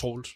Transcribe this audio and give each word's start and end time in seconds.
Troels. 0.00 0.28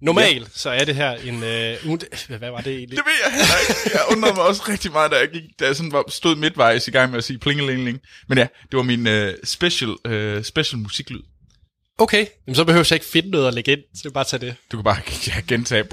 Normalt, 0.00 0.48
så 0.54 0.70
er 0.70 0.84
det 0.84 0.94
her 0.94 1.10
en... 1.10 1.42
Øh, 1.42 1.76
ugent- 1.84 2.26
hvad 2.38 2.50
var 2.50 2.60
det 2.60 2.72
egentlig? 2.76 2.96
Det 2.98 3.04
ved 3.06 3.12
jeg 3.24 3.32
heller 3.32 3.58
ikke. 3.68 3.90
Jeg 3.98 4.04
undrede 4.10 4.34
mig 4.34 4.44
også 4.44 4.62
rigtig 4.68 4.92
meget, 4.92 5.10
da 5.12 5.16
jeg, 5.16 5.28
gik, 5.28 5.42
da 5.60 5.64
jeg 5.66 5.76
sådan 5.76 5.92
var, 5.92 6.04
stod 6.08 6.36
midtvejs 6.36 6.88
i 6.88 6.90
gang 6.90 7.10
med 7.10 7.18
at 7.18 7.24
sige 7.24 7.38
plingelingeling. 7.38 8.00
Men 8.28 8.38
ja, 8.38 8.46
det 8.70 8.76
var 8.76 8.82
min 8.82 9.06
øh, 9.06 9.34
special, 9.44 9.96
øh, 10.06 10.44
special 10.44 10.78
musiklyd. 10.78 11.20
Okay, 11.98 12.26
jamen, 12.46 12.54
så 12.54 12.64
behøver 12.64 12.86
jeg 12.90 12.96
ikke 12.96 13.06
finde 13.06 13.30
noget 13.30 13.48
at 13.48 13.54
lægge 13.54 13.72
ind, 13.72 13.80
så 13.94 14.08
er 14.08 14.12
bare 14.12 14.24
tage 14.24 14.40
det. 14.46 14.54
Du 14.72 14.76
kan 14.76 14.84
bare 14.84 15.00
ja, 15.26 15.40
gentage. 15.48 15.84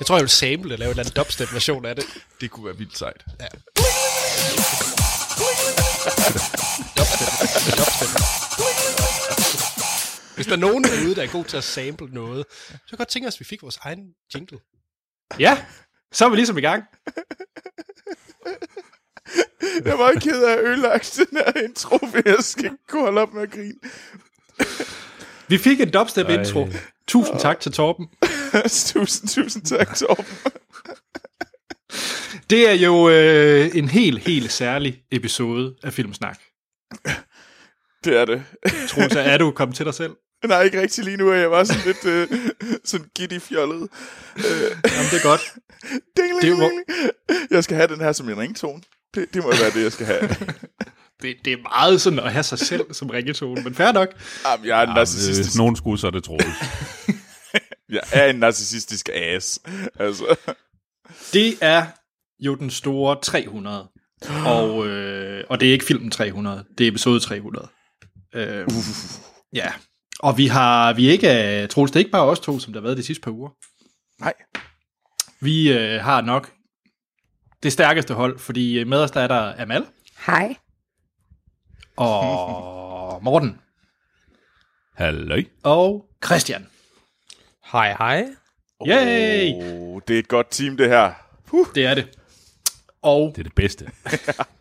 Jeg 0.00 0.06
tror, 0.06 0.16
jeg 0.16 0.22
vil 0.22 0.30
sample 0.30 0.74
og 0.74 0.78
lave 0.78 0.88
en 0.88 0.90
eller 0.90 1.02
anden 1.02 1.14
dubstep-version 1.14 1.84
af 1.86 1.96
det. 1.96 2.04
Det 2.40 2.50
kunne 2.50 2.66
være 2.66 2.76
vildt 2.76 2.98
sejt. 2.98 3.24
Ja. 3.40 3.46
dubstep. 6.96 7.28
dubstep. 7.78 8.27
Hvis 10.48 10.58
der 10.58 10.66
er 10.66 10.70
nogen 10.70 10.84
derude, 10.84 11.14
der 11.14 11.22
er 11.22 11.26
god 11.32 11.44
til 11.44 11.56
at 11.56 11.64
sample 11.64 12.06
noget, 12.06 12.44
så 12.50 12.68
kan 12.68 12.78
jeg 12.90 12.98
godt 12.98 13.08
tænke 13.08 13.28
os, 13.28 13.34
at 13.34 13.40
vi 13.40 13.44
fik 13.44 13.62
vores 13.62 13.76
egen 13.76 14.00
jingle. 14.34 14.58
Ja, 15.38 15.64
så 16.12 16.24
er 16.24 16.28
vi 16.28 16.36
ligesom 16.36 16.58
i 16.58 16.60
gang. 16.60 16.84
Jeg 19.84 19.98
var 19.98 20.12
ked 20.12 20.42
af 20.42 20.52
at 20.52 20.64
ødelagt 20.64 21.20
den 21.30 21.38
her 21.38 21.62
intro, 21.62 21.98
for 21.98 22.22
jeg 22.24 22.36
skal 22.40 22.64
ikke 22.64 22.76
kunne 22.88 23.02
holde 23.02 23.20
op 23.20 23.32
med 23.32 23.42
at 23.42 23.50
grine. 23.50 23.74
Vi 25.48 25.58
fik 25.58 25.80
en 25.80 25.90
dubstep-intro. 25.90 26.68
Tusind 27.08 27.40
tak 27.40 27.60
til 27.60 27.72
Torben. 27.72 28.06
tusind, 28.92 29.28
tusind 29.28 29.64
tak, 29.64 29.96
Torben. 29.96 30.24
Det 32.50 32.70
er 32.70 32.74
jo 32.74 33.08
øh, 33.08 33.70
en 33.74 33.88
helt, 33.88 34.18
helt 34.18 34.52
særlig 34.52 35.02
episode 35.10 35.76
af 35.82 35.92
Filmsnak. 35.92 36.38
Det 38.04 38.16
er 38.16 38.24
det. 38.24 38.44
Troels, 38.88 39.14
er 39.16 39.38
du 39.38 39.50
kommet 39.50 39.76
til 39.76 39.86
dig 39.86 39.94
selv? 39.94 40.12
Nej, 40.46 40.62
ikke 40.62 40.80
rigtig 40.80 41.04
lige 41.04 41.16
nu, 41.16 41.32
jeg 41.32 41.50
var 41.50 41.64
sådan 41.64 41.82
lidt 41.86 42.04
øh, 42.04 42.28
sådan 42.84 43.06
giddy 43.14 43.40
fjollet. 43.40 43.88
Jamen, 44.36 45.06
det 45.10 45.18
er 45.18 45.22
godt. 45.22 45.40
Ding, 46.16 46.34
Det 46.34 46.42
ding, 46.42 46.58
var- 46.60 46.68
ding. 46.68 46.82
Jeg 47.50 47.64
skal 47.64 47.76
have 47.76 47.88
den 47.88 48.00
her 48.00 48.12
som 48.12 48.28
en 48.28 48.38
ringtone. 48.38 48.82
Det, 49.14 49.34
det 49.34 49.42
må 49.42 49.50
være 49.50 49.70
det, 49.74 49.82
jeg 49.82 49.92
skal 49.92 50.06
have. 50.06 50.28
Det, 51.22 51.36
det 51.44 51.52
er 51.52 51.56
meget 51.62 52.00
sådan 52.00 52.18
at 52.18 52.32
have 52.32 52.42
sig 52.42 52.58
selv 52.58 52.92
som 52.94 53.10
ringetone, 53.10 53.62
men 53.62 53.74
fair 53.74 53.92
nok. 53.92 54.08
Jamen, 54.46 54.66
jeg 54.66 54.78
er 54.78 54.82
en 54.82 54.88
Hvis 54.88 54.94
narcissistisk... 54.96 55.56
nogen 55.58 55.76
skulle, 55.76 56.00
så 56.00 56.06
er 56.06 56.10
det 56.10 56.24
Troels. 56.24 56.44
Jeg 57.90 58.00
er 58.12 58.26
en 58.26 58.36
narcissistisk 58.36 59.08
ass. 59.14 59.60
Altså. 60.00 60.36
Det 61.32 61.58
er 61.60 61.86
jo 62.40 62.54
den 62.54 62.70
store 62.70 63.16
300. 63.22 63.88
Og, 64.46 64.86
øh, 64.86 65.44
og 65.50 65.60
det 65.60 65.68
er 65.68 65.72
ikke 65.72 65.84
filmen 65.84 66.10
300, 66.10 66.64
det 66.78 66.84
er 66.86 66.88
episode 66.90 67.20
300. 67.20 67.68
Øh, 68.34 68.66
ja. 69.54 69.72
Og 70.18 70.38
vi 70.38 70.46
har 70.46 70.92
vi 70.92 71.08
er 71.08 71.12
ikke, 71.12 71.62
uh, 71.62 71.68
Troels, 71.68 71.90
det 71.90 71.96
er 71.96 72.00
ikke 72.00 72.10
bare 72.10 72.22
os 72.28 72.40
to, 72.40 72.58
som 72.58 72.72
der 72.72 72.80
har 72.80 72.82
været 72.82 72.96
de 72.96 73.02
sidste 73.02 73.20
par 73.22 73.30
uger. 73.30 73.50
Nej. 74.20 74.32
Vi 75.40 75.72
øh, 75.72 76.00
har 76.00 76.20
nok 76.20 76.52
det 77.62 77.72
stærkeste 77.72 78.14
hold, 78.14 78.38
fordi 78.38 78.84
med 78.84 78.98
os 78.98 79.10
der 79.10 79.20
er 79.20 79.26
der 79.26 79.62
Amal 79.62 79.86
Hej. 80.26 80.56
og 81.96 83.22
Morten 83.24 83.60
Halløj. 84.94 85.44
og 85.62 86.06
Christian. 86.24 86.66
Hej, 87.72 87.92
hej. 87.98 88.26
Yay! 88.86 89.52
Oh, 89.54 90.00
det 90.08 90.14
er 90.14 90.18
et 90.18 90.28
godt 90.28 90.50
team, 90.50 90.76
det 90.76 90.88
her. 90.88 91.12
Det 91.74 91.86
er 91.86 91.94
det. 91.94 92.18
Og 93.02 93.32
Det 93.36 93.38
er 93.38 93.44
det 93.44 93.54
bedste. 93.54 93.90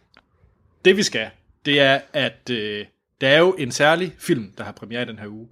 det 0.86 0.98
vi 0.98 1.04
skal, 1.04 1.30
det 1.66 1.80
er, 1.80 2.02
at 2.14 2.50
øh, 2.50 2.86
der 3.22 3.28
er 3.30 3.40
jo 3.40 3.54
en 3.54 3.72
særlig 3.72 4.16
film, 4.20 4.52
der 4.58 4.64
har 4.64 4.72
premiere 4.72 5.02
i 5.02 5.06
den 5.06 5.20
her 5.20 5.28
uge. 5.28 5.48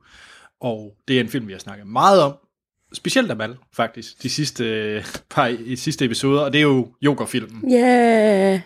Og 0.59 0.97
det 1.08 1.16
er 1.16 1.19
en 1.19 1.30
film, 1.30 1.47
vi 1.47 1.52
har 1.52 1.59
snakket 1.59 1.88
meget 1.88 2.22
om. 2.22 2.33
Specielt 2.94 3.31
Amal, 3.31 3.57
faktisk, 3.73 4.23
de 4.23 4.30
sidste, 4.30 4.66
øh, 4.66 5.05
par 5.30 5.47
i 5.47 5.75
sidste 5.75 6.05
episoder. 6.05 6.41
Og 6.41 6.53
det 6.53 6.59
er 6.59 6.63
jo 6.63 6.94
Joker-filmen. 7.02 7.73
Yeah. 7.73 8.62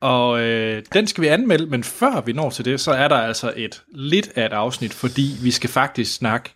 Og 0.00 0.40
øh, 0.40 0.82
den 0.92 1.06
skal 1.06 1.22
vi 1.22 1.28
anmelde, 1.28 1.66
men 1.66 1.84
før 1.84 2.20
vi 2.20 2.32
når 2.32 2.50
til 2.50 2.64
det, 2.64 2.80
så 2.80 2.92
er 2.92 3.08
der 3.08 3.16
altså 3.16 3.52
et 3.56 3.82
lidt 3.88 4.32
af 4.36 4.46
et 4.46 4.52
afsnit, 4.52 4.94
fordi 4.94 5.30
vi 5.42 5.50
skal 5.50 5.70
faktisk 5.70 6.14
snakke 6.14 6.54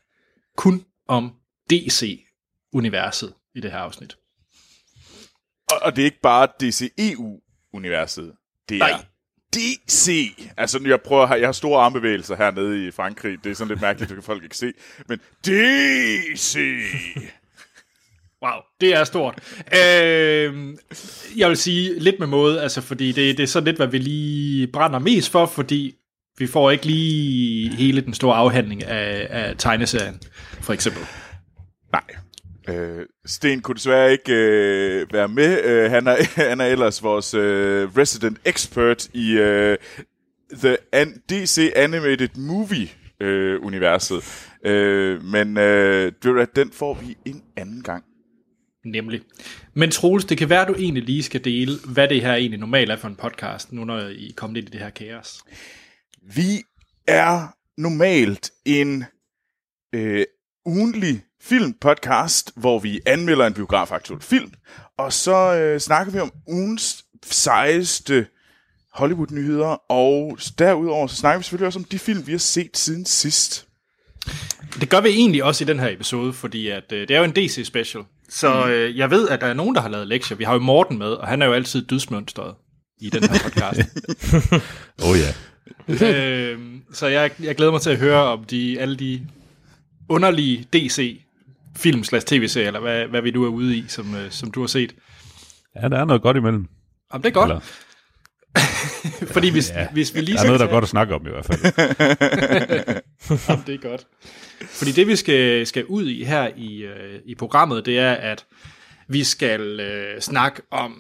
kun 0.57 0.85
om 1.09 1.33
DC-universet 1.71 3.35
i 3.55 3.61
det 3.61 3.71
her 3.73 3.79
afsnit. 3.79 4.17
Og, 5.71 5.79
og 5.83 5.97
det 5.97 6.03
er 6.03 6.07
ikke 6.07 6.21
bare 6.23 6.49
DCEU-universet. 6.61 8.33
Det 8.69 8.75
er 8.75 8.79
Nej. 8.79 9.05
DC. 9.57 10.35
Altså, 10.57 10.81
jeg 10.87 11.01
prøver 11.01 11.35
jeg 11.35 11.49
har 11.49 11.53
store 11.53 11.83
armbevægelser 11.83 12.37
hernede 12.37 12.87
i 12.87 12.91
Frankrig. 12.91 13.45
Det 13.45 13.51
er 13.51 13.55
sådan 13.55 13.69
lidt 13.69 13.81
mærkeligt, 13.81 14.09
det 14.09 14.17
kan 14.17 14.23
folk 14.23 14.43
ikke 14.43 14.57
se. 14.57 14.73
Men 15.09 15.21
DC. 15.47 16.59
Wow, 18.43 18.61
det 18.81 18.95
er 18.95 19.05
stort. 19.05 19.35
øh, 19.73 20.75
jeg 21.37 21.49
vil 21.49 21.57
sige 21.57 21.99
lidt 21.99 22.19
med 22.19 22.27
måde, 22.27 22.63
altså 22.63 22.81
fordi 22.81 23.13
det, 23.13 23.37
det 23.37 23.43
er 23.43 23.47
sådan 23.47 23.65
lidt, 23.65 23.77
hvad 23.77 23.87
vi 23.87 23.99
lige 23.99 24.67
brænder 24.67 24.99
mest 24.99 25.31
for, 25.31 25.47
fordi 25.47 25.95
vi 26.39 26.47
får 26.47 26.71
ikke 26.71 26.87
lige 26.87 27.77
hele 27.77 28.01
den 28.01 28.15
store 28.15 28.37
afhandling 28.37 28.85
af, 28.85 29.27
af 29.31 29.55
tegneserien, 29.59 30.21
for 30.61 30.73
eksempel. 30.73 31.03
Øh, 32.69 33.07
Sten 33.27 33.61
kunne 33.61 33.75
desværre 33.75 34.13
ikke 34.13 34.33
øh, 34.33 35.13
være 35.13 35.29
med. 35.29 35.65
Øh, 35.65 35.91
han, 35.91 36.07
er, 36.07 36.17
han 36.49 36.61
er 36.61 36.67
ellers 36.67 37.03
vores 37.03 37.35
øh, 37.35 37.97
resident 37.97 38.39
expert 38.45 39.09
i 39.15 39.33
øh, 39.33 39.79
The 40.53 40.77
An- 40.93 41.23
DC 41.31 41.73
Animated 41.77 42.29
Movie 42.37 42.89
øh, 43.21 43.63
universet. 43.63 44.49
Øh, 44.65 45.25
men 45.25 45.57
øh, 45.59 46.13
den 46.57 46.71
får 46.73 46.95
vi 46.95 47.17
en 47.25 47.43
anden 47.57 47.83
gang. 47.83 48.05
Nemlig. 48.85 49.21
Men 49.75 49.91
Troels, 49.91 50.25
det 50.25 50.39
kan 50.39 50.51
være, 50.51 50.63
at 50.63 50.69
du 50.69 50.75
egentlig 50.75 51.03
lige 51.03 51.23
skal 51.23 51.45
dele, 51.45 51.73
hvad 51.93 52.09
det 52.09 52.21
her 52.21 52.35
egentlig 52.35 52.61
normalt 52.61 52.91
er 52.91 52.97
for 52.97 53.09
en 53.09 53.17
podcast, 53.17 53.73
nu 53.73 53.85
når 53.85 54.01
I 54.01 54.29
er 54.29 54.33
kommet 54.37 54.57
ind 54.57 54.69
i 54.69 54.71
det 54.71 54.81
her 54.81 54.91
kaos. 54.91 55.41
Vi 56.23 56.63
er 57.07 57.57
normalt 57.81 58.51
en 58.65 59.05
øh, 59.95 60.25
ugenlig 60.67 61.23
filmpodcast, 61.49 62.53
hvor 62.57 62.79
vi 62.79 63.01
anmelder 63.07 63.47
en 63.47 63.55
biografaktuel 63.55 64.21
film, 64.21 64.53
og 64.99 65.13
så 65.13 65.55
øh, 65.55 65.81
snakker 65.81 66.13
vi 66.13 66.19
om 66.19 66.33
ugens 66.47 67.05
sejeste 67.25 68.27
Hollywood-nyheder, 68.95 69.93
og 69.93 70.39
derudover 70.59 71.07
så 71.07 71.17
snakker 71.17 71.39
vi 71.39 71.45
selvfølgelig 71.45 71.67
også 71.67 71.79
om 71.79 71.85
de 71.85 71.99
film, 71.99 72.27
vi 72.27 72.33
har 72.33 72.39
set 72.39 72.77
siden 72.77 73.07
sidst. 73.07 73.67
Det 74.81 74.89
gør 74.89 75.01
vi 75.01 75.09
egentlig 75.09 75.45
også 75.45 75.65
i 75.65 75.67
den 75.67 75.79
her 75.79 75.89
episode, 75.89 76.33
fordi 76.33 76.69
at, 76.69 76.93
øh, 76.93 77.09
det 77.09 77.11
er 77.11 77.19
jo 77.19 77.25
en 77.25 77.37
DC-special. 77.37 78.05
Så 78.29 78.67
øh, 78.69 78.99
jeg 78.99 79.11
ved, 79.11 79.29
at 79.29 79.41
der 79.41 79.47
er 79.47 79.55
nogen, 79.55 79.75
der 79.75 79.81
har 79.81 79.89
lavet 79.89 80.07
lektier. 80.07 80.37
Vi 80.37 80.45
har 80.45 80.53
jo 80.53 80.59
Morten 80.59 80.99
med, 80.99 81.07
og 81.07 81.29
han 81.29 81.43
er 81.43 81.47
jo 81.47 81.53
altid 81.53 81.83
dødsmønstret 81.83 82.55
i 83.01 83.11
den 83.11 83.23
her 83.23 83.39
podcast. 83.45 83.81
Oh, 85.05 85.17
ja. 85.19 86.13
øh, 86.13 86.59
så 86.93 87.07
jeg, 87.07 87.31
jeg 87.43 87.55
glæder 87.55 87.73
mig 87.73 87.81
til 87.81 87.91
at 87.91 87.99
høre 87.99 88.23
om 88.23 88.45
de, 88.45 88.81
alle 88.81 88.97
de 88.97 89.27
underlige 90.09 90.67
DC 90.73 91.26
film 91.77 92.05
slash 92.05 92.27
tv-serier, 92.27 92.67
eller 92.67 92.81
hvad, 92.81 93.07
hvad 93.07 93.23
vi 93.23 93.31
nu 93.31 93.45
er 93.45 93.49
ude 93.49 93.77
i, 93.77 93.85
som, 93.89 94.15
øh, 94.15 94.31
som 94.31 94.51
du 94.51 94.61
har 94.61 94.67
set. 94.67 94.95
Ja, 95.83 95.89
der 95.89 95.99
er 95.99 96.05
noget 96.05 96.23
godt 96.23 96.37
imellem. 96.37 96.67
Om 97.11 97.23
det 97.23 97.29
er 97.29 97.33
godt, 97.33 97.51
Eller, 97.51 97.61
fordi 99.35 99.49
hvis, 99.51 99.71
Ja. 99.71 99.87
hvis 99.93 100.15
vi 100.15 100.21
lige 100.21 100.35
der 100.37 100.43
er 100.43 100.47
noget, 100.47 100.61
der 100.61 100.67
er 100.67 100.71
godt 100.71 100.83
at 100.85 100.89
snakke 100.89 101.15
om 101.15 101.27
i 101.27 101.31
hvert 101.31 101.45
fald. 101.47 101.61
Jamen, 103.49 103.65
det 103.67 103.75
er 103.75 103.89
godt. 103.89 104.07
Fordi 104.61 104.93
det, 104.93 105.07
vi 105.07 105.17
skal, 105.17 105.67
skal 105.67 105.85
ud 105.85 106.07
i 106.09 106.25
her 106.25 106.51
i, 106.57 106.77
øh, 106.83 107.21
i 107.27 107.35
programmet, 107.35 107.87
det 107.87 107.99
er, 107.99 108.13
at 108.13 108.45
vi 109.09 109.25
skal 109.25 109.81
øh, 109.81 110.21
snakke 110.21 110.63
om 110.71 110.95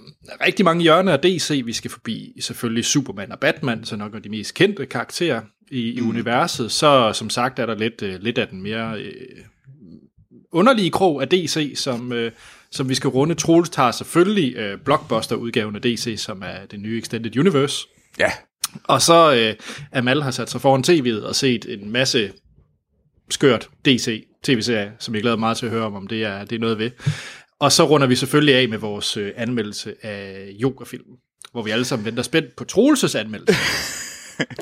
rigtig 0.47 0.65
mange 0.65 0.83
hjørner 0.83 1.13
af 1.13 1.19
DC. 1.21 1.63
Vi 1.65 1.73
skal 1.73 1.91
forbi 1.91 2.33
selvfølgelig 2.41 2.85
Superman 2.85 3.33
og 3.33 3.39
Batman, 3.41 3.85
så 3.85 3.97
nok 3.97 4.15
er 4.15 4.19
de 4.19 4.29
mest 4.29 4.55
kendte 4.55 4.87
karakterer 4.87 5.41
i, 5.71 5.81
i 5.91 6.01
universet. 6.01 6.73
Så 6.73 7.13
som 7.13 7.31
sagt 7.31 7.59
er 7.59 7.67
der 7.67 7.75
lidt, 7.75 8.03
øh, 8.03 8.21
lidt 8.21 8.39
af 8.39 8.49
den 8.49 8.63
mere 8.63 9.01
øh, 9.01 9.13
underlige 10.57 10.91
krog 10.91 11.23
af 11.23 11.29
DC, 11.29 11.73
som, 11.75 12.13
øh, 12.13 12.33
som 12.71 12.89
vi 12.89 12.95
skal 12.95 13.09
runde. 13.11 13.35
Troels 13.35 13.71
tager 13.71 13.91
selvfølgelig 13.91 14.57
øh, 14.57 14.79
blockbuster-udgaven 14.85 15.77
af 15.77 15.83
DC, 15.83 16.15
som 16.19 16.43
er 16.43 16.67
det 16.71 16.81
nye 16.81 16.99
Extended 16.99 17.39
Universe. 17.39 17.87
Ja, 18.19 18.31
Og 18.85 19.03
så 19.03 19.35
øh, 19.35 19.55
Amal 19.93 20.23
har 20.23 20.31
sat 20.31 20.51
sig 20.51 20.61
foran 20.61 20.85
tv'et 20.89 21.27
og 21.27 21.35
set 21.35 21.67
en 21.69 21.91
masse 21.91 22.33
skørt 23.31 23.69
DC 23.85 24.27
tv-serie, 24.43 24.93
som 24.99 25.15
jeg 25.15 25.23
glæder 25.23 25.37
mig 25.37 25.41
meget 25.41 25.57
til 25.57 25.67
at 25.67 25.73
høre 25.73 25.85
om, 25.85 25.95
om 25.95 26.07
det 26.07 26.25
er, 26.25 26.45
det 26.45 26.57
er 26.57 26.61
noget 26.61 26.79
ved. 26.79 26.91
Og 27.61 27.73
så 27.73 27.85
runder 27.85 28.07
vi 28.07 28.17
selvfølgelig 28.17 28.55
af 28.55 28.69
med 28.69 28.79
vores 28.79 29.17
øh, 29.17 29.33
anmeldelse 29.37 29.95
af 30.03 30.49
Joker-filmen, 30.63 31.17
hvor 31.53 31.63
vi 31.63 31.71
alle 31.71 31.85
sammen 31.85 32.05
venter 32.05 32.23
spændt 32.23 32.57
på 32.57 32.65
Troelses 32.65 33.15
anmeldelse. 33.15 33.59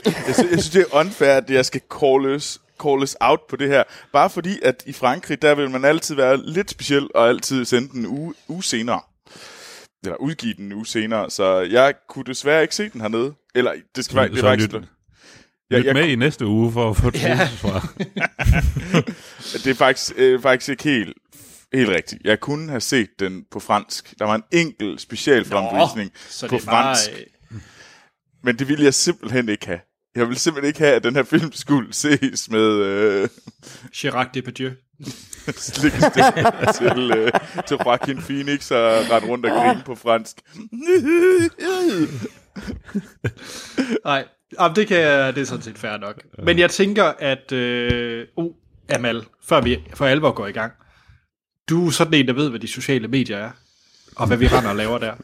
jeg, 0.06 0.34
synes, 0.34 0.38
jeg 0.38 0.46
synes, 0.46 0.70
det 0.70 0.80
er 0.80 1.00
unfair, 1.00 1.30
at 1.30 1.50
jeg 1.50 1.64
skal 1.64 1.80
calles, 2.00 2.60
calles 2.82 3.16
out 3.20 3.40
på 3.48 3.56
det 3.56 3.68
her. 3.68 3.82
Bare 4.12 4.30
fordi, 4.30 4.58
at 4.62 4.82
i 4.86 4.92
Frankrig, 4.92 5.42
der 5.42 5.54
vil 5.54 5.70
man 5.70 5.84
altid 5.84 6.14
være 6.14 6.36
lidt 6.46 6.70
speciel, 6.70 7.08
og 7.14 7.28
altid 7.28 7.64
sende 7.64 7.88
den 7.88 8.00
en 8.00 8.06
uge, 8.06 8.34
uge 8.48 8.62
senere. 8.64 9.00
Eller 10.04 10.16
udgive 10.16 10.54
den 10.54 10.64
en 10.64 10.72
uge 10.72 10.86
senere. 10.86 11.30
Så 11.30 11.60
jeg 11.60 11.94
kunne 12.08 12.24
desværre 12.24 12.62
ikke 12.62 12.74
se 12.74 12.88
den 12.88 13.00
hernede. 13.00 13.34
Eller, 13.54 13.72
det 13.96 14.04
skal 14.04 14.16
være, 14.16 14.28
det 14.28 14.36
Så 14.38 14.42
var 14.46 14.52
ikke 14.52 14.64
lyt 14.64 14.82
Jeg- 15.70 15.84
jeg- 15.84 15.94
med 15.94 16.08
i 16.08 16.16
næste 16.16 16.46
uge 16.46 16.72
for 16.72 16.90
at 16.90 16.96
få 16.96 17.10
ja. 17.14 17.44
fra. 17.44 17.86
det 19.64 19.66
er 19.66 19.74
faktisk, 19.74 20.12
øh, 20.16 20.42
faktisk 20.42 20.68
ikke 20.68 20.84
helt, 20.84 21.16
helt 21.72 21.88
rigtigt. 21.88 22.22
Jeg 22.24 22.40
kunne 22.40 22.68
have 22.68 22.80
set 22.80 23.08
den 23.18 23.44
på 23.50 23.60
fransk. 23.60 24.14
Der 24.18 24.24
var 24.24 24.34
en 24.34 24.42
enkelt 24.52 25.00
specialfremvisning 25.00 26.10
Så 26.28 26.48
på 26.48 26.56
er 26.56 26.60
bare, 26.66 26.96
fransk, 26.96 27.10
øh, 27.50 27.58
men 28.42 28.58
det 28.58 28.68
ville 28.68 28.84
jeg 28.84 28.94
simpelthen 28.94 29.48
ikke 29.48 29.66
have. 29.66 29.80
Jeg 30.14 30.26
ville 30.28 30.38
simpelthen 30.38 30.68
ikke 30.68 30.78
have, 30.78 30.94
at 30.94 31.04
den 31.04 31.16
her 31.16 31.22
film 31.22 31.52
skulle 31.52 31.92
ses 31.92 32.50
med 32.50 32.76
øh, 32.76 33.28
Chirac 33.94 34.28
Depardieu. 34.34 34.70
til, 36.74 37.10
øh, 37.16 37.32
til 37.68 37.76
Joaquin 37.86 38.18
Phoenix 38.18 38.70
og 38.70 39.10
ret 39.10 39.28
rundt 39.28 39.46
og 39.46 39.52
grine 39.52 39.82
på 39.86 39.94
fransk. 39.94 40.36
Nej, 44.04 44.24
jamen, 44.60 44.76
det, 44.76 44.88
kan 44.88 45.00
jeg, 45.00 45.34
det 45.34 45.40
er 45.40 45.44
sådan 45.44 45.62
set 45.62 45.78
fair 45.78 45.96
nok. 45.96 46.22
Men 46.42 46.58
jeg 46.58 46.70
tænker, 46.70 47.04
at... 47.04 47.52
Øh, 47.52 48.26
oh, 48.36 48.52
Amal, 48.88 49.24
før 49.48 49.60
vi 49.60 49.78
for 49.94 50.06
alvor 50.06 50.32
går 50.32 50.46
i 50.46 50.52
gang. 50.52 50.72
Du 51.68 51.86
er 51.86 51.90
sådan 51.90 52.14
en, 52.14 52.26
der 52.26 52.32
ved, 52.32 52.50
hvad 52.50 52.60
de 52.60 52.68
sociale 52.68 53.08
medier 53.08 53.38
er. 53.38 53.50
Og 54.16 54.26
hvad 54.26 54.36
vi 54.36 54.46
render 54.46 54.70
og 54.70 54.76
laver 54.76 54.98
der. 54.98 55.14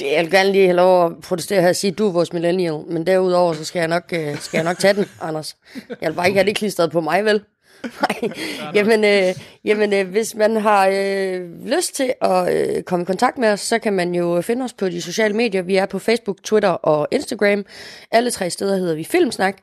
Det, 0.00 0.12
jeg 0.12 0.24
vil 0.24 0.30
gerne 0.30 0.52
lige 0.52 0.64
have 0.64 0.76
lov 0.76 1.06
at 1.06 1.12
protestere 1.22 1.60
her 1.62 1.68
og 1.68 1.76
sige, 1.76 1.90
at 1.90 1.98
du 1.98 2.08
er 2.08 2.12
vores 2.12 2.32
millennial, 2.32 2.80
men 2.88 3.06
derudover, 3.06 3.52
så 3.52 3.64
skal 3.64 3.78
jeg 3.78 3.88
nok, 3.88 4.04
øh, 4.12 4.38
skal 4.40 4.58
jeg 4.58 4.64
nok 4.64 4.78
tage 4.78 4.94
den, 4.94 5.06
Anders. 5.20 5.56
Jeg 6.00 6.10
vil 6.10 6.14
bare 6.16 6.26
ikke 6.26 6.38
have 6.38 6.46
det 6.46 6.56
klistret 6.56 6.90
på 6.90 7.00
mig, 7.00 7.24
vel? 7.24 7.42
Nej. 7.82 8.30
Jamen, 8.74 9.04
øh, 9.04 9.34
jamen 9.64 9.92
øh, 9.92 10.08
hvis 10.08 10.34
man 10.34 10.56
har 10.56 10.88
øh, 10.92 11.66
lyst 11.66 11.94
til 11.94 12.12
at 12.20 12.54
øh, 12.54 12.82
komme 12.82 13.02
i 13.02 13.06
kontakt 13.06 13.38
med 13.38 13.48
os, 13.48 13.60
så 13.60 13.78
kan 13.78 13.92
man 13.92 14.14
jo 14.14 14.40
finde 14.40 14.64
os 14.64 14.72
på 14.72 14.88
de 14.88 15.02
sociale 15.02 15.34
medier. 15.34 15.62
Vi 15.62 15.76
er 15.76 15.86
på 15.86 15.98
Facebook, 15.98 16.42
Twitter 16.42 16.68
og 16.68 17.08
Instagram. 17.10 17.64
Alle 18.10 18.30
tre 18.30 18.50
steder 18.50 18.76
hedder 18.76 18.94
vi 18.94 19.04
Filmsnak. 19.04 19.56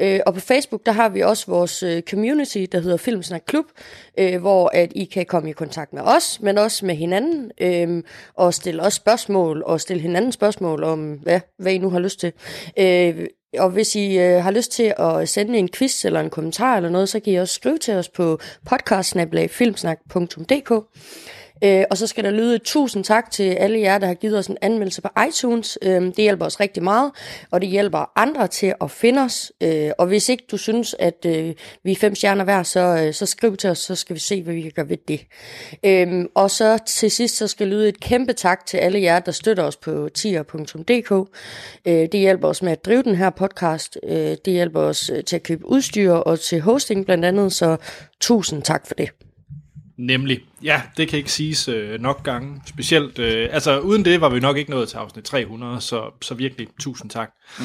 Øh, 0.00 0.20
og 0.26 0.34
på 0.34 0.40
Facebook, 0.40 0.86
der 0.86 0.92
har 0.92 1.08
vi 1.08 1.20
også 1.20 1.46
vores 1.46 1.82
øh, 1.82 2.02
community, 2.02 2.64
der 2.72 2.80
hedder 2.80 2.96
Filmsnak 2.96 3.42
Klub, 3.46 3.64
øh, 4.18 4.40
hvor 4.40 4.70
at 4.72 4.92
I 4.94 5.04
kan 5.04 5.26
komme 5.26 5.50
i 5.50 5.52
kontakt 5.52 5.92
med 5.92 6.02
os, 6.02 6.40
men 6.40 6.58
også 6.58 6.86
med 6.86 6.94
hinanden, 6.94 7.50
øh, 7.60 8.02
og 8.34 8.54
stille 8.54 8.82
os 8.82 8.94
spørgsmål, 8.94 9.62
og 9.66 9.80
stille 9.80 10.02
hinanden 10.02 10.32
spørgsmål 10.32 10.84
om, 10.84 11.12
hvad, 11.12 11.40
hvad 11.58 11.72
I 11.72 11.78
nu 11.78 11.90
har 11.90 11.98
lyst 11.98 12.20
til. 12.20 12.32
Øh, 12.78 13.26
og 13.58 13.70
hvis 13.70 13.94
I 13.94 14.18
øh, 14.18 14.42
har 14.42 14.50
lyst 14.50 14.72
til 14.72 14.94
at 14.98 15.28
sende 15.28 15.58
en 15.58 15.68
quiz 15.68 16.04
eller 16.04 16.20
en 16.20 16.30
kommentar 16.30 16.76
eller 16.76 16.90
noget, 16.90 17.08
så 17.08 17.20
kan 17.20 17.32
I 17.32 17.36
også 17.36 17.54
skrive 17.54 17.78
til 17.78 17.94
os 17.94 18.08
på 18.08 18.38
podcastsnablagfilmsnak.dk. 18.66 20.72
Øh, 21.64 21.84
og 21.90 21.96
så 21.96 22.06
skal 22.06 22.24
der 22.24 22.30
lyde 22.30 22.58
tusind 22.58 23.04
tak 23.04 23.30
til 23.30 23.42
alle 23.42 23.80
jer, 23.80 23.98
der 23.98 24.06
har 24.06 24.14
givet 24.14 24.38
os 24.38 24.46
en 24.46 24.56
anmeldelse 24.62 25.02
på 25.02 25.08
iTunes. 25.28 25.78
Øh, 25.82 26.02
det 26.02 26.16
hjælper 26.16 26.46
os 26.46 26.60
rigtig 26.60 26.82
meget, 26.82 27.12
og 27.50 27.60
det 27.60 27.68
hjælper 27.68 28.12
andre 28.16 28.48
til 28.48 28.74
at 28.80 28.90
finde 28.90 29.22
os. 29.22 29.52
Øh, 29.60 29.90
og 29.98 30.06
hvis 30.06 30.28
ikke 30.28 30.44
du 30.50 30.56
synes, 30.56 30.96
at 30.98 31.26
øh, 31.26 31.54
vi 31.84 31.92
er 31.92 31.96
fem 31.96 32.14
stjerner 32.14 32.44
hver, 32.44 32.62
så, 32.62 32.80
øh, 32.80 33.14
så 33.14 33.26
skriv 33.26 33.56
til 33.56 33.70
os, 33.70 33.78
så 33.78 33.94
skal 33.94 34.14
vi 34.14 34.20
se, 34.20 34.42
hvad 34.42 34.54
vi 34.54 34.62
kan 34.62 34.72
gøre 34.74 34.88
ved 34.88 34.96
det. 35.08 35.26
Øh, 35.84 36.24
og 36.34 36.50
så 36.50 36.78
til 36.86 37.10
sidst, 37.10 37.36
så 37.36 37.46
skal 37.46 37.66
lyde 37.66 37.88
et 37.88 38.00
kæmpe 38.00 38.32
tak 38.32 38.66
til 38.66 38.76
alle 38.76 39.02
jer, 39.02 39.18
der 39.18 39.32
støtter 39.32 39.64
os 39.64 39.76
på 39.76 40.08
tier.dk. 40.14 41.30
Øh, 41.86 42.08
det 42.12 42.20
hjælper 42.20 42.48
os 42.48 42.62
med 42.62 42.72
at 42.72 42.84
drive 42.84 43.02
den 43.02 43.14
her 43.14 43.30
podcast. 43.30 43.98
Øh, 44.02 44.36
det 44.44 44.52
hjælper 44.52 44.80
os 44.80 45.10
øh, 45.10 45.24
til 45.24 45.36
at 45.36 45.42
købe 45.42 45.66
udstyr 45.66 46.12
og 46.12 46.40
til 46.40 46.60
hosting 46.60 47.04
blandt 47.04 47.24
andet, 47.24 47.52
så 47.52 47.76
tusind 48.20 48.62
tak 48.62 48.86
for 48.86 48.94
det. 48.94 49.10
Nemlig. 49.98 50.40
Ja, 50.62 50.82
det 50.96 51.08
kan 51.08 51.18
ikke 51.18 51.32
siges 51.32 51.68
øh, 51.68 52.00
nok 52.00 52.22
gange. 52.22 52.62
Specielt, 52.66 53.18
øh, 53.18 53.48
altså 53.52 53.78
uden 53.78 54.04
det 54.04 54.20
var 54.20 54.28
vi 54.28 54.40
nok 54.40 54.56
ikke 54.56 54.70
nået 54.70 54.88
til 54.88 54.96
afsnit 54.96 55.24
300, 55.24 55.80
så, 55.80 56.10
så 56.22 56.34
virkelig 56.34 56.68
tusind 56.80 57.10
tak. 57.10 57.30
Mm. 57.58 57.64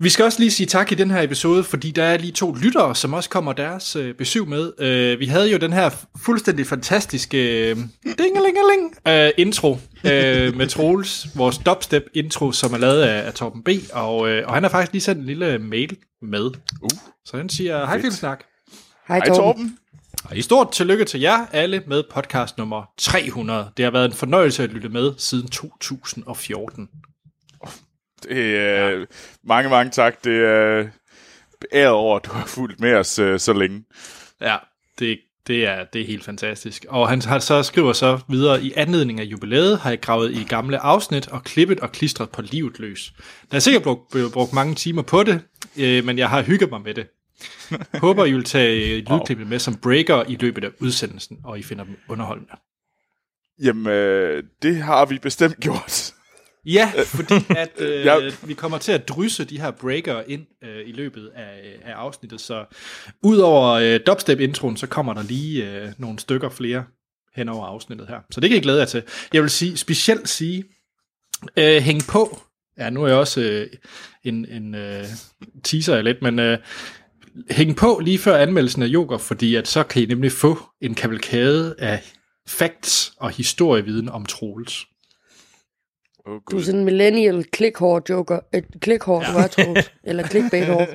Vi 0.00 0.08
skal 0.08 0.24
også 0.24 0.40
lige 0.40 0.50
sige 0.50 0.66
tak 0.66 0.92
i 0.92 0.94
den 0.94 1.10
her 1.10 1.22
episode, 1.22 1.64
fordi 1.64 1.90
der 1.90 2.04
er 2.04 2.18
lige 2.18 2.32
to 2.32 2.52
lyttere, 2.52 2.94
som 2.94 3.14
også 3.14 3.30
kommer 3.30 3.52
deres 3.52 3.96
øh, 3.96 4.14
besøg 4.14 4.48
med. 4.48 4.72
Øh, 4.80 5.20
vi 5.20 5.26
havde 5.26 5.50
jo 5.50 5.58
den 5.58 5.72
her 5.72 5.90
fuldstændig 6.24 6.66
fantastiske 6.66 7.70
øh, 7.70 7.76
dingelingeling 8.04 8.96
øh, 9.08 9.30
intro 9.36 9.78
øh, 10.04 10.56
med 10.56 10.66
Troels, 10.66 11.26
vores 11.34 11.58
dubstep 11.58 12.02
intro, 12.14 12.52
som 12.52 12.72
er 12.74 12.78
lavet 12.78 13.02
af, 13.02 13.26
af 13.26 13.34
Torben 13.34 13.62
B. 13.62 13.68
Og, 13.92 14.28
øh, 14.28 14.48
og 14.48 14.54
han 14.54 14.62
har 14.62 14.70
faktisk 14.70 14.92
lige 14.92 15.02
sendt 15.02 15.20
en 15.20 15.26
lille 15.26 15.58
mail 15.58 15.96
med. 16.22 16.44
Uh, 16.82 16.90
Så 17.24 17.36
han 17.36 17.48
siger, 17.48 17.86
hej 17.86 18.00
Filmsnak. 18.00 18.44
Hej 19.08 19.18
hej 19.18 19.26
Torben. 19.26 19.78
Og 20.24 20.36
i 20.36 20.42
stort 20.42 20.72
tillykke 20.72 21.04
til 21.04 21.20
jer 21.20 21.46
alle 21.52 21.82
med 21.86 22.02
podcast 22.14 22.58
nummer 22.58 22.84
300. 22.98 23.70
Det 23.76 23.84
har 23.84 23.92
været 23.92 24.04
en 24.04 24.12
fornøjelse 24.12 24.62
at 24.62 24.70
lytte 24.70 24.88
med 24.88 25.14
siden 25.18 25.48
2014. 25.48 26.88
Det 28.22 28.56
er, 28.56 28.88
ja. 28.88 29.04
Mange, 29.44 29.70
mange 29.70 29.90
tak. 29.90 30.24
Det 30.24 30.44
er 30.44 30.86
æret 31.72 31.90
over, 31.90 32.16
at 32.16 32.24
du 32.24 32.30
har 32.30 32.46
fulgt 32.46 32.80
med 32.80 32.94
os 32.94 33.18
øh, 33.18 33.40
så 33.40 33.52
længe. 33.52 33.84
Ja, 34.40 34.56
det, 34.98 35.18
det, 35.46 35.66
er, 35.66 35.84
det 35.84 36.00
er 36.00 36.06
helt 36.06 36.24
fantastisk. 36.24 36.86
Og 36.88 37.08
han 37.08 37.22
har 37.22 37.38
så 37.38 37.62
skriver 37.62 37.92
så 37.92 38.20
videre, 38.28 38.62
i 38.62 38.72
anledning 38.76 39.20
af 39.20 39.24
jubilæet 39.24 39.78
har 39.78 39.90
jeg 39.90 40.00
gravet 40.00 40.32
i 40.32 40.44
gamle 40.44 40.78
afsnit 40.78 41.28
og 41.28 41.44
klippet 41.44 41.80
og 41.80 41.92
klistret 41.92 42.30
på 42.30 42.42
livet 42.42 42.78
løs. 42.78 43.12
Der 43.50 43.56
er 43.56 43.60
sikkert 43.60 43.82
brugt, 43.82 44.16
brugt 44.32 44.52
mange 44.52 44.74
timer 44.74 45.02
på 45.02 45.22
det, 45.22 45.40
øh, 45.76 46.04
men 46.04 46.18
jeg 46.18 46.30
har 46.30 46.42
hygget 46.42 46.70
mig 46.70 46.80
med 46.80 46.94
det. 46.94 47.06
Håber, 48.04 48.24
I 48.24 48.32
vil 48.32 48.44
tage 48.44 49.00
lydklippet 49.00 49.46
med 49.46 49.58
som 49.58 49.76
breaker 49.76 50.24
i 50.28 50.36
løbet 50.40 50.64
af 50.64 50.68
udsendelsen, 50.80 51.38
og 51.44 51.58
I 51.58 51.62
finder 51.62 51.84
dem 51.84 51.96
underholdende. 52.08 52.52
Jamen, 53.62 53.86
øh, 53.92 54.42
det 54.62 54.76
har 54.76 55.06
vi 55.06 55.18
bestemt 55.18 55.60
gjort. 55.60 56.12
Ja, 56.66 56.92
fordi 57.16 57.34
at 57.56 57.70
øh, 57.78 58.04
Ja. 58.04 58.30
vi 58.44 58.54
kommer 58.54 58.78
til 58.78 58.92
at 58.92 59.08
drysse 59.08 59.44
de 59.44 59.60
her 59.60 59.70
breaker 59.70 60.22
ind 60.26 60.46
øh, 60.64 60.88
i 60.88 60.92
løbet 60.92 61.30
af, 61.34 61.78
af 61.84 61.92
afsnittet, 61.92 62.40
så 62.40 62.64
udover 63.22 63.70
øh, 63.72 64.00
dubstep-introen, 64.06 64.76
så 64.76 64.86
kommer 64.86 65.14
der 65.14 65.22
lige 65.22 65.70
øh, 65.72 65.88
nogle 65.98 66.18
stykker 66.18 66.48
flere 66.48 66.84
hen 67.34 67.48
over 67.48 67.66
afsnittet 67.66 68.08
her. 68.08 68.20
Så 68.30 68.40
det 68.40 68.50
kan 68.50 68.58
I 68.58 68.62
glæde 68.62 68.78
jer 68.78 68.84
til. 68.86 69.02
Jeg 69.32 69.42
vil 69.42 69.50
sige, 69.50 69.76
specielt 69.76 70.28
sige, 70.28 70.64
øh, 71.56 71.82
hæng 71.82 72.00
på. 72.08 72.40
Ja, 72.78 72.90
nu 72.90 73.02
er 73.04 73.08
jeg 73.08 73.16
også 73.16 73.40
øh, 73.40 73.66
en, 74.24 74.44
en 74.48 74.74
øh, 74.74 75.04
teaser 75.64 75.94
jeg 75.94 76.04
lidt, 76.04 76.22
men 76.22 76.38
øh, 76.38 76.58
hæng 77.50 77.76
på 77.76 78.00
lige 78.04 78.18
før 78.18 78.36
anmeldelsen 78.36 78.82
af 78.82 78.86
Joker, 78.86 79.18
fordi 79.18 79.54
at 79.54 79.68
så 79.68 79.82
kan 79.82 80.02
I 80.02 80.06
nemlig 80.06 80.32
få 80.32 80.58
en 80.80 80.94
kavalkade 80.94 81.74
af 81.78 82.02
facts 82.48 83.12
og 83.16 83.30
historieviden 83.30 84.08
om 84.08 84.26
Troels. 84.26 84.86
Oh, 86.26 86.40
Du 86.50 86.58
er 86.58 86.62
sådan 86.62 86.78
en 86.78 86.84
millennial 86.84 87.44
clickhår 87.56 88.02
joker. 88.10 88.40
Et 88.54 88.64
clickhår, 88.84 89.22
ja. 89.22 89.32
du 89.32 89.38
er, 89.38 89.46
Troels. 89.46 89.92
Eller 90.04 90.26
clickbait 90.26 90.66
hår. 90.66 90.86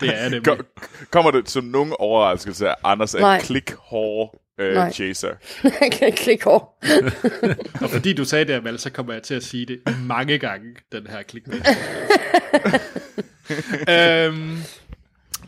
Det 0.00 0.22
er 0.22 0.28
det. 0.28 0.44
Kom, 0.44 0.66
kommer 1.10 1.30
det 1.30 1.50
som 1.50 1.64
nogen 1.64 1.92
overraskelse, 1.98 2.68
at 2.68 2.74
Anders 2.84 3.14
er 3.14 3.20
Nej. 3.20 3.36
en 3.36 3.42
klik-hår 3.42 4.42
øh, 4.60 4.74
Nej. 4.74 4.92
chaser? 4.92 5.30
clickhår. 6.22 6.78
Og 7.84 7.90
fordi 7.90 8.12
du 8.12 8.24
sagde 8.24 8.44
det, 8.44 8.52
Amal, 8.52 8.78
så 8.78 8.90
kommer 8.90 9.12
jeg 9.12 9.22
til 9.22 9.34
at 9.34 9.42
sige 9.44 9.66
det 9.66 9.80
mange 10.06 10.38
gange, 10.38 10.66
den 10.92 11.06
her 11.06 11.22
klik. 11.22 11.42
øhm, 13.88 14.56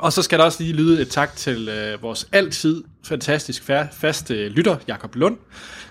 og 0.03 0.13
så 0.13 0.23
skal 0.23 0.39
der 0.39 0.45
også 0.45 0.63
lige 0.63 0.73
lyde 0.77 1.03
et 1.03 1.09
tak 1.09 1.37
til 1.37 1.69
øh, 1.69 2.03
vores 2.03 2.29
altid 2.33 2.85
fantastisk 3.05 3.71
fa- 3.71 3.87
faste 4.01 4.49
lytter, 4.49 4.77
Jakob 4.89 5.15
Lund, 5.15 5.37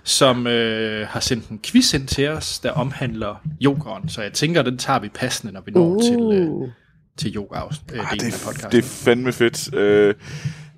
som 0.03 0.47
øh, 0.47 1.07
har 1.07 1.19
sendt 1.19 1.47
en 1.49 1.59
quiz 1.65 1.93
ind 1.93 2.07
til 2.07 2.27
os, 2.27 2.59
der 2.59 2.71
omhandler 2.71 3.41
yogeren. 3.61 4.09
Så 4.09 4.21
jeg 4.21 4.33
tænker, 4.33 4.61
den 4.61 4.77
tager 4.77 4.99
vi 4.99 5.09
passende, 5.09 5.53
når 5.53 5.61
vi 5.65 5.71
når 5.71 5.81
uh. 5.85 6.01
til, 6.03 6.39
øh, 6.39 6.49
til 7.17 7.35
yoga 7.35 7.57
øh, 7.59 7.63
Ah, 7.99 8.11
af 8.11 8.15
er, 8.15 8.41
podcasten. 8.45 8.71
det 8.71 8.77
er 8.77 8.83
fandme 8.87 9.33
fedt. 9.33 9.75
Øh, 9.75 10.15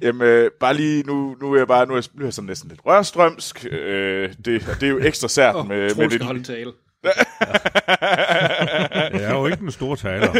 jamen, 0.01 0.21
øh, 0.21 0.51
bare 0.59 0.73
lige 0.73 1.03
nu, 1.03 1.35
nu 1.41 1.53
er 1.53 1.57
jeg 1.57 1.67
bare 1.67 1.85
nu 1.85 1.93
er 1.93 1.97
jeg, 1.97 2.03
nu 2.13 2.21
er 2.21 2.25
jeg 2.25 2.33
sådan 2.33 2.47
næsten 2.47 2.69
lidt 2.69 2.81
rørstrømsk. 2.85 3.65
Øh, 3.71 4.29
det, 4.45 4.77
det 4.79 4.83
er 4.83 4.87
jo 4.87 4.99
ekstra 4.99 5.27
sært 5.27 5.55
Åh, 5.55 5.67
med, 5.67 5.95
med 5.95 6.09
det. 6.09 6.21
holde 6.21 6.43
tale. 6.43 6.71
Jeg 9.13 9.24
er 9.24 9.38
jo 9.38 9.46
ikke 9.46 9.58
den 9.58 9.72
store 9.72 9.98
taler. 9.98 10.32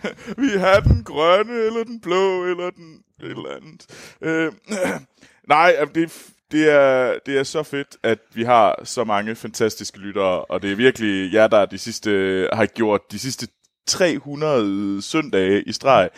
Vi 0.42 0.58
har 0.58 0.80
den 0.80 1.04
grønne, 1.04 1.52
eller 1.52 1.84
den 1.84 2.00
blå, 2.00 2.44
eller 2.44 2.70
den 2.70 3.02
et 3.22 3.30
eller 3.30 3.56
andet. 3.56 3.86
Øh, 4.22 4.52
nej, 5.48 5.76
det, 5.94 6.12
det, 6.52 6.70
er, 6.70 7.18
det 7.26 7.38
er 7.38 7.42
så 7.42 7.62
fedt, 7.62 7.96
at 8.02 8.18
vi 8.34 8.42
har 8.42 8.80
så 8.84 9.04
mange 9.04 9.34
fantastiske 9.34 9.98
lyttere, 9.98 10.44
og 10.44 10.62
det 10.62 10.72
er 10.72 10.76
virkelig 10.76 11.32
jer, 11.32 11.46
der 11.46 11.66
de 11.66 11.78
sidste, 11.78 12.48
har 12.52 12.66
gjort 12.66 13.00
de 13.12 13.18
sidste 13.18 13.48
300 13.86 15.02
søndage 15.02 15.62
i 15.62 15.72
streg. 15.72 16.10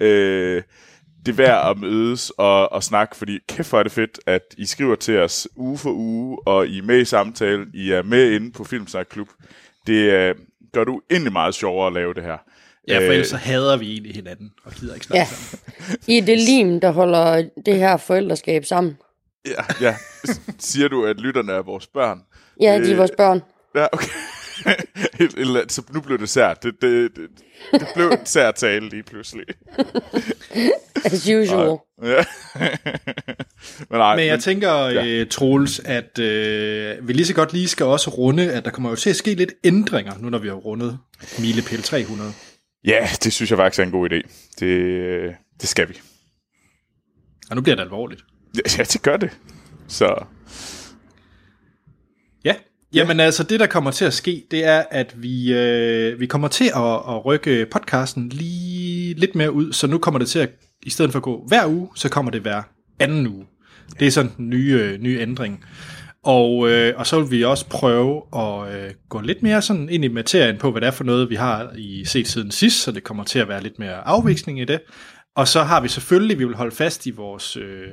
Øh, 0.00 0.62
det 1.26 1.32
er 1.32 1.36
værd 1.36 1.70
at 1.70 1.78
mødes 1.78 2.30
og, 2.30 2.72
og 2.72 2.82
snakke, 2.82 3.16
fordi 3.16 3.38
kæft 3.48 3.70
hvor 3.70 3.78
er 3.78 3.82
det 3.82 3.92
fedt, 3.92 4.20
at 4.26 4.42
I 4.58 4.66
skriver 4.66 4.96
til 4.96 5.18
os 5.18 5.48
uge 5.56 5.78
for 5.78 5.90
uge, 5.90 6.38
og 6.46 6.66
I 6.66 6.78
er 6.78 6.82
med 6.82 7.00
i 7.00 7.04
samtalen, 7.04 7.70
I 7.74 7.90
er 7.90 8.02
med 8.02 8.32
inde 8.32 8.52
på 8.52 8.64
Filmsnak 8.64 9.06
Klub. 9.10 9.28
Det 9.86 10.12
gør 10.72 10.84
du 10.84 11.00
endelig 11.10 11.32
meget 11.32 11.54
sjovere 11.54 11.86
at 11.86 11.92
lave 11.92 12.14
det 12.14 12.22
her. 12.22 12.36
Ja, 12.88 12.98
for 12.98 13.02
Øh, 13.02 13.08
ellers 13.10 13.28
så 13.28 13.36
hader 13.36 13.76
vi 13.76 13.92
egentlig 13.92 14.14
hinanden, 14.14 14.50
og 14.64 14.72
gider 14.72 14.94
ikke 14.94 15.06
snakke 15.06 15.18
Ja. 15.18 15.24
sammen. 15.24 15.60
I 16.06 16.18
er 16.18 16.22
det 16.22 16.38
lim, 16.38 16.80
der 16.80 16.90
holder 16.90 17.48
det 17.66 17.74
her 17.76 17.96
forældreskab 17.96 18.64
sammen. 18.64 18.98
Ja, 19.46 19.64
ja. 19.80 19.96
Siger 20.58 20.88
du, 20.88 21.04
at 21.04 21.20
lytterne 21.20 21.52
er 21.52 21.62
vores 21.62 21.86
børn? 21.86 22.20
Ja, 22.60 22.72
de 22.78 22.86
er 22.86 22.92
Øh, 22.92 22.98
vores 22.98 23.10
børn. 23.16 23.42
Ja, 23.74 23.86
okay. 23.92 24.08
Et 25.20 25.34
eller 25.36 25.60
andet, 25.60 25.72
så 25.72 25.82
nu 25.90 26.00
blev 26.00 26.18
det 26.18 26.28
sært. 26.28 26.62
Det, 26.62 26.74
det, 26.82 27.16
det, 27.16 27.28
det 27.72 27.88
blev 27.94 28.08
en 28.08 28.26
sær 28.26 28.50
tale 28.50 28.88
lige 28.88 29.02
pludselig. 29.02 29.44
As 31.04 31.28
usual. 31.28 31.78
Ja. 32.02 32.24
men 33.90 33.98
nej, 33.98 34.16
Men 34.16 34.26
jeg 34.26 34.32
men, 34.32 34.40
tænker, 34.40 34.72
ja. 34.72 35.06
øh, 35.06 35.28
Troels, 35.28 35.80
at 35.84 36.18
øh, 36.18 37.08
vi 37.08 37.12
lige 37.12 37.26
så 37.26 37.34
godt 37.34 37.52
lige 37.52 37.68
skal 37.68 37.86
også 37.86 38.10
runde, 38.10 38.52
at 38.52 38.64
der 38.64 38.70
kommer 38.70 38.90
jo 38.90 38.96
til 38.96 39.10
at 39.10 39.16
ske 39.16 39.34
lidt 39.34 39.52
ændringer, 39.64 40.18
nu 40.18 40.28
når 40.30 40.38
vi 40.38 40.48
har 40.48 40.54
rundet 40.54 40.98
Milepæl 41.38 41.82
300. 41.82 42.32
ja, 42.84 43.08
det 43.24 43.32
synes 43.32 43.50
jeg 43.50 43.58
faktisk 43.58 43.80
er 43.80 43.84
en 43.84 43.90
god 43.90 44.10
idé. 44.10 44.28
Det, 44.60 44.66
øh, 44.66 45.34
det 45.60 45.68
skal 45.68 45.88
vi. 45.88 46.00
Og 47.50 47.56
nu 47.56 47.62
bliver 47.62 47.76
det 47.76 47.82
alvorligt. 47.82 48.24
Ja, 48.78 48.82
det 48.82 49.02
gør 49.02 49.16
det. 49.16 49.30
Så 49.88 50.24
Ja, 52.44 52.54
jamen 52.94 53.20
altså 53.20 53.42
det, 53.42 53.60
der 53.60 53.66
kommer 53.66 53.90
til 53.90 54.04
at 54.04 54.14
ske, 54.14 54.44
det 54.50 54.64
er, 54.64 54.84
at 54.90 55.22
vi, 55.22 55.52
øh, 55.52 56.20
vi 56.20 56.26
kommer 56.26 56.48
til 56.48 56.70
at, 56.76 56.94
at 56.94 57.24
rykke 57.24 57.66
podcasten 57.66 58.28
lige 58.28 59.14
lidt 59.14 59.34
mere 59.34 59.52
ud, 59.52 59.72
så 59.72 59.86
nu 59.86 59.98
kommer 59.98 60.18
det 60.18 60.28
til 60.28 60.38
at, 60.38 60.50
i 60.82 60.90
stedet 60.90 61.12
for 61.12 61.18
at 61.18 61.22
gå 61.22 61.44
hver 61.48 61.66
uge, 61.66 61.88
så 61.94 62.08
kommer 62.08 62.30
det 62.30 62.40
hver 62.40 62.62
anden 62.98 63.26
uge. 63.26 63.46
Det 63.98 64.06
er 64.06 64.10
sådan 64.10 64.32
den 64.36 64.48
nye, 64.48 64.80
øh, 64.82 65.00
nye 65.00 65.18
ændring. 65.20 65.64
Og, 66.24 66.70
øh, 66.70 66.94
og 66.96 67.06
så 67.06 67.20
vil 67.20 67.30
vi 67.30 67.44
også 67.44 67.66
prøve 67.66 68.22
at 68.36 68.74
øh, 68.74 68.90
gå 69.08 69.20
lidt 69.20 69.42
mere 69.42 69.62
sådan 69.62 69.88
ind 69.88 70.04
i 70.04 70.08
materien 70.08 70.58
på, 70.58 70.70
hvad 70.70 70.80
det 70.80 70.86
er 70.86 70.90
for 70.90 71.04
noget, 71.04 71.30
vi 71.30 71.34
har 71.34 71.72
i 71.76 72.04
set 72.04 72.28
siden 72.28 72.50
sidst, 72.50 72.82
så 72.82 72.92
det 72.92 73.04
kommer 73.04 73.24
til 73.24 73.38
at 73.38 73.48
være 73.48 73.62
lidt 73.62 73.78
mere 73.78 74.06
afveksling 74.06 74.60
i 74.60 74.64
det. 74.64 74.80
Og 75.36 75.48
så 75.48 75.62
har 75.62 75.80
vi 75.80 75.88
selvfølgelig, 75.88 76.38
vi 76.38 76.44
vil 76.44 76.56
holde 76.56 76.76
fast 76.76 77.06
i 77.06 77.10
vores 77.10 77.56
øh, 77.56 77.88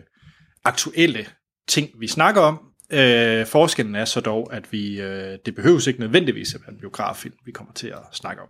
aktuelle 0.66 1.26
ting, 1.68 1.90
vi 2.00 2.08
snakker 2.08 2.42
om. 2.42 2.60
Øh, 2.90 3.46
forskellen 3.46 3.96
er 3.96 4.06
så 4.06 4.20
dog, 4.20 4.50
at 4.54 4.72
vi 4.72 5.02
øh, 5.02 5.38
det 5.46 5.56
behøves 5.56 5.88
ikke 5.88 6.00
nødvendigvis 6.00 6.56
at 6.56 6.62
være 6.62 6.74
en 6.74 6.80
biograffilm, 6.80 7.36
vi 7.46 7.52
kommer 7.52 7.74
til 7.74 7.88
at 7.88 8.00
snakke 8.12 8.42
om. 8.42 8.48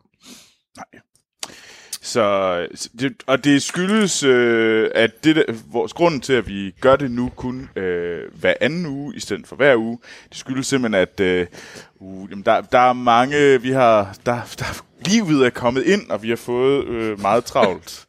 Så, 2.06 2.68
så 2.76 2.90
det, 3.00 3.14
og 3.28 3.44
det 3.44 3.64
skyldes, 3.64 4.24
øh, 4.24 4.90
at 4.96 5.24
det 5.24 5.36
der, 5.36 5.44
vores 5.72 5.94
grund 5.94 6.22
til, 6.22 6.34
at 6.34 6.48
vi 6.48 6.72
gør 6.82 6.96
det 6.96 7.12
nu 7.12 7.32
kun 7.36 7.70
øh, 7.76 8.22
hver 8.40 8.54
anden 8.62 8.86
uge, 8.86 9.16
i 9.16 9.20
stedet 9.20 9.48
for 9.48 9.56
hver 9.56 9.76
uge, 9.76 10.00
det 10.30 10.38
skyldes 10.38 10.68
simpelthen, 10.68 11.02
at 11.02 11.20
øh, 11.20 11.48
uh, 11.96 12.30
jamen 12.30 12.46
der, 12.46 12.62
der 12.62 12.80
er 12.80 12.94
mange, 12.94 13.62
vi 13.62 13.72
har, 13.72 14.18
der, 14.26 14.56
der, 14.60 14.84
livet 15.06 15.46
er 15.46 15.50
kommet 15.50 15.84
ind, 15.84 16.10
og 16.10 16.24
vi 16.24 16.30
har 16.30 16.36
fået 16.36 16.88
øh, 16.88 17.22
meget 17.22 17.46
travlt. 17.46 18.06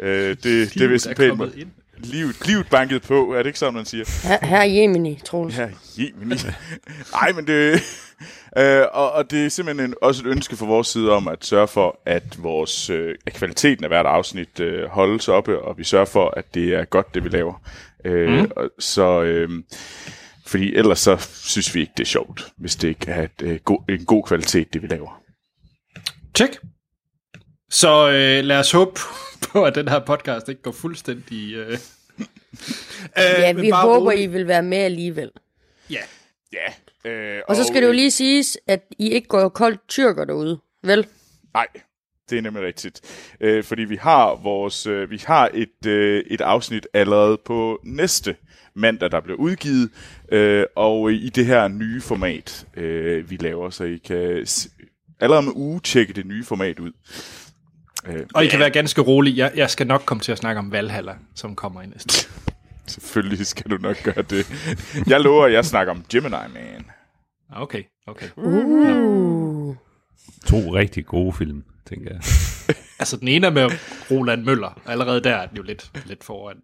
øh, 0.00 0.28
det, 0.28 0.42
det 0.74 0.82
er 0.82 0.88
vist 0.88 1.06
en 1.06 1.14
pæn 1.14 1.36
måde. 1.36 1.52
ind. 1.56 1.70
Livet, 2.02 2.46
livet 2.46 2.66
banket 2.70 3.02
på, 3.02 3.32
er 3.32 3.38
det 3.38 3.46
ikke 3.46 3.58
sådan, 3.58 3.74
man 3.74 3.84
siger? 3.84 4.28
Her, 4.28 4.46
her 4.46 4.56
er 4.56 4.64
Jemini, 4.64 5.20
Troels. 5.24 5.58
Ja, 5.58 5.68
Jemini. 5.98 6.34
Nej, 7.12 7.32
men 7.32 7.46
det... 7.46 7.82
Øh, 8.58 8.84
og, 8.92 9.12
og 9.12 9.30
det 9.30 9.44
er 9.44 9.48
simpelthen 9.48 9.90
en, 9.90 9.94
også 10.02 10.22
et 10.22 10.30
ønske 10.30 10.56
fra 10.56 10.66
vores 10.66 10.88
side 10.88 11.10
om 11.10 11.28
at 11.28 11.44
sørge 11.44 11.68
for, 11.68 12.00
at 12.06 12.42
vores 12.42 12.90
øh, 12.90 13.14
at 13.26 13.32
kvaliteten 13.32 13.84
af 13.84 13.90
hvert 13.90 14.06
afsnit 14.06 14.60
øh, 14.60 14.88
holdes 14.88 15.28
oppe, 15.28 15.62
og 15.62 15.78
vi 15.78 15.84
sørger 15.84 16.04
for, 16.04 16.34
at 16.36 16.54
det 16.54 16.74
er 16.74 16.84
godt, 16.84 17.14
det 17.14 17.24
vi 17.24 17.28
laver. 17.28 17.62
Øh, 18.04 18.38
mm. 18.38 18.50
og, 18.56 18.70
så... 18.78 19.22
Øh, 19.22 19.48
fordi 20.46 20.74
ellers 20.74 20.98
så 20.98 21.16
synes 21.44 21.74
vi 21.74 21.80
ikke, 21.80 21.92
det 21.96 22.02
er 22.02 22.08
sjovt, 22.08 22.46
hvis 22.56 22.76
det 22.76 22.88
ikke 22.88 23.10
er 23.10 23.22
et, 23.22 23.42
øh, 23.42 23.58
go, 23.64 23.76
en 23.88 24.04
god 24.04 24.24
kvalitet, 24.24 24.72
det 24.72 24.82
vi 24.82 24.86
laver. 24.86 25.22
Tjek. 26.34 26.50
Så 27.70 28.08
øh, 28.08 28.44
lad 28.44 28.58
os 28.58 28.72
håbe 28.72 29.00
på, 29.52 29.64
at 29.64 29.74
den 29.74 29.88
her 29.88 29.98
podcast 29.98 30.48
ikke 30.48 30.62
går 30.62 30.72
fuldstændig... 30.72 31.54
Øh, 31.54 31.78
Ja, 33.16 33.52
men 33.52 33.62
vi 33.62 33.70
håber, 33.70 34.06
rolig. 34.10 34.22
I 34.22 34.26
vil 34.26 34.46
være 34.46 34.62
med 34.62 34.78
alligevel. 34.78 35.30
Ja, 35.90 36.00
Ja. 36.52 37.10
Øh, 37.10 37.42
Og 37.48 37.56
så 37.56 37.64
skal 37.64 37.76
det 37.76 37.86
jo 37.86 37.92
øh, 37.92 37.96
lige 37.96 38.10
siges, 38.10 38.58
at 38.66 38.82
I 38.98 39.10
ikke 39.10 39.28
går 39.28 39.48
koldt 39.48 39.80
tyrker 39.88 40.24
derude, 40.24 40.58
vel? 40.82 41.06
Nej, 41.54 41.66
det 42.30 42.38
er 42.38 42.42
nemlig 42.42 42.62
rigtigt. 42.62 43.00
Øh, 43.40 43.64
fordi 43.64 43.82
vi 43.82 43.96
har 43.96 44.34
vores, 44.42 44.86
øh, 44.86 45.10
vi 45.10 45.22
har 45.26 45.50
et, 45.54 45.86
øh, 45.86 46.24
et 46.26 46.40
afsnit 46.40 46.86
allerede 46.94 47.38
på 47.44 47.80
næste 47.84 48.36
mandag, 48.74 49.10
der 49.10 49.20
bliver 49.20 49.38
udgivet, 49.38 49.90
øh, 50.32 50.64
og 50.76 51.12
i 51.12 51.28
det 51.28 51.46
her 51.46 51.68
nye 51.68 52.00
format, 52.00 52.66
øh, 52.76 53.30
vi 53.30 53.36
laver, 53.36 53.70
så 53.70 53.84
I 53.84 53.96
kan 53.96 54.46
allerede 55.20 55.38
om 55.48 55.56
uge 55.56 55.80
tjekke 55.80 56.12
det 56.12 56.26
nye 56.26 56.44
format 56.44 56.78
ud. 56.78 56.92
Øh, 58.06 58.26
og 58.34 58.44
I 58.44 58.48
kan 58.48 58.60
være 58.60 58.70
ganske 58.70 59.00
rolig. 59.00 59.36
Jeg, 59.36 59.52
jeg 59.54 59.70
skal 59.70 59.86
nok 59.86 60.02
komme 60.06 60.20
til 60.20 60.32
at 60.32 60.38
snakke 60.38 60.58
om 60.58 60.72
Valhalla, 60.72 61.14
som 61.34 61.56
kommer 61.56 61.82
i 61.82 61.86
næste. 61.86 62.28
selvfølgelig 62.86 63.46
skal 63.46 63.70
du 63.70 63.76
nok 63.76 63.96
gøre 64.02 64.22
det. 64.22 64.46
Jeg 65.06 65.20
lover, 65.20 65.46
at 65.46 65.52
jeg 65.52 65.64
snakker 65.64 65.92
om 65.92 66.04
Gemini 66.12 66.36
Man. 66.54 66.86
Okay, 67.52 67.82
okay. 68.06 68.28
Uh. 68.36 69.76
To 70.46 70.56
rigtig 70.74 71.06
gode 71.06 71.32
film, 71.32 71.64
tænker 71.88 72.10
jeg. 72.10 72.20
Altså, 73.00 73.16
den 73.16 73.28
ene 73.28 73.46
er 73.46 73.50
med 73.50 73.70
Roland 74.10 74.44
Møller. 74.44 74.80
Allerede 74.86 75.20
der 75.20 75.36
er 75.36 75.46
den 75.46 75.56
jo 75.56 75.62
lidt, 75.62 75.90
lidt 76.06 76.24
foran. 76.24 76.56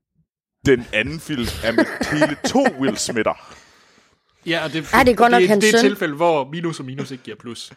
Den 0.66 0.86
anden 0.92 1.20
film 1.20 1.46
er 1.64 1.72
med 1.72 1.84
hele 2.12 2.36
to 2.44 2.66
Will 2.80 2.94
Smith'er. 2.94 3.54
Ja, 4.46 4.64
og 4.64 4.72
det, 4.72 4.90
Er 4.94 5.02
det 5.02 5.16
godt 5.16 5.30
nok 5.30 5.40
det, 5.40 5.48
hans 5.48 5.64
det 5.64 5.74
er 5.74 5.78
et 5.78 5.82
tilfælde, 5.82 6.14
hvor 6.14 6.48
minus 6.50 6.80
og 6.80 6.86
minus 6.86 7.10
ikke 7.10 7.24
giver 7.24 7.36
plus. 7.36 7.72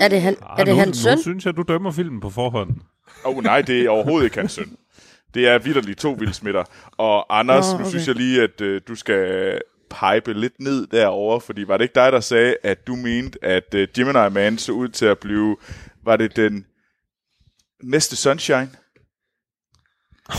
Er 0.00 0.08
det, 0.08 0.22
han, 0.22 0.36
er 0.58 0.64
det 0.64 0.74
nu, 0.74 0.80
hans 0.80 0.98
søn? 0.98 1.16
Nu 1.16 1.22
synes 1.22 1.46
jeg, 1.46 1.56
du 1.56 1.62
dømmer 1.62 1.90
filmen 1.90 2.20
på 2.20 2.30
forhånd. 2.30 2.70
Åh 3.24 3.36
oh, 3.36 3.44
nej, 3.44 3.62
det 3.62 3.80
er 3.80 3.90
overhovedet 3.90 4.24
ikke 4.24 4.38
hans 4.38 4.52
søn. 4.52 4.76
Det 5.34 5.48
er 5.48 5.58
vidderligt 5.58 5.98
to 5.98 6.12
vildsmitter. 6.12 6.64
Og 6.96 7.38
Anders, 7.38 7.68
oh, 7.68 7.74
okay. 7.74 7.84
nu 7.84 7.90
synes 7.90 8.08
jeg 8.08 8.16
lige, 8.16 8.42
at 8.42 8.60
øh, 8.60 8.80
du 8.88 8.94
skal 8.94 9.60
pipe 9.90 10.32
lidt 10.32 10.60
ned 10.60 10.86
derover, 10.86 11.40
fordi 11.40 11.68
var 11.68 11.76
det 11.76 11.84
ikke 11.84 11.94
dig, 11.94 12.12
der 12.12 12.20
sagde, 12.20 12.56
at 12.62 12.86
du 12.86 12.96
mente, 12.96 13.38
at 13.44 13.74
øh, 13.74 13.88
Gemini 13.94 14.30
Man 14.30 14.58
så 14.58 14.72
ud 14.72 14.88
til 14.88 15.06
at 15.06 15.18
blive, 15.18 15.56
var 16.04 16.16
det 16.16 16.36
den 16.36 16.66
næste 17.82 18.16
Sunshine? 18.16 18.70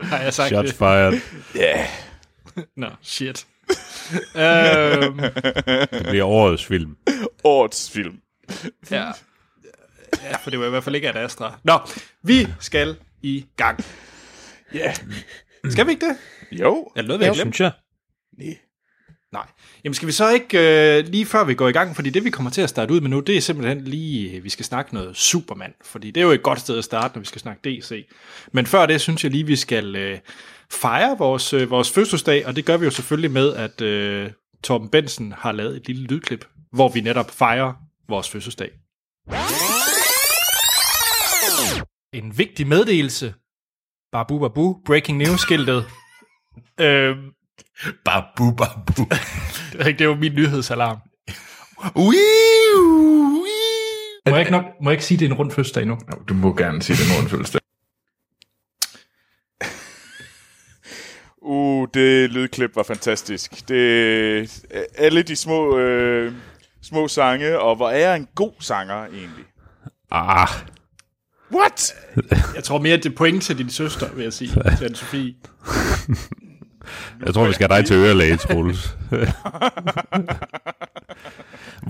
Har 0.00 0.22
jeg 0.22 0.34
sagt 0.34 0.48
Shots 0.48 0.70
det? 0.70 0.78
fired. 0.78 1.20
Ja. 1.54 1.78
Yeah. 1.78 1.88
Nå, 2.76 2.86
shit. 3.02 3.46
Øhm, 4.36 5.18
Det 5.92 6.06
bliver 6.08 6.24
årets 6.24 6.64
film. 6.64 6.96
Årets 7.44 7.90
film. 7.90 8.20
ja. 8.90 9.04
ja, 10.22 10.36
for 10.42 10.50
det 10.50 10.60
var 10.60 10.66
i 10.66 10.70
hvert 10.70 10.84
fald 10.84 10.94
ikke 10.94 11.08
Ad 11.08 11.24
Astra. 11.24 11.58
Nå, 11.64 11.78
vi 12.22 12.48
skal 12.60 12.96
i 13.22 13.46
gang. 13.56 13.84
Ja. 14.74 14.78
Yeah. 14.78 14.94
Skal 15.72 15.86
vi 15.86 15.90
ikke 15.90 16.06
det? 16.06 16.16
Jo. 16.52 16.92
Er 16.96 17.00
det 17.00 17.08
noget, 17.08 17.20
vi 17.20 17.24
har 17.24 17.34
glemt? 17.34 17.56
Synes 17.56 17.60
jeg. 17.60 17.72
Nej. 18.38 18.56
Nej. 19.32 19.46
Jamen 19.84 19.94
skal 19.94 20.06
vi 20.06 20.12
så 20.12 20.30
ikke, 20.30 20.58
øh, 20.98 21.06
lige 21.06 21.26
før 21.26 21.44
vi 21.44 21.54
går 21.54 21.68
i 21.68 21.72
gang, 21.72 21.96
fordi 21.96 22.10
det 22.10 22.24
vi 22.24 22.30
kommer 22.30 22.50
til 22.50 22.62
at 22.62 22.68
starte 22.68 22.94
ud 22.94 23.00
med 23.00 23.10
nu, 23.10 23.20
det 23.20 23.36
er 23.36 23.40
simpelthen 23.40 23.80
lige, 23.80 24.42
vi 24.42 24.50
skal 24.50 24.64
snakke 24.64 24.94
noget 24.94 25.16
Superman, 25.16 25.74
fordi 25.84 26.10
det 26.10 26.20
er 26.20 26.24
jo 26.24 26.30
et 26.30 26.42
godt 26.42 26.60
sted 26.60 26.78
at 26.78 26.84
starte, 26.84 27.14
når 27.14 27.20
vi 27.20 27.26
skal 27.26 27.40
snakke 27.40 27.70
DC. 27.70 28.06
Men 28.52 28.66
før 28.66 28.86
det, 28.86 29.00
synes 29.00 29.24
jeg 29.24 29.32
lige, 29.32 29.46
vi 29.46 29.56
skal 29.56 29.96
øh, 29.96 30.18
fejre 30.72 31.18
vores, 31.18 31.52
øh, 31.52 31.70
vores 31.70 31.90
fødselsdag, 31.90 32.46
og 32.46 32.56
det 32.56 32.64
gør 32.64 32.76
vi 32.76 32.84
jo 32.84 32.90
selvfølgelig 32.90 33.30
med, 33.30 33.54
at 33.54 33.80
øh, 33.80 34.30
Torben 34.64 34.88
Bensen 34.88 35.32
har 35.32 35.52
lavet 35.52 35.76
et 35.76 35.86
lille 35.86 36.06
lydklip, 36.06 36.44
hvor 36.72 36.88
vi 36.88 37.00
netop 37.00 37.30
fejrer 37.30 37.72
vores 38.08 38.30
fødselsdag. 38.30 38.70
En 42.12 42.38
vigtig 42.38 42.66
meddelelse. 42.66 43.34
Babu 44.12 44.38
babu, 44.38 44.80
breaking 44.86 45.18
news-skiltet. 45.18 45.84
øhm, 46.80 47.30
Babu, 48.04 48.50
babu. 48.50 49.08
det 49.72 49.80
er 49.80 49.94
er 50.00 50.04
jo 50.04 50.14
min 50.14 50.34
nyhedsalarm. 50.34 50.98
Wiu. 51.96 53.06
Må 54.28 54.36
jeg 54.36 54.40
ikke, 54.40 54.52
nok, 54.52 54.64
må 54.82 54.90
jeg 54.90 54.94
ikke 54.94 55.04
sige, 55.04 55.16
at 55.16 55.20
det 55.20 55.26
er 55.26 55.30
en 55.30 55.36
rund 55.38 55.50
fødselsdag 55.50 55.86
nu? 55.86 55.98
Du 56.28 56.34
må 56.34 56.54
gerne 56.54 56.82
sige 56.82 56.96
det 56.96 57.06
morgen 57.12 57.28
fødselsdag. 57.28 57.60
Uh, 61.48 61.88
det 61.94 62.30
lydklip 62.30 62.76
var 62.76 62.82
fantastisk. 62.82 63.68
Det, 63.68 64.64
alle 64.98 65.22
de 65.22 65.36
små, 65.36 65.78
øh, 65.78 66.32
små 66.82 67.08
sange, 67.08 67.58
og 67.58 67.76
hvor 67.76 67.90
er 67.90 68.14
en 68.14 68.28
god 68.34 68.52
sanger 68.60 69.04
egentlig? 69.04 69.44
Ah, 70.10 70.48
What? 71.52 71.94
Jeg 72.54 72.64
tror 72.64 72.78
mere, 72.78 72.94
at 72.94 73.04
det 73.04 73.12
er 73.12 73.16
point 73.16 73.42
til 73.42 73.58
din 73.58 73.70
søster, 73.70 74.12
vil 74.12 74.22
jeg 74.22 74.32
sige, 74.32 74.50
til 74.78 74.86
Anne-Sophie. 74.86 75.34
jeg 77.26 77.34
tror, 77.34 77.46
vi 77.46 77.52
skal 77.52 77.68
have 77.68 77.78
dig 77.78 77.86
til 77.86 77.96
ørelæge, 77.96 78.36
Troels. 78.36 78.96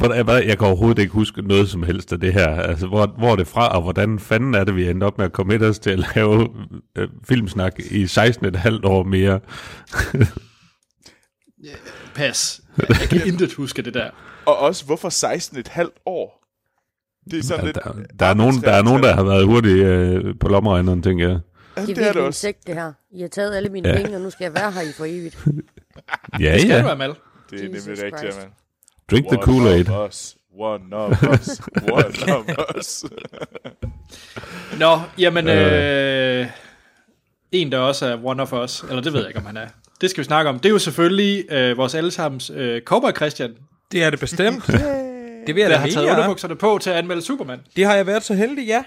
Jeg 0.03 0.59
kan 0.59 0.67
overhovedet 0.67 1.03
ikke 1.03 1.13
huske 1.13 1.43
noget 1.43 1.69
som 1.69 1.83
helst 1.83 2.13
af 2.13 2.21
det 2.21 2.33
her. 2.33 2.49
Altså, 2.49 2.87
hvor, 2.87 3.07
hvor 3.19 3.33
er 3.33 3.37
det 3.37 3.47
fra, 3.47 3.69
og 3.77 3.83
hvordan 3.83 4.19
fanden 4.19 4.55
er 4.55 4.65
det, 4.65 4.77
vi 4.77 4.89
endte 4.89 5.05
op 5.05 5.19
med 5.19 5.25
at 5.27 5.33
komme 5.33 5.59
med 5.59 5.69
os 5.69 5.79
til 5.79 5.91
at 5.91 5.99
lave 6.17 6.49
øh, 6.99 7.09
filmsnak 7.29 7.79
i 7.91 8.05
16,5 8.05 8.81
år 8.85 9.03
mere? 9.03 9.41
Pas. 12.15 12.61
Jeg 12.89 13.09
kan 13.11 13.27
intet 13.27 13.53
huske 13.55 13.83
det 13.83 13.95
der. 13.95 14.11
Og 14.47 14.59
også, 14.59 14.85
hvorfor 14.87 15.09
16 15.09 15.59
et 15.59 15.69
halvt 15.69 15.97
år? 16.07 16.43
Det 17.31 17.39
er 17.39 17.43
sådan 17.43 17.65
lidt... 17.65 17.79
Der, 17.85 17.93
der, 18.21 18.27
er 18.27 18.35
nogen, 18.35 18.55
der 18.61 18.73
er 18.73 18.83
nogen, 18.83 19.03
der 19.03 19.15
har 19.15 19.23
været 19.25 19.47
hurtige 19.47 19.87
øh, 19.87 20.35
på 20.41 20.49
lommeregneren, 20.49 21.03
tænker 21.03 21.29
jeg. 21.29 21.39
Ja, 21.77 21.81
Det 21.83 21.91
er 21.91 21.95
det 21.95 22.09
er 22.09 22.13
det 22.13 22.23
også. 22.23 22.41
sekt, 22.41 22.67
det 22.67 22.75
her. 22.75 22.93
I 23.13 23.21
har 23.21 23.29
taget 23.29 23.57
alle 23.57 23.69
mine 23.69 23.89
Ja. 23.89 23.97
penge, 23.97 24.17
og 24.17 24.21
nu 24.23 24.31
skal 24.31 24.45
jeg 24.45 24.55
være 24.55 24.73
her 24.73 24.81
i 24.81 24.93
for 24.97 25.05
evigt. 25.05 25.47
Ja, 26.41 26.59
Skal 26.59 26.71
ja. 26.71 26.83
du, 26.83 26.89
Amal? 26.89 27.15
Det 27.51 27.61
er 27.65 27.69
Jesus 27.69 27.87
nemlig 27.87 28.05
rigtigt, 28.05 28.33
Christ. 28.33 28.49
Drink 29.11 29.27
the 29.29 29.37
Kool-Aid. 29.43 29.91
of 29.91 30.09
us, 30.11 30.37
one 30.59 30.93
of 30.97 31.23
us, 31.23 31.61
one 31.93 32.33
of 32.33 32.47
us. 32.77 33.05
Nå, 34.81 35.01
jamen, 35.19 35.49
øh, 35.49 36.47
en 37.53 37.73
der 37.73 37.79
også 37.79 38.07
er 38.07 38.19
one 38.25 38.43
of 38.43 38.53
us, 38.53 38.83
eller 38.83 39.03
det 39.03 39.13
ved 39.13 39.21
jeg 39.21 39.29
ikke, 39.29 39.41
om 39.41 39.47
han 39.47 39.57
er. 39.57 39.67
Det 40.01 40.11
skal 40.11 40.21
vi 40.21 40.25
snakke 40.25 40.49
om. 40.51 40.59
Det 40.59 40.69
er 40.69 40.73
jo 40.73 40.79
selvfølgelig 40.79 41.53
øh, 41.53 41.77
vores 41.77 41.95
allesammens 41.95 42.51
øh, 42.55 42.83
Cowboy 42.83 43.11
Christian, 43.17 43.55
Det 43.93 44.03
er 44.05 44.11
det 44.11 44.21
bestemt. 44.21 44.67
Det 45.47 45.55
vil 45.55 45.61
jeg 45.61 45.71
der 45.71 45.77
da 45.77 45.81
har 45.83 45.89
taget 45.91 46.09
er. 46.09 46.13
underbukserne 46.13 46.57
på 46.57 46.79
til 46.83 46.91
at 46.91 46.97
anmelde 46.97 47.23
Superman. 47.23 47.61
Det 47.77 47.85
har 47.87 47.95
jeg 47.95 48.07
været 48.07 48.23
så 48.23 48.35
heldig, 48.35 48.67
ja. 48.67 48.85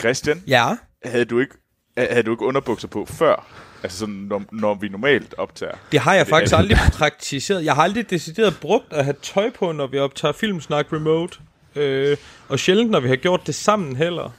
Christian, 0.00 0.42
Ja. 0.46 0.76
havde 1.04 1.24
du 1.24 1.38
ikke, 1.40 1.54
havde 1.98 2.22
du 2.22 2.30
ikke 2.30 2.44
underbukser 2.44 2.88
på 2.88 3.04
før? 3.04 3.63
Altså 3.84 3.98
sådan, 3.98 4.14
når, 4.14 4.42
når 4.52 4.74
vi 4.74 4.88
normalt 4.88 5.34
optager. 5.38 5.72
Det 5.92 6.00
har 6.00 6.14
jeg 6.14 6.26
faktisk 6.26 6.52
er- 6.52 6.56
aldrig 6.58 6.78
praktiseret. 6.92 7.64
Jeg 7.64 7.74
har 7.74 7.82
aldrig 7.82 8.10
decideret 8.10 8.56
brugt 8.60 8.92
at 8.92 9.04
have 9.04 9.16
tøj 9.22 9.50
på, 9.50 9.72
når 9.72 9.86
vi 9.86 9.98
optager 9.98 10.32
Filmsnak 10.32 10.86
Remote. 10.92 11.38
Øh, 11.76 12.16
og 12.48 12.58
sjældent, 12.58 12.90
når 12.90 13.00
vi 13.00 13.08
har 13.08 13.16
gjort 13.16 13.46
det 13.46 13.54
sammen 13.54 13.96
heller. 13.96 14.30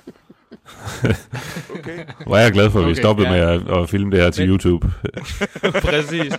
Okay. 1.80 2.00
Hvor 2.26 2.38
er 2.38 2.42
jeg 2.42 2.52
glad 2.52 2.70
for, 2.72 2.80
at 2.80 2.86
vi 2.86 2.92
Okay, 2.92 3.02
stoppede 3.02 3.30
ja. 3.30 3.34
med 3.58 3.62
at, 3.72 3.82
at 3.82 3.90
filme 3.90 4.12
det 4.12 4.20
her 4.24 4.30
til 4.30 4.44
Men- 4.44 4.50
YouTube. 4.52 4.92
Præcis. 5.86 6.34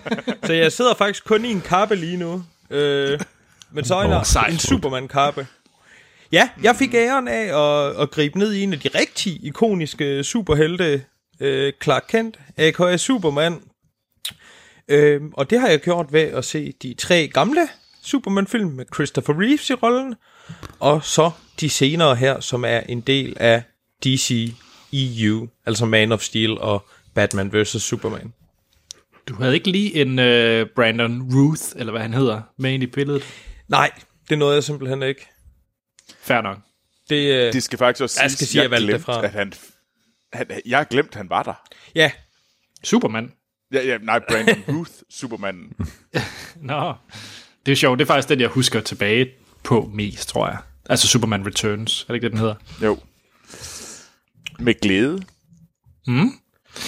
Så 0.45 0.53
jeg 0.53 0.73
sidder 0.73 0.95
faktisk 0.95 1.25
kun 1.25 1.45
i 1.45 1.51
en 1.51 1.61
kappe 1.61 1.97
lige 1.97 2.17
nu. 2.17 2.45
Øh, 2.71 3.21
men 3.71 3.85
så 3.85 4.01
en, 4.03 4.13
oh, 4.13 4.53
en 4.53 4.59
Superman-kappe. 4.59 5.47
Ja, 6.33 6.49
jeg 6.63 6.77
fik 6.77 6.95
æren 6.95 7.29
af 7.29 7.59
at, 7.61 8.03
at 8.03 8.11
gribe 8.11 8.39
ned 8.39 8.53
i 8.53 8.63
en 8.63 8.73
af 8.73 8.81
de 8.81 8.89
rigtig 8.95 9.45
ikoniske 9.45 10.25
superhelte, 10.25 11.03
øh, 11.40 11.73
Clark 11.83 12.05
Kent, 12.09 12.38
a.k.a. 12.57 12.97
Superman. 12.97 13.61
Øh, 14.88 15.21
og 15.33 15.50
det 15.50 15.61
har 15.61 15.69
jeg 15.69 15.81
gjort 15.81 16.12
ved 16.12 16.21
at 16.21 16.45
se 16.45 16.73
de 16.83 16.95
tre 16.95 17.28
gamle 17.28 17.69
Superman-film 18.02 18.71
med 18.71 18.85
Christopher 18.95 19.40
Reeves 19.40 19.71
i 19.71 19.75
rollen, 19.75 20.14
og 20.81 21.05
så 21.05 21.31
de 21.61 21.71
senere 21.71 22.16
her, 22.16 22.40
som 22.40 22.64
er 22.64 22.81
en 22.81 23.00
del 23.00 23.37
af 23.40 23.62
DC 24.05 24.55
EU, 24.93 25.49
altså 25.66 25.87
Man 25.87 26.12
of 26.12 26.21
Steel 26.21 26.59
og 26.59 26.87
Batman 27.14 27.52
vs. 27.52 27.69
Superman. 27.83 28.33
Du 29.28 29.35
havde 29.35 29.55
ikke 29.55 29.71
lige 29.71 29.95
en 30.00 30.19
øh, 30.19 30.66
Brandon 30.76 31.23
Ruth, 31.35 31.62
eller 31.76 31.93
hvad 31.93 32.02
han 32.02 32.14
hedder, 32.14 32.43
med 32.59 32.73
ind 32.73 32.83
i 32.83 32.87
billedet. 32.87 33.23
Nej, 33.69 33.90
det 34.28 34.38
nåede 34.38 34.55
jeg 34.55 34.64
simpelthen 34.64 35.02
ikke. 35.02 35.26
Fair 36.21 36.40
nok. 36.40 36.59
Det, 37.11 37.47
øh, 37.47 37.52
Det 37.52 37.62
skal 37.62 37.78
faktisk 37.78 38.02
også 38.02 38.23
Jeg 38.23 38.31
siges, 38.31 38.38
skal 38.38 38.47
sige, 38.47 38.62
jeg 38.62 38.71
valgte 38.71 38.87
det 38.87 38.90
glemte, 38.95 39.05
fra. 39.05 39.25
at 39.25 39.31
han, 39.31 39.52
han, 40.37 40.47
jeg 40.66 40.78
har 40.78 40.85
glemt, 40.85 41.14
han 41.14 41.31
var 41.31 41.43
der. 41.43 41.62
ja, 41.95 42.11
Superman. 42.85 43.33
Ja, 43.73 43.87
ja, 43.87 43.99
nej, 44.02 44.19
Brandon 44.28 44.64
Ruth, 44.76 44.90
Superman. 45.11 45.73
Nå. 46.61 46.95
Det 47.66 47.73
er 47.73 47.76
sjovt. 47.76 47.99
Det 47.99 48.05
er 48.05 48.07
faktisk 48.07 48.28
den, 48.28 48.40
jeg 48.40 48.49
husker 48.49 48.81
tilbage 48.81 49.28
på 49.64 49.90
mest, 49.95 50.28
tror 50.28 50.47
jeg. 50.47 50.59
Altså 50.90 51.09
Superman 51.09 51.47
Returns. 51.47 52.02
Er 52.02 52.07
det 52.07 52.14
ikke 52.14 52.25
det, 52.25 52.31
den 52.33 52.38
hedder? 52.40 52.55
Jo. 52.83 52.99
Med 54.59 54.75
glæde. 54.81 55.23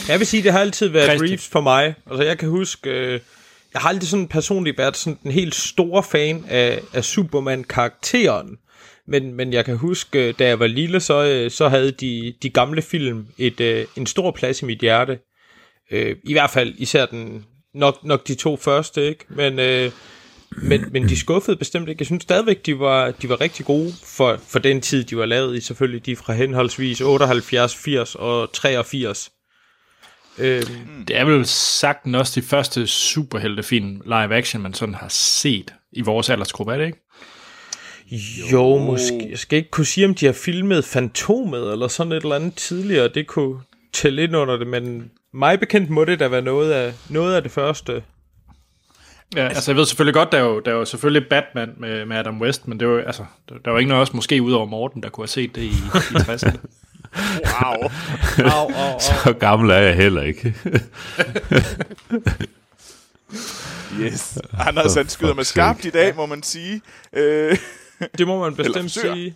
jeg 0.08 0.18
vil 0.18 0.26
sige, 0.26 0.42
det 0.42 0.52
har 0.52 0.60
altid 0.60 0.88
været 0.88 1.08
Christi. 1.08 1.26
Reeves 1.26 1.48
for 1.48 1.60
mig. 1.60 1.94
Altså, 2.06 2.22
jeg 2.24 2.38
kan 2.38 2.48
huske, 2.48 2.90
øh, 2.90 3.20
jeg 3.74 3.80
har 3.82 3.88
aldrig 3.88 4.08
sådan 4.08 4.28
personligt 4.28 4.78
været 4.78 4.96
sådan 4.96 5.18
en 5.24 5.30
helt 5.32 5.54
stor 5.54 6.02
fan 6.02 6.44
af, 6.48 6.80
af 6.92 7.04
Superman-karakteren. 7.04 8.58
Men, 9.08 9.34
men 9.34 9.52
jeg 9.52 9.64
kan 9.64 9.76
huske, 9.76 10.32
da 10.32 10.46
jeg 10.46 10.58
var 10.58 10.66
lille, 10.66 11.00
så, 11.00 11.24
øh, 11.24 11.50
så 11.50 11.68
havde 11.68 11.92
de, 11.92 12.34
de 12.42 12.50
gamle 12.50 12.82
film 12.82 13.26
et, 13.38 13.60
øh, 13.60 13.84
en 13.96 14.06
stor 14.06 14.30
plads 14.30 14.62
i 14.62 14.64
mit 14.64 14.78
hjerte. 14.78 15.18
Øh, 15.90 16.16
I 16.24 16.32
hvert 16.32 16.50
fald 16.50 16.74
især 16.78 17.06
den, 17.06 17.44
nok, 17.74 18.04
nok 18.04 18.28
de 18.28 18.34
to 18.34 18.56
første, 18.56 19.08
ikke? 19.08 19.24
Men, 19.28 19.58
øh, 19.58 19.92
men, 20.62 20.84
men 20.92 21.08
de 21.08 21.18
skuffede 21.18 21.56
bestemt 21.56 21.88
ikke. 21.88 22.00
Jeg 22.00 22.06
synes 22.06 22.22
stadigvæk, 22.22 22.66
de 22.66 22.78
var, 22.78 23.10
de 23.10 23.28
var 23.28 23.40
rigtig 23.40 23.66
gode 23.66 23.92
for, 24.04 24.40
for 24.48 24.58
den 24.58 24.80
tid, 24.80 25.04
de 25.04 25.16
var 25.16 25.26
lavet 25.26 25.56
i. 25.56 25.60
Selvfølgelig 25.60 26.06
de 26.06 26.16
fra 26.16 26.32
henholdsvis 26.32 27.00
78, 27.00 27.76
80 27.76 28.14
og 28.14 28.52
83. 28.52 29.30
Øh, 30.38 30.62
det 31.08 31.16
er 31.16 31.24
vel 31.24 31.46
sagt 31.46 32.14
også 32.14 32.40
de 32.40 32.46
første 32.46 32.86
superheltefilm 32.86 34.02
live 34.04 34.34
action, 34.34 34.62
man 34.62 34.74
sådan 34.74 34.94
har 34.94 35.08
set 35.08 35.74
i 35.92 36.00
vores 36.00 36.30
aldersgruppe, 36.30 36.72
er 36.72 36.78
det 36.78 36.86
ikke? 36.86 37.07
Jo, 38.52 38.78
måske. 38.78 39.28
Jeg 39.30 39.38
skal 39.38 39.56
ikke 39.58 39.70
kunne 39.70 39.86
sige, 39.86 40.06
om 40.06 40.14
de 40.14 40.26
har 40.26 40.32
filmet 40.32 40.84
Fantomet 40.84 41.72
eller 41.72 41.88
sådan 41.88 42.12
et 42.12 42.22
eller 42.22 42.36
andet 42.36 42.54
tidligere. 42.54 43.08
Det 43.08 43.26
kunne 43.26 43.60
tælle 43.92 44.22
ind 44.22 44.36
under 44.36 44.56
det, 44.56 44.66
men 44.66 45.10
mig 45.32 45.60
bekendt 45.60 45.90
må 45.90 46.04
det 46.04 46.20
da 46.20 46.28
være 46.28 46.42
noget 46.42 46.72
af, 46.72 46.92
noget 47.08 47.34
af 47.34 47.42
det 47.42 47.50
første. 47.52 48.02
Ja, 49.36 49.48
altså 49.48 49.70
jeg 49.70 49.76
ved 49.76 49.86
selvfølgelig 49.86 50.14
godt, 50.14 50.32
der 50.32 50.38
er 50.38 50.42
jo, 50.42 50.60
der 50.60 50.70
er 50.70 50.74
jo 50.74 50.84
selvfølgelig 50.84 51.28
Batman 51.30 51.70
med, 51.76 52.06
med 52.06 52.16
Adam 52.16 52.40
West, 52.40 52.68
men 52.68 52.80
det 52.80 52.88
var, 52.88 52.94
jo- 52.94 53.00
altså, 53.06 53.24
der, 53.48 53.54
der 53.64 53.70
var 53.70 53.78
ikke 53.78 53.88
noget 53.88 54.00
også 54.00 54.16
måske 54.16 54.42
ud 54.42 54.52
over 54.52 54.66
Morten, 54.66 55.02
der 55.02 55.08
kunne 55.08 55.22
have 55.22 55.28
set 55.28 55.54
det 55.54 55.62
i, 55.62 55.66
i 55.66 56.16
60'erne. 56.16 56.56
Wow. 57.62 57.90
Au, 58.44 58.50
au, 58.50 58.66
au. 58.72 58.98
Så 59.00 59.32
gammel 59.40 59.70
er 59.70 59.78
jeg 59.78 59.96
heller 59.96 60.22
ikke. 60.22 60.54
Yes. 64.00 64.38
Anders, 64.66 64.94
han 64.94 65.08
skyder 65.08 65.34
med 65.34 65.44
skarpt 65.44 65.84
i 65.84 65.90
dag, 65.90 66.16
må 66.16 66.26
man 66.26 66.42
sige. 66.42 66.80
Øh, 67.12 67.56
Det 68.18 68.26
må 68.26 68.40
man 68.40 68.54
bestemt 68.56 68.90
sige. 68.90 69.34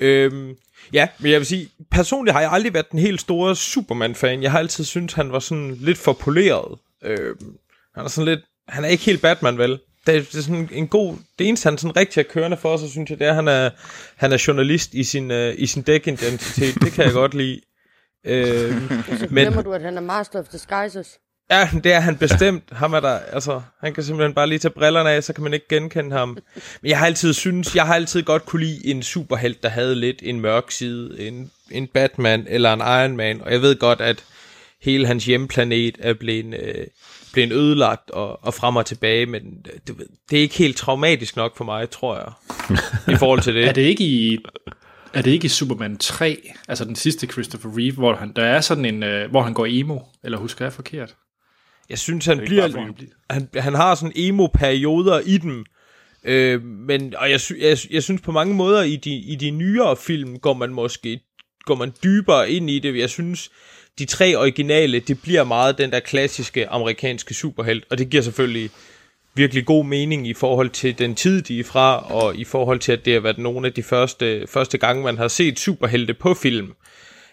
Øhm, 0.00 0.56
ja, 0.92 1.08
men 1.18 1.30
jeg 1.32 1.38
vil 1.40 1.46
sige, 1.46 1.68
personligt 1.90 2.32
har 2.34 2.40
jeg 2.40 2.52
aldrig 2.52 2.74
været 2.74 2.90
den 2.90 2.98
helt 2.98 3.20
store 3.20 3.56
Superman-fan. 3.56 4.42
Jeg 4.42 4.50
har 4.50 4.58
altid 4.58 4.84
syntes, 4.84 5.14
han 5.14 5.32
var 5.32 5.38
sådan 5.38 5.74
lidt 5.80 5.98
for 5.98 6.12
poleret. 6.12 6.78
Øhm, 7.04 7.56
han 7.94 8.04
er 8.04 8.08
sådan 8.08 8.28
lidt, 8.34 8.40
han 8.68 8.84
er 8.84 8.88
ikke 8.88 9.04
helt 9.04 9.22
Batman, 9.22 9.58
vel? 9.58 9.78
Det 10.06 10.16
er, 10.16 10.20
det 10.20 10.34
er 10.34 10.42
sådan 10.42 10.68
en 10.72 10.88
god, 10.88 11.16
det 11.38 11.48
eneste, 11.48 11.66
han 11.68 11.78
sådan 11.78 11.96
rigtig 11.96 12.20
er 12.20 12.24
kørende 12.24 12.56
for, 12.56 12.76
så 12.76 12.90
synes 12.90 13.10
jeg, 13.10 13.18
det 13.18 13.24
er, 13.26 13.30
at 13.30 13.34
han 13.36 13.48
er, 13.48 13.70
han 14.16 14.32
er 14.32 14.44
journalist 14.46 14.94
i 14.94 15.04
sin, 15.04 15.30
uh, 15.30 15.48
i 15.58 15.66
sin 15.66 15.82
dækidentitet. 15.82 16.74
Det 16.82 16.92
kan 16.92 17.04
jeg 17.04 17.12
godt 17.12 17.34
lide. 17.34 17.60
Øhm, 18.24 18.88
Så 19.18 19.26
Men- 19.30 19.42
glemmer 19.44 19.62
du, 19.62 19.72
at 19.72 19.82
han 19.82 19.96
er 19.96 20.00
Master 20.00 20.38
of 20.38 20.46
Disguises. 20.48 21.18
Ja, 21.50 21.68
det 21.84 21.92
er 21.92 22.00
han 22.00 22.16
bestemt. 22.16 22.64
Ham 22.72 22.92
er 22.92 23.00
der, 23.00 23.18
altså, 23.18 23.60
han 23.80 23.94
kan 23.94 24.04
simpelthen 24.04 24.34
bare 24.34 24.46
lige 24.46 24.58
tage 24.58 24.72
brillerne 24.72 25.10
af, 25.10 25.24
så 25.24 25.32
kan 25.32 25.44
man 25.44 25.54
ikke 25.54 25.68
genkende 25.68 26.16
ham. 26.16 26.28
Men 26.82 26.90
jeg 26.90 26.98
har 26.98 27.06
altid 27.06 27.32
synes, 27.32 27.74
jeg 27.74 27.86
har 27.86 27.94
altid 27.94 28.22
godt 28.22 28.46
kunne 28.46 28.64
lide 28.64 28.86
en 28.86 29.02
superhelt, 29.02 29.62
der 29.62 29.68
havde 29.68 29.94
lidt 29.94 30.18
en 30.22 30.40
mørk 30.40 30.70
side, 30.70 31.26
en, 31.28 31.50
en 31.70 31.86
Batman 31.86 32.46
eller 32.48 32.72
en 32.72 32.80
Iron 32.80 33.16
Man, 33.16 33.40
og 33.42 33.52
jeg 33.52 33.62
ved 33.62 33.76
godt, 33.78 34.00
at 34.00 34.24
hele 34.82 35.06
hans 35.06 35.24
hjemplanet 35.24 35.96
er 35.98 36.14
blevet, 36.14 36.54
øh, 36.62 36.86
blevet 37.32 37.52
ødelagt 37.52 38.10
og, 38.10 38.44
og 38.44 38.54
frem 38.54 38.76
og 38.76 38.86
tilbage, 38.86 39.26
men 39.26 39.42
det, 39.86 39.96
det 40.30 40.38
er 40.38 40.42
ikke 40.42 40.58
helt 40.58 40.76
traumatisk 40.76 41.36
nok 41.36 41.56
for 41.56 41.64
mig, 41.64 41.90
tror 41.90 42.16
jeg, 42.16 42.32
i 43.14 43.16
forhold 43.16 43.40
til 43.40 43.54
det. 43.54 43.68
er 43.68 43.72
det 43.72 43.82
ikke 43.82 44.04
i... 44.04 44.38
Er 45.14 45.22
det 45.22 45.30
ikke 45.30 45.44
i 45.44 45.48
Superman 45.48 45.96
3, 45.96 46.52
altså 46.68 46.84
den 46.84 46.96
sidste 46.96 47.26
Christopher 47.26 47.70
Reeve, 47.78 47.94
hvor 47.94 48.14
han, 48.14 48.32
der 48.36 48.44
er 48.44 48.60
sådan 48.60 48.84
en, 48.84 49.02
øh, 49.02 49.30
hvor 49.30 49.42
han 49.42 49.54
går 49.54 49.66
emo, 49.68 49.98
eller 50.24 50.38
husker 50.38 50.64
jeg 50.64 50.72
forkert? 50.72 51.14
Jeg 51.90 51.98
synes, 51.98 52.26
han 52.26 52.38
bliver... 52.38 52.68
bare, 52.72 52.94
Han, 53.30 53.48
han 53.54 53.74
har 53.74 53.94
sådan 53.94 54.12
emo-perioder 54.16 55.20
i 55.20 55.38
dem. 55.38 55.64
Øh, 56.24 56.62
men, 56.62 57.14
og 57.16 57.30
jeg, 57.30 57.40
jeg, 57.60 57.78
jeg 57.90 58.02
synes 58.02 58.20
på 58.20 58.32
mange 58.32 58.54
måder, 58.54 58.82
i 58.82 58.96
de, 58.96 59.10
i 59.16 59.34
de 59.34 59.50
nyere 59.50 59.96
film, 59.96 60.38
går 60.38 60.54
man 60.54 60.70
måske 60.70 61.20
går 61.68 61.74
man 61.74 61.92
dybere 62.04 62.50
ind 62.50 62.70
i 62.70 62.78
det. 62.78 62.98
Jeg 62.98 63.10
synes, 63.10 63.50
de 63.98 64.04
tre 64.04 64.36
originale, 64.36 65.00
det 65.00 65.22
bliver 65.22 65.44
meget 65.44 65.78
den 65.78 65.90
der 65.90 66.00
klassiske 66.00 66.68
amerikanske 66.68 67.34
superhelt. 67.34 67.84
Og 67.90 67.98
det 67.98 68.10
giver 68.10 68.22
selvfølgelig 68.22 68.70
virkelig 69.34 69.66
god 69.66 69.84
mening 69.84 70.26
i 70.26 70.34
forhold 70.34 70.70
til 70.70 70.98
den 70.98 71.14
tid, 71.14 71.42
de 71.42 71.60
er 71.60 71.64
fra, 71.64 72.12
og 72.12 72.36
i 72.36 72.44
forhold 72.44 72.78
til, 72.78 72.92
at 72.92 73.04
det 73.04 73.12
har 73.12 73.20
været 73.20 73.38
nogle 73.38 73.66
af 73.66 73.72
de 73.72 73.82
første, 73.82 74.46
første 74.46 74.78
gange, 74.78 75.02
man 75.04 75.18
har 75.18 75.28
set 75.28 75.58
superhelte 75.58 76.14
på 76.14 76.34
film, 76.34 76.72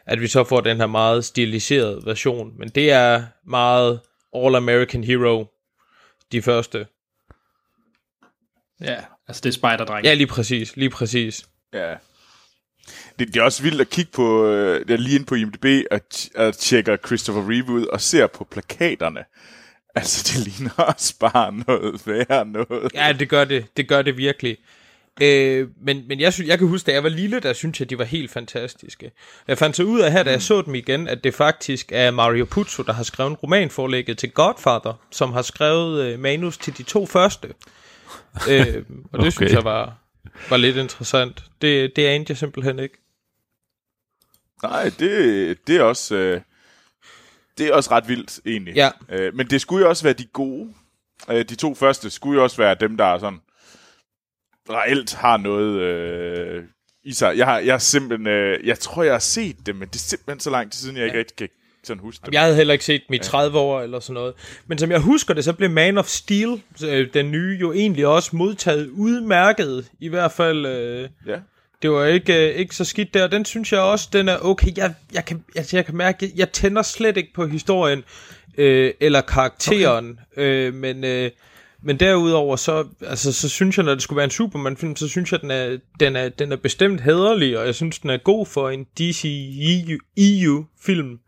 at 0.05 0.21
vi 0.21 0.27
så 0.27 0.43
får 0.43 0.61
den 0.61 0.77
her 0.77 0.87
meget 0.87 1.25
stiliserede 1.25 2.01
version. 2.05 2.51
Men 2.59 2.69
det 2.69 2.91
er 2.91 3.23
meget 3.47 3.99
All 4.35 4.55
American 4.55 5.03
Hero, 5.03 5.45
de 6.31 6.41
første. 6.41 6.87
Ja, 8.81 8.97
altså 9.27 9.41
det 9.43 9.49
er 9.49 9.53
Spider-dreng. 9.53 10.05
Ja, 10.05 10.13
lige 10.13 10.27
præcis, 10.27 10.75
lige 10.75 10.89
præcis. 10.89 11.45
Ja. 11.73 11.95
Det, 13.19 13.27
det 13.27 13.37
er 13.37 13.43
også 13.43 13.63
vildt 13.63 13.81
at 13.81 13.89
kigge 13.89 14.11
på, 14.11 14.45
øh, 14.45 14.85
jeg 14.87 14.93
er 14.93 14.97
lige 14.97 15.15
inde 15.15 15.25
på 15.25 15.35
IMDb 15.35 15.65
og, 15.91 16.01
og 16.35 16.57
tjekker 16.57 16.97
Christopher 17.05 17.49
Reeve 17.49 17.69
ud 17.69 17.85
og 17.85 18.01
ser 18.01 18.27
på 18.27 18.43
plakaterne. 18.43 19.23
Altså, 19.95 20.33
det 20.33 20.47
ligner 20.47 20.73
også 20.77 21.19
bare 21.19 21.53
noget 21.67 22.07
værre 22.07 22.45
noget. 22.45 22.93
Ja, 22.93 23.13
det 23.19 23.29
gør 23.29 23.45
det, 23.45 23.77
det 23.77 23.87
gør 23.87 24.01
det 24.01 24.17
virkelig. 24.17 24.57
Øh, 25.21 25.67
men, 25.81 26.07
men 26.07 26.19
jeg, 26.19 26.33
synes, 26.33 26.47
jeg 26.49 26.59
kan 26.59 26.67
huske, 26.67 26.87
da 26.87 26.93
jeg 26.93 27.03
var 27.03 27.09
lille, 27.09 27.39
der 27.39 27.53
synes 27.53 27.79
jeg, 27.79 27.89
de 27.89 27.97
var 27.97 28.03
helt 28.03 28.31
fantastiske. 28.31 29.11
Jeg 29.47 29.57
fandt 29.57 29.75
så 29.75 29.83
ud 29.83 29.99
af 29.99 30.11
her, 30.11 30.23
da 30.23 30.31
jeg 30.31 30.41
så 30.41 30.61
dem 30.61 30.75
igen, 30.75 31.07
at 31.07 31.23
det 31.23 31.33
faktisk 31.33 31.91
er 31.91 32.11
Mario 32.11 32.45
Puzo, 32.45 32.83
der 32.83 32.93
har 32.93 33.03
skrevet 33.03 33.43
romanforlægget 33.43 34.17
til 34.17 34.31
Godfather, 34.31 34.93
som 35.11 35.33
har 35.33 35.41
skrevet 35.41 36.05
øh, 36.05 36.19
manus 36.19 36.57
til 36.57 36.77
de 36.77 36.83
to 36.83 37.05
første. 37.05 37.47
øh, 38.49 38.83
og 39.11 39.19
det 39.19 39.27
okay. 39.27 39.31
synes 39.31 39.51
jeg 39.51 39.63
var, 39.63 39.97
var 40.49 40.57
lidt 40.57 40.77
interessant. 40.77 41.43
Det, 41.61 41.95
det 41.95 42.05
anede 42.05 42.25
jeg 42.29 42.37
simpelthen 42.37 42.79
ikke. 42.79 42.97
Nej, 44.63 44.91
det, 44.99 45.57
det 45.67 45.75
er 45.75 45.81
også... 45.81 46.15
Øh, 46.15 46.41
det 47.57 47.67
er 47.67 47.73
også 47.73 47.91
ret 47.91 48.07
vildt, 48.07 48.39
egentlig. 48.45 48.75
Ja. 48.75 48.89
Øh, 49.09 49.35
men 49.35 49.47
det 49.47 49.61
skulle 49.61 49.83
jo 49.83 49.89
også 49.89 50.03
være 50.03 50.13
de 50.13 50.25
gode. 50.25 50.73
Øh, 51.29 51.49
de 51.49 51.55
to 51.55 51.75
første 51.75 52.09
skulle 52.09 52.37
jo 52.37 52.43
også 52.43 52.57
være 52.57 52.75
dem, 52.79 52.97
der 52.97 53.05
er 53.05 53.17
sådan 53.19 53.39
reelt 54.69 55.13
har 55.13 55.37
noget 55.37 55.81
øh, 55.81 56.63
i 57.03 57.13
sig. 57.13 57.37
Jeg 57.37 57.45
har, 57.45 57.59
jeg 57.59 57.73
har 57.73 57.79
simpelthen, 57.79 58.27
øh, 58.27 58.67
jeg 58.67 58.79
tror, 58.79 59.03
jeg 59.03 59.13
har 59.13 59.19
set 59.19 59.55
dem, 59.65 59.75
men 59.75 59.87
det 59.87 59.95
er 59.95 59.99
simpelthen 59.99 60.39
så 60.39 60.49
lang 60.49 60.71
tid 60.71 60.79
siden, 60.81 60.97
jeg 60.97 61.05
ikke 61.05 61.19
rigtig 61.19 61.37
kan 61.37 61.49
sådan 61.83 62.01
huske 62.01 62.25
dem. 62.25 62.33
Jeg 62.33 62.41
havde 62.41 62.55
heller 62.55 62.73
ikke 62.73 62.85
set 62.85 63.01
dem 63.07 63.13
i 63.13 63.17
30 63.17 63.57
år 63.59 63.81
eller 63.81 63.99
sådan 63.99 64.13
noget. 64.13 64.33
Men 64.67 64.77
som 64.77 64.91
jeg 64.91 64.99
husker 64.99 65.33
det, 65.33 65.43
så 65.43 65.53
blev 65.53 65.69
Man 65.69 65.97
of 65.97 66.07
Steel, 66.07 66.61
øh, 66.85 67.07
den 67.13 67.31
nye, 67.31 67.57
jo 67.61 67.73
egentlig 67.73 68.07
også 68.07 68.35
modtaget 68.35 68.87
udmærket. 68.87 69.89
I 69.99 70.07
hvert 70.07 70.31
fald, 70.31 70.65
øh, 70.65 71.09
Ja. 71.27 71.39
det 71.81 71.91
var 71.91 72.05
ikke, 72.05 72.49
øh, 72.49 72.55
ikke 72.55 72.75
så 72.75 72.85
skidt 72.85 73.13
der. 73.13 73.27
Den 73.27 73.45
synes 73.45 73.71
jeg 73.71 73.79
også, 73.81 74.09
den 74.13 74.29
er 74.29 74.37
okay. 74.37 74.77
Jeg, 74.77 74.93
jeg, 75.13 75.25
kan, 75.25 75.43
altså, 75.55 75.77
jeg 75.77 75.85
kan 75.85 75.95
mærke, 75.95 76.17
jeg, 76.25 76.31
jeg 76.35 76.51
tænder 76.51 76.81
slet 76.81 77.17
ikke 77.17 77.33
på 77.33 77.47
historien 77.47 78.03
øh, 78.57 78.93
eller 78.99 79.21
karakteren. 79.21 80.19
Okay. 80.31 80.41
Øh, 80.43 80.73
men, 80.73 81.03
øh, 81.03 81.31
men 81.85 81.99
derudover, 81.99 82.55
så, 82.55 82.87
altså, 83.01 83.33
så 83.33 83.49
synes 83.49 83.77
jeg, 83.77 83.85
når 83.85 83.93
det 83.93 84.03
skulle 84.03 84.17
være 84.17 84.23
en 84.23 84.31
Superman-film, 84.31 84.95
så 84.95 85.07
synes 85.07 85.31
jeg, 85.31 85.41
den 85.41 85.51
er, 85.51 85.77
den 85.99 86.15
er, 86.15 86.29
den 86.29 86.51
er 86.51 86.55
bestemt 86.55 87.01
hæderlig, 87.01 87.59
og 87.59 87.65
jeg 87.65 87.75
synes, 87.75 87.99
den 87.99 88.09
er 88.09 88.17
god 88.17 88.45
for 88.45 88.69
en 88.69 88.83
DC 88.83 89.25
EU, 89.61 89.97
EU-film. 90.17 91.19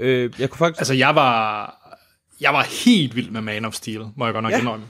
Øh, 0.00 0.30
jeg 0.38 0.50
kunne 0.50 0.58
faktisk... 0.58 0.80
Altså, 0.80 0.94
jeg 0.94 1.14
var, 1.14 1.74
jeg 2.40 2.52
var 2.52 2.84
helt 2.84 3.16
vild 3.16 3.30
med 3.30 3.40
Man 3.40 3.64
of 3.64 3.74
Steel, 3.74 4.00
må 4.16 4.24
jeg 4.24 4.34
godt 4.34 4.42
nok 4.42 4.52
ja. 4.52 4.58
indrømme. 4.58 4.86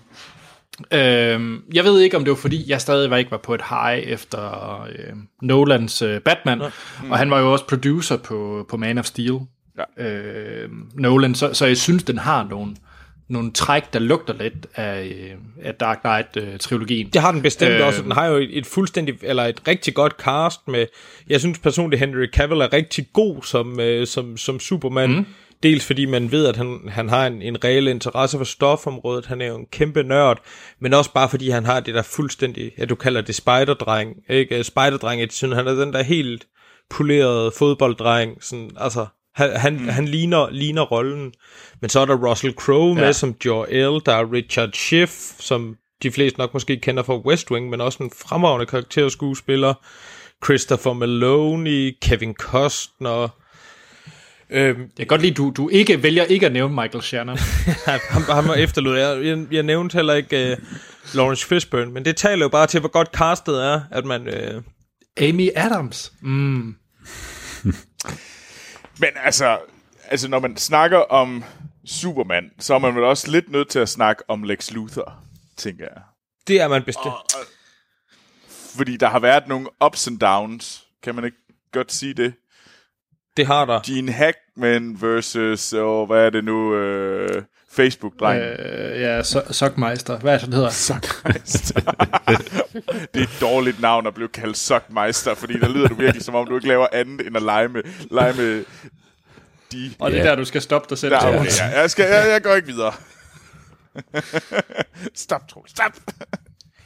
Øhm, 0.92 1.62
jeg 1.74 1.84
ved 1.84 2.00
ikke, 2.00 2.16
om 2.16 2.24
det 2.24 2.30
var 2.30 2.36
fordi, 2.36 2.70
jeg 2.70 2.80
stadig 2.80 3.18
ikke 3.18 3.30
var 3.30 3.40
på 3.44 3.54
et 3.54 3.62
high 3.70 3.98
efter 3.98 4.82
øh, 4.82 5.12
Nolans 5.42 6.02
øh, 6.02 6.20
Batman, 6.20 6.58
mm. 7.02 7.10
og 7.10 7.18
han 7.18 7.30
var 7.30 7.40
jo 7.40 7.52
også 7.52 7.66
producer 7.66 8.16
på, 8.16 8.66
på 8.68 8.76
Man 8.76 8.98
of 8.98 9.04
Steel. 9.04 9.38
Ja. 9.78 10.04
Øh, 10.06 10.68
Nolan, 10.94 11.34
så, 11.34 11.54
så 11.54 11.66
jeg 11.66 11.76
synes, 11.76 12.02
den 12.02 12.18
har 12.18 12.44
nogle, 12.44 12.76
nogle 13.30 13.52
træk, 13.52 13.92
der 13.92 13.98
lugter 13.98 14.34
lidt 14.34 14.66
af, 14.74 15.04
øh, 15.04 15.30
af 15.62 15.74
Dark 15.74 15.98
Knight-trilogien. 16.04 17.10
Det 17.12 17.20
har 17.20 17.32
den 17.32 17.42
bestemt 17.42 17.70
øh, 17.70 17.80
Øh, 17.80 17.86
også. 17.86 18.02
Den 18.02 18.12
har 18.12 18.26
jo 18.26 18.36
et, 18.36 18.58
et 18.58 18.66
fuldstændig, 18.66 19.14
eller 19.22 19.44
et 19.44 19.68
rigtig 19.68 19.94
godt 19.94 20.12
cast 20.12 20.68
med, 20.68 20.86
jeg 21.28 21.40
synes 21.40 21.58
personligt, 21.58 22.00
Henry 22.00 22.26
Cavill 22.26 22.60
er 22.60 22.72
rigtig 22.72 23.06
god 23.12 23.42
som, 23.42 23.80
øh, 23.80 24.06
som, 24.06 24.36
som 24.36 24.60
Superman. 24.60 25.10
Mm. 25.10 25.26
Dels 25.62 25.86
fordi 25.86 26.06
man 26.06 26.32
ved, 26.32 26.46
at 26.46 26.56
han, 26.56 26.80
han 26.88 27.08
har 27.08 27.26
en, 27.26 27.42
en 27.42 27.64
reel 27.64 27.88
interesse 27.88 28.38
for 28.38 28.44
stofområdet, 28.44 29.26
han 29.26 29.40
er 29.40 29.46
jo 29.46 29.56
en 29.56 29.66
kæmpe 29.72 30.02
nørd, 30.02 30.38
men 30.80 30.94
også 30.94 31.12
bare 31.12 31.28
fordi 31.28 31.50
han 31.50 31.64
har 31.64 31.80
det 31.80 31.94
der 31.94 32.02
fuldstændig, 32.02 32.72
ja 32.78 32.84
du 32.84 32.94
kalder 32.94 33.20
det 33.20 33.34
spiderdreng, 33.34 34.16
ikke? 34.28 34.64
Spiderdreng, 34.64 35.32
synes, 35.32 35.54
han 35.54 35.66
er 35.66 35.74
den 35.74 35.92
der 35.92 36.02
helt 36.02 36.46
polerede 36.90 37.52
fodbolddreng, 37.58 38.44
sådan, 38.44 38.70
altså, 38.76 39.06
han, 39.34 39.56
han, 39.56 39.72
mm. 39.76 39.88
han 39.88 40.08
ligner, 40.08 40.50
ligner 40.50 40.82
rollen. 40.82 41.32
Men 41.80 41.90
så 41.90 42.00
er 42.00 42.04
der 42.04 42.14
Russell 42.30 42.52
Crowe 42.54 42.94
med 42.94 43.04
Ja. 43.04 43.12
som 43.12 43.34
Jor-El, 43.44 44.00
der 44.06 44.12
er 44.12 44.32
Richard 44.32 44.72
Schiff, 44.72 45.12
som 45.38 45.76
de 46.02 46.10
fleste 46.10 46.38
nok 46.38 46.52
måske 46.54 46.76
kender 46.80 47.02
fra 47.02 47.18
West 47.18 47.50
Wing, 47.50 47.70
men 47.70 47.80
også 47.80 48.02
en 48.02 48.10
fremragende 48.28 48.66
karakterskuespiller. 48.66 49.74
Christopher 50.44 50.92
Maloney, 50.92 51.96
Kevin 52.02 52.34
Costner. 52.34 53.28
Øhm, 54.50 54.80
Jeg 54.80 54.88
kan 54.98 55.06
godt 55.06 55.22
lide, 55.22 55.34
du, 55.34 55.52
du 55.56 55.68
ikke 55.68 56.02
vælger 56.02 56.24
ikke 56.24 56.46
at 56.46 56.52
nævne 56.52 56.74
Michael 56.74 57.02
Shannon. 57.02 57.38
ham, 58.10 58.22
ham 58.22 58.50
efterlod 58.58 58.98
jeg. 58.98 59.24
jeg. 59.24 59.46
Jeg 59.52 59.62
nævnte 59.62 59.94
heller 59.94 60.14
ikke 60.14 60.56
uh, 60.60 60.66
Lawrence 61.16 61.46
Fishburne, 61.46 61.90
men 61.92 62.04
det 62.04 62.16
taler 62.16 62.44
jo 62.44 62.48
bare 62.48 62.66
til, 62.66 62.80
hvor 62.80 62.88
godt 62.88 63.08
castet 63.16 63.64
er, 63.64 63.80
at 63.90 64.04
man... 64.04 64.28
Uh, 64.28 64.62
Amy 65.28 65.48
Adams. 65.56 66.12
Mm. 66.22 66.74
Men 69.00 69.10
altså, 69.24 69.58
altså, 70.04 70.28
når 70.28 70.38
man 70.38 70.56
snakker 70.56 70.98
om 70.98 71.44
Superman, 71.86 72.50
så 72.58 72.74
er 72.74 72.78
man 72.78 72.94
vel 72.94 73.04
også 73.04 73.30
lidt 73.30 73.50
nødt 73.50 73.68
til 73.68 73.78
at 73.78 73.88
snakke 73.88 74.22
om 74.28 74.42
Lex 74.42 74.70
Luthor, 74.70 75.18
tænker 75.56 75.84
jeg. 75.84 76.02
det 76.46 76.60
er 76.60 76.68
man 76.68 76.82
bestemt. 76.84 77.14
Fordi 78.76 78.96
der 78.96 79.08
har 79.08 79.18
været 79.18 79.48
nogle 79.48 79.68
ups 79.84 80.06
and 80.06 80.18
downs. 80.18 80.86
Kan 81.02 81.14
man 81.14 81.24
ikke 81.24 81.36
godt 81.72 81.92
sige 81.92 82.14
det? 82.14 82.34
Det 83.36 83.46
har 83.46 83.64
der. 83.64 83.80
Gene 83.86 84.12
Hackman 84.60 84.96
versus, 85.02 85.72
og 85.72 86.06
hvad 86.06 86.26
er 86.26 86.30
det 86.30 86.44
nu, 86.44 86.74
øh, 86.74 87.42
Facebook-dreng. 87.72 88.40
Øh. 88.42 88.94
Øh, 88.94 89.00
ja, 89.00 89.20
so- 89.20 89.52
Sockmeister. 89.52 90.18
Hvad 90.18 90.34
er 90.34 90.38
det, 90.38 90.46
den 90.46 90.54
hedder? 90.54 90.70
Sockmeister. 90.70 91.80
det 93.14 93.20
er 93.20 93.22
et 93.22 93.38
dårligt 93.40 93.80
navn 93.80 94.06
at 94.06 94.14
blive 94.14 94.28
kaldt 94.28 94.56
Sockmeister, 94.56 95.34
fordi 95.34 95.58
der 95.58 95.68
lyder 95.68 95.88
du 95.88 95.94
virkelig, 95.94 96.22
som 96.24 96.34
om 96.34 96.46
du 96.46 96.54
ikke 96.56 96.68
laver 96.68 96.86
andet 96.92 97.26
end 97.26 97.36
at 97.36 97.42
lege 97.42 97.68
med, 97.68 97.82
lege 98.10 98.32
med 98.34 98.64
de... 99.72 99.90
Og 99.98 100.10
det 100.10 100.18
er 100.20 100.24
Ja. 100.24 100.30
der, 100.30 100.36
du 100.36 100.44
skal 100.44 100.62
stoppe 100.62 100.86
dig 100.90 100.98
selv. 100.98 101.12
Der, 101.12 101.18
okay, 101.40 101.50
ja, 101.60 101.80
jeg, 101.80 101.90
skal, 101.90 102.04
jeg, 102.04 102.28
jeg 102.30 102.42
går 102.42 102.54
ikke 102.54 102.68
videre. 102.68 102.92
stop, 105.14 105.48
Troels, 105.48 105.70
stop. 105.70 105.92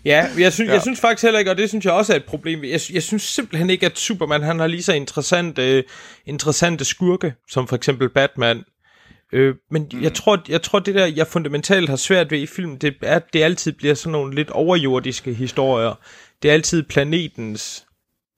Ja, 0.04 0.26
jeg 0.38 0.52
synes, 0.52 0.68
ja. 0.68 0.72
Jeg 0.72 0.82
synes 0.82 1.00
faktisk 1.00 1.22
heller 1.22 1.38
ikke, 1.38 1.50
og 1.50 1.56
det 1.56 1.68
synes 1.68 1.84
jeg 1.84 1.92
også 1.92 2.12
er 2.12 2.16
et 2.16 2.24
problem. 2.24 2.64
Jeg, 2.64 2.80
jeg 2.92 3.02
synes 3.02 3.22
simpelthen 3.22 3.70
ikke, 3.70 3.86
at 3.86 3.98
Superman 3.98 4.42
han 4.42 4.58
har 4.58 4.66
lige 4.66 4.82
så 4.82 4.92
interessante, 4.92 5.84
interessante 6.26 6.84
skurke, 6.84 7.34
som 7.50 7.68
for 7.68 7.76
eksempel 7.76 8.08
Batman. 8.08 8.64
Øh, 9.32 9.54
men 9.70 9.88
mm. 9.92 10.02
jeg, 10.02 10.14
tror, 10.14 10.42
jeg 10.48 10.62
tror, 10.62 10.78
det 10.78 10.94
der, 10.94 11.06
jeg 11.06 11.26
fundamentalt 11.26 11.88
har 11.88 11.96
svært 11.96 12.30
ved 12.30 12.38
i 12.38 12.46
filmen, 12.46 12.76
det 12.76 12.94
er, 13.02 13.16
at 13.16 13.22
det 13.32 13.42
altid 13.42 13.72
bliver 13.72 13.94
sådan 13.94 14.12
nogle 14.12 14.34
lidt 14.34 14.50
overjordiske 14.50 15.34
historier. 15.34 16.00
Det 16.42 16.48
er 16.48 16.52
altid 16.52 16.82
planetens 16.82 17.86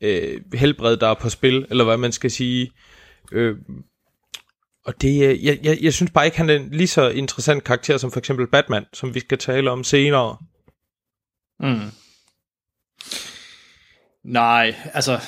øh, 0.02 0.40
helbred, 0.54 0.96
der 0.96 1.08
er 1.08 1.14
på 1.14 1.28
spil, 1.28 1.66
eller 1.70 1.84
hvad 1.84 1.96
man 1.96 2.12
skal 2.12 2.30
sige. 2.30 2.72
Øh, 3.32 3.56
og 4.86 5.02
det, 5.02 5.28
øh, 5.28 5.44
jeg, 5.44 5.58
jeg, 5.62 5.78
jeg 5.80 5.92
synes 5.92 6.10
bare 6.10 6.24
ikke, 6.24 6.36
han 6.36 6.50
er 6.50 6.54
en 6.54 6.68
lige 6.72 6.88
så 6.88 7.08
interessant 7.08 7.64
karakter 7.64 7.96
som 7.96 8.10
for 8.10 8.18
eksempel 8.18 8.46
Batman, 8.46 8.84
som 8.92 9.14
vi 9.14 9.20
skal 9.20 9.38
tale 9.38 9.70
om 9.70 9.84
senere. 9.84 10.36
Mm. 11.60 11.90
Nej, 14.24 14.74
altså... 14.94 15.20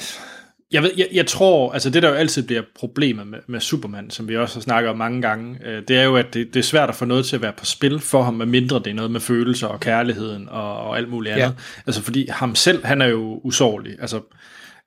Jeg, 0.70 0.82
ved, 0.82 0.90
jeg, 0.96 1.08
jeg 1.12 1.26
tror, 1.26 1.72
altså 1.72 1.90
det 1.90 2.02
der 2.02 2.08
jo 2.08 2.14
altid 2.14 2.42
bliver 2.42 2.62
problemet 2.74 3.26
med, 3.26 3.38
med 3.46 3.60
Superman, 3.60 4.10
som 4.10 4.28
vi 4.28 4.36
også 4.36 4.56
har 4.56 4.60
snakket 4.60 4.90
om 4.90 4.98
mange 4.98 5.22
gange, 5.22 5.58
øh, 5.66 5.82
det 5.88 5.98
er 5.98 6.02
jo, 6.02 6.16
at 6.16 6.34
det, 6.34 6.54
det 6.54 6.60
er 6.60 6.64
svært 6.64 6.88
at 6.88 6.94
få 6.94 7.04
noget 7.04 7.26
til 7.26 7.36
at 7.36 7.42
være 7.42 7.52
på 7.58 7.64
spil 7.64 8.00
for 8.00 8.22
ham, 8.22 8.34
medmindre 8.34 8.78
det 8.78 8.86
er 8.86 8.94
noget 8.94 9.10
med 9.10 9.20
følelser 9.20 9.66
og 9.66 9.80
kærligheden 9.80 10.48
og, 10.48 10.76
og 10.76 10.96
alt 10.96 11.08
muligt 11.08 11.32
andet. 11.32 11.44
Ja. 11.44 11.52
Altså 11.86 12.02
fordi 12.02 12.26
ham 12.30 12.54
selv, 12.54 12.84
han 12.84 13.02
er 13.02 13.06
jo 13.06 13.40
usårlig. 13.44 13.96
Altså, 14.00 14.20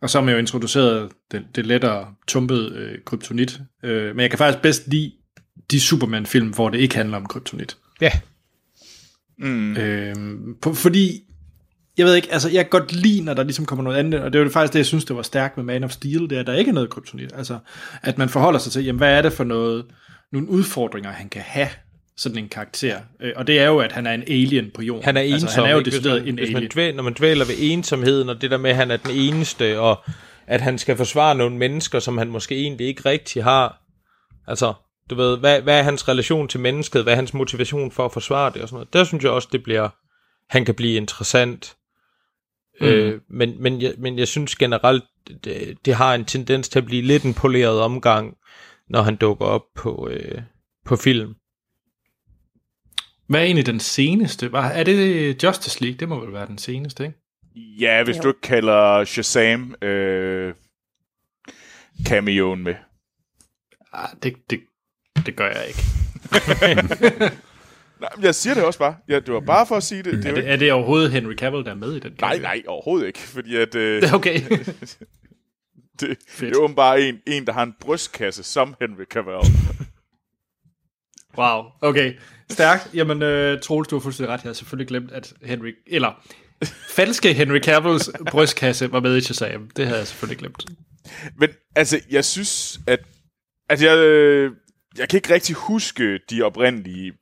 og 0.02 0.10
så 0.10 0.18
har 0.18 0.26
man 0.26 0.34
jo 0.34 0.40
introduceret 0.40 1.10
det, 1.32 1.46
det 1.56 1.66
lettere 1.66 2.08
tumpede 2.28 2.76
øh, 2.76 2.98
kryptonit. 3.06 3.60
Øh, 3.84 4.16
men 4.16 4.22
jeg 4.22 4.30
kan 4.30 4.38
faktisk 4.38 4.62
bedst 4.62 4.88
lide 4.88 5.12
de 5.72 5.80
Superman-film, 5.80 6.48
hvor 6.48 6.70
det 6.70 6.80
ikke 6.80 6.96
handler 6.96 7.18
om 7.18 7.26
kryptonit. 7.26 7.78
Ja, 8.02 8.12
Mm. 9.42 9.78
Øhm, 9.78 10.56
på, 10.62 10.74
fordi, 10.74 11.22
jeg 11.98 12.06
ved 12.06 12.16
ikke, 12.16 12.28
altså 12.32 12.50
jeg 12.50 12.70
kan 12.70 12.80
godt 12.80 12.94
lide, 12.94 13.22
når 13.22 13.34
der 13.34 13.44
ligesom 13.44 13.66
kommer 13.66 13.84
noget 13.84 13.98
andet, 13.98 14.20
og 14.20 14.34
det 14.34 14.40
var 14.40 14.46
det 14.46 14.54
faktisk 14.54 14.74
det, 14.74 14.80
jeg 14.80 14.86
synes, 14.86 15.06
det 15.06 15.16
var 15.16 15.22
stærkt 15.22 15.58
med 15.58 15.66
Man 15.66 15.84
of 15.84 15.92
Steel, 15.92 16.22
det 16.22 16.32
er, 16.32 16.40
at 16.40 16.48
der 16.48 16.54
ikke 16.54 16.70
er 16.70 16.74
noget 16.74 16.90
kryptonit. 16.90 17.32
Altså, 17.36 17.58
at 18.02 18.18
man 18.18 18.30
forholder 18.30 18.60
sig 18.60 18.72
til, 18.72 18.86
jamen, 18.86 18.98
hvad 18.98 19.18
er 19.18 19.22
det 19.22 19.34
for 19.34 19.44
noget, 19.44 19.86
nogle 20.32 20.50
udfordringer, 20.50 21.12
han 21.12 21.30
kan 21.30 21.42
have, 21.42 21.70
sådan 22.18 22.38
en 22.38 22.50
karakter. 22.50 23.00
Øh, 23.22 23.34
og 23.36 23.48
det 23.48 23.60
er 23.60 23.66
jo, 23.66 23.80
at 23.80 23.92
han 23.92 24.08
er 24.08 24.14
en 24.14 24.22
alien 24.22 24.72
på 24.74 24.82
jorden. 24.82 25.04
Han 25.04 25.18
er 25.18 25.22
ensom. 25.22 25.48
Altså, 25.48 25.62
han 25.62 25.70
er 25.70 25.72
jo 25.72 25.78
ikke? 25.78 25.92
hvis 25.92 26.06
man, 26.06 26.28
en 26.28 26.36
hvis 26.36 26.50
man 26.50 26.56
alien. 26.56 26.72
dvæl, 26.74 26.96
når 26.96 27.04
man 27.04 27.14
dvæler 27.18 27.46
ved 27.46 27.56
ensomheden, 27.60 28.30
og 28.30 28.42
det 28.42 28.52
der 28.52 28.58
med, 28.58 28.70
at 28.70 28.76
han 28.76 28.92
er 28.92 28.98
den 28.98 29.12
eneste, 29.12 29.80
og 29.80 30.04
at 30.48 30.62
han 30.62 30.78
skal 30.78 30.98
forsvare 30.98 31.36
nogle 31.36 31.58
mennesker, 31.58 32.00
som 32.00 32.18
han 32.18 32.28
måske 32.28 32.56
egentlig 32.56 32.88
ikke 32.88 33.02
rigtig 33.06 33.44
har. 33.44 33.82
Altså, 34.48 34.74
du 35.10 35.16
ved, 35.16 35.38
hvad, 35.38 35.62
hvad 35.62 35.80
er 35.80 35.84
hans 35.84 36.08
relation 36.08 36.48
til 36.48 36.60
mennesket? 36.60 37.04
Hvad 37.04 37.14
er 37.14 37.16
hans 37.16 37.34
motivation 37.34 37.92
for 37.92 38.06
at 38.06 38.14
forsvare 38.14 38.52
det? 38.54 38.62
Og 38.62 38.68
sådan 38.68 38.76
noget. 38.76 38.94
Der 38.94 39.04
synes 39.04 39.24
jeg 39.24 39.32
også, 39.32 39.48
det 39.52 39.64
bliver, 39.64 39.90
han 40.50 40.66
kan 40.66 40.76
blive 40.76 40.98
interessant. 40.98 41.76
Mm. 42.82 42.88
Øh, 42.88 43.22
men, 43.30 43.62
men, 43.64 43.82
jeg, 43.82 43.94
men 43.98 44.20
jeg 44.20 44.28
synes 44.28 44.56
generelt, 44.56 45.04
det, 45.44 45.78
det 45.86 45.96
har 45.96 46.16
en 46.16 46.26
tendens 46.26 46.70
til 46.70 46.80
at 46.80 46.86
blive 46.86 47.02
lidt 47.02 47.24
en 47.24 47.34
poleret 47.34 47.82
omgang, 47.82 48.38
når 48.90 49.02
han 49.02 49.16
dukker 49.16 49.46
op 49.46 49.62
på, 49.76 50.10
øh, 50.12 50.42
på 50.86 50.96
film. 50.96 51.34
Hvad 53.28 53.40
er 53.40 53.44
egentlig 53.46 53.66
den 53.66 53.80
seneste? 53.80 54.52
Var- 54.52 54.70
Er 54.70 54.84
det 54.84 55.44
Justice 55.44 55.82
League? 55.82 55.98
Det 56.00 56.10
må 56.10 56.20
vel 56.26 56.34
være 56.34 56.48
den 56.48 56.58
seneste, 56.58 57.04
ikke? 57.06 57.18
Ja, 57.80 58.04
hvis 58.04 58.18
Jo. 58.18 58.22
du 58.22 58.28
ikke 58.28 58.42
kalder 58.42 59.04
Shazam 59.06 59.76
øh, 59.82 60.54
cameoen 62.08 62.64
med. 62.64 62.76
Ah, 63.94 64.10
det, 64.24 64.34
det, 64.50 64.60
det 65.26 65.36
gør 65.36 65.48
jeg 65.48 65.68
ikke. 65.68 65.84
Nej, 68.02 68.10
jeg 68.22 68.36
siger 68.36 68.54
det 68.54 68.64
også 68.64 68.80
bare. 68.80 68.96
Ja, 69.10 69.20
det 69.20 69.34
var 69.34 69.40
bare 69.40 69.68
for 69.68 69.76
at 69.76 69.84
sige 69.84 70.04
det. 70.04 70.14
det, 70.14 70.26
er 70.26 70.32
det, 70.32 70.38
ikke, 70.38 70.50
er 70.50 70.56
det 70.56 70.72
overhovedet 70.72 71.12
Henry 71.12 71.36
Cavill, 71.36 71.66
der 71.66 71.72
er 71.72 71.76
med 71.76 71.96
i 71.96 72.00
den? 72.00 72.14
nej, 72.22 72.38
nej, 72.38 72.64
overhovedet 72.68 73.08
ikke. 73.08 73.20
Fordi 73.20 73.56
at, 73.56 73.76
øh, 73.76 74.04
Okay. 74.14 74.40
det, 76.00 76.18
det 76.40 76.52
er 76.52 76.58
åbenbart 76.58 77.00
en, 77.00 77.20
en, 77.28 77.48
der 77.48 77.54
har 77.54 77.64
en 77.64 77.74
brystkasse 77.80 78.44
som 78.44 78.76
Henry 78.82 79.04
Cavill. 79.04 79.40
Wow, 81.38 81.64
okay. 81.82 82.14
Stærkt. 82.50 82.90
Jamen, 82.94 83.18
uh, 83.22 83.60
Troels, 83.60 83.88
du 83.88 83.96
har 83.96 84.02
fuldstændig 84.02 84.34
ret. 84.34 84.44
Jeg 84.44 84.50
har 84.50 84.54
selvfølgelig 84.54 84.88
glemt, 84.88 85.12
at 85.12 85.34
Henry... 85.44 85.76
Eller, 85.88 86.24
falske 86.90 87.34
Henry 87.34 87.60
Cavills 87.60 88.12
brystkasse 88.32 88.92
var 88.92 89.00
med 89.00 89.18
i 89.18 89.22
Shazam. 89.22 89.70
Det 89.70 89.86
havde 89.86 90.00
jeg 90.00 90.08
selvfølgelig 90.08 90.38
glemt. 90.38 90.66
Men 91.36 91.50
altså, 91.76 92.00
jeg 92.10 92.26
synes, 92.26 92.80
at... 92.88 93.00
Altså, 93.70 93.86
jeg, 93.88 93.98
øh, 93.98 94.52
jeg 94.98 95.10
kan 95.10 95.18
ikke 95.18 95.34
rigtig 95.34 95.56
huske 95.56 96.20
de 96.30 96.42
oprindelige 96.42 97.14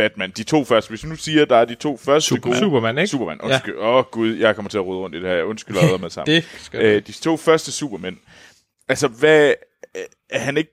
Batman. 0.00 0.30
De 0.30 0.42
to 0.42 0.64
første. 0.64 0.88
Hvis 0.88 1.04
vi 1.04 1.08
nu 1.08 1.16
siger, 1.16 1.44
der 1.44 1.56
er 1.56 1.64
de 1.64 1.74
to 1.74 1.96
første 1.96 2.28
Superman. 2.28 2.52
gode... 2.52 2.58
Superman, 2.58 2.98
ikke? 2.98 3.08
Superman, 3.08 3.40
undskyld. 3.40 3.76
Åh, 3.78 3.96
oh, 3.96 4.04
gud, 4.04 4.34
jeg 4.34 4.54
kommer 4.54 4.68
til 4.68 4.78
at 4.78 4.84
rode 4.84 4.98
rundt 4.98 5.16
i 5.16 5.18
det 5.18 5.28
her. 5.28 5.36
Jeg 5.36 5.44
undskylder 5.44 5.80
allerede 5.82 6.02
med 6.02 6.10
sammen. 6.10 6.36
Det 6.36 6.44
skal 6.58 6.82
øh, 6.82 7.06
De 7.06 7.12
to 7.12 7.36
første 7.36 7.72
Superman. 7.72 8.18
Altså, 8.88 9.08
hvad... 9.08 9.54
Er 10.30 10.38
han 10.38 10.56
ikke... 10.56 10.70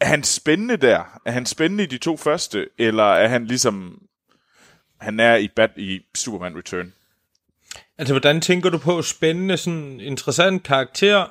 Er 0.00 0.06
han 0.06 0.24
spændende 0.24 0.76
der? 0.76 1.20
Er 1.26 1.30
han 1.30 1.46
spændende 1.46 1.84
i 1.84 1.86
de 1.86 1.98
to 1.98 2.16
første? 2.16 2.68
Eller 2.78 3.04
er 3.04 3.28
han 3.28 3.46
ligesom... 3.46 4.02
Han 5.00 5.20
er 5.20 5.36
i, 5.36 5.48
Bat, 5.56 5.70
i 5.76 6.00
Superman 6.14 6.56
Return? 6.56 6.92
Altså, 7.98 8.14
hvordan 8.14 8.40
tænker 8.40 8.70
du 8.70 8.78
på 8.78 9.02
spændende, 9.02 9.56
sådan 9.56 10.00
interessant 10.00 10.62
karakter? 10.62 11.26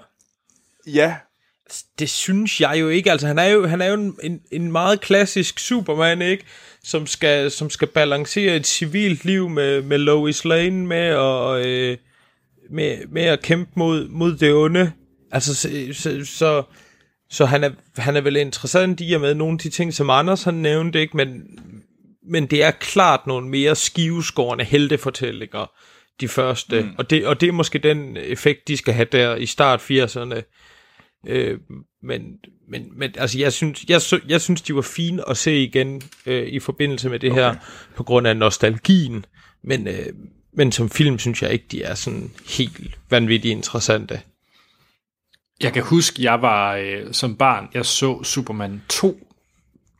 Ja, 0.87 1.15
Det 1.99 2.09
synes 2.09 2.61
jeg 2.61 2.77
jo 2.79 2.89
ikke. 2.89 3.11
Altså, 3.11 3.27
han 3.27 3.39
er 3.39 3.47
jo, 3.47 3.67
han 3.67 3.81
er 3.81 3.85
jo 3.85 4.13
en, 4.23 4.41
en, 4.51 4.71
meget 4.71 5.01
klassisk 5.01 5.59
Superman, 5.59 6.21
ikke? 6.21 6.43
Som 6.83 7.07
skal, 7.07 7.51
som 7.51 7.69
skal 7.69 7.87
balancere 7.87 8.55
et 8.55 8.67
civilt 8.67 9.25
liv 9.25 9.49
med, 9.49 9.81
med 9.81 9.97
Lois 9.97 10.45
Lane 10.45 10.87
med, 10.87 11.13
og, 11.13 11.65
øh, 11.65 11.97
med, 12.69 12.97
med 13.07 13.23
at 13.23 13.41
kæmpe 13.41 13.71
mod, 13.75 14.07
mod 14.07 14.35
det 14.35 14.53
onde. 14.53 14.91
Altså, 15.31 15.55
så, 15.55 15.69
så, 15.93 16.25
så, 16.25 16.63
så 17.29 17.45
han, 17.45 17.63
er, 17.63 17.69
han 17.97 18.15
er 18.15 18.21
vel 18.21 18.35
interessant 18.35 19.01
i 19.03 19.13
og 19.13 19.21
med 19.21 19.33
nogle 19.33 19.53
af 19.53 19.59
de 19.59 19.69
ting, 19.69 19.93
som 19.93 20.09
Anders 20.09 20.43
han 20.43 20.53
nævnte, 20.53 21.01
ikke? 21.01 21.17
Men, 21.17 21.43
men 22.29 22.45
det 22.45 22.63
er 22.63 22.71
klart 22.71 23.27
nogle 23.27 23.47
mere 23.47 23.75
skiveskårende 23.75 24.63
heltefortællinger, 24.63 25.71
de 26.21 26.27
første. 26.27 26.81
Mm. 26.81 26.95
Og, 26.97 27.09
det, 27.09 27.25
og 27.25 27.41
det 27.41 27.47
er 27.49 27.53
måske 27.53 27.79
den 27.79 28.17
effekt, 28.17 28.67
de 28.67 28.77
skal 28.77 28.93
have 28.93 29.07
der 29.11 29.35
i 29.35 29.45
start 29.45 29.79
80'erne. 29.79 30.41
Øh, 31.27 31.59
men, 32.03 32.21
men, 32.69 32.99
men 32.99 33.13
altså, 33.17 33.39
jeg 33.39 33.53
synes, 33.53 33.85
jeg, 33.89 34.01
jeg 34.27 34.41
synes, 34.41 34.61
de 34.61 34.75
var 34.75 34.81
fine 34.81 35.29
at 35.29 35.37
se 35.37 35.63
igen 35.63 36.01
øh, 36.25 36.47
i 36.47 36.59
forbindelse 36.59 37.09
med 37.09 37.19
det 37.19 37.31
okay. 37.31 37.41
her, 37.41 37.55
på 37.95 38.03
grund 38.03 38.27
af 38.27 38.37
nostalgien. 38.37 39.25
Men, 39.63 39.87
øh, 39.87 40.05
men 40.53 40.71
som 40.71 40.89
film 40.89 41.19
synes 41.19 41.41
jeg 41.41 41.51
ikke, 41.51 41.65
de 41.71 41.83
er 41.83 41.95
sådan 41.95 42.31
helt 42.57 42.99
vanvittigt 43.09 43.51
interessante. 43.51 44.21
Jeg 45.61 45.73
kan 45.73 45.83
huske, 45.83 46.23
jeg 46.23 46.41
var 46.41 46.75
øh, 46.75 47.13
som 47.13 47.35
barn, 47.35 47.67
jeg 47.73 47.85
så 47.85 48.23
Superman 48.23 48.81
2 48.89 49.28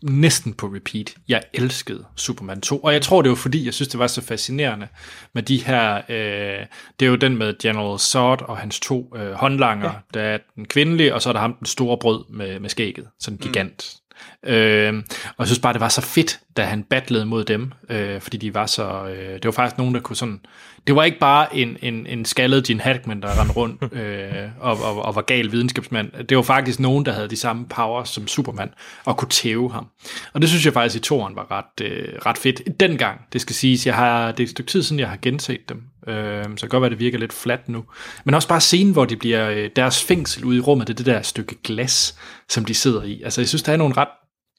næsten 0.02 0.54
på 0.54 0.68
repeat. 0.68 1.16
Jeg 1.28 1.44
elskede 1.54 2.06
Superman 2.16 2.62
2, 2.62 2.78
og 2.78 2.94
jeg 2.94 3.02
tror, 3.02 3.22
det 3.22 3.30
var 3.30 3.36
fordi, 3.36 3.66
jeg 3.66 3.74
synes, 3.74 3.88
det 3.88 4.00
var 4.00 4.08
så 4.08 4.22
fascinerende 4.22 4.88
med 5.34 5.44
de 5.44 5.64
her, 5.64 6.02
øh, 6.10 6.66
det 7.00 7.06
er 7.06 7.10
jo 7.10 7.16
den 7.16 7.38
med 7.38 7.58
General 7.62 8.00
Zod 8.00 8.42
og 8.42 8.58
hans 8.58 8.80
to 8.80 9.14
øh, 9.16 9.32
håndlanger, 9.32 9.92
ja. 9.92 10.00
der 10.14 10.22
er 10.22 10.38
den 10.56 10.66
kvindelige, 10.66 11.14
og 11.14 11.22
så 11.22 11.30
er 11.30 11.34
der 11.34 11.40
ham 11.40 11.54
den 11.54 11.66
store 11.66 11.98
brød 11.98 12.24
med, 12.30 12.60
med 12.60 12.70
skægget, 12.70 13.08
sådan 13.20 13.36
en 13.36 13.42
gigant. 13.42 13.96
Øh, 14.46 14.94
og 15.28 15.40
jeg 15.40 15.48
synes 15.48 15.60
bare, 15.60 15.74
det 15.74 15.82
var 15.82 15.90
så 15.90 16.02
fedt, 16.02 16.40
da 16.58 16.64
han 16.64 16.84
battlede 16.84 17.26
mod 17.26 17.44
dem, 17.44 17.72
øh, 17.90 18.22
fordi 18.22 18.38
de 18.38 18.54
var 18.54 18.66
så, 18.66 19.06
øh, 19.06 19.34
det 19.34 19.46
var 19.46 19.52
faktisk 19.52 19.78
nogen, 19.78 19.96
der 19.96 20.02
kunne 20.02 20.16
sådan, 20.16 20.40
det 20.88 20.96
var 20.96 21.04
ikke 21.04 21.20
bare 21.20 21.56
en, 21.56 21.78
en, 21.82 22.08
en 22.08 22.26
skaldet 22.26 22.64
Gene 22.64 22.82
Hackman, 22.82 23.22
der 23.22 23.40
rendte 23.40 23.54
rundt 23.54 23.84
øh, 24.00 24.50
og, 24.60 24.78
og, 24.84 25.06
og 25.06 25.16
var 25.16 25.22
gal 25.22 25.52
videnskabsmand. 25.52 26.12
Det 26.30 26.38
var 26.38 26.44
faktisk 26.44 26.80
nogen, 26.80 27.06
der 27.06 27.12
havde 27.12 27.28
de 27.28 27.36
samme 27.36 27.66
powers 27.66 28.10
som 28.10 28.28
Superman, 28.28 28.70
og 29.06 29.18
kunne 29.18 29.30
tæve 29.30 29.72
ham. 29.72 29.88
Og 30.34 30.42
det 30.42 30.50
synes 30.50 30.66
jeg 30.66 30.74
faktisk 30.74 30.96
i 30.96 31.06
toren 31.06 31.36
var 31.36 31.52
ret, 31.52 31.86
øh, 31.86 32.20
ret 32.26 32.38
fedt. 32.38 32.80
Dengang, 32.80 33.22
det 33.34 33.42
skal 33.42 33.56
siges, 33.56 33.86
jeg 33.86 33.96
har, 33.96 34.32
det 34.32 34.40
er 34.40 34.44
et 34.44 34.50
stykke 34.50 34.72
tid 34.72 34.84
siden, 34.84 35.00
jeg 35.00 35.10
har 35.10 35.18
genset 35.22 35.70
dem, 35.70 35.84
øh, 36.08 36.44
så 36.44 36.50
det 36.50 36.60
kan 36.60 36.70
godt 36.70 36.82
være, 36.82 36.90
det 36.90 37.00
virker 37.00 37.18
lidt 37.18 37.34
fladt 37.34 37.70
nu. 37.70 37.84
Men 38.24 38.36
også 38.36 38.48
bare 38.48 38.62
scenen, 38.62 38.94
hvor 38.94 39.06
de 39.06 39.16
bliver, 39.16 39.50
øh, 39.50 39.70
deres 39.76 40.04
fængsel 40.04 40.46
ude 40.46 40.58
i 40.58 40.60
rummet, 40.60 40.88
det 40.88 40.94
er 40.94 40.98
det 40.98 41.06
der 41.06 41.22
stykke 41.22 41.56
glas, 41.64 42.16
som 42.50 42.66
de 42.66 42.74
sidder 42.74 43.04
i. 43.04 43.22
Altså 43.24 43.42
jeg 43.42 43.48
synes, 43.48 43.64
der 43.64 43.74
er 43.74 43.78
nogle 43.78 43.98
ret 43.98 44.08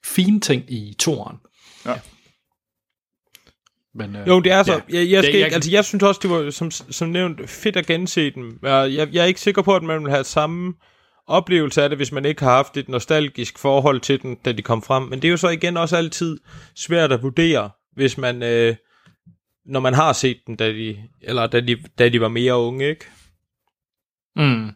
fine 0.05 0.41
ting 0.41 0.65
i 0.73 0.95
toren. 0.99 1.37
Ja. 1.87 1.95
Men, 3.95 4.17
øh, 4.17 4.29
Jo, 4.29 4.41
det 4.41 4.53
er 4.53 4.63
så. 4.63 4.73
ja. 4.73 4.81
Jeg, 4.99 5.11
jeg, 5.11 5.23
skal 5.23 5.33
Det- 5.33 5.39
jeg, 5.39 5.47
ikke, 5.47 5.55
altså, 5.55 5.71
jeg 5.71 5.85
synes 5.85 6.03
også, 6.03 6.19
det 6.23 6.31
var 6.31 6.51
som, 6.51 6.71
som 6.71 7.09
nævnt 7.09 7.51
fedt 7.51 7.77
at 7.77 7.87
gense 7.87 8.31
dem. 8.31 8.59
Jeg, 8.63 8.93
jeg, 8.95 9.09
jeg 9.13 9.21
er 9.23 9.25
ikke 9.27 9.41
sikker 9.41 9.63
på, 9.63 9.77
at 9.77 9.83
man 9.83 10.03
vil 10.05 10.11
have 10.11 10.25
samme 10.25 10.75
oplevelse 11.27 11.83
af 11.83 11.89
det, 11.89 11.99
hvis 11.99 12.13
man 12.13 12.25
ikke 12.25 12.43
har 12.45 12.51
haft 12.57 12.77
et 12.77 12.89
nostalgisk 12.89 13.59
forhold 13.59 14.01
til 14.01 14.23
den, 14.23 14.35
da 14.35 14.53
de 14.53 14.63
kom 14.63 14.83
frem. 14.83 15.03
Men 15.03 15.23
det 15.23 15.29
er 15.29 15.31
jo 15.31 15.37
så 15.37 15.49
igen 15.49 15.77
også 15.77 15.97
altid 15.97 16.39
svært 16.77 17.13
at 17.13 17.23
vurdere, 17.23 17.71
hvis 17.95 18.19
man, 18.19 18.43
øh, 18.43 18.77
når 19.67 19.81
man 19.81 19.95
har 19.95 20.13
set 20.13 20.41
dem, 20.47 20.57
da 20.57 20.73
de, 20.73 20.97
eller 21.23 21.47
da 21.47 21.61
de, 21.61 21.77
da 21.99 22.09
de 22.09 22.21
var 22.21 22.29
mere 22.29 22.59
unge, 22.59 22.89
ikke? 22.89 23.05
Mm. 24.37 24.71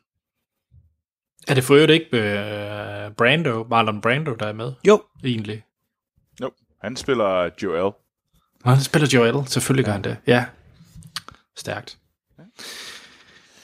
Er 1.48 1.54
det 1.54 1.64
for 1.64 1.74
øvrigt 1.74 1.90
ikke 1.92 2.06
uh, 2.12 3.14
Brando, 3.16 3.66
Marlon 3.70 4.00
Brando, 4.00 4.34
der 4.34 4.46
er 4.46 4.52
med, 4.52 4.72
Jo. 4.86 5.02
egentlig? 5.24 5.62
no. 6.40 6.48
han 6.82 6.96
spiller 6.96 7.50
Joel. 7.62 7.92
Nå, 8.64 8.70
han 8.70 8.80
spiller 8.80 9.08
Joel, 9.14 9.48
selvfølgelig 9.48 9.84
gør 9.84 9.92
han 9.92 10.04
det. 10.04 10.16
Ja. 10.26 10.44
Stærkt. 11.56 11.98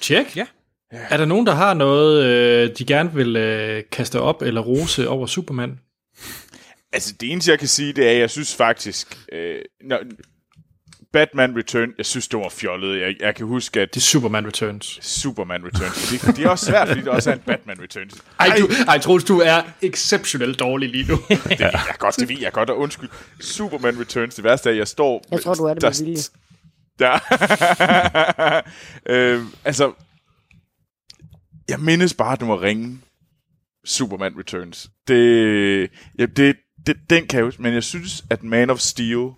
Tjek. 0.00 0.36
Ja. 0.36 0.46
Er 0.92 1.16
der 1.16 1.24
nogen, 1.24 1.46
der 1.46 1.52
har 1.52 1.74
noget, 1.74 2.24
øh, 2.24 2.76
de 2.78 2.84
gerne 2.84 3.12
vil 3.14 3.36
øh, 3.36 3.82
kaste 3.92 4.20
op 4.20 4.42
eller 4.42 4.60
rose 4.60 5.08
over 5.08 5.26
Superman? 5.26 5.80
Altså, 6.92 7.14
det 7.20 7.32
eneste, 7.32 7.50
jeg 7.50 7.58
kan 7.58 7.68
sige, 7.68 7.92
det 7.92 8.06
er, 8.06 8.10
at 8.10 8.18
jeg 8.18 8.30
synes 8.30 8.56
faktisk... 8.56 9.18
Øh, 9.32 9.62
når, 9.84 10.00
Batman 11.12 11.56
Return, 11.56 11.88
jeg 11.98 12.06
synes, 12.06 12.28
det 12.28 12.38
var 12.38 12.48
fjollet. 12.48 13.00
Jeg, 13.00 13.16
jeg 13.20 13.34
kan 13.34 13.46
huske, 13.46 13.80
at 13.80 13.94
Det 13.94 14.00
er 14.00 14.04
Superman 14.04 14.46
Returns. 14.46 14.98
Superman 15.02 15.64
Returns, 15.64 16.10
det, 16.10 16.36
det 16.36 16.44
er 16.44 16.48
også 16.48 16.66
svært, 16.66 16.88
fordi 16.88 17.00
det 17.00 17.08
også 17.08 17.30
er 17.30 17.34
en 17.34 17.40
Batman 17.40 17.80
Returns. 17.82 18.14
Ej, 18.40 18.56
du, 18.58 18.68
ej 18.88 18.98
Troels, 18.98 19.24
du 19.24 19.38
er 19.38 19.62
exceptionelt 19.82 20.58
dårlig 20.58 20.88
lige 20.88 21.08
nu. 21.08 21.16
Det 21.28 21.44
ved 21.48 21.56
jeg 21.60 21.94
godt, 21.98 22.16
det 22.16 22.28
ved 22.28 22.36
jeg 22.40 22.52
godt, 22.52 22.70
og 22.70 22.78
undskyld. 22.78 23.08
Superman 23.40 24.00
Returns, 24.00 24.34
det 24.34 24.44
værste 24.44 24.68
er, 24.68 24.72
at 24.72 24.78
jeg 24.78 24.88
står... 24.88 25.24
Jeg 25.30 25.42
tror, 25.42 25.54
du 25.54 25.64
er 25.64 25.74
det 25.74 25.82
med 25.82 26.04
vilje. 26.04 26.22
Der, 26.98 27.18
øh, 29.12 29.44
altså, 29.64 29.92
jeg 31.68 31.80
mindes 31.80 32.14
bare, 32.14 32.32
at 32.32 32.40
du 32.40 32.44
må 32.44 32.60
ringe 32.60 32.98
Superman 33.84 34.38
Returns. 34.38 34.90
Det, 35.08 35.90
ja, 36.18 36.26
det, 36.26 36.56
det, 36.86 36.96
den 37.10 37.26
kan 37.26 37.36
jeg 37.36 37.44
huske, 37.44 37.62
men 37.62 37.74
jeg 37.74 37.82
synes, 37.82 38.24
at 38.30 38.42
Man 38.42 38.70
of 38.70 38.78
Steel 38.78 39.30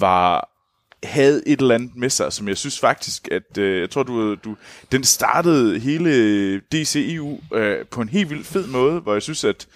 var 0.00 0.56
havde 1.02 1.48
et 1.48 1.60
eller 1.60 1.74
andet 1.74 1.96
med 1.96 2.10
sig, 2.10 2.32
som 2.32 2.48
jeg 2.48 2.56
synes 2.56 2.78
faktisk, 2.78 3.28
at 3.30 3.58
øh, 3.58 3.80
jeg 3.80 3.90
tror, 3.90 4.02
du, 4.02 4.34
du 4.34 4.56
den 4.92 5.04
startede 5.04 5.78
hele 5.78 6.60
DCEU 6.60 7.40
øh, 7.54 7.86
på 7.86 8.00
en 8.00 8.08
helt 8.08 8.30
vildt 8.30 8.46
fed 8.46 8.66
måde, 8.66 9.00
hvor 9.00 9.12
jeg 9.12 9.22
synes, 9.22 9.44
at 9.44 9.66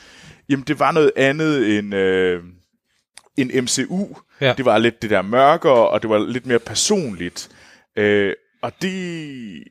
jamen, 0.49 0.65
det 0.67 0.79
var 0.79 0.93
noget 0.93 1.13
andet 1.17 1.79
end, 1.79 1.95
øh, 1.95 2.43
end 3.37 3.53
MCU. 3.63 4.17
Ja. 4.41 4.55
Det 4.57 4.65
var 4.65 4.79
lidt 4.79 5.03
det 5.03 5.11
der 5.11 5.23
mørkere, 5.23 5.89
og 5.89 6.03
det 6.03 6.11
var 6.11 6.19
lidt 6.19 6.47
mere 6.47 6.59
personligt. 6.59 7.51
Øh, 7.97 8.35
og 8.63 8.73
det... 8.83 9.65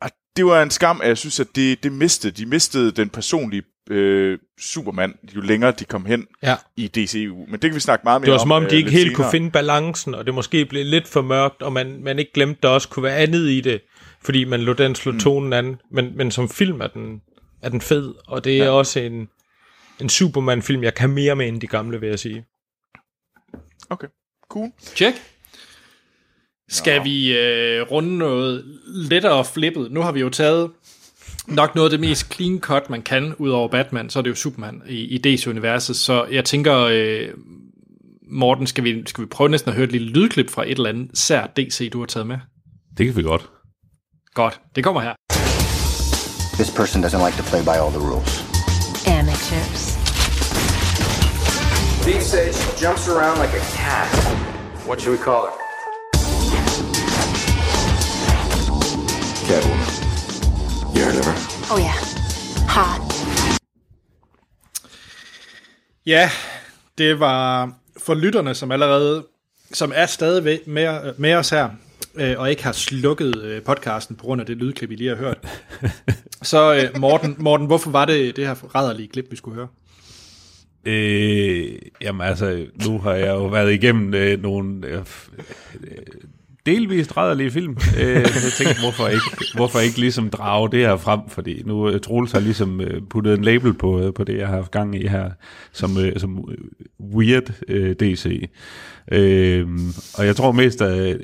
Og 0.00 0.10
det 0.36 0.46
var 0.46 0.62
en 0.62 0.70
skam, 0.70 1.00
at 1.00 1.08
jeg 1.08 1.18
synes, 1.18 1.40
at 1.40 1.46
det, 1.54 1.82
det 1.82 1.92
mistede. 1.92 2.32
De 2.32 2.46
mistede 2.46 2.92
den 2.92 3.08
personlige 3.08 3.62
øh, 3.90 4.38
Superman, 4.58 5.14
jo 5.36 5.40
længere 5.40 5.72
de 5.72 5.84
kom 5.84 6.06
hen 6.06 6.26
Ja. 6.42 6.56
i 6.76 6.88
DCU. 6.88 7.36
Men 7.36 7.52
det 7.52 7.60
kan 7.60 7.74
vi 7.74 7.80
snakke 7.80 8.04
meget 8.04 8.20
mere 8.20 8.26
Det 8.26 8.32
var 8.32 8.38
om 8.38 8.44
som 8.44 8.50
om, 8.52 8.64
øh, 8.64 8.70
de 8.70 8.76
ikke 8.76 8.90
lidt 8.90 9.02
helt 9.02 9.16
kunne 9.16 9.24
senere. 9.24 9.30
finde 9.30 9.50
balancen, 9.50 10.14
og 10.14 10.26
det 10.26 10.34
måske 10.34 10.64
blev 10.64 10.84
lidt 10.84 11.08
for 11.08 11.22
mørkt, 11.22 11.62
og 11.62 11.72
man, 11.72 12.02
man 12.02 12.18
ikke 12.18 12.32
glemte, 12.32 12.58
der 12.62 12.68
også 12.68 12.88
kunne 12.88 13.02
være 13.02 13.16
andet 13.16 13.50
i 13.50 13.60
det, 13.60 13.80
fordi 14.22 14.44
man 14.44 14.60
lå 14.60 14.72
den 14.72 14.94
slå 14.94 15.12
mm. 15.12 15.20
tonen 15.20 15.52
an. 15.52 15.80
Men, 15.90 16.16
men 16.16 16.30
som 16.30 16.48
film 16.48 16.80
er 16.80 16.86
den, 16.86 17.22
er 17.62 17.68
den 17.68 17.80
fed, 17.80 18.14
og 18.26 18.44
det 18.44 18.60
er 18.60 18.64
ja. 18.64 18.70
også 18.70 19.00
en, 19.00 19.28
en 20.00 20.08
Superman-film, 20.08 20.82
jeg 20.82 20.94
kan 20.94 21.10
mere 21.10 21.36
med 21.36 21.48
end 21.48 21.60
de 21.60 21.66
gamle, 21.66 22.00
vil 22.00 22.08
jeg 22.08 22.18
sige. 22.18 22.44
Okay, 23.90 24.06
cool. 24.50 24.70
Tjek. 24.80 25.14
Skal 26.68 27.04
vi 27.04 27.38
øh, 27.38 27.82
runde 27.82 28.18
noget 28.18 28.64
lettere 28.86 29.44
flippet? 29.44 29.92
Nu 29.92 30.00
har 30.00 30.12
vi 30.12 30.20
jo 30.20 30.28
taget 30.28 30.70
nok 31.48 31.74
noget 31.74 31.86
af 31.86 31.90
det 31.90 32.00
mest 32.00 32.34
clean 32.34 32.60
cut, 32.60 32.90
man 32.90 33.02
kan, 33.02 33.34
ud 33.38 33.50
over 33.50 33.68
Batman, 33.68 34.10
så 34.10 34.18
er 34.18 34.22
det 34.22 34.30
jo 34.30 34.34
Superman 34.34 34.82
i, 34.88 35.00
i 35.00 35.18
DC-universet. 35.18 35.96
Så 35.96 36.24
jeg 36.24 36.44
tænker, 36.44 36.76
øh, 36.78 37.28
Morten, 38.30 38.66
skal 38.66 38.84
vi, 38.84 39.02
skal 39.06 39.22
vi 39.22 39.26
prøve 39.28 39.48
næsten 39.48 39.68
at 39.68 39.74
høre 39.76 39.84
et 39.84 39.92
lille 39.92 40.08
lydklip 40.08 40.50
fra 40.50 40.62
et 40.62 40.70
eller 40.70 40.88
andet 40.88 41.18
sært 41.18 41.56
DC, 41.56 41.90
du 41.92 41.98
har 41.98 42.06
taget 42.06 42.26
med? 42.26 42.38
Det 42.98 43.06
kan 43.06 43.16
vi 43.16 43.22
godt. 43.22 43.50
Godt, 44.34 44.60
det 44.76 44.84
kommer 44.84 45.00
her. 45.00 45.14
This 46.54 46.70
person 46.70 47.04
doesn't 47.04 47.24
like 47.26 47.36
to 47.36 47.44
play 47.50 47.62
by 47.62 47.76
all 47.82 47.92
the 47.98 48.04
rules. 48.10 48.32
Amateurs. 49.06 49.82
Steve 52.02 52.22
she 52.52 52.86
jumps 52.86 53.08
around 53.08 53.40
like 53.40 53.54
a 53.62 53.64
cat. 53.76 54.08
What 54.86 55.00
should 55.00 55.18
we 55.18 55.24
call 55.24 55.42
her? 55.46 55.54
Catwoman. 59.48 59.95
Of 60.96 61.02
her? 61.02 61.74
Oh 61.74 61.80
yeah. 61.80 61.94
Hot. 62.68 63.12
Ja, 66.06 66.30
det 66.98 67.20
var 67.20 67.72
for 67.96 68.14
lytterne, 68.14 68.54
som 68.54 68.72
allerede, 68.72 69.26
som 69.72 69.92
er 69.94 70.06
stadig 70.06 70.60
med, 70.66 71.14
med 71.18 71.34
os 71.34 71.50
her, 71.50 71.68
øh, 72.14 72.34
og 72.38 72.50
ikke 72.50 72.64
har 72.64 72.72
slukket 72.72 73.42
øh, 73.42 73.62
podcasten 73.62 74.16
på 74.16 74.24
grund 74.24 74.40
af 74.40 74.46
det 74.46 74.56
lydklip, 74.56 74.90
I 74.90 74.94
lige 74.94 75.08
har 75.08 75.16
hørt. 75.16 75.38
Så 76.42 76.74
øh, 76.74 77.00
Morten, 77.00 77.36
Morten, 77.38 77.66
hvorfor 77.66 77.90
var 77.90 78.04
det 78.04 78.36
det 78.36 78.46
her 78.46 78.54
rædderlige 78.54 79.08
klip, 79.08 79.26
vi 79.30 79.36
skulle 79.36 79.54
høre? 79.54 79.68
Øh, 80.84 81.78
jamen 82.02 82.26
altså, 82.26 82.66
nu 82.86 82.98
har 82.98 83.12
jeg 83.12 83.28
jo 83.28 83.46
været 83.46 83.72
igennem 83.72 84.14
øh, 84.14 84.42
nogle 84.42 84.86
øh, 84.86 85.04
delvist 86.66 87.16
rædderlige 87.16 87.50
film. 87.50 87.76
Øh, 88.00 88.06
jeg 88.44 88.52
tænkte, 88.58 88.80
hvorfor 88.80 89.08
ikke, 89.08 89.54
hvorfor 89.54 89.78
ikke 89.78 90.00
ligesom 90.00 90.30
drage 90.30 90.70
det 90.72 90.80
her 90.80 90.96
frem? 90.96 91.20
Fordi 91.28 91.62
nu 91.64 91.90
øh, 91.90 92.00
Troels 92.00 92.32
har 92.32 92.40
ligesom 92.40 92.80
øh, 92.80 93.02
puttet 93.10 93.34
en 93.34 93.44
label 93.44 93.74
på, 93.74 94.00
øh, 94.00 94.14
på 94.14 94.24
det, 94.24 94.38
jeg 94.38 94.46
har 94.46 94.54
haft 94.54 94.70
gang 94.70 95.02
i 95.02 95.06
her, 95.06 95.30
som, 95.72 95.90
som 96.16 96.48
weird 97.14 97.52
øh, 97.68 97.94
DC. 98.00 98.48
Øh, 99.12 99.66
og 100.14 100.26
jeg 100.26 100.36
tror 100.36 100.52
mest, 100.52 100.82
at 100.82 101.16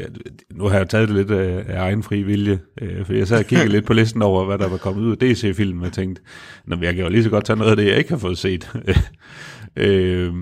nu 0.50 0.64
har 0.64 0.76
jeg 0.76 0.88
taget 0.88 1.08
det 1.08 1.16
lidt 1.16 1.30
af, 1.30 1.64
af 1.68 1.80
egen 1.80 2.02
fri 2.02 2.22
vilje, 2.22 2.58
øh, 2.82 3.06
for 3.06 3.12
jeg 3.12 3.28
sad 3.28 3.38
og 3.38 3.44
kiggede 3.44 3.68
lidt 3.68 3.86
på 3.86 3.92
listen 3.92 4.22
over, 4.22 4.44
hvad 4.44 4.58
der 4.58 4.68
var 4.68 4.76
kommet 4.76 5.02
ud 5.02 5.10
af 5.10 5.18
DC-filmen, 5.18 5.80
og 5.80 5.84
jeg 5.84 5.92
tænkte, 5.92 6.22
Nå, 6.66 6.76
jeg 6.82 6.94
kan 6.94 7.04
jo 7.04 7.10
lige 7.10 7.24
så 7.24 7.30
godt 7.30 7.44
tage 7.44 7.56
noget 7.56 7.70
af 7.70 7.76
det, 7.76 7.86
jeg 7.86 7.98
ikke 7.98 8.10
har 8.10 8.18
fået 8.18 8.38
set. 8.38 8.70
øh, 9.76 10.32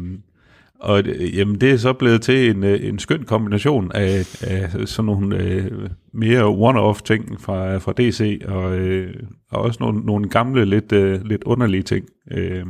og 0.81 1.03
øh, 1.07 1.37
jamen, 1.39 1.61
det 1.61 1.71
er 1.71 1.77
så 1.77 1.93
blevet 1.93 2.23
til 2.23 2.51
en, 2.51 2.65
øh, 2.65 2.89
en 2.89 2.99
skøn 2.99 3.23
kombination 3.25 3.93
af, 3.95 4.43
af 4.43 4.89
sådan 4.89 5.07
nogle 5.07 5.37
øh, 5.37 5.71
mere 6.15 6.43
one-off 6.71 7.01
ting 7.05 7.41
fra, 7.41 7.79
fra 7.79 7.93
DC, 7.93 8.41
og, 8.45 8.79
øh, 8.79 9.15
og 9.51 9.63
også 9.63 9.77
nogle, 9.81 10.01
nogle 10.01 10.29
gamle, 10.29 10.65
lidt, 10.65 10.93
øh, 10.93 11.25
lidt 11.25 11.45
underlige 11.45 11.83
ting. 11.83 12.07
Øh, 12.33 12.65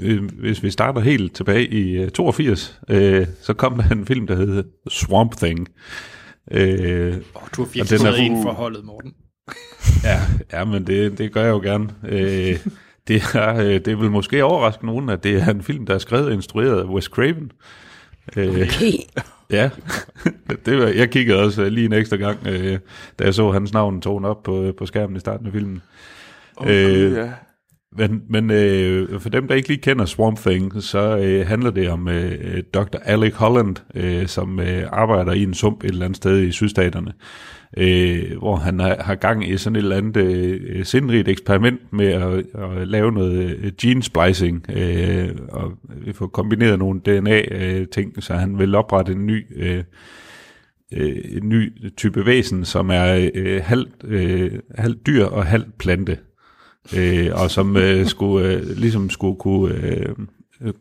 øh, 0.00 0.24
hvis 0.38 0.62
vi 0.62 0.70
starter 0.70 1.00
helt 1.00 1.34
tilbage 1.34 1.66
i 1.68 1.96
øh, 1.96 2.10
82, 2.10 2.80
øh, 2.90 3.26
så 3.40 3.54
kom 3.54 3.74
der 3.74 3.88
en 3.88 4.06
film, 4.06 4.26
der 4.26 4.34
hed 4.36 4.64
Swamp 4.88 5.36
Thing. 5.36 5.68
Øh, 6.52 7.14
Oh, 7.34 7.42
du 7.56 7.62
har 7.62 7.68
Og 7.68 7.74
virkelig 7.74 7.96
er- 7.96 7.98
taget 7.98 8.18
ind 8.18 8.42
for 8.42 8.50
holdet, 8.52 8.84
Morten. 8.84 9.12
Ja, 10.04 10.20
ja 10.52 10.64
men 10.64 10.86
det, 10.86 11.18
det 11.18 11.32
gør 11.32 11.42
jeg 11.42 11.50
jo 11.50 11.60
gerne. 11.60 11.88
Øh, 12.08 12.58
det, 13.08 13.22
er, 13.34 13.56
øh, 13.56 13.80
det 13.84 14.00
vil 14.00 14.10
måske 14.10 14.44
overraske 14.44 14.86
nogen, 14.86 15.08
at 15.08 15.24
det 15.24 15.36
er 15.42 15.50
en 15.50 15.62
film, 15.62 15.86
der 15.86 15.94
er 15.94 15.98
skrevet 15.98 16.26
og 16.26 16.32
instrueret 16.32 16.80
af 16.80 16.84
Wes 16.84 17.04
Craven. 17.04 17.52
Øh, 18.36 18.48
Okay. 18.48 18.92
ja, 19.50 19.70
det 20.66 20.78
var, 20.78 20.86
jeg 20.86 21.10
kiggede 21.10 21.38
også 21.38 21.62
øh, 21.62 21.68
lige 21.68 21.86
en 21.86 21.92
ekstra 21.92 22.16
gang, 22.16 22.46
øh, 22.46 22.78
da 23.18 23.24
jeg 23.24 23.34
så 23.34 23.50
hans 23.50 23.72
navn 23.72 24.00
tårne 24.00 24.28
op 24.28 24.42
på, 24.42 24.72
på 24.78 24.86
skærmen 24.86 25.16
i 25.16 25.20
starten 25.20 25.46
af 25.46 25.52
filmen. 25.52 25.82
Oh, 26.56 26.70
øh, 26.70 27.12
ja. 27.12 27.30
Men, 27.96 28.22
men 28.28 28.50
øh, 28.50 29.20
for 29.20 29.28
dem, 29.28 29.48
der 29.48 29.54
ikke 29.54 29.68
lige 29.68 29.80
kender 29.80 30.04
Swamp 30.04 30.38
Thing, 30.38 30.82
så 30.82 31.16
øh, 31.16 31.46
handler 31.46 31.70
det 31.70 31.90
om 31.90 32.08
øh, 32.08 32.62
Dr. 32.74 32.98
Alec 33.04 33.34
Holland, 33.34 33.76
øh, 33.94 34.26
som 34.26 34.60
øh, 34.60 34.82
arbejder 34.92 35.32
i 35.32 35.42
en 35.42 35.54
sump 35.54 35.84
et 35.84 35.90
eller 35.90 36.04
andet 36.04 36.16
sted 36.16 36.42
i 36.42 36.52
sydstaterne, 36.52 37.12
øh, 37.76 38.38
hvor 38.38 38.56
han 38.56 38.78
har, 38.78 38.96
har 39.00 39.14
gang 39.14 39.48
i 39.48 39.56
sådan 39.56 39.76
et 39.76 39.82
eller 39.82 39.96
andet 39.96 40.16
øh, 40.16 40.60
øh, 40.68 40.84
sindrigt 40.84 41.28
eksperiment 41.28 41.92
med 41.92 42.06
at, 42.06 42.44
at 42.54 42.88
lave 42.88 43.12
noget 43.12 43.56
øh, 43.58 43.72
gene 43.80 44.02
splicing, 44.02 44.66
øh, 44.72 45.30
og 45.48 45.72
vi 46.04 46.12
får 46.12 46.26
kombineret 46.26 46.78
nogle 46.78 47.00
DNA-ting, 47.00 48.12
øh, 48.16 48.22
så 48.22 48.34
han 48.34 48.58
vil 48.58 48.74
oprette 48.74 49.12
en 49.12 49.26
ny... 49.26 49.46
Øh, 49.56 49.84
øh, 50.92 51.16
en 51.36 51.48
ny 51.48 51.72
type 51.96 52.26
væsen, 52.26 52.64
som 52.64 52.90
er 52.90 53.30
øh, 53.34 53.60
halvt, 53.64 54.04
øh, 54.04 54.52
halvt 54.74 55.06
dyr 55.06 55.24
og 55.24 55.46
halvt 55.46 55.78
plante 55.78 56.18
øh, 56.96 57.30
og 57.32 57.50
som 57.50 57.76
øh, 57.76 58.06
skulle 58.06 58.48
øh, 58.48 58.76
ligesom 58.76 59.10
skulle 59.10 59.36
kunne 59.36 59.74
øh, 59.74 60.14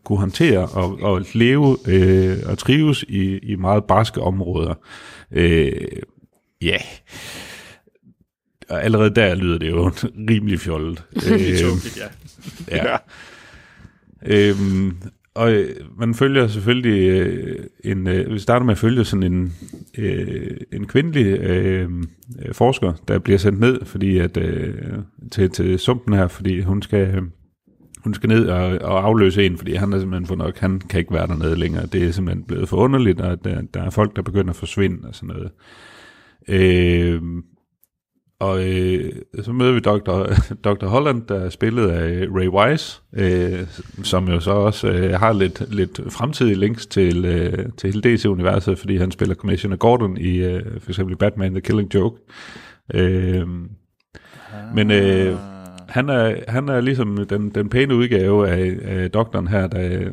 kunne 0.04 0.20
håndtere 0.20 0.66
og, 0.66 1.00
og 1.02 1.22
leve 1.34 1.78
øh, 1.88 2.38
og 2.46 2.58
trives 2.58 3.04
i, 3.04 3.38
i 3.38 3.56
meget 3.56 3.84
barske 3.84 4.22
områder. 4.22 4.74
Øh, 5.32 5.72
Ja. 6.62 6.68
Yeah. 6.68 6.82
Og 8.70 8.84
allerede 8.84 9.16
der 9.16 9.36
lyder 9.36 9.58
det 9.58 9.70
jo 9.70 9.92
rimelig 10.30 10.60
fjollet. 10.60 11.04
Helt 11.24 11.60
tåbeligt, 11.60 12.02
ja. 12.72 12.92
ja. 12.92 12.98
Øhm, 14.26 14.98
og 15.34 15.52
øh, 15.52 15.70
man 15.98 16.14
følger 16.16 16.48
selvfølgelig 16.48 17.10
øh, 17.10 17.66
en, 17.84 18.08
øh, 18.08 18.34
vi 18.34 18.40
starter 18.40 18.66
med 18.66 18.72
at 18.72 18.78
følge 18.78 19.06
sådan 19.06 19.34
en, 19.34 19.54
øh, 19.98 20.58
en 20.74 20.88
kvindelig 20.88 21.26
øh, 21.40 21.90
forsker, 22.52 22.94
der 23.08 23.20
bliver 23.20 23.40
sendt 23.40 23.60
ned 23.60 23.86
fordi 23.86 24.18
at, 24.18 24.38
øh, 24.38 24.74
til, 25.32 25.50
til 25.50 25.80
sumpen 25.80 26.14
her, 26.14 26.28
fordi 26.28 26.62
hun 26.62 26.82
skal, 26.82 27.16
øh, 27.16 27.22
hun 28.04 28.14
skal 28.14 28.30
ned 28.30 28.48
og, 28.48 28.78
og 28.82 29.06
afløse 29.06 29.46
en, 29.46 29.58
fordi 29.58 29.74
han 29.74 29.94
er 29.94 30.00
simpelthen 30.00 30.28
for 30.28 30.36
nok, 30.36 30.58
han 30.58 30.80
kan 30.80 31.00
ikke 31.00 31.14
være 31.14 31.28
dernede 31.28 31.56
længere. 31.56 31.86
Det 31.86 32.04
er 32.04 32.12
simpelthen 32.12 32.44
blevet 32.44 32.70
for 32.70 32.78
underligt, 32.78 33.22
og 33.22 33.44
der, 33.44 33.62
der 33.74 33.84
er 33.84 33.90
folk, 33.90 34.16
der 34.16 34.22
begynder 34.22 34.50
at 34.50 34.56
forsvinde 34.56 35.08
og 35.08 35.16
sådan 35.16 35.28
noget. 35.28 35.46
Øh, 35.46 35.50
og 38.40 38.70
øh, 38.70 39.12
så 39.42 39.52
møder 39.52 39.74
vi 39.74 39.80
Dr. 39.80 40.34
Dr. 40.70 40.86
Holland, 40.86 41.22
der 41.28 41.40
er 41.40 41.50
spillet 41.50 41.90
af 41.90 42.28
Ray 42.36 42.48
Wise, 42.48 43.02
øh, 43.14 43.68
som 44.04 44.28
jo 44.28 44.40
så 44.40 44.52
også 44.52 44.88
øh, 44.88 45.20
har 45.20 45.34
lidt, 45.34 45.74
lidt 45.74 46.00
fremtidige 46.10 46.56
links 46.56 46.86
til, 46.86 47.26
øh, 47.26 47.66
til 47.78 47.94
hele 47.94 48.16
DC-universet, 48.16 48.80
fordi 48.80 48.98
han 48.98 49.12
spiller 49.12 49.36
Commissioner 49.36 49.78
Gordon 49.78 50.18
i 50.18 50.38
øh, 50.38 50.62
for 50.80 50.90
eksempel 50.90 51.16
Batman 51.18 51.52
The 51.52 51.62
Killing 51.62 51.94
Joke. 51.94 52.22
Øh, 52.94 53.48
men 54.76 54.92
øh, 54.92 55.38
han, 55.90 56.10
er, 56.10 56.36
han 56.48 56.70
er 56.70 56.82
ligesom 56.82 57.26
den, 57.30 57.50
den 57.50 57.70
pæne 57.70 57.96
udgave 57.96 58.50
af, 58.50 58.78
af 58.84 59.12
doktoren 59.12 59.48
her, 59.48 59.68
der, 59.68 60.10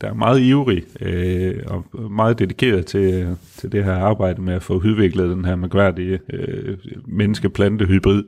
der 0.00 0.08
er 0.08 0.14
meget 0.14 0.40
ivrig 0.40 0.82
øh, 1.00 1.54
og 1.66 2.10
meget 2.10 2.38
dedikeret 2.38 2.86
til, 2.86 3.36
til 3.56 3.72
det 3.72 3.84
her 3.84 3.94
arbejde 3.94 4.42
med 4.42 4.54
at 4.54 4.62
få 4.62 4.74
udviklet 4.74 5.36
den 5.36 5.44
her 5.44 5.56
mærkværdige 5.56 6.20
øh, 6.32 6.76
menneske-plante-hybrid. 7.06 8.24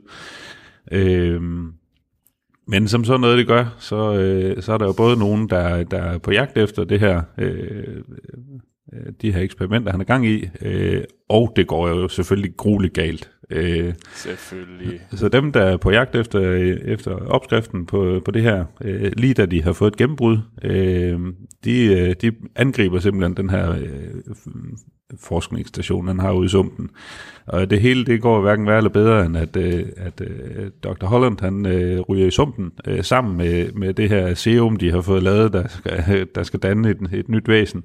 Øh, 0.91 1.41
men 2.67 2.87
som 2.87 3.03
sådan 3.03 3.21
noget 3.21 3.37
det 3.37 3.47
gør, 3.47 3.75
så, 3.79 4.13
øh, 4.13 4.61
så 4.61 4.73
er 4.73 4.77
der 4.77 4.85
jo 4.85 4.93
både 4.93 5.17
nogen, 5.17 5.49
der, 5.49 5.83
der 5.83 5.97
er 5.97 6.17
på 6.17 6.31
jagt 6.31 6.57
efter 6.57 6.83
det 6.83 6.99
her, 6.99 7.21
øh, 7.37 7.57
øh 8.93 9.13
de 9.21 9.31
her 9.31 9.41
eksperimenter, 9.41 9.91
han 9.91 10.01
er 10.01 10.05
gang 10.05 10.27
i, 10.27 10.49
øh, 10.61 11.03
og 11.29 11.53
det 11.55 11.67
går 11.67 11.87
jo 11.87 12.07
selvfølgelig 12.07 12.57
grueligt 12.57 12.93
galt. 12.93 13.31
Øh, 13.49 13.93
Selvfølgelig. 14.13 15.01
så 15.11 15.29
dem, 15.29 15.51
der 15.51 15.61
er 15.61 15.77
på 15.77 15.91
jagt 15.91 16.15
efter, 16.15 16.39
efter 16.85 17.11
opskriften 17.11 17.85
på, 17.85 18.21
på 18.25 18.31
det 18.31 18.41
her, 18.41 18.65
øh, 18.81 19.11
lige 19.17 19.33
da 19.33 19.45
de 19.45 19.63
har 19.63 19.73
fået 19.73 19.91
et 19.91 19.97
gennembrud, 19.97 20.37
øh, 20.63 21.19
de, 21.63 21.85
øh, 21.85 22.15
de 22.21 22.31
angriber 22.55 22.99
simpelthen 22.99 23.37
den 23.37 23.49
her 23.49 23.71
øh, 23.71 24.21
forskningsstation, 25.19 26.07
han 26.07 26.19
har 26.19 26.31
ude 26.31 26.45
i 26.45 26.49
sumpen. 26.49 26.89
Og 27.45 27.69
det 27.69 27.81
hele, 27.81 28.05
det 28.05 28.21
går 28.21 28.41
hverken 28.41 28.67
værre 28.67 28.77
eller 28.77 28.89
bedre, 28.89 29.25
end 29.25 29.37
at, 29.37 29.57
øh, 29.57 29.85
at 29.97 30.21
øh, 30.21 30.71
Dr. 30.83 31.05
Holland, 31.05 31.41
han 31.41 31.65
øh, 31.65 31.99
ryger 32.01 32.27
i 32.27 32.31
sumpen 32.31 32.71
øh, 32.87 33.03
sammen 33.03 33.37
med, 33.37 33.71
med 33.71 33.93
det 33.93 34.09
her 34.09 34.33
serum, 34.33 34.75
de 34.75 34.91
har 34.91 35.01
fået 35.01 35.23
lavet, 35.23 35.53
der 35.53 35.67
skal, 35.67 36.27
der 36.35 36.43
skal 36.43 36.59
danne 36.59 36.89
et, 36.89 36.97
et 37.13 37.29
nyt 37.29 37.47
væsen, 37.47 37.83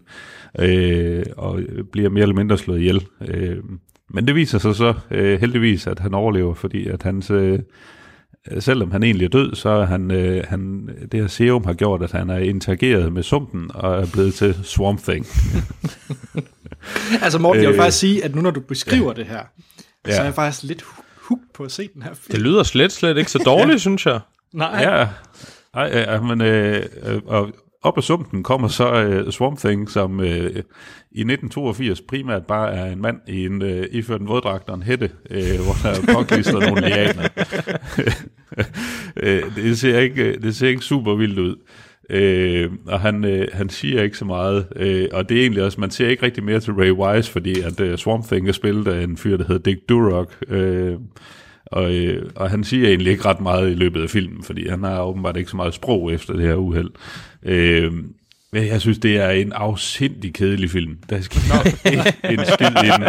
øh, 0.58 1.22
og 1.36 1.60
bliver 1.92 2.10
mere 2.10 2.22
eller 2.22 2.34
mindre 2.34 2.58
slået 2.58 2.78
ihjel. 2.78 3.06
Øh, 3.28 3.56
men 4.10 4.26
det 4.26 4.34
viser 4.34 4.58
sig 4.58 4.74
så 4.76 4.94
øh, 5.10 5.40
heldigvis, 5.40 5.86
at 5.86 5.98
han 5.98 6.14
overlever, 6.14 6.54
fordi 6.54 6.86
at 6.88 7.02
hans, 7.02 7.30
øh, 7.30 7.58
selvom 8.58 8.90
han 8.90 9.02
egentlig 9.02 9.24
er 9.24 9.28
død, 9.28 9.54
så 9.54 9.68
er 9.68 9.84
han, 9.86 10.10
øh, 10.10 10.44
han, 10.48 10.88
det 11.12 11.20
her 11.20 11.26
serum 11.26 11.64
har 11.64 11.72
gjort, 11.74 12.02
at 12.02 12.12
han 12.12 12.30
er 12.30 12.38
interageret 12.38 13.12
med 13.12 13.22
sumpen 13.22 13.70
og 13.74 14.00
er 14.02 14.06
blevet 14.12 14.34
til 14.34 14.54
Swamp 14.64 15.02
Thing. 15.02 15.26
Altså 17.22 17.38
Morten, 17.38 17.62
jeg 17.62 17.68
vil 17.68 17.74
Øh, 17.74 17.80
faktisk 17.82 17.98
sige, 17.98 18.24
at 18.24 18.34
nu 18.34 18.40
når 18.40 18.50
du 18.50 18.60
beskriver 18.60 19.12
ja. 19.16 19.20
det 19.22 19.26
her, 19.26 19.40
Ja. 20.06 20.14
så 20.14 20.20
er 20.20 20.24
jeg 20.24 20.34
faktisk 20.34 20.62
lidt 20.64 20.84
hooked 21.28 21.46
på 21.54 21.64
at 21.64 21.72
se 21.72 21.88
den 21.94 22.02
her 22.02 22.14
film. 22.14 22.32
Det 22.36 22.40
lyder 22.42 22.62
slet, 22.62 22.92
slet 22.92 23.18
ikke 23.18 23.30
så 23.30 23.38
dårligt, 23.38 23.80
synes 23.86 24.06
jeg. 24.06 24.20
Nej, 24.52 24.80
Ja, 24.82 25.08
Ej, 25.74 25.84
ja 25.98 26.20
men 26.20 26.40
øh, 26.40 26.82
øh, 27.06 27.20
og 27.26 27.50
op 27.82 27.96
af 27.96 28.02
sumpen 28.02 28.42
kommer 28.42 28.68
så 28.68 28.92
øh, 28.92 29.30
Swamp 29.30 29.58
Thing, 29.58 29.90
som 29.90 30.20
øh, 30.20 30.50
i 31.12 31.20
1982 31.20 32.00
primært 32.00 32.46
bare 32.46 32.72
er 32.72 32.92
en 32.92 33.02
mand 33.02 33.20
i 33.28 33.46
en 33.46 33.62
øh, 33.62 33.86
iført 33.90 34.20
en 34.20 34.28
våddragt 34.28 34.68
og 34.68 34.74
en 34.74 34.82
hætte, 34.82 35.10
øh, 35.30 35.60
hvor 35.64 35.74
der 35.82 35.88
er 35.88 36.14
påklistret 36.14 36.68
nogle 36.68 36.80
lianer. 36.88 37.28
øh, 39.16 39.56
det, 39.56 39.78
ser 39.78 39.98
ikke, 39.98 40.24
øh, 40.24 40.42
det 40.42 40.56
ser 40.56 40.68
ikke 40.68 40.82
super 40.82 41.14
vildt 41.14 41.38
ud. 41.38 41.56
Øh, 42.10 42.70
og 42.86 43.00
han, 43.00 43.24
øh, 43.24 43.48
han 43.52 43.68
siger 43.68 44.02
ikke 44.02 44.18
så 44.18 44.24
meget, 44.24 44.66
øh, 44.76 45.08
og 45.12 45.28
det 45.28 45.36
er 45.36 45.42
egentlig 45.42 45.64
også, 45.64 45.80
man 45.80 45.90
ser 45.90 46.08
ikke 46.08 46.22
rigtig 46.22 46.44
mere 46.44 46.60
til 46.60 46.72
Ray 46.74 46.90
Wise, 46.90 47.30
fordi 47.30 47.60
at 47.60 47.80
øh, 47.80 47.98
Swamp 47.98 48.24
Thing 48.24 48.48
er 48.48 48.52
spillet 48.52 48.88
af 48.88 49.04
en 49.04 49.16
fyr, 49.16 49.36
der 49.36 49.44
hedder 49.44 49.62
Dick 49.62 49.88
Durock, 49.88 50.36
øh, 50.48 50.94
og, 51.70 51.94
øh, 51.94 52.30
og 52.36 52.50
han 52.50 52.64
siger 52.64 52.88
egentlig 52.88 53.10
ikke 53.12 53.24
ret 53.24 53.40
meget 53.40 53.70
i 53.70 53.74
løbet 53.74 54.02
af 54.02 54.10
filmen, 54.10 54.42
fordi 54.44 54.68
han 54.68 54.82
har 54.82 55.02
åbenbart 55.02 55.36
ikke 55.36 55.50
så 55.50 55.56
meget 55.56 55.74
sprog 55.74 56.12
efter 56.12 56.32
det 56.34 56.42
her 56.46 56.54
uheld. 56.54 56.90
Øh, 57.42 57.92
men 58.52 58.66
jeg 58.66 58.80
synes, 58.80 58.98
det 58.98 59.16
er 59.16 59.30
en 59.30 59.52
afsindig 59.52 60.34
kedelig 60.34 60.70
film. 60.70 60.98
Der 61.10 61.20
skal 61.20 61.40
ikke 61.90 62.14
en 62.42 62.46
skid 62.46 62.66
i 62.66 62.90
den. 62.96 63.04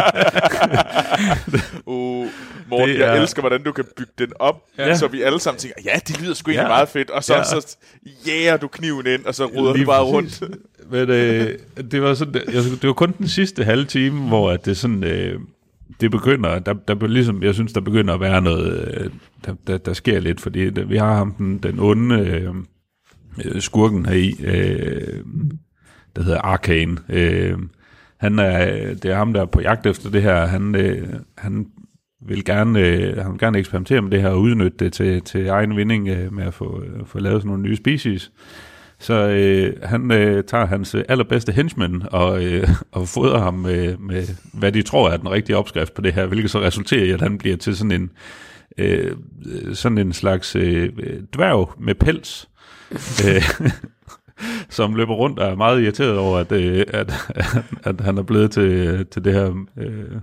Uh, 1.86 2.26
Morten, 2.68 2.88
Det 2.88 2.98
jeg 2.98 3.16
er- 3.16 3.20
elsker, 3.20 3.42
hvordan 3.42 3.62
du 3.62 3.72
kan 3.72 3.84
bygge 3.96 4.12
den 4.18 4.32
op, 4.38 4.62
ja. 4.78 4.94
så 4.96 5.06
vi 5.08 5.22
alle 5.22 5.40
sammen 5.40 5.58
tænker, 5.58 5.74
ja, 5.84 5.98
det 6.08 6.20
lyder 6.22 6.34
sgu 6.34 6.50
egentlig 6.50 6.62
Ja. 6.62 6.68
meget 6.68 6.88
fedt, 6.88 7.10
og 7.10 7.24
så, 7.24 7.34
Ja. 7.34 7.44
så 7.44 7.76
jæger 8.26 8.56
du 8.56 8.68
kniven 8.68 9.06
ind, 9.06 9.24
og 9.24 9.34
så 9.34 9.46
ruder 9.46 9.72
Lige 9.72 9.84
du 9.84 9.90
bare 9.90 10.22
præcis. 10.22 10.42
rundt. 10.42 10.90
Men 10.90 11.10
øh, 11.10 11.48
det 11.90 12.02
var 12.02 12.14
sådan, 12.14 12.34
jeg, 12.34 12.62
det 12.64 12.86
var 12.86 12.92
kun 12.92 13.14
den 13.18 13.28
sidste 13.28 13.64
halve 13.64 13.84
time, 13.84 14.20
hvor 14.28 14.50
at 14.50 14.64
det 14.64 14.76
sådan, 14.76 15.04
øh, 15.04 15.40
det 16.00 16.10
begynder, 16.10 16.58
der, 16.58 16.72
der 16.72 16.94
be- 16.94 17.08
ligesom, 17.08 17.42
jeg 17.42 17.54
synes, 17.54 17.72
der 17.72 17.80
begynder 17.80 18.14
at 18.14 18.20
være 18.20 18.42
noget, 18.42 18.94
øh, 19.00 19.10
der, 19.44 19.54
der, 19.66 19.78
der 19.78 19.92
sker 19.92 20.20
lidt, 20.20 20.40
fordi 20.40 20.70
det, 20.70 20.90
vi 20.90 20.96
har 20.96 21.14
ham 21.14 21.32
den, 21.32 21.58
den 21.58 21.78
onde, 21.78 22.14
øh, 22.14 22.54
skurken 23.60 24.06
her 24.06 24.14
i, 24.14 24.34
øh, 24.44 25.24
der 26.16 26.22
hedder 26.22 26.40
Arcane. 26.40 26.96
Øh, 27.08 27.58
han 28.16 28.38
er, 28.38 28.64
det 28.94 29.04
er 29.04 29.16
ham, 29.16 29.32
der 29.32 29.40
er 29.40 29.46
på 29.46 29.60
jagt 29.60 29.86
efter 29.86 30.10
det 30.10 30.22
her. 30.22 30.46
Han, 30.46 30.74
øh, 30.74 31.08
han 31.38 31.66
vil 32.26 32.44
gerne, 32.44 32.80
øh, 32.80 33.16
han 33.16 33.32
vil 33.32 33.38
gerne 33.38 33.58
eksperimentere 33.58 34.02
med 34.02 34.10
det 34.10 34.22
her 34.22 34.28
og 34.28 34.40
udnytte 34.40 34.84
det 34.84 34.92
til, 34.92 35.22
til 35.22 35.48
egen 35.48 35.76
vinding 35.76 36.08
øh, 36.08 36.32
med 36.32 36.44
at 36.44 36.54
få, 36.54 36.82
øh, 36.82 37.06
få 37.06 37.18
lavet 37.18 37.42
sådan 37.42 37.48
nogle 37.48 37.62
nye 37.62 37.76
species. 37.76 38.32
Så 39.02 39.14
øh, 39.14 39.76
han 39.82 40.10
øh, 40.10 40.44
tager 40.44 40.66
hans 40.66 40.94
øh, 40.94 41.04
allerbedste 41.08 41.52
henchman 41.52 42.02
og, 42.10 42.44
øh, 42.44 42.68
og 42.92 43.08
fodrer 43.08 43.38
ham 43.38 43.54
med, 43.54 43.96
med, 43.96 44.26
hvad 44.52 44.72
de 44.72 44.82
tror 44.82 45.10
er 45.10 45.16
den 45.16 45.30
rigtige 45.30 45.56
opskrift 45.56 45.94
på 45.94 46.02
det 46.02 46.12
her, 46.12 46.26
hvilket 46.26 46.50
så 46.50 46.60
resulterer 46.60 47.04
i, 47.04 47.10
at 47.10 47.20
han 47.20 47.38
bliver 47.38 47.56
til 47.56 47.76
sådan 47.76 47.90
en, 47.90 48.10
øh, 48.78 49.16
sådan 49.72 49.98
en 49.98 50.12
slags 50.12 50.56
øh, 50.56 50.92
dværg 51.34 51.74
med 51.78 51.94
pels, 51.94 52.48
øh, 53.26 53.42
som 54.70 54.94
løber 54.94 55.14
rundt 55.14 55.38
og 55.38 55.50
er 55.50 55.56
meget 55.56 55.82
irriteret 55.82 56.18
over, 56.18 56.38
at, 56.38 56.52
øh, 56.52 56.84
at, 56.88 57.12
at, 57.28 57.64
at 57.84 58.00
han 58.00 58.18
er 58.18 58.22
blevet 58.22 58.50
til, 58.50 59.06
til 59.06 59.24
det 59.24 59.32
her 59.32 59.64
øh, 59.76 60.16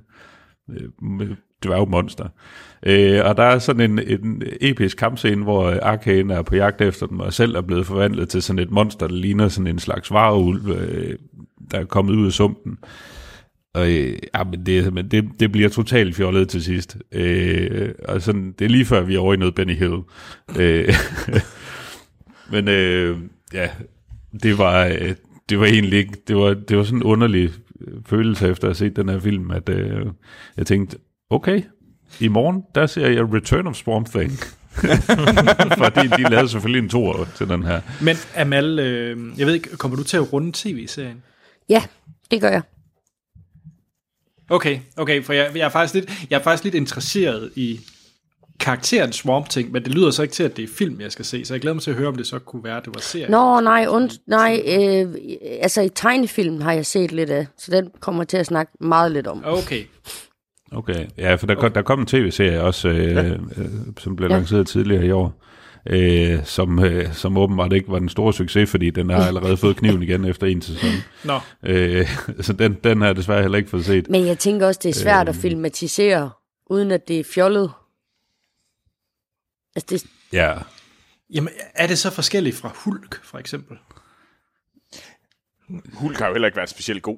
øh, 0.69 1.35
dværgmonster. 1.63 2.27
Øh, 2.85 3.25
og 3.25 3.37
der 3.37 3.43
er 3.43 3.59
sådan 3.59 3.91
en, 3.91 3.99
en 4.07 4.43
episk 4.61 4.97
kampscene, 4.97 5.43
hvor 5.43 5.63
øh, 5.63 5.79
Arkane 5.81 6.33
er 6.33 6.41
på 6.41 6.55
jagt 6.55 6.81
efter 6.81 7.07
dem, 7.07 7.19
og 7.19 7.33
selv 7.33 7.55
er 7.55 7.61
blevet 7.61 7.85
forvandlet 7.85 8.29
til 8.29 8.41
sådan 8.41 8.59
et 8.59 8.71
monster, 8.71 9.07
der 9.07 9.15
ligner 9.15 9.47
sådan 9.47 9.67
en 9.67 9.79
slags 9.79 10.11
vareulv, 10.11 10.69
øh, 10.69 11.17
der 11.71 11.79
er 11.79 11.85
kommet 11.85 12.13
ud 12.13 12.25
af 12.25 12.31
sumpen. 12.31 12.77
Og 13.73 13.91
øh, 13.91 14.17
ja, 14.35 14.43
men 14.43 14.65
det, 14.65 14.93
men 14.93 15.07
det, 15.07 15.29
det 15.39 15.51
bliver 15.51 15.69
totalt 15.69 16.15
fjollet 16.15 16.49
til 16.49 16.63
sidst. 16.63 16.97
Øh, 17.11 17.91
og 18.07 18.21
sådan, 18.21 18.55
det 18.59 18.65
er 18.65 18.69
lige 18.69 18.85
før, 18.85 19.01
vi 19.01 19.15
er 19.15 19.19
over 19.19 19.33
i 19.33 19.37
noget 19.37 19.55
Benny 19.55 19.75
Hill. 19.75 19.97
Øh, 20.59 20.93
men 22.51 22.67
øh, 22.67 23.17
ja, 23.53 23.69
det 24.43 24.57
var, 24.57 24.85
øh, 24.85 25.15
det 25.49 25.59
var 25.59 25.65
egentlig 25.65 25.99
ikke, 25.99 26.13
det 26.27 26.35
var, 26.35 26.53
det 26.53 26.77
var 26.77 26.83
sådan 26.83 26.99
en 26.99 27.03
underlig 27.03 27.51
øh, 27.81 27.93
følelse 28.05 28.47
efter 28.47 28.63
at 28.63 28.69
have 28.69 28.75
set 28.87 28.95
den 28.95 29.09
her 29.09 29.19
film, 29.19 29.51
at 29.51 29.69
øh, 29.69 30.05
jeg 30.57 30.65
tænkte, 30.65 30.97
okay, 31.29 31.61
i 32.19 32.27
morgen, 32.27 32.63
der 32.75 32.85
ser 32.85 33.07
jeg 33.07 33.33
Return 33.33 33.67
of 33.67 33.75
Swamp 33.75 34.09
Thing. 34.09 34.31
Fordi 35.83 36.07
de 36.07 36.29
lavede 36.29 36.49
selvfølgelig 36.49 36.83
en 36.83 36.89
toer 36.89 37.25
til 37.35 37.49
den 37.49 37.63
her. 37.63 37.81
Men 38.01 38.15
Amal, 38.35 38.79
øh, 38.79 39.39
jeg 39.39 39.47
ved 39.47 39.53
ikke, 39.53 39.77
kommer 39.77 39.97
du 39.97 40.03
til 40.03 40.17
at 40.17 40.33
runde 40.33 40.51
tv-serien? 40.53 41.23
Ja, 41.69 41.83
det 42.31 42.41
gør 42.41 42.49
jeg. 42.49 42.61
Okay, 44.49 44.79
okay, 44.97 45.23
for 45.23 45.33
jeg, 45.33 45.51
jeg, 45.55 45.65
er 45.65 45.69
faktisk 45.69 45.93
lidt, 45.93 46.27
jeg 46.29 46.39
er 46.39 46.43
faktisk 46.43 46.63
lidt 46.63 46.75
interesseret 46.75 47.51
i 47.55 47.79
karakteren 48.59 49.13
Swamp 49.13 49.49
Thing, 49.49 49.71
men 49.71 49.83
det 49.83 49.93
lyder 49.93 50.11
så 50.11 50.21
ikke 50.21 50.33
til, 50.33 50.43
at 50.43 50.57
det 50.57 50.63
er 50.63 50.67
film, 50.67 51.01
jeg 51.01 51.11
skal 51.11 51.25
se, 51.25 51.45
så 51.45 51.53
jeg 51.53 51.61
glæder 51.61 51.73
mig 51.73 51.83
til 51.83 51.91
at 51.91 51.97
høre, 51.97 52.07
om 52.07 52.15
det 52.15 52.27
så 52.27 52.39
kunne 52.39 52.63
være, 52.63 52.77
at 52.77 52.85
det 52.85 52.95
var 52.95 53.01
serie. 53.01 53.29
Nå, 53.29 53.59
nej, 53.59 53.85
und, 53.89 54.11
nej 54.27 54.61
øh, 54.67 55.15
altså 55.61 55.81
i 55.81 55.89
tegnefilm 55.89 56.61
har 56.61 56.71
jeg 56.71 56.85
set 56.85 57.11
lidt 57.11 57.29
af, 57.29 57.47
så 57.57 57.71
den 57.71 57.91
kommer 57.99 58.21
jeg 58.21 58.27
til 58.27 58.37
at 58.37 58.45
snakke 58.45 58.71
meget 58.79 59.11
lidt 59.11 59.27
om. 59.27 59.43
Okay. 59.45 59.83
Okay, 60.71 61.07
ja, 61.17 61.35
for 61.35 61.47
der, 61.47 61.55
kom, 61.55 61.71
der 61.73 61.81
kom 61.81 61.99
en 61.99 62.05
tv-serie 62.05 62.61
også, 62.63 62.87
øh, 62.89 62.97
ja. 63.15 63.23
øh, 63.23 63.39
som 63.97 64.15
blev 64.15 64.29
Ja. 64.29 64.35
lanceret 64.35 64.67
tidligere 64.67 65.05
i 65.05 65.11
år, 65.11 65.43
øh, 65.89 66.45
som, 66.45 66.83
øh, 66.85 67.13
som 67.13 67.37
åbenbart 67.37 67.73
ikke 67.73 67.91
var 67.91 67.99
den 67.99 68.09
store 68.09 68.33
succes, 68.33 68.71
fordi 68.71 68.89
den 68.89 69.09
har 69.09 69.25
allerede 69.27 69.57
fået 69.57 69.77
kniven 69.77 70.03
igen 70.03 70.25
efter 70.25 70.47
en 70.47 70.61
sæson. 70.61 70.89
Nå. 71.25 71.39
Øh, 71.63 72.07
så 72.41 72.53
den, 72.53 72.73
den 72.83 72.99
har 73.01 73.07
jeg 73.07 73.15
desværre 73.15 73.41
heller 73.41 73.57
ikke 73.57 73.69
fået 73.69 73.85
set. 73.85 74.09
Men 74.09 74.25
jeg 74.27 74.37
tænker 74.39 74.67
også, 74.67 74.79
det 74.83 74.89
er 74.89 74.93
svært 74.93 75.29
at 75.29 75.35
Øhm. 75.35 75.41
filmatisere, 75.41 76.29
uden 76.69 76.91
at 76.91 77.07
det 77.07 77.19
er 77.19 77.23
fjollet. 77.23 77.71
Altså, 79.75 79.87
det, 79.89 80.05
Ja, 80.33 80.53
Jamen, 81.33 81.49
er 81.75 81.87
det 81.87 81.97
så 81.97 82.11
forskelligt 82.11 82.55
fra 82.55 82.71
Hulk, 82.85 83.23
for 83.23 83.37
eksempel? 83.37 83.77
Hulk 85.93 86.17
har 86.17 86.27
jo 86.27 86.33
heller 86.33 86.47
ikke 86.47 86.55
været 86.57 86.69
specielt 86.69 87.01
god. 87.03 87.17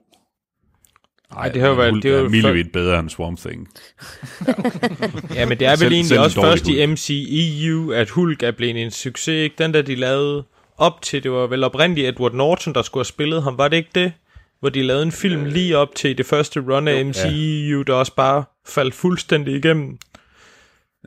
Nej, 1.34 1.50
det 1.50 1.62
har 1.62 1.70
jo 1.70 1.74
været... 1.76 1.90
Hulk 1.92 2.04
Det 2.04 2.14
er 2.16 2.20
jo 2.20 2.30
milevidt 2.30 2.72
bedre 2.72 3.00
end 3.00 3.10
Swamp 3.10 3.40
Thing. 3.40 3.68
Ja, 5.36 5.46
men 5.46 5.60
det 5.60 5.68
er 5.68 5.72
vel 5.72 5.78
Selv- 5.78 5.92
egentlig 5.92 6.06
selv 6.08 6.20
også 6.22 6.42
først 6.42 6.68
i 6.68 6.86
MCEU, 6.86 7.92
at 7.92 8.10
Hulk 8.10 8.44
er 8.44 8.52
blevet 8.52 8.82
en 8.82 8.92
succes, 8.92 9.28
ikke? 9.28 9.56
Den 9.58 9.74
der, 9.74 9.82
de 9.82 9.96
lavede 9.96 10.44
op 10.78 11.02
til, 11.02 11.24
det 11.24 11.32
var 11.32 11.48
vel 11.48 11.64
oprindeligt 11.64 12.08
Edward 12.08 12.34
Norton, 12.34 12.74
der 12.74 12.82
skulle 12.82 13.00
have 13.02 13.06
spillet 13.06 13.44
ham, 13.44 13.58
var 13.58 13.68
det 13.68 13.78
ikke 13.78 13.90
det? 13.96 14.14
Hvor 14.60 14.70
de 14.70 14.82
lavede 14.84 15.04
en 15.04 15.12
film 15.12 15.46
lige 15.46 15.78
op 15.78 15.96
til 15.96 16.18
det 16.18 16.26
første 16.26 16.60
run 16.60 16.88
af 16.88 17.06
MCEU, 17.06 17.82
der 17.82 17.94
også 17.94 18.16
bare 18.16 18.44
faldt 18.68 18.94
fuldstændig 18.94 19.56
igennem, 19.56 19.98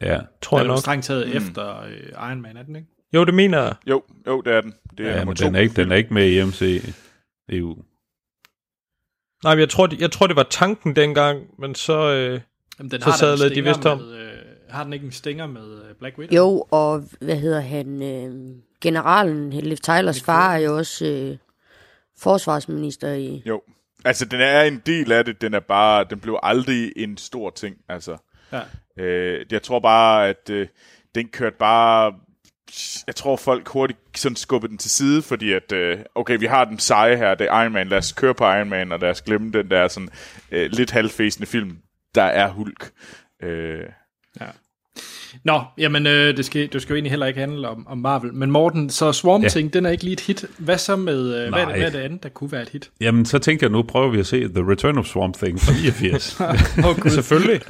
Ja, 0.03 0.19
tror 0.43 0.59
jeg 0.59 0.65
Den 0.65 0.71
er 0.71 0.73
jo 0.73 0.77
nok. 0.77 0.79
strengt 0.79 1.05
taget 1.07 1.29
mm. 1.29 1.37
efter 1.37 1.81
øh, 1.83 2.29
Iron 2.31 2.43
Man, 2.43 2.57
er 2.57 2.63
den 2.63 2.77
ikke? 2.77 2.89
Jo, 3.15 3.25
det 3.25 3.35
mener 3.35 3.63
jeg. 3.63 3.75
Jo, 3.87 4.03
jo, 4.27 4.41
det 4.41 4.53
er 4.55 4.61
den. 4.61 4.73
Det 4.99 5.07
er 5.09 5.17
ja 5.19 5.25
men 5.25 5.35
den 5.37 5.55
er, 5.55 5.61
ikke, 5.61 5.75
den 5.77 5.93
er 5.93 5.97
ikke 5.97 6.15
med 6.15 6.31
i 6.31 6.45
MC 6.45 6.85
EU. 7.53 7.77
Nej, 9.45 9.55
men 9.55 9.61
jeg 9.61 9.69
tror, 9.69 9.87
det, 9.87 10.01
jeg 10.01 10.11
tror, 10.11 10.27
det 10.27 10.37
var 10.37 10.47
tanken 10.51 10.97
dengang, 10.97 11.41
men 11.59 11.75
så... 11.75 12.13
Øh, 12.13 12.41
Jamen, 12.79 12.91
den 12.91 13.01
Så 13.01 13.11
har 13.11 13.17
sadlede 13.17 13.49
den 13.49 13.57
de 13.57 13.63
vist 13.63 13.87
om. 13.87 13.99
med, 13.99 14.13
øh, 14.19 14.33
har 14.71 14.85
den 14.85 14.93
ikke 14.93 15.07
en 15.07 15.13
stinger 15.13 15.47
med 15.47 15.83
øh, 15.89 15.95
Black 15.99 16.19
Widow? 16.19 16.37
jo, 16.37 16.67
og 16.71 17.03
hvad 17.21 17.37
hedder 17.37 17.61
han? 17.61 18.03
Øh, 18.03 18.57
generalen, 18.81 19.51
Liv 19.51 19.77
Tylers 19.77 20.23
far, 20.23 20.55
er 20.55 20.59
jo 20.59 20.77
også 20.77 21.07
øh, 21.07 21.37
forsvarsminister 22.19 23.13
i... 23.13 23.43
Jo. 23.47 23.63
Altså, 24.05 24.25
den 24.25 24.41
er 24.41 24.63
en 24.63 24.83
del 24.87 25.13
af 25.13 25.25
det. 25.25 25.41
Den 25.41 25.55
er 25.55 25.61
bare, 25.61 26.05
den 26.11 26.21
blev 26.21 26.39
aldrig 26.43 26.93
en 26.97 27.17
stor 27.17 27.51
ting. 27.51 27.77
Altså, 27.89 28.17
Ja. 28.53 28.61
øh, 29.05 29.47
jeg 29.51 29.63
tror 29.63 29.81
bare, 29.81 30.29
at 30.29 30.51
øh, 30.51 30.67
den 31.15 31.29
kørte 31.29 31.57
bare... 31.59 32.13
Jeg 33.07 33.17
tror, 33.17 33.37
folk 33.37 33.69
hurtigt 33.69 33.99
sådan 34.17 34.37
skubbede 34.37 34.71
den 34.71 34.79
til 34.79 34.91
side, 34.91 35.23
fordi 35.23 35.53
at, 35.53 35.73
øh, 35.73 35.99
okay, 36.15 36.39
vi 36.39 36.47
har 36.47 36.65
den 36.65 36.79
seje 36.79 37.17
her, 37.17 37.35
det 37.35 37.47
er 37.51 37.63
Iron 37.63 37.73
Man, 37.73 37.89
lad 37.89 37.99
os 37.99 38.13
køre 38.13 38.35
på 38.35 38.45
Iron 38.45 38.69
Man, 38.71 38.93
og 38.93 38.99
lad 39.01 39.11
os 39.11 39.23
glemme 39.23 39.53
den 39.53 39.71
der 39.71 39.89
sådan 39.89 40.09
øh, 40.53 40.71
lidt 40.73 40.91
halvfæsende 40.91 41.47
film, 41.47 41.77
der 42.15 42.23
er 42.23 42.49
Hulk. 42.51 42.91
Øh, 43.43 43.81
Nå, 45.45 45.61
jamen, 45.79 46.07
øh, 46.07 46.37
det, 46.37 46.45
skal, 46.45 46.69
det 46.73 46.83
skal 46.83 46.93
jo 46.93 46.97
egentlig 46.97 47.13
heller 47.13 47.27
ikke 47.27 47.41
handle 47.41 47.69
om, 47.69 47.87
om 47.87 47.99
Marvel. 47.99 48.35
Men 48.35 48.51
Morten, 48.51 48.91
så 48.91 49.13
Swamp 49.13 49.45
Ja. 49.45 49.49
Thing, 49.49 49.73
den 49.75 49.87
er 49.87 49.91
ikke 49.91 50.05
lige 50.05 50.13
et 50.13 50.21
hit. 50.21 50.45
Hvad 50.59 50.79
så 50.79 50.97
med, 50.97 51.35
øh, 51.45 51.49
hvad, 51.53 51.61
er 51.63 51.67
det- 51.67 51.75
hvad 51.77 51.87
er 51.87 51.91
det 51.91 51.99
andet, 51.99 52.23
der 52.23 52.29
kunne 52.29 52.53
være 52.53 52.63
et 52.63 52.69
hit? 52.69 52.91
Jamen, 53.01 53.27
så 53.27 53.39
tænker 53.39 53.67
jeg, 53.67 53.73
nu 53.73 53.83
prøver 53.83 54.11
vi 54.11 54.19
at 54.19 54.27
se 54.27 54.41
The 54.49 54.71
Return 54.71 54.99
of 54.99 55.07
Swamp 55.07 55.37
Thing 55.37 55.61
fra 55.61 55.73
89. 55.83 56.41
Åh, 56.85 57.01
Gud. 57.01 57.11
selvfølgelig. 57.21 57.61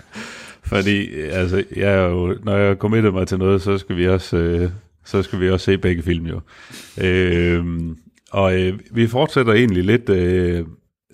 Fordi, 0.65 1.21
altså, 1.21 1.65
jeg 1.77 1.93
er 1.95 2.05
jo, 2.09 2.39
når 2.43 2.57
jeg 2.57 2.77
committer 2.77 3.11
mig 3.11 3.29
til 3.29 3.39
noget, 3.39 3.63
så 3.63 3.79
skal 3.79 3.97
vi 3.97 4.09
også, 4.09 4.37
øh, 4.37 4.71
så 5.05 5.23
skal 5.23 5.41
vi 5.41 5.51
også 5.51 5.65
se 5.65 5.79
begge 5.79 6.03
film 6.03 6.27
jo. 6.27 6.41
Øh, 7.03 7.65
og 8.31 8.61
øh, 8.61 8.79
vi 8.91 9.07
fortsætter 9.07 9.53
egentlig 9.53 9.85
lidt, 9.85 10.09
øh, 10.09 10.65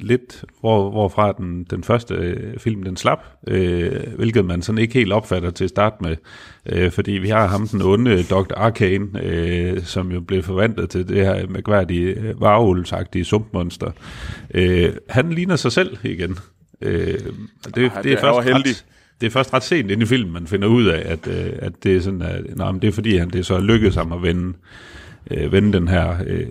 lidt 0.00 0.44
hvor, 0.60 0.90
hvorfra 0.90 1.32
den, 1.32 1.64
den 1.64 1.84
første 1.84 2.14
øh, 2.14 2.58
film 2.58 2.82
den 2.82 2.96
slap, 2.96 3.24
øh, 3.46 3.92
hvilket 4.16 4.44
man 4.44 4.62
sådan 4.62 4.78
ikke 4.78 4.94
helt 4.94 5.12
opfatter 5.12 5.50
til 5.50 5.64
at 5.64 5.70
starte 5.70 5.96
med. 6.00 6.16
Øh, 6.66 6.90
fordi 6.90 7.12
vi 7.12 7.28
har 7.28 7.46
ham, 7.46 7.68
den 7.68 7.82
onde 7.82 8.22
Dr. 8.22 8.54
Arcane, 8.56 9.06
øh, 9.22 9.82
som 9.82 10.12
jo 10.12 10.20
blev 10.20 10.42
forvandlet 10.42 10.90
til 10.90 11.08
det 11.08 11.16
her 11.16 11.46
mærkværdige 11.46 12.06
øh, 12.14 12.40
varulvsagtige 12.40 13.24
sumpmonster. 13.24 13.90
Øh, 14.54 14.92
han 15.08 15.30
ligner 15.32 15.56
sig 15.56 15.72
selv 15.72 15.96
igen. 16.04 16.38
Øh, 16.80 17.06
det, 17.06 17.18
Ah, 17.64 17.74
det, 17.74 17.84
er 17.84 18.02
det 18.02 18.12
er 18.12 18.14
jo 18.14 18.20
først 18.20 18.48
heldig. 18.48 18.70
ret, 18.70 18.84
det 19.20 19.26
er 19.26 19.30
først 19.30 19.54
ret 19.54 19.62
sent 19.62 19.90
inde 19.90 20.02
i 20.02 20.06
filmen, 20.06 20.32
man 20.32 20.46
finder 20.46 20.68
ud 20.68 20.86
af, 20.86 21.02
at, 21.12 21.26
øh, 21.28 21.52
at 21.58 21.72
det 21.82 21.96
er 21.96 22.00
sådan, 22.00 22.22
at 22.22 22.56
nej, 22.56 22.72
men 22.72 22.82
det 22.82 22.88
er 22.88 22.92
fordi, 22.92 23.16
han 23.16 23.30
det 23.30 23.46
så 23.46 23.60
lykkedes 23.60 23.94
ham 23.94 24.12
at 24.12 24.22
vende, 24.22 24.52
øh, 25.30 25.52
vende 25.52 25.72
den 25.72 25.88
her 25.88 26.16
øh, 26.26 26.46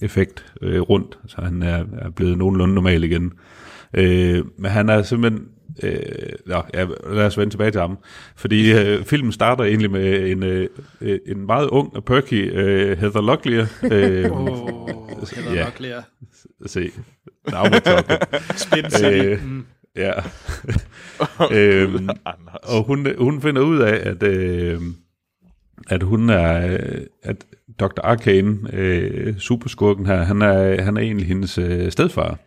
effekt 0.00 0.44
øh, 0.62 0.80
rundt, 0.80 1.18
så 1.26 1.36
han 1.40 1.62
er, 1.62 1.84
er 1.98 2.10
blevet 2.10 2.38
nogenlunde 2.38 2.74
normal 2.74 3.04
igen. 3.04 3.32
Øh, 3.94 4.44
men 4.58 4.70
han 4.70 4.88
er 4.88 5.02
simpelthen, 5.02 5.44
øh, 5.82 5.98
nå, 6.46 6.62
ja, 6.74 6.86
lad 7.10 7.26
os 7.26 7.38
vende 7.38 7.52
tilbage 7.52 7.70
til 7.70 7.80
ham, 7.80 7.98
fordi 8.36 8.72
øh, 8.72 9.04
filmen 9.04 9.32
starter 9.32 9.64
egentlig 9.64 9.90
med 9.90 10.30
en, 10.30 10.42
øh, 10.42 10.68
en 11.26 11.46
meget 11.46 11.68
ung 11.68 11.96
og 11.96 12.04
perky 12.04 12.52
øh, 12.54 12.98
Heather 12.98 13.20
Locklear. 13.20 13.66
Øh, 13.92 14.30
oh, 14.32 14.68
det 15.20 15.38
er 15.48 15.54
Ja. 15.54 15.66
lære. 15.80 16.02
se, 16.66 16.90
talking. 17.80 18.20
Spin 18.56 18.90
City. 18.90 19.04
Øh, 19.24 19.44
Mm. 19.46 19.64
Ja. 19.96 20.12
øhm, 21.56 22.08
og 22.74 22.84
hun, 22.84 23.06
hun 23.18 23.42
finder 23.42 23.62
ud 23.62 23.78
af, 23.78 24.08
at, 24.10 24.22
øh, 24.22 24.80
at 25.88 26.02
hun 26.02 26.30
er, 26.30 26.72
øh, 26.72 27.06
at 27.22 27.44
Dr. 27.80 28.00
Arcane, 28.02 28.58
øh, 28.72 29.38
superskurken 29.38 30.06
her, 30.06 30.22
han 30.22 30.42
er, 30.42 30.82
han 30.82 30.96
er 30.96 31.00
egentlig 31.00 31.26
hendes 31.26 31.58
øh, 31.58 31.92
stedfar. 31.92 32.38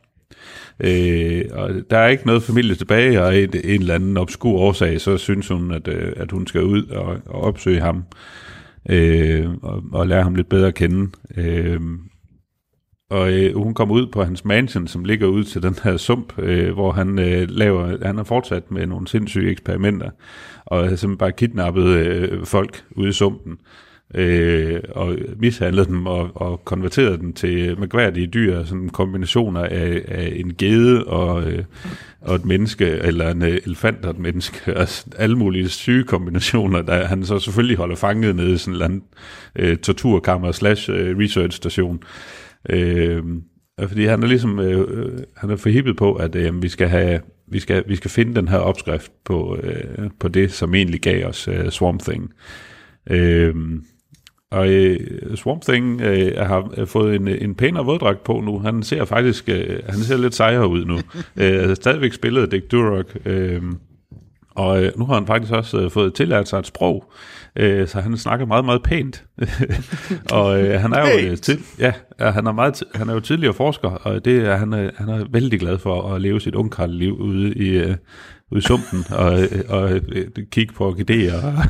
Øh, 0.80 1.46
og 1.52 1.70
der 1.89 1.98
er 1.98 2.08
ikke 2.08 2.26
noget 2.28 2.43
familie 2.43 2.76
tilbage, 2.76 3.24
og 3.24 3.38
en, 3.38 3.50
en 3.64 3.82
eller 3.82 3.96
anden 3.96 4.18
obskur 4.18 4.60
årsag, 4.60 5.02
så 5.02 5.18
synes 5.18 5.48
hun, 5.48 5.72
at, 5.72 5.88
øh, 5.88 6.14
at 6.18 6.32
hun 6.32 6.48
skal 6.48 6.64
ud 6.64 6.88
og, 6.88 7.18
og 7.26 7.41
opsøge 7.41 7.82
ham, 7.82 8.04
øh, 8.89 9.50
og, 9.62 9.84
og 9.91 10.08
lære 10.08 10.24
ham 10.24 10.36
lidt 10.36 10.50
bedre 10.50 10.68
at 10.68 10.76
kende. 10.76 11.12
Øh, 11.38 11.82
og 13.10 13.34
øh, 13.34 13.56
hun 13.56 13.74
kommer 13.74 13.95
ud 13.95 14.08
på 14.08 14.24
hans 14.24 14.45
mansion, 14.45 14.88
som 14.88 15.06
ligger 15.06 15.28
ud 15.28 15.43
til 15.43 15.64
den 15.64 15.76
her 15.84 15.97
sump, 15.97 16.39
øh, 16.39 16.74
hvor 16.74 16.91
han 16.91 17.20
øh, 17.20 17.49
laver, 17.49 18.06
han 18.06 18.18
har 18.18 18.24
fortsat 18.24 18.72
med 18.72 18.88
nogle 18.88 19.08
sindssyge 19.08 19.51
eksperimenter, 19.51 20.10
og 20.66 20.78
har 20.78 20.95
simpelthen 20.95 21.18
bare 21.18 21.32
kidnappet 21.32 21.86
øh, 21.86 22.45
folk 22.45 22.84
ude 22.91 23.10
i 23.10 23.12
sumpen. 23.12 23.58
øh, 24.16 24.80
og 24.91 25.18
mishandlet 25.38 25.88
dem 25.88 26.06
og, 26.06 26.30
og 26.36 26.66
konverteret 26.66 27.20
dem 27.20 27.34
til 27.34 27.70
øh, 27.70 27.80
magværdige 27.80 28.28
dyr, 28.28 28.64
sådan 28.64 28.89
kombinationer 28.89 29.62
af, 29.62 30.01
af 30.08 30.34
en 30.36 30.53
gede 30.53 31.03
og, 31.03 31.43
øh, 31.43 31.64
og 32.22 32.36
et 32.36 32.45
menneske, 32.45 32.86
eller 32.86 33.32
en 33.32 33.41
øh, 33.41 33.60
elefant 33.66 34.06
og 34.06 34.12
et 34.12 34.20
menneske, 34.20 34.58
og 34.78 34.88
alle 35.18 35.38
mulige 35.38 35.70
syge 35.70 36.03
kombinationer, 36.03 36.82
der 36.82 37.06
han 37.06 37.26
så 37.26 37.39
selvfølgelig 37.39 37.78
holder 37.78 37.95
fanget 37.95 38.36
nede 38.36 38.53
i 38.53 38.58
sådan 38.58 38.72
en 38.72 38.76
eller 38.76 38.86
anden 38.86 39.03
øh, 39.56 39.78
torturkammer 39.78 40.51
slash 40.51 40.89
øh, 40.91 41.18
research 41.18 41.58
station. 41.58 41.95
Øh, 41.95 42.45
fordi 43.80 44.05
han 44.05 44.24
er 44.24 44.28
ligesom, 44.28 44.59
øh, 44.59 44.80
øh, 44.80 45.20
han 45.38 45.49
er 45.49 45.55
forhippet 45.55 45.97
på, 45.97 46.13
at 46.13 46.36
øh, 46.36 46.63
vi 46.63 46.70
skal 46.70 46.88
have, 46.88 47.20
vi 47.47 47.59
skal, 47.59 47.84
vi 47.88 47.95
skal 47.95 48.11
finde 48.11 48.36
den 48.36 48.47
her 48.47 48.57
opskrift 48.57 49.11
på, 49.26 49.57
øh, 49.63 50.09
på 50.20 50.28
det, 50.28 50.51
som 50.51 50.76
egentlig 50.76 51.01
gav 51.01 51.28
os 51.28 51.47
øh, 51.47 51.70
Swamp 51.70 52.01
Thing. 52.01 52.34
Øh, 53.09 53.55
og 54.51 54.70
øh, 54.70 54.99
Swamp 55.36 55.61
Thing 55.61 56.01
øh, 56.01 56.38
har 56.38 56.74
øh, 56.78 56.88
fået 56.88 57.16
en, 57.16 57.28
en 57.28 57.55
pænere 57.55 57.86
våddragt 57.86 58.24
på 58.24 58.41
nu. 58.41 58.59
Han 58.59 58.84
ser 58.84 59.05
faktisk 59.05 59.49
øh, 59.49 59.80
han 59.89 59.99
ser 59.99 60.18
lidt 60.18 60.36
sejere 60.36 60.68
ud 60.68 60.86
nu. 60.86 60.97
øh, 61.43 61.76
stadigvæk 61.76 62.13
spillet 62.13 62.51
Dick 62.51 62.72
Durock. 62.72 63.18
Øh, 63.26 63.61
og 64.55 64.84
øh, 64.84 64.91
nu 64.97 65.05
har 65.05 65.13
han 65.13 65.28
faktisk 65.28 65.53
også 65.53 65.82
øh, 65.82 65.91
fået 65.91 66.13
tillært 66.13 66.49
sig 66.49 66.59
et 66.59 66.68
sprog, 66.68 67.11
øh, 67.56 67.88
så 67.88 67.99
han 67.99 68.18
snakker 68.18 68.45
meget, 68.45 68.66
meget 68.66 68.84
pænt. 68.84 69.26
og 70.32 70.64
øh, 70.64 70.82
han 70.82 70.93
er 70.93 71.12
jo 71.12 71.30
øh, 71.30 71.38
til, 71.38 71.60
ja, 71.80 71.93
han 72.20 72.47
er 72.47 72.51
meget 72.51 72.84
han 72.95 73.10
er 73.10 73.14
jo 73.14 73.20
tidligere 73.20 73.53
forsker, 73.53 73.89
og 73.89 74.26
det 74.26 74.45
er 74.45 74.56
han 74.56 74.74
øh, 74.74 74.91
han 74.97 75.10
er 75.10 75.26
vældig 75.32 75.60
glad 75.60 75.78
for 75.78 76.14
at 76.14 76.22
leve 76.22 76.41
sit 76.41 76.56
ungkarl-liv 76.56 77.14
ude 77.14 77.53
i 77.53 77.70
øh, 77.70 77.95
ude 78.51 78.60
i 78.60 78.62
sumpen 78.62 79.03
og, 79.22 79.41
øh, 79.41 79.62
og 79.70 79.91
øh, 79.91 80.01
kigge 80.51 80.74
på 80.74 80.88
orkideer. 80.88 81.41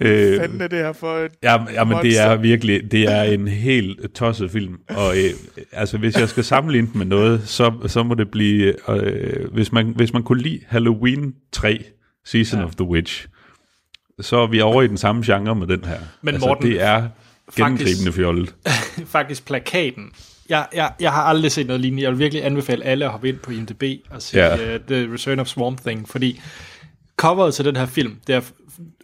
Hvad 0.00 0.40
fanden 0.40 0.60
er 0.60 0.68
det 0.68 0.78
her 0.78 0.92
for 0.92 1.16
et 1.16 1.32
Ja, 1.42 1.72
ja 1.72 1.84
men 1.84 1.96
det 2.02 2.20
er 2.20 2.36
virkelig, 2.36 2.92
det 2.92 3.12
er 3.12 3.22
en 3.22 3.48
helt 3.48 4.14
tosset 4.14 4.50
film, 4.50 4.74
og 4.88 5.16
øh, 5.16 5.30
altså 5.72 5.98
hvis 5.98 6.18
jeg 6.18 6.28
skal 6.28 6.44
sammenligne 6.44 6.88
den 6.92 6.98
med 6.98 7.06
noget, 7.06 7.48
så, 7.48 7.72
så 7.86 8.02
må 8.02 8.14
det 8.14 8.30
blive, 8.30 8.90
øh, 8.90 9.52
hvis, 9.52 9.72
man, 9.72 9.92
hvis 9.96 10.12
man 10.12 10.22
kunne 10.22 10.42
lide 10.42 10.60
Halloween 10.66 11.34
3, 11.52 11.84
Season 12.24 12.60
ja. 12.60 12.64
of 12.64 12.74
the 12.74 12.84
Witch, 12.84 13.26
så 14.20 14.36
er 14.36 14.46
vi 14.46 14.60
over 14.60 14.82
i 14.82 14.86
den 14.86 14.96
samme 14.96 15.22
genre 15.26 15.54
med 15.54 15.66
den 15.66 15.84
her. 15.84 15.98
Men 16.22 16.34
altså, 16.34 16.48
Morten, 16.48 16.66
det 16.70 16.82
er 16.82 17.08
gennemgribende 17.56 18.12
fjollet. 18.12 18.54
faktisk 19.16 19.46
plakaten. 19.46 20.10
Jeg, 20.48 20.66
jeg, 20.74 20.92
jeg 21.00 21.12
har 21.12 21.22
aldrig 21.22 21.52
set 21.52 21.66
noget 21.66 21.80
lignende. 21.80 22.02
Jeg 22.02 22.10
vil 22.10 22.18
virkelig 22.18 22.44
anbefale 22.44 22.84
alle 22.84 23.04
at 23.04 23.10
hoppe 23.10 23.28
ind 23.28 23.38
på 23.38 23.50
IMDb 23.50 23.82
og 24.10 24.22
se 24.22 24.36
Ja. 24.36 24.74
uh, 24.74 24.80
The 24.88 25.12
Return 25.12 25.38
of 25.38 25.46
Swamp 25.46 25.80
Thing, 25.80 26.08
fordi 26.08 26.40
coveret 27.16 27.54
til 27.54 27.64
den 27.64 27.76
her 27.76 27.86
film, 27.86 28.16
det 28.26 28.34
er 28.34 28.40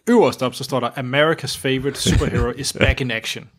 øverst 0.09 0.41
op, 0.43 0.55
så 0.55 0.63
står 0.63 0.79
der 0.79 0.89
America's 0.89 1.59
favorite 1.59 1.99
superhero 2.01 2.49
is 2.57 2.73
back 2.79 3.01
in 3.01 3.11
action. 3.11 3.49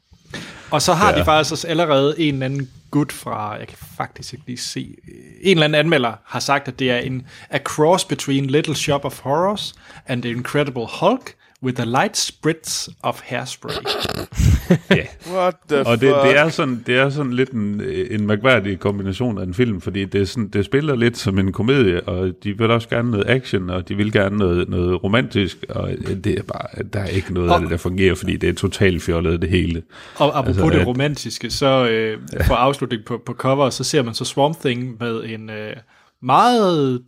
Og 0.71 0.83
så 0.83 0.93
har 0.93 1.09
ja. 1.09 1.15
Ja. 1.15 1.21
de 1.21 1.25
faktisk 1.25 1.53
også 1.53 1.69
allerede 1.69 2.15
en 2.21 2.35
eller 2.35 2.47
anden 2.47 2.71
gut 2.91 3.13
fra, 3.13 3.53
jeg 3.59 3.69
kan 3.69 3.79
faktisk 3.97 4.33
ikke 4.33 4.45
lige 4.47 4.59
se, 4.59 4.95
en 5.41 5.51
eller 5.57 5.65
anden 5.65 5.79
anmelder 5.79 6.13
har 6.25 6.41
sagt, 6.41 6.69
at 6.69 6.79
det 6.79 6.91
er 6.91 6.99
en 6.99 7.27
a 7.51 7.59
cross 7.59 8.05
between 8.05 8.47
Little 8.47 8.75
Shop 8.75 9.05
of 9.05 9.21
Horrors 9.21 9.75
and 10.07 10.23
The 10.23 10.31
Incredible 10.31 10.87
Hulk 11.01 11.35
with 11.65 11.81
a 11.81 11.85
light 11.85 12.17
spritz 12.17 12.89
of 13.03 13.21
hairspray. 13.25 13.71
What 15.35 15.55
the 15.69 15.87
Og 15.87 16.01
det, 16.01 16.09
fuck? 16.15 16.23
det, 16.23 16.39
er 16.39 16.49
sådan, 16.49 16.83
det 16.87 16.97
er 16.97 17.11
sådan 17.11 17.33
lidt 17.33 17.51
en, 17.51 17.83
en 18.11 18.27
mærkværdig 18.27 18.79
kombination 18.81 19.39
af 19.39 19.43
en 19.43 19.55
film, 19.55 19.81
fordi 19.81 20.05
det, 20.05 20.21
er 20.21 20.25
sådan, 20.25 20.49
det 20.49 20.65
spiller 20.65 20.95
lidt 20.97 21.19
som 21.19 21.39
en 21.39 21.53
komedie, 21.53 22.01
og 22.09 22.33
de 22.45 22.59
vil 22.59 22.71
også 22.71 22.89
gerne 22.89 23.11
noget 23.11 23.25
action, 23.29 23.71
og 23.71 23.89
de 23.89 23.97
vil 23.97 24.13
gerne 24.13 24.37
noget, 24.37 24.69
noget 24.69 25.05
romantisk, 25.05 25.65
og 25.69 25.91
det 26.25 26.39
er 26.39 26.43
bare, 26.43 26.83
der 26.93 27.01
er 27.01 27.07
ikke 27.07 27.35
noget 27.35 27.51
af 27.53 27.61
det, 27.61 27.71
der 27.71 27.77
fungerer, 27.77 28.15
fordi 28.15 28.37
det 28.37 28.49
er 28.49 28.55
totalt 28.55 29.03
fjollet 29.03 29.43
det 29.43 29.51
hele. 29.51 29.83
Og 30.17 30.39
apropos 30.39 30.49
Altså, 30.59 30.71
det 30.71 30.81
at- 30.81 30.87
romantiske, 30.87 31.51
så 31.51 31.89
øh, 31.89 32.19
for 32.47 32.55
afslutning 32.55 33.05
på, 33.05 33.23
på 33.27 33.33
cover, 33.33 33.71
så 33.71 33.85
ser 33.85 34.03
man 34.03 34.15
så 34.15 34.25
Swamp 34.25 34.61
Thing 34.61 34.97
med 35.01 35.25
en 35.25 35.51
øh, 35.51 35.77
meget 36.23 37.03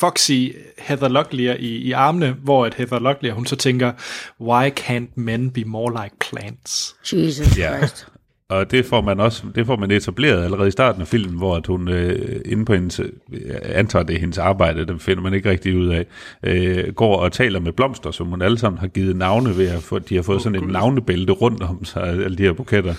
foxy 0.00 0.48
Heather 0.78 1.08
Locklear 1.08 1.56
i, 1.58 1.66
i 1.76 1.92
armene, 1.92 2.36
hvor 2.42 2.66
at 2.66 2.74
Heather 2.74 2.98
Locklear, 2.98 3.34
hun 3.34 3.46
så 3.46 3.56
tænker, 3.56 3.92
why 4.40 4.70
can't 4.80 5.12
men 5.14 5.50
be 5.50 5.64
more 5.64 6.04
like 6.04 6.16
plants? 6.20 6.96
Jesus 7.12 7.58
Ja. 7.58 7.76
Christ. 7.78 8.06
Og 8.48 8.70
det 8.70 8.86
får 8.86 9.00
man 9.00 9.20
også 9.20 9.42
det 9.54 9.66
får 9.66 9.76
man 9.76 9.90
etableret 9.90 10.44
allerede 10.44 10.68
i 10.68 10.70
starten 10.70 11.00
af 11.02 11.08
filmen, 11.08 11.38
hvor 11.38 11.56
at 11.56 11.66
hun 11.66 11.88
øh, 11.88 12.40
inde 12.44 12.64
på 12.64 12.74
hendes, 12.74 13.00
jeg 13.46 13.60
antager 13.64 14.02
det 14.02 14.16
er 14.16 14.20
hendes 14.20 14.38
arbejde, 14.38 14.86
det 14.86 15.02
finder 15.02 15.22
man 15.22 15.34
ikke 15.34 15.50
rigtig 15.50 15.76
ud 15.76 15.88
af, 15.88 16.06
øh, 16.42 16.92
går 16.94 17.16
og 17.16 17.32
taler 17.32 17.60
med 17.60 17.72
blomster, 17.72 18.10
som 18.10 18.26
hun 18.26 18.42
alle 18.42 18.58
sammen 18.58 18.78
har 18.78 18.86
givet 18.86 19.16
navne 19.16 19.56
ved, 19.56 19.68
at 19.68 19.82
få, 19.82 19.98
de 19.98 20.14
har 20.16 20.22
fået 20.22 20.36
oh, 20.36 20.42
sådan 20.42 20.62
en 20.62 20.68
navnebælte 20.68 21.32
rundt 21.32 21.62
om 21.62 21.84
sig, 21.84 22.02
alle 22.02 22.36
de 22.36 22.42
her 22.42 22.52
buketter. 22.52 22.94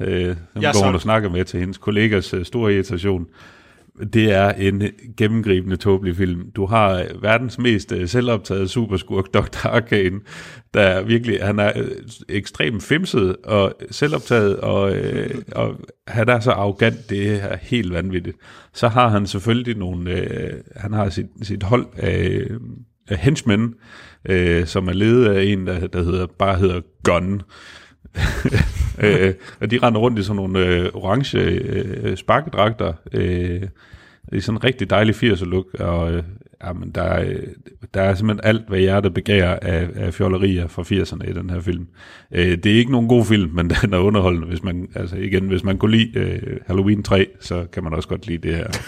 Øh, 0.00 0.36
som 0.52 0.62
Jeg 0.62 0.72
går 0.72 0.78
så- 0.78 0.84
hun 0.84 0.94
og 0.94 1.00
snakker 1.00 1.30
med 1.30 1.44
til 1.44 1.60
hendes 1.60 1.78
kollegas 1.78 2.34
øh, 2.34 2.44
store 2.44 2.74
irritation. 2.74 3.26
Det 4.12 4.32
er 4.32 4.52
en 4.52 4.82
gennemgribende 5.16 5.76
tåbelig 5.76 6.16
film. 6.16 6.50
Du 6.50 6.66
har 6.66 6.98
øh, 6.98 7.22
verdens 7.22 7.58
mest 7.58 7.92
øh, 7.92 8.08
selvoptaget 8.08 8.70
superskurk, 8.70 9.34
Dr. 9.34 9.66
Arkane, 9.66 10.20
der 10.74 10.80
er 10.80 11.02
virkelig, 11.02 11.38
han 11.42 11.58
er 11.58 11.72
øh, 11.76 11.90
ekstremt 12.28 12.82
femset 12.82 13.36
og 13.44 13.74
selvoptaget, 13.90 14.56
og, 14.56 14.96
øh, 14.96 15.34
og 15.52 15.76
han 16.08 16.28
er 16.28 16.40
så 16.40 16.50
arrogant, 16.50 17.10
det 17.10 17.44
er 17.44 17.56
helt 17.62 17.92
vanvittigt. 17.92 18.36
Så 18.72 18.88
har 18.88 19.08
han 19.08 19.26
selvfølgelig 19.26 19.76
nogle, 19.76 20.10
øh, 20.10 20.52
han 20.76 20.92
har 20.92 21.08
sit, 21.10 21.26
sit 21.42 21.62
hold 21.62 21.86
af, 21.96 22.46
af 23.08 23.18
henchmen, 23.18 23.74
øh, 24.28 24.66
som 24.66 24.88
er 24.88 24.92
ledet 24.92 25.26
af 25.26 25.42
en, 25.42 25.66
der, 25.66 25.86
der 25.86 26.02
hedder, 26.02 26.26
bare 26.26 26.56
hedder 26.56 26.80
Gun. 27.02 27.34
øh, 27.34 27.40
og 29.60 29.70
de 29.70 29.78
render 29.82 30.00
rundt 30.00 30.18
i 30.18 30.22
sådan 30.22 30.36
nogle 30.36 30.66
øh, 30.66 30.90
orange 30.94 31.38
øh, 31.38 32.16
sparkedragter, 32.16 32.92
øh, 33.12 33.62
i 34.32 34.40
sådan 34.40 34.58
en 34.58 34.64
rigtig 34.64 34.90
dejlig 34.90 35.14
80'er 35.14 35.44
look, 35.44 35.74
og 35.74 36.12
øh, 36.12 36.22
jamen, 36.64 36.90
der, 36.90 37.02
er, 37.02 37.24
øh, 37.28 37.46
der 37.94 38.02
er 38.02 38.14
simpelthen 38.14 38.48
alt, 38.48 38.68
hvad 38.68 38.78
hjertet 38.78 39.14
begærer 39.14 39.58
af, 39.62 39.88
af 39.94 40.14
fjollerier 40.14 40.66
fra 40.66 40.82
80'erne 40.82 41.30
i 41.30 41.32
den 41.32 41.50
her 41.50 41.60
film. 41.60 41.86
Øh, 42.32 42.58
det 42.58 42.66
er 42.66 42.76
ikke 42.76 42.92
nogen 42.92 43.08
god 43.08 43.24
film, 43.24 43.50
men 43.50 43.70
den 43.82 43.92
er 43.92 43.98
underholdende, 43.98 44.46
hvis 44.46 44.62
man, 44.62 44.88
altså 44.94 45.16
igen, 45.16 45.48
hvis 45.48 45.64
man 45.64 45.78
kunne 45.78 45.96
lide 45.96 46.18
øh, 46.18 46.56
Halloween 46.66 47.02
3, 47.02 47.26
så 47.40 47.66
kan 47.72 47.84
man 47.84 47.94
også 47.94 48.08
godt 48.08 48.26
lide 48.26 48.48
det 48.48 48.56
her. 48.56 48.68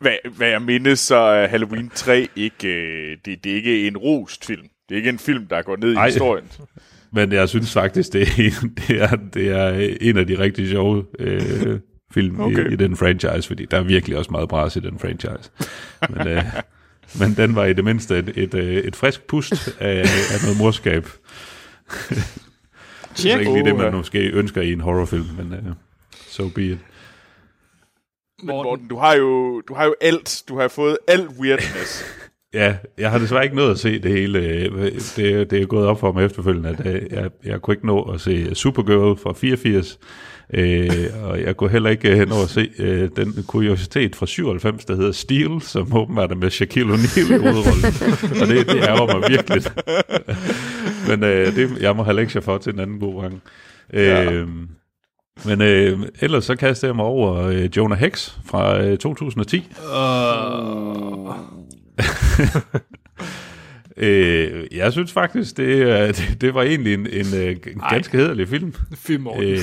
Hvad, 0.00 0.12
hvad 0.36 0.48
jeg 0.48 0.62
mindes, 0.62 1.00
så 1.00 1.16
er 1.16 1.46
Halloween 1.46 1.90
3 1.94 2.28
ikke, 2.36 2.68
øh, 2.68 3.16
det, 3.24 3.44
det 3.44 3.52
er 3.52 3.56
ikke 3.56 3.86
en 3.86 3.96
rost 3.96 4.46
film. 4.46 4.62
Det 4.88 4.94
er 4.94 4.96
ikke 4.96 5.08
en 5.08 5.18
film, 5.18 5.46
der 5.46 5.62
går 5.62 5.76
ned 5.76 5.96
Ej. 5.96 6.06
i 6.06 6.10
historien. 6.10 6.44
Men 7.12 7.32
jeg 7.32 7.48
synes 7.48 7.72
faktisk, 7.72 8.12
det 8.12 8.22
er, 8.22 8.42
en- 8.62 8.74
det 8.88 9.02
er, 9.02 9.16
det 9.34 9.48
er 9.48 9.96
en 10.00 10.16
af 10.16 10.26
de 10.26 10.38
rigtig 10.38 10.68
sjove 10.70 11.04
øh, 11.18 11.78
film 12.14 12.40
okay. 12.40 12.70
I, 12.70 12.72
i 12.72 12.76
den 12.76 12.96
franchise, 12.96 13.46
fordi 13.48 13.64
der 13.64 13.76
er 13.76 13.82
virkelig 13.82 14.18
også 14.18 14.30
meget 14.30 14.48
bras 14.48 14.76
i 14.76 14.80
den 14.80 14.98
franchise. 14.98 15.50
Men, 16.10 16.28
øh, 16.28 16.44
men 17.20 17.34
den 17.36 17.54
var 17.54 17.64
i 17.64 17.72
det 17.72 17.84
mindste 17.84 18.18
et, 18.18 18.32
et, 18.36 18.54
øh, 18.54 18.74
et 18.74 18.96
frisk 18.96 19.22
pust 19.26 19.76
af, 19.80 19.98
af 20.00 20.42
noget 20.42 20.58
morskab. 20.58 21.08
Det 23.16 23.32
er 23.32 23.38
ikke 23.38 23.52
lige 23.52 23.64
det, 23.64 23.76
man 23.76 23.92
måske 23.92 24.18
ønsker 24.30 24.62
i 24.62 24.72
en 24.72 24.80
horrorfilm, 24.80 25.26
men 25.38 25.52
uh, 25.52 25.72
so 26.26 26.48
be 26.48 26.64
it. 26.66 26.78
Men 28.42 28.46
Morten, 28.46 28.88
du 28.88 28.96
har 28.98 29.14
jo, 29.14 29.60
du 29.60 29.74
har 29.74 29.84
jo 29.84 29.94
alt. 30.00 30.42
Du 30.48 30.58
har 30.60 30.68
fået 30.68 30.98
alt 31.08 31.28
weirdness. 31.40 32.04
Ja, 32.54 32.76
jeg 32.98 33.10
har 33.10 33.18
desværre 33.18 33.44
ikke 33.44 33.56
nået 33.56 33.70
at 33.70 33.78
se 33.78 33.98
det 33.98 34.10
hele. 34.10 34.40
Det, 35.16 35.50
det 35.50 35.62
er 35.62 35.66
gået 35.66 35.86
op 35.86 36.00
for 36.00 36.12
mig 36.12 36.24
efterfølgende, 36.24 36.68
at 36.68 36.86
øh, 36.86 37.02
jeg, 37.10 37.30
jeg 37.44 37.62
kunne 37.62 37.74
ikke 37.74 37.86
nå 37.86 38.02
at 38.02 38.20
se 38.20 38.54
Supergirl 38.54 39.18
fra 39.22 39.32
84, 39.32 39.98
øh, 40.54 40.90
og 41.22 41.40
jeg 41.40 41.56
kunne 41.56 41.70
heller 41.70 41.90
ikke 41.90 42.20
øh, 42.20 42.28
nå 42.28 42.42
at 42.42 42.48
se 42.48 42.70
øh, 42.78 43.08
den 43.16 43.44
kuriositet 43.46 44.16
fra 44.16 44.26
97, 44.26 44.84
der 44.84 44.96
hedder 44.96 45.12
Steel, 45.12 45.60
som 45.60 45.96
åbenbart 45.96 46.30
er 46.30 46.36
med 46.36 46.50
Shaquille 46.50 46.94
O'Neal 46.94 47.34
i 47.34 47.38
hovedrollen. 47.38 47.84
og 48.42 48.48
det, 48.48 48.66
det 48.66 48.82
ærger 48.88 49.18
mig 49.18 49.30
virkelig. 49.30 49.62
Men 51.08 51.24
øh, 51.24 51.56
det, 51.56 51.82
jeg 51.82 51.96
må 51.96 52.02
have 52.02 52.16
lektier 52.16 52.42
for 52.42 52.58
til 52.58 52.72
en 52.72 52.80
anden 52.80 53.00
god 53.00 53.22
gang. 53.22 53.42
Ja. 53.92 54.32
Øh, 54.32 54.48
men 55.44 55.62
øh, 55.62 55.98
ellers 56.20 56.44
så 56.44 56.56
kaster 56.56 56.88
jeg 56.88 56.96
mig 56.96 57.04
over 57.04 57.46
øh, 57.46 57.68
Jonah 57.76 57.98
Hex 57.98 58.30
fra 58.46 58.82
øh, 58.82 58.98
2010. 58.98 59.68
Øh, 64.00 64.64
jeg 64.76 64.92
synes 64.92 65.12
faktisk, 65.12 65.56
det, 65.56 65.62
øh, 65.62 66.08
det, 66.08 66.36
det 66.40 66.54
var 66.54 66.62
egentlig 66.62 66.94
en, 66.94 67.06
en, 67.06 67.26
øh, 67.36 67.50
en 67.50 67.82
ganske 67.90 68.16
hederlig 68.18 68.48
film. 68.48 68.74
Morten. 69.20 69.42
Øh, 69.42 69.58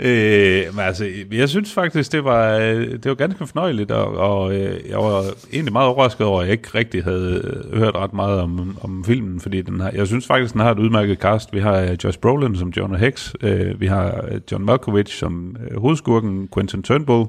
øh, 0.66 0.74
men 0.74 0.84
altså, 0.84 1.08
jeg 1.32 1.48
synes 1.48 1.74
faktisk, 1.74 2.12
det 2.12 2.24
var, 2.24 2.56
øh, 2.56 2.92
det 2.92 3.04
var 3.04 3.14
ganske 3.14 3.46
fornøjeligt, 3.46 3.90
og, 3.90 4.16
og 4.16 4.54
jeg 4.88 4.98
var 4.98 5.24
egentlig 5.52 5.72
meget 5.72 5.88
overrasket 5.88 6.26
over, 6.26 6.40
at 6.40 6.46
jeg 6.46 6.52
ikke 6.52 6.68
rigtig 6.74 7.04
havde 7.04 7.64
hørt 7.72 7.94
ret 7.94 8.12
meget 8.12 8.40
om, 8.40 8.78
om 8.80 9.04
filmen, 9.04 9.40
fordi 9.40 9.62
den 9.62 9.80
har, 9.80 9.90
jeg 9.94 10.06
synes 10.06 10.26
faktisk, 10.26 10.52
den 10.52 10.60
har 10.60 10.70
et 10.70 10.78
udmærket 10.78 11.18
cast. 11.18 11.52
Vi 11.52 11.60
har 11.60 11.96
Josh 12.04 12.18
Brolin 12.18 12.56
som 12.56 12.68
Jonah 12.68 13.00
Hex, 13.00 13.34
øh, 13.40 13.80
vi 13.80 13.86
har 13.86 14.24
John 14.52 14.64
Malkovich 14.64 15.18
som 15.18 15.56
hovedskurken, 15.76 16.48
Quentin 16.54 16.82
Turnbull, 16.82 17.26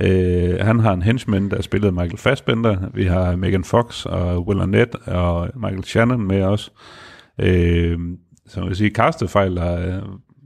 Øh, 0.00 0.58
han 0.60 0.80
har 0.80 0.92
en 0.92 1.02
henchman, 1.02 1.50
der 1.50 1.62
spillede 1.62 1.92
Michael 1.92 2.18
Fassbender. 2.18 2.90
Vi 2.94 3.04
har 3.04 3.36
Megan 3.36 3.64
Fox 3.64 4.06
og 4.06 4.46
Will 4.46 4.60
Arnett 4.60 4.94
og 4.94 5.50
Michael 5.54 5.84
Shannon 5.84 6.26
med 6.26 6.42
os. 6.42 6.72
Øh, 7.40 7.98
så 8.46 8.60
man 8.60 8.68
vil 8.68 8.76
sige, 8.76 8.90
castefejl 8.90 9.56
er 9.56 10.00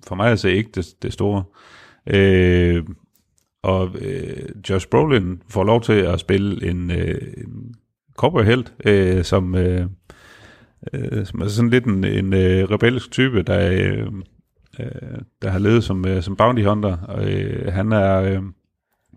for 0.07 0.14
mig 0.14 0.30
altså 0.30 0.48
ikke 0.48 0.70
det, 0.74 0.86
det 1.03 1.12
store. 1.12 1.44
Øh, 2.07 2.84
og 3.62 3.90
øh, 4.00 4.48
Josh 4.70 4.88
Brolin 4.88 5.42
får 5.48 5.64
lov 5.64 5.82
til 5.82 5.92
at 5.92 6.20
spille 6.20 6.70
en, 6.70 6.90
øh, 6.90 7.20
en 7.36 7.74
cowboyhelt, 8.16 8.74
øh, 8.84 9.24
som, 9.24 9.55
øh, 9.55 9.86
øh, 10.92 11.26
som 11.26 11.40
er 11.40 11.48
sådan 11.48 11.70
lidt 11.70 11.84
en, 11.84 12.05
en 12.05 12.32
øh, 12.32 12.70
rebellisk 12.70 13.11
type, 13.11 13.42
der, 13.42 13.70
øh, 13.70 14.07
øh, 14.80 15.20
der 15.42 15.50
har 15.50 15.59
levet 15.59 15.84
som, 15.84 16.07
øh, 16.07 16.22
som 16.22 16.36
bounty 16.36 16.62
hunter. 16.62 16.96
Og, 16.96 17.32
øh, 17.32 17.72
han 17.72 17.92
er 17.92 18.22
øh, 18.22 18.42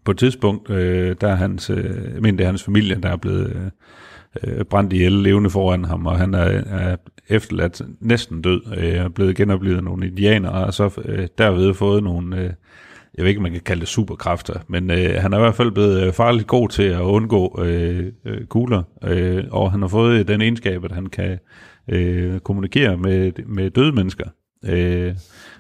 på 0.06 0.12
et 0.12 0.18
tidspunkt, 0.18 0.70
øh, 0.70 1.16
der 1.22 1.28
er 1.28 1.36
hans, 1.36 1.70
øh, 1.70 2.22
men 2.22 2.38
det 2.38 2.43
er 2.43 2.47
hans 2.47 2.64
familie, 2.64 2.99
der 3.03 3.10
er 3.10 3.16
blevet 3.16 3.72
øh, 4.43 4.58
øh, 4.58 4.66
brændt 4.66 4.93
ihjel 4.93 5.12
levende 5.12 5.49
foran 5.49 5.86
ham, 5.86 6.06
og 6.06 6.18
han 6.18 6.34
er, 6.34 6.64
er 6.66 6.95
efterladt 7.30 7.82
næsten 7.99 8.41
død, 8.41 8.62
øh, 8.78 8.84
er 8.84 9.10
blevet 9.10 9.36
genoplevet 9.36 9.78
af 9.78 9.84
nogle 9.84 10.08
indianere, 10.08 10.66
og 10.66 10.74
så 10.74 11.01
øh, 11.06 11.28
derved 11.38 11.74
fået 11.74 12.03
nogle... 12.03 12.38
Øh, 12.38 12.49
jeg 13.18 13.24
ved 13.24 13.30
ikke, 13.30 13.41
man 13.41 13.51
kan 13.51 13.62
kalde 13.62 13.80
det 13.80 13.88
superkræfter, 13.88 14.60
men 14.68 14.91
øh, 14.91 15.22
han 15.22 15.34
er 15.34 15.38
i 15.38 15.41
hvert 15.41 15.56
fald 15.56 15.72
blevet 15.72 16.03
øh, 16.03 16.14
farligt 16.14 16.47
god 16.47 16.70
til 16.70 16.84
at 16.84 17.01
undgå 17.01 17.62
øh, 17.64 18.06
øh, 18.26 18.45
kugler, 18.45 18.84
øh, 19.03 19.43
og 19.51 19.72
han 19.72 19.82
har 19.82 19.88
fået 19.88 20.28
den 20.28 20.41
egenskab, 20.41 20.86
at 20.86 20.91
han 20.91 21.06
kan 21.06 21.39
øh, 21.88 22.39
kommunikere 22.39 22.97
med, 22.97 23.32
med 23.45 23.70
døde 23.70 23.91
mennesker. 23.91 24.26
Øh, 24.66 25.16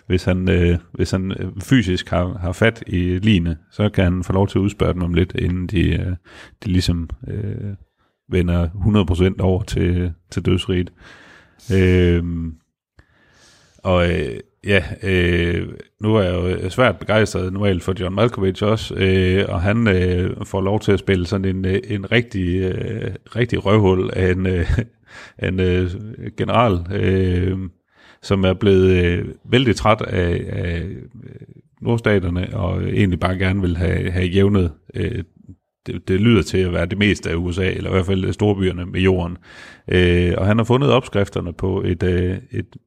hvis 0.07 0.23
han, 0.23 0.49
øh, 0.49 0.77
hvis 0.91 1.11
han 1.11 1.31
øh, 1.31 1.51
fysisk 1.63 2.09
har, 2.09 2.37
har 2.37 2.51
fat 2.51 2.83
i 2.87 2.99
line, 2.99 3.57
så 3.71 3.89
kan 3.89 4.03
han 4.03 4.23
få 4.23 4.33
lov 4.33 4.47
til 4.47 4.59
at 4.59 4.61
udspørge 4.61 4.93
dem 4.93 5.03
om 5.03 5.13
lidt, 5.13 5.35
inden 5.35 5.67
de, 5.67 5.89
øh, 5.89 6.15
de 6.63 6.71
ligesom 6.71 7.09
øh, 7.27 7.73
vender 8.29 8.67
100% 9.39 9.43
over 9.43 9.63
til, 9.63 10.13
til 10.31 10.45
dødsriget. 10.45 10.93
Øh, 11.73 12.23
og 13.83 14.11
øh, 14.11 14.39
ja, 14.65 14.83
øh, 15.03 15.67
nu 16.01 16.15
er 16.15 16.21
jeg 16.21 16.63
jo 16.63 16.69
svært 16.69 16.99
begejstret 16.99 17.53
normalt 17.53 17.83
for 17.83 17.93
John 17.99 18.15
Malkovich 18.15 18.63
også, 18.63 18.95
øh, 18.95 19.45
og 19.47 19.61
han 19.61 19.87
øh, 19.87 20.45
får 20.45 20.61
lov 20.61 20.79
til 20.79 20.91
at 20.91 20.99
spille 20.99 21.27
sådan 21.27 21.55
en, 21.55 21.65
øh, 21.65 21.79
en 21.87 22.11
rigtig, 22.11 22.55
øh, 22.61 23.15
rigtig 23.35 23.65
røvhul 23.65 24.09
af 24.13 24.31
en, 24.31 24.45
øh, 24.45 24.79
en 25.47 25.59
øh, 25.59 25.91
general, 26.37 26.79
øh, 26.91 27.57
som 28.25 28.43
er 28.43 28.53
blevet 28.53 29.05
øh, 29.05 29.25
vældig 29.51 29.75
træt 29.75 30.01
af, 30.01 30.45
af 30.49 30.81
øh, 30.83 30.95
nordstaterne, 31.81 32.57
og 32.57 32.83
egentlig 32.83 33.19
bare 33.19 33.37
gerne 33.37 33.61
vil 33.61 33.77
have, 33.77 34.11
have 34.11 34.25
jævnet 34.25 34.71
øh, 34.93 35.23
det, 35.85 36.07
det 36.07 36.21
lyder 36.21 36.41
til 36.41 36.57
at 36.57 36.73
være 36.73 36.85
det 36.85 36.97
meste 36.97 37.29
af 37.29 37.35
USA, 37.35 37.71
eller 37.71 37.89
i 37.89 37.93
hvert 37.93 38.05
fald 38.05 38.33
storbyerne 38.33 38.85
med 38.85 39.01
jorden. 39.01 39.37
Øh, 39.87 40.33
og 40.37 40.45
han 40.45 40.57
har 40.57 40.65
fundet 40.65 40.91
opskrifterne 40.91 41.53
på 41.53 41.81
et, 41.81 42.03
øh, 42.03 42.37
et 42.51 42.77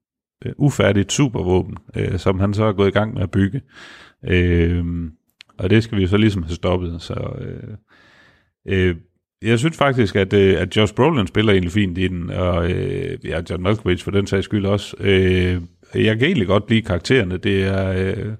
øh, 0.46 0.52
ufærdigt 0.56 1.12
supervåben, 1.12 1.76
øh, 1.96 2.18
som 2.18 2.40
han 2.40 2.54
så 2.54 2.64
er 2.64 2.72
gået 2.72 2.88
i 2.88 2.98
gang 2.98 3.14
med 3.14 3.22
at 3.22 3.30
bygge. 3.30 3.60
Øh, 4.24 4.84
og 5.58 5.70
det 5.70 5.84
skal 5.84 5.98
vi 5.98 6.02
jo 6.02 6.08
så 6.08 6.16
ligesom 6.16 6.42
have 6.42 6.54
stoppet. 6.54 7.02
Så, 7.02 7.36
øh, 7.40 7.76
øh, 8.68 8.96
jeg 9.42 9.58
synes 9.58 9.76
faktisk, 9.76 10.16
at, 10.16 10.32
øh, 10.32 10.60
at 10.60 10.76
Josh 10.76 10.94
Brolin 10.94 11.26
spiller 11.26 11.52
egentlig 11.52 11.72
fint 11.72 11.98
i 11.98 12.08
den, 12.08 12.30
og 12.30 12.70
øh, 12.70 13.18
ja, 13.24 13.40
John 13.50 13.62
Malkovich 13.62 14.04
for 14.04 14.10
den 14.10 14.26
sags 14.26 14.44
skyld 14.44 14.66
også. 14.66 14.96
Øh, 15.00 15.60
jeg 15.94 16.18
kan 16.18 16.26
egentlig 16.26 16.46
godt 16.46 16.70
lide 16.70 16.82
karaktererne, 16.82 17.36
det 17.36 17.64
er... 17.64 17.92
Øh, 17.92 18.32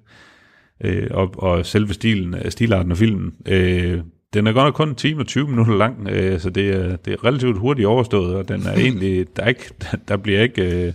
øh, 0.85 1.07
og, 1.11 1.35
og 1.37 1.67
selve 1.67 1.95
stilen, 1.95 2.51
stilarten 2.51 2.93
af 2.93 2.99
filmen. 2.99 3.35
Øh, 3.47 4.01
den 4.35 4.47
er 4.47 4.53
godt 4.53 4.67
nok 4.67 4.75
kun 4.75 4.89
en 4.89 4.95
time 4.95 5.21
og 5.21 5.27
20 5.27 5.49
minutter 5.49 5.77
lang, 5.77 6.09
øh, 6.09 6.41
så 6.41 6.51
det 6.51 6.71
er, 6.71 6.97
det 6.97 7.13
er 7.13 7.25
relativt 7.25 7.59
hurtigt 7.59 7.87
overstået, 7.87 8.35
og 8.35 8.49
den 8.49 8.67
er 8.67 8.73
egentlig, 8.85 9.37
der, 9.37 9.43
er 9.43 9.49
ikke, 9.49 9.71
der 10.09 10.17
bliver 10.17 10.43
ikke, 10.43 10.63
øh, 10.63 10.93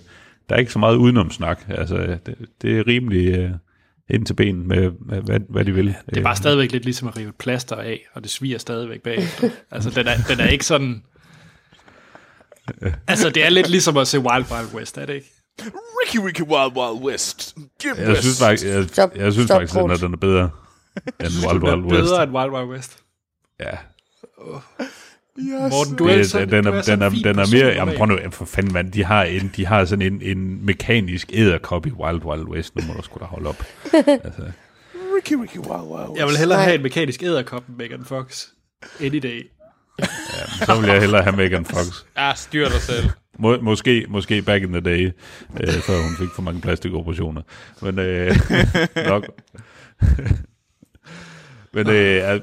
der 0.49 0.55
er 0.55 0.59
ikke 0.59 0.71
så 0.71 0.79
meget 0.79 0.95
udenomsnak. 0.95 1.65
Altså, 1.67 2.17
det, 2.25 2.35
det 2.61 2.77
er 2.77 2.87
rimelig 2.87 3.37
øh, 3.37 3.49
ind 4.09 4.25
til 4.25 4.33
benen 4.33 4.67
med, 4.67 4.91
med 5.05 5.21
hvad, 5.21 5.39
hvad 5.49 5.65
de 5.65 5.73
vil. 5.73 5.95
Det 6.09 6.17
er 6.17 6.23
bare 6.23 6.35
stadigvæk 6.35 6.71
lidt 6.71 6.83
ligesom 6.85 7.07
at 7.07 7.17
rive 7.17 7.29
et 7.29 7.35
plaster 7.35 7.75
af, 7.75 8.05
og 8.13 8.23
det 8.23 8.31
sviger 8.31 8.57
stadigvæk 8.57 9.01
bagefter. 9.01 9.49
altså, 9.71 9.89
den 9.89 10.07
er, 10.07 10.15
den 10.27 10.39
er 10.39 10.47
ikke 10.47 10.65
sådan... 10.65 11.03
Altså, 13.07 13.29
det 13.29 13.45
er 13.45 13.49
lidt 13.49 13.69
ligesom 13.69 13.97
at 13.97 14.07
se 14.07 14.19
Wild 14.19 14.45
Wild 14.51 14.73
West, 14.75 14.97
er 14.97 15.05
det 15.05 15.13
ikke? 15.13 15.31
Ricky 15.61 16.17
Ricky 16.17 16.41
Wild 16.41 16.77
Wild 16.77 17.05
West. 17.05 17.55
Give 17.81 17.95
Jeg 17.97 18.17
synes 18.17 18.39
faktisk, 18.39 18.65
jeg, 18.67 18.85
Stop, 18.89 19.15
jeg 19.15 19.33
synes 19.33 19.47
stop, 19.47 19.61
faktisk 19.61 19.79
at 19.79 19.99
den 19.99 20.13
er 20.13 20.17
bedre 20.17 20.43
end 21.23 21.29
Wild 21.47 21.59
Den 21.59 21.67
er 21.67 21.75
Wild 21.75 21.91
West. 21.91 22.03
bedre 22.03 22.23
end 22.23 22.31
Wild 22.31 22.51
Wild 22.51 22.69
West. 22.69 22.99
Ja, 23.59 23.77
Morten, 25.37 25.95
du 25.95 26.05
er, 26.07 26.15
det, 26.15 26.29
sådan, 26.29 26.51
den, 26.51 26.63
du 26.63 26.71
er, 26.71 26.81
sådan 26.81 27.11
den, 27.11 27.17
er, 27.25 27.33
den 27.33 27.39
er 27.39 27.51
mere, 27.51 27.67
jamen 27.67 27.95
prøv 27.97 28.05
nu, 28.07 28.17
for 28.31 28.45
fanden 28.45 28.73
mand, 28.73 28.91
de 28.91 29.03
har, 29.03 29.23
en, 29.23 29.51
de 29.55 29.65
har 29.65 29.85
sådan 29.85 30.13
en, 30.13 30.21
en 30.21 30.65
mekanisk 30.65 31.29
æderkop 31.33 31.85
i 31.85 31.91
Wild 31.91 32.25
Wild 32.25 32.43
West, 32.43 32.75
nu 32.75 32.81
må 32.87 32.93
du 32.93 33.01
sgu 33.01 33.19
da 33.19 33.25
holde 33.25 33.49
op. 33.49 33.63
altså, 33.93 34.41
Ricky 35.15 35.33
Ricky 35.33 35.57
Wild 35.57 35.67
Wild 35.67 36.09
West. 36.09 36.19
Jeg 36.19 36.27
vil 36.27 36.37
hellere 36.37 36.57
Nej. 36.57 36.65
have 36.65 36.75
en 36.75 36.83
mekanisk 36.83 37.23
æderkop 37.23 37.63
med 37.69 37.77
Megan 37.77 38.05
Fox. 38.05 38.45
Any 39.01 39.17
day. 39.17 39.49
så 40.65 40.81
vil 40.81 40.89
jeg 40.89 40.99
hellere 40.99 41.23
have 41.23 41.35
Megan 41.35 41.65
Fox. 41.65 42.03
Ja, 42.17 42.31
styr 42.35 42.69
dig 42.69 42.81
selv. 42.81 43.09
Må, 43.39 43.61
måske, 43.61 44.05
måske 44.09 44.41
back 44.41 44.63
in 44.63 44.71
the 44.71 44.81
day, 44.81 45.11
øh, 45.61 45.73
før 45.73 46.01
hun 46.01 46.15
fik 46.19 46.29
for 46.35 46.41
mange 46.41 46.61
plastikoperationer. 46.61 47.41
Men 47.81 47.99
øh, 47.99 48.35
nok. 49.09 49.25
Men 51.73 51.89
øh, 51.89 51.95
jeg, 52.15 52.41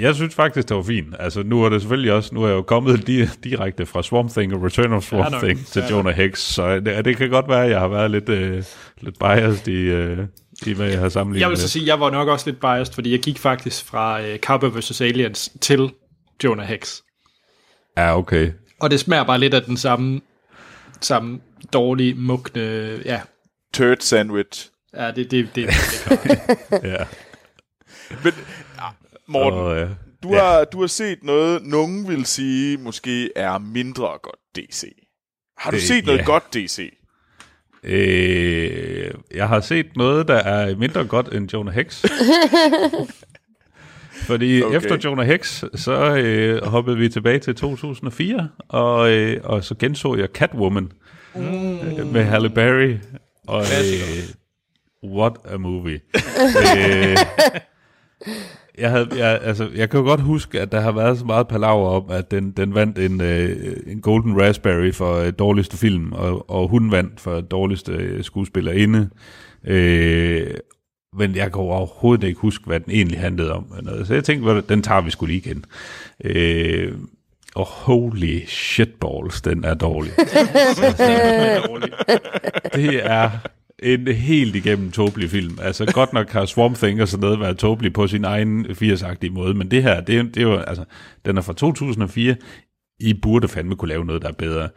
jeg 0.00 0.14
synes 0.14 0.34
faktisk, 0.34 0.68
det 0.68 0.76
var 0.76 0.82
fint. 0.82 1.14
Altså, 1.18 1.42
nu 1.42 1.62
er 1.64 1.68
det 1.68 1.80
selvfølgelig 1.80 2.12
også, 2.12 2.34
nu 2.34 2.42
er 2.42 2.48
jeg 2.48 2.54
jo 2.54 2.62
kommet 2.62 3.08
di- 3.08 3.38
direkte 3.44 3.86
fra 3.86 4.02
Swamp 4.02 4.30
Thing 4.30 4.54
og 4.54 4.62
Return 4.62 4.92
of 4.92 5.02
Swamp 5.04 5.30
nok. 5.30 5.42
Thing 5.42 5.66
til 5.66 5.82
Fair 5.82 5.90
Jonah 5.96 6.14
Hex, 6.14 6.38
så 6.38 6.80
det, 6.80 7.04
det 7.04 7.16
kan 7.16 7.30
godt 7.30 7.48
være, 7.48 7.64
at 7.64 7.70
jeg 7.70 7.80
har 7.80 7.88
været 7.88 8.10
lidt, 8.10 8.28
øh, 8.28 8.64
lidt 9.00 9.18
biased 9.18 9.68
i, 9.68 9.80
øh, 9.80 10.18
i, 10.66 10.72
hvad 10.72 10.88
jeg 10.88 10.98
har 10.98 11.08
sammenlignet 11.08 11.40
Jeg 11.40 11.50
vil 11.50 11.58
så 11.58 11.68
sige, 11.68 11.86
jeg 11.86 12.00
var 12.00 12.10
nok 12.10 12.28
også 12.28 12.50
lidt 12.50 12.60
biased, 12.60 12.94
fordi 12.94 13.10
jeg 13.12 13.20
gik 13.20 13.38
faktisk 13.38 13.84
fra 13.84 14.20
uh, 14.20 14.36
Cowboy 14.38 14.68
vs. 14.78 15.00
Aliens 15.00 15.50
til 15.60 15.90
Jonah 16.44 16.66
Hex. 16.66 17.00
Ja, 17.96 18.18
okay. 18.18 18.50
Og 18.80 18.90
det 18.90 19.00
smager 19.00 19.24
bare 19.24 19.38
lidt 19.40 19.54
af 19.54 19.62
den 19.62 19.76
samme, 19.76 20.20
samme 21.00 21.40
dårlige, 21.72 22.14
mugne... 22.14 23.00
Ja, 23.04 23.20
Turd 23.74 23.96
sandwich. 24.00 24.68
ja 24.96 25.10
det, 25.10 25.30
det, 25.30 25.48
det, 25.54 25.68
det, 25.68 26.18
det 26.22 26.38
Ja. 26.92 27.04
Men, 28.24 28.32
ah, 28.78 28.92
Morten, 29.26 29.60
Og, 29.60 29.76
øh, 29.76 29.90
du, 30.22 30.34
har, 30.34 30.64
du 30.64 30.80
har 30.80 30.86
set 30.86 31.24
noget, 31.24 31.62
nogen 31.66 32.08
vil 32.08 32.26
sige, 32.26 32.76
måske 32.76 33.30
er 33.36 33.58
mindre 33.58 34.08
godt 34.22 34.40
DC. 34.56 34.84
Har 35.58 35.70
du 35.70 35.76
Øh, 35.76 35.82
set 35.82 36.06
noget 36.06 36.18
ja. 36.18 36.24
godt 36.24 36.54
DC? 36.54 36.92
Øh, 37.84 39.10
jeg 39.34 39.48
har 39.48 39.60
set 39.60 39.96
noget, 39.96 40.28
der 40.28 40.34
er 40.34 40.76
mindre 40.76 41.04
godt 41.04 41.34
end 41.34 41.52
Jonah 41.52 41.74
Hex. 41.74 42.04
Fordi 44.26 44.62
okay. 44.62 44.76
efter 44.76 44.98
Jonah 45.04 45.26
Hex, 45.26 45.64
så 45.74 46.16
øh, 46.16 46.64
hoppede 46.64 46.96
vi 46.96 47.08
tilbage 47.08 47.38
til 47.38 47.54
2004, 47.54 48.48
og, 48.68 49.10
øh, 49.10 49.40
og 49.44 49.64
så 49.64 49.74
genså 49.74 50.16
jeg 50.16 50.28
Catwoman 50.34 50.92
mm. 51.34 51.78
øh, 51.80 52.12
med 52.12 52.24
Halle 52.24 52.50
Berry. 52.50 52.96
Og 53.46 53.60
øh, 53.60 54.24
what 55.12 55.32
a 55.44 55.56
movie. 55.56 56.00
øh, 56.78 57.16
jeg, 58.78 58.90
havde, 58.90 59.08
jeg, 59.16 59.40
altså, 59.42 59.68
jeg 59.74 59.90
kan 59.90 60.00
jo 60.00 60.06
godt 60.06 60.20
huske, 60.20 60.60
at 60.60 60.72
der 60.72 60.80
har 60.80 60.92
været 60.92 61.18
så 61.18 61.24
meget 61.24 61.48
palaver 61.48 61.88
om, 61.88 62.10
at 62.10 62.30
den, 62.30 62.50
den 62.50 62.74
vandt 62.74 62.98
en, 62.98 63.20
øh, 63.20 63.76
en 63.86 64.00
Golden 64.00 64.40
Raspberry 64.42 64.92
for 64.92 65.14
øh, 65.16 65.32
dårligste 65.38 65.76
film, 65.76 66.12
og, 66.12 66.50
og 66.50 66.68
hun 66.68 66.90
vandt 66.90 67.20
for 67.20 67.40
dårligste 67.40 67.92
øh, 67.92 68.24
skuespillerinde. 68.24 69.10
Øh, 69.64 70.54
men 71.18 71.36
jeg 71.36 71.52
kan 71.52 71.60
overhovedet 71.60 72.26
ikke 72.28 72.40
huske, 72.40 72.66
hvad 72.66 72.80
den 72.80 72.92
egentlig 72.92 73.20
handlede 73.20 73.52
om. 73.52 73.74
noget. 73.82 74.06
Så 74.06 74.14
jeg 74.14 74.24
tænkte, 74.24 74.46
"Ved 74.46 74.54
du, 74.62 74.66
den 74.68 74.82
tager 74.82 75.00
vi 75.00 75.10
skulle 75.10 75.34
lige 75.34 75.50
igen. 75.50 75.64
Øh, 76.24 76.92
og 77.54 77.66
holy 77.66 78.46
shitballs, 78.46 79.42
den 79.42 79.64
er 79.64 79.74
dårlig. 79.74 80.12
er 80.98 81.60
dårligt. 81.66 81.94
Det 82.74 83.06
er 83.06 83.30
en 83.82 84.08
helt 84.08 84.56
igennem 84.56 84.90
tåbelig 84.90 85.30
film. 85.30 85.58
Altså 85.62 85.92
godt 85.92 86.12
nok 86.12 86.30
har 86.30 86.44
Swamp 86.44 86.76
Thing 86.76 87.02
og 87.02 87.08
sådan 87.08 87.22
noget 87.22 87.40
været 87.40 87.58
tåbelig 87.58 87.92
på 87.92 88.06
sin 88.06 88.24
egen 88.24 88.66
80'agtige 88.66 89.30
måde, 89.30 89.54
men 89.54 89.70
det 89.70 89.82
her, 89.82 90.00
det, 90.00 90.34
det 90.34 90.36
er 90.36 90.42
jo, 90.42 90.56
altså, 90.56 90.84
den 91.26 91.36
er 91.36 91.42
fra 91.42 91.52
2004. 91.52 92.36
I 93.00 93.14
burde 93.14 93.48
fandme 93.48 93.76
kunne 93.76 93.88
lave 93.88 94.04
noget, 94.04 94.22
der 94.22 94.28
er 94.28 94.32
bedre. 94.32 94.68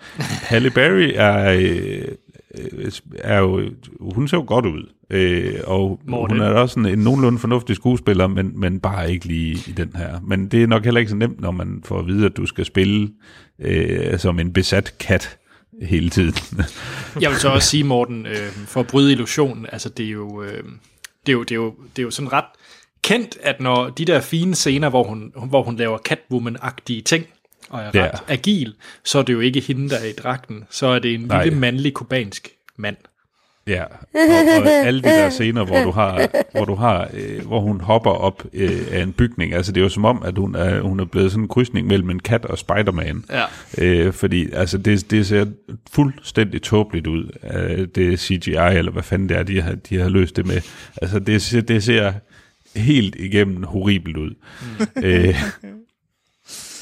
Halle 0.50 0.72
Berry 0.72 1.12
er, 1.16 1.52
øh, 1.52 2.08
er 3.18 3.40
jo, 3.40 3.62
hun 4.00 4.28
ser 4.28 4.38
jo 4.38 4.44
godt 4.48 4.66
ud, 4.66 4.90
øh, 5.10 5.54
og 5.68 6.00
Morten. 6.08 6.38
hun 6.38 6.48
er 6.48 6.50
også 6.50 6.80
en, 6.80 6.86
en 6.86 7.00
nogenlunde 7.00 7.40
fornuftig 7.40 7.76
skuespiller, 7.76 8.28
men, 8.28 8.60
men 8.60 8.80
bare 8.80 9.12
ikke 9.12 9.26
lige 9.26 9.52
i 9.52 9.74
den 9.78 9.92
her. 9.96 10.20
Men 10.28 10.48
det 10.48 10.64
er 10.64 10.68
nok 10.68 10.84
heller 10.84 11.00
ikke 11.00 11.10
så 11.10 11.16
nemt, 11.16 11.42
når 11.42 11.52
man 11.52 11.82
får 11.86 12.00
at 12.00 12.08
vide, 12.08 12.26
at 12.26 12.38
du 12.38 12.46
skal 12.46 12.66
spille 12.66 13.10
øh, 13.60 14.20
som 14.20 14.40
en 14.40 14.54
besat 14.54 14.96
kat 15.00 15.38
hele 15.82 16.10
tiden. 16.10 16.34
Jeg 17.22 17.30
vil 17.32 17.40
så 17.40 17.50
også 17.50 17.70
sige, 17.70 17.84
Morten, 17.84 18.26
øh, 18.26 18.52
for 18.52 18.80
at 18.80 18.88
bryde 18.88 19.12
illusionen, 19.12 19.66
altså 19.72 19.90
det 19.90 20.06
er 20.06 20.10
jo, 20.10 20.44
øh, 20.44 20.64
det 21.26 21.32
er 21.32 21.34
jo, 21.34 21.44
det 21.44 21.52
er 21.52 21.56
jo, 21.56 21.76
det 21.96 22.02
er 22.02 22.04
jo 22.04 22.12
sådan 22.12 22.34
ret 22.34 22.46
kendt, 23.04 23.38
at 23.42 23.60
når 23.62 23.90
de 23.90 24.06
der 24.06 24.22
fine 24.22 24.56
scener, 24.56 24.90
hvor 24.90 25.04
hun, 25.04 25.34
hvor 25.50 25.64
hun 25.64 25.76
laver 25.76 25.98
Catwoman-agtige 26.10 27.02
ting, 27.02 27.26
og 27.70 27.82
er 27.82 27.88
ret 27.88 27.96
Ja. 27.96 28.10
agil, 28.28 28.74
så 29.04 29.20
er 29.20 29.24
det 29.24 29.34
jo 29.34 29.40
ikke 29.40 29.60
hende, 29.60 29.90
der 29.90 29.98
er 29.98 30.06
i 30.06 30.12
dragten. 30.12 30.64
Så 30.70 30.88
er 30.88 31.00
det 31.00 31.14
en 31.14 31.20
Nej. 31.20 31.44
lille 31.44 31.60
mandlig 31.60 31.94
kubansk 31.94 32.50
mand. 32.78 32.98
Ja, 33.68 33.84
og, 33.84 33.90
og 34.62 34.68
alle 34.72 35.02
de 35.02 35.08
der 35.10 35.30
scener, 35.30 35.66
hvor 35.66 35.84
du 35.84 35.92
har, 35.92 36.28
hvor 36.52 36.66
du 36.66 36.76
har, 36.76 37.10
øh, 37.14 37.46
hvor 37.48 37.60
hun 37.60 37.82
hopper 37.82 38.12
op 38.12 38.44
øh, 38.54 38.82
af 38.92 39.02
en 39.04 39.14
bygning, 39.14 39.54
altså 39.54 39.72
det 39.72 39.82
er 39.82 39.84
jo 39.84 39.90
som 39.90 40.06
om, 40.06 40.24
at 40.26 40.38
hun 40.38 40.56
er, 40.56 40.82
hun 40.82 41.00
er 41.00 41.06
blevet 41.06 41.32
sådan 41.32 41.44
en 41.44 41.48
krydsning 41.48 41.88
mellem 41.88 42.10
en 42.10 42.20
kat 42.20 42.46
og 42.46 42.58
Spider-Man. 42.58 43.24
Ja. 43.32 43.44
Øh, 43.78 44.14
fordi 44.14 44.52
altså 44.52 44.78
det, 44.78 45.12
det 45.12 45.28
ser 45.28 45.46
fuldstændig 45.92 46.62
tåbeligt 46.62 47.08
ud. 47.08 47.30
Øh, 47.54 47.88
det 47.96 48.14
er 48.14 48.18
CGI, 48.18 48.78
eller 48.78 48.92
hvad 48.92 49.04
fanden 49.04 49.30
det 49.30 49.38
er, 49.38 49.44
de 49.44 49.62
har, 49.62 49.76
de 49.76 50.00
har 50.00 50.10
løst 50.10 50.36
det 50.36 50.46
med. 50.48 50.62
Altså 51.02 51.20
det, 51.20 51.42
ser- 51.42 51.62
det 51.62 51.84
ser 51.84 52.14
helt 52.76 53.16
igennem 53.20 53.64
horribelt 53.64 54.18
ud. 54.18 54.32
Mm. 54.96 55.04
øh, 55.04 55.36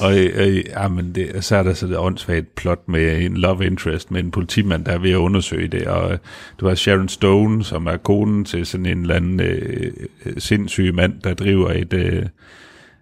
og 0.00 0.18
øh, 0.18 0.30
øh, 0.34 0.56
ja, 0.56 0.88
men 0.88 1.14
det, 1.14 1.44
så 1.44 1.56
er 1.56 1.62
der 1.62 1.74
så 1.74 1.86
det 1.86 1.98
åndssvagt 1.98 2.54
plot 2.54 2.88
med 2.88 3.22
en 3.22 3.36
love 3.36 3.66
interest 3.66 4.10
med 4.10 4.20
en 4.20 4.30
politimand, 4.30 4.84
der 4.84 4.92
er 4.92 4.98
ved 4.98 5.10
at 5.10 5.16
undersøge 5.16 5.68
det, 5.68 5.86
og 5.86 6.12
øh, 6.12 6.18
du 6.60 6.68
har 6.68 6.74
Sharon 6.74 7.08
Stone, 7.08 7.64
som 7.64 7.86
er 7.86 7.96
konen 7.96 8.44
til 8.44 8.66
sådan 8.66 8.86
en 8.86 9.00
eller 9.00 9.14
anden 9.14 9.40
øh, 9.40 9.92
øh 10.24 10.32
sindssyg 10.38 10.94
mand, 10.94 11.20
der 11.20 11.34
driver 11.34 11.70
et 11.70 11.92
øh, 11.92 12.26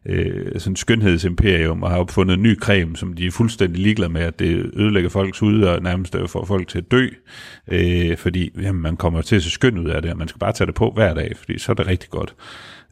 øh, 0.07 0.61
sådan 0.61 0.77
skønhedsimperium 0.77 1.83
og 1.83 1.91
har 1.91 1.99
opfundet 1.99 2.35
en 2.35 2.43
ny 2.43 2.59
creme, 2.59 2.97
som 2.97 3.13
de 3.13 3.27
er 3.27 3.31
fuldstændig 3.31 3.83
ligeglade 3.83 4.13
med, 4.13 4.23
at 4.23 4.39
det 4.39 4.71
ødelægger 4.75 5.11
folks 5.11 5.39
hud 5.39 5.63
og 5.63 5.83
nærmest 5.83 6.15
øh, 6.15 6.29
får 6.29 6.45
folk 6.45 6.69
til 6.69 6.79
at 6.79 6.91
dø, 6.91 7.09
øh, 7.69 8.17
fordi 8.17 8.51
jamen, 8.63 8.83
man 8.83 8.97
kommer 8.97 9.23
til 9.23 9.37
at 9.37 9.43
se 9.43 9.51
skøn 9.51 9.79
ud 9.79 9.91
af 9.91 10.03
det, 10.03 10.11
og 10.11 10.19
man 10.19 10.29
skal 10.29 10.39
bare 10.39 10.53
tage 10.53 10.67
det 10.67 10.75
på 10.75 10.91
hver 10.95 11.15
dag, 11.15 11.33
fordi 11.37 11.59
så 11.59 11.73
er 11.73 11.77
det 11.77 11.87
rigtig 11.87 12.11
godt. 12.11 12.35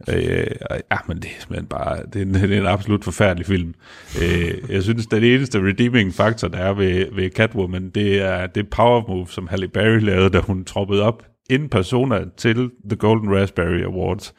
Øh, 0.09 0.47
og- 0.71 0.81
ja, 0.91 0.97
men 1.09 1.17
det 1.17 1.25
er 1.27 1.41
simpelthen 1.41 1.67
bare, 1.67 2.03
det 2.13 2.17
er 2.17 2.27
en, 2.27 2.35
det 2.51 2.53
er 2.53 2.61
en 2.61 2.67
absolut 2.67 3.05
forfærdelig 3.05 3.47
film. 3.47 3.75
Øh, 4.23 4.55
jeg 4.69 4.83
synes, 4.83 5.07
at 5.07 5.11
den 5.11 5.25
eneste 5.25 5.59
redeeming 5.59 6.15
faktor, 6.15 6.49
der 6.49 6.59
er 6.59 6.73
ved, 6.75 7.07
ved 7.15 7.31
Catwoman, 7.31 7.91
det 7.91 8.21
er 8.23 8.47
det 8.47 8.71
power 8.71 9.09
move, 9.09 9.27
som 9.29 9.47
Halle 9.49 9.69
Berry 9.69 10.01
lavede, 10.01 10.31
da 10.31 10.39
hun 10.39 10.65
troppede 10.65 11.03
op 11.03 11.23
in 11.51 11.69
persona 11.69 12.21
til 12.37 12.71
The 12.89 12.97
Golden 12.97 13.35
Raspberry 13.37 13.83
Awards, 13.85 14.35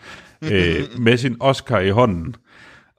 øh, 0.52 0.76
med 1.06 1.18
sin 1.18 1.38
Oscar 1.40 1.80
i 1.80 1.90
hånden, 1.90 2.36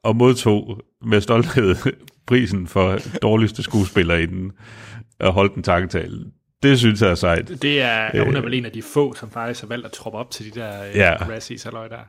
og 0.05 0.17
modtog 0.17 0.81
med 1.07 1.21
stolthed 1.21 1.75
prisen 2.27 2.67
for 2.67 2.99
dårligste 3.23 3.63
skuespiller 3.63 4.15
inden, 4.17 4.53
og 5.21 5.33
holdt 5.33 5.55
en 5.55 5.63
takketale. 5.63 6.25
Det 6.63 6.79
synes 6.79 7.03
jeg 7.03 7.11
er 7.11 7.15
sejt. 7.15 7.49
Det 7.63 7.81
er, 7.83 8.25
hun 8.25 8.37
er 8.37 8.41
vel 8.41 8.55
en 8.55 8.65
af 8.67 8.73
de 8.73 8.83
få, 8.83 9.15
som 9.15 9.31
faktisk 9.31 9.61
har 9.61 9.69
valgt 9.69 9.87
at 9.87 9.93
troppe 9.93 10.19
op 10.19 10.31
til 10.31 10.55
de 10.55 10.61
der 10.61 10.85
øh, 10.91 10.97
Ja. 10.97 11.15
Razzies, 11.15 11.63
der. 11.63 12.09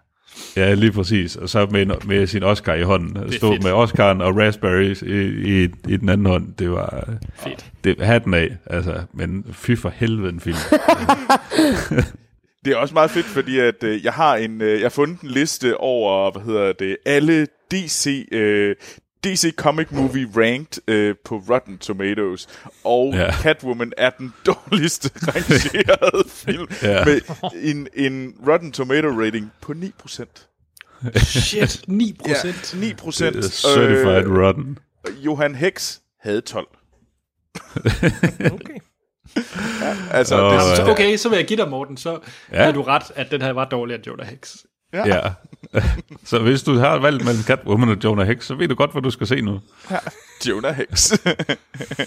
Ja, 0.56 0.74
lige 0.74 0.92
præcis. 0.92 1.36
Og 1.36 1.50
så 1.50 1.68
med, 1.72 1.86
med 2.06 2.28
sin 2.28 2.44
Oscar 2.44 2.74
i 2.74 2.82
hånden. 2.84 3.32
Stå 3.32 3.52
fedt. 3.52 3.64
med 3.64 3.72
Oscaren 3.72 4.22
og 4.22 4.38
Raspberries 4.38 5.02
i, 5.02 5.24
i, 5.26 5.64
i 5.64 5.98
den 5.98 6.10
anden 6.10 6.26
hånd. 6.26 6.54
Det 6.60 6.72
var 6.72 7.10
Fedt. 7.44 7.66
det, 7.84 8.02
hatten 8.02 8.34
af. 8.34 8.58
Altså, 8.66 9.02
men 9.14 9.46
fy 9.54 9.76
for 9.76 9.90
helvede 9.90 10.30
en 10.30 10.40
film. 10.40 10.58
Det 12.66 12.74
er 12.74 12.78
også 12.78 12.94
meget 12.94 13.12
fedt, 13.12 13.26
fordi 13.26 13.60
at 13.60 13.84
øh, 13.84 14.06
jeg 14.06 14.14
har 14.14 14.36
en, 14.36 14.62
øh, 14.62 14.72
jeg 14.80 14.86
har 14.86 14.90
fundet 14.90 15.22
en 15.22 15.30
liste 15.30 15.78
over, 15.78 16.32
hvad 16.32 16.42
hedder 16.42 16.74
det, 16.74 16.98
alle 17.06 17.48
DC, 17.72 18.28
øh, 18.32 18.76
DC 19.24 19.56
Comic 19.56 19.88
Movie 19.92 20.28
ranked 20.38 20.82
øh, 20.88 21.16
på 21.26 21.38
Rotten 21.50 21.78
Tomatoes, 21.78 22.48
og 22.84 23.14
Ja. 23.14 23.22
ja. 23.24 23.32
Catwoman 23.32 23.94
er 23.98 24.10
den 24.10 24.34
dårligste 24.46 25.10
rangerede 25.28 26.30
film, 26.46 26.68
Ja. 26.82 26.92
ja. 27.00 27.06
med 27.06 27.22
en, 27.56 27.88
en 27.94 28.36
Rotten 28.48 28.72
Tomato 28.72 29.08
rating 29.08 29.52
på 29.62 29.74
9%. 30.06 30.50
Shit, 31.26 31.84
9 31.88 32.16
Ja, 32.28 32.34
procent. 32.34 32.74
9%. 32.74 33.26
Det 33.26 33.36
er 33.46 33.50
Certified 33.50 34.26
øh, 34.26 34.42
rotten. 34.46 34.78
Johan 35.26 35.56
Hex 35.56 35.98
havde 36.22 36.42
12. 36.42 36.68
Okay. 38.54 38.78
Altså, 40.12 40.42
Åh, 40.44 40.54
det, 40.54 40.58
ja. 40.70 40.76
Så 40.76 40.92
okay, 40.92 41.18
så 41.18 41.30
vil 41.30 41.36
jeg 41.38 41.48
give 41.48 41.58
dig, 41.58 41.70
Morten, 41.70 41.98
så 41.98 42.20
Ja. 42.52 42.62
ja. 42.64 42.68
er 42.68 42.72
du 42.72 42.82
ret, 42.82 43.04
at 43.16 43.32
den 43.32 43.42
her 43.42 43.52
var 43.52 43.66
dårligere 43.66 43.98
end 43.98 44.08
Jonah 44.08 44.28
Hex. 44.28 44.56
Ja. 44.94 45.20
så 46.26 46.40
hvis 46.40 46.64
du 46.64 46.74
har 46.78 46.98
valgt 47.00 47.26
mellem 47.26 47.44
Catwoman 47.44 47.90
og 47.90 47.98
Jonah 48.04 48.28
Hex, 48.28 48.46
så 48.46 48.56
ved 48.56 48.68
du 48.68 48.76
godt, 48.76 48.92
hvad 48.92 49.02
du 49.02 49.10
skal 49.10 49.28
se 49.28 49.42
nu. 49.42 49.60
Jonah 50.50 50.76
Hex. 50.76 51.14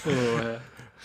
Uh, 0.07 0.13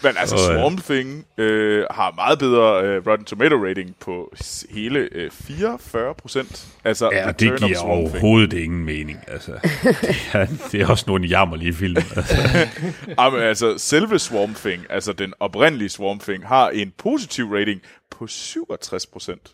Men 0.04 0.18
altså, 0.18 0.36
ja. 0.36 0.56
Swamp 0.58 0.84
Thing 0.84 1.26
øh, 1.38 1.86
har 1.92 2.12
meget 2.16 2.40
bedre 2.40 2.84
øh, 2.84 3.08
Rotten 3.08 3.26
Tomato 3.26 3.56
rating 3.56 3.96
på 4.00 4.34
hele 4.70 5.10
øh, 5.12 5.32
44 5.32 6.16
procent. 6.16 6.68
Altså, 6.84 7.10
Ja, 7.14 7.32
det 7.32 7.38
giver 7.40 7.58
Swamp 7.58 7.70
Thing. 7.76 7.82
overhovedet 7.90 8.54
ingen 8.54 8.86
mening. 8.86 9.20
Altså, 9.28 9.52
det, 9.84 10.16
er, 10.34 10.46
det 10.72 10.82
er 10.82 10.88
også 10.88 11.04
nogle 11.08 11.28
jammerlige 11.28 11.74
film. 11.74 11.98
Altså. 12.16 12.36
Jamen, 13.20 13.40
altså, 13.42 13.78
selve 13.78 14.20
Swamp 14.20 14.58
Thing, 14.58 14.86
altså 14.90 15.14
den 15.14 15.34
oprindelige 15.40 15.90
Swamp 15.90 16.22
Thing, 16.22 16.48
har 16.48 16.70
en 16.70 16.94
positiv 16.98 17.54
rating 17.54 17.82
på 18.12 18.28
67 18.28 19.06
procent. 19.06 19.52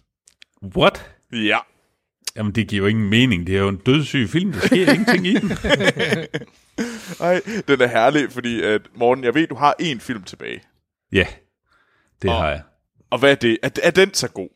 What? 0.77 1.05
Ja. 1.33 1.57
Jamen, 2.37 2.51
det 2.51 2.67
giver 2.67 2.81
jo 2.83 2.87
ingen 2.87 3.09
mening. 3.09 3.47
Det 3.47 3.55
er 3.55 3.59
jo 3.59 3.67
en 3.69 3.77
dødssyg 3.85 4.29
film. 4.29 4.51
Der 4.51 4.59
sker 4.59 4.91
ingenting 4.93 5.27
i 5.27 5.33
den. 5.35 5.51
Ej, 7.19 7.41
den 7.67 7.81
er 7.81 7.87
herlig, 7.87 8.31
fordi 8.31 8.61
at, 8.63 8.81
Morten, 8.95 9.23
jeg 9.23 9.35
ved, 9.35 9.47
du 9.47 9.55
har 9.55 9.75
én 9.81 9.99
film 9.99 10.23
tilbage. 10.23 10.61
Ja, 11.11 11.25
det 12.21 12.29
Og- 12.29 12.35
har 12.37 12.49
jeg. 12.49 12.61
Og 13.09 13.19
hvad 13.19 13.31
er 13.31 13.35
det? 13.35 13.57
Er, 13.63 13.69
er 13.83 13.91
den 13.91 14.13
så 14.13 14.27
god? 14.27 14.49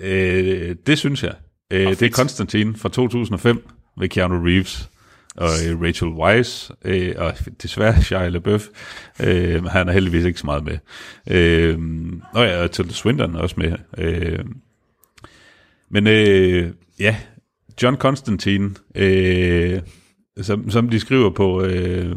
Øh, 0.00 0.76
det 0.86 0.98
synes 0.98 1.22
jeg. 1.22 1.34
Øh, 1.70 1.86
det 1.90 2.02
er 2.02 2.10
Konstantin 2.10 2.76
fra 2.76 2.88
2005 2.88 3.68
med 3.96 4.08
Keanu 4.08 4.44
Reeves 4.44 4.90
og 5.36 5.48
øh, 5.68 5.80
Rachel 5.82 6.08
Weisz, 6.08 6.70
øh, 6.84 7.14
og 7.16 7.32
desværre 7.62 8.02
Shia 8.04 8.28
LaBeouf. 8.28 8.66
Øh, 9.22 9.64
han 9.64 9.88
er 9.88 9.92
heldigvis 9.92 10.24
ikke 10.24 10.40
så 10.40 10.46
meget 10.46 10.64
med. 10.64 10.78
Øh, 11.30 11.78
og 12.34 12.46
ja, 12.46 12.66
Tilda 12.66 12.92
Swinton 12.92 13.34
er 13.34 13.40
også 13.40 13.54
med. 13.58 13.72
Øh, 13.98 14.38
men 15.96 16.06
øh, 16.06 16.70
ja, 17.00 17.16
John 17.82 17.96
Constantine, 17.96 18.70
øh, 18.94 19.80
som, 20.40 20.70
som 20.70 20.88
de 20.88 21.00
skriver 21.00 21.30
på... 21.30 21.62
Øh, 21.62 22.10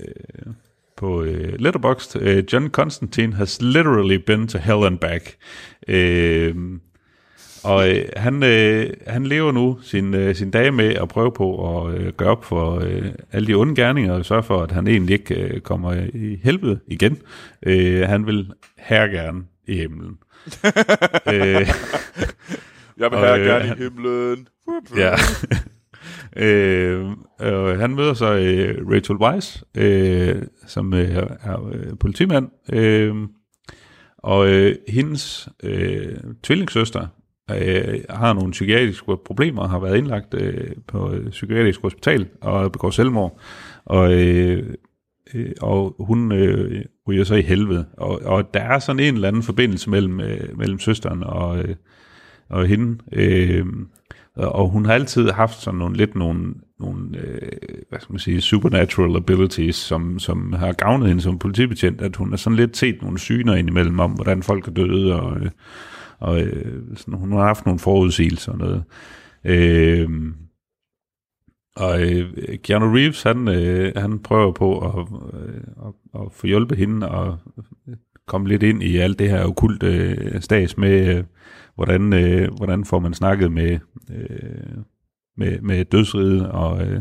øh, 0.00 0.52
på 0.96 1.22
øh, 1.22 1.54
Letterboxd. 1.58 2.16
Øh, 2.20 2.44
John 2.52 2.68
Constantine 2.68 3.34
has 3.34 3.62
literally 3.62 4.14
been 4.14 4.48
to 4.48 4.58
hell 4.58 4.84
and 4.84 4.98
back. 4.98 5.36
Øh, 5.88 6.54
og 7.64 7.90
øh, 7.90 8.08
han, 8.16 8.42
øh, 8.42 8.90
han 9.06 9.26
lever 9.26 9.52
nu 9.52 9.78
sin, 9.82 10.14
øh, 10.14 10.34
sin 10.34 10.50
dage 10.50 10.70
med 10.70 10.94
at 10.94 11.08
prøve 11.08 11.32
på 11.32 11.78
at 11.78 11.94
øh, 11.94 12.12
gøre 12.12 12.30
op 12.30 12.44
for 12.44 12.80
øh, 12.84 13.04
alle 13.32 13.46
de 13.46 13.54
onde 13.54 13.74
gerninger 13.74 14.12
og 14.14 14.24
sørge 14.24 14.42
for, 14.42 14.62
at 14.62 14.72
han 14.72 14.86
egentlig 14.86 15.12
ikke 15.14 15.34
øh, 15.34 15.60
kommer 15.60 15.92
i 16.14 16.40
helvede 16.44 16.80
igen. 16.86 17.18
Øh, 17.62 18.08
han 18.08 18.26
vil 18.26 18.52
her 18.78 19.06
gerne 19.06 19.44
i 19.66 19.74
himlen. 19.74 20.18
øh, 21.32 21.68
Jeg 22.98 23.10
vil 23.10 23.18
have 23.18 23.40
øh, 23.40 23.46
gerne 23.46 23.64
han- 23.64 23.78
i 23.78 23.82
himlen. 23.82 24.48
Ja. 24.96 25.14
øh, 26.46 27.06
øh, 27.42 27.78
han 27.80 27.94
møder 27.94 28.14
så 28.14 28.34
øh, 28.34 28.86
Rachel 28.90 29.16
Weisz, 29.16 29.62
øh, 29.76 30.42
som 30.66 30.94
øh, 30.94 31.16
er, 31.42 31.68
øh, 31.72 31.98
politimand, 32.00 32.48
øh, 32.72 33.14
og 34.18 34.48
øh, 34.48 34.76
hendes 34.88 35.48
øh, 35.62 36.16
tvillingssøster 36.42 37.06
øh, 37.50 38.00
har 38.10 38.32
nogle 38.32 38.50
psykiatriske 38.50 39.16
problemer 39.24 39.62
og 39.62 39.70
har 39.70 39.78
været 39.78 39.96
indlagt 39.98 40.34
øh, 40.34 40.70
på 40.88 41.08
et 41.08 41.28
psykiatrisk 41.30 41.82
hospital 41.82 42.28
og 42.40 42.72
begår 42.72 42.90
selvmord. 42.90 43.40
Og, 43.84 44.12
øh, 44.12 44.74
øh, 45.34 45.50
og 45.60 45.96
hun 45.98 46.32
øh, 46.32 46.84
ryger 47.08 47.24
så 47.24 47.34
i 47.34 47.42
helvede. 47.42 47.86
Og, 47.96 48.20
og 48.24 48.54
der 48.54 48.60
er 48.60 48.78
sådan 48.78 49.00
en 49.00 49.14
eller 49.14 49.28
anden 49.28 49.42
forbindelse 49.42 49.90
mellem, 49.90 50.20
øh, 50.20 50.58
mellem 50.58 50.78
søsteren 50.78 51.22
og, 51.22 51.58
øh, 51.58 51.74
og 52.52 52.66
hende. 52.66 52.98
Øh, 53.12 53.66
og 54.36 54.68
hun 54.68 54.84
har 54.84 54.92
altid 54.92 55.30
haft 55.30 55.60
sådan 55.60 55.78
nogle 55.78 55.96
lidt 55.96 56.14
nogle, 56.14 56.54
nogle 56.80 57.18
øh, 57.18 57.48
hvad 57.88 58.00
skal 58.00 58.12
man 58.12 58.18
sige, 58.18 58.40
supernatural 58.40 59.16
abilities, 59.16 59.76
som, 59.76 60.18
som 60.18 60.52
har 60.52 60.72
gavnet 60.72 61.08
hende 61.08 61.22
som 61.22 61.38
politibetjent, 61.38 62.00
at 62.00 62.16
hun 62.16 62.30
har 62.30 62.36
sådan 62.36 62.56
lidt 62.56 62.76
set 62.76 63.02
nogle 63.02 63.18
syner 63.18 63.54
indimellem 63.54 64.00
om, 64.00 64.10
hvordan 64.10 64.42
folk 64.42 64.68
er 64.68 64.72
døde, 64.72 65.20
og, 65.20 65.40
øh, 65.40 65.50
og 66.18 66.40
øh, 66.40 66.82
sådan, 66.96 67.14
hun 67.14 67.32
har 67.32 67.44
haft 67.44 67.66
nogle 67.66 67.78
forudsigelser 67.78 68.52
og 68.52 68.58
noget. 68.58 68.84
Øh, 69.44 70.08
og 71.76 72.02
øh, 72.02 72.58
Keanu 72.62 72.94
Reeves, 72.94 73.22
han, 73.22 73.48
øh, 73.48 73.92
han 73.96 74.18
prøver 74.18 74.52
på 74.52 74.78
at, 74.78 75.08
øh, 75.40 75.60
at, 75.86 76.20
at 76.22 76.32
få 76.32 76.46
hjulpet 76.46 76.78
hende 76.78 77.08
og 77.08 77.38
komme 78.26 78.48
lidt 78.48 78.62
ind 78.62 78.82
i 78.82 78.96
alt 78.96 79.18
det 79.18 79.30
her 79.30 79.44
okulte 79.44 79.86
øh, 79.86 80.40
stas 80.40 80.78
med, 80.78 81.16
øh, 81.16 81.24
hvordan, 81.74 82.12
øh, 82.12 82.48
hvordan 82.56 82.84
får 82.84 82.98
man 82.98 83.14
snakket 83.14 83.52
med, 83.52 83.78
øh, 84.10 84.76
med, 85.36 85.60
med 85.60 85.84
dødsriget, 85.84 86.48
og 86.48 86.86
øh, 86.86 87.00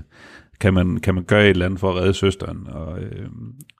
kan, 0.59 0.73
man, 0.73 0.97
kan 0.97 1.15
man 1.15 1.23
gøre 1.23 1.43
et 1.43 1.49
eller 1.49 1.65
andet 1.65 1.79
for 1.79 1.89
at 1.89 1.95
redde 1.95 2.13
søsteren. 2.13 2.67
Og 2.67 2.99
øh, 2.99 3.29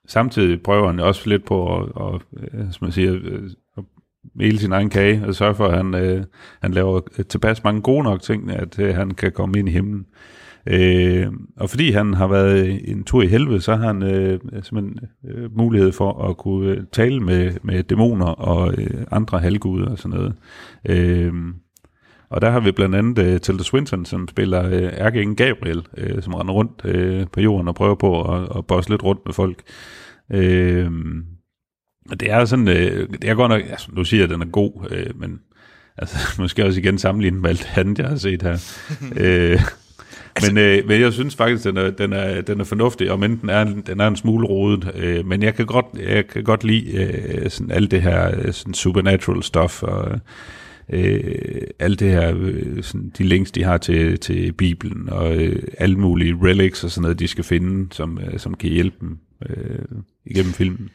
samtidig 0.06 0.62
prøver 0.62 0.86
han 0.86 1.00
også 1.00 1.28
lidt 1.28 1.44
på 1.44 1.78
at, 1.78 1.92
og, 1.92 2.22
øh, 2.36 2.60
som 2.70 2.78
man 2.84 2.92
siger, 2.92 3.18
øh, 3.22 3.50
at 3.76 3.84
hele 4.40 4.58
sin 4.58 4.72
egen 4.72 4.90
kage, 4.90 5.26
og 5.26 5.34
sørge 5.34 5.54
for, 5.54 5.66
at 5.66 5.76
han, 5.76 5.94
øh, 5.94 6.24
han 6.62 6.72
laver 6.72 7.00
øh, 7.18 7.24
tilpas 7.24 7.64
mange 7.64 7.80
gode 7.80 8.04
nok 8.04 8.22
ting, 8.22 8.50
at 8.50 8.78
øh, 8.78 8.94
han 8.94 9.10
kan 9.10 9.32
komme 9.32 9.58
ind 9.58 9.68
i 9.68 9.72
himlen. 9.72 10.00
Øh, 10.00 10.41
og 11.56 11.70
fordi 11.70 11.90
han 11.90 12.14
har 12.14 12.26
været 12.26 12.90
en 12.90 13.04
tur 13.04 13.22
i 13.22 13.26
helvede, 13.26 13.60
så 13.60 13.76
har 13.76 13.86
han 13.86 14.02
øh, 14.02 14.40
simpelthen 14.62 14.98
øh, 15.28 15.56
mulighed 15.56 15.92
for 15.92 16.28
at 16.28 16.36
kunne 16.36 16.70
øh, 16.70 16.82
tale 16.92 17.20
med, 17.20 17.52
med 17.62 17.82
dæmoner 17.82 18.26
og 18.26 18.74
øh, 18.78 19.04
andre 19.10 19.38
halvguder 19.38 19.90
og 19.90 19.98
sådan 19.98 20.18
noget. 20.18 20.34
Øh, 20.88 21.32
og 22.30 22.40
der 22.40 22.50
har 22.50 22.60
vi 22.60 22.72
blandt 22.72 22.94
andet 22.94 23.34
uh, 23.34 23.40
Tilda 23.40 23.62
Swinton, 23.62 24.04
som 24.04 24.28
spiller 24.28 24.66
uh, 24.66 24.98
ærkeingen 24.98 25.36
Gabriel, 25.36 25.86
uh, 26.02 26.22
som 26.22 26.34
render 26.34 26.54
rundt 26.54 26.82
uh, 26.84 27.30
på 27.32 27.40
jorden 27.40 27.68
og 27.68 27.74
prøver 27.74 27.94
på 27.94 28.34
at, 28.34 28.48
at 28.56 28.66
bosse 28.66 28.90
lidt 28.90 29.04
rundt 29.04 29.20
med 29.26 29.34
folk. 29.34 29.62
Uh, 30.34 30.92
og 32.10 32.20
det 32.20 32.30
er 32.30 32.44
sådan, 32.44 32.68
uh, 32.68 33.08
det 33.12 33.24
er 33.24 33.34
godt 33.34 33.50
nok, 33.50 33.62
altså, 33.70 33.88
nu 33.92 34.04
siger 34.04 34.20
jeg, 34.20 34.24
at 34.24 34.34
den 34.34 34.42
er 34.42 34.50
god, 34.50 34.72
uh, 34.74 35.20
men 35.20 35.40
altså, 35.98 36.16
måske 36.42 36.64
også 36.64 36.80
igen 36.80 36.98
sammenlignet 36.98 37.42
med 37.42 37.50
alt 37.50 37.72
andet, 37.76 37.98
jeg 37.98 38.08
har 38.08 38.16
set 38.16 38.42
her. 38.42 38.58
uh, 39.56 39.62
men, 40.40 40.58
øh, 40.58 40.88
men 40.88 41.00
jeg 41.00 41.12
synes 41.12 41.36
faktisk, 41.36 41.64
den 41.64 41.76
er, 41.76 41.90
den 41.90 42.12
er, 42.12 42.40
den 42.40 42.60
er 42.60 42.64
fornuftig, 42.64 43.10
og 43.10 43.18
men 43.18 43.40
den 43.40 43.48
er, 43.48 43.64
den 43.64 44.00
er 44.00 44.06
en 44.06 44.16
smule 44.16 44.46
rodet. 44.46 44.92
Øh, 44.94 45.26
men 45.26 45.42
jeg 45.42 45.54
kan 45.54 45.66
godt, 45.66 45.86
jeg 46.08 46.26
kan 46.26 46.44
godt 46.44 46.64
lide 46.64 46.92
øh, 46.92 47.50
sådan 47.50 47.70
alt 47.70 47.90
det 47.90 48.02
her 48.02 48.52
sådan 48.52 48.74
supernatural 48.74 49.42
stuff, 49.42 49.82
og 49.82 50.20
øh, 50.88 51.62
alt 51.78 52.00
det 52.00 52.10
her, 52.10 52.34
øh, 52.38 52.82
sådan, 52.82 53.12
de 53.18 53.24
links, 53.24 53.50
de 53.50 53.64
har 53.64 53.78
til, 53.78 54.18
til 54.18 54.52
Bibelen, 54.52 55.08
og 55.08 55.36
øh, 55.36 55.62
alle 55.78 55.96
mulige 55.96 56.38
relics 56.42 56.84
og 56.84 56.90
sådan 56.90 57.02
noget, 57.02 57.18
de 57.18 57.28
skal 57.28 57.44
finde, 57.44 57.94
som, 57.94 58.18
øh, 58.18 58.38
som 58.38 58.54
kan 58.54 58.70
hjælpe 58.70 58.96
dem 59.00 59.18
øh, 59.48 59.78
igennem 60.26 60.52
filmen. 60.52 60.90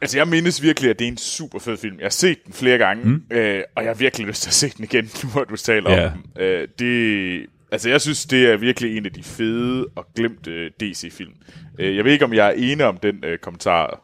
Altså, 0.00 0.18
jeg 0.18 0.28
mindes 0.28 0.62
virkelig, 0.62 0.90
at 0.90 0.98
det 0.98 1.04
er 1.04 1.08
en 1.08 1.16
super 1.16 1.58
fed 1.58 1.76
film. 1.76 1.96
Jeg 1.98 2.04
har 2.04 2.10
set 2.10 2.44
den 2.46 2.52
flere 2.52 2.78
gange, 2.78 3.04
mm. 3.04 3.22
øh, 3.30 3.62
og 3.76 3.82
jeg 3.82 3.90
har 3.90 3.94
virkelig 3.94 4.26
lyst 4.26 4.42
til 4.42 4.50
at 4.50 4.54
se 4.54 4.68
den 4.76 4.84
igen, 4.84 5.04
nu 5.22 5.28
hvor 5.28 5.44
du 5.44 5.56
taler 5.56 5.92
ja. 5.92 6.06
om 6.06 6.12
den. 6.12 6.42
Øh, 6.42 6.68
det, 6.78 7.46
altså, 7.72 7.88
jeg 7.88 8.00
synes, 8.00 8.26
det 8.26 8.50
er 8.50 8.56
virkelig 8.56 8.96
en 8.96 9.06
af 9.06 9.12
de 9.12 9.22
fede 9.22 9.86
og 9.96 10.06
glemte 10.16 10.68
DC-film. 10.68 11.32
Øh, 11.78 11.96
jeg 11.96 12.04
ved 12.04 12.12
ikke, 12.12 12.24
om 12.24 12.34
jeg 12.34 12.48
er 12.48 12.52
enig 12.52 12.84
om 12.86 12.96
den 12.96 13.24
øh, 13.24 13.38
kommentar. 13.38 14.00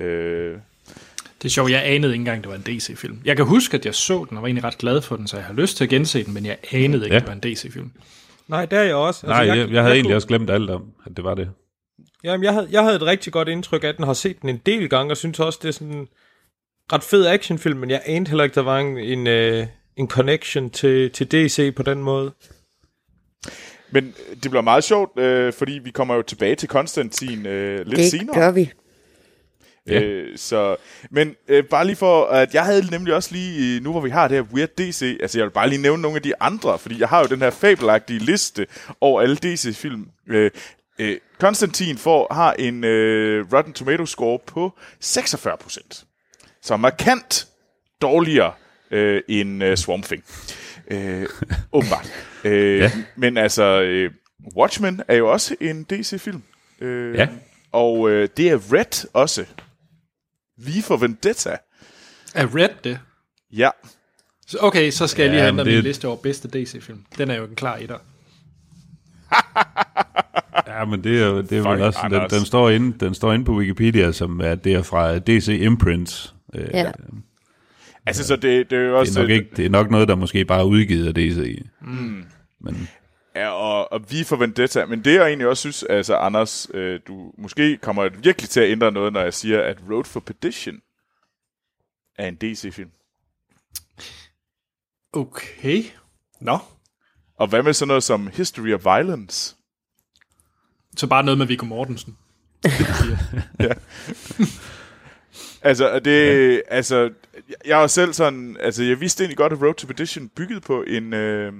Øh, 0.00 0.56
det 1.42 1.48
er 1.48 1.52
sjovt, 1.52 1.70
jeg 1.70 1.82
anede 1.84 2.12
ikke 2.12 2.20
engang, 2.20 2.42
det 2.42 2.50
var 2.50 2.56
en 2.56 2.62
DC-film. 2.62 3.20
Jeg 3.24 3.36
kan 3.36 3.44
huske, 3.44 3.76
at 3.76 3.86
jeg 3.86 3.94
så 3.94 4.26
den, 4.28 4.36
og 4.36 4.42
var 4.42 4.48
egentlig 4.48 4.64
ret 4.64 4.78
glad 4.78 5.02
for 5.02 5.16
den, 5.16 5.26
så 5.26 5.36
jeg 5.36 5.46
har 5.46 5.54
lyst 5.54 5.76
til 5.76 5.84
at 5.84 5.90
gense 5.90 6.24
den, 6.24 6.34
men 6.34 6.46
jeg 6.46 6.56
anede 6.72 7.04
ikke, 7.04 7.14
ja. 7.14 7.16
at 7.16 7.22
det 7.22 7.28
var 7.28 7.48
en 7.48 7.54
DC-film. 7.54 7.92
Nej, 8.48 8.66
det 8.66 8.78
er 8.78 8.82
jeg 8.82 8.94
også. 8.94 9.26
Altså, 9.26 9.42
Nej, 9.42 9.46
jeg, 9.46 9.56
jeg, 9.56 9.56
jeg 9.56 9.82
havde 9.82 9.84
jeg 9.84 9.92
egentlig 9.92 10.08
kunne... 10.08 10.16
også 10.16 10.28
glemt 10.28 10.50
alt 10.50 10.70
om, 10.70 10.84
at 11.06 11.16
det 11.16 11.24
var 11.24 11.34
det. 11.34 11.50
Jamen, 12.24 12.44
jeg 12.44 12.52
havde, 12.52 12.68
jeg 12.70 12.82
havde 12.82 12.96
et 12.96 13.02
rigtig 13.02 13.32
godt 13.32 13.48
indtryk 13.48 13.84
af 13.84 13.94
den, 13.94 14.04
har 14.04 14.12
set 14.12 14.42
den 14.42 14.48
en 14.48 14.60
del 14.66 14.88
gange, 14.88 15.12
og 15.12 15.16
synes 15.16 15.40
også, 15.40 15.58
det 15.62 15.68
er 15.68 15.72
sådan 15.72 15.92
en 15.92 16.08
ret 16.92 17.02
fed 17.02 17.26
actionfilm, 17.26 17.78
men 17.78 17.90
jeg 17.90 18.02
anede 18.06 18.28
heller 18.30 18.44
ikke, 18.44 18.54
der 18.54 18.62
var 18.62 18.78
en, 18.78 18.98
en, 18.98 19.26
uh, 19.26 19.66
en 19.96 20.08
connection 20.08 20.70
til, 20.70 21.10
til 21.10 21.32
DC 21.32 21.74
på 21.74 21.82
den 21.82 22.02
måde. 22.02 22.32
Men 23.92 24.14
det 24.42 24.50
bliver 24.50 24.62
meget 24.62 24.84
sjovt, 24.84 25.18
øh, 25.18 25.52
fordi 25.52 25.72
vi 25.72 25.90
kommer 25.90 26.14
jo 26.14 26.22
tilbage 26.22 26.54
til 26.54 26.68
Konstantin 26.68 27.46
øh, 27.46 27.86
lidt 27.86 27.96
det 27.96 28.10
senere. 28.10 28.26
Det 28.26 28.34
gør 28.34 28.50
vi. 28.50 28.70
Ja. 29.86 30.00
Øh, 30.00 30.38
så, 30.38 30.76
men 31.10 31.34
øh, 31.48 31.64
bare 31.64 31.86
lige 31.86 31.96
for, 31.96 32.24
at 32.24 32.54
jeg 32.54 32.64
havde 32.64 32.90
nemlig 32.90 33.14
også 33.14 33.32
lige, 33.32 33.80
nu 33.80 33.90
hvor 33.90 34.00
vi 34.00 34.10
har 34.10 34.28
det 34.28 34.36
her 34.36 34.54
Weird 34.54 34.68
DC, 34.68 35.18
altså 35.20 35.38
jeg 35.38 35.44
vil 35.44 35.50
bare 35.50 35.68
lige 35.68 35.82
nævne 35.82 36.02
nogle 36.02 36.16
af 36.16 36.22
de 36.22 36.42
andre, 36.42 36.78
fordi 36.78 37.00
jeg 37.00 37.08
har 37.08 37.20
jo 37.20 37.26
den 37.26 37.38
her 37.38 37.50
fabelagtige 37.50 38.18
liste 38.18 38.66
over 39.00 39.20
alle 39.20 39.36
DC-film. 39.36 40.08
Øh, 40.28 40.50
øh, 40.98 41.16
Konstantin 41.40 41.98
får, 41.98 42.34
har 42.34 42.52
en 42.52 42.84
øh, 42.84 43.52
Rotten 43.52 43.72
Tomato 43.72 44.06
score 44.06 44.38
på 44.46 44.72
46%, 45.04 46.04
så 46.62 46.76
markant 46.76 47.48
dårligere 48.02 48.52
øh, 48.90 49.22
end 49.28 49.64
øh, 49.64 49.76
Swamp 49.76 50.04
Thing. 50.04 50.24
Øh, 50.90 51.26
åbenbart. 51.72 52.12
Øh, 52.44 52.78
ja. 52.78 52.90
Men 53.16 53.36
altså, 53.36 53.82
øh, 53.82 54.10
Watchmen 54.56 55.02
er 55.08 55.16
jo 55.16 55.32
også 55.32 55.56
en 55.60 55.84
DC-film. 55.84 56.42
Øh, 56.80 57.14
ja. 57.14 57.28
Og 57.72 58.10
øh, 58.10 58.28
det 58.36 58.50
er 58.50 58.72
Red 58.72 59.08
også. 59.12 59.44
Vi 60.58 60.80
for 60.82 60.96
Vendetta. 60.96 61.56
Er 62.34 62.56
Red 62.56 62.68
det? 62.84 62.98
Ja. 63.52 63.70
Så, 64.46 64.58
okay, 64.60 64.90
så 64.90 65.06
skal 65.06 65.22
ja, 65.22 65.26
jeg 65.26 65.32
lige 65.32 65.42
have 65.42 65.64
det... 65.64 65.74
min 65.74 65.84
liste 65.84 66.08
over 66.08 66.16
bedste 66.16 66.48
DC-film. 66.48 67.04
Den 67.18 67.30
er 67.30 67.34
jo 67.34 67.44
en 67.44 67.54
klar 67.54 67.76
etter. 67.76 67.98
ja, 70.78 70.84
men 70.84 71.04
det 71.04 71.22
er 71.22 71.26
jo 71.26 71.40
det 71.40 71.58
er 71.58 71.70
vel 71.70 71.82
også, 71.82 72.00
den, 72.10 72.38
den, 72.38 72.46
står 72.46 72.70
inde, 72.70 72.98
den 73.06 73.14
står 73.14 73.32
inde 73.32 73.44
på 73.44 73.56
Wikipedia, 73.56 74.12
som 74.12 74.40
er 74.40 74.54
det 74.54 74.74
er 74.74 74.82
fra 74.82 75.18
DC 75.18 75.58
Imprints. 75.60 76.34
Øh, 76.54 76.68
Ja. 76.72 76.92
Altså, 78.06 78.26
så 78.26 78.36
det, 78.36 78.70
det 78.70 78.78
er 78.78 78.82
jo 78.82 78.98
også... 78.98 79.12
Det 79.12 79.18
er, 79.18 79.22
nok 79.22 79.30
ikke, 79.30 79.50
det 79.56 79.66
er 79.66 79.70
nok 79.70 79.90
noget, 79.90 80.08
der 80.08 80.14
måske 80.14 80.44
bare 80.44 80.60
er 80.60 80.64
udgivet 80.64 81.08
af 81.08 81.14
DC. 81.14 81.62
Mm. 81.80 82.24
Men, 82.60 82.88
Ja, 83.34 83.48
og, 83.50 83.92
og 83.92 84.10
vi 84.10 84.24
for 84.24 84.36
Vendetta. 84.36 84.86
Men 84.86 85.04
det, 85.04 85.14
jeg 85.14 85.26
egentlig 85.26 85.48
også 85.48 85.60
synes, 85.60 85.82
altså 85.82 86.16
Anders, 86.16 86.68
øh, 86.74 87.00
du 87.06 87.32
måske 87.38 87.76
kommer 87.76 88.08
virkelig 88.08 88.50
til 88.50 88.60
at 88.60 88.70
ændre 88.70 88.92
noget, 88.92 89.12
når 89.12 89.20
jeg 89.20 89.34
siger, 89.34 89.62
at 89.62 89.78
Road 89.90 90.04
for 90.04 90.20
Perdition 90.20 90.80
er 92.18 92.28
en 92.28 92.36
DC-film. 92.36 92.90
Okay. 95.12 95.84
Nå. 96.40 96.58
Og 97.36 97.46
hvad 97.48 97.62
med 97.62 97.72
sådan 97.72 97.88
noget 97.88 98.02
som 98.02 98.26
History 98.32 98.72
of 98.72 98.84
Violence? 98.84 99.56
Så 100.96 101.06
bare 101.06 101.22
noget 101.22 101.38
med 101.38 101.46
Viggo 101.46 101.66
Mortensen. 101.66 102.16
ja. 103.60 103.72
Altså, 105.62 105.98
det, 105.98 106.52
ja. 106.54 106.60
altså, 106.68 107.10
jeg 107.66 107.78
var 107.78 107.86
selv 107.86 108.12
sådan, 108.12 108.56
altså, 108.60 108.82
jeg 108.82 109.00
vidste 109.00 109.22
egentlig 109.24 109.36
godt, 109.36 109.52
at 109.52 109.62
Road 109.62 109.74
to 109.74 109.86
Perdition 109.86 110.28
byggede 110.28 110.60
på 110.60 110.82
en 110.86 111.14
øh, 111.14 111.52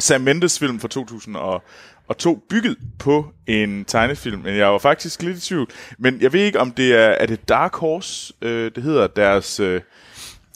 Sam 0.00 0.20
Mendes 0.20 0.58
film 0.58 0.80
fra 0.80 0.88
2002, 0.88 2.44
bygget 2.50 2.76
på 2.98 3.26
en 3.46 3.84
tegnefilm, 3.84 4.40
men 4.40 4.56
jeg 4.56 4.66
var 4.72 4.78
faktisk 4.78 5.22
lidt 5.22 5.38
i 5.38 5.40
tvivl. 5.40 5.70
Men 5.98 6.20
jeg 6.20 6.32
ved 6.32 6.40
ikke, 6.40 6.60
om 6.60 6.70
det 6.72 6.94
er, 6.94 7.08
er 7.08 7.26
det 7.26 7.48
Dark 7.48 7.74
Horse, 7.74 8.34
øh, 8.42 8.70
det 8.74 8.82
hedder 8.82 9.06
deres... 9.06 9.60
Øh, 9.60 9.80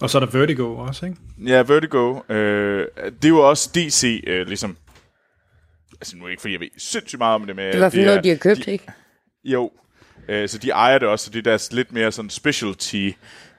Og 0.01 0.11
så 0.11 0.19
er 0.19 0.25
der 0.27 0.39
Vertigo 0.39 0.77
også, 0.77 1.07
ikke? 1.07 1.19
Ja, 1.47 1.62
Vertigo. 1.66 2.21
Øh, 2.29 2.87
det 2.99 3.25
er 3.25 3.29
jo 3.29 3.49
også 3.49 3.71
DC, 3.75 4.25
øh, 4.27 4.47
ligesom... 4.47 4.77
Altså 6.01 6.16
nu 6.16 6.25
er 6.25 6.29
ikke, 6.29 6.41
fordi 6.41 6.53
jeg 6.53 6.61
ved 6.61 6.69
sindssygt 6.79 7.19
meget 7.19 7.35
om 7.35 7.47
det, 7.47 7.57
men... 7.57 7.64
Det 7.64 7.71
er 7.71 7.75
i 7.75 7.79
hvert 7.79 7.93
fald 7.93 8.05
noget, 8.05 8.25
de 8.25 8.29
har 8.29 8.37
købt, 8.37 8.66
de, 8.66 8.71
ikke? 8.73 8.85
Jo. 9.45 9.71
Øh, 10.29 10.49
så 10.49 10.59
de 10.59 10.70
ejer 10.70 10.99
det 10.99 11.09
også, 11.09 11.24
så 11.24 11.31
det 11.31 11.39
er 11.39 11.43
deres 11.43 11.72
lidt 11.72 11.93
mere 11.93 12.12
sådan 12.12 12.31
specialty 12.31 13.11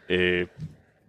øh, 0.09 0.47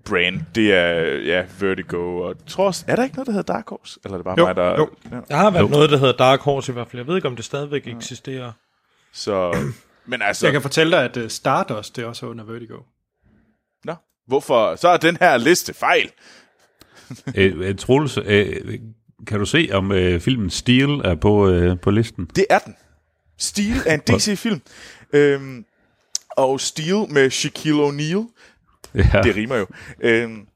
brand. 0.04 0.40
Det 0.54 0.74
er, 0.74 0.92
ja, 1.18 1.44
Vertigo. 1.60 2.20
Og 2.20 2.46
tror 2.46 2.66
også, 2.66 2.84
er 2.88 2.96
der 2.96 3.02
ikke 3.04 3.16
noget, 3.16 3.26
der 3.26 3.32
hedder 3.32 3.52
Dark 3.52 3.68
Horse? 3.68 4.00
Eller 4.04 4.14
er 4.14 4.18
det 4.18 4.24
bare 4.24 4.34
Jo, 4.38 4.46
mig, 4.46 4.56
der... 4.56 4.76
jo. 4.76 4.90
Ja. 5.10 5.16
Der 5.28 5.36
har 5.36 5.50
været 5.50 5.70
noget, 5.70 5.90
der 5.90 5.96
hedder 5.96 6.16
Dark 6.16 6.40
Horse 6.40 6.72
i 6.72 6.74
hvert 6.74 6.88
fald. 6.88 7.00
Jeg 7.00 7.06
ved 7.06 7.16
ikke, 7.16 7.28
om 7.28 7.36
det 7.36 7.44
stadigvæk 7.44 7.86
eksisterer. 7.86 8.52
Så... 9.12 9.56
Men 10.06 10.22
altså... 10.22 10.40
Så 10.40 10.46
jeg 10.46 10.52
kan 10.52 10.62
fortælle 10.62 10.96
dig, 10.96 11.04
at 11.04 11.16
uh, 11.16 11.28
Stardust, 11.28 11.96
det 11.96 12.04
er 12.04 12.06
også 12.06 12.26
under 12.26 12.44
Vertigo. 12.44 12.76
Nå, 13.84 13.94
hvorfor? 14.26 14.76
Så 14.76 14.88
er 14.88 14.96
den 14.96 15.16
her 15.20 15.36
liste 15.36 15.74
fejl. 15.74 16.10
øh, 17.36 17.60
øh, 17.60 17.76
Troels, 17.76 18.18
øh, 18.24 18.78
kan 19.26 19.38
du 19.38 19.44
se, 19.44 19.68
om 19.72 19.92
øh, 19.92 20.20
filmen 20.20 20.50
Steel 20.50 20.90
er 20.90 21.14
på, 21.14 21.48
øh, 21.48 21.80
på 21.80 21.90
listen? 21.90 22.30
Det 22.36 22.46
er 22.50 22.58
den. 22.58 22.76
Steel 23.38 23.76
er 23.86 23.94
en 23.94 24.00
DC-film. 24.00 24.62
Øhm, 25.12 25.64
og 26.36 26.60
Steel 26.60 27.06
med 27.12 27.30
Shaquille 27.30 27.82
O'Neal, 27.88 28.26
Ja. 28.94 29.22
det 29.22 29.36
rimer 29.36 29.56
jo, 29.56 29.66
øhm, 30.00 30.46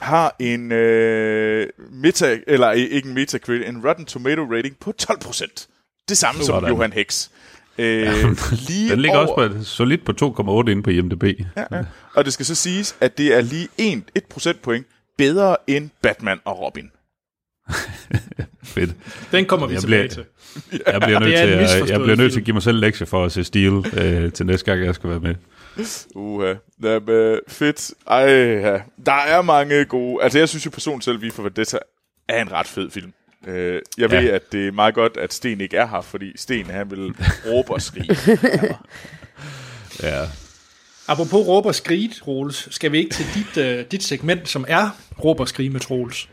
har 0.00 0.36
en 0.38 0.72
øh, 0.72 1.68
meta, 1.90 2.38
eller 2.46 2.68
øh, 2.68 2.76
ikke 2.76 3.08
en 3.08 3.14
Metacritic, 3.14 3.68
en 3.68 3.86
Rotten 3.88 4.04
Tomato 4.04 4.42
rating 4.44 4.76
på 4.80 4.92
12%. 5.02 5.66
Det 6.08 6.18
samme 6.18 6.38
som 6.42 6.46
Sådan. 6.54 6.68
Johan 6.68 6.92
Hex. 6.92 7.28
Øh, 7.78 8.06
lige 8.68 8.90
Den 8.90 9.00
ligger 9.00 9.18
over, 9.18 9.28
også 9.48 9.58
på 9.58 9.64
solidt 9.64 10.04
på 10.04 10.12
2,8 10.40 10.70
inde 10.70 10.82
på 10.82 10.90
IMDb. 10.90 11.24
Ja, 11.56 11.64
ja. 11.72 11.84
Og 12.14 12.24
det 12.24 12.32
skal 12.32 12.46
så 12.46 12.54
siges, 12.54 12.96
at 13.00 13.18
det 13.18 13.34
er 13.34 13.40
lige 13.40 13.68
1, 13.78 14.02
1 14.14 14.24
procentpoint 14.24 14.86
bedre 15.18 15.56
end 15.66 15.90
Batman 16.02 16.40
og 16.44 16.60
Robin. 16.60 16.90
Fedt. 18.64 18.90
Den 19.32 19.44
kommer 19.46 19.66
vi 19.66 19.72
Jeg 19.74 19.80
tilbage 19.80 20.08
bliver- 20.08 20.24
til. 20.70 20.80
Jeg 20.86 21.00
bliver 21.00 21.18
nødt 21.20 21.36
til, 21.70 21.82
at, 21.82 21.90
jeg 21.90 22.00
bliver 22.00 22.16
nødt 22.16 22.32
til 22.32 22.40
at 22.40 22.44
give 22.44 22.54
mig 22.54 22.62
selv 22.62 22.78
lektier 22.78 23.06
for 23.06 23.24
at 23.24 23.32
se 23.32 23.44
Steel 23.44 23.72
øh, 23.98 24.32
til 24.32 24.46
næste 24.46 24.64
gang, 24.70 24.84
jeg 24.84 24.94
skal 24.94 25.10
være 25.10 25.20
med. 25.20 25.34
Uha. 26.14 26.54
Jamen, 26.82 27.08
øh, 27.08 27.38
fedt. 27.48 27.90
Ej, 28.06 28.18
ja. 28.20 28.78
Der 29.06 29.12
er 29.12 29.42
mange 29.42 29.84
gode... 29.84 30.22
Altså, 30.22 30.38
jeg 30.38 30.48
synes 30.48 30.66
jo 30.66 30.70
personligt 30.70 31.04
selv, 31.04 31.16
at 31.16 31.22
Vi 31.22 31.30
for 31.30 31.42
Vendetta 31.42 31.78
er 32.28 32.42
en 32.42 32.52
ret 32.52 32.66
fed 32.66 32.90
film. 32.90 33.12
Øh, 33.46 33.80
jeg 33.98 34.10
ved, 34.10 34.20
Ja. 34.22 34.34
at 34.34 34.52
det 34.52 34.68
er 34.68 34.72
meget 34.72 34.94
godt, 34.94 35.16
at 35.16 35.32
Sten 35.34 35.60
ikke 35.60 35.76
er 35.76 35.86
her, 35.86 36.00
fordi 36.00 36.32
Sten, 36.36 36.66
han 36.66 36.90
vil 36.90 37.14
råbe 37.50 37.72
og 37.72 37.82
skrige. 37.82 38.16
Ja. 40.02 40.20
Apropos 41.08 41.46
råb 41.46 41.66
og 41.66 41.74
skrige, 41.74 42.08
Troels, 42.08 42.68
skal 42.74 42.92
vi 42.92 42.98
ikke 42.98 43.10
til 43.14 43.26
dit, 43.34 43.64
uh, 43.80 43.90
dit 43.90 44.02
segment, 44.02 44.48
som 44.48 44.64
er 44.68 44.90
råb 45.24 45.40
og 45.40 45.48
skrige 45.48 45.70
med 45.70 45.80
Troels? 45.80 46.28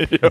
jo. 0.22 0.30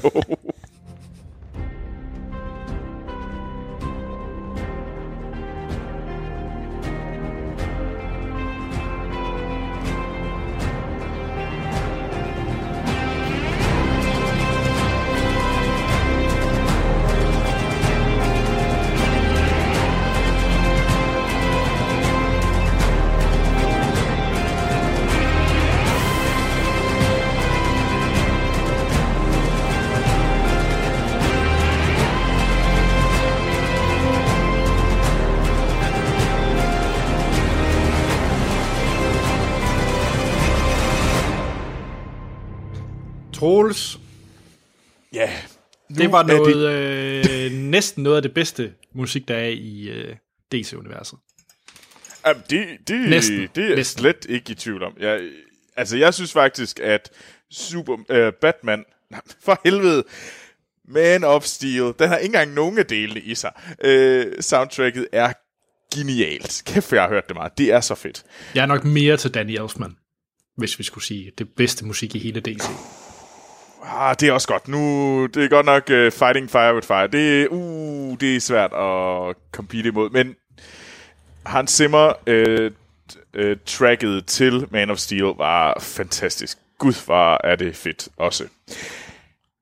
Nu 45.98 46.04
det 46.04 46.12
var 46.12 46.24
noget, 46.24 47.46
øh, 47.46 47.52
næsten 47.52 48.04
noget 48.04 48.16
af 48.16 48.22
det 48.22 48.34
bedste 48.34 48.74
musik, 48.94 49.28
der 49.28 49.36
er 49.36 49.48
i 49.48 49.88
øh, 49.90 50.16
DC-universet. 50.52 51.20
Jamen, 52.28 52.44
det, 52.50 52.68
det, 52.88 53.10
Næsten. 53.10 53.48
det 53.56 53.72
er 53.72 53.76
Næsten. 53.76 54.02
slet 54.02 54.26
ikke 54.30 54.52
i 54.52 54.56
tvivl 54.56 54.84
om. 54.84 54.94
Jeg, 55.00 55.22
altså, 55.76 55.98
jeg 55.98 56.14
synes 56.14 56.34
faktisk, 56.34 56.80
at 56.80 57.12
Super, 57.52 57.98
øh, 58.10 58.34
Batman, 58.34 58.86
for 59.46 59.62
helvede, 59.64 60.04
Man 60.88 61.24
of 61.24 61.44
Steel, 61.44 61.94
den 62.00 62.08
har 62.08 62.18
ikke 62.18 62.26
engang 62.26 62.54
nogen 62.54 62.78
af 62.78 62.86
delene 62.86 63.20
i 63.20 63.36
sig. 63.36 63.52
Øh, 63.84 64.26
soundtracket 64.40 65.08
er 65.12 65.34
genialt. 65.96 66.64
Kæft, 66.66 66.94
jeg 66.94 67.02
har 67.02 67.10
hørt 67.10 67.28
det 67.28 67.36
meget. 67.36 67.58
Det 67.58 67.72
er 67.72 67.82
så 67.82 67.96
fedt. 67.96 68.24
Jeg 68.56 68.62
er 68.62 68.66
nok 68.66 68.84
mere 68.84 69.18
til 69.18 69.34
Danny 69.34 69.62
Elfman, 69.62 69.96
hvis 70.58 70.80
vi 70.80 70.84
skulle 70.84 71.04
sige 71.04 71.32
det 71.38 71.50
bedste 71.50 71.86
musik 71.86 72.16
i 72.16 72.20
hele 72.20 72.40
DC. 72.40 72.68
Ah, 73.90 74.16
det 74.20 74.30
er 74.30 74.32
også 74.32 74.48
godt. 74.48 74.68
Nu, 74.68 75.26
det 75.26 75.44
er 75.44 75.48
godt 75.48 75.66
nok 75.66 75.84
uh, 75.90 76.12
Fighting 76.12 76.52
Fire 76.52 76.76
with 76.76 76.88
Fire. 76.88 77.08
Det, 77.08 77.48
uh, 77.48 78.18
det 78.20 78.36
er 78.36 78.40
svært 78.40 78.74
at 78.74 79.36
compete 79.52 79.90
imod, 79.90 80.10
men 80.10 80.36
Hans 81.46 81.72
Zimmer 81.72 82.14
uh, 82.28 82.72
uh, 83.44 83.58
tracket 83.66 84.26
til 84.26 84.68
Man 84.72 84.90
of 84.90 84.98
Steel 84.98 85.24
var 85.38 85.80
fantastisk. 85.80 86.58
Gud, 86.78 87.08
var 87.08 87.42
er 87.44 87.56
det 87.56 87.76
fedt 87.76 88.10
også. 88.18 88.44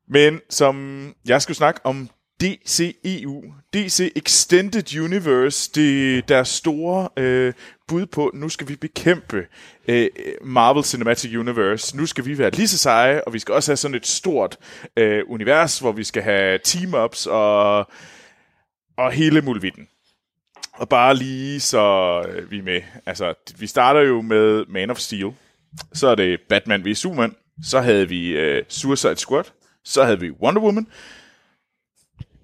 Men 0.07 0.41
som 0.49 1.13
jeg 1.25 1.41
skulle 1.41 1.57
snakke 1.57 1.79
om 1.83 2.09
DCEU, 2.41 3.43
DC 3.73 4.11
Extended 4.15 4.99
Universe, 4.99 5.71
det 5.75 6.17
er 6.17 6.21
deres 6.21 6.47
store 6.47 7.09
øh, 7.17 7.53
bud 7.87 8.05
på, 8.05 8.31
nu 8.33 8.49
skal 8.49 8.67
vi 8.67 8.75
bekæmpe 8.75 9.47
øh, 9.87 10.09
Marvel 10.41 10.83
Cinematic 10.83 11.35
Universe. 11.35 11.97
Nu 11.97 12.05
skal 12.05 12.25
vi 12.25 12.37
være 12.37 12.51
lige 12.51 12.67
så 12.67 12.77
seje, 12.77 13.21
og 13.23 13.33
vi 13.33 13.39
skal 13.39 13.53
også 13.53 13.71
have 13.71 13.77
sådan 13.77 13.95
et 13.95 14.07
stort 14.07 14.57
øh, 14.97 15.23
univers, 15.27 15.79
hvor 15.79 15.91
vi 15.91 16.03
skal 16.03 16.23
have 16.23 16.59
team-ups 16.67 17.27
og, 17.29 17.89
og 18.97 19.11
hele 19.11 19.41
mulvitten. 19.41 19.87
Og 20.73 20.89
bare 20.89 21.15
lige 21.15 21.59
så 21.59 21.83
øh, 22.29 22.51
vi 22.51 22.57
er 22.57 22.63
med. 22.63 22.81
Altså, 23.05 23.33
vi 23.57 23.67
starter 23.67 24.01
jo 24.01 24.21
med 24.21 24.65
Man 24.65 24.89
of 24.89 24.97
Steel. 24.97 25.31
Så 25.93 26.07
er 26.07 26.15
det 26.15 26.39
Batman 26.49 26.85
v 26.85 26.93
Superman. 26.93 27.35
Så 27.63 27.81
havde 27.81 28.09
vi 28.09 28.27
øh, 28.27 28.63
Suicide 28.69 29.17
Squad. 29.17 29.43
Så 29.83 30.03
havde 30.03 30.19
vi 30.19 30.31
Wonder 30.31 30.61
Woman. 30.61 30.87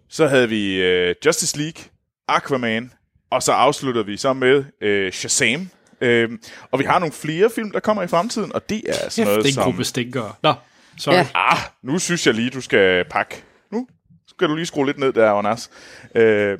Så 0.10 0.28
havde 0.28 0.50
vi 0.50 0.82
øh, 0.82 1.16
Justice 1.26 1.58
League, 1.58 1.84
Aquaman, 2.28 2.92
og 3.32 3.43
så 3.43 3.51
afslutter 3.51 4.03
vi 4.03 4.17
så 4.17 4.34
med 4.34 4.63
øh, 4.82 5.11
Shazam. 5.11 5.69
Øh, 6.01 6.29
og 6.71 6.79
vi 6.79 6.84
har 6.84 6.99
nogle 6.99 7.13
flere 7.13 7.49
film, 7.55 7.71
der 7.71 7.79
kommer 7.79 8.03
i 8.03 8.07
fremtiden, 8.07 8.55
og 8.55 8.69
det 8.69 8.82
er 8.88 8.93
sådan 8.93 9.09
Kæft, 9.09 9.25
noget 9.25 9.38
det 9.38 9.45
er 9.45 9.49
en 9.49 9.53
som... 9.53 9.63
gruppe 9.63 9.84
stinkere. 9.84 10.34
Nå, 10.43 10.53
sorry. 10.97 11.13
Ja. 11.15 11.27
Ah, 11.36 11.57
nu 11.84 11.99
synes 11.99 12.27
jeg 12.27 12.34
lige, 12.36 12.49
du 12.49 12.61
skal 12.61 13.05
pakke. 13.09 13.43
Nu 13.71 13.88
skal 14.27 14.47
du 14.49 14.55
lige 14.55 14.65
skrue 14.65 14.86
lidt 14.86 14.97
ned 14.97 15.13
der, 15.13 15.29
Jonas. 15.29 15.69
Øh, 16.15 16.57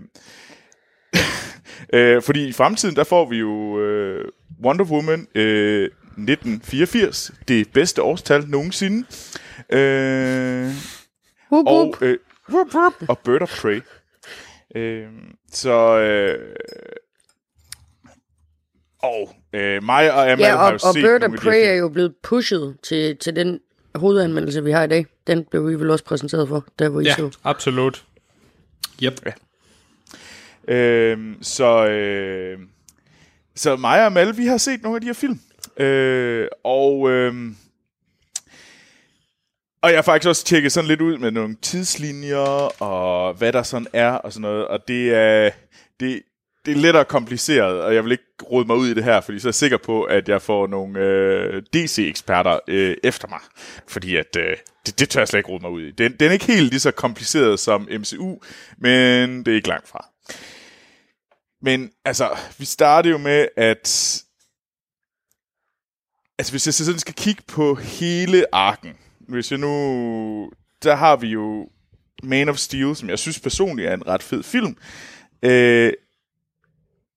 øh, 1.94 2.22
fordi 2.22 2.48
i 2.48 2.52
fremtiden, 2.54 2.96
der 2.96 3.04
får 3.04 3.30
vi 3.30 3.38
jo 3.38 3.80
øh, 3.80 4.26
Wonder 4.64 4.86
Woman 4.86 5.28
øh, 5.36 5.84
1984. 5.84 7.32
Det 7.48 7.72
bedste 7.74 8.04
årstal 8.04 8.46
nogensinde. 8.48 9.08
Øh, 9.70 10.72
Whoop, 11.52 11.66
og, 11.68 11.74
whoop. 11.74 12.02
øh, 12.02 12.18
whoop, 12.50 12.68
whoop, 12.76 12.94
og 13.08 13.20
Bird 13.20 13.42
of 13.42 13.62
Prey. 13.62 13.82
Øh, 14.76 15.08
så... 15.52 16.00
Øh, 16.00 16.56
og 19.04 19.36
øh, 19.54 19.84
mig 19.84 20.14
og 20.14 20.32
Emma 20.32 20.46
Ja, 20.46 20.56
har 20.58 20.66
og, 20.66 20.72
jo 20.72 20.88
og 20.88 20.94
set 20.94 21.04
Bird 21.04 21.24
of 21.24 21.40
Prey 21.40 21.68
er 21.68 21.74
jo 21.74 21.90
blevet 21.90 22.16
pushet 22.24 22.78
til, 22.84 23.18
til 23.18 23.36
den 23.36 23.60
hovedanmeldelse, 23.96 24.64
vi 24.64 24.72
har 24.72 24.84
i 24.84 24.88
dag. 24.88 25.06
Den 25.28 25.46
blev 25.52 25.70
vi 25.70 25.76
vel 25.76 25.90
også 25.90 26.06
præsenteret 26.06 26.48
for, 26.48 26.66
der 26.80 26.90
hvor 26.90 27.02
I 27.02 27.04
Ja, 27.04 27.16
så. 27.16 27.38
absolut. 27.44 28.06
Yep. 29.04 29.26
Øhm, 30.68 31.38
så, 31.42 31.88
øh, 31.88 32.60
så 33.56 33.76
mig 33.76 34.06
og 34.06 34.12
Mal, 34.14 34.38
vi 34.38 34.46
har 34.46 34.58
set 34.58 34.82
nogle 34.82 34.96
af 34.96 35.02
de 35.02 35.08
her 35.08 35.14
film. 35.14 35.40
Øh, 35.78 36.48
og, 36.64 37.10
øh, 37.10 37.34
og 39.82 39.90
jeg 39.90 39.98
har 39.98 40.02
faktisk 40.02 40.30
også 40.30 40.46
tjekket 40.46 40.72
sådan 40.72 40.88
lidt 40.88 41.02
ud 41.02 41.18
med 41.18 41.32
nogle 41.32 41.56
tidslinjer, 41.62 42.82
og 42.82 43.34
hvad 43.34 43.54
der 43.54 43.64
sådan 43.64 43.88
er, 43.94 44.12
og 44.12 44.34
sådan 44.34 44.42
noget. 44.42 44.68
Og 44.68 44.88
det 44.88 45.16
er, 45.16 45.52
det, 46.00 46.22
det 46.66 46.72
er 46.72 46.76
lettere 46.76 47.06
kompliceret, 47.06 47.82
og 47.82 47.96
jeg 47.96 48.04
vil 48.04 48.12
ikke 48.12 48.24
rode 48.52 48.68
mig 48.68 48.76
ud 48.76 48.88
i 48.88 48.94
det 48.94 49.04
her, 49.04 49.22
fordi 49.22 49.40
så 49.40 49.48
er 49.48 49.50
jeg 49.50 49.56
sikker 49.56 49.78
på, 49.78 50.04
at 50.04 50.30
jeg 50.30 50.42
får 50.42 50.68
nogle 50.68 51.00
øh, 51.00 51.64
DC-eksperter 51.74 52.60
øh, 52.68 52.98
efter 53.04 53.28
mig. 53.28 53.40
Fordi 53.88 54.16
at, 54.16 54.36
øh, 54.38 54.58
det, 54.86 55.00
det 55.00 55.10
tør 55.10 55.22
jeg 55.22 55.28
slet 55.28 55.40
ikke 55.40 55.50
rode 55.50 55.62
mig 55.62 55.72
ud 55.72 55.82
i. 55.82 55.92
Den, 55.92 56.16
den 56.20 56.28
er 56.28 56.34
ikke 56.34 56.46
helt 56.46 56.70
lige 56.70 56.80
så 56.80 56.92
kompliceret 56.92 57.60
som 57.60 57.88
MCU, 57.92 58.40
men 58.78 59.46
det 59.46 59.52
er 59.52 59.56
ikke 59.56 59.68
langt 59.68 59.88
fra. 59.88 60.08
Men 61.62 61.92
altså, 62.06 62.38
vi 62.58 62.66
starter 62.66 63.10
jo 63.10 63.18
med, 63.18 63.48
at... 63.58 64.24
Altså, 66.40 66.54
hvis 66.54 66.68
jeg 66.68 66.74
sådan 66.74 67.00
skal 67.00 67.14
kigge 67.14 67.42
på 67.48 67.76
hele 67.76 68.46
arken, 68.56 68.98
hvis 69.32 69.52
jeg 69.52 69.60
nu... 69.60 70.52
Der 70.84 70.96
har 70.96 71.16
vi 71.16 71.28
jo 71.28 71.70
Man 72.24 72.50
of 72.50 72.58
Steel, 72.58 72.96
som 72.96 73.10
jeg 73.10 73.20
synes 73.20 73.40
personligt 73.40 73.90
er 73.90 73.94
en 73.94 74.08
ret 74.08 74.24
fed 74.24 74.44
film. 74.44 74.78
Øh, 75.44 75.94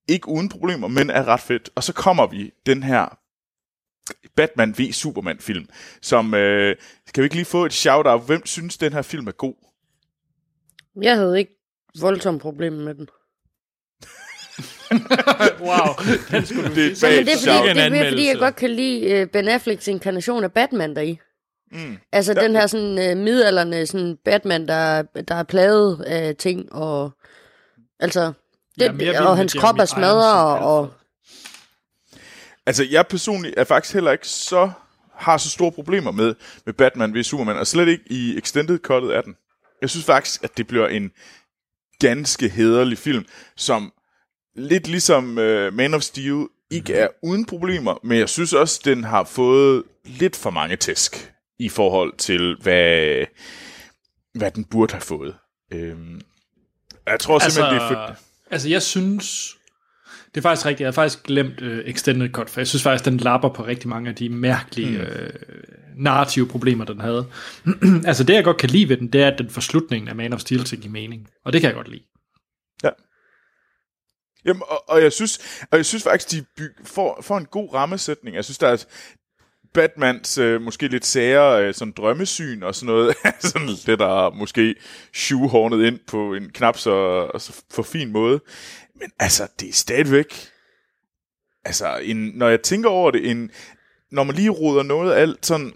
ikke 0.09 0.29
uden 0.29 0.49
problemer, 0.49 0.89
men 0.89 1.11
er 1.11 1.25
ret 1.25 1.41
fedt. 1.41 1.71
Og 1.75 1.85
så 1.85 1.93
kommer 1.93 2.27
vi 2.27 2.53
den 2.67 2.83
her 2.83 3.19
Batman 4.37 4.75
v 4.79 4.93
Superman 4.93 5.39
film, 5.39 5.69
som... 6.03 6.35
Øh, 6.35 6.77
skal 7.07 7.23
vi 7.23 7.25
ikke 7.25 7.37
lige 7.37 7.45
få 7.45 7.65
et 7.65 7.73
shout-out? 7.73 8.27
Hvem 8.27 8.47
synes, 8.47 8.79
den 8.79 8.93
her 8.93 9.03
film 9.03 9.27
er 9.27 9.33
god? 9.33 9.55
Jeg 11.03 11.17
havde 11.17 11.39
ikke 11.39 11.53
voldsomt 12.01 12.43
problemer 12.43 12.85
med 12.85 12.95
den. 12.95 13.09
wow, 15.69 15.89
den 16.31 16.47
skulle 16.47 16.69
du 16.69 16.75
Det 16.75 17.03
er 17.03 17.17
Men 17.17 17.27
det 17.27 17.33
er, 17.33 17.39
fordi, 17.39 17.81
det 17.81 18.07
er 18.07 18.11
fordi 18.11 18.27
jeg 18.27 18.39
godt 18.39 18.57
kan 18.57 18.71
lide 18.71 19.23
uh, 19.23 19.29
Ben 19.29 19.49
Afflecks 19.49 19.89
inkarnation 19.89 20.45
af 20.45 20.53
Batman 20.53 20.97
deri. 20.97 21.19
Mm. 21.75 21.99
Altså 22.13 22.33
Ja. 22.33 22.41
ja. 22.41 22.47
den 22.47 22.57
her 22.57 22.67
sådan 22.67 23.19
uh, 23.19 23.25
midalderne 23.25 23.87
sådan 23.87 24.19
Batman, 24.25 24.69
der, 24.69 25.03
der 25.03 25.35
er 25.35 25.43
plaget 25.43 26.03
af 26.03 26.37
ting, 26.37 26.73
og 26.73 27.11
altså, 28.01 28.33
det, 28.79 28.95
med 28.95 29.17
og 29.17 29.37
hans 29.37 29.55
krop 29.55 29.79
er 29.79 29.85
smadret, 29.85 30.41
og, 30.41 30.59
og 30.59 30.93
Altså, 32.67 32.85
jeg 32.91 33.07
personligt 33.07 33.55
er 33.59 33.65
faktisk 33.65 33.95
heller 33.95 34.13
ikke 34.13 34.29
så 34.29 34.71
har 35.15 35.39
så 35.39 35.51
store 35.51 35.73
problemer 35.73 36.11
med, 36.11 36.35
med 36.67 36.75
Batman 36.75 37.15
v 37.15 37.23
Superman, 37.23 37.57
og 37.57 37.67
slet 37.67 37.89
ikke 37.89 38.05
i 38.07 38.39
extended 38.39 38.79
cuttet 38.79 39.11
af 39.11 39.23
den. 39.23 39.35
Jeg 39.81 39.91
synes 39.91 40.07
faktisk, 40.07 40.45
at 40.45 40.57
det 40.57 40.67
bliver 40.67 40.89
en 40.89 41.11
ganske 42.01 42.49
hederlig 42.49 42.99
film, 42.99 43.25
som 43.57 43.93
lidt 44.57 44.89
ligesom 44.89 45.25
uh, 45.39 45.75
Man 45.75 45.95
of 45.95 46.03
Steel 46.03 46.47
ikke 46.71 46.95
er 46.95 47.09
uden 47.23 47.45
problemer, 47.45 47.99
men 48.03 48.19
jeg 48.19 48.29
synes 48.29 48.53
også, 48.53 48.81
den 48.85 49.05
har 49.05 49.25
fået 49.25 49.83
lidt 50.05 50.37
for 50.37 50.51
mange 50.51 50.77
tæsk 50.77 51.34
i 51.59 51.69
forhold 51.69 52.17
til, 52.17 52.57
hvad, 52.63 53.25
hvad 54.35 54.51
den 54.51 54.65
burde 54.65 54.93
have 54.93 55.01
fået. 55.01 55.35
Øhm, 55.73 56.21
jeg 57.07 57.21
tror 57.21 57.39
simpelthen, 57.39 57.75
det 57.75 57.83
er 57.83 57.89
for... 57.89 58.17
altså, 58.51 58.69
jeg 58.69 58.83
synes... 58.83 59.57
Det 60.35 60.41
er 60.41 60.43
faktisk 60.43 60.67
rigtigt. 60.67 60.81
Jeg 60.81 60.87
havde 60.87 60.95
faktisk 60.95 61.23
glemt 61.23 61.63
uh, 61.63 61.79
Extended 61.79 62.31
Cut, 62.31 62.51
for 62.51 62.61
jeg 62.61 62.67
synes 62.67 62.83
faktisk, 62.83 63.05
den 63.05 63.17
lapper 63.17 63.49
på 63.49 63.67
rigtig 63.67 63.89
mange 63.89 64.11
af 64.11 64.17
de 64.17 64.29
mærkelige 64.29 64.99
mm. 64.99 65.05
øh, 65.05 65.31
narrative 65.97 66.49
problemer, 66.49 66.85
den 66.85 67.01
havde. 67.01 67.27
altså, 68.09 68.25
det 68.25 68.35
jeg 68.35 68.45
godt 68.45 68.57
kan 68.57 68.71
lide 68.71 68.89
ved 68.89 68.97
den, 68.97 69.09
det 69.13 69.23
er, 69.23 69.29
at 69.29 69.39
den 69.39 69.51
får 69.51 69.61
slutningen 69.61 70.09
af 70.09 70.17
Man 70.17 70.33
of 70.33 70.41
Steel 70.41 70.65
til 70.65 70.81
give 70.81 70.93
mening. 70.93 71.29
Og 71.45 71.53
det 71.53 71.61
kan 71.61 71.69
jeg 71.69 71.75
godt 71.75 71.89
lide. 71.89 72.03
Jamen, 74.45 74.63
og, 74.67 74.89
og, 74.89 75.03
jeg 75.03 75.13
synes, 75.13 75.65
og 75.71 75.77
jeg 75.77 75.87
synes 75.87 76.05
faktisk, 76.05 76.31
de 76.31 76.45
by, 76.57 76.63
får, 76.85 77.23
får 77.23 77.39
en 77.39 77.47
god 77.47 77.75
rammesætning. 77.75 78.37
Jeg 78.37 78.45
synes, 78.45 78.59
der 78.59 78.69
er 78.69 78.85
Batmans 79.75 80.39
øh, 80.39 80.63
måske 80.63 80.89
lidt 80.89 81.07
sære 81.07 81.67
øh, 81.67 81.75
sådan 81.75 81.93
drømmesyn 81.97 82.63
og 82.63 82.75
sådan 82.75 82.87
noget, 82.95 83.15
sådan 83.41 83.67
lidt 83.67 83.99
der 83.99 84.31
måske 84.31 84.75
shoehornet 85.15 85.87
ind 85.87 85.99
på 86.07 86.35
en 86.35 86.51
knap 86.51 86.79
så, 86.79 87.29
så 87.39 87.63
for 87.71 87.83
fin 87.83 88.13
måde. 88.13 88.41
Men 88.95 89.11
altså, 89.19 89.49
det 89.61 89.69
er 89.69 89.73
stadigvæk, 89.73 90.49
altså, 91.65 91.99
en, 92.03 92.17
når 92.17 92.49
jeg 92.49 92.63
tænker 92.63 92.89
over 92.89 93.11
det, 93.11 93.31
en, 93.31 93.51
når 94.13 94.25
man 94.25 94.35
lige 94.35 94.51
roder 94.51 94.83
noget 94.83 95.13
af 95.13 95.21
alt 95.21 95.47
sådan, 95.47 95.73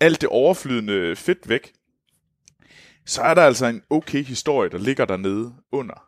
alt 0.00 0.20
det 0.20 0.28
overflydende 0.28 1.16
fedt 1.16 1.48
væk, 1.48 1.72
så 3.06 3.22
er 3.22 3.34
der 3.34 3.42
altså 3.42 3.66
en 3.66 3.82
okay 3.90 4.22
historie, 4.22 4.70
der 4.70 4.78
ligger 4.78 5.04
dernede 5.04 5.52
under. 5.72 6.06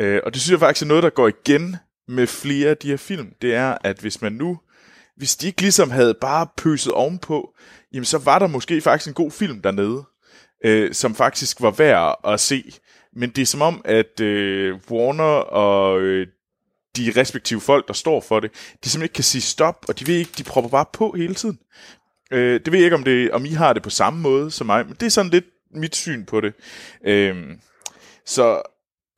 Øh, 0.00 0.20
og 0.24 0.34
det 0.34 0.42
synes 0.42 0.52
jeg 0.52 0.60
faktisk 0.60 0.84
er 0.84 0.88
noget, 0.88 1.02
der 1.02 1.10
går 1.10 1.28
igen 1.28 1.76
med 2.08 2.26
flere 2.26 2.70
af 2.70 2.76
de 2.76 2.88
her 2.88 2.96
film. 2.96 3.34
Det 3.42 3.54
er, 3.54 3.78
at 3.84 3.98
hvis 3.98 4.22
man 4.22 4.32
nu, 4.32 4.60
hvis 5.22 5.36
de 5.36 5.46
ikke 5.46 5.60
ligesom 5.60 5.90
havde 5.90 6.14
bare 6.20 6.46
pøset 6.56 6.92
ovenpå, 6.92 7.54
jamen 7.92 8.04
så 8.04 8.18
var 8.18 8.38
der 8.38 8.46
måske 8.46 8.80
faktisk 8.80 9.08
en 9.08 9.14
god 9.14 9.30
film 9.30 9.62
dernede, 9.62 10.04
øh, 10.64 10.94
som 10.94 11.14
faktisk 11.14 11.60
var 11.60 11.70
værd 11.70 12.20
at 12.24 12.40
se. 12.40 12.72
Men 13.16 13.30
det 13.30 13.42
er 13.42 13.46
som 13.46 13.62
om, 13.62 13.82
at 13.84 14.20
øh, 14.20 14.78
Warner 14.90 15.24
og 15.52 16.00
øh, 16.00 16.26
de 16.96 17.12
respektive 17.16 17.60
folk, 17.60 17.88
der 17.88 17.94
står 17.94 18.20
for 18.20 18.40
det, 18.40 18.50
de 18.52 18.58
simpelthen 18.58 19.02
ikke 19.02 19.12
kan 19.12 19.24
sige 19.24 19.42
stop, 19.42 19.84
og 19.88 19.98
de 19.98 20.06
ved 20.06 20.14
ikke, 20.14 20.32
de 20.38 20.42
propper 20.42 20.70
bare 20.70 20.86
på 20.92 21.12
hele 21.16 21.34
tiden. 21.34 21.58
Øh, 22.32 22.60
det 22.64 22.72
ved 22.72 22.78
jeg 22.78 22.84
ikke, 22.84 22.96
om, 22.96 23.04
det, 23.04 23.30
om 23.30 23.44
I 23.44 23.52
har 23.52 23.72
det 23.72 23.82
på 23.82 23.90
samme 23.90 24.20
måde 24.20 24.50
som 24.50 24.66
mig, 24.66 24.86
men 24.86 24.96
det 25.00 25.06
er 25.06 25.10
sådan 25.10 25.30
lidt 25.30 25.46
mit 25.74 25.96
syn 25.96 26.24
på 26.24 26.40
det. 26.40 26.54
Øh, 27.06 27.36
så 28.26 28.62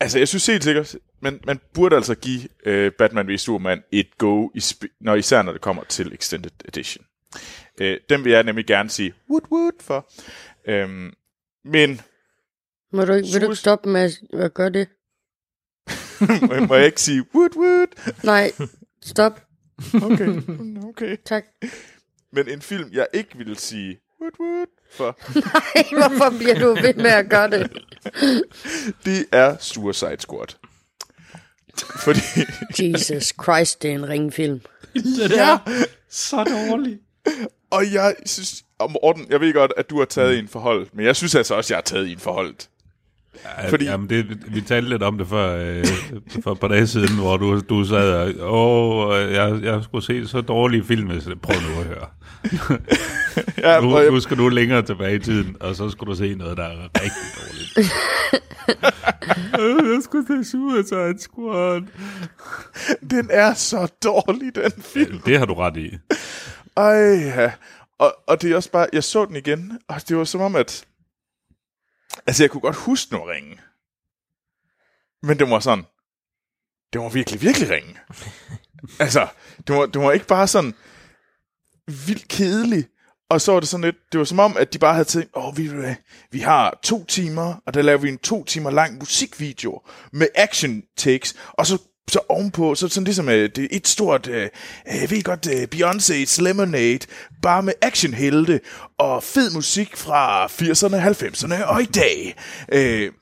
altså, 0.01 0.19
jeg 0.19 0.29
synes 0.29 0.47
helt 0.47 0.65
sikkert, 0.65 0.97
man, 1.25 1.41
man 1.47 1.61
burde 1.75 1.97
altså 1.97 2.15
give 2.15 2.41
øh, 2.65 2.93
Batman 2.93 3.29
v 3.29 3.37
Superman 3.39 3.83
et 3.93 4.19
go, 4.19 4.49
i 4.55 4.59
sp- 4.59 4.97
når, 5.01 5.15
især 5.15 5.43
når 5.43 5.53
det 5.53 5.61
kommer 5.61 5.85
til 5.85 6.13
Extended 6.15 6.51
Edition. 6.65 7.05
Øh, 7.81 7.99
dem 8.09 8.25
vil 8.25 8.33
jeg 8.33 8.43
nemlig 8.43 8.67
gerne 8.67 8.91
sige 8.91 9.15
woot 9.31 9.43
woot 9.53 9.75
for. 9.81 10.11
Øh, 10.69 11.13
men 11.65 12.01
Må 12.93 13.05
du 13.05 13.13
ikke, 13.13 13.29
vil 13.33 13.41
du 13.41 13.47
ikke 13.47 13.57
stoppe 13.57 13.89
med 13.89 14.13
at- 14.33 14.55
gøre 14.55 14.71
det? 14.71 14.89
må, 16.61 16.67
må 16.67 16.75
jeg 16.75 16.87
ikke 16.87 17.01
sige 17.01 17.25
woot 17.35 17.57
woot? 17.57 17.89
Nej, 18.25 18.53
stop. 19.03 19.41
Okay, 20.03 20.41
okay. 20.89 21.17
Tak. 21.25 21.45
Men 22.33 22.49
en 22.49 22.61
film, 22.63 22.91
jeg 22.93 23.07
ikke 23.13 23.39
vil 23.39 23.57
sige 23.57 23.99
woot 24.21 24.33
woot 24.41 24.69
for, 24.93 25.19
Nej, 25.55 26.09
hvorfor 26.09 26.39
bliver 26.39 26.59
du 26.59 26.75
ved 26.75 26.95
med 26.95 27.11
at 27.11 27.31
gøre 27.31 27.51
det? 27.51 27.73
det 29.05 29.27
er 29.33 29.57
Suicide 29.61 30.17
Squad. 30.21 30.47
Fordi, 32.05 32.21
Jesus 32.79 33.33
Christ, 33.43 33.83
det 33.83 33.91
er 33.91 33.95
en 33.95 34.09
ringfilm. 34.09 34.61
Det 34.95 35.39
er 35.41 35.59
så 36.11 36.37
dårligt. 36.37 36.99
og 37.71 37.93
jeg 37.93 38.15
synes, 38.27 38.63
og 38.79 38.91
Morten, 38.93 39.27
jeg 39.31 39.41
ved 39.41 39.53
godt, 39.53 39.73
at 39.77 39.91
du 39.91 39.99
har 39.99 40.05
taget 40.05 40.39
en 40.39 40.49
forhold, 40.49 40.87
men 40.93 41.07
jeg 41.07 41.17
synes 41.17 41.35
altså 41.35 41.55
også, 41.55 41.67
at 41.67 41.71
jeg 41.71 41.77
har 41.77 41.83
taget 41.83 42.11
en 42.13 42.19
forhold. 42.19 42.55
Fordi... 43.59 43.69
Fordi- 43.71 43.85
Jamen, 43.85 44.09
det, 44.11 44.27
vi 44.55 44.61
talte 44.61 44.89
lidt 44.89 45.03
om 45.03 45.19
det 45.19 45.27
for, 45.29 45.49
øh, 45.49 45.87
for 46.43 46.53
et 46.53 46.61
par 46.61 46.69
dage 46.69 46.87
siden, 46.87 47.15
hvor 47.17 47.37
du, 47.37 47.61
du 47.69 47.85
sad 47.85 48.35
og, 48.41 48.53
åh, 49.09 49.33
jeg, 49.33 49.59
jeg 49.63 49.81
skulle 49.85 50.05
se 50.05 50.29
så 50.29 50.41
dårlige 50.41 50.85
film, 50.85 51.07
prøv 51.43 51.57
nu 51.57 51.81
at 51.81 51.87
høre. 51.87 52.07
Ja, 53.59 53.81
Nu, 53.81 53.97
og 53.97 54.03
jeg, 54.03 54.11
nu 54.11 54.21
skal 54.21 54.37
du 54.37 54.49
længere 54.49 54.83
tilbage 54.83 55.15
i 55.17 55.19
tiden, 55.19 55.57
og 55.61 55.77
så 55.77 55.91
skulle 55.91 56.13
du 56.13 56.19
se 56.19 56.35
noget, 56.35 56.57
der 56.57 56.65
er 56.65 56.77
rigtig 56.95 57.23
dårligt. 57.37 57.93
Øh, 59.61 59.93
jeg 59.95 60.03
skulle 60.03 60.27
se 60.27 60.51
Suicide 60.51 61.19
Squad. 61.19 61.83
den 63.11 63.31
er 63.31 63.55
så 63.55 63.93
dårlig, 64.05 64.55
den 64.55 64.73
film. 64.83 65.19
Det 65.19 65.39
har 65.39 65.47
du 65.47 65.55
ret 65.55 65.77
i. 65.77 65.99
Ej, 66.77 66.95
ja. 67.37 67.53
Og, 67.99 68.17
og 68.27 68.43
det 68.43 68.53
er 68.53 68.57
også 68.57 68.71
bare, 68.71 68.87
jeg 68.93 69.05
så 69.05 69.25
den 69.25 69.37
igen, 69.37 69.81
og 69.89 70.09
det 70.09 70.17
var 70.17 70.25
som 70.25 70.41
om, 70.41 70.57
at... 70.57 70.87
Altså, 72.27 72.43
jeg 72.43 72.51
kunne 72.51 72.61
godt 72.61 72.77
huske 72.77 73.13
nogle 73.13 73.33
ringe. 73.33 73.61
Men 75.23 75.39
det 75.39 75.51
var 75.51 75.61
sådan... 75.61 75.85
Det 76.93 77.01
var 77.01 77.09
virkelig, 77.09 77.43
virkelig 77.43 77.71
ringe. 77.71 77.99
altså, 79.05 79.29
det 79.67 79.77
var, 79.77 79.87
det 79.87 80.03
var 80.03 80.13
ikke 80.13 80.27
bare 80.27 80.49
sådan 80.49 80.75
vildt 81.87 82.29
kedelig. 82.29 82.87
Og 83.31 83.41
så 83.41 83.53
var 83.53 83.61
det 83.61 83.69
sådan 83.69 83.85
lidt, 83.85 83.97
det 84.13 84.19
var 84.19 84.25
som 84.25 84.39
om, 84.39 84.57
at 84.57 84.73
de 84.73 84.79
bare 84.79 84.95
havde 84.95 85.09
tænkt, 85.09 85.31
åh, 85.37 85.59
vi, 85.59 85.71
vi 86.31 86.39
har 86.39 86.79
to 86.83 87.05
timer, 87.05 87.55
og 87.67 87.75
der 87.75 87.83
laver 87.83 87.99
vi 87.99 88.09
en 88.09 88.19
to 88.19 88.45
timer 88.45 88.71
lang 88.71 88.99
musikvideo 88.99 89.81
med 90.13 90.27
action 90.35 90.83
takes, 90.97 91.35
og 91.53 91.67
så 91.67 91.79
så 92.11 92.21
ovenpå, 92.29 92.75
så 92.75 92.89
sådan 92.89 93.05
ligesom 93.05 93.29
øh, 93.29 93.51
det 93.57 93.65
er 93.65 93.69
et 93.71 93.89
stort, 93.89 94.27
øh, 94.27 94.43
øh 94.43 95.01
jeg 95.01 95.11
ved 95.11 95.23
godt, 95.23 95.47
øh, 95.47 95.69
Beyoncé's 95.75 96.43
Lemonade, 96.43 97.07
bare 97.43 97.63
med 97.63 97.73
actionhelte 97.83 98.61
og 98.99 99.23
fed 99.23 99.51
musik 99.51 99.97
fra 99.97 100.47
80'erne, 100.47 100.97
90'erne 100.97 101.65
og 101.65 101.83
i 101.83 101.87
dag. 101.87 102.37
Øh, 102.73 103.13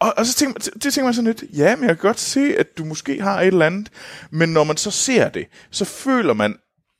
og, 0.00 0.14
og 0.16 0.26
så 0.26 0.34
tænker 0.34 0.54
man, 0.54 0.80
det 0.82 0.94
tænker 0.94 1.04
man 1.04 1.14
sådan 1.14 1.34
lidt, 1.34 1.44
ja, 1.56 1.76
men 1.76 1.88
jeg 1.88 1.96
kan 1.96 2.08
godt 2.08 2.20
se, 2.20 2.54
at 2.58 2.78
du 2.78 2.84
måske 2.84 3.22
har 3.22 3.40
et 3.40 3.46
eller 3.46 3.66
andet, 3.66 3.88
men 4.30 4.48
når 4.48 4.64
man 4.64 4.76
så 4.76 4.90
ser 4.90 5.28
det, 5.28 5.46
så 5.70 5.84
føler 5.84 6.34
man, 6.34 6.56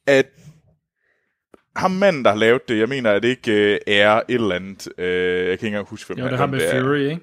at 0.07 0.27
ham 1.79 1.91
manden, 1.91 2.25
der 2.25 2.31
har 2.31 2.37
lavet 2.39 2.69
det, 2.69 2.79
jeg 2.79 2.89
mener, 2.89 3.13
at 3.13 3.23
det 3.23 3.29
ikke 3.29 3.53
øh, 3.73 3.79
er 3.87 4.13
et 4.17 4.23
eller 4.29 4.55
andet, 4.55 4.89
øh, 4.99 5.37
jeg 5.39 5.45
kan 5.45 5.53
ikke 5.53 5.67
engang 5.67 5.87
huske, 5.89 6.07
hvem 6.07 6.19
Jo, 6.19 6.25
det 6.25 6.31
han- 6.31 6.39
har 6.39 6.47
hvem 6.47 6.61
med 6.61 6.69
er. 6.73 6.83
Fury, 6.83 6.99
ikke? 6.99 7.21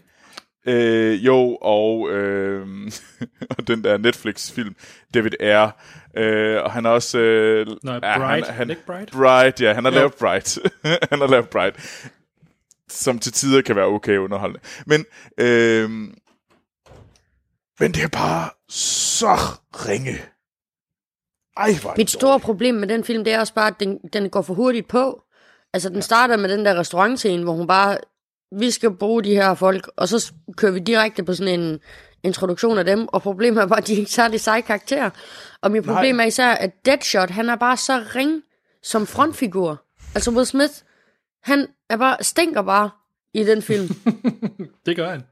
Øh, 0.67 1.25
jo, 1.25 1.57
og, 1.61 2.11
øh, 2.11 2.67
og 3.57 3.67
den 3.67 3.83
der 3.83 3.97
Netflix-film, 3.97 4.75
David 5.13 5.31
Ayer. 5.39 5.69
Øh, 6.17 6.63
og 6.63 6.71
han 6.71 6.85
er 6.85 6.89
også... 6.89 7.19
Øh, 7.19 7.67
Nå, 7.83 7.91
ja, 7.93 7.99
Bright. 7.99 8.45
Han, 8.47 8.55
han, 8.55 8.67
Nick 8.67 8.85
Bright? 8.85 9.11
Bright, 9.11 9.61
ja. 9.61 9.73
Han 9.73 9.83
har 9.85 9.91
Jo. 9.91 9.97
lavet 9.97 10.13
Bright. 10.13 10.59
han 11.11 11.19
har 11.19 11.27
lavet 11.27 11.49
Bright. 11.49 11.75
Som 12.89 13.19
til 13.19 13.31
tider 13.31 13.61
kan 13.61 13.75
være 13.75 13.85
okay 13.85 14.17
underholdende. 14.17 14.59
Men, 14.85 15.05
øh, 15.37 15.89
men 17.79 17.91
det 17.91 18.03
er 18.03 18.07
bare 18.07 18.49
så 18.69 19.35
ringe. 19.73 20.17
Ej, 21.57 21.73
hvor 21.81 21.93
Mit 21.97 22.09
store 22.09 22.39
problem 22.39 22.75
med 22.75 22.87
den 22.87 23.03
film, 23.03 23.23
det 23.23 23.33
er 23.33 23.39
også 23.39 23.53
bare, 23.53 23.67
at 23.67 23.79
den, 23.79 23.99
den 24.13 24.29
går 24.29 24.41
for 24.41 24.53
hurtigt 24.53 24.87
på. 24.87 25.21
Altså, 25.73 25.89
den 25.89 26.01
starter 26.01 26.37
med 26.37 26.49
den 26.49 26.65
der 26.65 26.79
restaurantscene, 26.79 27.43
hvor 27.43 27.53
hun 27.53 27.67
bare, 27.67 27.97
vi 28.59 28.71
skal 28.71 28.91
bruge 28.91 29.23
de 29.23 29.33
her 29.33 29.53
folk, 29.53 29.89
og 29.97 30.07
så 30.07 30.33
kører 30.57 30.71
vi 30.71 30.79
direkte 30.79 31.23
på 31.23 31.33
sådan 31.33 31.59
en 31.59 31.79
introduktion 32.23 32.77
af 32.77 32.85
dem, 32.85 33.07
og 33.07 33.21
problemet 33.21 33.61
er 33.61 33.67
bare, 33.67 33.79
at 33.79 33.87
de 33.87 33.93
ikke 33.93 34.11
særlig 34.11 34.39
seje 34.39 34.61
karakterer. 34.61 35.09
Og 35.61 35.71
mit 35.71 35.83
problem 35.83 36.19
er 36.19 36.23
især, 36.23 36.49
at 36.51 36.85
Deadshot, 36.85 37.29
han 37.29 37.49
er 37.49 37.55
bare 37.55 37.77
så 37.77 38.03
ring 38.15 38.41
som 38.83 39.07
frontfigur. 39.07 39.83
Altså 40.15 40.31
Will 40.31 40.45
Smith, 40.45 40.73
han 41.43 41.67
er 41.89 41.97
bare, 41.97 42.23
stinker 42.23 42.61
bare 42.61 42.89
i 43.33 43.43
den 43.43 43.61
film. 43.61 43.87
Det 44.85 44.95
gør 44.95 45.09
han. 45.09 45.23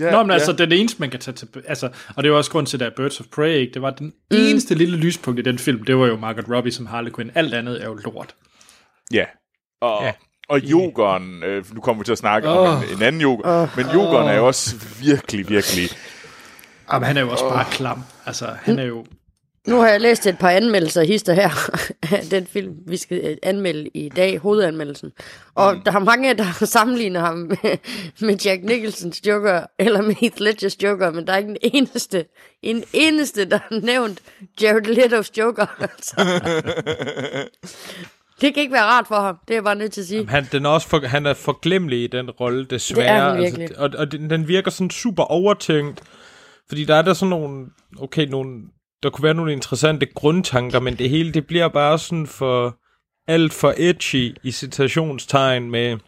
Ja, 0.00 0.10
Nå, 0.10 0.22
men 0.22 0.30
altså, 0.30 0.52
den 0.52 0.72
eneste, 0.72 1.00
man 1.00 1.10
kan 1.10 1.20
tage 1.20 1.34
til... 1.34 1.48
Altså, 1.66 1.88
og 2.16 2.22
det 2.22 2.30
var 2.30 2.36
også 2.36 2.50
grund 2.50 2.66
til, 2.66 2.82
at 2.82 2.94
Birds 2.94 3.20
of 3.20 3.26
Prey, 3.34 3.54
ikke? 3.54 3.74
Det 3.74 3.82
var 3.82 3.90
den 3.90 4.06
mm. 4.06 4.36
eneste 4.36 4.74
lille 4.74 4.96
lyspunkt 4.96 5.40
i 5.40 5.42
den 5.42 5.58
film, 5.58 5.84
det 5.84 5.96
var 5.96 6.06
jo 6.06 6.16
Margaret 6.16 6.50
Robbie 6.50 6.72
som 6.72 6.86
Harley 6.86 7.10
Quinn. 7.10 7.30
Alt 7.34 7.54
andet 7.54 7.82
er 7.82 7.86
jo 7.86 7.94
lort. 7.94 8.34
Ja. 9.12 9.24
Og, 9.82 10.02
Ja. 10.02 10.06
ja. 10.06 10.12
og 10.48 10.60
yogeren, 10.60 11.42
øh, 11.42 11.64
nu 11.74 11.80
kommer 11.80 12.02
vi 12.02 12.04
til 12.04 12.12
at 12.12 12.18
snakke 12.18 12.48
oh. 12.48 12.56
om 12.56 12.82
en, 12.82 12.96
en 12.96 13.02
anden 13.02 13.22
yoga, 13.22 13.62
oh. 13.62 13.68
men 13.76 13.86
yogeren 13.94 14.28
er 14.28 14.34
jo 14.34 14.46
også 14.46 14.76
virkelig, 15.00 15.48
virkelig... 15.48 15.88
Jamen, 16.92 17.06
han 17.06 17.16
er 17.16 17.20
jo 17.20 17.30
også 17.30 17.48
bare 17.48 17.64
klam. 17.70 18.02
Altså, 18.26 18.46
han 18.62 18.78
er 18.78 18.84
jo... 18.84 19.04
Nu 19.68 19.80
har 19.80 19.88
jeg 19.88 20.00
læst 20.00 20.26
et 20.26 20.38
par 20.38 20.50
anmeldelser 20.50 21.02
hister 21.02 21.32
her 21.32 21.50
af 22.14 22.22
den 22.30 22.46
film, 22.46 22.74
vi 22.86 22.96
skal 22.96 23.20
øh, 23.24 23.36
anmelde 23.42 23.90
i 23.94 24.08
dag, 24.08 24.38
hovedanmeldelsen. 24.38 25.12
Og 25.54 25.74
mm. 25.74 25.82
der 25.82 25.92
er 25.92 25.98
mange, 25.98 26.34
der 26.34 26.64
sammenligner 26.76 27.20
ham 27.20 27.36
med, 27.36 27.78
med 28.20 28.36
Jack 28.44 28.64
Nicholsons 28.64 29.26
Joker, 29.26 29.66
eller 29.78 30.02
med 30.02 30.14
Heath 30.14 30.40
Ledgers 30.40 30.82
Joker, 30.82 31.10
men 31.10 31.26
der 31.26 31.32
er 31.32 31.36
ikke 31.36 31.50
en 31.50 31.74
eneste, 31.74 32.24
en 32.62 32.84
eneste, 32.92 33.44
der 33.44 33.58
har 33.58 33.80
nævnt 33.80 34.20
Jared 34.62 34.86
Leto's 34.86 35.30
Joker. 35.38 35.66
Altså. 35.80 36.14
det 38.40 38.54
kan 38.54 38.62
ikke 38.62 38.72
være 38.72 38.84
rart 38.84 39.06
for 39.06 39.14
ham, 39.14 39.36
det 39.48 39.54
er 39.54 39.56
jeg 39.56 39.64
bare 39.64 39.76
nødt 39.76 39.92
til 39.92 40.00
at 40.00 40.06
sige. 40.06 40.28
Han, 40.28 40.46
den 40.52 40.64
er 40.64 40.70
også 40.70 40.88
for, 40.88 41.06
han 41.06 41.26
er 41.26 41.34
forglemmelig 41.34 42.02
i 42.02 42.06
den 42.06 42.30
rolle, 42.30 42.64
desværre. 42.64 43.06
Det 43.06 43.10
er 43.10 43.30
han 43.30 43.42
virkelig. 43.42 43.62
Altså, 43.62 43.82
og 43.82 43.90
og 43.98 44.12
den, 44.12 44.30
den 44.30 44.48
virker 44.48 44.70
sådan 44.70 44.90
super 44.90 45.22
overtænkt, 45.22 46.02
fordi 46.68 46.84
der 46.84 46.94
er 46.94 47.02
der 47.02 47.14
sådan 47.14 47.30
nogle, 47.30 47.66
okay, 48.00 48.26
nogle, 48.26 48.62
der 49.02 49.10
kunne 49.10 49.22
være 49.22 49.34
nogle 49.34 49.52
interessante 49.52 50.06
grundtanker, 50.06 50.80
men 50.80 50.98
det 50.98 51.10
hele, 51.10 51.32
det 51.32 51.46
bliver 51.46 51.68
bare 51.68 51.98
sådan 51.98 52.26
for 52.26 52.78
alt 53.26 53.52
for 53.52 53.74
edgy 53.76 54.36
i 54.42 54.50
citationstegn 54.52 55.70
med 55.70 55.98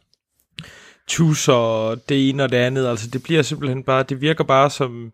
tusser 1.09 1.53
og 1.53 2.09
det 2.09 2.29
ene 2.29 2.43
og 2.45 2.51
det 2.51 2.57
andet. 2.57 2.87
Altså 2.87 3.09
det 3.13 3.23
bliver 3.23 3.43
simpelthen 3.43 3.85
bare, 3.85 4.03
det 4.03 4.21
virker 4.21 4.45
bare 4.45 4.71
som, 4.71 5.13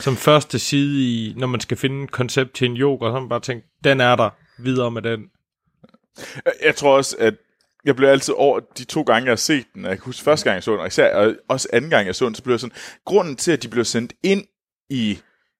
som 0.00 0.16
første 0.16 0.58
side 0.58 1.04
i, 1.04 1.34
når 1.36 1.46
man 1.46 1.60
skal 1.60 1.76
finde 1.76 2.04
et 2.04 2.10
koncept 2.10 2.54
til 2.54 2.66
en 2.70 2.76
yoga, 2.76 3.06
så 3.06 3.12
man 3.20 3.28
bare 3.28 3.40
tænkt, 3.40 3.64
den 3.84 4.00
er 4.00 4.16
der, 4.16 4.30
videre 4.58 4.90
med 4.90 5.02
den. 5.02 5.20
Jeg- 6.44 6.52
Jeg 6.64 6.76
tror 6.76 6.96
også, 6.96 7.16
at 7.18 7.34
jeg 7.84 7.96
blev 7.96 8.08
altid 8.08 8.34
over 8.36 8.60
de 8.78 8.84
to 8.84 9.02
gange, 9.02 9.24
jeg 9.24 9.30
har 9.30 9.36
set 9.36 9.64
den. 9.74 9.84
Jeg 9.84 9.90
kan 9.96 10.04
huske 10.04 10.22
første 10.24 10.44
gang, 10.44 10.54
jeg 10.54 10.62
så 10.62 10.70
den, 10.72 10.80
og 10.80 10.86
især 10.86 11.14
og 11.16 11.34
også 11.48 11.68
anden 11.72 11.90
gang, 11.90 12.06
jeg 12.06 12.14
så 12.14 12.26
den, 12.26 12.34
så 12.34 12.42
blev 12.42 12.52
jeg 12.52 12.60
sådan, 12.60 12.76
grunden 13.04 13.36
til, 13.36 13.52
at 13.52 13.62
de 13.62 13.68
blev 13.68 13.84
sendt 13.84 14.12
ind 14.22 14.44
i 14.90 15.18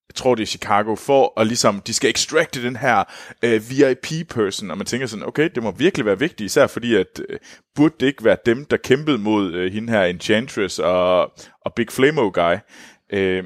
jeg 0.09 0.15
tror 0.15 0.35
det 0.35 0.43
er 0.43 0.47
Chicago, 0.47 0.95
for 0.95 1.41
at 1.41 1.47
ligesom, 1.47 1.81
de 1.81 1.95
skal 1.95 2.11
extracte 2.11 2.63
den 2.63 2.77
her 2.77 3.05
øh, 3.43 3.71
VIP-person, 3.71 4.71
og 4.71 4.79
man 4.79 4.87
tænker 4.87 5.07
sådan, 5.07 5.27
okay, 5.27 5.51
det 5.55 5.63
må 5.63 5.71
virkelig 5.71 6.07
være 6.07 6.19
vigtigt, 6.19 6.47
især 6.47 6.67
fordi, 6.67 6.95
at 6.95 7.21
øh, 7.29 7.39
burde 7.75 7.95
det 8.01 8.07
ikke 8.07 8.25
være 8.25 8.37
dem, 8.47 8.65
der 8.65 8.77
kæmpede 8.77 9.19
mod 9.19 9.53
øh, 9.53 9.73
hende 9.73 9.93
her 9.93 10.05
Enchantress 10.05 10.79
og, 10.79 11.21
og 11.65 11.75
Big 11.77 11.87
Flamo 11.91 12.31
Guy. 12.35 12.55
Øh, 13.13 13.45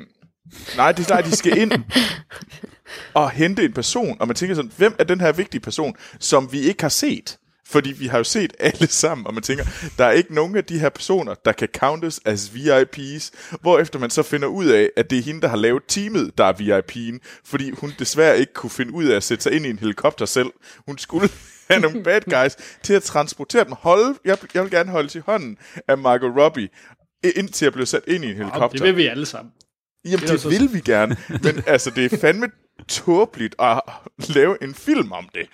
nej, 0.77 0.93
det 0.93 1.11
er 1.11 1.15
nej, 1.15 1.21
de 1.21 1.37
skal 1.37 1.59
ind 1.59 1.73
og 3.15 3.31
hente 3.31 3.65
en 3.65 3.73
person, 3.73 4.17
og 4.21 4.27
man 4.27 4.37
tænker 4.37 4.55
sådan, 4.55 4.73
hvem 4.77 4.95
er 4.99 5.05
den 5.05 5.21
her 5.21 5.33
vigtige 5.33 5.61
person, 5.61 5.97
som 6.21 6.53
vi 6.53 6.61
ikke 6.61 6.83
har 6.83 6.89
set? 6.89 7.39
Fordi 7.73 7.93
vi 7.93 8.07
har 8.07 8.19
jo 8.19 8.25
set 8.25 8.53
alle 8.59 8.87
sammen, 8.87 9.27
og 9.27 9.35
man 9.35 9.43
tænker, 9.43 9.65
der 9.99 10.05
er 10.05 10.11
ikke 10.11 10.35
nogen 10.35 10.57
af 10.57 10.65
de 10.65 10.79
her 10.79 10.89
personer, 10.89 11.35
der 11.35 11.53
kan 11.53 11.69
countes 11.79 12.21
as 12.25 12.55
VIPs, 12.55 13.33
hvorefter 13.61 13.99
man 13.99 14.11
så 14.11 14.23
finder 14.23 14.49
ud 14.49 14.67
af, 14.67 14.91
at 14.97 15.11
det 15.11 15.19
er 15.19 15.23
hende, 15.23 15.41
der 15.41 15.49
har 15.49 15.57
lavet 15.57 15.83
teamet, 15.89 16.39
der 16.39 16.45
er 16.45 16.53
VIP'en, 16.53 17.19
fordi 17.45 17.71
hun 17.71 17.93
desværre 17.99 18.39
ikke 18.39 18.53
kunne 18.53 18.71
finde 18.71 18.93
ud 18.95 19.05
af 19.05 19.17
at 19.17 19.23
sætte 19.23 19.43
sig 19.43 19.53
ind 19.53 19.67
i 19.67 19.71
en 19.71 19.79
helikopter 19.79 20.27
selv. 20.27 20.51
Hun 20.87 20.99
skulle 20.99 21.29
have 21.71 21.81
nogle 21.81 22.03
bad 22.03 22.21
guys 22.21 22.57
til 22.83 22.95
at 22.95 23.03
transportere 23.03 23.65
dem. 23.65 23.73
Holde, 23.73 24.15
jeg, 24.25 24.39
jeg 24.55 24.63
vil 24.63 24.71
gerne 24.71 24.91
holde 24.91 25.09
til 25.09 25.21
hånden 25.27 25.57
af 25.89 25.99
Margot 25.99 26.37
Robbie, 26.37 26.69
indtil 27.37 27.65
jeg 27.65 27.73
blev 27.73 27.87
sat 27.87 28.03
ind 28.07 28.25
i 28.25 28.31
en 28.31 28.37
helikopter. 28.37 28.69
Det 28.79 28.83
vil 28.87 28.97
vi 28.97 29.07
alle 29.07 29.27
sammen. 29.27 29.53
Jamen, 30.05 30.21
Det 30.21 30.29
det, 30.29 30.41
så- 30.41 30.49
vil 30.49 30.69
vi 30.73 30.81
gerne. 30.81 31.17
Men 31.29 31.63
altså, 31.67 31.91
det 31.91 32.13
er 32.13 32.19
fandme 32.19 32.47
tåbeligt 32.89 33.55
at 33.59 33.81
lave 34.29 34.63
en 34.63 34.75
film 34.75 35.13
om 35.13 35.29
det. 35.35 35.47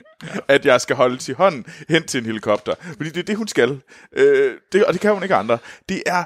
At 0.48 0.66
jeg 0.66 0.80
skal 0.80 0.96
holde 0.96 1.16
til 1.16 1.34
hånden 1.34 1.66
hen 1.88 2.02
til 2.02 2.18
en 2.18 2.26
helikopter. 2.26 2.74
Fordi 2.96 3.10
det 3.10 3.18
er 3.18 3.22
det, 3.22 3.36
hun 3.36 3.48
skal. 3.48 3.80
Øh, 4.12 4.54
det, 4.72 4.84
og 4.84 4.92
det 4.92 5.00
kan 5.00 5.14
hun 5.14 5.22
ikke 5.22 5.34
andre. 5.34 5.58
Det 5.88 6.02
er 6.06 6.24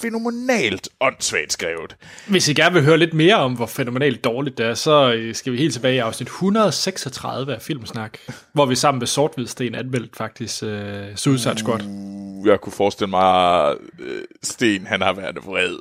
fænomenalt 0.00 0.88
åndssvagt 1.00 1.52
skrevet. 1.52 1.96
Hvis 2.26 2.48
I 2.48 2.54
gerne 2.54 2.74
vil 2.74 2.84
høre 2.84 2.98
lidt 2.98 3.14
mere 3.14 3.34
om, 3.34 3.54
hvor 3.54 3.66
fænomenalt 3.66 4.24
dårligt 4.24 4.58
det 4.58 4.66
er, 4.66 4.74
så 4.74 5.12
øh, 5.12 5.34
skal 5.34 5.52
vi 5.52 5.58
helt 5.58 5.72
tilbage 5.72 5.94
i 5.94 5.98
afsnit 5.98 6.28
136 6.28 7.54
af 7.54 7.62
Filmsnak, 7.62 8.18
hvor 8.52 8.66
vi 8.66 8.74
sammen 8.74 8.98
med 8.98 9.06
Sorthvidsten 9.06 9.74
anmeldte 9.74 10.16
faktisk 10.16 10.62
uh, 10.62 10.68
Suicide 11.14 11.58
Squad. 11.58 11.80
Jeg 12.46 12.60
kunne 12.60 12.72
forestille 12.72 13.10
mig, 13.10 13.68
at 13.70 13.76
Sten 14.42 14.86
han 14.86 15.02
har 15.02 15.12
været 15.12 15.36
vred. 15.46 15.78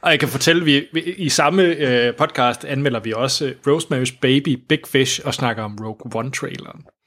Og 0.00 0.10
jeg 0.10 0.20
kan 0.20 0.28
fortælle, 0.28 0.64
vi, 0.64 0.88
i 1.16 1.28
samme 1.28 1.62
øh, 1.62 2.16
podcast 2.16 2.64
anmelder 2.64 3.00
vi 3.00 3.12
også 3.12 3.46
øh, 3.46 3.54
Rosemary's 3.66 4.18
Baby, 4.20 4.58
Big 4.68 4.80
Fish 4.86 5.20
og 5.24 5.34
snakker 5.34 5.62
om 5.62 5.78
Rogue 5.80 6.22
One-traileren. 6.22 6.98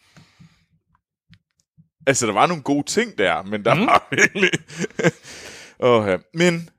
Altså, 2.07 2.27
der 2.27 2.33
var 2.33 2.47
nogle 2.47 2.63
gode 2.63 2.85
ting 2.85 3.17
der, 3.17 3.43
men 3.43 3.65
der 3.65 3.73
mm. 3.73 3.85
var 3.85 4.07
virkelig... 4.21 4.49
oh, 5.89 6.07
ja. 6.07 6.17
Men 6.33 6.69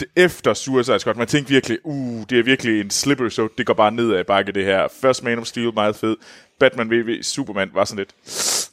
det, 0.00 0.08
efter 0.16 0.54
Suicide 0.54 0.98
Squad, 0.98 1.14
man 1.14 1.26
tænkte 1.26 1.52
virkelig, 1.52 1.78
uh, 1.84 2.22
det 2.30 2.38
er 2.38 2.42
virkelig 2.42 2.80
en 2.80 2.90
slippery 2.90 3.28
so, 3.28 3.48
det 3.58 3.66
går 3.66 3.74
bare 3.74 3.92
ned 3.92 4.14
ad 4.14 4.24
bakke 4.24 4.52
det 4.52 4.64
her. 4.64 4.88
First 5.00 5.22
Man 5.22 5.38
of 5.38 5.46
Steel, 5.46 5.74
meget 5.74 5.96
fed. 5.96 6.16
Batman 6.60 6.90
VV, 6.90 7.22
Superman 7.22 7.70
var 7.74 7.84
sådan 7.84 7.98
lidt, 7.98 8.14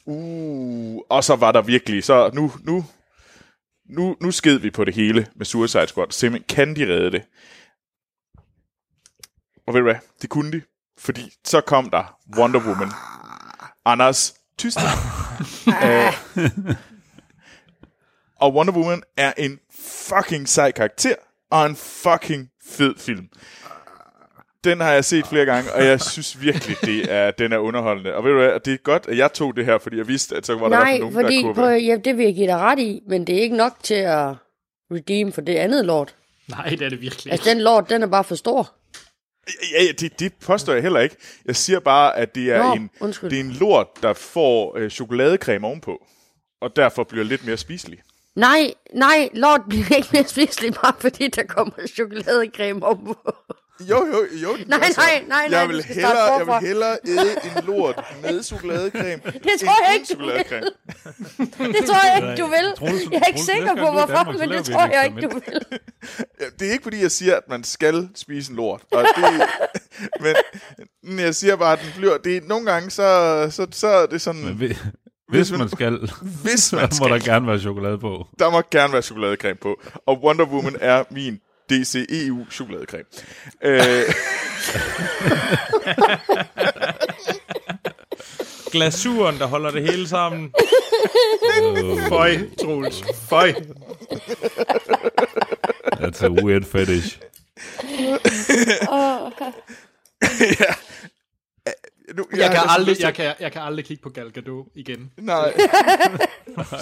uh, 0.06 1.00
og 1.08 1.24
så 1.24 1.36
var 1.36 1.52
der 1.52 1.62
virkelig, 1.62 2.04
så 2.04 2.30
nu, 2.34 2.52
nu, 2.64 2.84
nu, 3.90 4.16
nu 4.20 4.30
sked 4.30 4.58
vi 4.58 4.70
på 4.70 4.84
det 4.84 4.94
hele 4.94 5.26
med 5.36 5.46
Suicide 5.46 5.86
Squad. 5.86 6.10
Simpelthen, 6.10 6.56
kan 6.56 6.76
de 6.76 6.92
redde 6.92 7.10
det? 7.10 7.22
Og 9.66 9.74
ved 9.74 9.80
du 9.80 9.82
hvad? 9.82 10.00
Det 10.22 10.30
kunne 10.30 10.52
de. 10.52 10.62
Fordi 10.98 11.32
så 11.44 11.60
kom 11.60 11.90
der 11.90 12.18
Wonder 12.36 12.60
Woman. 12.60 12.88
Anders, 13.84 14.34
tyst. 14.58 14.78
Øh, 15.84 16.12
og 18.36 18.54
Wonder 18.54 18.72
Woman 18.72 19.02
er 19.16 19.32
en 19.36 19.58
fucking 19.80 20.48
sej 20.48 20.70
karakter, 20.70 21.14
og 21.50 21.66
en 21.66 21.76
fucking 21.76 22.50
fed 22.64 22.94
film. 22.98 23.28
Den 24.64 24.80
har 24.80 24.92
jeg 24.92 25.04
set 25.04 25.26
flere 25.26 25.44
gange, 25.44 25.72
og 25.72 25.84
jeg 25.84 26.00
synes 26.00 26.40
virkelig, 26.40 26.76
det 26.80 27.12
er, 27.12 27.30
den 27.30 27.52
er 27.52 27.58
underholdende. 27.58 28.14
Og 28.14 28.24
ved 28.24 28.30
du 28.30 28.38
hvad, 28.38 28.60
det 28.60 28.72
er 28.72 28.76
godt, 28.76 29.06
at 29.08 29.16
jeg 29.16 29.32
tog 29.32 29.56
det 29.56 29.64
her, 29.64 29.78
fordi 29.78 29.96
jeg 29.96 30.08
vidste, 30.08 30.36
at 30.36 30.46
så 30.46 30.54
var 30.54 30.68
der 30.68 30.78
Nej, 30.78 30.98
nogen, 30.98 31.14
fordi 31.14 31.36
der 31.36 31.42
kunne 31.42 31.54
på, 31.54 31.66
ja, 31.66 31.96
det 31.96 32.16
vil 32.16 32.24
jeg 32.24 32.34
give 32.34 32.46
dig 32.46 32.56
ret 32.56 32.78
i, 32.78 33.02
men 33.08 33.26
det 33.26 33.38
er 33.38 33.40
ikke 33.42 33.56
nok 33.56 33.72
til 33.82 33.94
at 33.94 34.34
redeem 34.92 35.32
for 35.32 35.40
det 35.40 35.54
andet 35.56 35.84
lort. 35.84 36.14
Nej, 36.48 36.68
det 36.68 36.82
er 36.82 36.88
det 36.88 37.00
virkelig 37.00 37.32
Altså, 37.32 37.50
den 37.50 37.60
lort, 37.60 37.90
den 37.90 38.02
er 38.02 38.06
bare 38.06 38.24
for 38.24 38.34
stor. 38.34 38.74
Ja, 39.72 39.82
ja 39.84 39.92
det, 39.92 40.20
det 40.20 40.32
påstår 40.34 40.72
jeg 40.72 40.82
heller 40.82 41.00
ikke. 41.00 41.16
Jeg 41.44 41.56
siger 41.56 41.80
bare, 41.80 42.16
at 42.16 42.34
det 42.34 42.52
er, 42.52 42.62
Nå, 42.62 42.74
en, 42.74 42.90
undskyld. 43.00 43.30
det 43.30 43.40
er 43.40 43.44
en 43.44 43.50
lort, 43.50 43.86
der 44.02 44.12
får 44.12 44.76
øh, 44.78 44.90
chokoladecreme 44.90 45.66
ovenpå, 45.66 46.06
og 46.60 46.76
derfor 46.76 47.04
bliver 47.04 47.24
lidt 47.24 47.46
mere 47.46 47.56
spiselig. 47.56 47.98
Nej, 48.36 48.74
nej, 48.94 49.28
lort 49.34 49.60
bliver 49.68 49.96
ikke 49.96 50.08
mere 50.12 50.28
spiselig, 50.28 50.74
bare 50.82 50.94
fordi 50.98 51.28
der 51.28 51.42
kommer 51.42 51.72
chokoladecreme 51.94 52.86
op 52.86 52.98
på. 53.06 53.32
Jo, 53.88 54.06
jo, 54.06 54.26
jo. 54.42 54.56
Nej, 54.66 54.78
nej, 54.78 55.24
nej, 55.28 55.48
nej, 55.48 55.58
jeg 55.58 55.68
vil, 55.68 55.82
skal 55.82 55.94
hellere, 55.94 56.32
jeg 56.32 56.46
vil 56.46 56.68
hellere 56.68 56.96
æde 57.06 57.32
en 57.44 57.64
lort 57.66 58.04
med 58.22 58.42
chokoladecreme. 58.42 59.22
Det 59.48 59.60
tror 59.60 59.86
jeg 59.86 59.94
ikke, 59.94 60.14
du 60.14 60.18
vil. 60.18 61.72
Det 61.72 61.84
tror 61.86 62.06
jeg 62.06 62.16
ikke, 62.30 62.42
du 62.42 62.46
vil. 62.46 63.08
Jeg 63.12 63.20
er 63.22 63.26
ikke 63.26 63.40
sikker 63.40 63.74
på, 63.74 63.90
hvorfor, 63.90 64.38
men 64.38 64.48
det 64.50 64.64
tror 64.64 64.86
jeg 64.86 65.04
ikke, 65.04 65.20
du 65.20 65.28
vil. 65.34 65.60
Det 66.58 66.68
er 66.68 66.72
ikke, 66.72 66.82
fordi 66.82 67.02
jeg 67.02 67.10
siger, 67.10 67.36
at 67.36 67.42
man 67.48 67.64
skal 67.64 68.08
spise 68.14 68.50
en 68.50 68.56
lort. 68.56 68.82
Og 68.92 69.04
det, 69.16 70.36
men 71.02 71.18
jeg 71.18 71.34
siger 71.34 71.56
bare, 71.56 71.72
at 71.72 71.78
den 71.78 71.92
bliver... 71.96 72.16
Det 72.18 72.36
er, 72.36 72.40
nogle 72.46 72.72
gange, 72.72 72.90
så, 72.90 73.46
så, 73.50 73.66
så 73.72 73.86
er 73.88 74.06
det 74.06 74.20
sådan... 74.20 74.42
Hvis, 74.42 74.78
hvis 75.28 75.52
man 75.52 75.68
skal, 75.68 76.10
Hvis 76.42 76.72
man 76.72 76.90
så 76.90 77.02
må 77.02 77.08
der 77.08 77.18
skal, 77.18 77.32
gerne 77.32 77.46
være 77.46 77.58
chokolade 77.60 77.98
på. 77.98 78.26
der 78.38 78.50
må 78.50 78.62
gerne 78.70 78.92
være 78.92 79.02
chokoladecreme 79.02 79.58
på. 79.62 79.80
Og 80.06 80.22
Wonder 80.24 80.44
Woman 80.44 80.76
er 80.80 81.04
min 81.10 81.38
DCEU 81.70 82.46
chokoladecreme. 82.50 83.04
Øh, 83.62 83.80
Glasuren, 88.72 89.38
der 89.38 89.46
holder 89.46 89.70
det 89.70 89.82
hele 89.82 90.08
sammen. 90.08 90.54
Føj, 92.08 92.38
Troels. 92.60 93.02
Føj. 93.28 93.54
That's 95.94 96.24
a 96.24 96.28
weird 96.28 96.64
fetish. 96.64 97.18
nu, 102.14 102.26
Jeg, 102.32 102.38
jeg, 102.38 102.50
kan 102.50 102.60
aldrig, 102.68 102.96
til- 102.96 103.02
jeg, 103.04 103.14
kan, 103.14 103.32
jeg 103.40 103.52
kan 103.52 103.62
aldrig 103.62 103.84
kigge 103.84 104.02
på 104.02 104.08
Gal 104.10 104.30
Gadot 104.32 104.66
igen. 104.74 105.10
Nej. 105.16 105.52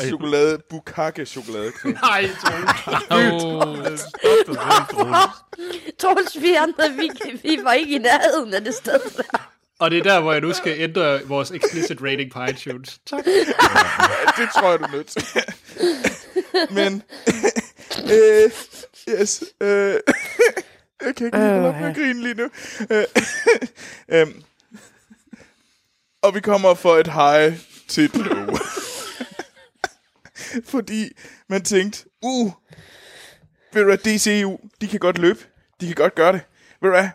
Chokolade, 0.07 0.59
bukake 0.71 1.27
chokoladecreme. 1.27 1.95
Nej, 2.03 2.29
Troels. 3.11 4.03
Troels, 5.99 6.41
vi 6.43 6.55
andre, 6.55 6.91
vi, 6.97 7.11
vi 7.43 7.59
var 7.65 7.73
ikke 7.73 7.95
i 7.95 7.99
nærheden 7.99 8.55
af 8.55 8.65
det 8.65 8.75
sted 8.75 9.01
der. 9.17 9.51
Og 9.79 9.91
det 9.91 9.99
er 9.99 10.03
der, 10.03 10.21
hvor 10.21 10.33
jeg 10.33 10.41
nu 10.41 10.53
skal 10.53 10.81
ændre 10.81 11.21
vores 11.25 11.51
explicit 11.51 11.99
rating 12.03 12.31
på 12.33 12.45
iTunes. 12.45 12.99
Tak. 13.07 13.25
det 14.39 14.49
tror 14.55 14.71
jeg, 14.71 14.79
du 14.79 14.85
er 14.85 14.93
nødt 14.93 15.07
til. 15.07 15.23
Men, 16.71 17.03
øh, 18.15 18.51
yes, 19.21 19.45
øh, 19.61 19.69
jeg 21.07 21.15
kan 21.17 21.27
ikke 21.27 21.39
op 21.39 21.75
med 21.75 21.89
at 21.89 21.97
grine 21.97 22.23
lige 22.23 22.35
nu. 22.35 22.49
Øh, 22.91 23.05
øhm, 24.21 24.43
og 26.23 26.35
vi 26.35 26.40
kommer 26.40 26.74
for 26.74 26.97
et 26.97 27.07
hej 27.07 27.59
til 27.89 28.05
et 28.05 28.16
low. 28.16 28.57
Fordi 30.73 31.09
man 31.49 31.62
tænkte, 31.62 32.05
uh, 32.23 32.53
ved 33.73 33.82
du 33.82 33.86
hvad, 33.86 33.99
DCU, 33.99 34.57
de 34.81 34.89
kan 34.89 35.01
godt 35.01 35.19
løbe. 35.19 35.39
De 35.81 35.86
kan 35.86 35.95
godt 35.95 36.15
gøre 36.15 36.32
det. 36.32 36.40
Ved 36.81 36.90
du 36.90 36.97
hvad, 36.97 37.09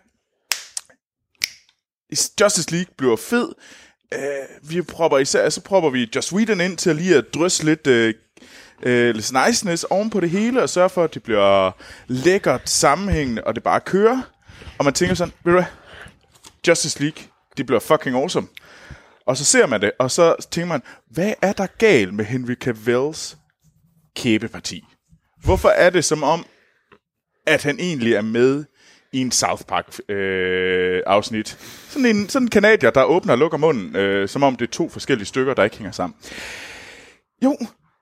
Justice 2.42 2.72
League 2.72 2.94
bliver 2.98 3.16
fed. 3.16 3.50
Uh, 4.16 4.70
vi 4.70 4.82
propper 4.82 5.18
især, 5.18 5.50
så 5.50 5.62
propper 5.62 5.90
vi 5.90 6.10
Joss 6.16 6.34
Whedon 6.34 6.62
ind 6.62 6.78
til 6.78 6.90
at 6.90 6.96
lige 6.96 7.18
at 7.18 7.34
drysse 7.34 7.66
lidt, 7.66 7.88
uh, 7.88 8.20
uh, 8.86 9.16
lidt 9.16 9.32
niceness 9.48 9.84
oven 9.84 10.10
på 10.10 10.20
det 10.20 10.30
hele, 10.30 10.64
og 10.64 10.70
sørge 10.70 10.90
for, 10.90 11.04
at 11.04 11.14
det 11.14 11.24
bliver 11.24 11.72
lækkert, 12.08 12.70
sammenhængende, 12.70 13.44
og 13.44 13.56
det 13.56 13.64
bare 13.64 13.80
kører. 13.80 14.22
Og 14.78 14.86
man 14.86 14.94
tænker 14.94 15.16
sådan, 15.16 15.34
ved 15.44 15.54
du 15.54 15.58
hvad, 15.58 15.70
Justice 16.68 17.00
League, 17.00 17.24
det 17.58 17.66
bliver 17.66 17.80
fucking 17.80 18.16
awesome. 18.16 18.48
Og 19.28 19.38
så 19.38 19.46
ser 19.46 19.68
man 19.68 19.82
det, 19.82 19.92
og 20.00 20.12
så 20.12 20.48
tænker 20.52 20.68
man, 20.68 20.82
hvad 21.12 21.34
er 21.42 21.54
der 21.54 21.68
galt 21.78 22.14
med 22.14 22.26
Henry 22.26 22.56
Cavills 22.56 23.38
kæbeparti? 24.16 24.84
Hvorfor 25.44 25.70
er 25.70 25.90
det 25.90 26.06
som 26.06 26.24
om, 26.24 26.46
at 27.48 27.64
han 27.64 27.80
egentlig 27.80 28.14
er 28.14 28.22
med 28.22 28.66
i 29.14 29.20
en 29.22 29.32
South 29.32 29.64
Park 29.64 30.00
øh, 30.10 31.02
afsnit. 31.06 31.58
Sådan 31.90 32.06
en, 32.06 32.30
sådan 32.30 32.46
en 32.46 32.50
kanadier, 32.50 32.90
der 32.90 33.04
åbner 33.04 33.34
og 33.34 33.40
lukker 33.40 33.58
munden, 33.58 33.96
øh, 33.96 34.30
som 34.30 34.44
om 34.44 34.56
det 34.56 34.68
er 34.68 34.72
to 34.72 34.90
forskellige 34.90 35.26
stykker, 35.26 35.54
der 35.54 35.64
ikke 35.64 35.78
hænger 35.78 35.92
sammen. 35.92 36.16
Jo, 37.44 37.58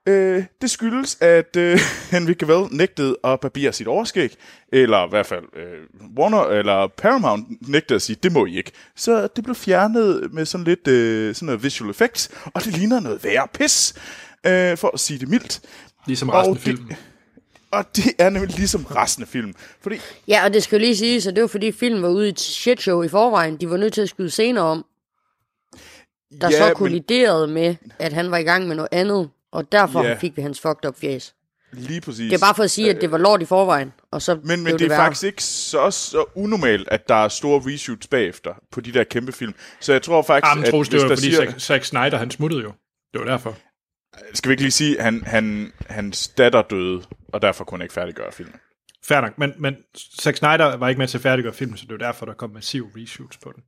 øh, 0.08 0.44
det 0.62 0.70
skyldes, 0.70 1.16
at 1.20 1.56
øh, 1.56 1.78
Henry 2.10 2.32
Cavill 2.32 2.68
nægtede 2.76 3.16
at 3.24 3.40
barbere 3.40 3.72
sit 3.72 3.86
overskæg, 3.86 4.34
eller 4.72 5.06
i 5.06 5.08
hvert 5.10 5.26
fald 5.26 5.44
øh, 5.56 6.08
Warner 6.18 6.42
eller 6.44 6.86
Paramount 6.86 7.68
nægtede 7.68 7.94
at 7.96 8.02
sige, 8.02 8.16
det 8.22 8.32
må 8.32 8.46
I 8.46 8.56
ikke. 8.56 8.72
Så 8.96 9.28
det 9.36 9.44
blev 9.44 9.54
fjernet 9.54 10.28
med 10.32 10.44
sådan 10.44 10.64
lidt 10.64 10.88
øh, 10.88 11.34
sådan 11.34 11.46
noget 11.46 11.62
visual 11.62 11.90
effects, 11.90 12.30
og 12.44 12.64
det 12.64 12.76
ligner 12.78 13.00
noget 13.00 13.24
værre 13.24 13.48
pis, 13.54 13.94
øh, 14.46 14.76
for 14.76 14.90
at 14.94 15.00
sige 15.00 15.18
det 15.18 15.28
mildt. 15.28 15.60
Ligesom 16.06 16.28
resten 16.28 16.50
Og 16.50 16.56
af 16.56 16.62
filmen. 16.62 16.96
Og 17.70 17.84
det 17.96 18.04
er 18.18 18.30
nemlig 18.30 18.56
ligesom 18.56 18.84
resten 18.84 19.22
af 19.22 19.28
filmen. 19.28 19.54
Fordi 19.80 19.96
Ja, 20.28 20.44
og 20.44 20.52
det 20.54 20.62
skal 20.62 20.76
jo 20.76 20.80
lige 20.80 20.96
sige, 20.96 21.20
så 21.20 21.30
det 21.30 21.40
var 21.40 21.46
fordi 21.48 21.72
filmen 21.72 22.02
var 22.02 22.08
ude 22.08 22.26
i 22.26 22.28
et 22.28 22.40
shitshow 22.40 23.02
i 23.02 23.08
forvejen. 23.08 23.56
De 23.56 23.70
var 23.70 23.76
nødt 23.76 23.92
til 23.92 24.00
at 24.00 24.08
skyde 24.08 24.30
scener 24.30 24.62
om, 24.62 24.84
der 26.40 26.48
Ja, 26.50 26.58
så 26.58 26.64
men- 26.66 26.74
kolliderede 26.74 27.46
med, 27.46 27.74
at 27.98 28.12
han 28.12 28.30
var 28.30 28.36
i 28.36 28.42
gang 28.42 28.68
med 28.68 28.76
noget 28.76 28.88
andet. 28.92 29.30
Og 29.52 29.72
derfor 29.72 30.04
Ja. 30.04 30.14
fik 30.14 30.36
vi 30.36 30.42
hans 30.42 30.60
fucked 30.60 30.84
up 30.88 30.96
fjes. 31.00 31.34
lige 31.72 32.00
præcis... 32.00 32.30
Det 32.30 32.36
er 32.42 32.46
bare 32.46 32.54
for 32.54 32.62
at 32.62 32.70
sige, 32.70 32.90
at 32.90 33.00
det 33.00 33.10
var 33.10 33.18
lort 33.18 33.42
i 33.42 33.44
forvejen. 33.44 33.92
Og 34.10 34.22
så 34.22 34.34
Men, 34.34 34.42
blev 34.44 34.58
men 34.58 34.66
det 34.78 34.82
er 34.82 34.88
værre. 34.88 34.98
faktisk 34.98 35.24
ikke 35.24 35.42
så, 35.44 35.90
så 35.90 36.24
unormalt, 36.34 36.88
at 36.88 37.08
der 37.08 37.14
er 37.14 37.28
store 37.28 37.62
reshoots 37.66 38.06
bagefter 38.06 38.54
på 38.72 38.80
de 38.80 38.92
der 38.92 39.04
kæmpe 39.04 39.32
film. 39.32 39.54
Så 39.80 39.92
jeg 39.92 40.02
tror 40.02 40.22
faktisk, 40.22 40.50
Jamen, 40.50 40.70
Troels, 40.70 40.88
det 40.88 40.94
hvis 41.00 41.02
var 41.10 41.16
fordi 41.16 41.20
siger, 41.32 41.46
Zack, 41.46 41.60
Zack 41.60 41.84
Snyder, 41.84 42.16
han 42.16 42.30
smuttede 42.30 42.62
jo. 42.62 42.72
Det 43.12 43.20
var 43.20 43.26
derfor. 43.26 43.56
Skal 44.34 44.48
vi 44.48 44.52
ikke 44.52 44.62
lige 44.62 44.70
sige, 44.72 44.98
at 44.98 45.04
han, 45.04 45.22
han, 45.26 45.72
hans 45.86 46.28
datter 46.28 46.62
døde, 46.62 47.02
og 47.32 47.42
derfor 47.42 47.64
kunne 47.64 47.78
han 47.78 47.82
ikke 47.84 47.94
færdiggøre 47.94 48.32
filmen? 48.32 48.54
Fair 49.04 49.20
nok, 49.20 49.38
men, 49.38 49.52
men 49.58 49.76
Zack 50.20 50.36
Snyder 50.36 50.76
var 50.76 50.88
ikke 50.88 50.98
med 50.98 51.08
til 51.08 51.18
at 51.18 51.22
færdiggøre 51.22 51.54
filmen, 51.54 51.76
så 51.76 51.84
det 51.88 51.92
var 52.00 52.06
derfor, 52.06 52.26
der 52.26 52.34
kom 52.34 52.50
massiv 52.50 52.88
reshoots 52.96 53.36
på 53.36 53.52
den. 53.54 53.62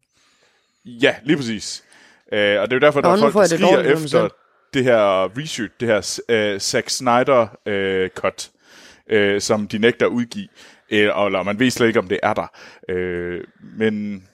Ja, 1.03 1.15
lige 1.25 1.37
præcis. 1.37 1.85
Øh, 2.33 2.61
og 2.61 2.71
det 2.71 2.73
er 2.73 2.77
jo 2.77 2.81
derfor, 2.81 3.01
der 3.01 3.09
Nå, 3.09 3.13
er 3.13 3.17
nu 3.17 3.21
folk, 3.23 3.33
får 3.33 3.41
der 3.41 3.45
jeg 3.45 3.51
det 3.51 3.59
skriger 3.59 3.77
dårligt 3.77 3.89
med 3.91 3.97
mig 3.97 4.05
efter 4.05 4.21
selv 4.21 4.31
det 4.75 4.85
her 4.85 5.39
reshoot, 5.39 5.81
det 5.81 5.89
her 5.89 6.55
uh, 6.55 6.61
Zack 6.61 6.91
Snyder 6.91 7.43
uh, 7.67 8.09
cut, 8.09 8.51
uh, 9.13 9.41
som 9.41 9.69
de 9.69 9.79
nægter 9.79 10.07
at 10.07 10.11
udgive. 10.11 10.49
Øh, 10.91 11.01
eller 11.01 11.43
man 11.43 11.59
ved 11.59 11.71
slet 11.71 11.87
ikke, 11.87 11.99
om 11.99 12.09
det 12.09 12.21
er 12.23 12.35
der. 12.35 12.47
Øh, 12.89 13.45
men 13.79 14.25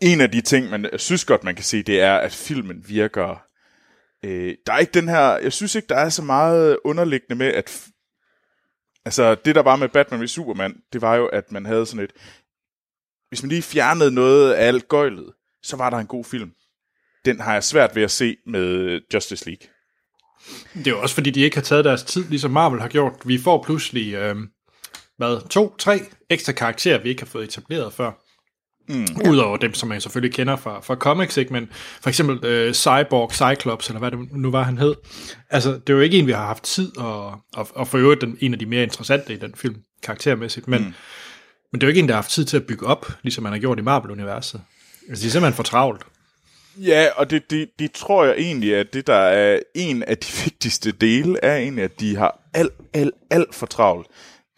en 0.00 0.20
af 0.20 0.30
de 0.30 0.40
ting, 0.40 0.70
man 0.70 0.90
synes 0.96 1.24
godt, 1.24 1.44
man 1.44 1.54
kan 1.54 1.64
se, 1.64 1.82
det 1.82 2.00
er, 2.00 2.16
at 2.16 2.32
filmen 2.32 2.84
virker... 2.88 3.42
Øh, 4.24 4.54
der 4.66 4.72
er 4.72 4.78
ikke 4.78 4.92
den 4.92 5.08
her... 5.08 5.36
Jeg 5.36 5.52
synes 5.52 5.74
ikke, 5.74 5.88
der 5.88 5.96
er 5.96 6.08
så 6.08 6.22
meget 6.22 6.78
underliggende 6.84 7.34
med, 7.34 7.46
at... 7.46 7.70
f- 7.70 7.90
Altså, 9.06 9.34
det 9.34 9.54
der 9.54 9.62
var 9.62 9.76
med 9.76 9.88
Batman 9.88 10.24
vs. 10.24 10.30
Superman, 10.30 10.76
det 10.92 11.02
var 11.02 11.14
jo, 11.14 11.26
at 11.26 11.52
man 11.52 11.66
havde 11.66 11.86
sådan 11.86 12.04
et... 12.04 12.12
Hvis 13.28 13.42
man 13.42 13.48
lige 13.48 13.62
fjernede 13.62 14.10
noget 14.14 14.52
af 14.52 14.66
alt 14.66 14.88
gøjlet, 14.88 15.32
så 15.62 15.76
var 15.76 15.90
der 15.90 15.96
en 15.96 16.06
god 16.06 16.24
film. 16.24 16.52
Den 17.24 17.40
har 17.40 17.52
jeg 17.52 17.64
svært 17.64 17.96
ved 17.96 18.02
at 18.02 18.10
se 18.10 18.36
med 18.46 19.00
Justice 19.14 19.46
League. 19.46 19.68
Det 20.74 20.86
er 20.86 20.90
jo 20.90 21.00
også 21.00 21.14
fordi, 21.14 21.30
de 21.30 21.40
ikke 21.40 21.56
har 21.56 21.62
taget 21.62 21.84
deres 21.84 22.02
tid, 22.02 22.24
ligesom 22.28 22.50
Marvel 22.50 22.80
har 22.80 22.88
gjort. 22.88 23.12
Vi 23.24 23.38
får 23.38 23.62
pludselig, 23.62 24.14
øh, 24.14 24.36
hvad, 25.16 25.48
to, 25.48 25.76
tre 25.78 26.00
ekstra 26.30 26.52
karakterer, 26.52 27.02
vi 27.02 27.08
ikke 27.08 27.22
har 27.22 27.26
fået 27.26 27.44
etableret 27.44 27.92
før. 27.92 28.12
Mm. 28.88 29.30
Udover 29.30 29.56
dem, 29.56 29.74
som 29.74 29.88
man 29.88 30.00
selvfølgelig 30.00 30.34
kender 30.34 30.56
fra, 30.56 30.80
fra 30.80 30.94
comics, 30.94 31.36
ikke? 31.36 31.52
men 31.52 31.68
for 32.00 32.08
eksempel 32.08 32.44
øh, 32.44 32.74
Cyborg, 32.74 33.32
Cyclops, 33.32 33.88
eller 33.88 33.98
hvad 33.98 34.10
det 34.10 34.18
nu 34.32 34.50
var, 34.50 34.62
han 34.62 34.78
hed. 34.78 34.94
Altså, 35.50 35.72
det 35.72 35.90
er 35.90 35.94
jo 35.94 36.00
ikke 36.00 36.18
en, 36.18 36.26
vi 36.26 36.32
har 36.32 36.46
haft 36.46 36.62
tid, 36.62 36.98
og, 36.98 37.26
og, 37.54 37.68
og 37.74 37.88
for 37.88 37.98
øvrigt 37.98 38.20
den, 38.20 38.38
en 38.40 38.52
af 38.52 38.58
de 38.58 38.66
mere 38.66 38.82
interessante 38.82 39.32
i 39.32 39.36
den 39.36 39.54
film, 39.54 39.76
karaktermæssigt, 40.02 40.68
men, 40.68 40.80
mm. 40.80 40.92
men 41.72 41.80
det 41.80 41.82
er 41.82 41.86
jo 41.86 41.88
ikke 41.88 42.00
en, 42.00 42.08
der 42.08 42.14
har 42.14 42.22
haft 42.22 42.30
tid 42.30 42.44
til 42.44 42.56
at 42.56 42.66
bygge 42.66 42.86
op, 42.86 43.12
ligesom 43.22 43.42
man 43.42 43.52
har 43.52 43.60
gjort 43.60 43.78
i 43.78 43.82
Marvel-universet. 43.82 44.60
Altså, 45.08 45.22
de 45.22 45.26
er 45.26 45.30
simpelthen 45.30 45.56
for 45.56 45.62
travlt. 45.62 46.02
Ja, 46.78 47.08
og 47.16 47.30
det, 47.30 47.50
det, 47.50 47.68
det 47.78 47.92
tror 47.92 48.24
jeg 48.24 48.34
egentlig, 48.38 48.76
at 48.76 48.92
det 48.92 49.06
der 49.06 49.14
er 49.14 49.60
en 49.74 50.02
af 50.02 50.18
de 50.18 50.26
vigtigste 50.44 50.92
dele, 50.92 51.44
er 51.44 51.56
egentlig, 51.56 51.84
at 51.84 52.00
de 52.00 52.16
har 52.16 52.40
alt, 52.54 52.72
alt, 52.92 53.14
alt 53.30 53.54
for 53.54 53.66
travlt. 53.66 54.06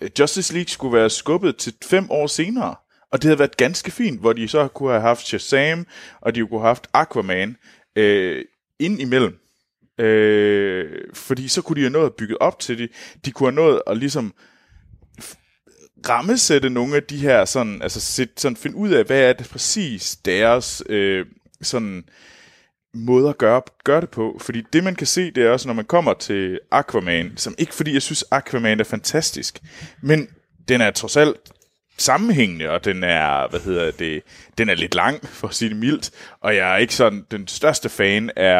Øh, 0.02 0.10
Justice 0.18 0.54
League 0.54 0.68
skulle 0.68 0.96
være 0.96 1.10
skubbet 1.10 1.56
til 1.56 1.74
fem 1.84 2.10
år 2.10 2.26
senere, 2.26 2.74
og 3.12 3.22
det 3.22 3.24
havde 3.24 3.38
været 3.38 3.56
ganske 3.56 3.90
fint, 3.90 4.20
hvor 4.20 4.32
de 4.32 4.48
så 4.48 4.68
kunne 4.68 4.90
have 4.90 5.02
haft 5.02 5.26
Shazam, 5.26 5.86
og 6.20 6.34
de 6.34 6.40
kunne 6.40 6.60
have 6.60 6.68
haft 6.68 6.86
Aquaman 6.92 7.56
øh, 7.96 8.44
ind 8.80 9.00
imellem. 9.00 9.38
Øh, 10.00 10.86
fordi 11.14 11.48
så 11.48 11.62
kunne 11.62 11.76
de 11.76 11.80
have 11.80 11.92
nået 11.92 12.06
at 12.06 12.14
bygge 12.14 12.42
op 12.42 12.58
til 12.58 12.78
det. 12.78 12.90
De 13.24 13.30
kunne 13.30 13.46
have 13.46 13.54
nået 13.54 13.82
at 13.86 13.96
ligesom 13.96 14.34
rammesætte 16.08 16.70
nogle 16.70 16.96
af 16.96 17.02
de 17.02 17.16
her 17.16 17.44
sådan, 17.44 17.82
altså 17.82 18.00
sit, 18.00 18.40
sådan 18.40 18.56
finde 18.56 18.76
ud 18.76 18.90
af, 18.90 19.04
hvad 19.04 19.20
er 19.20 19.32
det 19.32 19.48
præcis 19.48 20.16
deres 20.16 20.82
øh, 20.88 21.26
sådan 21.62 22.04
måde 22.94 23.28
at 23.28 23.38
gøre, 23.38 23.62
gøre 23.84 24.00
det 24.00 24.10
på. 24.10 24.38
Fordi 24.40 24.62
det, 24.72 24.84
man 24.84 24.94
kan 24.94 25.06
se, 25.06 25.30
det 25.30 25.44
er 25.44 25.50
også, 25.50 25.68
når 25.68 25.74
man 25.74 25.84
kommer 25.84 26.14
til 26.14 26.60
Aquaman, 26.70 27.36
som 27.36 27.54
ikke 27.58 27.74
fordi 27.74 27.92
jeg 27.92 28.02
synes, 28.02 28.24
Aquaman 28.30 28.80
er 28.80 28.84
fantastisk, 28.84 29.58
men 30.02 30.28
den 30.68 30.80
er 30.80 30.90
trods 30.90 31.16
alt 31.16 31.36
sammenhængende, 31.98 32.70
og 32.70 32.84
den 32.84 33.04
er, 33.04 33.50
hvad 33.50 33.60
hedder 33.60 33.90
det, 33.90 34.22
den 34.58 34.68
er 34.68 34.74
lidt 34.74 34.94
lang, 34.94 35.28
for 35.28 35.48
at 35.48 35.54
sige 35.54 35.68
det 35.68 35.76
mildt, 35.76 36.10
og 36.40 36.56
jeg 36.56 36.72
er 36.72 36.76
ikke 36.76 36.94
sådan 36.94 37.26
den 37.30 37.48
største 37.48 37.88
fan 37.88 38.30
af, 38.36 38.56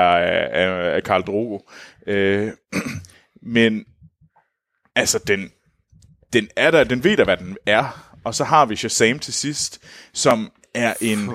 af, 0.53 0.95
af 0.95 1.03
Karl 1.03 1.23
Drogo. 1.23 1.59
Øh, 2.07 2.51
men 3.57 3.85
altså, 4.95 5.19
den, 5.27 5.51
den 6.33 6.49
er 6.57 6.71
der, 6.71 6.85
den 6.85 7.05
ved 7.05 7.17
der, 7.17 7.25
hvad 7.25 7.37
den 7.37 7.57
er, 7.67 8.17
og 8.25 8.35
så 8.35 8.45
har 8.45 8.67
vi 8.67 8.77
Shazam 8.77 9.19
til 9.19 9.35
sidst, 9.35 9.81
som 10.13 10.53
er 10.75 10.95
en 11.01 11.31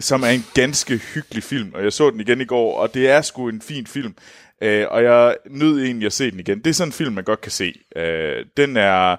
som 0.00 0.22
er 0.22 0.28
en 0.28 0.44
ganske 0.54 0.96
hyggelig 0.96 1.42
film, 1.42 1.74
og 1.74 1.84
jeg 1.84 1.92
så 1.92 2.10
den 2.10 2.20
igen 2.20 2.40
i 2.40 2.44
går, 2.44 2.78
og 2.78 2.94
det 2.94 3.10
er 3.10 3.22
sgu 3.22 3.48
en 3.48 3.62
fin 3.62 3.86
film, 3.86 4.16
øh, 4.62 4.86
og 4.90 5.02
jeg 5.02 5.36
nød 5.50 5.82
egentlig 5.82 6.06
at 6.06 6.12
se 6.12 6.30
den 6.30 6.40
igen. 6.40 6.58
Det 6.58 6.66
er 6.66 6.74
sådan 6.74 6.88
en 6.88 6.92
film, 6.92 7.14
man 7.14 7.24
godt 7.24 7.40
kan 7.40 7.52
se. 7.52 7.74
Øh, 7.96 8.46
den 8.56 8.76
er, 8.76 9.16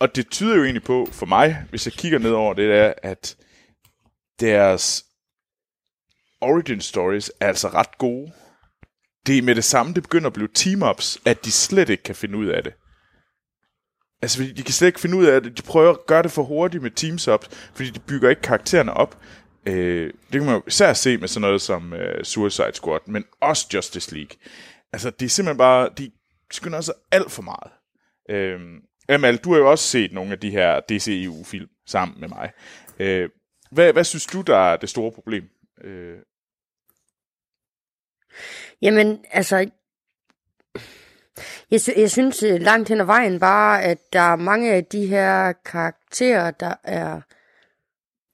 og 0.00 0.16
det 0.16 0.30
tyder 0.30 0.56
jo 0.56 0.64
egentlig 0.64 0.84
på, 0.84 1.08
for 1.12 1.26
mig, 1.26 1.64
hvis 1.70 1.86
jeg 1.86 1.92
kigger 1.92 2.18
ned 2.18 2.30
over 2.30 2.54
det, 2.54 2.72
er, 2.72 2.94
at 3.02 3.36
deres 4.40 5.04
origin 6.40 6.80
stories 6.80 7.32
er 7.40 7.48
altså 7.48 7.68
ret 7.68 7.98
gode. 7.98 8.32
Det 9.26 9.38
er 9.38 9.42
med 9.42 9.54
det 9.54 9.64
samme, 9.64 9.94
det 9.94 10.02
begynder 10.02 10.26
at 10.26 10.32
blive 10.32 10.48
team-ups, 10.58 11.22
at 11.24 11.44
de 11.44 11.52
slet 11.52 11.88
ikke 11.88 12.02
kan 12.02 12.14
finde 12.14 12.38
ud 12.38 12.46
af 12.46 12.62
det. 12.62 12.72
Altså, 14.22 14.38
fordi 14.38 14.52
de 14.52 14.62
kan 14.62 14.72
slet 14.72 14.88
ikke 14.88 15.00
finde 15.00 15.16
ud 15.16 15.24
af 15.24 15.42
det. 15.42 15.58
De 15.58 15.62
prøver 15.62 15.90
at 15.90 16.06
gøre 16.06 16.22
det 16.22 16.30
for 16.30 16.42
hurtigt 16.42 16.82
med 16.82 16.90
teams-ups, 17.00 17.48
fordi 17.74 17.90
de 17.90 18.00
bygger 18.00 18.30
ikke 18.30 18.42
karaktererne 18.42 18.92
op. 18.92 19.20
Øh, 19.66 20.06
det 20.06 20.32
kan 20.32 20.44
man 20.44 20.54
jo 20.54 20.62
især 20.66 20.92
se 20.92 21.16
med 21.18 21.28
sådan 21.28 21.40
noget 21.40 21.62
som 21.62 21.92
øh, 21.92 22.24
Suicide 22.24 22.72
Squad, 22.74 23.00
men 23.06 23.24
også 23.40 23.66
Justice 23.74 24.14
League. 24.14 24.36
Altså, 24.92 25.10
det 25.10 25.24
er 25.24 25.28
simpelthen 25.30 25.58
bare, 25.58 25.88
de 25.98 26.10
skynder 26.50 26.80
sig 26.80 26.94
alt 27.12 27.30
for 27.30 27.42
meget. 27.42 27.72
Øh, 28.30 28.60
Amal, 29.08 29.36
du 29.36 29.52
har 29.52 29.58
jo 29.58 29.70
også 29.70 29.84
set 29.88 30.12
nogle 30.12 30.32
af 30.32 30.40
de 30.40 30.50
her 30.50 30.80
DCEU-film 30.80 31.68
sammen 31.86 32.20
med 32.20 32.28
mig. 32.28 32.50
Øh, 32.98 33.28
hvad, 33.70 33.92
hvad 33.92 34.04
synes 34.04 34.26
du, 34.26 34.40
der 34.40 34.56
er 34.56 34.76
det 34.76 34.88
store 34.88 35.12
problem? 35.12 35.44
Øh, 35.84 36.18
Jamen, 38.82 39.24
altså, 39.30 39.70
jeg, 41.70 41.80
sy- 41.80 41.96
jeg 41.96 42.10
synes 42.10 42.42
øh, 42.42 42.60
langt 42.60 42.88
hen 42.88 43.00
ad 43.00 43.04
vejen 43.04 43.40
bare, 43.40 43.82
at 43.82 43.98
der 44.12 44.20
er 44.20 44.36
mange 44.36 44.72
af 44.72 44.84
de 44.84 45.06
her 45.06 45.52
karakterer, 45.52 46.50
der 46.50 46.74
er 46.84 47.20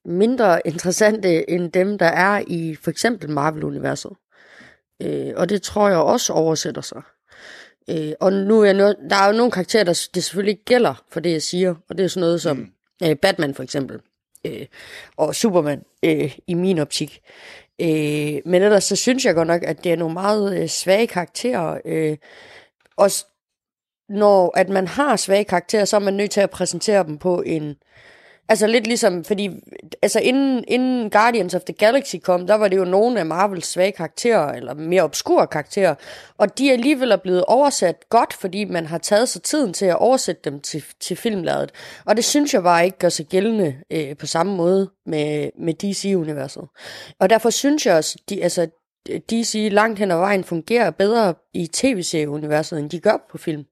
mindre 0.04 0.66
interessante 0.66 1.50
end 1.50 1.72
dem, 1.72 1.98
der 1.98 2.06
er 2.06 2.42
i 2.46 2.74
for 2.82 2.90
eksempel 2.90 3.30
Marvel-universet. 3.30 4.12
Øh, 5.02 5.32
og 5.36 5.48
det 5.48 5.62
tror 5.62 5.88
jeg 5.88 5.98
også 5.98 6.32
oversætter 6.32 6.82
sig. 6.82 7.02
Øh, 7.90 8.12
og 8.20 8.32
nu 8.32 8.60
er 8.60 8.64
jeg 8.66 8.94
der 9.10 9.16
er 9.16 9.26
jo 9.26 9.32
nogle 9.32 9.52
karakterer, 9.52 9.84
der 9.84 10.08
det 10.14 10.24
selvfølgelig 10.24 10.52
ikke 10.52 10.64
gælder 10.64 11.04
for 11.10 11.20
det, 11.20 11.32
jeg 11.32 11.42
siger. 11.42 11.74
Og 11.88 11.98
det 11.98 12.04
er 12.04 12.08
sådan 12.08 12.20
noget 12.20 12.42
som 12.42 12.56
mm. 12.56 13.08
øh, 13.08 13.16
Batman 13.16 13.54
for 13.54 13.62
eksempel. 13.62 14.00
Øh, 14.46 14.66
og 15.16 15.34
Superman 15.34 15.82
øh, 16.04 16.38
i 16.46 16.54
min 16.54 16.78
optik. 16.78 17.20
Øh, 17.80 18.40
men 18.44 18.62
ellers 18.62 18.84
så 18.84 18.96
synes 18.96 19.24
jeg 19.24 19.34
godt 19.34 19.48
nok, 19.48 19.62
at 19.62 19.84
det 19.84 19.92
er 19.92 19.96
nogle 19.96 20.14
meget 20.14 20.62
øh, 20.62 20.68
svage 20.68 21.06
karakterer. 21.06 21.80
Øh, 21.84 22.16
også 22.96 23.26
når 24.08 24.58
at 24.58 24.68
man 24.68 24.88
har 24.88 25.16
svage 25.16 25.44
karakterer, 25.44 25.84
så 25.84 25.96
er 25.96 26.00
man 26.00 26.14
nødt 26.14 26.30
til 26.30 26.40
at 26.40 26.50
præsentere 26.50 27.04
dem 27.04 27.18
på 27.18 27.42
en... 27.46 27.76
Altså 28.50 28.66
lidt 28.66 28.86
ligesom, 28.86 29.24
fordi 29.24 29.50
altså 30.02 30.20
inden, 30.20 30.64
inden 30.68 31.10
Guardians 31.10 31.54
of 31.54 31.62
the 31.62 31.74
Galaxy 31.74 32.16
kom, 32.22 32.46
der 32.46 32.54
var 32.54 32.68
det 32.68 32.76
jo 32.76 32.84
nogle 32.84 33.20
af 33.20 33.26
Marvels 33.26 33.66
svage 33.66 33.92
karakterer, 33.92 34.52
eller 34.52 34.74
mere 34.74 35.02
obskure 35.02 35.46
karakterer, 35.46 35.94
og 36.38 36.58
de 36.58 36.72
alligevel 36.72 37.10
er 37.10 37.16
blevet 37.16 37.44
oversat 37.44 38.08
godt, 38.08 38.32
fordi 38.32 38.64
man 38.64 38.86
har 38.86 38.98
taget 38.98 39.28
sig 39.28 39.42
tiden 39.42 39.72
til 39.72 39.86
at 39.86 39.96
oversætte 39.96 40.50
dem 40.50 40.60
til, 40.60 40.84
til 41.00 41.16
filmladet. 41.16 41.72
Og 42.04 42.16
det 42.16 42.24
synes 42.24 42.54
jeg 42.54 42.62
bare 42.62 42.84
ikke 42.84 42.98
gør 42.98 43.08
sig 43.08 43.26
gældende 43.26 43.76
øh, 43.90 44.16
på 44.16 44.26
samme 44.26 44.56
måde 44.56 44.90
med, 45.06 45.50
med 45.58 45.74
DC-universet. 45.74 46.68
Og 47.20 47.30
derfor 47.30 47.50
synes 47.50 47.86
jeg 47.86 47.94
også, 47.94 48.18
de, 48.28 48.42
altså, 48.42 48.68
DC 49.30 49.68
langt 49.72 49.98
hen 49.98 50.10
ad 50.10 50.16
vejen 50.16 50.44
fungerer 50.44 50.90
bedre 50.90 51.34
i 51.54 51.66
tv-serieuniverset, 51.66 52.78
end 52.78 52.90
de 52.90 53.00
gør 53.00 53.26
på 53.30 53.38
film. 53.38 53.64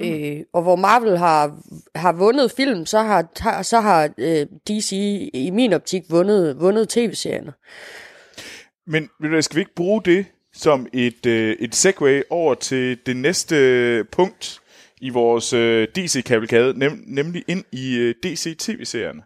Mm. 0.00 0.06
Øh, 0.06 0.40
og 0.52 0.62
hvor 0.62 0.76
Marvel 0.76 1.18
har, 1.18 1.58
har 1.94 2.12
vundet 2.12 2.52
film, 2.56 2.86
så 2.86 2.98
har, 2.98 3.26
har, 3.40 3.62
så 3.62 3.80
har 3.80 4.10
øh, 4.18 4.46
DC 4.68 4.92
i 5.34 5.50
min 5.52 5.72
optik 5.72 6.02
vundet, 6.10 6.60
vundet 6.60 6.88
tv-serierne. 6.88 7.52
Men 8.86 9.08
skal 9.42 9.56
vi 9.56 9.60
ikke 9.60 9.74
bruge 9.74 10.02
det 10.04 10.26
som 10.54 10.86
et, 10.92 11.26
øh, 11.26 11.56
et 11.60 11.74
segue 11.74 12.22
over 12.30 12.54
til 12.54 12.98
det 13.06 13.16
næste 13.16 14.04
punkt 14.12 14.60
i 15.00 15.08
vores 15.10 15.52
øh, 15.52 15.88
DC-kavalkade, 15.96 16.78
nem, 16.78 17.04
nemlig 17.06 17.44
ind 17.48 17.64
i 17.72 17.96
øh, 17.96 18.14
DC-tv-serierne? 18.22 19.22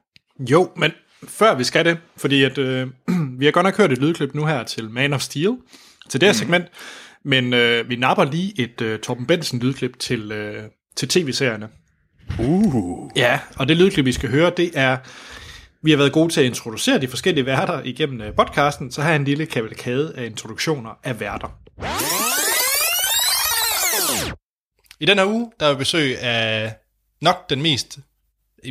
Jo, 0.51 0.71
men 0.77 0.93
før 1.29 1.55
vi 1.55 1.65
skal 1.65 1.85
det, 1.85 1.99
fordi 2.17 2.45
at, 2.45 2.59
øh, 2.59 2.87
vi 3.39 3.45
har 3.45 3.53
godt 3.53 3.65
nok 3.65 3.77
hørt 3.77 3.93
et 3.93 3.99
lydklip 3.99 4.35
nu 4.35 4.45
her 4.45 4.63
til 4.63 4.91
Man 4.91 5.13
of 5.13 5.21
Steel, 5.21 5.57
til 6.09 6.21
det 6.21 6.27
her 6.27 6.33
mm. 6.33 6.39
segment, 6.39 6.65
men 7.29 7.55
øh, 7.55 7.89
vi 7.89 7.97
napper 7.97 8.25
lige 8.25 8.61
et 8.61 8.81
øh, 8.81 9.01
Torben 9.01 9.27
Benson 9.27 9.61
lydklip 9.61 9.99
til, 9.99 10.33
øh, 10.33 10.65
til 10.97 11.09
tv-serierne. 11.09 11.69
Uh. 12.39 13.11
Ja, 13.17 13.41
og 13.57 13.69
det 13.69 13.77
lydklip, 13.77 14.05
vi 14.05 14.13
skal 14.13 14.31
høre, 14.31 14.53
det 14.57 14.71
er, 14.75 14.97
vi 15.83 15.91
har 15.91 15.99
været 15.99 16.13
gode 16.13 16.33
til 16.33 16.41
at 16.41 16.47
introducere 16.47 17.01
de 17.01 17.09
forskellige 17.09 17.47
værter 17.47 17.83
igennem 17.85 18.21
øh, 18.21 18.35
podcasten, 18.35 18.93
så 18.93 19.03
her 19.03 19.11
er 19.11 19.17
en 19.17 19.25
lille 19.25 19.47
kavalkade 19.47 20.15
af 20.17 20.27
introduktioner 20.27 20.91
af 21.05 21.21
værter. 21.21 21.59
I 25.01 25.07
den 25.07 25.19
her 25.19 25.27
uge, 25.27 25.53
der 25.61 25.67
er 25.67 25.73
vi 25.73 25.79
besøg 25.79 26.19
af 26.23 26.75
nok 27.23 27.51
den 27.51 27.63
mest, 27.63 27.99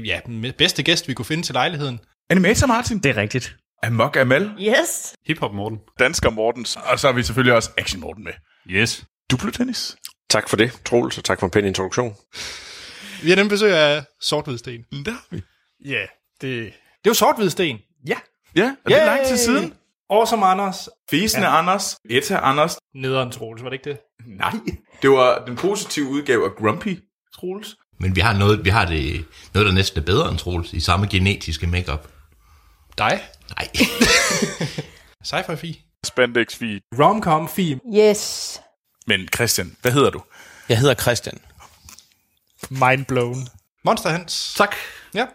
ja, 0.06 0.20
den 0.26 0.46
bedste 0.58 0.84
gæst, 0.84 1.08
vi 1.08 1.14
kunne 1.14 1.26
finde 1.26 1.44
til 1.44 1.54
lejligheden. 1.54 2.00
Animator 2.30 2.68
Martin. 2.68 3.00
Det 3.00 3.10
er 3.10 3.18
rigtigt. 3.18 3.58
Amok 3.84 4.16
Amal. 4.16 4.52
Yes! 4.60 5.16
Hip-hop 5.28 5.54
Morten. 5.54 5.80
Dansker 6.00 6.30
Mortens. 6.30 6.78
Og 6.92 7.00
så 7.00 7.08
har 7.08 7.14
vi 7.14 7.24
selvfølgelig 7.24 7.56
også 7.56 7.72
Action 7.78 8.02
Morten 8.02 8.24
med. 8.24 8.34
Yes. 8.70 9.06
Duplo 9.32 9.52
tennis. 9.52 9.98
Tak 10.30 10.50
for 10.50 10.58
det, 10.58 10.72
Troels, 10.86 11.18
og 11.18 11.24
tak 11.24 11.40
for 11.40 11.48
en 11.48 11.52
pæn 11.52 11.66
introduktion. 11.66 12.16
Vi 13.24 13.30
har 13.30 13.36
den 13.36 13.50
besøg 13.50 13.74
af 13.74 14.04
Sorthvidsten. 14.22 14.86
Der 15.06 15.12
har 15.12 15.26
vi. 15.30 15.42
Ja, 15.86 15.92
yeah, 15.92 16.08
det, 16.42 16.64
det 16.64 17.06
er 17.06 17.10
jo 17.10 17.14
Sorthvidsten. 17.14 17.80
Ja. 18.08 18.18
Ja, 18.56 18.76
og 18.86 18.92
det 18.92 19.02
er 19.02 19.06
lang 19.06 19.28
tid 19.28 19.38
siden. 19.38 19.74
Awesome 20.10 20.46
Anders. 20.46 20.90
Fæsende 21.10 21.48
ja. 21.48 21.58
Anders. 21.58 21.98
Etta 22.10 22.36
Anders. 22.38 22.78
Nederen 22.96 23.32
Troels, 23.32 23.64
var 23.64 23.70
det 23.70 23.74
ikke 23.74 23.90
det? 23.90 24.00
Nej. 24.26 24.54
Det 25.02 25.10
var 25.10 25.46
den 25.46 25.56
positive 25.56 26.08
udgave 26.08 26.46
af 26.46 26.52
Grumpy, 26.52 27.00
Troels. 27.36 27.76
Men 28.00 28.16
vi 28.16 28.22
har 28.22 28.38
noget, 28.38 28.66
vi 28.66 28.70
har 28.70 28.86
det, 28.86 29.26
noget 29.54 29.66
der 29.66 29.74
næsten 29.74 30.02
er 30.02 30.06
bedre 30.06 30.30
end 30.30 30.38
Troels, 30.38 30.74
i 30.74 30.80
samme 30.80 31.08
genetiske 31.08 31.68
makeup. 31.68 32.08
Dig? 32.98 33.22
Nej. 33.56 33.68
Sci-fi 35.30 35.56
fi. 35.56 35.87
Spandex 36.08 36.56
fi. 36.56 36.80
Romcom 37.00 37.50
film. 37.50 37.80
Yes. 37.98 38.62
Men 39.08 39.28
Christian, 39.36 39.76
hvad 39.82 39.92
hedder 39.92 40.10
du? 40.10 40.22
Jeg 40.70 40.80
hedder 40.80 40.96
Christian. 40.96 41.38
Mind 42.70 43.06
blown. 43.06 43.48
Monster 43.86 44.10
Hans. 44.10 44.54
Tak. 44.58 44.76
Ja. 45.14 45.26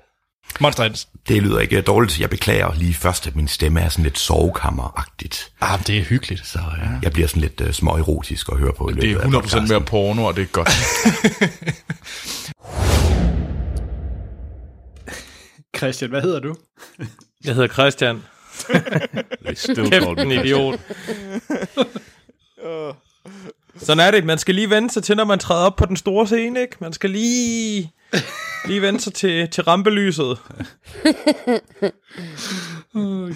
Monster 0.60 0.82
Hans. 0.82 1.08
Det 1.28 1.42
lyder 1.42 1.58
ikke 1.60 1.80
dårligt. 1.80 2.20
Jeg 2.20 2.30
beklager 2.30 2.74
lige 2.74 2.94
først, 2.94 3.26
at 3.26 3.36
min 3.36 3.48
stemme 3.48 3.80
er 3.80 3.88
sådan 3.88 4.02
lidt 4.02 4.18
sovekammeragtigt. 4.18 5.52
Ah, 5.60 5.86
det 5.86 5.98
er 5.98 6.02
hyggeligt. 6.02 6.46
Så 6.46 6.58
øh, 6.58 6.88
jeg 7.02 7.12
bliver 7.12 7.28
sådan 7.28 7.42
lidt 7.42 7.60
øh, 7.60 7.72
småerotisk 7.72 8.48
at 8.52 8.58
høre 8.58 8.72
på. 8.78 8.88
i 8.88 8.92
Det 8.92 8.98
er 9.04 9.06
løbet 9.06 9.20
af 9.20 9.26
100% 9.26 9.30
podcasten. 9.32 9.68
mere 9.68 9.80
porno, 9.80 10.24
og 10.24 10.36
det 10.36 10.42
er 10.42 10.46
godt. 10.46 10.68
Christian, 15.76 16.10
hvad 16.10 16.22
hedder 16.22 16.40
du? 16.40 16.56
Jeg 17.44 17.54
hedder 17.54 17.68
Christian. 17.68 18.22
Still 19.54 19.90
Kæft, 19.90 20.06
en 20.18 20.30
idiot. 20.30 20.80
Sådan 23.76 24.06
er 24.06 24.10
det. 24.10 24.24
Man 24.24 24.38
skal 24.38 24.54
lige 24.54 24.70
vende 24.70 24.90
sig 24.90 25.04
til, 25.04 25.16
når 25.16 25.24
man 25.24 25.38
træder 25.38 25.66
op 25.66 25.76
på 25.76 25.86
den 25.86 25.96
store 25.96 26.26
scene, 26.26 26.60
ikke? 26.60 26.76
Man 26.80 26.92
skal 26.92 27.10
lige, 27.10 27.92
lige 28.64 28.82
vende 28.82 29.00
sig 29.00 29.14
til, 29.14 29.48
til 29.50 29.64
rampelyset. 29.64 30.38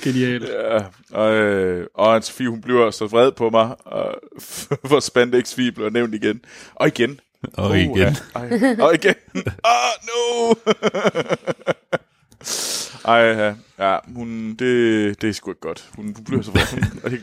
Genialt. 0.04 0.48
Ja, 0.48 0.78
og, 1.12 1.32
øh, 1.34 1.86
og 1.94 2.16
Anne-Sophie, 2.16 2.48
hun 2.48 2.60
bliver 2.60 2.90
så 2.90 3.06
vred 3.06 3.32
på 3.32 3.50
mig, 3.50 3.74
og, 3.84 4.14
for 4.88 5.00
Spandex 5.00 5.54
fi 5.54 5.70
bliver 5.70 5.90
nævnt 5.90 6.14
igen. 6.14 6.40
Og 6.74 6.88
igen. 6.88 7.20
Og 7.52 7.78
igen. 7.78 7.96
ja. 7.96 8.14
Ej, 8.34 8.76
og 8.80 8.94
igen. 8.94 9.14
Ah, 9.64 9.92
no! 10.06 10.54
Ej, 13.06 13.16
ja, 13.16 13.54
ja 13.78 13.98
hun, 14.06 14.54
det, 14.54 15.22
det 15.22 15.28
er 15.28 15.32
sgu 15.32 15.50
ikke 15.50 15.60
godt. 15.60 15.90
Hun, 15.96 16.04
hun 16.16 16.24
bliver 16.24 16.42
så 16.42 16.50
vred. 16.50 16.80
Hun, 16.80 17.00
og 17.04 17.10
det, 17.10 17.22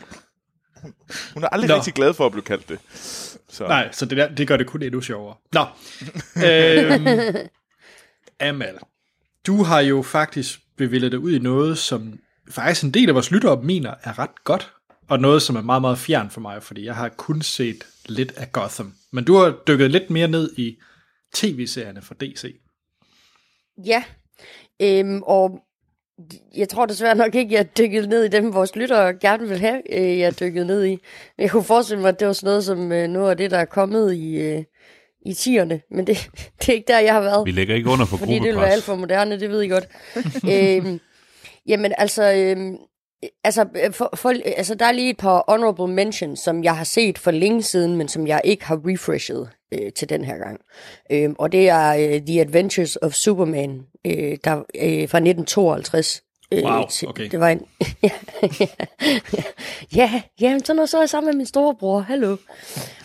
hun, 0.81 0.93
hun 1.33 1.43
er 1.43 1.47
aldrig 1.47 1.69
Nå. 1.69 1.75
rigtig 1.75 1.93
glad 1.93 2.13
for 2.13 2.25
at 2.25 2.31
blive 2.31 2.43
kaldt 2.43 2.69
det. 2.69 2.79
Så. 3.49 3.67
Nej, 3.67 3.91
så 3.91 4.05
det, 4.05 4.17
der, 4.17 4.35
det 4.35 4.47
gør 4.47 4.57
det 4.57 4.67
kun 4.67 4.83
endnu 4.83 5.01
sjovere. 5.01 5.35
Nå. 5.53 5.65
øhm, 6.47 7.47
Amal, 8.49 8.77
du 9.47 9.63
har 9.63 9.79
jo 9.79 10.01
faktisk 10.01 10.59
bevillet 10.77 11.11
dig 11.11 11.19
ud 11.19 11.31
i 11.31 11.39
noget, 11.39 11.77
som 11.77 12.19
faktisk 12.49 12.83
en 12.83 12.91
del 12.91 13.09
af 13.09 13.15
vores 13.15 13.31
lyttere 13.31 13.63
mener 13.63 13.93
er 14.03 14.19
ret 14.19 14.43
godt, 14.43 14.73
og 15.09 15.19
noget, 15.19 15.41
som 15.41 15.55
er 15.55 15.61
meget, 15.61 15.81
meget 15.81 15.97
fjern 15.97 16.29
for 16.29 16.41
mig, 16.41 16.63
fordi 16.63 16.85
jeg 16.85 16.95
har 16.95 17.09
kun 17.09 17.41
set 17.41 17.83
lidt 18.05 18.31
af 18.31 18.51
Gotham. 18.51 18.93
Men 19.11 19.23
du 19.23 19.35
har 19.35 19.55
dykket 19.67 19.91
lidt 19.91 20.09
mere 20.09 20.27
ned 20.27 20.53
i 20.57 20.77
tv-serierne 21.33 22.01
fra 22.01 22.15
DC. 22.21 22.55
Ja, 23.85 24.03
øhm, 24.81 25.21
og 25.23 25.63
jeg 26.57 26.69
tror 26.69 26.85
desværre 26.85 27.15
nok 27.15 27.35
ikke, 27.35 27.55
jeg 27.55 27.77
dykkede 27.77 28.07
ned 28.07 28.23
i 28.23 28.27
dem, 28.27 28.53
vores 28.53 28.75
lyttere 28.75 29.13
gerne 29.13 29.47
vil 29.47 29.59
have, 29.59 29.81
øh, 29.93 30.19
jeg 30.19 30.39
dykkede 30.39 30.65
ned 30.65 30.85
i. 30.85 30.97
Jeg 31.37 31.51
kunne 31.51 31.63
forestille 31.63 32.01
mig, 32.01 32.09
at 32.09 32.19
det 32.19 32.27
var 32.27 32.33
sådan 32.33 32.47
noget 32.47 32.63
som 32.63 32.91
øh, 32.91 33.07
noget 33.07 33.29
af 33.29 33.37
det, 33.37 33.51
der 33.51 33.57
er 33.57 33.65
kommet 33.65 34.13
i, 34.13 34.35
øh, 34.35 34.63
i 35.25 35.33
tierne. 35.33 35.81
Men 35.91 36.07
det, 36.07 36.29
det 36.59 36.69
er 36.69 36.73
ikke 36.73 36.87
der, 36.87 36.99
jeg 36.99 37.13
har 37.13 37.21
været. 37.21 37.45
Vi 37.45 37.51
lægger 37.51 37.75
ikke 37.75 37.89
under 37.89 38.05
for 38.05 38.17
Fordi 38.17 38.33
det 38.33 38.43
vil 38.43 38.55
være 38.55 38.71
alt 38.71 38.85
gruppepres. 38.85 38.85
for 38.85 38.95
moderne, 38.95 39.39
det 39.39 39.49
ved 39.49 39.61
I 39.61 39.67
godt. 39.67 39.87
øhm, 40.53 40.99
jamen 41.67 41.93
altså, 41.97 42.33
øhm, 42.33 42.77
altså, 43.43 43.65
øh, 43.85 43.93
for, 43.93 44.09
for, 44.15 44.33
altså, 44.45 44.75
der 44.75 44.85
er 44.85 44.91
lige 44.91 45.09
et 45.09 45.17
par 45.17 45.43
honorable 45.47 45.87
mentions, 45.87 46.39
som 46.39 46.63
jeg 46.63 46.77
har 46.77 46.83
set 46.83 47.17
for 47.17 47.31
længe 47.31 47.63
siden, 47.63 47.97
men 47.97 48.07
som 48.07 48.27
jeg 48.27 48.41
ikke 48.43 48.65
har 48.65 48.79
refreshet 48.85 49.49
øh, 49.71 49.91
til 49.91 50.09
den 50.09 50.23
her 50.25 50.37
gang. 50.37 50.59
Øhm, 51.11 51.35
og 51.39 51.51
det 51.51 51.69
er 51.69 51.93
øh, 51.93 52.21
The 52.21 52.41
Adventures 52.41 52.97
of 53.01 53.13
Superman 53.13 53.81
øh, 54.05 54.37
der, 54.43 54.55
øh, 54.75 55.09
fra 55.09 55.17
1952. 55.17 56.23
Øh, 56.51 56.63
Wow, 56.63 56.83
okay. 57.07 57.29
Det 57.31 57.39
var 57.39 57.49
en... 57.49 57.65
ja, 58.03 58.09
ja, 58.59 58.65
ja, 59.95 60.21
ja, 60.41 60.59
sådan 60.59 60.75
noget 60.75 60.89
så 60.89 60.97
er 60.97 61.01
jeg 61.01 61.09
sammen 61.09 61.27
med 61.31 61.37
min 61.37 61.45
storebror, 61.45 61.99
hallo. 61.99 62.37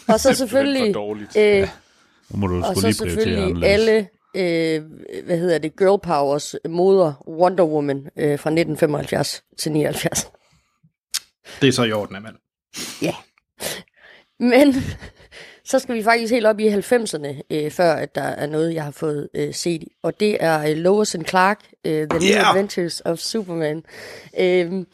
Og 0.09 0.21
så 0.21 0.35
selvfølgelig... 0.35 0.95
for 0.95 1.01
dårligt. 1.01 1.37
Øh, 1.37 1.69
Nu 2.31 2.39
må 2.39 2.47
du 2.47 2.65
og 2.65 2.77
så 2.77 2.93
selvfølgelig 2.93 3.65
alle, 3.65 4.09
øh, 4.39 4.83
hvad 5.25 5.39
hedder 5.39 5.59
det, 5.59 5.77
Girl 5.77 6.01
Powers 6.01 6.55
moder 6.69 7.29
Wonder 7.29 7.65
Woman 7.65 7.99
øh, 8.17 8.39
fra 8.39 8.51
1975 8.51 9.45
til 9.59 9.73
79. 9.73 10.31
Det 11.61 11.69
er 11.69 11.73
så 11.73 11.85
i 11.85 11.93
orden, 11.93 12.17
Amal. 12.17 12.35
Ja. 13.03 13.15
Men 14.39 14.75
så 15.69 15.79
skal 15.79 15.95
vi 15.95 16.03
faktisk 16.03 16.33
helt 16.33 16.47
op 16.47 16.61
i 16.61 16.69
90'erne, 16.69 17.43
øh, 17.51 17.71
før 17.71 17.93
at 17.93 18.15
der 18.15 18.23
er 18.23 18.47
noget, 18.47 18.75
jeg 18.75 18.85
har 18.85 18.91
fået 18.91 19.29
øh, 19.35 19.55
set. 19.55 19.85
Og 20.03 20.21
det 20.21 20.37
er 20.41 20.61
øh, 20.61 20.77
Lois 20.77 21.15
and 21.15 21.25
Clark, 21.25 21.61
øh, 21.85 22.09
The 22.09 22.19
New 22.19 22.29
Yeah! 22.29 22.51
Adventures 22.51 23.03
of 23.05 23.19
Superman. 23.19 23.85
Øhm, 24.39 24.87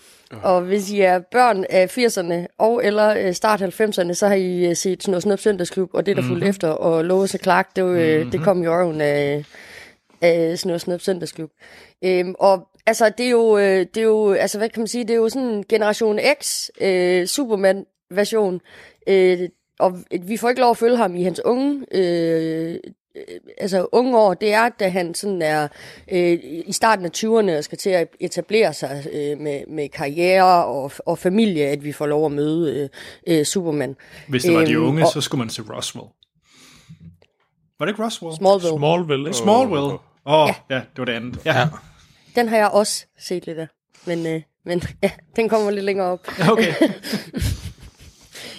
og 0.42 0.60
hvis 0.60 0.90
I 0.90 1.00
er 1.00 1.18
børn 1.18 1.64
af 1.70 1.98
80'erne 1.98 2.54
og 2.58 2.84
eller 2.84 3.08
øh, 3.08 3.34
start 3.34 3.62
90'erne, 3.62 4.12
så 4.12 4.28
har 4.28 4.34
I 4.34 4.66
øh, 4.66 4.76
set 4.76 5.02
Snor 5.02 5.20
Snop 5.20 5.38
Søndagsklub, 5.38 5.90
og 5.92 6.06
det 6.06 6.16
der 6.16 6.22
fulgte 6.22 6.46
efter. 6.46 6.68
Og 6.68 7.04
Lois 7.04 7.34
og 7.34 7.40
Clark, 7.40 7.76
det, 7.76 7.84
øh, 7.84 8.32
det 8.32 8.40
kom 8.40 8.62
jo 8.62 8.80
oven 8.80 9.00
af, 9.00 9.44
af 10.20 10.58
Snor 10.58 10.78
Snop 10.78 11.00
Søndagsklub. 11.00 11.50
Øhm, 12.04 12.34
og 12.38 12.68
altså, 12.86 13.12
det 13.18 13.26
er 13.26 13.30
jo, 13.30 13.58
øh, 13.58 13.86
det 13.94 13.96
er 13.96 14.02
jo, 14.02 14.32
altså, 14.32 14.58
hvad 14.58 14.68
kan 14.68 14.80
man 14.80 14.88
sige, 14.88 15.04
det 15.04 15.10
er 15.10 15.18
jo 15.18 15.28
sådan 15.28 15.48
en 15.48 15.64
Generation 15.68 16.18
X 16.42 16.68
øh, 16.80 17.26
Superman-version. 17.26 18.60
Øh, 19.08 19.48
og 19.78 19.98
vi 20.22 20.36
får 20.36 20.48
ikke 20.48 20.60
lov 20.60 20.70
at 20.70 20.76
følge 20.76 20.96
ham 20.96 21.16
i 21.16 21.22
hans 21.22 21.40
unge, 21.44 21.84
øh, 21.92 22.76
altså 23.58 23.86
unge 23.92 24.18
år. 24.18 24.34
Det 24.34 24.52
er, 24.52 24.68
da 24.68 24.88
han 24.88 25.14
sådan 25.14 25.42
er 25.42 25.68
øh, 26.12 26.38
i 26.42 26.72
starten 26.72 27.04
af 27.04 27.10
20'erne 27.16 27.58
og 27.58 27.64
skal 27.64 27.78
til 27.78 27.90
at 27.90 28.08
etablere 28.20 28.72
sig 28.74 29.06
øh, 29.12 29.38
med, 29.40 29.60
med 29.68 29.88
karriere 29.88 30.64
og, 30.64 30.92
og 31.06 31.18
familie, 31.18 31.66
at 31.66 31.84
vi 31.84 31.92
får 31.92 32.06
lov 32.06 32.26
at 32.26 32.32
møde 32.32 32.90
øh, 33.26 33.38
øh, 33.38 33.44
Superman. 33.44 33.96
Hvis 34.28 34.42
det 34.44 34.54
var 34.54 34.64
de 34.64 34.72
Øhm, 34.72 34.84
unge, 34.86 35.02
og- 35.04 35.12
så 35.12 35.20
skulle 35.20 35.38
man 35.38 35.50
se 35.50 35.62
Roswell. 35.62 36.06
Var 37.78 37.86
det 37.86 37.92
ikke 37.92 38.04
Roswell? 38.04 38.36
Smallville. 38.36 38.78
Smallville, 38.78 39.28
ikke? 39.28 39.36
Smallville. 39.36 39.82
Åh, 39.82 39.98
oh, 40.24 40.48
ja. 40.70 40.74
ja, 40.74 40.80
det 40.80 40.98
var 40.98 41.04
det 41.04 41.12
andet. 41.12 41.38
Ja. 41.44 41.58
Ja. 41.58 41.68
Den 42.36 42.48
har 42.48 42.56
jeg 42.56 42.68
også 42.68 43.06
set 43.18 43.46
lidt 43.46 43.58
af. 43.58 43.66
Men, 44.06 44.26
øh, 44.26 44.42
men 44.64 44.82
ja, 45.02 45.10
den 45.36 45.48
kommer 45.48 45.70
lidt 45.70 45.84
længere 45.84 46.06
op. 46.06 46.28
Okay. 46.50 46.74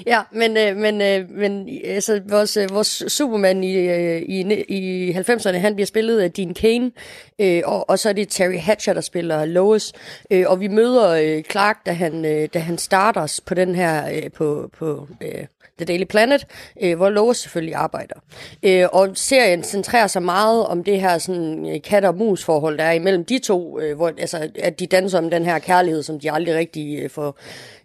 Ja, 0.05 0.21
men, 0.31 0.57
øh, 0.57 0.77
men, 0.77 1.01
øh, 1.01 1.29
men 1.29 1.69
altså, 1.83 2.21
vores, 2.29 2.57
øh, 2.57 2.69
vores 2.73 3.03
Superman 3.07 3.63
i, 3.63 3.75
øh, 3.75 4.21
i, 4.21 4.63
i 4.67 5.11
90'erne, 5.11 5.57
han 5.57 5.75
bliver 5.75 5.87
spillet 5.87 6.19
af 6.19 6.31
Dean 6.31 6.53
Kane, 6.53 6.91
øh, 7.39 7.61
og, 7.65 7.89
og 7.89 7.99
så 7.99 8.09
er 8.09 8.13
det 8.13 8.29
Terry 8.29 8.57
Hatcher, 8.59 8.93
der 8.93 9.01
spiller 9.01 9.45
Lois. 9.45 9.93
Øh, 10.31 10.45
og 10.47 10.59
vi 10.59 10.67
møder 10.67 11.09
øh, 11.09 11.43
Clark, 11.43 11.85
da 11.85 11.91
han, 11.91 12.25
øh, 12.25 12.49
da 12.53 12.59
han 12.59 12.77
starter 12.77 13.39
på 13.45 13.53
den 13.53 13.75
her, 13.75 14.09
øh, 14.09 14.31
på, 14.31 14.69
på 14.77 15.07
øh, 15.21 15.45
The 15.77 15.85
Daily 15.85 16.03
Planet, 16.03 16.47
øh, 16.81 16.97
hvor 16.97 17.09
Lois 17.09 17.37
selvfølgelig 17.37 17.75
arbejder. 17.75 18.15
Øh, 18.63 18.87
og 18.91 19.09
serien 19.13 19.63
centrerer 19.63 20.07
sig 20.07 20.23
meget 20.23 20.65
om 20.65 20.83
det 20.83 21.01
her 21.01 21.17
sådan, 21.17 21.69
øh, 21.69 21.81
kat- 21.81 22.05
og 22.05 22.15
mus-forhold, 22.17 22.77
der 22.77 22.83
er 22.83 22.91
imellem 22.91 23.25
de 23.25 23.39
to, 23.39 23.79
øh, 23.79 23.95
hvor, 23.95 24.07
altså, 24.07 24.49
at 24.59 24.79
de 24.79 24.87
danser 24.87 25.17
om 25.17 25.29
den 25.29 25.45
her 25.45 25.59
kærlighed, 25.59 26.03
som 26.03 26.19
de 26.19 26.31
aldrig 26.31 26.55
rigtig 26.55 26.99
øh, 26.99 27.09
får 27.09 27.39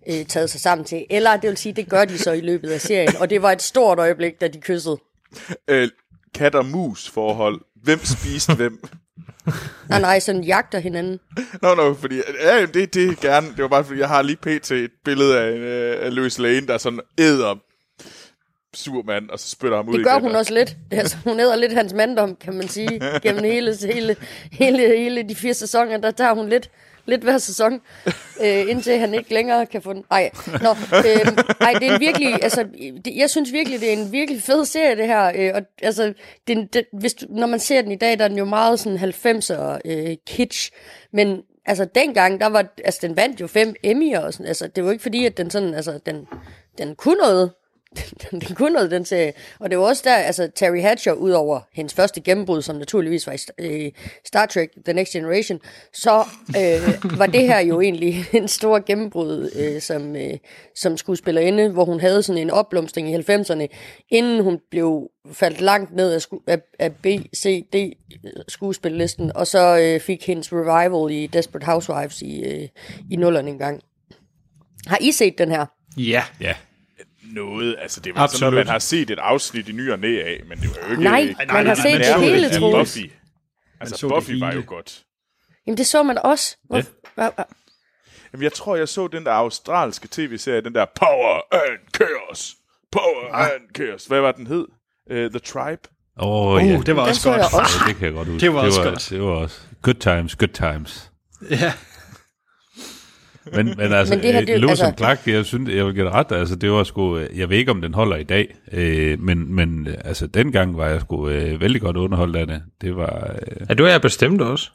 øh, 0.09 0.27
taget 0.27 0.51
sig 0.51 0.60
sammen 0.60 0.85
til. 0.85 1.06
Eller 1.10 1.36
det 1.36 1.48
vil 1.51 1.56
sige, 1.56 1.72
det 1.72 1.89
gør 1.89 2.05
de 2.05 2.18
så 2.18 2.32
i 2.32 2.40
løbet 2.40 2.70
af 2.70 2.81
serien. 2.81 3.16
Og 3.16 3.31
det 3.31 3.43
var 3.43 3.52
et 3.52 3.62
stort 3.62 3.98
øjeblik, 3.98 4.40
da 4.40 4.48
de 4.48 4.60
kyssede. 4.60 4.98
Øh, 5.68 5.89
kat 6.35 6.55
og 6.55 6.66
mus 6.66 7.09
forhold. 7.09 7.60
Hvem 7.82 7.98
spiste 8.05 8.55
hvem? 8.55 8.82
Nej, 9.89 10.01
nej, 10.01 10.18
sådan 10.20 10.44
jagter 10.44 10.78
hinanden. 10.78 11.20
Nå, 11.62 11.74
nå, 11.74 11.94
fordi 11.94 12.20
ja, 12.43 12.66
det, 12.66 12.94
det 12.94 13.09
er 13.09 13.20
gerne. 13.22 13.47
Det 13.47 13.62
var 13.62 13.68
bare 13.68 13.85
fordi, 13.85 14.01
jeg 14.01 14.09
har 14.09 14.22
lige 14.22 14.36
pt. 14.36 14.70
et 14.70 14.90
billede 15.05 15.39
af, 15.39 15.51
øh, 15.51 16.06
af 16.06 16.14
Louis 16.14 16.39
Lane, 16.39 16.66
der 16.66 16.78
sådan 16.78 17.01
æder 17.18 17.55
Superman, 18.74 19.31
og 19.31 19.39
så 19.39 19.51
spytter 19.51 19.77
ham 19.77 19.89
ud 19.89 19.94
Det 19.94 20.05
gør 20.05 20.12
igen. 20.12 20.22
hun 20.22 20.35
også 20.35 20.55
lidt. 20.55 20.77
Det 20.90 20.98
altså, 20.98 21.16
hun 21.24 21.40
æder 21.40 21.56
lidt 21.56 21.72
hans 21.72 21.93
manddom, 21.93 22.36
kan 22.36 22.55
man 22.55 22.68
sige. 22.68 23.01
Gennem 23.22 23.44
hele, 23.44 23.77
hele, 23.94 24.16
hele, 24.52 24.97
hele 24.98 25.22
de 25.28 25.35
fire 25.35 25.55
sæsoner, 25.55 25.97
der 25.98 26.10
tager 26.10 26.35
hun 26.35 26.48
lidt, 26.48 26.70
lidt 27.10 27.22
hver 27.22 27.38
sæson, 27.38 27.72
øh, 28.44 28.70
indtil 28.70 28.98
han 28.98 29.14
ikke 29.14 29.34
længere 29.34 29.66
kan 29.66 29.82
få 29.82 29.92
den. 29.92 30.04
Ej, 30.10 30.30
nå, 30.46 30.70
øh, 30.70 31.26
ej, 31.60 31.72
det 31.72 31.88
er 31.88 31.94
en 31.94 32.00
virkelig, 32.00 32.42
altså, 32.42 32.64
det, 33.04 33.16
jeg 33.16 33.30
synes 33.30 33.52
virkelig, 33.52 33.80
det 33.80 33.88
er 33.88 33.96
en 33.96 34.12
virkelig 34.12 34.42
fed 34.42 34.64
serie, 34.64 34.96
det 34.96 35.06
her. 35.06 35.32
Øh, 35.36 35.50
og, 35.54 35.62
altså, 35.82 36.12
det, 36.48 36.74
det, 36.74 36.84
hvis, 36.92 37.14
du- 37.14 37.26
når 37.30 37.46
man 37.46 37.60
ser 37.60 37.82
den 37.82 37.92
i 37.92 37.96
dag, 37.96 38.18
der 38.18 38.24
er 38.24 38.28
den 38.28 38.38
jo 38.38 38.44
meget 38.44 38.80
sådan 38.80 38.98
90'er 38.98 39.78
øh, 39.84 40.16
kitsch, 40.26 40.70
men 41.12 41.42
altså 41.66 41.84
dengang, 41.94 42.40
der 42.40 42.46
var, 42.46 42.66
altså 42.84 42.98
den 43.02 43.16
vandt 43.16 43.40
jo 43.40 43.46
fem 43.46 43.74
Emmy'er 43.86 44.18
og 44.18 44.32
sådan, 44.32 44.46
altså 44.46 44.66
det 44.76 44.84
var 44.84 44.90
ikke 44.92 45.02
fordi, 45.02 45.26
at 45.26 45.36
den 45.36 45.50
sådan, 45.50 45.74
altså 45.74 45.98
den, 46.06 46.26
den 46.78 46.94
kunne 46.94 47.18
noget, 47.22 47.50
den, 48.30 48.40
den 48.40 48.54
kunne 48.54 48.72
noget, 48.72 48.90
den 48.90 49.04
serie. 49.04 49.32
Og 49.58 49.70
det 49.70 49.78
var 49.78 49.84
også 49.84 50.02
der, 50.04 50.14
altså 50.14 50.50
Terry 50.54 50.80
Hatcher, 50.80 51.12
ud 51.12 51.30
over 51.30 51.60
hendes 51.72 51.94
første 51.94 52.20
gennembrud, 52.20 52.62
som 52.62 52.76
naturligvis 52.76 53.26
var 53.26 53.32
i 53.32 53.36
St- 53.36 53.54
øh, 53.58 53.92
Star 54.24 54.46
Trek 54.46 54.70
The 54.84 54.92
Next 54.92 55.12
Generation, 55.12 55.60
så 55.92 56.24
øh, 56.48 56.94
var 57.18 57.26
det 57.26 57.42
her 57.42 57.58
jo 57.58 57.80
egentlig 57.80 58.24
en 58.32 58.48
stor 58.48 58.78
gennembrud 58.86 59.50
øh, 59.56 59.80
som, 59.80 60.16
øh, 60.16 60.38
som 60.76 60.96
skuespillerinde, 60.96 61.68
hvor 61.68 61.84
hun 61.84 62.00
havde 62.00 62.22
sådan 62.22 62.42
en 62.42 62.50
opblomstring 62.50 63.10
i 63.10 63.16
90'erne, 63.16 63.66
inden 64.08 64.42
hun 64.42 64.58
blev 64.70 65.10
faldt 65.32 65.60
langt 65.60 65.94
ned 65.96 66.12
af, 66.12 66.18
sku- 66.18 66.44
af, 66.46 66.58
af 66.78 66.92
B, 66.94 67.06
C, 67.36 67.64
D 67.72 67.76
skuespillisten, 68.48 69.36
og 69.36 69.46
så 69.46 69.78
øh, 69.78 70.00
fik 70.00 70.26
hendes 70.26 70.52
revival 70.52 71.16
i 71.22 71.26
Desperate 71.26 71.66
Housewives 71.66 72.22
i, 72.22 72.42
øh, 72.44 72.68
i 73.10 73.16
nullerne 73.16 73.50
engang. 73.50 73.80
Har 74.86 74.98
I 75.00 75.12
set 75.12 75.38
den 75.38 75.50
her? 75.50 75.66
Ja. 75.96 76.22
Ja. 76.40 76.54
Noget, 77.35 77.77
altså 77.78 78.01
det 78.01 78.15
var 78.15 78.19
sådan 78.19 78.24
Absolut. 78.24 78.52
noget, 78.52 78.66
man 78.66 78.73
har 78.73 78.78
set 78.78 79.11
et 79.11 79.19
afsnit 79.19 79.69
i 79.69 79.73
ny 79.73 79.90
og 79.93 79.98
næ 79.98 80.23
af, 80.23 80.40
men 80.48 80.59
det 80.59 80.69
var 80.69 80.86
jo 80.86 80.90
ikke... 80.90 81.02
Nej, 81.02 81.19
ikke 81.19 81.47
man 81.52 81.66
har 81.66 81.74
set 81.74 82.01
det 82.01 82.20
hele, 82.20 82.51
Troels. 82.51 82.94
Buffy. 82.94 83.11
Altså, 83.81 84.09
Buffy 84.09 84.32
var 84.40 84.52
jo 84.52 84.62
godt. 84.66 85.02
Jamen, 85.66 85.78
det 85.78 85.86
så 85.86 86.02
man 86.02 86.19
også. 86.19 86.57
Hvor, 86.65 86.82
Ja. 87.19 87.31
Jamen, 88.32 88.43
jeg 88.44 88.52
tror, 88.52 88.77
jeg 88.77 88.89
så 88.89 89.07
den 89.09 89.24
der 89.24 89.32
australske 89.32 90.09
tv-serie, 90.11 90.61
den 90.61 90.74
der 90.74 90.86
Power 91.01 91.55
and 91.55 91.78
Chaos. 91.97 92.55
Power 92.93 93.32
ah. 93.35 93.44
and 93.55 93.62
Chaos. 93.77 94.07
Hvad 94.07 94.20
var 94.20 94.32
den 94.32 94.47
hed? 94.47 94.66
Uh, 95.11 95.16
The 95.16 95.39
Tribe? 95.39 95.82
Åh, 96.19 96.47
oh, 96.47 96.62
Uh, 96.62 96.69
ja. 96.69 96.78
det 96.86 96.97
var 96.97 97.09
også 97.09 97.20
så 97.20 97.31
godt. 97.31 97.40
også. 97.40 97.78
Ja, 97.85 97.89
det 97.89 97.97
kan 97.97 98.07
jeg 98.07 98.15
godt 98.15 98.28
huske. 98.28 98.40
Det 98.47 98.55
var 98.55 98.61
også 98.61 98.81
det 98.81 98.86
var, 98.86 98.90
godt. 98.90 99.09
Det 99.11 99.20
var 99.20 99.31
også 99.31 99.61
good 99.82 99.94
times, 99.94 100.36
good 100.36 100.48
times. 100.48 101.11
Ja. 101.51 101.73
Men, 103.54 103.66
men 103.66 103.92
altså, 103.92 104.14
Men 104.14 104.22
det 104.22 104.32
her, 104.32 104.40
det 104.40 104.50
er 104.50 104.54
jo- 104.54 104.60
Lewis 104.60 104.70
altså- 104.80 104.94
Clark, 104.98 105.26
jeg 105.26 105.44
synes, 105.44 105.70
jeg 105.74 105.86
vil 105.86 105.94
give 105.94 106.04
det 106.04 106.12
ret, 106.14 106.32
altså 106.32 106.56
det 106.56 106.70
var 106.70 106.82
sgu, 106.84 107.18
øh, 107.18 107.38
jeg 107.38 107.50
ved 107.50 107.56
ikke, 107.58 107.70
om 107.70 107.80
den 107.80 107.94
holder 107.94 108.16
i 108.16 108.22
dag, 108.24 108.54
øh, 108.72 109.20
men, 109.20 109.54
men 109.54 109.86
øh, 109.86 109.94
altså 110.04 110.26
dengang 110.26 110.76
var 110.76 110.86
jeg 110.86 111.00
sgu 111.00 111.28
øh, 111.28 111.60
vældig 111.60 111.80
godt 111.80 111.96
underholdt 111.96 112.36
af 112.36 112.46
det. 112.46 112.62
Det 112.80 112.96
var, 112.96 113.36
øh, 113.42 113.66
Ja, 113.68 113.74
du 113.74 113.84
er 113.84 113.90
jeg 113.90 114.00
bestemt 114.00 114.40
også. 114.42 114.70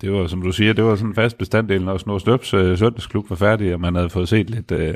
det 0.00 0.12
var, 0.12 0.26
som 0.26 0.42
du 0.42 0.52
siger, 0.52 0.72
det 0.72 0.84
var 0.84 0.94
sådan 0.96 1.08
en 1.10 1.14
fast 1.14 1.38
bestanddel, 1.38 1.84
når 1.84 1.96
Snor 1.98 2.18
Støbs 2.18 2.54
øh, 2.54 2.78
søndagsklub 2.78 3.30
var 3.30 3.36
færdig, 3.36 3.74
og 3.74 3.80
man 3.80 3.94
havde 3.94 4.10
fået 4.10 4.28
set 4.28 4.50
lidt, 4.50 4.72
øh, 4.72 4.94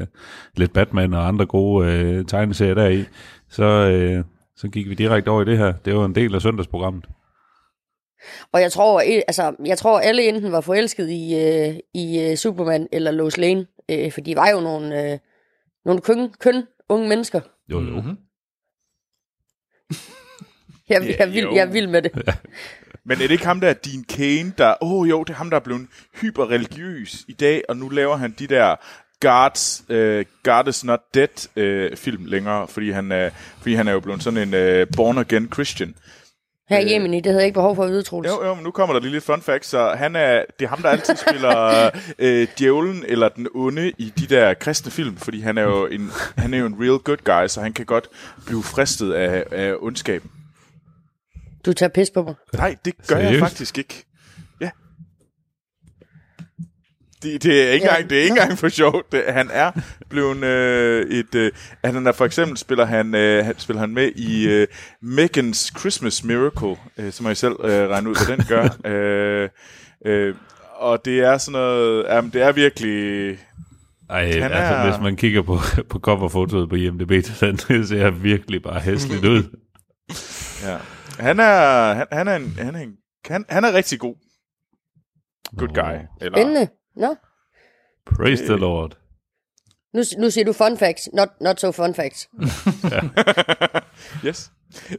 lidt 0.57 0.73
Batman 0.73 1.15
og 1.15 1.28
andre 1.28 1.47
gode 1.47 1.93
øh, 1.93 2.24
tegneserier 2.24 2.74
deri, 2.74 3.05
så, 3.51 3.65
øh, 3.65 4.24
så 4.57 4.69
gik 4.69 4.89
vi 4.89 4.95
direkte 4.95 5.28
over 5.28 5.43
i 5.43 5.45
det 5.45 5.59
her. 5.59 5.73
Det 5.85 5.95
var 5.97 6.05
en 6.05 6.15
del 6.15 6.35
af 6.35 6.43
søndagsprogrammet. 6.43 7.05
Og 8.53 8.61
jeg 8.61 8.73
tror, 8.73 9.01
eh, 9.01 9.23
altså, 9.29 9.55
jeg 9.65 9.79
tror 9.79 10.01
alle 10.01 10.29
enten 10.29 10.53
var 10.53 10.61
forelsket 10.61 11.11
i, 11.11 11.35
øh, 11.35 11.75
i 11.95 12.21
øh, 12.21 12.37
Superman 12.37 12.89
eller 12.93 13.11
Lois 13.11 13.37
Lane, 13.37 13.67
øh, 13.91 14.13
for 14.13 14.21
de 14.21 14.37
var 14.37 14.51
jo 14.51 14.61
nogle, 14.61 15.13
øh, 15.13 15.19
nogle 15.85 16.01
køn, 16.01 16.33
køn 16.41 16.63
unge 16.89 17.09
mennesker. 17.09 17.41
Jo, 17.69 17.81
jo. 17.81 17.91
Mhm. 17.91 17.97
Mm-hmm. 17.97 18.17
Jeg, 20.89 21.03
Ja, 21.03 21.07
jeg, 21.07 21.17
er 21.19 21.27
vild, 21.27 21.45
jo. 21.45 21.55
jeg 21.55 21.63
er 21.63 21.73
vild 21.73 21.87
med 21.87 22.03
det. 22.03 22.13
Men 23.05 23.13
er 23.17 23.23
det 23.23 23.31
ikke 23.31 23.47
ham 23.47 23.61
der, 23.61 23.73
Dean 23.73 24.05
Kane, 24.05 24.53
der... 24.59 24.75
Åh 24.83 24.93
oh, 24.93 25.11
jo, 25.11 25.25
det 25.25 25.33
er 25.33 25.37
ham, 25.37 25.51
der 25.51 25.57
er 25.57 25.61
blevet 25.61 25.87
hyperreligiøs 26.21 27.25
i 27.29 27.33
dag, 27.33 27.63
og 27.69 27.77
nu 27.77 27.89
laver 27.89 28.17
han 28.17 28.35
de 28.39 28.47
der 28.47 28.77
God's, 29.25 29.85
uh, 29.89 30.25
God 30.43 30.69
is 30.69 30.85
not 30.85 31.01
dead 31.15 31.49
uh, 31.57 31.97
film 31.97 32.25
længere, 32.25 32.69
fordi 32.69 32.91
han, 32.91 33.13
er, 33.13 33.31
fordi 33.59 33.75
han 33.75 33.89
er 33.89 33.93
jo 33.93 34.01
blevet 34.01 34.23
sådan 34.23 34.55
en 34.55 34.55
uh, 34.55 34.87
born-again 34.97 35.53
Christian. 35.55 35.95
Her 36.69 36.78
i 36.78 36.95
Yemen, 36.95 37.12
det 37.12 37.27
havde 37.27 37.39
jeg 37.39 37.47
ikke 37.47 37.55
behov 37.55 37.77
for 37.77 37.85
at 37.85 37.91
vide, 37.91 38.03
Troels. 38.03 38.28
Jo, 38.28 38.45
jo, 38.45 38.55
men 38.55 38.65
nu 38.65 38.70
kommer 38.70 38.93
der 38.93 39.01
lige 39.01 39.12
lidt 39.12 39.24
fun 39.24 39.43
fact, 39.43 39.66
så 39.66 39.95
han 39.99 40.16
er, 40.16 40.45
det 40.59 40.65
er 40.65 40.69
ham, 40.69 40.82
der 40.82 40.89
altid 40.89 41.16
spiller 41.16 41.91
øh, 42.19 42.49
djævlen 42.59 43.05
eller 43.09 43.28
den 43.28 43.49
onde 43.55 43.93
i 43.99 44.12
de 44.19 44.27
der 44.27 44.55
kristne 44.55 44.91
film, 44.91 45.16
fordi 45.16 45.41
han 45.41 45.59
er 45.59 45.62
jo 45.62 45.86
en, 45.86 46.11
han 46.36 46.55
er 46.55 46.59
jo 46.59 46.66
en 46.66 46.77
real 46.81 46.99
good 46.99 47.16
guy, 47.24 47.47
så 47.49 47.61
han 47.61 47.73
kan 47.73 47.86
godt 47.86 48.09
blive 48.47 48.62
fristet 48.62 49.12
af, 49.12 49.45
af 49.51 49.74
ondskaben. 49.81 50.31
Du 51.66 51.73
tager 51.73 51.91
pis 51.91 52.11
på 52.11 52.23
mig. 52.23 52.35
Nej, 52.53 52.77
det 52.85 52.95
gør 53.07 53.16
jeg 53.16 53.24
Seriøst? 53.27 53.41
faktisk 53.41 53.78
ikke. 53.78 54.05
Ja. 54.61 54.70
Det, 57.25 57.43
det, 57.43 57.69
er 57.69 57.73
ikke 57.73 57.87
Ja. 57.87 57.91
engang, 57.93 58.11
det 58.11 58.19
er 58.19 58.23
ikke 58.23 58.31
engang 58.33 58.59
for 58.59 58.69
sjovt. 58.69 59.13
Det, 59.13 59.25
han 59.29 59.51
er 59.53 59.71
blevet 60.09 60.45
øh, 60.45 61.11
et... 61.11 61.35
Øh, 61.35 61.53
han 61.85 62.07
er 62.07 62.13
for 62.13 62.25
eksempel 62.25 62.57
spiller 62.57 62.85
han, 62.85 63.15
øh, 63.15 63.45
han- 63.45 63.59
spiller 63.59 63.81
han 63.81 63.91
med 63.91 64.11
i 64.17 64.49
øh, 64.49 64.67
Megan's 65.05 65.79
Christmas 65.79 66.25
Miracle, 66.25 66.77
øh, 66.99 67.13
som 67.13 67.27
jeg 67.27 67.37
selv 67.37 67.53
øh, 67.65 67.89
regner 67.89 68.11
ud, 68.11 68.27
hvad 68.27 68.37
den 68.37 68.45
gør. 68.49 68.69
øh, 68.93 69.49
øh, 70.07 70.35
og 70.77 71.05
det 71.05 71.21
er 71.21 71.39
sådan 71.39 71.53
noget... 71.53 72.05
Jamen, 72.09 72.31
det 72.31 72.43
er 72.43 72.53
virkelig... 72.53 73.39
Ej, 74.11 74.31
Han 74.33 74.43
altså 74.53 74.75
er- 74.75 74.91
hvis 74.91 75.03
man 75.03 75.17
kigger 75.17 75.43
på, 75.43 75.59
på 75.91 75.99
coverfotoet 75.99 76.69
på 76.69 76.75
IMDb, 76.77 77.25
så 77.27 77.65
det 77.69 77.89
ser 77.89 78.11
virkelig 78.11 78.63
bare 78.63 78.81
hæsligt 78.81 79.25
ud. 79.25 79.43
Ja. 80.65 80.77
Han 81.19 81.41
er, 81.41 81.95
han, 81.95 82.07
han 82.13 82.29
er 82.29 82.37
en... 82.37 82.55
Han 82.59 82.75
er, 82.75 82.81
en 82.81 82.93
han, 83.31 83.45
han 83.49 83.65
er 83.65 83.73
rigtig 83.73 83.99
god. 83.99 84.15
Good 85.59 85.69
guy. 85.75 85.99
Eller, 86.21 86.39
Spændende. 86.39 86.69
Nå, 86.97 87.15
Praise 88.16 88.45
the 88.45 88.57
Lord. 88.57 88.97
nu, 89.95 90.03
nu 90.19 90.31
siger 90.31 90.45
du 90.45 90.53
fun 90.53 90.79
facts, 90.79 91.09
not, 91.12 91.29
not 91.41 91.61
so 91.61 91.73
fun 91.73 91.95
facts. 91.95 92.29
yes. 94.27 94.51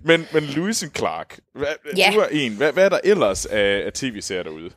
Men, 0.01 0.25
men 0.33 0.43
Lewis 0.43 0.83
and 0.83 0.91
Clark, 0.95 1.39
hvad, 1.55 1.67
Ja. 1.97 2.11
du 2.13 2.19
er 2.19 2.27
en. 2.31 2.55
Hvad, 2.57 2.73
hvad 2.73 2.85
er 2.85 2.89
der 2.89 2.99
ellers 3.03 3.45
af, 3.45 3.83
af 3.85 3.93
tv-serier 3.93 4.43
derude? 4.43 4.69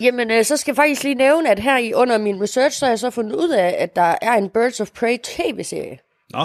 Jamen, 0.00 0.30
øh, 0.30 0.44
så 0.44 0.56
skal 0.56 0.72
jeg 0.72 0.76
faktisk 0.76 1.02
lige 1.02 1.14
nævne, 1.14 1.50
at 1.50 1.58
her 1.58 1.78
i 1.78 1.92
under 1.94 2.18
min 2.18 2.42
research, 2.42 2.78
så 2.78 2.86
har 2.86 2.90
jeg 2.90 2.98
så 2.98 3.10
fundet 3.10 3.36
ud 3.36 3.48
af, 3.50 3.76
at 3.78 3.96
der 3.96 4.14
er 4.22 4.32
en 4.32 4.48
Birds 4.50 4.80
of 4.80 4.90
Prey 4.90 5.18
tv-serie. 5.24 5.98
Nå, 6.30 6.44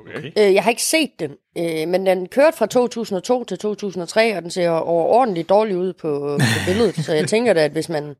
Okay. 0.00 0.18
okay. 0.18 0.32
Øh, 0.38 0.54
jeg 0.54 0.62
har 0.62 0.70
ikke 0.70 0.82
set 0.82 1.10
den, 1.18 1.30
øh, 1.58 1.88
men 1.88 2.06
den 2.06 2.28
kørte 2.28 2.56
fra 2.56 2.66
2002 2.66 3.44
til 3.44 3.58
2003, 3.58 4.36
og 4.36 4.42
den 4.42 4.50
ser 4.50 4.70
overordentligt 4.70 5.48
dårlig 5.48 5.76
ud 5.76 5.92
på, 5.92 6.38
på 6.40 6.44
billedet. 6.66 6.94
så 7.04 7.12
jeg 7.14 7.28
tænker 7.28 7.52
da, 7.52 7.64
at 7.64 7.70
hvis 7.72 7.88
man 7.88 8.14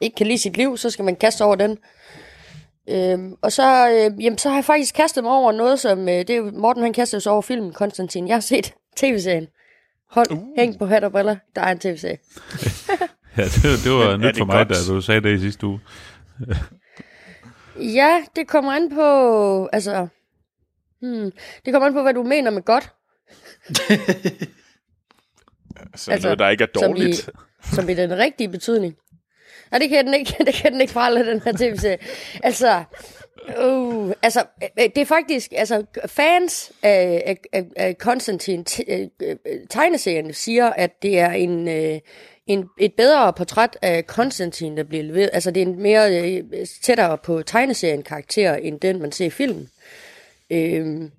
ikke 0.00 0.14
kan 0.16 0.26
lide 0.26 0.38
sit 0.38 0.56
liv, 0.56 0.76
så 0.76 0.90
skal 0.90 1.04
man 1.04 1.16
kaste 1.16 1.44
over 1.44 1.54
den. 1.54 1.78
Øhm, 2.88 3.34
og 3.42 3.52
så, 3.52 3.88
øh, 3.90 4.24
jamen, 4.24 4.38
så 4.38 4.48
har 4.48 4.56
jeg 4.56 4.64
faktisk 4.64 4.94
kastet 4.94 5.24
mig 5.24 5.32
over 5.32 5.52
noget, 5.52 5.80
som... 5.80 6.08
Øh, 6.08 6.14
det 6.14 6.30
er 6.30 6.42
Morten 6.52 6.82
han 6.82 6.92
kastede 6.92 7.20
sig 7.20 7.32
over 7.32 7.42
filmen 7.42 7.72
Konstantin. 7.72 8.28
Jeg 8.28 8.36
har 8.36 8.40
set 8.40 8.74
tv-serien. 8.96 9.46
Hold, 10.10 10.32
uh. 10.32 10.38
hæng 10.58 10.78
på 10.78 10.86
hat 10.86 11.04
og 11.04 11.12
briller. 11.12 11.36
Der 11.56 11.62
er 11.62 11.72
en 11.72 11.78
tv-serie. 11.78 12.18
Ja, 13.36 13.44
det, 13.44 13.62
det 13.84 13.92
var 13.92 14.16
nyt 14.26 14.38
for 14.38 14.44
mig, 14.44 14.66
godt? 14.66 14.68
da 14.68 14.92
du 14.94 15.00
sagde 15.00 15.20
det 15.20 15.36
i 15.36 15.40
sidste 15.40 15.66
uge. 15.66 15.80
Ja, 17.76 18.22
det 18.36 18.48
kommer 18.48 18.72
an 18.72 18.90
på... 18.94 19.66
Altså... 19.72 20.06
Hmm, 21.00 21.32
det 21.64 21.72
kommer 21.72 21.86
an 21.86 21.92
på, 21.92 22.02
hvad 22.02 22.14
du 22.14 22.22
mener 22.22 22.50
med 22.50 22.62
godt. 22.62 22.92
Så 23.72 23.92
Altså, 25.92 26.10
altså, 26.12 26.26
noget, 26.28 26.38
der 26.38 26.48
ikke 26.48 26.64
er 26.64 26.68
som 26.78 26.92
dårligt. 26.92 27.28
i- 27.28 27.74
Som 27.74 27.88
i 27.88 27.94
den 27.94 28.18
rigtige 28.18 28.48
betydning. 28.48 28.96
Nej, 29.70 29.78
det 29.78 29.88
kan 29.88 30.06
den 30.06 30.14
ikke, 30.14 30.36
det 30.46 30.54
kan 30.54 30.72
den 30.72 30.80
ikke 30.80 30.92
forholde, 30.92 31.30
den 31.30 31.40
her 31.40 31.52
tv-serie. 31.52 31.98
Altså, 32.42 32.84
uh, 33.64 34.12
altså, 34.22 34.44
øh, 34.62 34.88
det 34.94 34.98
er 34.98 35.04
faktisk, 35.04 35.52
altså, 35.56 35.84
fans 36.06 36.72
af, 36.82 37.36
af, 37.52 37.64
af, 37.76 37.98
Konstantin 37.98 38.66
øh, 38.88 39.06
øh, 39.22 39.36
tegneserien 39.70 40.32
siger, 40.32 40.70
at 40.70 41.02
det 41.02 41.18
er 41.18 41.30
en, 41.30 41.68
en, 42.46 42.68
et 42.78 42.92
bedre 42.96 43.32
portræt 43.32 43.78
af 43.82 44.06
Konstantin, 44.06 44.76
der 44.76 44.82
bliver 44.82 45.04
leveret. 45.04 45.30
Altså, 45.32 45.50
det 45.50 45.62
er 45.62 45.66
en 45.66 45.82
mere 45.82 46.30
øh, 46.32 46.66
tættere 46.82 47.18
på 47.18 47.42
tegneserien 47.42 48.02
karakter, 48.02 48.54
end 48.54 48.80
den, 48.80 49.00
man 49.00 49.12
ser 49.12 49.26
i 49.26 49.30
filmen. 49.30 49.68
Øhm, 50.50 51.10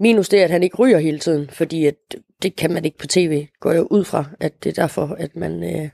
minus 0.00 0.28
det, 0.28 0.38
at 0.38 0.50
han 0.50 0.62
ikke 0.62 0.76
ryger 0.76 0.98
hele 0.98 1.18
tiden, 1.18 1.50
fordi 1.50 1.86
at 1.86 1.94
det 2.42 2.56
kan 2.56 2.72
man 2.72 2.84
ikke 2.84 2.98
på 2.98 3.06
tv, 3.06 3.46
går 3.60 3.72
jeg 3.72 3.92
ud 3.92 4.04
fra, 4.04 4.24
at 4.40 4.64
det 4.64 4.70
er 4.70 4.82
derfor, 4.82 5.16
at 5.18 5.36
man, 5.36 5.64
øh, 5.64 5.88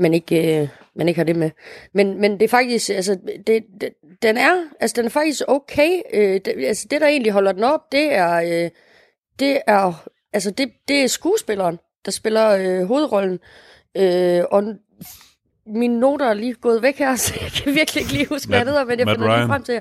man, 0.00 0.14
ikke, 0.14 0.60
øh, 0.62 0.68
man 0.94 1.08
ikke 1.08 1.18
har 1.18 1.24
det 1.24 1.36
med. 1.36 1.50
Men, 1.94 2.20
men 2.20 2.32
det 2.32 2.42
er 2.42 2.48
faktisk, 2.48 2.90
altså, 2.90 3.18
det, 3.46 3.64
det, 3.80 3.90
den 4.22 4.36
er, 4.36 4.64
altså, 4.80 4.94
den 4.96 5.04
er 5.04 5.10
faktisk 5.10 5.42
okay. 5.48 6.00
Øh, 6.14 6.40
det, 6.44 6.54
altså, 6.66 6.86
det, 6.90 7.00
der 7.00 7.06
egentlig 7.06 7.32
holder 7.32 7.52
den 7.52 7.64
op, 7.64 7.92
det 7.92 8.14
er, 8.14 8.64
øh, 8.64 8.70
det 9.38 9.60
er, 9.66 10.08
altså, 10.32 10.50
det, 10.50 10.72
det 10.88 11.02
er 11.04 11.06
skuespilleren, 11.06 11.78
der 12.04 12.10
spiller 12.10 12.48
øh, 12.50 12.86
hovedrollen. 12.86 13.38
Øh, 13.96 14.44
og 14.50 14.64
mine 15.66 16.00
noter 16.00 16.26
er 16.26 16.34
lige 16.34 16.54
gået 16.54 16.82
væk 16.82 16.98
her, 16.98 17.16
så 17.24 17.34
jeg 17.42 17.50
kan 17.50 17.74
virkelig 17.74 18.00
ikke 18.00 18.12
lige 18.12 18.26
huske, 18.26 18.48
hvad 18.48 18.60
det 18.60 18.68
hedder, 18.68 18.84
men 18.84 18.98
jeg 18.98 19.06
Matt 19.06 19.18
finder 19.18 19.28
lige 19.28 19.38
Ryan. 19.38 19.48
frem 19.48 19.62
til 19.62 19.72
jer. 19.72 19.80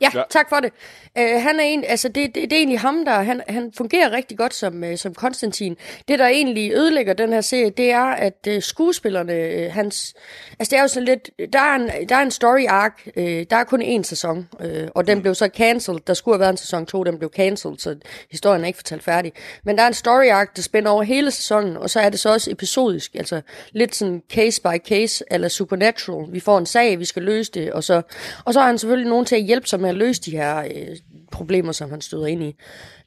Ja, 0.00 0.08
Ja. 0.14 0.22
tak 0.30 0.48
for 0.48 0.56
det. 0.56 0.72
Uh, 1.18 1.42
han 1.42 1.60
er 1.60 1.64
en, 1.64 1.84
altså 1.84 2.08
det, 2.08 2.34
det, 2.34 2.42
det 2.42 2.52
er 2.52 2.56
egentlig 2.56 2.80
ham, 2.80 3.04
der 3.04 3.12
han, 3.12 3.42
han 3.48 3.72
fungerer 3.76 4.12
rigtig 4.12 4.38
godt 4.38 4.54
som, 4.54 4.82
uh, 4.82 4.96
som 4.96 5.14
Konstantin. 5.14 5.76
Det, 6.08 6.18
der 6.18 6.26
egentlig 6.26 6.72
ødelægger 6.72 7.12
den 7.12 7.32
her 7.32 7.40
serie, 7.40 7.70
det 7.70 7.90
er, 7.90 8.04
at 8.04 8.48
uh, 8.48 8.54
skuespillerne, 8.60 9.64
uh, 9.66 9.72
hans, 9.74 10.14
altså 10.58 10.70
det 10.70 10.78
er 10.78 10.82
jo 10.82 10.88
sådan 10.88 11.04
lidt, 11.04 11.30
der 11.52 11.60
er 11.60 11.74
en, 11.74 12.08
der 12.08 12.16
er 12.16 12.22
en 12.22 12.30
story 12.30 12.66
arc, 12.68 12.92
uh, 13.16 13.22
der 13.22 13.56
er 13.56 13.64
kun 13.64 13.82
én 13.82 14.02
sæson, 14.02 14.48
uh, 14.64 14.66
og 14.94 15.06
den 15.06 15.22
blev 15.22 15.34
så 15.34 15.48
cancelled. 15.56 16.00
Der 16.06 16.14
skulle 16.14 16.34
have 16.34 16.40
været 16.40 16.50
en 16.52 16.56
sæson 16.56 16.86
2, 16.86 17.04
den 17.04 17.18
blev 17.18 17.30
cancelled, 17.36 17.78
så 17.78 17.96
historien 18.30 18.62
er 18.62 18.66
ikke 18.66 18.76
fortalt 18.76 19.02
færdig. 19.02 19.32
Men 19.64 19.76
der 19.76 19.82
er 19.82 19.88
en 19.88 19.94
story 19.94 20.28
arc, 20.28 20.48
der 20.56 20.62
spænder 20.62 20.90
over 20.90 21.02
hele 21.02 21.30
sæsonen, 21.30 21.76
og 21.76 21.90
så 21.90 22.00
er 22.00 22.08
det 22.08 22.20
så 22.20 22.32
også 22.32 22.50
episodisk, 22.50 23.14
altså 23.14 23.40
lidt 23.72 23.94
sådan 23.94 24.22
case 24.32 24.62
by 24.62 24.78
case, 24.88 25.24
eller 25.30 25.48
supernatural. 25.48 26.32
Vi 26.32 26.40
får 26.40 26.58
en 26.58 26.66
sag, 26.66 26.98
vi 26.98 27.04
skal 27.04 27.22
løse 27.22 27.52
det, 27.52 27.72
og 27.72 27.84
så, 27.84 28.02
og 28.44 28.52
så 28.54 28.60
har 28.60 28.66
han 28.66 28.78
selvfølgelig 28.78 29.10
nogen 29.10 29.24
til 29.24 29.36
at 29.36 29.42
hjælpe 29.42 29.68
sig 29.68 29.80
med 29.84 29.90
at 29.90 29.96
løse 29.96 30.22
de 30.22 30.30
her 30.30 30.58
øh, 30.58 30.96
problemer, 31.32 31.72
som 31.72 31.90
han 31.90 32.00
støder 32.00 32.26
ind 32.26 32.42
i. 32.42 32.56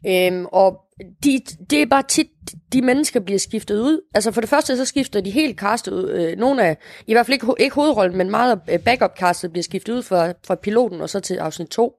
Øhm, 0.07 0.45
og 0.45 0.79
de, 1.23 1.41
det 1.69 1.81
er 1.81 1.85
bare 1.85 2.03
tit, 2.09 2.27
de 2.73 2.81
mennesker 2.81 3.19
bliver 3.19 3.39
skiftet 3.39 3.79
ud. 3.79 4.01
Altså 4.15 4.31
for 4.31 4.41
det 4.41 4.49
første, 4.49 4.77
så 4.77 4.85
skifter 4.85 5.21
de 5.21 5.29
helt 5.29 5.59
castet 5.59 5.93
ud. 5.93 6.09
Øh, 6.09 6.37
nogle 6.37 6.63
af, 6.63 6.77
i 7.07 7.13
hvert 7.13 7.25
fald 7.25 7.33
ikke, 7.33 7.47
ikke 7.59 7.75
hovedrollen, 7.75 8.17
men 8.17 8.29
meget 8.29 8.59
af 8.67 8.81
backup-castet 8.81 9.51
bliver 9.51 9.63
skiftet 9.63 9.93
ud 9.93 10.03
fra, 10.03 10.33
fra 10.47 10.55
piloten 10.55 11.01
og 11.01 11.09
så 11.09 11.19
til 11.19 11.35
afsnit 11.35 11.67
2. 11.67 11.93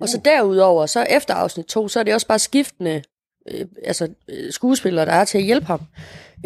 Og 0.00 0.08
så 0.08 0.20
derudover, 0.24 0.86
så 0.86 1.06
efter 1.10 1.34
afsnit 1.34 1.66
2, 1.66 1.88
så 1.88 2.00
er 2.00 2.04
det 2.04 2.14
også 2.14 2.26
bare 2.26 2.38
skiftende 2.38 3.02
øh, 3.50 3.66
altså, 3.84 4.08
øh, 4.28 4.52
skuespillere, 4.52 5.06
der 5.06 5.12
er 5.12 5.24
til 5.24 5.38
at 5.38 5.44
hjælpe 5.44 5.66
ham. 5.66 5.80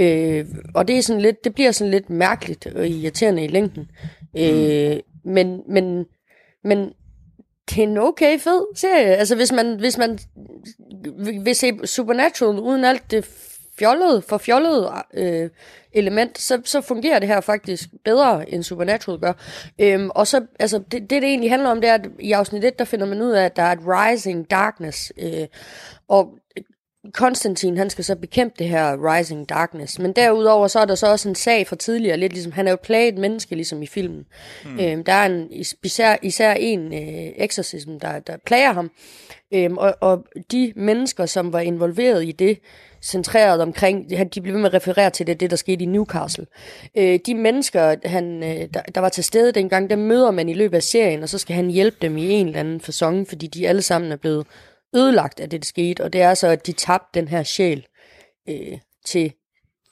Øh, 0.01 0.47
og 0.75 0.89
det, 0.89 0.99
er 0.99 1.03
sådan 1.03 1.23
lidt, 1.23 1.45
det 1.45 1.55
bliver 1.55 1.73
sådan 1.73 1.91
lidt 1.91 2.11
mærkeligt 2.11 2.67
og 2.67 2.89
irriterende 2.89 3.45
i 3.45 3.49
længden. 3.49 3.91
Øh, 4.39 4.97
men, 5.25 5.63
men, 5.69 6.05
men 6.65 6.93
det 7.71 7.79
er 7.79 7.83
en 7.83 7.99
okay 7.99 8.39
fed 8.39 8.77
serie. 8.77 9.17
Altså 9.17 9.37
hvis 9.37 9.53
man, 9.53 9.79
hvis 9.79 9.99
man 9.99 10.19
vil 11.41 11.55
se 11.55 11.79
Supernatural 11.85 12.59
uden 12.59 12.85
alt 12.85 13.11
det 13.11 13.29
fjollede, 13.79 14.23
for 14.23 14.39
fjollede 14.39 14.93
øh, 15.15 15.51
element, 15.93 16.39
så, 16.39 16.61
så 16.65 16.81
fungerer 16.81 17.19
det 17.19 17.29
her 17.29 17.41
faktisk 17.41 17.89
bedre, 18.05 18.51
end 18.51 18.63
Supernatural 18.63 19.21
gør. 19.21 19.33
Øhm, 19.79 20.11
og 20.11 20.27
så, 20.27 20.47
altså, 20.59 20.79
det, 20.79 20.93
det, 20.93 21.11
det 21.11 21.25
egentlig 21.25 21.51
handler 21.51 21.71
om, 21.71 21.81
det 21.81 21.91
er, 21.91 21.95
at 21.95 22.07
i 22.21 22.33
afsnit 22.33 22.65
1, 22.65 22.79
der 22.79 22.85
finder 22.85 23.07
man 23.07 23.23
ud 23.23 23.31
af, 23.31 23.45
at 23.45 23.57
der 23.57 23.63
er 23.63 23.73
et 23.73 23.81
rising 23.87 24.51
darkness, 24.51 25.13
øh, 25.19 25.47
og 26.09 26.35
Konstantin, 27.13 27.77
han 27.77 27.91
skal 27.91 28.05
så 28.05 28.17
bekæmpe 28.17 28.55
det 28.59 28.69
her 28.69 29.15
rising 29.15 29.49
darkness. 29.49 29.99
Men 29.99 30.13
derudover, 30.13 30.69
så 30.69 30.79
er 30.79 30.85
der 30.85 30.95
så 30.95 31.07
også 31.07 31.29
en 31.29 31.35
sag 31.35 31.67
fra 31.67 31.77
tidligere, 31.77 32.17
lidt 32.17 32.33
ligesom, 32.33 32.53
han 32.53 32.67
er 32.67 32.71
jo 32.71 32.79
plaget 32.83 33.19
menneske, 33.19 33.55
ligesom 33.55 33.83
i 33.83 33.87
filmen. 33.87 34.27
Mm. 34.65 34.81
Øhm, 34.81 35.05
der 35.05 35.13
er 35.13 35.27
en, 35.27 35.49
især, 35.83 36.17
især 36.23 36.53
en 36.53 36.95
øh, 36.95 37.33
exorcism, 37.37 37.99
der, 37.99 38.19
der 38.19 38.37
plager 38.47 38.73
ham. 38.73 38.91
Øhm, 39.55 39.79
og, 39.79 39.97
og 40.01 40.25
de 40.53 40.73
mennesker, 40.77 41.27
som 41.27 41.53
var 41.53 41.61
involveret 41.61 42.25
i 42.25 42.33
det, 42.33 42.59
centreret 43.03 43.61
omkring, 43.61 44.11
de 44.35 44.41
blev 44.41 44.55
ved 44.55 44.61
med 44.61 44.71
at 44.71 44.75
referere 44.75 45.11
til 45.11 45.27
det, 45.27 45.41
det 45.41 45.51
der 45.51 45.57
skete 45.57 45.83
i 45.83 45.87
Newcastle. 45.87 46.47
Øh, 46.97 47.19
de 47.27 47.35
mennesker, 47.35 47.97
han, 48.05 48.43
øh, 48.43 48.69
der, 48.75 48.83
der 48.95 49.01
var 49.01 49.09
til 49.09 49.25
stede 49.25 49.53
dengang, 49.53 49.91
dem 49.91 49.99
møder 49.99 50.31
man 50.31 50.49
i 50.49 50.55
løbet 50.55 50.77
af 50.77 50.83
serien, 50.83 51.23
og 51.23 51.29
så 51.29 51.39
skal 51.39 51.57
han 51.57 51.71
hjælpe 51.71 51.97
dem 52.03 52.17
i 52.17 52.31
en 52.31 52.47
eller 52.47 52.61
anden 52.61 52.81
fasong, 52.81 53.29
fordi 53.29 53.47
de 53.47 53.69
alle 53.69 53.83
sammen 53.83 54.13
er 54.13 54.17
blevet 54.17 54.47
ødelagt 54.95 55.41
af 55.41 55.51
det, 55.51 55.63
der 55.63 55.67
skete. 55.67 56.05
Og 56.05 56.13
det 56.13 56.21
er 56.23 56.35
så, 56.35 56.49
at 56.49 56.67
de 56.67 56.73
tabte 56.73 57.21
den 57.21 57.29
her 57.29 57.43
sjæl 57.43 57.87
øh, 58.49 58.79
til, 59.05 59.33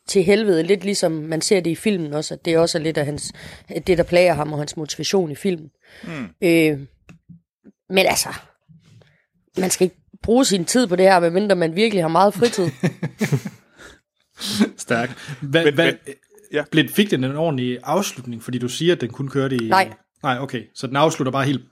til 0.09 0.25
helvede. 0.25 0.63
Lidt 0.63 0.85
ligesom 0.85 1.13
man 1.13 1.41
ser 1.41 1.61
det 1.61 1.71
i 1.71 1.75
filmen 1.75 2.13
også, 2.15 2.35
at 2.35 2.45
det 2.45 2.59
også 2.59 2.79
er 2.79 2.83
lidt 2.83 2.99
af 2.99 3.05
hans, 3.05 3.33
det, 3.87 3.99
der 3.99 4.05
plager 4.05 4.35
ham 4.35 4.53
og 4.53 4.59
hans 4.59 4.77
motivation 4.77 5.31
i 5.31 5.35
filmen. 5.35 5.71
Mm. 6.05 6.29
Øh, 6.43 6.79
men 7.89 8.07
altså, 8.07 8.29
man 9.59 9.71
skal 9.71 9.85
ikke 9.85 9.97
bruge 10.23 10.45
sin 10.45 10.65
tid 10.65 10.87
på 10.87 10.97
det 10.97 11.07
her, 11.07 11.21
medmindre 11.21 11.57
man 11.57 11.77
virkelig 11.77 12.03
har 12.05 12.09
meget 12.09 12.35
fritid. 12.35 12.71
Stærk. 14.77 15.11
Hvad, 15.43 15.65
Men- 15.65 15.75
hvad, 15.75 15.93
men- 16.07 16.15
ja. 16.53 16.65
blev, 16.71 16.89
fik 16.89 17.11
den 17.11 17.25
en 17.25 17.37
ordentlig 17.37 17.79
afslutning, 17.83 18.43
fordi 18.43 18.59
du 18.59 18.69
siger, 18.69 18.95
at 18.95 19.01
den 19.01 19.11
kun 19.13 19.29
kørte 19.29 19.57
i... 19.57 19.69
Nej. 19.69 19.93
Nej, 20.23 20.39
okay. 20.41 20.63
Så 20.75 20.87
den 20.87 20.97
afslutter 20.97 21.33
bare 21.33 21.45
helt 21.45 21.65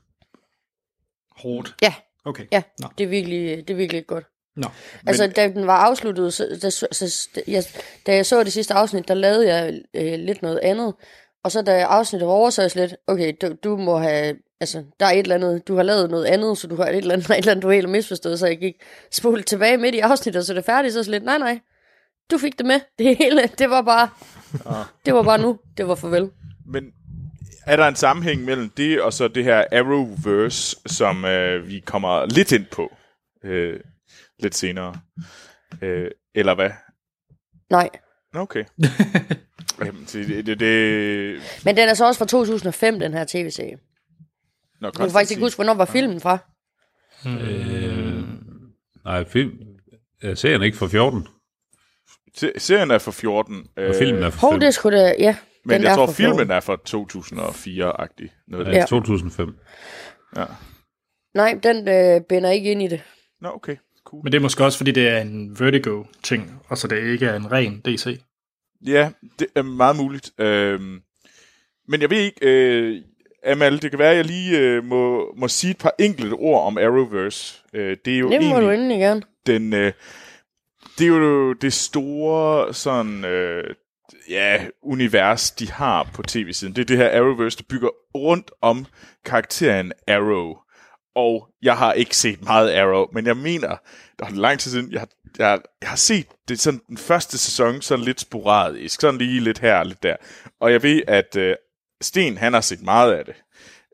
hårdt. 1.31 1.75
ja, 1.83 1.95
Okay. 2.25 2.47
ja 2.53 2.63
Nå. 2.81 2.89
det, 2.99 3.05
er 3.05 3.09
virkelig, 3.09 3.69
det 3.69 3.71
er 3.71 3.77
virkelig 3.77 4.07
godt. 4.07 4.25
Nå. 4.57 4.69
Altså, 5.07 5.27
da 5.27 5.49
den 5.49 5.67
var 5.67 5.77
afsluttet, 5.77 6.35
så, 6.35 6.59
da, 6.63 6.71
så, 6.71 6.87
så, 6.93 7.29
jeg, 7.49 7.65
da 8.07 8.15
jeg 8.15 8.27
så 8.27 8.45
det 8.45 8.53
sidste 8.53 8.75
afsnit, 8.75 9.09
der 9.09 9.15
lavede 9.15 9.55
jeg 9.55 9.83
øh, 9.95 10.19
lidt 10.19 10.43
noget 10.43 10.59
andet. 10.63 10.95
Og 11.45 11.53
så 11.53 11.63
da 11.63 11.83
afsnittet 11.83 12.27
var 12.27 12.35
over, 12.35 12.51
så 12.51 12.63
jeg 12.63 12.77
lidt, 12.77 12.95
okay, 13.07 13.33
du, 13.41 13.55
du 13.65 13.77
må 13.77 13.99
have, 13.99 14.37
altså, 14.61 14.85
der 15.01 15.07
er 15.07 15.11
et 15.11 15.19
eller 15.19 15.35
andet, 15.35 15.69
du 15.69 15.77
har 15.77 15.83
lavet 15.83 16.11
noget 16.11 16.25
andet, 16.25 16.59
så 16.59 16.67
du 16.67 16.77
har 16.77 16.87
et 16.87 16.97
eller 16.97 17.15
andet, 17.15 17.31
et 17.31 17.39
eller 17.39 17.51
andet 17.51 17.63
du 17.63 17.71
helt 17.71 17.87
har 17.87 17.93
misforstået, 17.93 18.39
så 18.39 18.47
jeg 18.47 18.59
gik 18.59 18.75
spolet 19.13 19.47
tilbage 19.47 19.77
midt 19.77 19.95
i 19.95 19.99
afsnittet, 19.99 20.41
og 20.41 20.47
så 20.47 20.53
er 20.53 20.55
det 20.55 20.65
færdigt, 20.65 20.95
så 20.95 21.01
er 21.01 21.05
lidt, 21.05 21.25
nej, 21.25 21.39
nej, 21.39 21.61
du 22.31 22.39
fik 22.39 22.59
det 22.59 22.67
med, 22.67 22.81
det 22.99 23.17
hele, 23.17 23.43
det 23.59 23.71
var 23.71 23.83
bare, 23.83 24.09
det 25.07 25.15
var 25.15 25.23
bare 25.23 25.39
nu, 25.39 25.59
det 25.77 25.89
var 25.89 25.95
farvel. 25.95 26.31
Men 26.67 26.85
er 27.67 27.77
der 27.77 27.89
en 27.89 27.97
sammenhæng 27.97 28.45
mellem 28.45 28.71
det 28.71 29.01
og 29.03 29.13
så 29.13 29.29
det 29.29 29.45
her 29.45 29.65
Arrowverse, 29.73 30.77
som 30.87 31.25
øh, 31.25 31.69
vi 31.69 31.81
kommer 31.81 32.27
lidt 32.27 32.53
ind 32.53 32.67
på 32.73 32.93
øh, 33.45 33.81
lidt 34.39 34.55
senere? 34.55 34.95
Øh, 35.83 36.11
eller 36.35 36.55
hvad? 36.55 36.71
Nej, 37.71 37.89
Okay. 38.35 38.65
Jamen, 39.85 40.05
det, 40.13 40.47
det, 40.47 40.61
det, 40.61 41.41
men 41.65 41.77
den 41.77 41.89
er 41.89 41.95
så 41.95 42.07
også 42.07 42.19
fra 42.19 42.25
2005, 42.27 43.01
den 43.01 43.13
her 43.13 43.25
tv-serie. 43.29 43.77
Nå, 44.81 44.87
Jeg 44.89 44.93
kan 44.95 45.11
faktisk 45.11 45.31
ikke 45.31 45.43
huske, 45.43 45.57
hvornår 45.57 45.75
var 45.75 45.85
filmen 45.85 46.21
fra. 46.21 46.39
Øh, 47.27 48.23
nej, 49.05 49.25
film, 49.29 49.53
øh, 50.23 50.37
serien 50.37 50.61
er 50.61 50.65
ikke 50.65 50.77
fra 50.79 50.87
14, 50.89 51.29
Se- 52.37 52.53
Serien 52.59 52.91
er 52.91 52.99
fra 52.99 53.11
14. 53.11 53.67
og 53.77 53.83
Øh, 53.83 53.95
filmen 53.99 54.23
er 54.23 54.31
fra 54.31 54.41
Hov, 54.41 54.53
5. 54.53 54.61
det 54.61 54.75
skulle 54.75 54.99
da, 54.99 55.15
ja. 55.19 55.37
Men 55.65 55.75
den 55.77 55.83
jeg 55.83 55.95
tror, 55.97 56.07
filmen 56.07 56.37
14. 56.37 56.51
er 56.51 56.61
fra 56.61 56.77
2004-agtig. 56.89 58.29
Noget 58.49 58.67
Ja, 58.67 58.81
det. 58.81 58.89
2005. 58.89 59.55
Ja. 60.37 60.45
Nej, 61.35 61.59
den 61.63 61.89
øh, 61.89 62.21
binder 62.29 62.51
ikke 62.51 62.71
ind 62.71 62.83
i 62.83 62.87
det. 62.89 63.03
Nå, 63.41 63.49
okay. 63.55 63.77
Cool. 64.05 64.21
Men 64.25 64.33
det 64.33 64.39
er 64.39 64.43
måske 64.43 64.65
også, 64.65 64.79
fordi 64.79 64.91
det 64.93 65.09
er 65.09 65.19
en 65.21 65.61
Vertigo-ting, 65.61 66.61
og 66.69 66.79
så 66.79 66.89
det 66.89 66.99
ikke 67.13 67.27
er 67.27 67.37
en 67.37 67.53
ren 67.53 67.81
DC. 67.85 68.21
Ja, 68.87 69.11
det 69.39 69.47
er 69.55 69.63
meget 69.63 69.97
muligt. 69.97 70.31
Øhm, 70.39 71.01
men 71.89 72.01
jeg 72.01 72.11
ved 72.11 72.19
ikke, 72.19 72.39
øh, 72.43 73.03
Amal, 73.47 73.83
det 73.83 73.91
kan 73.91 73.99
være, 73.99 74.11
at 74.11 74.17
jeg 74.17 74.25
lige 74.25 74.59
øh, 74.59 74.85
må, 74.85 75.35
må 75.37 75.49
sige 75.49 75.71
et 75.71 75.79
par 75.79 75.95
enkelte 75.99 76.35
ord 76.35 76.67
om 76.67 76.79
Arrowverse. 76.79 77.63
Øh, 77.75 77.97
det 78.05 78.15
er 78.15 78.19
jo 78.19 78.31
Det 78.31 78.43
må 78.43 78.61
du 78.61 78.71
egentlig 78.71 78.75
endelig 78.75 78.99
gerne. 78.99 79.23
den, 79.47 79.73
øh, 79.73 79.93
det 80.99 81.05
er 81.05 81.09
jo 81.09 81.53
det 81.53 81.73
store 81.73 82.75
sådan, 82.75 83.25
øh, 83.25 83.75
ja, 84.33 84.67
univers, 84.83 85.51
de 85.51 85.71
har 85.71 86.09
på 86.15 86.23
tv-siden. 86.23 86.77
Det 86.77 86.83
er 86.83 86.87
det 86.87 86.97
her 86.97 87.17
Arrowverse, 87.21 87.59
der 87.59 87.65
bygger 87.69 87.89
rundt 88.17 88.51
om 88.63 88.87
karakteren 89.25 89.93
Arrow. 90.09 90.55
Og 91.17 91.49
jeg 91.63 91.77
har 91.77 91.93
ikke 91.93 92.17
set 92.17 92.43
meget 92.45 92.75
Arrow, 92.75 93.07
men 93.13 93.27
jeg 93.27 93.37
mener, 93.37 93.77
der 94.19 94.27
er 94.27 94.31
lang 94.31 94.59
tid 94.59 94.71
siden, 94.71 94.93
jeg 94.93 95.01
har, 95.01 95.09
jeg, 95.39 95.47
har- 95.49 95.63
jeg 95.83 95.89
har 95.89 95.97
set 95.97 96.27
det 96.49 96.61
sådan 96.61 96.81
den 96.89 96.99
første 96.99 97.39
sæson 97.39 97.83
sådan 97.83 98.05
lidt 98.05 98.21
sporadisk, 98.21 99.01
sådan 99.01 99.19
lige 99.19 99.41
lidt 99.41 99.59
her 99.59 99.85
lidt 99.85 100.03
der. 100.03 100.17
Og 100.61 100.73
jeg 100.73 100.83
ved, 100.83 101.03
at 101.09 101.37
øh, 101.37 101.57
Sten, 102.03 102.39
han 102.39 102.53
har 102.53 102.61
set 102.61 102.83
meget 102.83 103.13
af 103.13 103.25
det. 103.25 103.35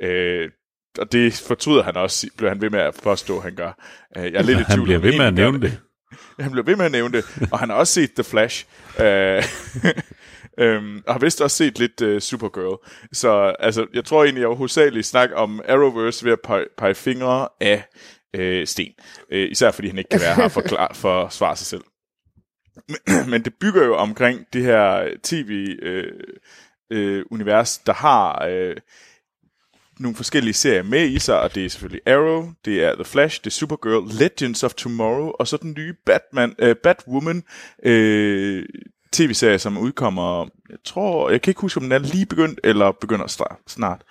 Øh, 0.09 0.51
og 0.99 1.13
det 1.13 1.35
fortryder 1.47 1.83
han 1.83 1.97
også, 1.97 2.29
bliver 2.37 2.51
han 2.51 2.61
ved 2.61 2.71
med 2.71 2.81
at 2.81 2.95
påstå, 3.03 3.41
han 3.41 3.55
gør. 3.55 3.73
Øh, 4.17 4.25
jeg 4.33 4.39
er 4.39 4.43
lidt 4.43 4.59
i 4.59 4.63
Han 4.69 4.75
tvivl, 4.77 4.85
bliver 4.87 4.99
om 4.99 5.03
ved 5.05 5.17
med 5.19 5.27
at 5.27 5.35
nævne 5.35 5.61
det. 5.61 5.81
han 6.41 6.51
bliver 6.51 6.65
ved 6.65 6.77
med 6.77 6.85
at 6.85 6.93
nævne 6.93 7.17
det, 7.17 7.25
og 7.53 7.59
han 7.59 7.69
har 7.69 7.77
også 7.77 7.93
set 7.93 8.13
The 8.15 8.25
Flash, 8.25 8.67
øh, 9.01 9.43
øhm, 10.59 11.03
og 11.07 11.15
har 11.15 11.19
vist 11.19 11.41
også 11.41 11.57
set 11.57 11.79
lidt 11.79 12.01
øh, 12.01 12.21
Supergirl. 12.21 12.79
Så 13.13 13.55
altså, 13.59 13.87
jeg 13.95 14.05
tror 14.05 14.25
egentlig, 14.25 14.41
jeg 14.41 14.49
var 14.49 14.55
hovedsageligt 14.55 15.07
snak 15.07 15.31
om 15.35 15.61
Arrowverse 15.69 16.25
ved 16.25 16.33
at 16.33 16.41
pege, 16.45 16.67
pege 16.79 16.95
fingre 16.95 17.49
af 17.61 17.85
øh, 18.35 18.67
Sten. 18.67 18.93
Øh, 19.33 19.51
især 19.51 19.71
fordi 19.71 19.89
han 19.89 19.99
ikke 19.99 20.11
kan 20.11 20.21
være 20.21 20.35
her 20.35 20.49
for, 20.49 20.61
klar, 20.61 20.93
for 20.95 21.25
at 21.25 21.33
svare 21.33 21.57
sig 21.57 21.67
selv. 21.67 21.83
Men, 22.89 22.97
men 23.31 23.45
det 23.45 23.55
bygger 23.61 23.85
jo 23.85 23.97
omkring 23.97 24.47
det 24.53 24.63
her 24.63 25.09
tv-univers, 25.23 26.13
øh, 26.91 27.19
øh, 27.19 27.25
univers, 27.31 27.79
der 27.79 27.93
har 27.93 28.47
øh, 28.51 28.77
nogle 30.01 30.17
forskellige 30.17 30.55
serier 30.55 30.83
med 30.83 31.09
i 31.09 31.19
sig, 31.19 31.41
og 31.41 31.55
det 31.55 31.65
er 31.65 31.69
selvfølgelig 31.69 32.09
Arrow, 32.09 32.53
det 32.65 32.85
er 32.85 32.95
The 32.95 33.05
Flash, 33.05 33.41
det 33.41 33.47
er 33.47 33.51
Supergirl, 33.55 34.09
Legends 34.19 34.63
of 34.63 34.75
Tomorrow, 34.75 35.33
og 35.39 35.49
så 35.49 35.57
den 35.57 35.75
nye 35.79 35.95
Batman, 36.07 36.55
øh, 36.59 36.77
Batwoman 36.77 37.43
øh, 37.83 38.65
tv-serie, 39.13 39.59
som 39.59 39.79
udkommer, 39.79 40.49
jeg 40.71 40.79
tror, 40.85 41.31
jeg 41.31 41.43
kan 41.43 41.51
ikke 41.51 41.61
huske, 41.61 41.79
om 41.79 41.83
den 41.83 41.93
er 41.93 41.99
lige 41.99 42.27
begyndt, 42.27 42.61
eller 42.65 42.93
begynder 42.93 43.57
snart. 43.67 44.03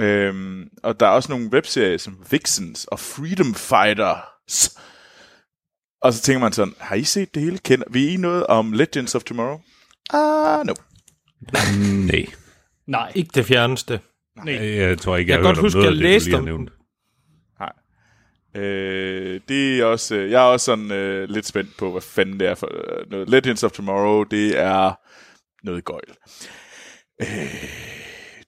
Øhm, 0.00 0.68
og 0.82 1.00
der 1.00 1.06
er 1.06 1.10
også 1.10 1.32
nogle 1.32 1.48
webserier 1.52 1.98
som 1.98 2.18
Vixens 2.30 2.84
og 2.84 3.00
Freedom 3.00 3.54
Fighters. 3.54 4.78
Og 6.02 6.12
så 6.12 6.22
tænker 6.22 6.40
man 6.40 6.52
sådan, 6.52 6.74
har 6.78 6.96
I 6.96 7.04
set 7.04 7.34
det 7.34 7.42
hele? 7.42 7.58
Kender 7.58 7.86
vi 7.90 8.08
I 8.08 8.16
noget 8.16 8.46
om 8.46 8.72
Legends 8.72 9.14
of 9.14 9.22
Tomorrow? 9.22 9.60
Ah, 10.12 10.66
no. 10.66 10.74
Nej. 12.06 12.26
Nej. 12.86 13.12
Ikke 13.14 13.30
det 13.34 13.46
fjerneste. 13.46 14.00
Nej. 14.44 14.54
Jeg 14.54 14.98
tror 14.98 15.16
ikke, 15.16 15.32
Jeg 15.32 15.36
jeg, 15.36 15.42
kan 15.42 15.46
har 15.46 15.54
godt 15.54 15.56
hørt 15.56 15.64
huske, 15.64 15.82
jeg 15.82 15.92
læste 15.92 16.34
om. 16.34 16.68
Øh, 18.56 19.40
det 19.48 19.80
er 19.80 19.84
også, 19.84 20.14
øh, 20.14 20.30
jeg 20.30 20.42
er 20.42 20.46
også 20.46 20.64
sådan 20.64 20.90
øh, 20.92 21.28
lidt 21.28 21.46
spændt 21.46 21.76
på, 21.78 21.92
hvad 21.92 22.02
fanden 22.02 22.40
det 22.40 22.48
er 22.48 22.54
for 22.54 22.70
øh, 22.72 23.10
noget. 23.10 23.28
Legends 23.30 23.62
of 23.62 23.72
Tomorrow, 23.72 24.22
det 24.22 24.58
er 24.58 24.92
noget 25.66 25.84
gøjl. 25.84 26.16
Øh, 27.22 27.86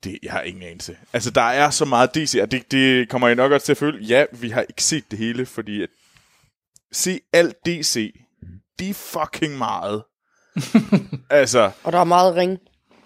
det, 0.04 0.18
jeg 0.22 0.32
har 0.32 0.42
ingen 0.42 0.62
anelse. 0.62 0.96
Altså, 1.12 1.30
der 1.30 1.42
er 1.42 1.70
så 1.70 1.84
meget 1.84 2.14
DC, 2.14 2.38
og 2.42 2.50
det, 2.50 2.72
det 2.72 3.08
kommer 3.08 3.28
jeg 3.28 3.36
nok 3.36 3.52
også 3.52 3.64
til 3.64 3.72
at 3.72 3.76
føle. 3.78 4.04
Ja, 4.04 4.24
vi 4.32 4.50
har 4.50 4.60
ikke 4.60 4.82
set 4.82 5.10
det 5.10 5.18
hele, 5.18 5.46
fordi 5.46 5.82
at 5.82 5.88
se 6.92 7.20
alt 7.32 7.56
DC, 7.66 8.12
det 8.78 8.90
er 8.90 8.94
fucking 8.94 9.58
meget. 9.58 10.04
altså, 11.30 11.70
Og 11.84 11.92
der 11.92 11.98
er 11.98 12.04
meget 12.04 12.34
ring. 12.34 12.58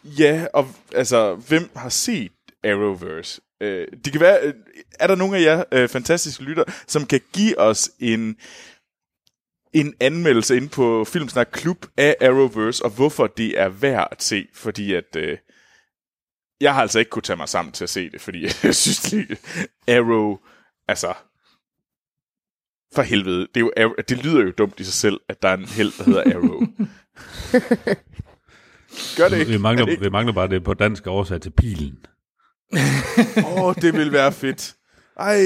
Ja, 0.05 0.47
og 0.55 0.69
altså, 0.95 1.35
hvem 1.35 1.71
har 1.77 1.89
set 1.89 2.33
Arrowverse? 2.65 3.41
Øh, 3.63 3.87
de 4.05 4.11
kan 4.11 4.21
være, 4.21 4.39
øh, 4.43 4.55
er 5.01 5.07
der 5.07 5.15
nogen 5.15 5.35
af 5.35 5.41
jer 5.43 5.65
øh, 5.73 5.89
fantastiske 5.89 6.43
lytter, 6.43 6.65
som 6.87 7.07
kan 7.07 7.21
give 7.33 7.59
os 7.59 7.91
en, 8.01 8.37
en 9.73 9.95
anmeldelse 10.01 10.57
ind 10.57 10.69
på 10.71 11.05
Filmsnak 11.05 11.49
Klub 11.53 11.87
af 11.97 12.17
Arrowverse, 12.21 12.85
og 12.85 12.91
hvorfor 12.91 13.27
det 13.27 13.61
er 13.61 13.69
værd 13.69 14.09
at 14.11 14.23
se, 14.23 14.47
fordi 14.55 14.95
at... 14.95 15.17
Øh, 15.17 15.39
jeg 16.61 16.75
har 16.75 16.83
altså 16.83 16.99
ikke 16.99 17.09
kunne 17.09 17.23
tage 17.23 17.37
mig 17.37 17.49
sammen 17.49 17.73
til 17.73 17.85
at 17.85 17.91
se 17.91 18.11
det, 18.11 18.21
fordi 18.21 18.43
jeg 18.65 18.75
synes, 18.75 19.01
det, 19.03 19.39
Arrow, 19.89 20.39
altså, 20.89 21.15
for 22.95 23.03
helvede, 23.03 23.41
det, 23.55 23.57
er 23.57 23.61
jo, 23.61 23.73
Arrow- 23.79 24.03
det 24.09 24.25
lyder 24.25 24.43
jo 24.43 24.51
dumt 24.51 24.81
i 24.81 24.85
sig 24.85 24.95
selv, 24.95 25.21
at 25.29 25.43
der 25.43 25.49
er 25.49 25.55
en 25.57 25.65
held, 25.65 25.93
der 25.99 26.05
hedder 26.05 26.23
Arrow. 26.37 26.61
Gør 29.17 29.29
det 29.29 29.39
ikke? 29.39 29.49
Vi 29.49 29.55
Er 29.55 29.59
mangler, 29.59 29.85
det 29.85 29.93
ikke? 29.93 30.05
vi 30.05 30.11
mangler 30.11 30.33
bare 30.33 30.49
det 30.49 30.65
på 30.65 30.75
dansk 30.75 31.07
oversat 31.07 31.43
til 31.43 31.51
pilen. 31.51 32.07
Åh, 33.47 33.63
oh, 33.65 33.75
det 33.75 33.95
vil 33.95 34.13
være 34.13 34.33
fedt. 34.33 34.75
Ej, 35.17 35.41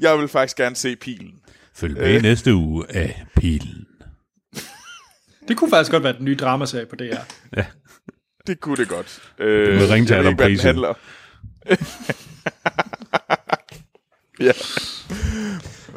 jeg 0.00 0.18
vil 0.18 0.28
faktisk 0.28 0.56
gerne 0.56 0.76
se 0.76 0.96
pilen. 0.96 1.34
Følg 1.74 1.94
med 1.94 2.14
øh. 2.14 2.22
næste 2.22 2.54
uge 2.54 2.84
af 2.88 3.24
pilen. 3.36 3.86
Det 5.48 5.56
kunne 5.56 5.70
faktisk 5.70 5.90
godt 5.90 6.02
være 6.02 6.12
den 6.12 6.24
nye 6.24 6.36
dramaserie 6.36 6.86
på 6.86 6.96
DR. 6.96 7.02
Ja. 7.56 7.66
Det 8.46 8.60
kunne 8.60 8.76
det 8.76 8.88
godt. 8.88 9.22
Øh, 9.38 9.66
Du 9.74 9.78
vil 9.78 9.88
ringe 9.88 10.06
til 10.06 10.14
Adam 10.14 10.36
Price. 10.36 10.62
handler. 10.62 10.94
ja. 14.40 14.52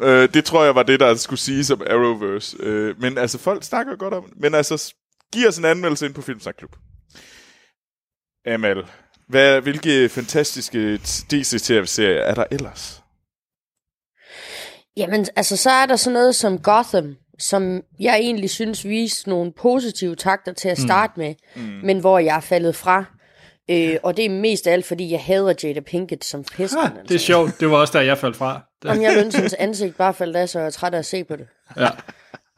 Øh, 0.02 0.28
det 0.34 0.44
tror 0.44 0.64
jeg 0.64 0.74
var 0.74 0.82
det, 0.82 1.00
der 1.00 1.14
skulle 1.14 1.40
siges 1.40 1.70
om 1.70 1.82
Arrowverse. 1.90 2.56
Øh, 2.60 3.00
men 3.00 3.18
altså, 3.18 3.38
folk 3.38 3.64
snakker 3.64 3.96
godt 3.96 4.14
om 4.14 4.24
det. 4.24 4.32
Men 4.40 4.54
altså, 4.54 4.94
giv 5.32 5.48
os 5.48 5.58
en 5.58 5.64
anmeldelse 5.64 6.06
ind 6.06 6.14
på 6.14 6.22
Filmsnak 6.22 6.54
Klub. 6.58 6.76
Amal, 8.46 8.84
hvad, 9.28 9.60
hvilke 9.60 10.08
fantastiske 10.08 10.96
DC-serier 11.30 12.20
er 12.22 12.34
der 12.34 12.44
ellers? 12.50 13.02
Jamen, 14.96 15.26
altså, 15.36 15.56
så 15.56 15.70
er 15.70 15.86
der 15.86 15.96
sådan 15.96 16.12
noget 16.14 16.34
som 16.34 16.58
Gotham, 16.58 17.16
som 17.38 17.80
jeg 18.00 18.16
egentlig 18.16 18.50
synes 18.50 18.84
viste 18.84 19.28
nogle 19.28 19.52
positive 19.52 20.16
takter 20.16 20.52
til 20.52 20.68
at 20.68 20.78
starte 20.78 21.12
mm. 21.16 21.22
med, 21.22 21.34
mm. 21.56 21.62
men 21.86 21.98
hvor 21.98 22.18
jeg 22.18 22.36
er 22.36 22.40
faldet 22.40 22.76
fra. 22.76 23.04
Øh, 23.70 23.96
og 24.02 24.16
det 24.16 24.24
er 24.24 24.30
mest 24.30 24.66
af 24.66 24.72
alt, 24.72 24.84
fordi 24.84 25.10
jeg 25.10 25.20
hader 25.20 25.54
Jada 25.62 25.80
Pinkett 25.80 26.24
som 26.24 26.44
pesten. 26.44 26.78
Ah, 26.80 26.90
det 27.08 27.14
er 27.14 27.18
sjovt. 27.18 27.60
Det 27.60 27.70
var 27.70 27.76
også 27.76 27.98
der, 27.98 28.04
jeg 28.04 28.18
faldt 28.18 28.36
fra. 28.36 28.60
Det, 28.82 28.90
Om 28.90 29.02
jeg 29.02 29.14
lønner 29.14 29.36
hendes 29.36 29.54
ansigt 29.54 29.96
bare 29.96 30.14
faldt 30.14 30.36
af, 30.36 30.48
så 30.48 30.58
jeg 30.58 30.66
er 30.66 30.70
træt 30.70 30.94
af 30.94 30.98
at 30.98 31.06
se 31.06 31.24
på 31.24 31.36
det. 31.36 31.46
ja, 31.76 31.88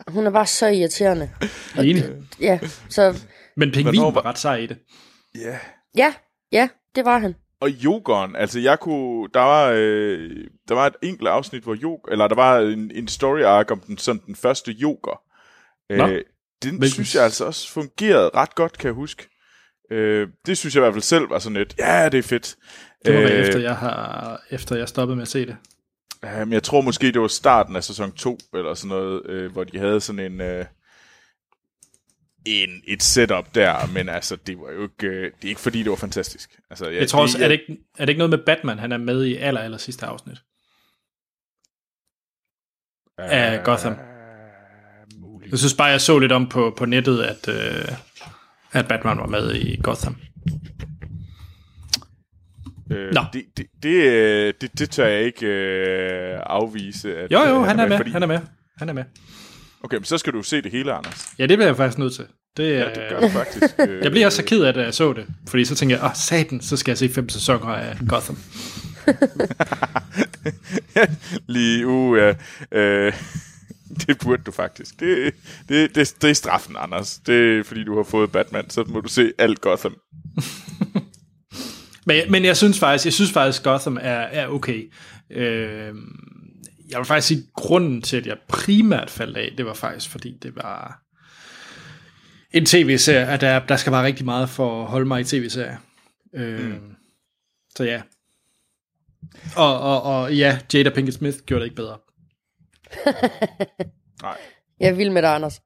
Hun 0.09 0.27
er 0.27 0.31
bare 0.31 0.47
så 0.47 0.67
irriterende. 0.67 1.31
enig. 1.79 2.05
Ja, 2.41 2.59
så 2.91 3.17
Men 3.57 3.73
pingvin 3.73 4.03
var 4.03 4.11
var- 4.11 4.25
ret 4.25 4.39
sej 4.39 4.57
i 4.57 4.67
det. 4.67 4.77
Ja. 5.35 5.59
ja, 5.97 6.15
ja, 6.55 6.69
det 6.95 7.05
var 7.05 7.19
han. 7.19 7.35
Og 7.61 7.71
Jokeren, 7.71 8.37
altså 8.37 8.61
jeg 8.61 8.81
kunne, 8.81 9.29
der 9.35 9.41
var, 9.41 9.71
øh, 9.77 10.31
der 10.69 10.75
var 10.75 10.87
et 10.87 10.97
enkelt 11.03 11.29
afsnit, 11.29 11.63
hvor 11.63 11.75
Jok, 11.75 12.09
eller 12.13 12.29
der 12.29 12.35
var 12.35 12.59
en, 12.59 12.91
en 12.95 13.09
story 13.09 13.41
arc 13.43 13.71
om 13.71 13.81
den, 13.81 13.99
sådan 13.99 14.23
den 14.27 14.37
første 14.37 14.73
Joker. 14.73 15.23
Nå. 15.91 16.07
Øh, 16.09 16.23
den 16.63 16.79
Hvilken- 16.79 16.91
synes 16.91 17.15
jeg 17.15 17.25
altså 17.25 17.45
også 17.45 17.73
fungerede 17.73 18.31
ret 18.35 18.55
godt, 18.55 18.79
kan 18.79 18.87
jeg 18.87 18.95
huske. 18.95 19.29
Øh, 19.91 20.29
det 20.47 20.59
synes 20.59 20.75
jeg 20.75 20.81
i 20.81 20.83
hvert 20.85 20.95
fald 20.95 21.03
selv 21.03 21.31
var 21.31 21.39
sådan 21.39 21.57
lidt, 21.57 21.75
ja, 21.79 22.09
det 22.09 22.19
er 22.19 22.23
fedt. 22.23 22.57
Det 23.05 23.15
var 23.15 23.21
øh, 23.21 23.31
Øh, 23.31 23.39
efter, 23.47 23.59
jeg 23.61 23.77
har, 23.77 24.41
efter 24.51 24.77
jeg 24.77 24.89
stoppede 24.89 25.17
med 25.17 25.23
at 25.23 25.29
se 25.29 25.47
det. 25.47 25.57
Øh, 26.25 26.39
men 26.39 26.53
jeg 26.53 26.63
tror 26.63 26.81
måske, 26.81 27.13
det 27.13 27.21
var 27.21 27.29
starten 27.29 27.77
af 27.77 27.85
sæson 27.85 28.13
2, 28.13 28.39
eller 28.55 28.75
sådan 28.75 28.89
noget, 28.89 29.27
øh, 29.27 29.53
hvor 29.53 29.65
de 29.65 29.79
havde 29.79 30.01
sådan 30.01 30.33
en, 30.33 30.41
øh, 30.41 30.65
en 32.47 32.83
et 32.87 33.03
setup 33.03 33.55
der, 33.55 33.87
men 33.93 34.09
altså, 34.09 34.37
det 34.37 34.59
var 34.59 34.73
jo 34.73 34.83
ikke, 34.83 35.07
øh, 35.07 35.25
det 35.25 35.45
er 35.45 35.49
ikke 35.49 35.61
fordi, 35.61 35.83
det 35.83 35.91
var 35.91 35.97
fantastisk. 35.97 36.51
Altså, 36.71 36.89
Jeg 36.89 37.09
tror 37.09 37.23
også, 37.23 37.39
er 37.45 37.49
det, 37.49 37.53
ikke, 37.61 37.83
er 37.99 38.05
det 38.05 38.09
ikke 38.09 38.19
noget 38.19 38.31
med 38.31 38.39
Batman, 38.47 38.79
han 38.79 38.93
er 38.93 38.97
med 38.99 39.25
i 39.25 39.37
aller, 39.37 39.61
aller 39.61 39.79
sidste 39.79 40.07
afsnit? 40.07 40.39
af 43.19 43.65
Gotham. 43.65 43.97
Jeg 45.51 45.59
synes 45.59 45.75
bare, 45.75 45.87
jeg 45.89 46.01
så 46.01 46.19
lidt 46.19 46.33
om 46.33 46.49
på, 46.49 46.75
på 46.79 46.85
nettet, 46.87 47.23
at, 47.23 47.49
øh, 47.49 47.89
at 48.73 48.89
Batman 48.89 49.19
var 49.19 49.27
med 49.27 49.55
i 49.55 49.81
Gotham. 49.83 50.17
Øh, 52.91 53.15
Nå. 53.15 53.21
det, 53.33 53.45
det, 53.57 53.67
det, 53.83 53.95
øh, 54.13 54.55
det, 54.61 54.79
det 54.79 54.91
tør 54.91 55.07
jeg 55.07 55.23
ikke 55.23 55.47
øh, 55.47 56.41
afvise. 56.47 57.17
At, 57.17 57.33
Jo, 57.33 57.39
jo, 57.41 57.61
øh, 57.61 57.67
han 57.67 57.81
er 57.81 57.87
med, 57.89 57.97
fordi- 57.97 58.11
han 58.11 58.23
er 58.23 58.27
med. 58.27 58.41
Han 58.77 58.89
er 58.89 58.93
med. 58.93 59.05
Okay, 59.85 59.97
men 59.97 60.05
så 60.05 60.19
skal 60.19 60.33
du 60.33 60.43
se 60.43 60.63
det 60.63 60.73
hele, 60.73 60.93
Anders. 60.93 61.29
Ja, 61.39 61.47
det 61.47 61.59
bliver 61.59 61.67
jeg 61.69 61.77
faktisk 61.77 61.99
nødt 61.99 62.15
til. 62.15 62.27
Det, 62.57 62.73
Ja, 62.73 62.89
det 62.89 63.03
gør 63.11 63.21
du 63.21 63.29
faktisk. 63.29 63.65
Jeg 64.03 64.11
bliver 64.11 64.27
også 64.27 64.37
så 64.37 64.45
ked 64.45 64.63
af 64.63 64.73
det, 64.73 64.81
da 64.81 64.85
jeg 64.85 64.95
så 64.95 65.13
det. 65.13 65.27
Fordi 65.49 65.65
så 65.65 65.75
tænker 65.75 65.97
jeg, 65.97 66.05
åh, 66.05 66.15
satan, 66.15 66.61
så 66.61 66.77
skal 66.77 66.91
jeg 66.91 66.99
se 66.99 67.09
fem 67.09 67.29
sæsoner 67.29 67.67
af 67.67 67.97
Gotham. 68.09 68.39
Lige 71.55 71.87
u, 71.87 72.17
ja. 72.17 72.35
Øh, 72.73 73.13
det 74.07 74.19
burde 74.19 74.43
du 74.43 74.53
faktisk. 74.53 75.01
Det, 75.01 75.35
det, 75.69 75.95
det, 75.95 76.15
det 76.23 76.31
er 76.31 76.35
straffen, 76.35 76.77
Anders. 76.79 77.19
Det 77.27 77.59
er, 77.59 77.65
fordi 77.65 77.85
du 77.85 77.97
har 77.97 78.03
fået 78.03 78.33
Batman, 78.33 78.71
så 78.71 78.85
må 78.89 79.01
du 79.01 79.09
se 79.09 79.33
alt 79.39 79.61
Gotham. 79.61 79.97
Men, 82.07 82.31
men 82.31 82.45
jeg 82.45 82.57
synes 82.57 82.79
faktisk, 82.79 83.05
jeg 83.05 83.13
synes 83.13 83.33
faktisk, 83.33 83.63
Gotham 83.63 83.99
er, 84.01 84.21
er 84.21 84.49
okay. 84.49 84.93
Øh, 85.31 85.95
jeg 86.95 87.01
vil 87.01 87.07
faktisk 87.07 87.29
sige, 87.29 87.39
at 87.39 87.53
grunden 87.53 88.03
til, 88.03 88.17
at 88.17 88.27
jeg 88.27 88.37
primært 88.49 89.11
faldt 89.11 89.37
af, 89.37 89.55
det 89.57 89.67
var 89.67 89.75
faktisk, 89.75 90.11
fordi 90.11 90.39
det 90.43 90.57
var 90.57 91.03
en 92.51 92.67
tv-serie, 92.67 93.27
at 93.27 93.41
der, 93.41 93.67
der 93.67 93.77
skal 93.77 93.93
være 93.93 94.05
rigtig 94.05 94.25
meget 94.25 94.49
for 94.49 94.83
at 94.83 94.91
holde 94.91 95.07
mig 95.07 95.21
i 95.21 95.25
tv-serier. 95.25 95.77
Øh, 96.35 96.71
mm. 96.71 96.95
Så 97.77 97.85
ja. 97.85 98.03
Og, 99.57 99.81
og, 99.81 100.03
og 100.03 100.35
ja, 100.35 100.59
Jada 100.75 100.91
Pinkett 100.91 101.19
Smith 101.19 101.39
gjorde 101.39 101.61
det 101.61 101.67
ikke 101.67 101.77
bedre. 101.77 101.99
Nej. 104.23 104.37
Jeg 104.81 104.99
vild 104.99 105.11
med 105.11 105.23
dig, 105.23 105.35
Anders. 105.35 105.61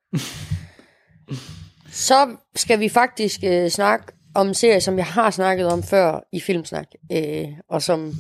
Så 1.91 2.37
skal 2.57 2.81
vi 2.81 2.89
faktisk 2.89 3.41
øh, 3.45 3.71
snakke 3.71 4.07
om 4.35 4.49
en 4.49 4.55
serie, 4.55 4.81
som 4.81 4.99
jeg 4.99 5.07
har 5.07 5.31
snakket 5.31 5.67
om 5.67 5.83
før 5.83 6.21
i 6.33 6.41
Filmsnak, 6.41 6.87
øh, 7.13 7.49
og 7.71 7.83
som 7.83 8.15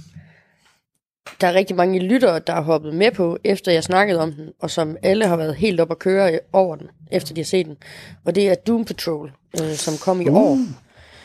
der 1.40 1.46
er 1.46 1.54
rigtig 1.54 1.76
mange 1.76 1.98
lyttere, 1.98 2.38
der 2.38 2.52
har 2.52 2.62
hoppet 2.62 2.94
med 2.94 3.10
på, 3.10 3.38
efter 3.44 3.72
jeg 3.72 3.84
snakkede 3.84 4.20
om 4.20 4.32
den, 4.32 4.48
og 4.60 4.70
som 4.70 4.96
alle 5.02 5.26
har 5.26 5.36
været 5.36 5.54
helt 5.54 5.80
op 5.80 5.90
at 5.90 5.98
køre 5.98 6.38
over 6.52 6.76
den, 6.76 6.86
efter 7.12 7.34
de 7.34 7.40
har 7.40 7.44
set 7.46 7.66
den. 7.66 7.76
Og 8.24 8.34
det 8.34 8.48
er 8.48 8.54
Doom 8.54 8.84
Patrol, 8.84 9.32
øh, 9.60 9.72
som 9.74 9.94
kom 9.98 10.20
i 10.20 10.28
år. 10.28 10.58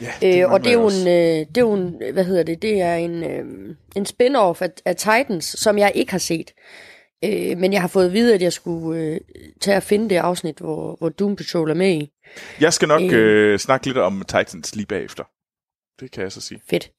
Ja, 0.02 0.44
Øh, 0.44 0.52
og 0.52 0.64
det 0.64 0.70
er, 0.70 0.74
jo 0.74 0.88
en, 0.88 1.08
øh, 1.08 1.48
det 1.48 1.58
er 1.58 1.62
jo 1.62 1.74
en, 1.74 1.96
hvad 2.14 2.24
hedder 2.24 2.44
det, 2.44 2.62
det 2.62 2.82
er 2.82 2.96
en, 2.96 3.24
øh, 3.24 3.46
en 3.96 4.06
spin-off 4.06 4.62
af, 4.62 4.70
af 4.86 4.96
Titans, 4.96 5.46
som 5.46 5.78
jeg 5.78 5.92
ikke 5.96 6.12
har 6.12 6.20
set. 6.20 6.52
Øh, 7.26 7.58
men 7.58 7.74
jeg 7.74 7.82
har 7.82 7.88
fået 7.88 8.06
at 8.06 8.14
vide, 8.14 8.34
at 8.34 8.42
jeg 8.42 8.54
skulle 8.54 9.02
øh, 9.02 9.20
tage 9.62 9.78
og 9.78 9.84
finde 9.84 10.10
det 10.10 10.16
afsnit, 10.16 10.58
hvor, 10.58 10.96
hvor 10.96 11.10
Doom 11.10 11.36
Patrol 11.36 11.70
er 11.70 11.74
med 11.74 11.90
i. 11.90 12.12
Jeg 12.60 12.74
skal 12.74 12.88
nok 12.88 13.02
Øh. 13.02 13.54
øh, 13.54 13.60
snakke 13.60 13.86
lidt 13.86 13.98
om 13.98 14.22
Titans 14.28 14.76
lige 14.76 14.86
bagefter. 14.86 15.24
Det 16.00 16.12
kan 16.12 16.24
jeg 16.24 16.32
så 16.32 16.42
sige. 16.42 16.62
Fedt. 16.70 16.92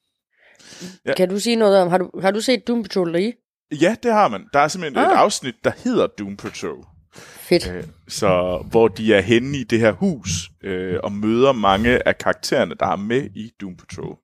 Ja. 1.05 1.13
Kan 1.13 1.29
du 1.29 1.39
sige 1.39 1.55
noget 1.55 1.77
om, 1.77 1.89
har 1.89 1.97
du, 1.97 2.09
har 2.21 2.31
du 2.31 2.41
set 2.41 2.67
Doom 2.67 2.83
Patrol 2.83 3.13
deri? 3.13 3.33
Ja, 3.81 3.95
det 4.03 4.13
har 4.13 4.27
man. 4.27 4.45
Der 4.53 4.59
er 4.59 4.67
simpelthen 4.67 5.05
ah. 5.05 5.11
et 5.11 5.15
afsnit, 5.15 5.55
der 5.63 5.71
hedder 5.83 6.07
Doom 6.07 6.37
Patrol. 6.37 6.85
Fedt. 7.15 7.71
Øh, 7.71 7.83
så 8.07 8.63
hvor 8.71 8.87
de 8.87 9.13
er 9.13 9.21
henne 9.21 9.57
i 9.57 9.63
det 9.63 9.79
her 9.79 9.91
hus 9.91 10.29
øh, 10.63 10.99
og 11.03 11.11
møder 11.11 11.51
mange 11.51 12.07
af 12.07 12.17
karaktererne, 12.17 12.75
der 12.79 12.87
er 12.87 12.95
med 12.95 13.29
i 13.35 13.51
Doom 13.61 13.77
Patrol. 13.77 14.17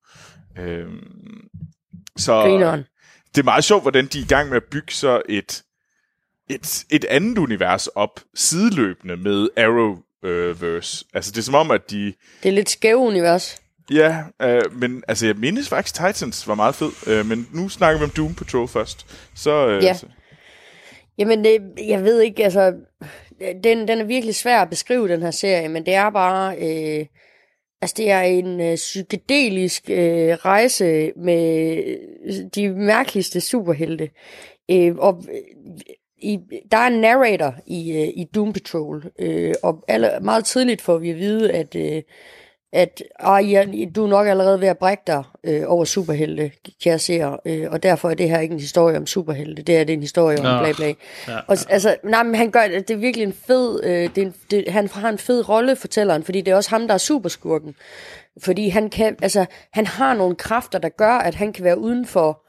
Øh, 0.59 0.88
så 2.18 2.41
Grineren. 2.41 2.84
det 3.35 3.41
er 3.41 3.43
meget 3.43 3.63
sjovt, 3.63 3.84
hvordan 3.84 4.05
de 4.05 4.19
er 4.19 4.23
i 4.23 4.27
gang 4.27 4.49
med 4.49 4.57
at 4.57 4.63
bygge 4.72 4.93
så 4.93 5.22
et, 5.30 5.63
et, 6.49 6.85
et 6.89 7.05
andet 7.05 7.38
univers 7.38 7.88
op 7.88 8.19
sideløbende 8.35 9.18
med 9.18 9.49
Arrowverse. 9.57 11.05
Altså 11.13 11.31
det 11.31 11.38
er 11.38 11.43
som 11.43 11.55
om, 11.55 11.72
at 11.72 11.91
de... 11.91 12.13
Det 12.43 12.49
er 12.49 12.53
lidt 12.53 12.69
skæve 12.69 12.97
univers. 12.97 13.61
Ja, 13.91 14.18
øh, 14.41 14.61
men 14.80 15.03
altså 15.07 15.26
jeg 15.26 15.35
mindes 15.35 15.69
faktisk, 15.69 15.95
Titans 15.95 16.47
var 16.47 16.55
meget 16.55 16.76
fed, 16.76 16.91
øh, 17.07 17.26
men 17.26 17.47
nu 17.53 17.69
snakker 17.69 17.99
vi 17.99 18.03
om 18.03 18.09
Doom 18.09 18.35
Patrol 18.35 18.68
først. 18.68 19.27
Så, 19.35 19.68
øh, 19.68 19.84
Ja. 19.84 19.93
så, 19.93 20.05
Jamen, 21.18 21.43
det, 21.43 21.61
jeg 21.88 22.03
ved 22.03 22.22
ikke, 22.22 22.43
altså, 22.43 22.73
den, 23.63 23.88
den 23.88 23.99
er 23.99 24.03
virkelig 24.03 24.35
svær 24.35 24.61
at 24.61 24.69
beskrive, 24.69 25.07
den 25.07 25.22
her 25.22 25.31
serie, 25.31 25.69
men 25.69 25.85
det 25.85 25.93
er 25.93 26.09
bare, 26.09 26.55
øh, 26.57 27.05
altså 27.81 27.93
det 27.97 28.11
er 28.11 28.22
en 28.22 28.61
øh, 28.61 28.76
psykedelisk 28.76 29.89
øh, 29.89 30.34
rejse 30.34 31.11
med 31.15 31.84
de 32.55 32.69
mærkeligste 32.69 33.41
superhelte. 33.41 34.09
Øh, 34.72 34.95
og 34.95 35.23
øh, 35.30 35.38
i, 36.18 36.39
der 36.72 36.77
er 36.77 36.88
en 36.88 37.01
narrator 37.01 37.55
i, 37.68 37.91
øh, 37.91 38.07
i 38.07 38.26
Doom 38.35 38.53
Patrol, 38.53 39.11
øh, 39.19 39.53
og 39.63 39.84
alle, 39.88 40.11
meget 40.22 40.45
tidligt 40.45 40.81
får 40.81 40.97
vi 40.97 41.09
at 41.09 41.18
vide, 41.18 41.51
at, 41.51 41.76
øh, 41.76 42.01
at 42.73 43.03
ah, 43.19 43.52
ja, 43.52 43.65
du 43.95 44.03
er 44.06 44.10
nok 44.10 44.27
allerede 44.27 44.61
ved 44.61 44.68
at 44.68 44.77
brække 44.77 45.03
dig 45.07 45.23
øh, 45.43 45.64
over 45.68 45.85
superhelte, 45.85 46.52
kære 46.84 46.99
seere, 46.99 47.38
øh, 47.45 47.68
og 47.72 47.84
derfor 47.84 48.10
er 48.10 48.14
det 48.14 48.30
her 48.30 48.39
ikke 48.39 48.53
en 48.53 48.60
historie 48.60 48.98
om 48.98 49.07
superhelte, 49.07 49.61
det 49.61 49.77
er 49.77 49.84
det 49.84 49.93
er 49.93 49.98
en 49.98 50.02
historie 50.02 50.38
om 50.39 50.43
bla 50.64 50.72
bla. 50.73 50.93
Ja, 51.34 51.39
Og, 51.48 51.57
s- 51.57 51.65
altså, 51.69 51.95
nej, 52.03 52.23
men 52.23 52.35
han 52.35 52.52
gør 52.52 52.68
det, 52.68 52.88
det 52.88 52.93
er 52.93 52.98
virkelig 52.98 53.26
en 53.26 53.34
fed, 53.48 53.84
øh, 53.84 54.10
det 54.15 54.18
er 54.18 54.26
en, 54.26 54.34
det, 54.52 54.68
han 54.69 54.88
har 54.88 55.10
en 55.10 55.18
fed 55.18 55.49
rolle, 55.49 55.76
fortælleren, 55.76 56.23
fordi 56.23 56.41
det 56.41 56.52
er 56.52 56.56
også 56.56 56.69
ham, 56.69 56.88
der 56.88 56.93
er 56.93 56.98
superskurken. 56.98 57.76
Fordi 58.43 58.69
han 58.69 58.89
kan, 58.89 59.15
altså, 59.22 59.45
han 59.73 59.88
har 59.88 60.14
nogle 60.14 60.35
kræfter, 60.35 60.80
der 60.80 60.89
gør, 60.89 61.14
at 61.14 61.35
han 61.35 61.53
kan 61.53 61.64
være 61.64 61.77
uden 61.80 62.06
for 62.06 62.43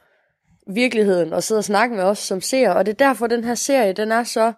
virkeligheden 0.73 1.33
og 1.33 1.43
sidde 1.43 1.59
og 1.59 1.63
snakke 1.63 1.95
med 1.95 2.03
os 2.03 2.19
som 2.19 2.41
ser. 2.41 2.69
Og 2.69 2.85
det 2.85 2.91
er 2.91 3.07
derfor, 3.07 3.27
den 3.27 3.43
her 3.43 3.55
serie, 3.55 3.93
den 3.93 4.11
er 4.11 4.23
så 4.23 4.53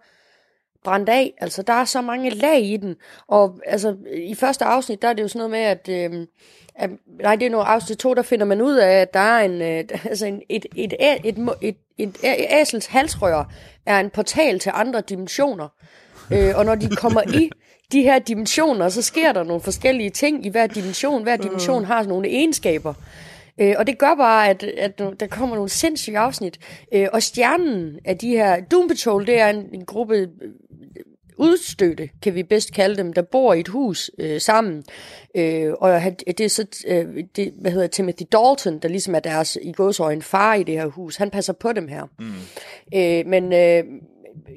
brændt 0.86 1.10
af. 1.10 1.34
Altså, 1.42 1.62
der 1.62 1.74
er 1.74 1.86
så 1.86 2.02
mange 2.02 2.30
lag 2.30 2.62
i 2.62 2.78
den. 2.78 2.96
Og 3.28 3.60
altså, 3.66 3.96
i 4.14 4.36
første 4.36 4.66
afsnit, 4.66 5.02
der 5.02 5.08
er 5.08 5.14
det 5.14 5.24
jo 5.24 5.28
sådan 5.28 5.40
noget 5.40 5.52
med, 5.52 5.60
at... 5.60 6.12
Øh, 6.12 6.28
at 6.76 6.90
nej, 7.22 7.36
det 7.36 7.46
er 7.46 7.50
nu 7.50 7.58
afsnit 7.58 7.98
to, 7.98 8.14
der 8.14 8.22
finder 8.22 8.46
man 8.46 8.62
ud 8.62 8.76
af, 8.76 8.92
at 8.92 9.14
der 9.14 9.20
er 9.20 9.46
en, 9.46 9.62
øh, 9.62 9.84
altså 10.10 10.26
en, 10.26 10.42
et, 10.50 10.66
et, 10.76 10.94
et, 11.00 11.20
et, 11.24 11.38
et, 11.62 11.76
et, 11.98 12.18
et 12.24 12.46
æsels 12.62 12.86
halsrør 12.86 13.52
er 13.86 14.00
en 14.00 14.10
portal 14.10 14.60
til 14.60 14.72
andre 14.76 15.02
dimensioner. 15.02 15.68
Øh, 16.32 16.52
og 16.56 16.66
når 16.66 16.76
de 16.76 16.96
kommer 16.96 17.22
i 17.22 17.50
de 17.92 18.02
her 18.02 18.20
dimensioner, 18.20 18.90
så 18.90 19.02
sker 19.02 19.32
der 19.32 19.44
nogle 19.44 19.62
forskellige 19.62 20.10
ting 20.10 20.46
i 20.46 20.50
hver 20.50 20.68
dimension. 20.68 21.24
Hver 21.24 21.36
dimension 21.36 21.86
har 21.86 22.04
nogle 22.04 22.30
egenskaber. 22.30 22.94
Øh, 23.62 23.76
og 23.78 23.88
det 23.88 23.98
gør 23.98 24.16
bare, 24.16 24.50
at, 24.50 24.64
at 24.64 25.00
der 25.20 25.28
kommer 25.28 25.56
nogle 25.56 25.70
sindssyge 25.70 26.18
afsnit. 26.18 26.60
Øh, 26.94 27.08
og 27.14 27.24
stjernen 27.24 28.00
af 28.06 28.18
de 28.18 28.30
her... 28.30 28.62
Doom 28.72 28.88
Patrol, 28.88 29.28
det 29.28 29.40
er 29.40 29.50
en, 29.50 29.66
en 29.74 29.86
gruppe 29.86 30.16
øh, 30.16 30.28
udstødte, 31.38 32.10
kan 32.22 32.36
vi 32.36 32.44
bedst 32.44 32.74
kalde 32.74 32.98
dem, 32.98 33.14
der 33.14 33.22
bor 33.22 33.54
i 33.54 33.60
et 33.60 33.68
hus 33.68 34.12
øh, 34.20 34.42
sammen. 34.42 34.84
Øh, 35.36 35.74
og 35.80 36.02
det 36.28 36.42
er 36.42 36.50
så, 36.50 36.66
øh, 36.88 37.24
det, 37.36 37.54
hvad 37.62 37.72
hedder 37.72 37.88
Timothy 37.88 38.24
Dalton, 38.32 38.80
der 38.80 38.88
ligesom 38.88 39.16
er 39.16 39.20
deres 39.20 39.58
i 39.62 39.72
gåsøjne 39.72 40.22
far 40.22 40.54
i 40.54 40.64
det 40.64 40.76
her 40.76 40.86
hus. 40.86 41.16
Han 41.16 41.30
passer 41.30 41.54
på 41.54 41.74
dem 41.74 41.88
her. 41.88 42.04
Mm. 42.20 42.34
Øh, 42.96 43.26
men 43.28 43.54
øh, 43.54 43.84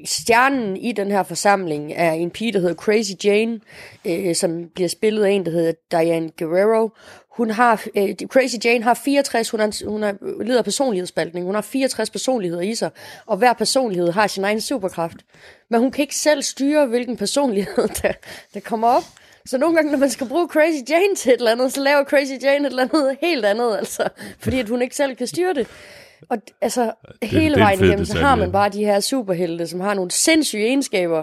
stjernen 0.05 0.77
i 0.77 0.93
den 0.93 1.11
her 1.11 1.23
forsamling 1.23 1.93
er 1.93 2.13
en 2.13 2.31
pige, 2.31 2.53
der 2.53 2.61
hedder 2.61 2.75
Crazy 2.75 3.13
Jane, 3.25 3.61
øh, 4.05 4.35
som 4.35 4.69
bliver 4.75 4.89
spillet 4.89 5.25
af 5.25 5.31
en, 5.31 5.45
der 5.47 5.51
hedder 5.51 5.73
Diane 5.91 6.31
Guerrero. 6.39 6.91
Hun 7.39 7.51
har, 7.51 7.85
øh, 7.97 8.15
Crazy 8.29 8.55
Jane 8.65 8.85
har 8.85 8.95
64, 8.95 9.51
hun, 9.51 9.61
er, 9.61 9.89
hun 9.89 10.03
er, 10.03 10.13
lider 10.45 10.59
af 10.59 10.65
personlighedsspaltning, 10.65 11.47
hun 11.47 11.55
har 11.55 11.63
64 11.63 12.11
personligheder 12.11 12.63
i 12.63 12.75
sig, 12.75 12.91
og 13.27 13.37
hver 13.37 13.53
personlighed 13.53 14.13
har 14.13 14.27
sin 14.27 14.45
egen 14.45 14.61
superkraft. 14.61 15.17
Men 15.71 15.81
hun 15.81 15.91
kan 15.91 16.03
ikke 16.03 16.17
selv 16.17 16.43
styre, 16.43 16.87
hvilken 16.87 17.17
personlighed, 17.17 17.89
der, 18.03 18.13
der 18.55 18.61
kommer 18.61 18.89
op. 18.89 19.03
Så 19.47 19.59
nogle 19.59 19.77
gange, 19.77 19.91
når 19.91 19.99
man 19.99 20.11
skal 20.11 20.29
bruge 20.29 20.49
Crazy 20.49 20.91
Jane 20.91 21.15
til 21.17 21.33
et 21.33 21.39
eller 21.39 21.53
andet, 21.53 21.73
så 21.73 21.81
laver 21.81 22.05
Crazy 22.05 22.33
Jane 22.43 22.67
et 22.67 22.71
eller 22.71 22.83
andet 22.83 23.17
helt 23.21 23.45
andet, 23.45 23.77
altså, 23.77 24.09
fordi 24.39 24.61
at 24.61 24.69
hun 24.69 24.83
ikke 24.83 24.97
selv 24.97 25.17
kan 25.17 25.27
styre 25.27 25.55
det. 25.55 25.67
Og 26.29 26.39
altså, 26.61 26.93
det 27.23 27.29
hele 27.29 27.55
en 27.55 27.61
vejen 27.61 27.85
igennem, 27.85 28.05
så 28.05 28.19
har 28.19 28.35
man 28.35 28.53
bare 28.53 28.69
de 28.69 28.85
her 28.85 29.01
superhelte, 29.01 29.67
som 29.67 29.81
har 29.81 29.95
nogle 29.95 30.11
sindssyge 30.11 30.67
egenskaber, 30.67 31.23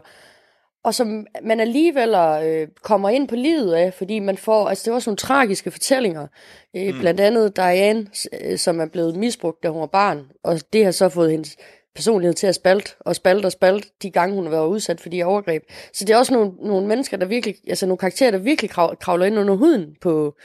og 0.86 0.96
som 0.96 1.28
man 1.44 1.60
alligevel 1.60 2.16
øh, 2.44 2.68
kommer 2.82 3.10
ind 3.10 3.28
på 3.28 3.36
livet 3.36 3.74
af, 3.74 3.94
fordi 3.94 4.20
man 4.20 4.38
får, 4.38 4.68
altså 4.68 4.84
det 4.84 4.92
er 4.92 4.96
også 4.96 5.10
nogle 5.10 5.18
tragiske 5.18 5.72
fortællinger, 5.72 6.28
øh, 6.76 6.94
mm. 6.94 7.00
blandt 7.00 7.20
andet 7.20 7.56
Diane, 7.56 8.08
øh, 8.42 8.58
som 8.58 8.80
er 8.80 8.86
blevet 8.86 9.16
misbrugt, 9.16 9.64
da 9.64 9.70
hun 9.70 9.82
var 9.82 9.88
barn, 9.88 10.26
og 10.44 10.60
det 10.74 10.86
har 10.86 10.92
så 10.92 11.10
fået 11.10 11.32
hendes 11.32 11.58
personlighed 11.96 12.34
til 12.34 12.48
at 12.48 12.56
spalte 12.56 12.92
og 13.00 13.16
spalte 13.16 13.46
og 13.46 13.52
spalte 13.52 13.88
de 14.02 14.10
gange, 14.12 14.36
hun 14.36 14.44
har 14.44 14.52
været 14.52 14.68
udsat 14.68 15.02
for 15.02 15.10
de 15.10 15.24
overgreb. 15.24 15.64
Så 15.94 16.06
det 16.06 16.14
er 16.14 16.18
også 16.18 16.34
nogle, 16.34 16.52
nogle 16.62 16.88
mennesker, 16.88 17.18
der 17.18 17.26
virkelig, 17.26 17.56
altså 17.68 17.86
nogle 17.86 17.98
karakterer, 17.98 18.32
der 18.32 18.38
virkelig 18.38 18.70
krav, 18.70 18.96
kravler 18.96 19.26
ind 19.26 19.40
under 19.40 19.56
huden 19.56 19.96
på, 20.02 20.36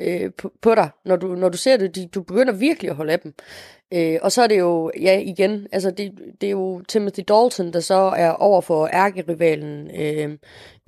øh, 0.00 0.30
på, 0.38 0.52
på 0.62 0.74
dig, 0.74 0.90
når 1.04 1.16
du, 1.16 1.34
når 1.34 1.48
du 1.48 1.56
ser 1.56 1.76
det. 1.76 1.94
De, 1.94 2.06
du 2.06 2.22
begynder 2.22 2.52
virkelig 2.52 2.90
at 2.90 2.96
holde 2.96 3.12
af 3.12 3.20
dem. 3.20 3.34
Øh, 3.92 4.18
og 4.22 4.32
så 4.32 4.42
er 4.42 4.46
det 4.46 4.58
jo, 4.58 4.92
ja 5.00 5.18
igen, 5.18 5.66
altså 5.72 5.90
det, 5.90 6.12
det 6.40 6.46
er 6.46 6.50
jo 6.50 6.82
Timothy 6.88 7.20
Dalton, 7.28 7.72
der 7.72 7.80
så 7.80 7.94
er 7.94 8.30
over 8.30 8.60
for 8.60 8.88
ærkerivalen 8.92 9.90
øh, 9.90 10.30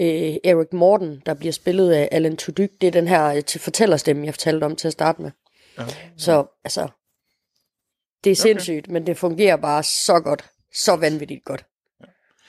øh, 0.00 0.36
Eric 0.44 0.72
Morton, 0.72 1.22
der 1.26 1.34
bliver 1.34 1.52
spillet 1.52 1.92
af 1.92 2.08
Alan 2.12 2.36
Tudyk. 2.36 2.70
Det 2.80 2.86
er 2.86 2.90
den 2.90 3.08
her 3.08 3.26
øh, 3.26 3.44
til 3.44 3.60
fortællerstemme, 3.60 4.26
jeg 4.26 4.34
fortalte 4.34 4.64
om 4.64 4.76
til 4.76 4.88
at 4.88 4.92
starte 4.92 5.22
med. 5.22 5.30
Ja. 5.78 5.84
Så 6.16 6.46
altså, 6.64 6.88
det 8.24 8.30
er 8.30 8.36
sindssygt, 8.36 8.88
men 8.88 9.06
det 9.06 9.16
fungerer 9.16 9.56
bare 9.56 9.82
så 9.82 10.20
godt. 10.20 10.44
Så 10.74 10.96
vanvittigt 10.96 11.44
godt. 11.44 11.64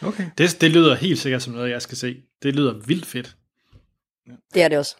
Okay. 0.02 0.26
Det, 0.38 0.58
det 0.62 0.72
lyder 0.72 0.96
helt 0.96 1.20
sikkert 1.20 1.42
som 1.42 1.54
noget, 1.54 1.72
jeg 1.72 1.82
skal 1.82 1.98
se. 1.98 2.24
Det 2.44 2.56
lyder 2.56 2.74
vildt 2.88 3.06
fedt. 3.06 3.36
Det 4.54 4.64
er 4.64 4.68
det 4.68 4.78
også. 4.78 4.96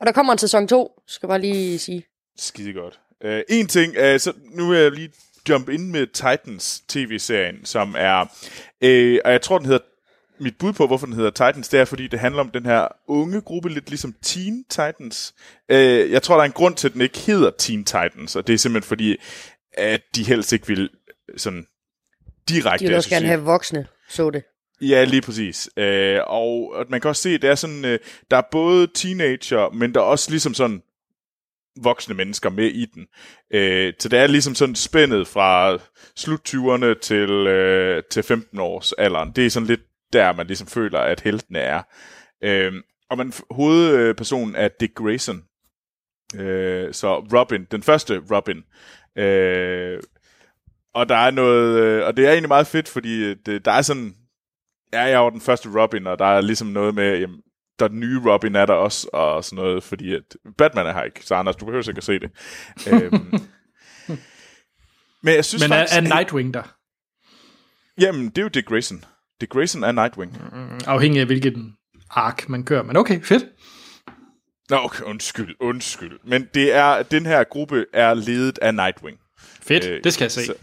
Og 0.00 0.06
der 0.06 0.12
kommer 0.12 0.32
en 0.32 0.38
sæson 0.38 0.68
2, 0.68 1.02
skal 1.06 1.26
jeg 1.26 1.28
bare 1.28 1.40
lige 1.40 1.78
sige. 1.78 2.04
Skide 2.36 2.72
godt. 2.72 3.00
Uh, 3.24 3.40
en 3.48 3.66
ting, 3.66 3.96
uh, 3.96 4.20
så 4.20 4.32
nu 4.50 4.68
vil 4.68 4.78
jeg 4.78 4.92
lige 4.92 5.12
jump 5.48 5.68
ind 5.68 5.90
med 5.90 6.06
Titans 6.06 6.82
tv-serien, 6.88 7.64
som 7.64 7.94
er, 7.98 8.20
uh, 8.20 9.18
og 9.24 9.32
jeg 9.32 9.42
tror, 9.42 9.58
den 9.58 9.66
hedder, 9.66 9.84
mit 10.42 10.58
bud 10.58 10.72
på, 10.72 10.86
hvorfor 10.86 11.06
den 11.06 11.14
hedder 11.14 11.30
Titans, 11.30 11.68
det 11.68 11.80
er, 11.80 11.84
fordi 11.84 12.06
det 12.06 12.18
handler 12.18 12.40
om 12.40 12.50
den 12.50 12.66
her 12.66 12.88
unge 13.08 13.40
gruppe, 13.40 13.68
lidt 13.68 13.88
ligesom 13.88 14.14
Teen 14.22 14.64
Titans. 14.64 15.34
Uh, 15.72 15.76
jeg 16.10 16.22
tror, 16.22 16.34
der 16.34 16.42
er 16.42 16.46
en 16.46 16.52
grund 16.52 16.76
til, 16.76 16.88
at 16.88 16.94
den 16.94 17.00
ikke 17.00 17.18
hedder 17.18 17.50
Teen 17.58 17.84
Titans, 17.84 18.36
og 18.36 18.46
det 18.46 18.54
er 18.54 18.58
simpelthen 18.58 18.88
fordi, 18.88 19.16
at 19.72 20.02
de 20.14 20.24
helst 20.24 20.52
ikke 20.52 20.66
vil 20.66 20.90
sådan 21.36 21.66
direkte 22.48 22.84
De 22.84 22.88
vil 22.88 22.96
også 22.96 23.10
gerne 23.10 23.26
have 23.26 23.40
voksne, 23.40 23.86
så 24.08 24.30
det. 24.30 24.42
Ja, 24.80 25.04
lige 25.04 25.22
præcis. 25.22 25.70
Øh, 25.76 26.18
og 26.26 26.72
og 26.74 26.86
man 26.88 27.00
kan 27.00 27.08
også 27.08 27.22
se, 27.22 27.30
at 27.30 27.42
det 27.42 27.50
er 27.50 27.54
sådan, 27.54 27.84
øh, 27.84 27.98
der 28.30 28.36
er 28.36 28.42
både 28.50 28.86
teenager, 28.94 29.70
men 29.70 29.94
der 29.94 30.00
er 30.00 30.04
også 30.04 30.30
ligesom 30.30 30.54
sådan 30.54 30.82
voksne 31.82 32.14
mennesker 32.14 32.50
med 32.50 32.66
i 32.66 32.84
den. 32.84 33.06
Øh, 33.54 33.92
så 33.98 34.08
det 34.08 34.18
er 34.18 34.26
ligesom 34.26 34.54
sådan 34.54 34.74
spændet 34.74 35.28
fra 35.28 35.78
slut 36.16 36.48
20'erne 36.48 37.00
til, 37.00 37.30
øh, 37.30 38.02
til 38.10 38.22
15 38.22 38.58
års 38.58 38.92
alderen. 38.92 39.32
Det 39.36 39.46
er 39.46 39.50
sådan 39.50 39.66
lidt 39.66 39.80
der, 40.12 40.32
man 40.32 40.46
ligesom 40.46 40.66
føler, 40.66 40.98
at 40.98 41.20
heltene 41.20 41.58
er. 41.58 41.82
Øh, 42.44 42.72
og 43.10 43.16
man, 43.16 43.32
hovedpersonen 43.50 44.54
er 44.54 44.68
Dick 44.80 44.94
Grayson. 44.94 45.42
Øh, 46.36 46.94
så 46.94 47.18
Robin, 47.18 47.64
den 47.70 47.82
første 47.82 48.22
Robin. 48.30 48.62
Øh, 49.16 50.02
og 50.94 51.08
der 51.08 51.16
er 51.16 51.30
noget, 51.30 51.80
øh, 51.80 52.06
og 52.06 52.16
det 52.16 52.26
er 52.26 52.30
egentlig 52.30 52.48
meget 52.48 52.66
fedt, 52.66 52.88
fordi 52.88 53.24
øh, 53.24 53.36
det, 53.46 53.64
der 53.64 53.72
er 53.72 53.82
sådan, 53.82 54.14
ja, 54.92 55.00
jeg 55.02 55.20
var 55.20 55.30
den 55.30 55.40
første 55.40 55.80
Robin, 55.82 56.06
og 56.06 56.18
der 56.18 56.24
er 56.24 56.40
ligesom 56.40 56.68
noget 56.68 56.94
med, 56.94 57.18
jamen, 57.18 57.40
der 57.78 57.88
den 57.88 58.00
nye 58.00 58.20
Robin 58.24 58.54
er 58.54 58.66
der 58.66 58.74
også, 58.74 59.08
og 59.12 59.44
sådan 59.44 59.64
noget, 59.64 59.82
fordi 59.82 60.14
at 60.14 60.22
Batman 60.58 60.86
er 60.86 60.92
her 60.92 61.02
ikke, 61.02 61.26
så 61.26 61.34
Anders, 61.34 61.56
du 61.56 61.64
behøver 61.64 61.88
ikke 61.88 61.98
at 61.98 62.04
se 62.04 62.18
det. 62.18 62.30
øhm, 62.92 63.12
men 65.22 65.34
jeg 65.34 65.44
synes 65.44 65.62
Men 65.62 65.72
er, 65.72 65.76
faktisk... 65.76 65.96
er 65.96 66.16
Nightwing 66.16 66.54
der? 66.54 66.62
Jamen, 68.00 68.28
det 68.28 68.38
er 68.38 68.42
jo 68.42 68.48
Dick 68.48 68.66
Grayson. 68.68 69.04
Dick 69.40 69.52
Grayson 69.52 69.84
er 69.84 69.92
Nightwing. 69.92 70.38
Mm, 70.52 70.78
Afhængig 70.86 71.20
af 71.20 71.26
hvilken 71.26 71.76
ark 72.10 72.48
man 72.48 72.64
kører. 72.64 72.82
Men 72.82 72.96
okay, 72.96 73.22
fedt. 73.22 73.44
Nå, 74.70 74.76
okay, 74.76 75.02
undskyld, 75.04 75.54
undskyld. 75.60 76.18
Men 76.24 76.48
det 76.54 76.72
er, 76.74 77.02
den 77.02 77.26
her 77.26 77.44
gruppe 77.44 77.86
er 77.92 78.14
ledet 78.14 78.58
af 78.58 78.74
Nightwing. 78.74 79.18
Fedt, 79.62 80.04
det 80.04 80.12
skal 80.12 80.24
jeg 80.24 80.32
se. 80.32 80.44
Så, 80.44 80.54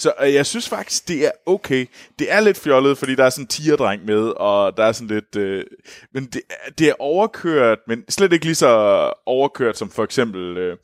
så 0.00 0.12
øh, 0.22 0.34
jeg 0.34 0.46
synes 0.46 0.68
faktisk, 0.68 1.08
det 1.08 1.26
er 1.26 1.30
okay. 1.46 1.86
Det 2.18 2.32
er 2.32 2.40
lidt 2.40 2.58
fjollet, 2.58 2.98
fordi 2.98 3.14
der 3.14 3.24
er 3.24 3.30
sådan 3.30 3.44
en 3.44 3.48
tierdreng 3.48 4.04
med, 4.04 4.22
og 4.36 4.76
der 4.76 4.84
er 4.84 4.92
sådan 4.92 5.08
lidt... 5.08 5.36
Øh, 5.36 5.64
men 6.14 6.26
det, 6.26 6.42
det 6.78 6.88
er 6.88 6.94
overkørt, 6.98 7.78
men 7.86 8.04
slet 8.08 8.32
ikke 8.32 8.44
lige 8.44 8.54
så 8.54 9.12
overkørt 9.26 9.78
som 9.78 9.90
for 9.90 10.04
eksempel... 10.04 10.56
Øh, 10.56 10.76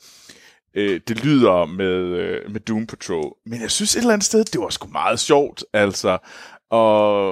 øh, 0.75 1.01
det 1.09 1.25
lyder 1.25 1.67
med, 1.67 2.19
øh, 2.19 2.51
med 2.51 2.61
Doom 2.61 2.87
Patrol. 2.87 3.37
Men 3.47 3.61
jeg 3.61 3.71
synes 3.71 3.97
et 3.97 4.01
eller 4.01 4.13
andet 4.13 4.27
sted, 4.27 4.45
det 4.45 4.61
var 4.61 4.69
sgu 4.69 4.89
meget 4.89 5.21
sjovt, 5.21 5.65
altså. 5.73 6.19
Og, 6.71 7.31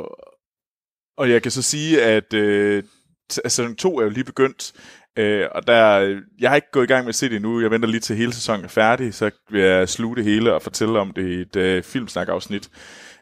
og 1.16 1.30
jeg 1.30 1.42
kan 1.42 1.50
så 1.50 1.62
sige, 1.62 2.02
at 2.02 2.34
øh, 2.34 2.82
sæson 3.30 3.76
2 3.76 3.98
er 3.98 4.02
jo 4.02 4.10
lige 4.10 4.24
begyndt, 4.24 4.72
øh, 5.18 5.46
og 5.54 5.66
der, 5.66 5.98
jeg 6.40 6.50
har 6.50 6.56
ikke 6.56 6.70
gået 6.72 6.84
i 6.84 6.86
gang 6.86 7.04
med 7.04 7.08
at 7.08 7.14
se 7.14 7.28
det 7.28 7.36
endnu. 7.36 7.60
Jeg 7.60 7.70
venter 7.70 7.88
lige 7.88 8.00
til 8.00 8.16
hele 8.16 8.32
sæsonen 8.32 8.64
er 8.64 8.68
færdig, 8.68 9.14
så 9.14 9.30
vil 9.50 9.62
jeg 9.62 9.88
sluge 9.88 10.16
det 10.16 10.24
hele 10.24 10.54
og 10.54 10.62
fortælle 10.62 10.98
om 10.98 11.12
det 11.12 11.26
i 11.28 11.40
et 11.40 11.56
øh, 11.56 11.82
filmsnak-afsnit. 11.82 12.68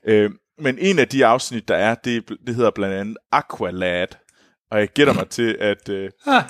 Øh, 0.09 0.31
men 0.59 0.79
en 0.79 0.99
af 0.99 1.09
de 1.09 1.27
afsnit, 1.27 1.69
der 1.69 1.77
er, 1.77 1.95
det, 1.95 2.29
det 2.47 2.55
hedder 2.55 2.71
blandt 2.71 2.95
andet 2.95 3.17
Aqualad. 3.33 4.07
Og 4.71 4.79
jeg 4.79 4.89
gætter 4.89 5.13
mig 5.15 5.29
til, 5.29 5.57
at... 5.61 5.89
Øh, 5.89 6.11
Ah. 6.27 6.43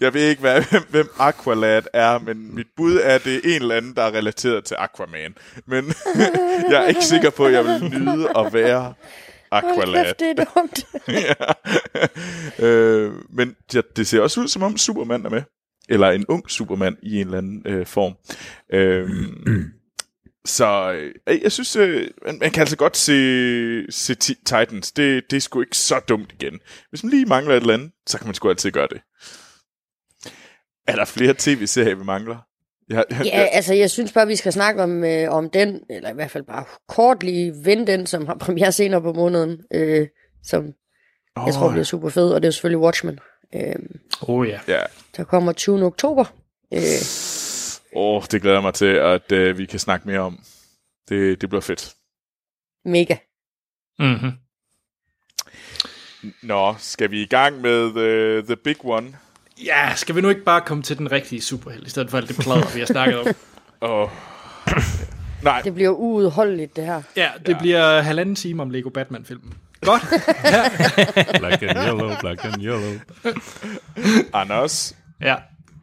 jeg 0.00 0.14
ved 0.14 0.28
ikke, 0.28 0.40
hvad, 0.40 0.62
hvem, 0.70 0.82
hvem 0.90 1.08
Aqualad 1.18 1.82
er, 1.92 2.18
men 2.18 2.54
mit 2.54 2.66
bud 2.76 2.96
er, 2.96 3.14
at 3.14 3.24
det 3.24 3.34
er 3.34 3.40
en 3.44 3.62
eller 3.62 3.74
anden, 3.74 3.96
der 3.96 4.02
er 4.02 4.14
relateret 4.14 4.64
til 4.64 4.76
Aquaman. 4.78 5.34
Men 5.66 5.84
jeg 6.70 6.82
er 6.84 6.86
ikke 6.86 7.04
sikker 7.04 7.30
på, 7.30 7.46
at 7.46 7.52
jeg 7.52 7.64
vil 7.64 8.00
nyde 8.00 8.28
at 8.38 8.52
være 8.52 8.94
Aqualad. 9.50 10.14
det 10.18 10.38
er 10.38 10.44
dumt. 10.54 10.86
ja. 12.60 12.66
øh, 12.66 13.12
men 13.30 13.56
ja, 13.74 13.80
det 13.96 14.06
ser 14.06 14.20
også 14.20 14.40
ud, 14.40 14.48
som 14.48 14.62
om 14.62 14.76
Superman 14.76 15.26
er 15.26 15.30
med. 15.30 15.42
Eller 15.88 16.10
en 16.10 16.26
ung 16.28 16.50
Superman 16.50 16.96
i 17.02 17.20
en 17.20 17.26
eller 17.26 17.38
anden 17.38 17.62
øh, 17.66 17.86
form. 17.86 18.14
Øh, 18.72 19.10
så 20.56 20.92
øh, 21.26 21.42
jeg 21.42 21.52
synes, 21.52 21.76
øh, 21.76 22.10
man, 22.26 22.38
man 22.38 22.50
kan 22.50 22.60
altså 22.60 22.76
godt 22.76 22.96
se, 22.96 23.92
se 23.92 24.14
Ti- 24.14 24.44
Titans. 24.44 24.92
Det, 24.92 25.30
det 25.30 25.36
er 25.36 25.40
sgu 25.40 25.60
ikke 25.60 25.76
så 25.76 26.00
dumt 26.08 26.32
igen. 26.32 26.60
Hvis 26.90 27.02
man 27.04 27.10
lige 27.10 27.26
mangler 27.26 27.54
et 27.54 27.60
eller 27.60 27.74
andet, 27.74 27.90
så 28.06 28.18
kan 28.18 28.26
man 28.26 28.34
sgu 28.34 28.48
altid 28.48 28.70
gøre 28.70 28.88
det. 28.90 29.00
Er 30.86 30.96
der 30.96 31.04
flere 31.04 31.34
tv-serier, 31.38 31.94
vi 31.94 32.04
mangler? 32.04 32.36
Jeg, 32.88 33.04
jeg, 33.10 33.24
Ja, 33.24 33.44
altså 33.52 33.74
jeg 33.74 33.90
synes 33.90 34.12
bare, 34.12 34.26
vi 34.26 34.36
skal 34.36 34.52
snakke 34.52 34.82
om, 34.82 35.04
øh, 35.04 35.32
om 35.32 35.50
den, 35.50 35.80
eller 35.90 36.10
i 36.10 36.14
hvert 36.14 36.30
fald 36.30 36.44
bare 36.44 36.64
kort 36.88 37.22
lige 37.22 37.54
vende 37.64 37.86
den, 37.86 38.06
som 38.06 38.26
har 38.26 38.34
premiere 38.34 38.72
senere 38.72 39.02
på 39.02 39.12
måneden, 39.12 39.60
øh, 39.74 40.06
som 40.42 40.74
oh. 41.36 41.42
jeg 41.46 41.54
tror 41.54 41.70
bliver 41.70 41.84
super 41.84 42.08
fed, 42.08 42.30
og 42.30 42.42
det 42.42 42.48
er 42.48 42.52
selvfølgelig 42.52 42.78
Watchmen. 42.78 43.18
Øh, 43.54 43.74
Oh 44.20 44.48
ja. 44.48 44.60
Ja. 44.68 44.82
der 45.16 45.24
kommer 45.24 45.52
20. 45.52 45.84
oktober. 45.84 46.24
Øh, 46.74 46.80
Åh, 47.96 48.16
oh, 48.16 48.22
det 48.30 48.42
glæder 48.42 48.56
jeg 48.56 48.62
mig 48.62 48.74
til, 48.74 48.94
at 48.94 49.32
øh, 49.32 49.58
vi 49.58 49.66
kan 49.66 49.78
snakke 49.78 50.08
mere 50.08 50.20
om. 50.20 50.38
Det, 51.08 51.40
det 51.40 51.48
bliver 51.48 51.62
fedt. 51.62 51.94
Mega. 52.84 53.16
Mm-hmm. 53.98 54.32
Nå, 56.42 56.74
skal 56.78 57.10
vi 57.10 57.22
i 57.22 57.26
gang 57.26 57.60
med 57.60 57.90
the, 57.90 58.42
the 58.46 58.56
big 58.56 58.84
one? 58.84 59.14
Ja, 59.64 59.94
skal 59.94 60.14
vi 60.14 60.20
nu 60.20 60.28
ikke 60.28 60.44
bare 60.44 60.60
komme 60.60 60.82
til 60.82 60.98
den 60.98 61.12
rigtige 61.12 61.40
superheld, 61.40 61.86
i 61.86 61.90
stedet 61.90 62.10
for 62.10 62.18
alt 62.18 62.28
det 62.28 62.36
pladder, 62.36 62.74
vi 62.74 62.78
har 62.78 62.86
snakket 62.86 63.20
om? 63.20 63.26
Oh. 63.80 64.08
Nej. 65.42 65.60
Det 65.62 65.74
bliver 65.74 65.90
uudholdeligt, 65.90 66.76
det 66.76 66.84
her. 66.84 67.02
Ja, 67.16 67.30
det 67.46 67.52
ja. 67.52 67.58
bliver 67.58 68.00
halvanden 68.00 68.34
time 68.34 68.62
om 68.62 68.70
Lego 68.70 68.88
Batman-filmen. 68.88 69.54
Godt. 69.80 70.02
black 71.40 71.62
and 71.62 71.78
yellow, 71.78 72.10
black 72.20 72.44
and 72.44 72.62
yellow. 72.62 72.92
Anders. 74.42 74.96
Ja. 75.20 75.36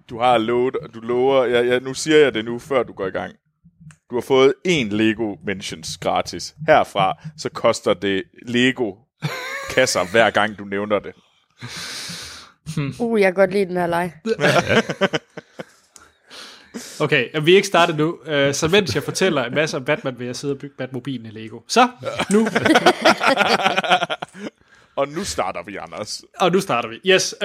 Du 0.10 0.19
har 0.19 0.38
lovet, 0.38 0.76
du 0.93 0.99
lover, 0.99 1.45
ja, 1.45 1.61
ja, 1.61 1.80
nu 1.80 1.93
siger 1.93 2.18
jeg 2.18 2.34
det 2.34 2.45
nu, 2.45 2.60
før 2.60 2.84
du 2.84 2.93
går 2.93 3.07
i 3.07 3.11
gang. 3.11 3.34
Du 4.10 4.15
har 4.15 4.22
fået 4.22 4.53
en 4.65 4.89
Lego 4.89 5.35
Mentions 5.45 5.97
gratis. 5.97 6.56
Herfra, 6.68 7.14
så 7.38 7.49
koster 7.49 7.93
det 7.93 8.23
Lego 8.47 8.93
kasser, 9.76 10.11
hver 10.11 10.30
gang 10.30 10.60
du 10.60 10.64
nævner 10.64 10.99
det. 10.99 11.14
Uh, 12.99 13.21
jeg 13.21 13.27
kan 13.27 13.33
godt 13.33 13.51
lide 13.51 13.65
den 13.65 13.77
her 13.77 13.87
leg. 13.87 14.13
Okay, 16.99 17.41
vi 17.41 17.51
er 17.51 17.55
ikke 17.55 17.67
startet 17.67 17.97
nu. 17.97 18.17
Uh, 18.21 18.53
så 18.53 18.67
mens 18.71 18.95
jeg 18.95 19.03
fortæller 19.03 19.43
en 19.43 19.55
masse 19.55 19.77
om 19.77 19.85
Batman, 19.85 20.19
vil 20.19 20.25
jeg 20.25 20.35
sidde 20.35 20.53
og 20.53 20.57
bygge 20.57 20.75
Batmobilen 20.77 21.25
i 21.25 21.29
Lego. 21.29 21.59
Så, 21.67 21.89
nu. 22.31 22.39
og 25.01 25.07
nu 25.07 25.23
starter 25.23 25.63
vi, 25.63 25.75
Anders. 25.75 26.23
Og 26.39 26.51
nu 26.51 26.59
starter 26.59 26.89
vi. 26.89 26.99
Yes, 27.05 27.35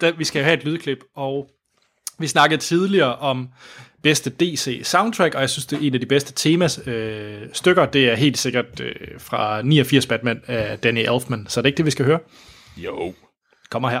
da, 0.00 0.10
vi 0.18 0.24
skal 0.24 0.42
have 0.42 0.54
et 0.54 0.64
lydklip, 0.64 0.98
og 1.14 1.50
vi 2.18 2.26
snakkede 2.26 2.60
tidligere 2.60 3.16
om 3.16 3.48
bedste 4.02 4.30
DC 4.30 4.80
soundtrack, 4.84 5.34
og 5.34 5.40
jeg 5.40 5.50
synes, 5.50 5.66
det 5.66 5.78
er 5.78 5.86
en 5.86 5.94
af 5.94 6.00
de 6.00 6.06
bedste 6.06 6.32
temas 6.32 6.80
øh, 6.86 7.42
stykker. 7.52 7.86
Det 7.86 8.10
er 8.10 8.14
helt 8.14 8.38
sikkert 8.38 8.80
øh, 8.80 8.94
fra 9.18 9.62
89 9.62 10.06
Batman 10.06 10.42
af 10.46 10.78
Danny 10.78 10.98
Elfman. 10.98 11.46
Så 11.48 11.60
er 11.60 11.62
det 11.62 11.68
ikke 11.68 11.76
det, 11.76 11.86
vi 11.86 11.90
skal 11.90 12.04
høre? 12.04 12.18
Jo. 12.76 13.14
Kommer 13.70 13.90
her. 13.90 14.00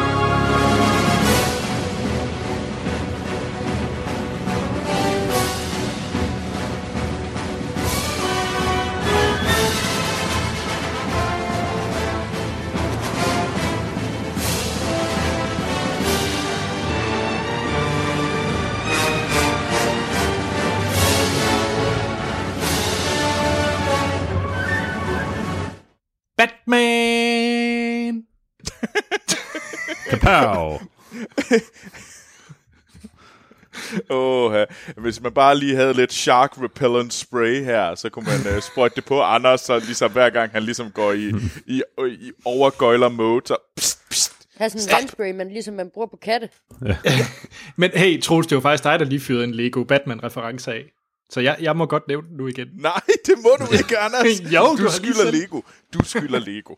Åh, 34.09 34.65
hvis 34.97 35.21
man 35.21 35.31
bare 35.31 35.57
lige 35.57 35.75
havde 35.75 35.93
lidt 35.93 36.13
shark 36.13 36.61
repellent 36.61 37.13
spray 37.13 37.63
her, 37.63 37.95
så 37.95 38.09
kunne 38.09 38.25
man 38.25 38.55
uh, 38.55 38.61
sprøjte 38.61 38.95
det 38.95 39.05
på 39.05 39.21
Anders, 39.21 39.61
så 39.61 39.79
ligesom 39.79 40.11
hver 40.11 40.29
gang 40.29 40.51
han 40.51 40.63
ligesom 40.63 40.91
går 40.91 41.11
i, 41.11 41.31
i, 41.65 41.81
i 42.07 42.31
overgøjler 42.45 43.09
mode, 43.09 43.41
så 43.45 43.57
pst, 43.77 44.09
pst, 44.09 44.41
Have 44.57 44.69
sådan 44.69 44.87
en 44.87 44.91
vandspray, 45.01 45.31
men 45.31 45.49
ligesom 45.51 45.73
man 45.73 45.89
bruger 45.93 46.07
på 46.07 46.17
katte. 46.17 46.49
Ja. 46.85 46.97
Men 47.81 47.91
hey, 47.93 48.21
Troels, 48.21 48.47
det 48.47 48.55
var 48.55 48.61
faktisk 48.61 48.83
dig, 48.83 48.99
der 48.99 49.05
lige 49.05 49.19
fyrede 49.19 49.43
en 49.43 49.51
Lego 49.51 49.83
Batman-reference 49.83 50.71
af. 50.71 50.83
Så 51.29 51.39
jeg, 51.39 51.57
jeg 51.61 51.77
må 51.77 51.85
godt 51.85 52.07
nævne 52.07 52.27
den 52.27 52.37
nu 52.37 52.47
igen. 52.47 52.67
Nej, 52.73 53.01
det 53.25 53.35
må 53.37 53.49
du 53.65 53.73
ikke, 53.73 53.97
Anders. 53.97 54.41
jo, 54.55 54.75
du, 54.77 54.83
du 54.83 54.91
skylder 54.91 55.31
Lego. 55.31 55.61
Du 55.93 56.03
skylder 56.03 56.39
Lego. 56.39 56.75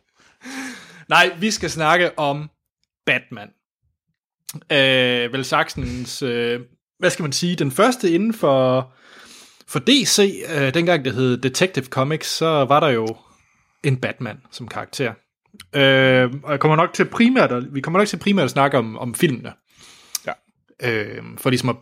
Nej, 1.09 1.31
vi 1.39 1.51
skal 1.51 1.69
snakke 1.69 2.19
om 2.19 2.49
Batman. 3.05 3.49
Øh, 4.71 5.33
vel 5.33 5.45
Saxons, 5.45 6.21
øh, 6.21 6.59
hvad 6.99 7.09
skal 7.09 7.23
man 7.23 7.31
sige, 7.31 7.55
den 7.55 7.71
første 7.71 8.11
inden 8.11 8.33
for, 8.33 8.93
for 9.67 9.79
DC, 9.79 10.43
øh, 10.55 10.73
dengang 10.73 11.05
det 11.05 11.13
hed 11.13 11.37
Detective 11.37 11.85
Comics, 11.85 12.27
så 12.27 12.45
var 12.45 12.79
der 12.79 12.87
jo 12.87 13.07
en 13.83 13.97
Batman 13.97 14.37
som 14.51 14.67
karakter. 14.67 15.13
Øh, 15.75 16.31
og 16.43 16.51
jeg 16.51 16.59
kommer 16.59 16.75
nok 16.75 16.93
til 16.93 17.05
primært, 17.05 17.51
at, 17.51 17.63
vi 17.73 17.81
kommer 17.81 17.99
nok 17.99 18.07
til 18.07 18.17
primært 18.17 18.45
at 18.45 18.51
snakke 18.51 18.77
om, 18.77 18.97
om 18.97 19.15
filmene. 19.15 19.53
Ja. 20.27 20.31
Øh, 20.83 21.23
for 21.37 21.49
ligesom 21.49 21.69
at 21.69 21.75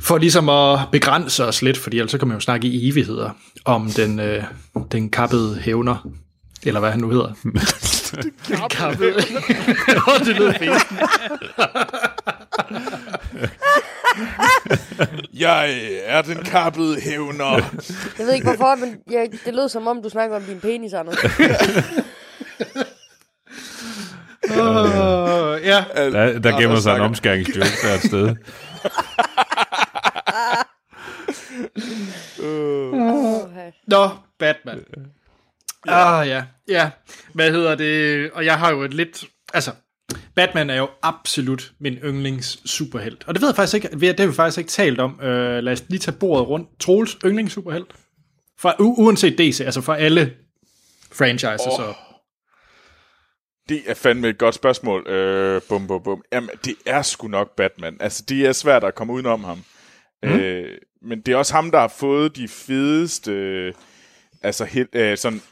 for 0.00 0.18
ligesom 0.18 0.48
at 0.48 0.78
begrænse 0.92 1.44
os 1.44 1.62
lidt, 1.62 1.78
fordi 1.78 1.98
ellers 1.98 2.10
så 2.10 2.18
kan 2.18 2.28
man 2.28 2.36
jo 2.36 2.40
snakke 2.40 2.68
i 2.68 2.90
evigheder 2.90 3.30
om 3.64 3.90
den, 3.90 4.20
øh, 4.20 4.44
den 4.92 5.10
kappede 5.10 5.58
hævner, 5.58 6.08
eller 6.66 6.80
hvad 6.80 6.90
han 6.90 7.00
nu 7.00 7.10
hedder. 7.10 7.32
den 8.10 8.32
kappede 8.70 9.14
Åh, 10.08 10.18
det 10.24 10.36
lød 10.36 10.52
fedt. 10.52 10.86
Jeg 15.34 15.78
er 16.04 16.22
den 16.22 16.44
kappede 16.44 17.00
hævner. 17.00 17.54
Jeg 18.18 18.26
ved 18.26 18.34
ikke 18.34 18.46
hvorfor, 18.46 18.74
men 18.74 18.96
jeg, 19.10 19.28
det 19.44 19.54
lød 19.54 19.68
som 19.68 19.86
om, 19.86 20.02
du 20.02 20.08
snakker 20.08 20.36
om 20.36 20.42
din 20.42 20.60
penis, 20.60 20.92
Anders. 20.92 21.24
uh, 21.24 21.30
ja. 25.64 25.84
Der, 25.94 26.38
der 26.38 26.60
gemmer 26.60 26.80
sig 26.80 26.96
en 26.96 27.00
omskæringsjoke 27.00 27.68
der 27.82 27.94
et 27.94 28.02
sted. 28.02 28.36
uh. 32.42 33.48
Nå, 33.92 34.08
Batman. 34.38 34.84
Ah, 35.88 36.28
ja. 36.28 36.44
Ja. 36.68 36.90
Hvad 37.34 37.52
hedder 37.52 37.74
det? 37.74 38.30
Og 38.30 38.44
jeg 38.44 38.58
har 38.58 38.70
jo 38.70 38.82
et 38.82 38.94
lidt... 38.94 39.24
Altså, 39.54 39.70
Batman 40.34 40.70
er 40.70 40.76
jo 40.76 40.88
absolut 41.02 41.72
min 41.80 41.94
yndlings 41.94 42.70
superhelt. 42.70 43.24
Og 43.26 43.34
det 43.34 43.40
ved 43.42 43.48
jeg 43.48 43.56
faktisk 43.56 43.74
ikke, 43.74 43.88
det 44.00 44.20
har 44.20 44.26
vi 44.26 44.32
faktisk 44.32 44.58
ikke 44.58 44.70
talt 44.70 45.00
om. 45.00 45.14
Uh, 45.22 45.26
lad 45.28 45.68
os 45.68 45.84
lige 45.88 45.98
tage 46.00 46.16
bordet 46.16 46.48
rundt. 46.48 46.68
Troels 46.80 47.16
yndlings 47.24 47.52
superhelt? 47.52 47.92
For, 48.58 48.70
u- 48.70 49.02
uanset 49.02 49.38
DC, 49.38 49.60
altså 49.60 49.80
for 49.80 49.94
alle 49.94 50.34
franchises. 51.12 51.66
Oh. 51.66 51.72
Så. 51.76 51.94
Det 53.68 53.82
er 53.86 53.94
fandme 53.94 54.28
et 54.28 54.38
godt 54.38 54.54
spørgsmål. 54.54 55.06
Øh, 55.08 55.62
bum, 55.68 55.86
bum, 55.86 56.02
bum. 56.02 56.22
Jamen, 56.32 56.50
det 56.64 56.74
er 56.86 57.02
sgu 57.02 57.28
nok 57.28 57.56
Batman. 57.56 57.96
Altså, 58.00 58.24
det 58.28 58.46
er 58.46 58.52
svært 58.52 58.84
at 58.84 58.94
komme 58.94 59.12
udenom 59.12 59.44
ham. 59.44 59.64
Mm. 60.22 60.28
Øh, 60.28 60.78
men 61.02 61.20
det 61.20 61.32
er 61.32 61.36
også 61.36 61.54
ham, 61.54 61.70
der 61.70 61.78
har 61.78 61.88
fået 61.88 62.36
de 62.36 62.48
fedeste... 62.48 63.32
Øh, 63.32 63.74
altså, 64.42 64.64
helt, 64.64 64.94
øh, 64.94 65.16
sådan, 65.18 65.42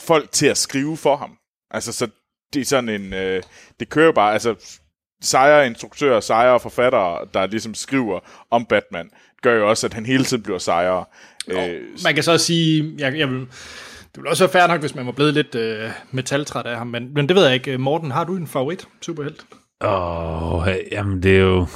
folk 0.00 0.32
til 0.32 0.46
at 0.46 0.58
skrive 0.58 0.96
for 0.96 1.16
ham. 1.16 1.30
Altså, 1.70 1.92
så 1.92 2.08
det 2.54 2.60
er 2.60 2.64
sådan 2.64 2.88
en... 2.88 3.12
Øh, 3.12 3.42
det 3.80 3.88
kører 3.88 4.12
bare... 4.12 4.32
Altså, 4.32 4.78
sejre 5.22 5.66
instruktører, 5.66 6.20
sejre 6.20 6.60
forfattere, 6.60 7.26
der 7.34 7.46
ligesom 7.46 7.74
skriver 7.74 8.20
om 8.50 8.66
Batman, 8.66 9.10
gør 9.42 9.54
jo 9.54 9.68
også, 9.68 9.86
at 9.86 9.94
han 9.94 10.06
hele 10.06 10.24
tiden 10.24 10.42
bliver 10.42 10.58
sejre. 10.58 11.04
Øh, 11.48 11.82
man 12.04 12.14
kan 12.14 12.22
så 12.22 12.38
sige... 12.38 12.94
Jeg, 12.98 13.18
jeg 13.18 13.28
vil, 13.30 13.40
det 13.40 14.16
ville 14.22 14.30
også 14.30 14.44
være 14.44 14.52
fair 14.52 14.66
nok, 14.66 14.80
hvis 14.80 14.94
man 14.94 15.06
var 15.06 15.12
blevet 15.12 15.34
lidt 15.34 15.54
øh, 15.54 15.90
metaltræt 16.10 16.66
af 16.66 16.76
ham, 16.76 16.86
men, 16.86 17.14
men 17.14 17.28
det 17.28 17.36
ved 17.36 17.44
jeg 17.44 17.54
ikke. 17.54 17.78
Morten, 17.78 18.10
har 18.10 18.24
du 18.24 18.36
en 18.36 18.46
favorit 18.46 18.88
superhelt? 19.00 19.46
Åh, 19.80 20.54
oh, 20.54 20.68
jamen 20.92 21.22
det 21.22 21.36
er 21.36 21.40
jo... 21.40 21.66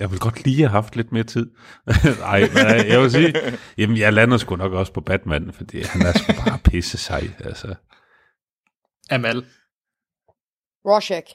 Jeg 0.00 0.10
vil 0.10 0.18
godt 0.18 0.44
lige 0.44 0.58
have 0.58 0.70
haft 0.70 0.96
lidt 0.96 1.12
mere 1.12 1.24
tid. 1.24 1.50
Nej, 2.18 2.40
men 2.40 2.86
jeg 2.92 3.00
vil 3.00 3.10
sige, 3.10 3.34
jamen 3.78 3.96
jeg 3.96 4.12
lander 4.12 4.36
sgu 4.36 4.56
nok 4.56 4.72
også 4.72 4.92
på 4.92 5.00
Batman, 5.00 5.52
fordi 5.52 5.82
han 5.82 6.02
er 6.02 6.12
sgu 6.12 6.32
bare 6.32 6.58
pisse 6.64 6.98
sej, 6.98 7.30
altså. 7.44 7.74
Amal. 9.10 9.44
Rorschach. 10.86 11.34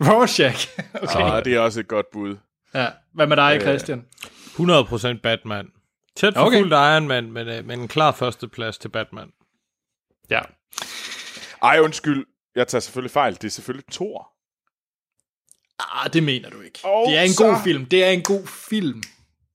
Rorschach, 0.00 0.68
okay. 0.94 1.36
Ah, 1.36 1.44
det 1.44 1.54
er 1.54 1.60
også 1.60 1.80
et 1.80 1.88
godt 1.88 2.06
bud. 2.12 2.36
Ja, 2.74 2.88
hvad 3.14 3.26
med 3.26 3.36
dig, 3.36 3.60
Christian? 3.60 4.06
100% 4.16 5.20
Batman. 5.22 5.68
Tæt 6.16 6.34
for 6.34 6.40
okay. 6.40 6.58
fuldt 6.58 6.72
Iron 6.72 7.08
Man, 7.08 7.32
men, 7.32 7.66
men 7.66 7.80
en 7.80 7.88
klar 7.88 8.12
førsteplads 8.12 8.78
til 8.78 8.88
Batman. 8.88 9.28
Ja. 10.30 10.40
Ej, 11.62 11.78
undskyld. 11.80 12.26
Jeg 12.56 12.68
tager 12.68 12.80
selvfølgelig 12.80 13.10
fejl. 13.10 13.34
Det 13.34 13.44
er 13.44 13.48
selvfølgelig 13.48 13.86
Thor. 13.92 14.31
Ah, 15.94 16.12
det 16.12 16.22
mener 16.22 16.50
du 16.50 16.60
ikke. 16.60 16.78
Oh, 16.84 17.10
det 17.10 17.18
er 17.18 17.22
en 17.22 17.32
så... 17.32 17.44
god 17.44 17.56
film. 17.64 17.84
Det 17.84 18.04
er 18.04 18.10
en 18.10 18.22
god 18.22 18.46
film. 18.46 19.02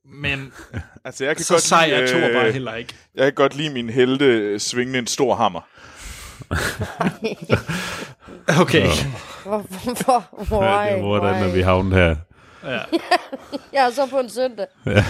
Men 0.06 0.54
altså, 1.06 1.26
jeg 1.26 1.36
kan 1.36 1.46
så 1.46 1.54
godt 1.54 1.64
sej 1.64 1.90
er 1.92 1.98
lide, 1.98 2.08
Thor 2.08 2.34
bare 2.34 2.48
øh, 2.48 2.54
heller 2.54 2.76
ikke. 2.76 2.94
Jeg 3.16 3.24
kan 3.24 3.34
godt 3.34 3.56
lide 3.56 3.70
min 3.70 3.90
helte 3.90 4.60
svingende 4.60 5.00
en 5.00 5.08
stor 5.08 5.36
hammer. 5.36 5.62
okay. 8.62 8.88
Hvorfor? 9.44 10.30
Why? 10.52 11.02
Hvordan 11.02 11.44
er 11.44 11.54
vi 11.54 11.62
havnet 11.62 11.94
her? 11.94 12.16
Ja. 12.64 12.80
jeg 13.74 13.86
er 13.86 13.90
så 13.90 14.06
på 14.06 14.20
en 14.20 14.30
søndag. 14.30 14.66
Ja. 14.86 15.06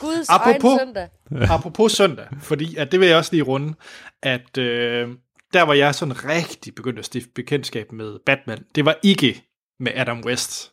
Guds 0.00 0.28
apropos, 0.28 0.72
egen 0.72 0.78
søndag. 0.78 1.08
apropos 1.50 1.92
søndag, 1.92 2.26
fordi 2.40 2.76
at 2.76 2.92
det 2.92 3.00
vil 3.00 3.08
jeg 3.08 3.16
også 3.16 3.32
lige 3.32 3.42
runde, 3.42 3.74
at 4.22 4.58
øh, 4.58 5.08
der 5.52 5.62
var 5.62 5.74
jeg 5.74 5.94
sådan 5.94 6.24
rigtig 6.24 6.74
begyndt 6.74 6.98
at 6.98 7.04
stifte 7.04 7.30
bekendtskab 7.34 7.92
med 7.92 8.18
Batman. 8.26 8.58
Det 8.74 8.84
var 8.84 8.96
ikke 9.02 9.44
med 9.80 9.92
Adam 9.94 10.20
West 10.24 10.72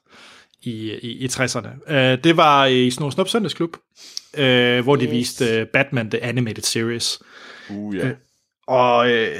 i, 0.62 0.92
i, 0.92 1.12
i 1.12 1.26
60'erne. 1.26 1.94
Øh, 1.94 2.24
det 2.24 2.38
var 2.38 2.66
i 2.66 2.92
Snor 2.92 3.10
Snop 3.10 3.30
Søndagsklub, 3.30 3.78
øh, 4.38 4.84
hvor 4.84 4.96
de 4.96 5.06
Yes. 5.06 5.12
viste 5.12 5.46
øh, 5.46 5.68
Batman 5.68 6.10
The 6.10 6.24
Animated 6.24 6.64
Series. 6.64 7.20
Uh, 7.70 7.96
ja. 7.98 8.08
Øh, 8.08 8.16
Og 8.68 9.12
øh, 9.12 9.36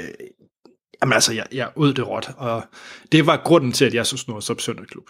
jamen 1.02 1.12
altså, 1.12 1.32
jeg, 1.32 1.46
jeg 1.52 1.68
ud 1.76 1.92
det 1.94 2.08
råt, 2.08 2.30
og 2.36 2.64
det 3.12 3.26
var 3.26 3.36
grunden 3.44 3.72
til, 3.72 3.84
at 3.84 3.94
jeg 3.94 4.06
så 4.06 4.16
Snor 4.16 4.40
Snop 4.40 4.60
Søndagsklub. 4.60 5.04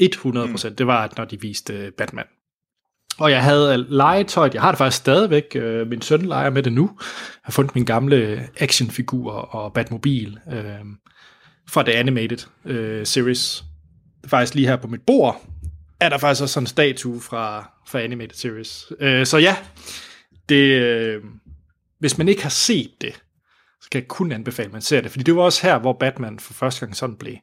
100 0.00 0.48
procent. 0.50 0.72
Mm. 0.72 0.76
Det 0.76 0.86
var, 0.86 1.04
at 1.04 1.16
når 1.16 1.24
de 1.24 1.40
viste 1.40 1.72
øh, 1.74 1.92
Batman. 1.92 2.24
Og 3.18 3.30
jeg 3.30 3.42
havde 3.44 3.76
legetøj, 3.88 4.50
jeg 4.54 4.62
har 4.62 4.70
det 4.72 4.78
faktisk 4.78 4.96
stadigvæk, 5.02 5.44
øh, 5.54 5.86
min 5.88 6.02
søn 6.02 6.22
leger 6.22 6.50
med 6.50 6.62
det 6.62 6.72
nu. 6.72 6.90
Jeg 6.98 7.40
har 7.44 7.52
fundet 7.52 7.74
min 7.74 7.84
gamle 7.84 8.48
actionfigur 8.56 9.32
og 9.32 9.72
Batmobil 9.72 10.38
øh, 10.52 10.74
fra 11.68 11.82
The 11.82 11.94
Animated 11.94 12.38
øh, 12.64 13.06
Series. 13.06 13.64
Faktisk 14.26 14.54
lige 14.54 14.66
her 14.68 14.76
på 14.76 14.88
mit 14.88 15.02
bord, 15.06 15.46
er 16.00 16.08
der 16.08 16.18
faktisk 16.18 16.42
også 16.42 16.52
sådan 16.52 16.62
en 16.64 16.68
statue 16.68 17.20
fra, 17.20 17.70
fra 17.88 18.00
Animated 18.00 18.34
Series. 18.36 18.92
Øh, 19.00 19.26
så 19.26 19.38
ja, 19.38 19.56
det, 20.48 20.82
øh, 20.82 21.24
hvis 21.98 22.18
man 22.18 22.28
ikke 22.28 22.42
har 22.42 22.50
set 22.50 22.90
det, 23.00 23.14
så 23.80 23.88
kan 23.92 24.00
jeg 24.00 24.08
kun 24.08 24.32
anbefale, 24.32 24.66
at 24.66 24.72
man 24.72 24.82
ser 24.82 25.00
det. 25.00 25.10
Fordi 25.10 25.22
det 25.24 25.36
var 25.36 25.42
også 25.42 25.62
her, 25.66 25.78
hvor 25.78 25.92
Batman 25.92 26.38
for 26.38 26.52
første 26.52 26.80
gang 26.80 26.96
sådan 26.96 27.16
blev. 27.16 27.36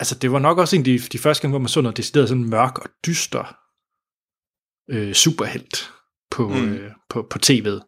Altså, 0.00 0.14
det 0.18 0.32
var 0.32 0.38
nok 0.38 0.58
også 0.58 0.76
en 0.76 0.80
af 0.80 0.84
de, 0.84 0.98
de 0.98 1.18
første 1.18 1.42
gange, 1.42 1.52
hvor 1.52 1.58
man 1.58 1.68
så 1.68 1.80
noget 1.80 1.96
decideret 1.96 2.28
sådan 2.28 2.44
mørk 2.50 2.78
og 2.78 2.88
dyster 3.06 3.56
øh, 4.90 5.12
superhelt 5.14 5.90
på, 6.30 6.48
Mm. 6.48 6.72
øh, 6.72 6.90
på, 7.08 7.26
på 7.30 7.38
tv'et, 7.46 7.80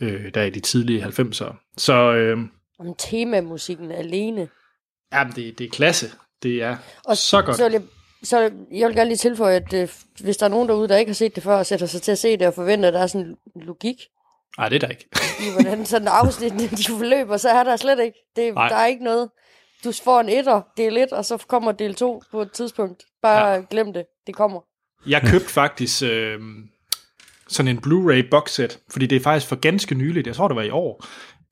øh, 0.00 0.34
der 0.34 0.42
i 0.42 0.50
de 0.50 0.60
tidlige 0.60 1.04
90'ere. 1.04 1.74
Så 1.76 2.12
øh, 2.14 2.38
Om 2.78 2.94
temamusikken 2.98 3.90
alene. 3.92 4.48
jamen, 5.12 5.32
det, 5.36 5.58
det 5.58 5.64
er 5.66 5.70
klasse. 5.70 6.06
Det 6.42 6.62
er 6.62 6.76
Og 7.04 7.16
så 7.16 7.42
godt. 7.42 7.56
Så 7.56 7.64
vil 7.64 7.72
jeg, 7.72 7.82
så 8.22 8.50
jeg 8.72 8.88
vil 8.88 8.96
gerne 8.96 9.10
lige 9.10 9.18
tilføje, 9.18 9.56
at 9.56 9.72
øh, 9.72 9.88
hvis 10.20 10.36
der 10.36 10.46
er 10.46 10.50
nogen 10.50 10.68
derude, 10.68 10.88
der 10.88 10.96
ikke 10.96 11.10
har 11.10 11.14
set 11.14 11.34
det 11.34 11.42
før, 11.42 11.56
og 11.56 11.66
sætter 11.66 11.86
sig 11.86 12.02
til 12.02 12.12
at 12.12 12.18
se 12.18 12.36
det 12.36 12.46
og 12.46 12.54
forventer, 12.54 12.88
at 12.88 12.94
der 12.94 13.00
er 13.00 13.06
sådan 13.06 13.26
en 13.26 13.62
logik 13.62 13.96
Nej, 14.58 14.68
det 14.68 14.76
er 14.76 14.80
der 14.80 14.88
ikke. 14.88 15.08
i, 15.40 15.52
hvordan 15.52 15.86
sådan 15.86 16.08
afsnit 16.08 16.52
de 16.78 16.84
forløber, 16.88 17.36
så 17.36 17.48
er 17.48 17.64
der 17.64 17.76
slet 17.76 18.00
ikke. 18.00 18.18
Det, 18.36 18.54
Nej. 18.54 18.68
der 18.68 18.76
er 18.76 18.86
ikke 18.86 19.04
noget. 19.04 19.28
Du 19.84 19.92
får 20.04 20.20
en 20.20 20.28
etter, 20.28 20.62
del 20.76 20.96
1, 20.96 21.12
og 21.12 21.24
så 21.24 21.36
kommer 21.36 21.72
del 21.72 21.94
2 21.94 22.22
på 22.30 22.42
et 22.42 22.52
tidspunkt. 22.52 23.02
Bare 23.22 23.48
ja. 23.48 23.62
glem 23.70 23.92
det. 23.92 24.04
Det 24.26 24.34
kommer. 24.34 24.60
Jeg 25.06 25.22
købte 25.22 25.48
faktisk 25.48 26.02
øh, 26.02 26.40
sådan 27.48 27.76
en 27.76 27.78
Blu-ray 27.86 28.28
boxset, 28.30 28.78
fordi 28.90 29.06
det 29.06 29.16
er 29.16 29.20
faktisk 29.20 29.48
for 29.48 29.56
ganske 29.56 29.94
nyligt, 29.94 30.26
jeg 30.26 30.36
tror 30.36 30.48
det 30.48 30.56
var 30.56 30.62
i 30.62 30.70
år, 30.70 31.04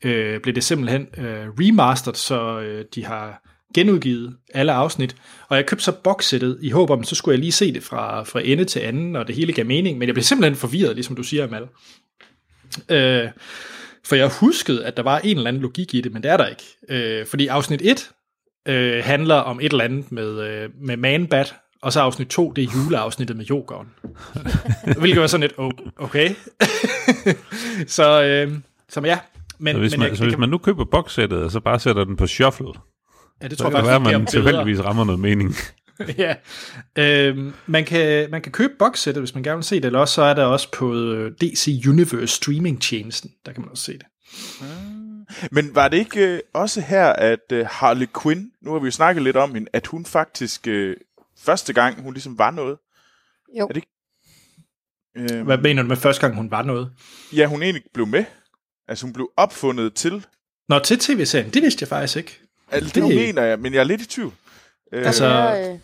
øh, 0.04 0.40
blev 0.40 0.54
det 0.54 0.64
simpelthen 0.64 1.08
øh, 1.16 1.48
remastered, 1.48 2.14
så 2.14 2.60
øh, 2.60 2.84
de 2.94 3.04
har 3.04 3.42
genudgivet 3.74 4.36
alle 4.54 4.72
afsnit. 4.72 5.16
Og 5.48 5.56
jeg 5.56 5.66
købte 5.66 5.84
så 5.84 5.92
boxsættet 5.92 6.58
i 6.62 6.70
håb 6.70 6.90
om, 6.90 7.04
så 7.04 7.14
skulle 7.14 7.32
jeg 7.32 7.40
lige 7.40 7.52
se 7.52 7.72
det 7.72 7.82
fra, 7.82 8.22
fra 8.22 8.40
ende 8.44 8.64
til 8.64 8.80
anden, 8.80 9.16
og 9.16 9.26
det 9.26 9.34
hele 9.34 9.52
gav 9.52 9.66
mening, 9.66 9.98
men 9.98 10.06
jeg 10.06 10.14
blev 10.14 10.24
simpelthen 10.24 10.56
forvirret, 10.56 10.94
ligesom 10.94 11.16
du 11.16 11.22
siger, 11.22 11.44
Amal. 11.44 11.62
Øh, 12.88 13.28
for 14.04 14.16
jeg 14.16 14.30
huskede, 14.40 14.84
at 14.84 14.96
der 14.96 15.02
var 15.02 15.18
en 15.18 15.36
eller 15.36 15.48
anden 15.48 15.62
logik 15.62 15.94
i 15.94 16.00
det, 16.00 16.12
men 16.12 16.22
det 16.22 16.30
er 16.30 16.36
der 16.36 16.46
ikke. 16.46 16.62
Øh, 16.88 17.26
fordi 17.26 17.46
afsnit 17.46 17.82
1 17.82 18.10
øh, 18.68 19.04
handler 19.04 19.34
om 19.34 19.60
et 19.60 19.72
eller 19.72 19.84
andet 19.84 20.12
med, 20.12 20.40
øh, 20.40 20.70
med 20.80 20.96
Man-Bat, 20.96 21.54
og 21.82 21.92
så 21.92 22.00
afsnit 22.00 22.28
2, 22.28 22.52
det 22.52 22.64
er 22.64 22.68
juleafsnittet 22.74 23.36
med 23.36 23.50
yoghurt. 23.50 23.86
Hvilket 25.00 25.20
var 25.20 25.26
sådan 25.26 25.40
lidt, 25.40 25.52
oh, 25.56 25.70
okay. 25.96 26.30
så, 27.96 28.22
øh, 28.22 28.52
så 28.88 29.00
ja. 29.04 29.18
Men, 29.58 29.74
så 29.74 29.80
hvis, 29.80 29.92
men 29.92 30.00
man, 30.00 30.08
jeg, 30.08 30.16
så 30.16 30.24
hvis 30.24 30.38
man 30.38 30.48
nu 30.48 30.58
køber 30.58 30.84
boxsættet, 30.84 31.42
og 31.42 31.50
så 31.50 31.60
bare 31.60 31.80
sætter 31.80 32.04
den 32.04 32.16
på 32.16 32.26
shuffle, 32.26 32.66
ja, 33.42 33.48
det 33.48 33.58
så 33.58 33.64
tror 33.64 33.70
jeg 33.70 33.78
det 33.78 33.86
være, 33.86 34.00
faktisk, 34.00 34.14
at 34.14 34.20
man 34.20 34.26
tilfældigvis 34.26 34.80
rammer 34.80 35.04
noget 35.04 35.20
mening. 35.20 35.54
ja. 36.18 36.34
Øhm, 36.98 37.52
man, 37.66 37.84
kan, 37.84 38.30
man 38.30 38.42
kan 38.42 38.52
købe 38.52 38.72
boxsættet, 38.78 39.20
hvis 39.20 39.34
man 39.34 39.42
gerne 39.42 39.56
vil 39.56 39.64
se 39.64 39.76
det, 39.76 39.84
eller 39.84 39.98
også 39.98 40.14
så 40.14 40.22
er 40.22 40.34
der 40.34 40.44
også 40.44 40.70
på 40.72 40.94
øh, 40.94 41.32
DC 41.40 41.82
Universe 41.88 42.36
streaming-tjenesten, 42.36 43.30
der 43.46 43.52
kan 43.52 43.60
man 43.60 43.70
også 43.70 43.84
se 43.84 43.92
det. 43.92 44.06
Men 45.50 45.74
var 45.74 45.88
det 45.88 45.96
ikke 45.96 46.26
øh, 46.26 46.40
også 46.54 46.80
her, 46.80 47.12
at 47.12 47.52
øh, 47.52 47.66
Harley 47.70 48.06
Quinn, 48.22 48.50
nu 48.62 48.72
har 48.72 48.78
vi 48.78 48.84
jo 48.84 48.90
snakket 48.90 49.22
lidt 49.22 49.36
om 49.36 49.54
hende, 49.54 49.68
at 49.72 49.86
hun 49.86 50.04
faktisk 50.04 50.66
øh, 50.66 50.96
første 51.38 51.72
gang, 51.72 52.02
hun 52.02 52.14
ligesom 52.14 52.38
var 52.38 52.50
noget? 52.50 52.78
Jo. 53.58 53.64
Er 53.64 53.72
det 53.72 53.76
ikke? 53.76 53.88
Øh, 55.16 55.44
Hvad 55.44 55.58
mener 55.58 55.82
du 55.82 55.88
med 55.88 55.96
første 55.96 56.20
gang, 56.20 56.34
hun 56.34 56.50
var 56.50 56.62
noget? 56.62 56.92
ja, 57.32 57.46
hun 57.46 57.62
egentlig 57.62 57.82
blev 57.94 58.06
med. 58.06 58.24
Altså 58.88 59.06
hun 59.06 59.12
blev 59.12 59.30
opfundet 59.36 59.94
til. 59.94 60.26
Nå, 60.68 60.78
til 60.78 60.98
tv-serien, 60.98 61.50
det 61.50 61.62
vidste 61.62 61.82
jeg 61.82 61.88
faktisk 61.88 62.16
ikke. 62.16 62.40
Altså, 62.70 62.94
Det- 62.94 63.02
det 63.08 63.16
mener 63.16 63.42
jeg, 63.42 63.58
men 63.58 63.74
jeg 63.74 63.80
er 63.80 63.84
lidt 63.84 64.00
i 64.00 64.06
tvivl. 64.06 64.32
Øh, 64.92 65.06
Altså- 65.06 65.24
det, 65.24 65.32
er, 65.34 65.72
øh, 65.72 65.78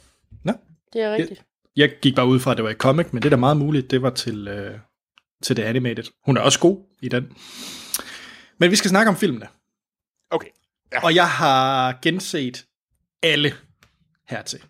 Nå. 0.44 0.52
det 0.92 1.02
er 1.02 1.14
rigtigt. 1.14 1.42
Jeg 1.76 1.90
gik 2.02 2.14
bare 2.14 2.26
ud 2.26 2.40
fra, 2.40 2.50
at 2.50 2.56
det 2.56 2.64
var 2.64 2.70
i 2.70 2.74
comic, 2.74 3.06
men 3.12 3.22
det 3.22 3.26
er 3.28 3.30
da 3.30 3.36
meget 3.36 3.56
muligt, 3.56 3.90
det 3.90 4.02
var 4.02 4.10
til, 4.10 4.48
øh, 4.48 4.78
til 5.42 5.56
det 5.56 5.62
animated. 5.62 6.04
Hun 6.24 6.36
er 6.36 6.40
også 6.40 6.58
god 6.60 6.84
i 7.02 7.08
den. 7.08 7.32
Men 8.58 8.70
vi 8.70 8.76
skal 8.76 8.88
snakke 8.90 9.08
om 9.08 9.16
filmene. 9.16 9.46
Okay. 10.30 10.48
Ja. 10.92 11.04
Og 11.04 11.14
jeg 11.14 11.28
har 11.30 11.98
genset 12.02 12.64
alle 13.22 13.54
hertil. 14.28 14.60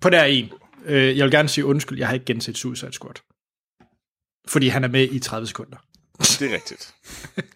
På 0.00 0.10
der 0.10 0.24
en. 0.24 0.52
Øh, 0.84 1.18
jeg 1.18 1.24
vil 1.24 1.32
gerne 1.32 1.48
sige 1.48 1.64
undskyld, 1.64 1.98
jeg 1.98 2.06
har 2.08 2.14
ikke 2.14 2.26
genset 2.26 2.58
Suicide 2.58 2.92
Squad. 2.92 3.14
Fordi 4.48 4.68
han 4.68 4.84
er 4.84 4.88
med 4.88 5.08
i 5.10 5.18
30 5.18 5.46
sekunder. 5.46 5.76
Det 6.18 6.42
er 6.50 6.54
rigtigt. 6.54 6.94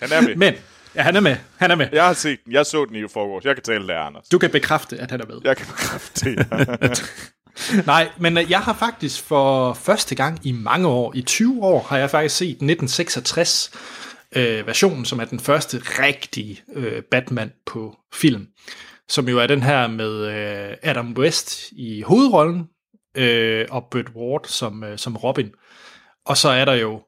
Han 0.01 0.13
er 0.13 0.21
med. 0.21 0.37
Men, 0.45 0.55
ja, 0.97 1.03
han 1.03 1.17
er 1.17 1.21
med. 1.21 1.37
Han 1.57 1.71
er 1.71 1.75
med. 1.75 1.89
Jeg 1.93 2.07
har 2.07 2.13
set 2.13 2.39
den. 2.45 2.53
Jeg 2.53 2.67
så 2.67 2.85
den 2.85 2.97
i 2.97 3.09
forgårs. 3.13 3.45
Jeg 3.45 3.55
kan 3.55 3.63
tale 3.63 3.89
der, 3.89 4.01
Anders. 4.01 4.29
Du 4.29 4.39
kan 4.39 4.51
bekræfte, 4.51 4.99
at 4.99 5.11
han 5.11 5.21
er 5.21 5.27
med. 5.27 5.41
Jeg 5.45 5.57
kan 5.57 5.67
bekræfte 5.67 6.35
det. 6.35 6.47
Nej, 7.87 8.09
men 8.19 8.39
øh, 8.39 8.51
jeg 8.51 8.61
har 8.61 8.75
faktisk 8.75 9.23
for 9.23 9.75
første 9.75 10.15
gang 10.15 10.47
i 10.47 10.53
mange 10.53 10.89
år, 10.89 11.13
i 11.15 11.23
20 11.23 11.63
år, 11.63 11.87
har 11.89 11.99
jeg 11.99 12.11
faktisk 12.11 12.37
set 12.37 12.49
1966 12.49 13.71
øh, 14.37 14.67
versionen, 14.67 15.05
som 15.05 15.21
er 15.21 15.25
den 15.25 15.41
første 15.41 15.79
rigtige 15.79 16.63
øh, 16.75 17.03
Batman 17.11 17.53
på 17.67 17.97
film. 18.15 18.47
Som 19.09 19.29
jo 19.29 19.39
er 19.39 19.47
den 19.47 19.63
her 19.63 19.87
med 19.87 20.27
øh, 20.27 20.77
Adam 20.83 21.15
West 21.19 21.71
i 21.73 22.03
hovedrollen, 22.03 22.69
øh, 23.17 23.67
og 23.71 23.85
Burt 23.91 24.11
Ward 24.17 24.45
som, 24.49 24.85
øh, 24.85 24.99
som 24.99 25.17
Robin. 25.17 25.51
Og 26.27 26.37
så 26.37 26.49
er 26.49 26.65
der 26.65 26.75
jo 26.75 27.01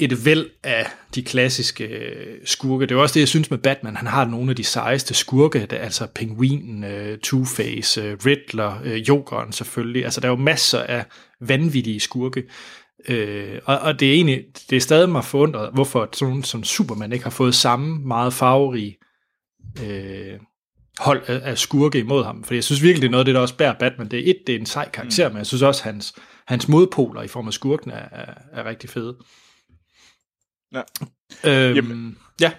et 0.00 0.24
væld 0.24 0.50
af 0.64 0.86
de 1.14 1.22
klassiske 1.22 1.84
øh, 1.84 2.38
skurke. 2.44 2.86
Det 2.86 2.94
er 2.94 2.98
også 2.98 3.14
det, 3.14 3.20
jeg 3.20 3.28
synes 3.28 3.50
med 3.50 3.58
Batman. 3.58 3.96
Han 3.96 4.06
har 4.06 4.24
nogle 4.24 4.50
af 4.50 4.56
de 4.56 4.64
sejeste 4.64 5.14
skurke, 5.14 5.66
der, 5.66 5.76
altså 5.76 6.06
Penguinen, 6.14 6.84
øh, 6.84 7.18
Two-Face, 7.26 8.00
øh, 8.00 8.16
Riddler, 8.26 8.98
Jokeren 9.08 9.52
selvfølgelig. 9.52 10.04
Altså 10.04 10.20
der 10.20 10.26
er 10.28 10.32
jo 10.32 10.36
masser 10.36 10.80
af 10.80 11.04
vanvittige 11.40 12.00
skurke. 12.00 12.42
Øh, 13.08 13.58
og, 13.64 13.78
og 13.78 14.00
det 14.00 14.08
er 14.08 14.14
egentlig, 14.14 14.44
det 14.70 14.76
er 14.76 14.80
stadig 14.80 15.08
mig 15.08 15.24
forundret, 15.24 15.70
hvorfor 15.72 16.08
sådan 16.12 16.42
som 16.42 16.64
Superman 16.64 17.12
ikke 17.12 17.24
har 17.24 17.30
fået 17.30 17.54
samme 17.54 17.98
meget 17.98 18.32
farverige 18.32 18.96
øh, 19.82 20.38
hold 20.98 21.22
af, 21.26 21.40
af 21.44 21.58
skurke 21.58 21.98
imod 21.98 22.24
ham. 22.24 22.44
For 22.44 22.54
jeg 22.54 22.64
synes 22.64 22.82
virkelig, 22.82 23.02
det 23.02 23.06
er 23.06 23.10
noget 23.10 23.20
af 23.20 23.24
det, 23.24 23.34
der 23.34 23.40
også 23.40 23.56
bærer 23.56 23.78
Batman. 23.78 24.08
Det 24.08 24.18
er 24.18 24.30
et, 24.30 24.38
det 24.46 24.54
er 24.54 24.58
en 24.58 24.66
sej 24.66 24.90
karakter, 24.90 25.28
mm. 25.28 25.34
men 25.34 25.38
jeg 25.38 25.46
synes 25.46 25.62
også, 25.62 25.82
hans, 25.82 26.14
hans 26.46 26.68
modpoler 26.68 27.22
i 27.22 27.28
form 27.28 27.46
af 27.46 27.52
skurken 27.52 27.90
er, 27.90 28.08
er, 28.12 28.34
er 28.52 28.64
rigtig 28.64 28.90
fede. 28.90 29.16
Ja. 30.74 30.82
Øhm, 31.44 31.74
Jamen, 31.74 32.18
ja. 32.40 32.52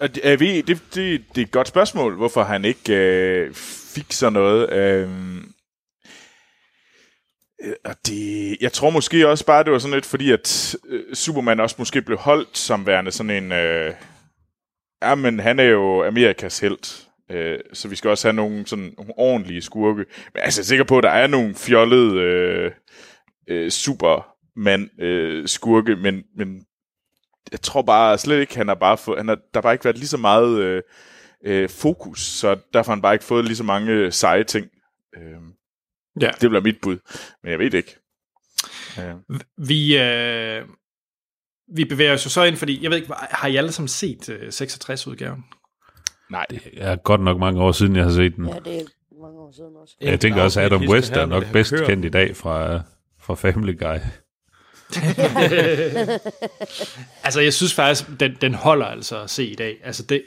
Og 0.00 0.14
det, 0.14 0.32
er 0.32 0.36
vi, 0.36 0.60
det, 0.60 0.82
det, 0.94 1.24
det 1.34 1.40
er 1.40 1.46
et 1.46 1.50
godt 1.50 1.68
spørgsmål, 1.68 2.16
hvorfor 2.16 2.42
han 2.42 2.64
ikke 2.64 2.94
øh, 2.94 3.54
fik 3.94 4.12
sådan 4.12 4.32
noget. 4.32 4.72
Øh, 4.72 5.08
øh, 7.62 7.74
og 7.84 7.94
det, 8.06 8.56
jeg 8.60 8.72
tror 8.72 8.90
måske 8.90 9.28
også 9.28 9.46
bare, 9.46 9.64
det 9.64 9.72
var 9.72 9.78
sådan 9.78 9.94
lidt 9.94 10.06
fordi, 10.06 10.30
at 10.30 10.76
øh, 10.88 11.14
Superman 11.14 11.60
også 11.60 11.76
måske 11.78 12.02
blev 12.02 12.18
holdt 12.18 12.58
som 12.58 12.86
værende 12.86 13.12
sådan 13.12 13.44
en... 13.44 13.52
Øh, 13.52 13.94
ja, 15.02 15.14
men 15.14 15.40
han 15.40 15.58
er 15.58 15.64
jo 15.64 16.04
Amerikas 16.04 16.58
held. 16.58 17.06
Øh, 17.30 17.58
så 17.72 17.88
vi 17.88 17.96
skal 17.96 18.10
også 18.10 18.28
have 18.28 18.36
nogle 18.36 18.66
sådan 18.66 18.94
nogle 18.98 19.12
ordentlige 19.16 19.62
skurke. 19.62 20.04
Men 20.34 20.42
altså, 20.42 20.60
jeg 20.60 20.64
er 20.64 20.66
sikker 20.66 20.84
på, 20.84 20.98
at 20.98 21.04
der 21.04 21.10
er 21.10 21.26
nogle 21.26 21.54
fjollede 21.54 22.20
øh, 22.20 22.70
øh, 23.48 23.70
Superman 23.70 24.90
øh, 25.00 25.48
skurke, 25.48 25.96
men, 25.96 26.22
men 26.36 26.64
jeg 27.52 27.60
tror 27.60 27.82
bare 27.82 28.18
slet 28.18 28.40
ikke, 28.40 28.56
han 28.56 28.68
har 28.68 28.74
bare 28.74 28.96
fået, 28.98 29.18
han 29.18 29.28
har, 29.28 29.34
der 29.34 29.42
har 29.54 29.60
bare 29.60 29.72
ikke 29.74 29.84
været 29.84 29.98
lige 29.98 30.08
så 30.08 30.16
meget 30.16 30.58
øh, 30.58 30.82
øh, 31.44 31.68
fokus, 31.68 32.20
så 32.22 32.56
derfor 32.74 32.90
har 32.90 32.96
han 32.96 33.02
bare 33.02 33.14
ikke 33.14 33.24
fået 33.24 33.44
lige 33.44 33.56
så 33.56 33.64
mange 33.64 33.92
øh, 33.92 34.12
seje 34.12 34.44
ting. 34.44 34.66
Øh, 35.16 35.40
Ja. 36.20 36.30
Det 36.40 36.50
bliver 36.50 36.60
mit 36.62 36.76
bud, 36.82 36.98
men 37.42 37.50
jeg 37.52 37.58
ved 37.58 37.70
det 37.70 37.78
ikke. 37.78 37.96
Øh. 38.98 39.38
Vi, 39.68 39.98
øh, 39.98 40.62
vi 41.74 41.84
bevæger 41.84 42.12
os 42.14 42.24
jo 42.24 42.30
så 42.30 42.42
ind, 42.44 42.56
fordi, 42.56 42.82
jeg 42.82 42.90
ved 42.90 42.98
ikke, 42.98 43.12
har 43.30 43.48
I 43.48 43.56
alle 43.56 43.72
sammen 43.72 43.88
set 43.88 44.28
øh, 44.28 44.48
66-udgaven? 44.48 45.44
Nej. 46.30 46.46
Det 46.50 46.62
er 46.76 46.96
godt 46.96 47.20
nok 47.20 47.38
mange 47.38 47.62
år 47.62 47.72
siden, 47.72 47.96
jeg 47.96 48.04
har 48.04 48.10
set 48.10 48.36
den. 48.36 48.48
Ja, 48.48 48.54
det 48.64 48.80
er 48.80 48.84
mange 49.22 49.40
år 49.40 49.52
siden 49.52 49.76
også. 49.76 49.94
Jeg 50.00 50.20
tænker 50.20 50.42
også, 50.42 50.60
at 50.60 50.66
Adam 50.66 50.88
West 50.88 51.12
er 51.12 51.26
nok 51.26 51.44
bedst 51.52 51.74
kendt 51.86 52.04
i 52.04 52.08
dag 52.08 52.36
fra, 52.36 52.80
fra 53.20 53.34
Family 53.34 53.78
Guy. 53.78 53.96
altså, 57.24 57.40
jeg 57.40 57.52
synes 57.52 57.74
faktisk, 57.74 58.04
den, 58.20 58.36
den 58.40 58.54
holder 58.54 58.86
altså 58.86 59.22
at 59.22 59.30
se 59.30 59.46
i 59.46 59.54
dag. 59.54 59.76
Altså, 59.84 60.02
det, 60.02 60.22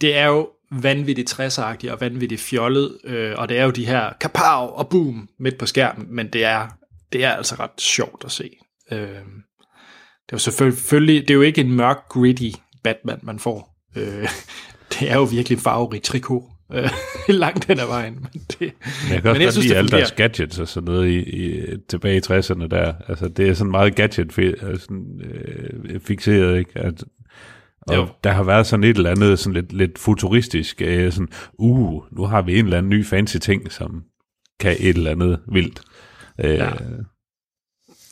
det 0.00 0.16
er 0.16 0.26
jo 0.26 0.48
vanvittigt 0.72 1.32
60'er 1.32 1.92
og 1.92 2.00
vanvittigt 2.00 2.40
fjollet, 2.40 2.98
øh, 3.04 3.34
og 3.36 3.48
det 3.48 3.58
er 3.58 3.64
jo 3.64 3.70
de 3.70 3.86
her 3.86 4.12
kapav 4.20 4.78
og 4.78 4.88
boom 4.88 5.28
midt 5.38 5.58
på 5.58 5.66
skærmen, 5.66 6.06
men 6.10 6.28
det 6.28 6.44
er, 6.44 6.68
det 7.12 7.24
er 7.24 7.30
altså 7.30 7.54
ret 7.54 7.80
sjovt 7.80 8.24
at 8.24 8.32
se. 8.32 8.50
Øh, 8.92 9.22
det 10.26 10.32
er 10.32 10.32
jo 10.32 10.38
selvfølgelig, 10.38 11.22
det 11.22 11.30
er 11.30 11.34
jo 11.34 11.42
ikke 11.42 11.60
en 11.60 11.72
mørk, 11.72 12.08
gritty 12.08 12.50
Batman, 12.84 13.18
man 13.22 13.38
får. 13.38 13.76
Øh, 13.96 14.28
det 14.92 15.10
er 15.10 15.14
jo 15.14 15.22
virkelig 15.22 15.58
farverigt 15.58 15.62
farverig 15.62 16.02
trikot, 16.02 16.42
øh, 16.74 16.90
langt 17.42 17.64
hen 17.64 17.78
ad 17.80 17.86
vejen. 17.86 18.14
Men 18.14 18.42
det, 18.48 18.60
Men 18.60 19.12
jeg 19.12 19.22
kan 19.22 19.30
også 19.30 19.38
men 19.40 19.46
godt 19.46 19.56
lide 19.64 19.76
alle 19.76 19.88
fungerer. 19.90 20.00
deres 20.00 20.12
gadgets 20.12 20.58
og 20.58 20.68
sådan 20.68 20.84
noget 20.92 21.08
i, 21.08 21.18
i, 21.46 21.62
tilbage 21.88 22.16
i 22.16 22.20
60'erne 22.20 22.66
der. 22.68 22.92
Altså, 23.08 23.28
det 23.28 23.48
er 23.48 23.54
sådan 23.54 23.70
meget 23.70 23.94
gadget 23.94 24.32
sådan, 24.80 25.20
øh, 25.24 26.00
fixeret, 26.00 26.58
ikke? 26.58 26.78
At, 26.78 27.04
og 27.86 27.94
Jo. 27.96 28.06
der 28.24 28.30
har 28.32 28.42
været 28.42 28.66
sådan 28.66 28.84
et 28.84 28.96
eller 28.96 29.10
andet 29.10 29.38
sådan 29.38 29.54
lidt, 29.54 29.72
lidt 29.72 29.98
futuristisk, 29.98 30.82
øh, 30.82 31.12
sådan, 31.12 31.28
uh, 31.58 32.02
nu 32.16 32.24
har 32.24 32.42
vi 32.42 32.58
en 32.58 32.64
eller 32.64 32.78
anden 32.78 32.90
ny 32.90 33.06
fancy 33.06 33.36
ting, 33.36 33.72
som 33.72 34.02
kan 34.60 34.76
et 34.80 34.96
eller 34.96 35.10
andet 35.10 35.40
vildt. 35.52 35.80
Øh, 36.44 36.50
Ja. 36.54 36.70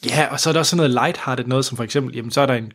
Ja, 0.06 0.26
og 0.32 0.40
så 0.40 0.48
er 0.50 0.52
der 0.52 0.60
også 0.60 0.70
sådan 0.70 0.90
noget 0.90 0.90
lighthearted 1.06 1.44
noget, 1.44 1.64
som 1.64 1.76
for 1.76 1.84
eksempel, 1.84 2.14
jamen 2.16 2.30
så 2.30 2.40
er 2.40 2.46
der 2.46 2.54
en, 2.54 2.72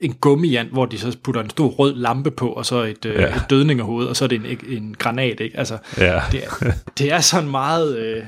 en 0.00 0.12
gummiand, 0.14 0.68
hvor 0.70 0.86
de 0.86 0.98
så 0.98 1.18
putter 1.24 1.40
en 1.42 1.50
stor 1.50 1.68
rød 1.68 1.94
lampe 1.94 2.30
på, 2.30 2.48
og 2.52 2.66
så 2.66 2.82
et, 2.82 3.04
øh, 3.04 3.14
Ja. 3.14 3.36
et 3.36 3.42
dødningerhoved, 3.50 4.06
og 4.06 4.16
så 4.16 4.24
er 4.24 4.28
det 4.28 4.36
en, 4.50 4.76
en 4.78 4.94
granat, 4.94 5.40
ikke? 5.40 5.58
Altså, 5.58 5.78
Ja. 5.98 6.22
det, 6.32 6.44
er, 6.44 6.72
det 6.98 7.12
er 7.12 7.20
sådan 7.20 7.50
meget... 7.50 7.98
Øh, 7.98 8.24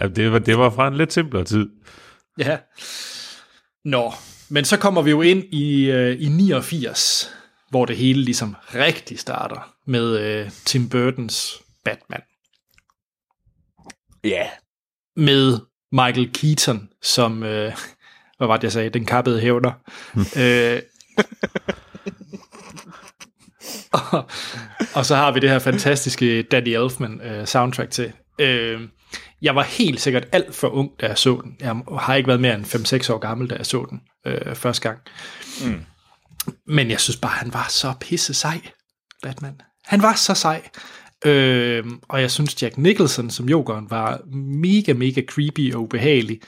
ja, 0.00 0.08
det, 0.08 0.32
var, 0.32 0.38
det 0.38 0.58
var 0.58 0.70
fra 0.70 0.88
en 0.88 0.96
lidt 0.96 1.12
simplere 1.12 1.44
tid. 1.44 1.66
Ja. 2.38 2.58
Nå, 3.84 4.12
men 4.48 4.64
så 4.64 4.76
kommer 4.76 5.02
vi 5.02 5.10
jo 5.10 5.22
ind 5.22 5.44
i, 5.54 5.90
øh, 5.90 6.16
i 6.20 6.28
89, 6.28 7.30
hvor 7.70 7.84
det 7.84 7.96
hele 7.96 8.22
ligesom 8.22 8.56
rigtig 8.74 9.18
starter 9.18 9.74
med 9.86 10.18
øh, 10.18 10.50
Tim 10.64 10.88
Burtons 10.88 11.54
Batman. 11.84 12.20
Ja. 14.24 14.28
Yeah. 14.30 14.46
Med 15.16 15.58
Michael 15.92 16.32
Keaton 16.32 16.88
som, 17.02 17.42
øh, 17.42 17.72
hvad 18.38 18.46
var 18.48 18.56
det 18.56 18.64
jeg 18.64 18.72
sagde, 18.72 18.90
den 18.90 19.04
kappede 19.04 19.40
hævner. 19.40 19.72
øh, 20.36 20.82
og, 23.92 24.30
og 24.94 25.06
så 25.06 25.16
har 25.16 25.32
vi 25.32 25.40
det 25.40 25.50
her 25.50 25.58
fantastiske 25.58 26.42
Danny 26.42 26.68
Elfman 26.68 27.20
øh, 27.20 27.46
soundtrack 27.46 27.90
til. 27.90 28.12
Øh, 28.38 28.80
jeg 29.42 29.54
var 29.54 29.62
helt 29.62 30.00
sikkert 30.00 30.26
alt 30.32 30.54
for 30.54 30.68
ung, 30.68 30.90
da 31.00 31.06
jeg 31.06 31.18
så 31.18 31.40
den. 31.44 31.56
Jeg 31.60 31.76
har 31.98 32.14
ikke 32.14 32.28
været 32.28 32.40
mere 32.40 32.54
end 32.54 32.64
5-6 33.08 33.12
år 33.12 33.18
gammel, 33.18 33.50
da 33.50 33.54
jeg 33.54 33.66
så 33.66 33.86
den 33.90 34.00
øh, 34.26 34.54
første 34.54 34.82
gang. 34.88 34.98
Mm. 35.64 35.80
Men 36.66 36.90
jeg 36.90 37.00
synes 37.00 37.16
bare, 37.16 37.32
han 37.32 37.52
var 37.52 37.66
så 37.68 37.94
pisse 38.00 38.34
sej, 38.34 38.60
Batman. 39.22 39.60
Han 39.84 40.02
var 40.02 40.14
så 40.14 40.34
sej. 40.34 40.62
Øh, 41.24 41.84
og 42.08 42.20
jeg 42.20 42.30
synes, 42.30 42.62
Jack 42.62 42.78
Nicholson 42.78 43.30
som 43.30 43.48
Jokeren 43.48 43.90
var 43.90 44.20
mega, 44.36 44.92
mega 44.92 45.22
creepy 45.28 45.74
og 45.74 45.82
ubehagelig. 45.82 46.40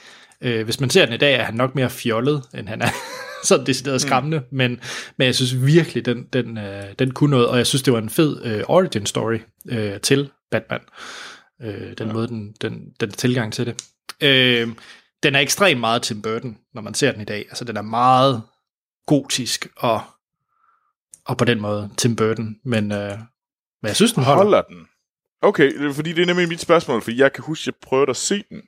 Øh, 0.43 0.63
hvis 0.63 0.79
man 0.79 0.89
ser 0.89 1.05
den 1.05 1.13
i 1.13 1.17
dag, 1.17 1.33
er 1.33 1.43
han 1.43 1.53
nok 1.53 1.75
mere 1.75 1.89
fjollet, 1.89 2.43
end 2.53 2.67
han 2.67 2.81
er 2.81 2.89
sådan 3.43 3.65
decideret 3.65 4.01
skræmmende. 4.01 4.39
Mm. 4.39 4.57
Men, 4.57 4.79
men 5.17 5.25
jeg 5.25 5.35
synes 5.35 5.65
virkelig, 5.65 6.05
den, 6.05 6.23
den, 6.33 6.57
øh, 6.57 6.83
den 6.99 7.11
kunne 7.11 7.31
noget. 7.31 7.47
Og 7.47 7.57
jeg 7.57 7.67
synes, 7.67 7.83
det 7.83 7.93
var 7.93 7.99
en 7.99 8.09
fed 8.09 8.45
øh, 8.45 8.63
origin 8.67 9.05
story 9.05 9.39
øh, 9.69 9.99
til 9.99 10.31
Batman. 10.51 10.81
Øh, 11.61 11.97
den 11.97 12.07
ja. 12.07 12.13
måde, 12.13 12.27
den, 12.27 12.53
den, 12.61 12.93
den 12.99 13.11
tilgang 13.11 13.53
til 13.53 13.65
det. 13.65 13.83
Øh, 14.21 14.67
den 15.23 15.35
er 15.35 15.39
ekstremt 15.39 15.79
meget 15.79 16.01
Tim 16.01 16.21
Burton, 16.21 16.57
når 16.73 16.81
man 16.81 16.93
ser 16.93 17.11
den 17.11 17.21
i 17.21 17.25
dag. 17.25 17.45
Altså, 17.49 17.65
den 17.65 17.77
er 17.77 17.81
meget 17.81 18.41
gotisk 19.07 19.67
og, 19.77 20.01
og 21.25 21.37
på 21.37 21.45
den 21.45 21.59
måde 21.59 21.89
Tim 21.97 22.15
Burton. 22.15 22.55
Men, 22.65 22.91
øh, 22.91 23.17
men 23.81 23.87
jeg 23.87 23.95
synes, 23.95 24.13
den 24.13 24.23
holder. 24.23 24.43
Holder 24.43 24.61
den? 24.61 24.87
Okay, 25.41 25.93
fordi 25.93 26.13
det 26.13 26.21
er 26.21 26.25
nemlig 26.25 26.47
mit 26.47 26.61
spørgsmål, 26.61 27.01
for 27.01 27.11
jeg 27.11 27.33
kan 27.33 27.43
huske, 27.43 27.63
jeg 27.67 27.73
prøvede 27.81 28.09
at 28.09 28.17
se 28.17 28.43
den. 28.49 28.61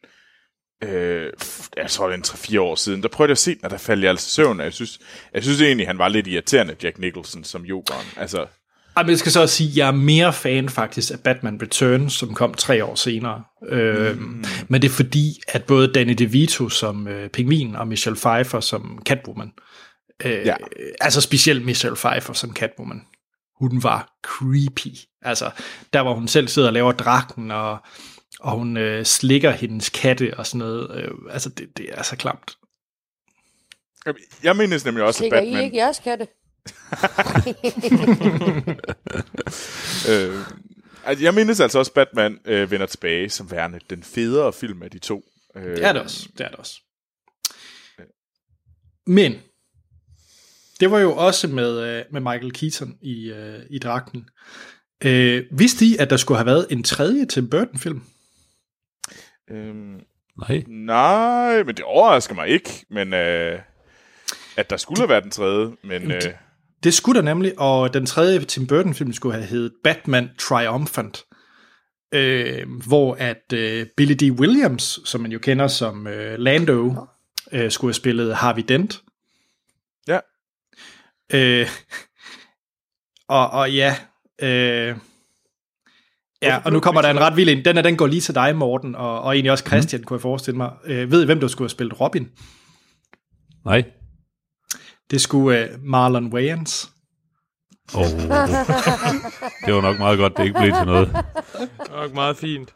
Øh, 0.81 1.29
jeg 1.77 1.89
tror, 1.89 2.07
det 2.07 2.13
er 2.13 2.17
en 2.17 2.23
3-4 2.23 2.59
år 2.59 2.75
siden. 2.75 3.03
Der 3.03 3.09
prøvede 3.09 3.29
jeg 3.29 3.33
at 3.33 3.37
se 3.37 3.55
den, 3.55 3.65
og 3.65 3.71
der 3.71 3.77
faldt 3.77 4.03
jeg 4.03 4.09
altså 4.09 4.29
søvn. 4.29 4.59
og 4.59 4.63
Jeg 4.63 4.73
synes, 4.73 4.99
jeg 5.33 5.43
synes 5.43 5.61
egentlig, 5.61 5.87
han 5.87 5.97
var 5.97 6.07
lidt 6.07 6.27
irriterende, 6.27 6.75
Jack 6.83 6.99
Nicholson, 6.99 7.43
som 7.43 7.65
jokeren. 7.65 8.05
Altså, 8.17 8.45
Ej, 8.95 9.03
men 9.03 9.09
jeg 9.09 9.19
skal 9.19 9.31
så 9.31 9.41
også 9.41 9.55
sige, 9.55 9.69
at 9.69 9.77
jeg 9.77 9.87
er 9.87 9.91
mere 9.91 10.33
fan 10.33 10.69
faktisk 10.69 11.11
af 11.11 11.19
Batman 11.19 11.59
Returns, 11.61 12.13
som 12.13 12.33
kom 12.33 12.53
tre 12.53 12.85
år 12.85 12.95
senere. 12.95 13.43
Øh, 13.67 14.17
mm. 14.17 14.43
Men 14.67 14.81
det 14.81 14.87
er 14.87 14.93
fordi, 14.93 15.41
at 15.47 15.63
både 15.63 15.93
Danny 15.93 16.13
DeVito 16.13 16.69
som 16.69 17.07
øh, 17.07 17.29
Pingvin 17.29 17.75
og 17.75 17.87
Michelle 17.87 18.19
Pfeiffer 18.19 18.59
som 18.59 19.01
Catwoman, 19.05 19.51
øh, 20.25 20.45
ja. 20.45 20.55
altså 21.01 21.21
specielt 21.21 21.65
Michelle 21.65 21.95
Pfeiffer 21.95 22.33
som 22.33 22.53
Catwoman, 22.53 23.01
hun 23.59 23.83
var 23.83 24.13
creepy. 24.23 24.95
Altså, 25.21 25.49
der 25.93 26.03
hvor 26.03 26.13
hun 26.13 26.27
selv 26.27 26.47
sidder 26.47 26.67
og 26.67 26.73
laver 26.73 26.91
drakken, 26.91 27.51
og, 27.51 27.77
og 28.39 28.51
hun 28.51 28.77
øh, 28.77 29.05
slikker 29.05 29.51
hendes 29.51 29.89
katte 29.89 30.37
og 30.37 30.47
sådan 30.47 30.59
noget. 30.59 31.03
Øh, 31.03 31.11
altså, 31.29 31.49
det, 31.49 31.77
det 31.77 31.89
er 31.93 32.03
så 32.03 32.15
klamt. 32.15 32.57
jeg 34.43 34.55
mindes 34.55 34.85
nemlig 34.85 35.03
også, 35.03 35.17
at 35.23 35.29
Slikker 35.29 35.39
I 35.39 35.45
Batman... 35.45 35.63
ikke 35.63 35.77
jeres 35.77 35.99
katte? 35.99 36.27
øh, 40.11 40.45
altså, 41.05 41.23
jeg 41.23 41.33
mindes 41.33 41.59
altså 41.59 41.79
også, 41.79 41.91
at 41.95 42.07
Batman 42.07 42.39
øh, 42.45 42.71
vender 42.71 42.85
tilbage 42.85 43.29
som 43.29 43.51
værende 43.51 43.79
den 43.89 44.03
federe 44.03 44.53
film 44.53 44.83
af 44.83 44.91
de 44.91 44.99
to. 44.99 45.23
Øh, 45.55 45.63
Det 45.63 45.85
er 45.85 45.93
det 45.93 46.01
også. 46.01 46.27
Det 46.37 46.45
er 46.45 46.49
det 46.49 46.57
også. 46.57 46.81
Men 49.07 49.35
det 50.79 50.91
var 50.91 50.99
jo 50.99 51.15
også 51.15 51.47
med, 51.47 51.79
øh, 51.79 52.05
med 52.11 52.21
Michael 52.21 52.51
Keaton 52.51 52.97
i, 53.01 53.31
øh, 53.31 53.59
i 53.69 53.79
dragten. 53.79 54.29
Øh, 55.03 55.45
vidste 55.51 55.85
I, 55.85 55.97
at 55.97 56.09
der 56.09 56.17
skulle 56.17 56.37
have 56.37 56.45
været 56.45 56.67
en 56.69 56.83
tredje 56.83 57.25
Tim 57.25 57.49
Burton-film? 57.49 58.03
Øhm, 59.51 59.99
Nej. 60.49 60.63
Nej, 60.67 61.63
men 61.63 61.75
det 61.75 61.85
overrasker 61.85 62.35
mig 62.35 62.47
ikke. 62.47 62.85
Men 62.89 63.13
øh, 63.13 63.59
at 64.57 64.69
der 64.69 64.77
skulle 64.77 64.99
have 64.99 65.09
været 65.09 65.23
den 65.23 65.31
tredje. 65.31 65.71
Men 65.83 66.11
øh, 66.11 66.21
Det 66.83 66.93
skulle 66.93 67.19
der 67.19 67.25
nemlig, 67.25 67.59
og 67.59 67.93
den 67.93 68.05
tredje 68.05 68.39
Tim 68.39 68.67
Burton-film 68.67 69.13
skulle 69.13 69.33
have 69.35 69.45
heddet 69.45 69.73
Batman 69.83 70.29
Triumphant. 70.39 71.25
Øh, 72.11 72.67
hvor 72.87 73.15
at 73.15 73.53
øh, 73.53 73.85
Billy 73.97 74.13
D. 74.13 74.31
Williams, 74.31 74.99
som 75.05 75.21
man 75.21 75.31
jo 75.31 75.39
kender 75.39 75.67
som 75.67 76.07
øh, 76.07 76.39
Lando, 76.39 76.95
øh, 77.51 77.71
skulle 77.71 77.89
have 77.89 77.93
spillet 77.93 78.35
Harvey 78.35 78.63
Dent. 78.67 79.01
Ja. 80.07 80.19
Øh, 81.33 81.67
og, 83.27 83.49
og 83.49 83.71
ja, 83.71 83.95
øh, 84.41 84.97
ja, 86.41 86.61
og 86.65 86.71
nu 86.71 86.79
kommer 86.79 87.01
der 87.01 87.09
en 87.09 87.19
ret 87.19 87.35
vild 87.35 87.49
en. 87.49 87.65
Den, 87.65 87.77
er, 87.77 87.81
den 87.81 87.97
går 87.97 88.07
lige 88.07 88.21
til 88.21 88.35
dig, 88.35 88.55
Morten, 88.55 88.95
og, 88.95 89.21
og 89.21 89.33
egentlig 89.33 89.51
også 89.51 89.63
Christian, 89.67 90.01
mm. 90.01 90.05
kunne 90.05 90.15
jeg 90.15 90.21
forestille 90.21 90.57
mig. 90.57 90.71
Øh, 90.85 91.11
ved 91.11 91.21
I, 91.21 91.25
hvem 91.25 91.39
der 91.39 91.47
skulle 91.47 91.65
have 91.65 91.69
spillet 91.69 92.01
Robin? 92.01 92.29
Nej. 93.65 93.83
Det 95.11 95.21
skulle 95.21 95.59
øh, 95.59 95.69
Marlon 95.83 96.33
Wayans. 96.33 96.91
Oh. 97.93 98.05
det 99.65 99.73
var 99.73 99.81
nok 99.81 99.99
meget 99.99 100.17
godt, 100.17 100.37
det 100.37 100.43
ikke 100.43 100.59
blev 100.59 100.73
til 100.73 100.85
noget. 100.85 101.25
Nok 101.91 102.13
meget 102.13 102.37
fint. 102.37 102.73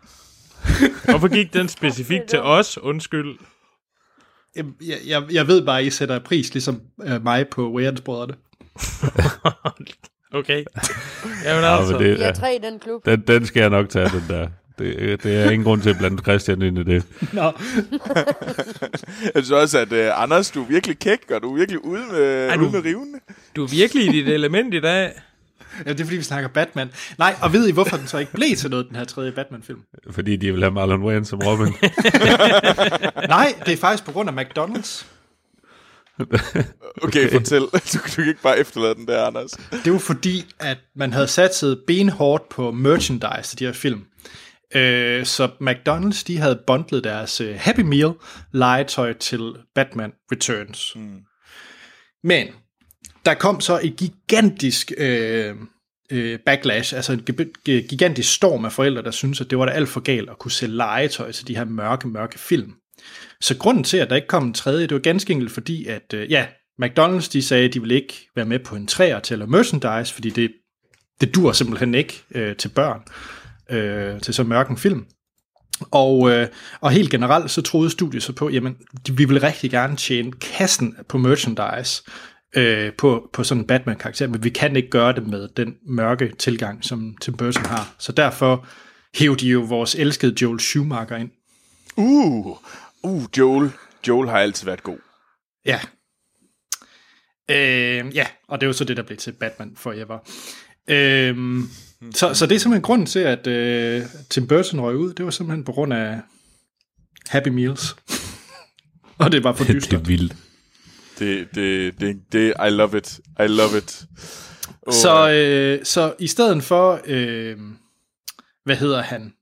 Hvorfor 1.10 1.28
gik 1.28 1.54
den 1.54 1.68
specifikt 1.68 2.26
til 2.30 2.40
os? 2.40 2.78
Undskyld. 2.78 3.38
Jeg, 4.56 4.66
jeg, 5.08 5.24
jeg 5.32 5.48
ved 5.48 5.66
bare, 5.66 5.80
at 5.80 5.86
I 5.86 5.90
sætter 5.90 6.20
pris, 6.20 6.54
ligesom 6.54 6.82
øh, 7.04 7.24
mig, 7.24 7.48
på 7.48 7.72
Wayans-brødrene. 7.72 8.34
okay. 10.36 10.64
Jamen 11.46 11.64
Ja, 11.64 11.78
altså. 11.80 11.94
men 12.00 12.02
det, 12.04 12.26
er 12.26 12.34
tre 12.34 12.56
i 12.56 12.60
den 12.70 12.80
klub. 12.80 13.06
Den, 13.06 13.22
den 13.28 13.46
skal 13.46 13.60
jeg 13.62 13.70
nok 13.70 13.90
tage, 13.90 14.10
den 14.10 14.24
der. 14.30 14.48
Det, 14.80 15.24
det 15.24 15.36
er 15.36 15.50
ingen 15.50 15.64
grund 15.64 15.82
til 15.82 15.90
at 15.90 15.98
blande 15.98 16.22
Christian 16.24 16.62
ind 16.62 16.78
i 16.78 16.84
det. 16.84 17.04
Nå. 17.34 17.42
jeg 19.36 19.44
synes 19.44 19.52
også, 19.52 19.80
at 19.80 19.92
øh, 19.94 20.22
Anders, 20.24 20.52
du 20.52 20.64
er 20.64 20.68
virkelig 20.68 21.00
kæk, 21.00 21.32
og 21.32 21.42
du 21.42 21.52
er 21.54 21.58
virkelig 21.58 21.86
ude 21.86 22.02
med, 22.12 22.48
Ej, 22.50 22.56
ude 22.58 22.66
du- 22.66 22.72
med 22.72 22.86
rivene. 22.86 23.20
Du 23.56 23.64
er 23.64 23.68
virkelig 23.68 24.06
i 24.06 24.12
dit 24.12 24.28
element 24.30 24.74
i 24.74 24.80
dag. 24.80 25.12
Ja, 25.86 25.92
det 25.94 26.00
er 26.00 26.06
fordi, 26.06 26.18
vi 26.18 26.24
snakker 26.24 26.50
Batman. 26.50 26.90
Nej, 27.18 27.36
og 27.42 27.54
ved 27.54 27.68
I, 27.68 27.72
hvorfor 27.72 27.98
den 27.98 28.08
så 28.08 28.18
ikke 28.18 28.32
blev 28.32 28.56
til 28.56 28.70
noget, 28.70 28.88
den 28.90 28.96
her 28.96 29.04
tredje 29.04 29.32
Batman-film? 29.32 29.80
Fordi 30.12 30.36
de 30.36 30.52
vil 30.52 30.62
have 30.62 30.72
Marlon 30.74 31.04
Wayans 31.04 31.28
som 31.28 31.40
Robin. 31.46 31.68
Nej, 33.36 33.54
det 33.66 33.74
er 33.74 33.78
faktisk 33.78 34.06
på 34.06 34.12
grund 34.12 34.30
af 34.30 34.44
McDonald's. 34.46 35.06
Okay, 37.02 37.32
fortæl. 37.32 37.62
Du, 37.94 37.98
du 37.98 38.12
kan 38.16 38.28
ikke 38.28 38.42
bare 38.42 38.60
efterlade 38.60 38.96
den 38.96 39.08
der, 39.08 39.24
Anders. 39.26 39.52
Det 39.86 39.94
var 39.94 40.00
fordi, 40.00 40.46
at 40.60 40.78
man 40.96 41.14
havde 41.14 41.28
satset 41.28 41.84
benhårdt 41.88 42.50
på 42.50 42.72
merchandise 42.72 43.44
til 43.50 43.60
de 43.60 43.66
her 43.66 43.74
film. 43.74 44.02
Øh, 44.76 45.26
så 45.26 45.48
McDonald's, 45.62 46.24
de 46.28 46.38
havde 46.38 46.60
bundlet 46.68 47.04
deres 47.04 47.42
øh, 47.42 47.56
Happy 47.60 47.80
Meal 47.80 48.14
legetøj 48.54 49.14
til 49.14 49.54
Batman 49.76 50.12
Returns. 50.32 50.92
Mm. 50.96 51.20
Men 52.24 52.48
der 53.26 53.34
kom 53.34 53.62
så 53.62 53.80
et 53.84 53.96
gigantisk 53.96 54.92
øh, 54.98 55.56
øh, 56.12 56.40
backlash, 56.46 56.96
altså 56.96 57.14
en 57.14 57.20
gi- 57.20 57.54
gi- 57.66 57.88
gigantisk 57.88 58.34
storm 58.36 58.66
af 58.66 58.72
forældre, 58.72 59.02
der 59.02 59.12
syntes, 59.12 59.42
at 59.42 59.50
det 59.50 59.58
var 59.58 59.66
da 59.66 59.72
alt 59.72 59.90
for 59.90 60.00
galt 60.00 60.30
at 60.30 60.40
kunne 60.40 60.52
sælge 60.52 60.76
legetøj 60.76 61.32
til 61.32 61.48
de 61.48 61.56
her 61.58 61.66
mørke, 61.66 62.08
mørke 62.08 62.40
film. 62.40 62.74
Så 63.42 63.58
grunden 63.58 63.84
til, 63.84 63.98
at 63.98 64.10
der 64.10 64.16
ikke 64.16 64.28
kom 64.28 64.44
en 64.48 64.54
tredje, 64.54 64.88
det 64.88 64.94
var 64.94 65.00
ganske 65.00 65.34
enkelt 65.34 65.52
fordi, 65.52 65.86
at 65.86 66.14
øh, 66.14 66.32
ja, 66.32 66.46
McDonald's 66.84 67.30
de 67.34 67.42
sagde, 67.42 67.66
at 67.68 67.74
de 67.74 67.80
ville 67.80 67.96
ikke 67.96 68.30
være 68.36 68.46
med 68.46 68.60
på 68.60 68.76
en 68.76 68.88
træer 68.88 69.20
til 69.20 69.34
eller 69.34 69.46
merchandise, 69.46 70.14
fordi 70.14 70.30
det 70.30 70.52
det 71.22 71.36
dur 71.36 71.52
simpelthen 71.52 71.96
ikke 71.96 72.24
øh, 72.32 72.56
til 72.56 72.70
børn, 72.70 73.02
øh, 73.78 74.22
til 74.22 74.34
så 74.34 74.44
mørk 74.44 74.70
en 74.70 74.78
film. 74.78 75.06
Og, 75.92 76.32
øh, 76.32 76.48
og 76.82 76.92
helt 76.92 77.12
generelt 77.12 77.52
så 77.52 77.62
troede 77.62 77.90
studiet 77.90 78.24
så 78.24 78.34
på, 78.34 78.50
jamen 78.50 78.76
de- 79.08 79.18
vi 79.18 79.26
vil 79.26 79.40
rigtig 79.40 79.72
gerne 79.72 79.96
tjene 79.96 80.32
kassen 80.32 80.96
på 81.10 81.18
merchandise 81.18 82.04
øh, 82.56 82.94
på, 82.94 83.30
på 83.34 83.44
sådan 83.44 83.62
en 83.62 83.68
Batman-karakter, 83.68 84.28
men 84.28 84.44
vi 84.44 84.50
kan 84.50 84.76
ikke 84.76 84.90
gøre 84.90 85.14
det 85.14 85.28
med 85.28 85.48
den 85.58 85.76
mørke 85.88 86.32
tilgang, 86.40 86.86
som 86.86 87.16
Tim 87.22 87.34
Burton 87.34 87.66
har. 87.66 87.96
Så 88.00 88.12
derfor 88.12 88.68
hævde 89.16 89.40
de 89.40 89.50
jo 89.50 89.60
vores 89.60 89.96
elskede 89.96 90.36
Joel 90.42 90.60
Schumacher 90.60 91.18
ind. 91.18 91.30
Uh, 91.98 92.58
uh, 93.06 93.24
Joel. 93.38 93.72
Joel 94.08 94.30
har 94.30 94.40
altid 94.40 94.66
været 94.66 94.84
god. 94.84 94.98
Ja. 95.66 95.80
Øh, 97.52 98.16
ja, 98.16 98.28
og 98.48 98.62
det 98.62 98.66
er 98.66 98.68
jo 98.68 98.74
så 98.74 98.84
det, 98.84 98.98
der 98.98 99.04
blev 99.04 99.18
til 99.18 99.32
Batman 99.32 99.74
Forever. 99.76 100.20
Øh, 100.88 101.60
så, 102.14 102.34
så 102.34 102.46
det 102.46 102.56
er 102.56 102.60
simpelthen 102.60 102.82
grunden 102.82 103.08
til, 103.08 103.20
at 103.20 103.48
øh, 103.48 104.04
Tim 104.30 104.48
Burton 104.48 104.82
røg 104.82 104.96
ud. 104.96 105.14
Det 105.14 105.26
var 105.26 105.32
simpelthen 105.32 105.64
på 105.64 105.72
grund 105.72 105.94
af 105.94 106.20
Happy 107.28 107.48
Meals. 107.48 107.96
og 109.18 109.32
det 109.32 109.44
var 109.44 109.54
for 109.54 109.64
det 109.64 109.76
dystert. 109.76 110.02
er 110.02 110.06
vildt. 110.06 110.36
Det, 111.20 111.48
det, 111.56 112.00
det, 112.00 112.22
det, 112.32 112.54
I 112.68 112.70
love 112.70 112.98
it. 112.98 113.20
I 113.40 113.48
love 113.48 113.78
it. 113.78 114.04
Oh, 114.82 114.94
Så, 114.94 115.30
øh, 115.32 115.86
så 115.86 116.14
i 116.20 116.28
stedet 116.28 116.64
for, 116.64 117.02
øh, 117.06 117.58
hvad 118.66 118.76
hedder 118.76 119.02
han, 119.02 119.34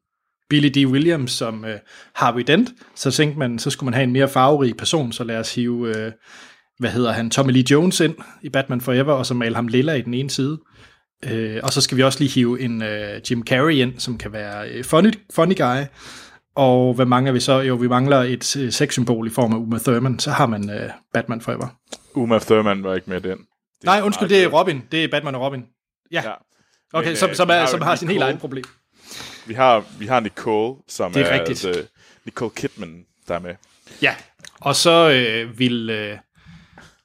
Billy 0.54 0.84
D. 0.84 0.88
Williams 0.88 1.32
som 1.32 1.66
øh, 1.66 1.80
Harvey 2.16 2.44
Dent, 2.48 2.70
så 2.96 3.12
tænkte 3.12 3.40
man, 3.40 3.60
så 3.60 3.70
skulle 3.70 3.88
man 3.88 3.94
have 3.94 4.04
en 4.04 4.12
mere 4.12 4.30
farverig 4.30 4.78
person, 4.78 5.12
så 5.12 5.24
lad 5.24 5.38
os 5.38 5.56
hive, 5.56 5.98
øh, 5.98 6.12
hvad 6.80 6.90
hedder 6.90 7.12
han, 7.12 7.30
Tommy 7.30 7.52
Lee 7.52 7.64
Jones 7.72 8.00
ind 8.00 8.16
i 8.42 8.50
Batman 8.50 8.82
Forever, 8.82 9.14
og 9.14 9.26
så 9.26 9.34
male 9.34 9.56
ham 9.56 9.68
lilla 9.68 9.94
i 9.94 10.02
den 10.02 10.14
ene 10.14 10.30
side. 10.30 10.60
Øh, 11.32 11.60
og 11.64 11.74
så 11.74 11.82
skal 11.82 11.98
vi 11.98 12.04
også 12.04 12.20
lige 12.20 12.32
hive 12.32 12.62
en 12.62 12.82
øh, 12.84 13.22
Jim 13.32 13.44
Carrey 13.44 13.74
ind, 13.74 14.00
som 14.00 14.18
kan 14.18 14.32
være 14.34 14.70
øh, 14.70 14.84
funny, 14.84 15.14
funny 15.34 15.58
guy. 15.58 15.84
Og 16.56 16.94
hvad 16.94 17.06
mangler 17.06 17.32
vi 17.32 17.40
så? 17.40 17.60
Jo, 17.60 17.76
vi 17.76 17.88
mangler 17.88 18.18
et 18.18 18.56
øh, 18.58 18.72
sexsymbol 18.72 19.28
i 19.28 19.30
form 19.30 19.54
af 19.54 19.58
Uma 19.58 19.78
Thurman. 19.78 20.20
Så 20.20 20.32
har 20.32 20.46
man 20.46 20.70
øh, 20.70 20.90
Batman 21.14 21.42
Forever. 21.42 21.68
Uma 22.16 22.40
Thurman 22.40 22.84
var 22.84 22.96
ikke 22.96 23.10
med 23.10 23.22
den. 23.22 23.38
Det 23.38 23.84
Nej, 23.84 24.02
undskyld, 24.04 24.30
det 24.30 24.44
er. 24.44 24.48
Robin. 24.48 24.82
Det 24.92 25.04
er 25.04 25.08
Batman 25.08 25.36
og 25.36 25.42
Robin. 25.42 25.64
Ja, 26.12 26.22
Ja. 26.26 26.34
okay, 26.94 27.08
Men, 27.08 27.16
som, 27.16 27.30
øh, 27.30 27.36
som, 27.36 27.50
er, 27.50 27.54
har 27.54 27.66
som 27.66 27.82
har 27.82 27.96
sin 27.96 28.08
helt 28.08 28.24
egen 28.24 28.38
problem. 28.38 28.64
Vi 29.48 29.54
har, 29.54 29.86
vi 30.00 30.06
har 30.06 30.20
Nicole, 30.20 30.82
som 30.88 31.12
Det 31.12 31.22
er 31.22 31.26
er, 31.26 31.40
rigtigt. 31.40 31.66
altså, 31.66 31.88
Nicole 32.26 32.52
Kidman, 32.56 33.06
der 33.28 33.36
er 33.36 33.40
med. 33.40 33.56
Ja, 34.02 34.16
og 34.62 34.76
så 34.76 35.12
øh, 35.12 35.60
vil, 35.60 35.90
øh, 35.90 36.18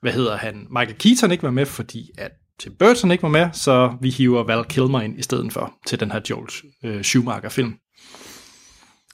hvad 0.01 0.13
hedder 0.13 0.37
han, 0.37 0.67
Michael 0.71 0.99
Keaton 0.99 1.31
ikke 1.31 1.43
være 1.43 1.53
med, 1.53 1.67
fordi 1.67 2.11
at 2.19 2.33
Tim 2.59 2.75
Burton 2.79 3.11
ikke 3.11 3.23
var 3.23 3.29
med, 3.29 3.49
så 3.53 3.97
vi 4.01 4.11
hiver 4.11 4.43
Val 4.45 4.65
Kilmer 4.65 5.01
ind 5.01 5.19
i 5.19 5.23
stedet 5.23 5.53
for 5.53 5.75
til 5.87 6.01
den 6.01 6.11
her 6.11 6.21
Joel 6.31 6.49
øh, 6.85 7.03
Schumacher-film. 7.03 7.79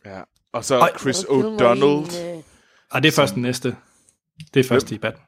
Ja. 0.05 0.21
Og 0.53 0.65
så 0.65 0.79
Ej, 0.79 0.91
Chris 1.01 1.17
O'Donnell. 1.19 2.25
øh, 2.25 2.43
Og 2.91 3.03
det 3.03 3.09
er 3.09 3.13
først 3.13 3.35
den 3.35 3.43
næste. 3.43 3.77
Det 4.55 4.61
er 4.61 4.69
først 4.69 4.93
i 4.93 4.99
Batman. 4.99 5.23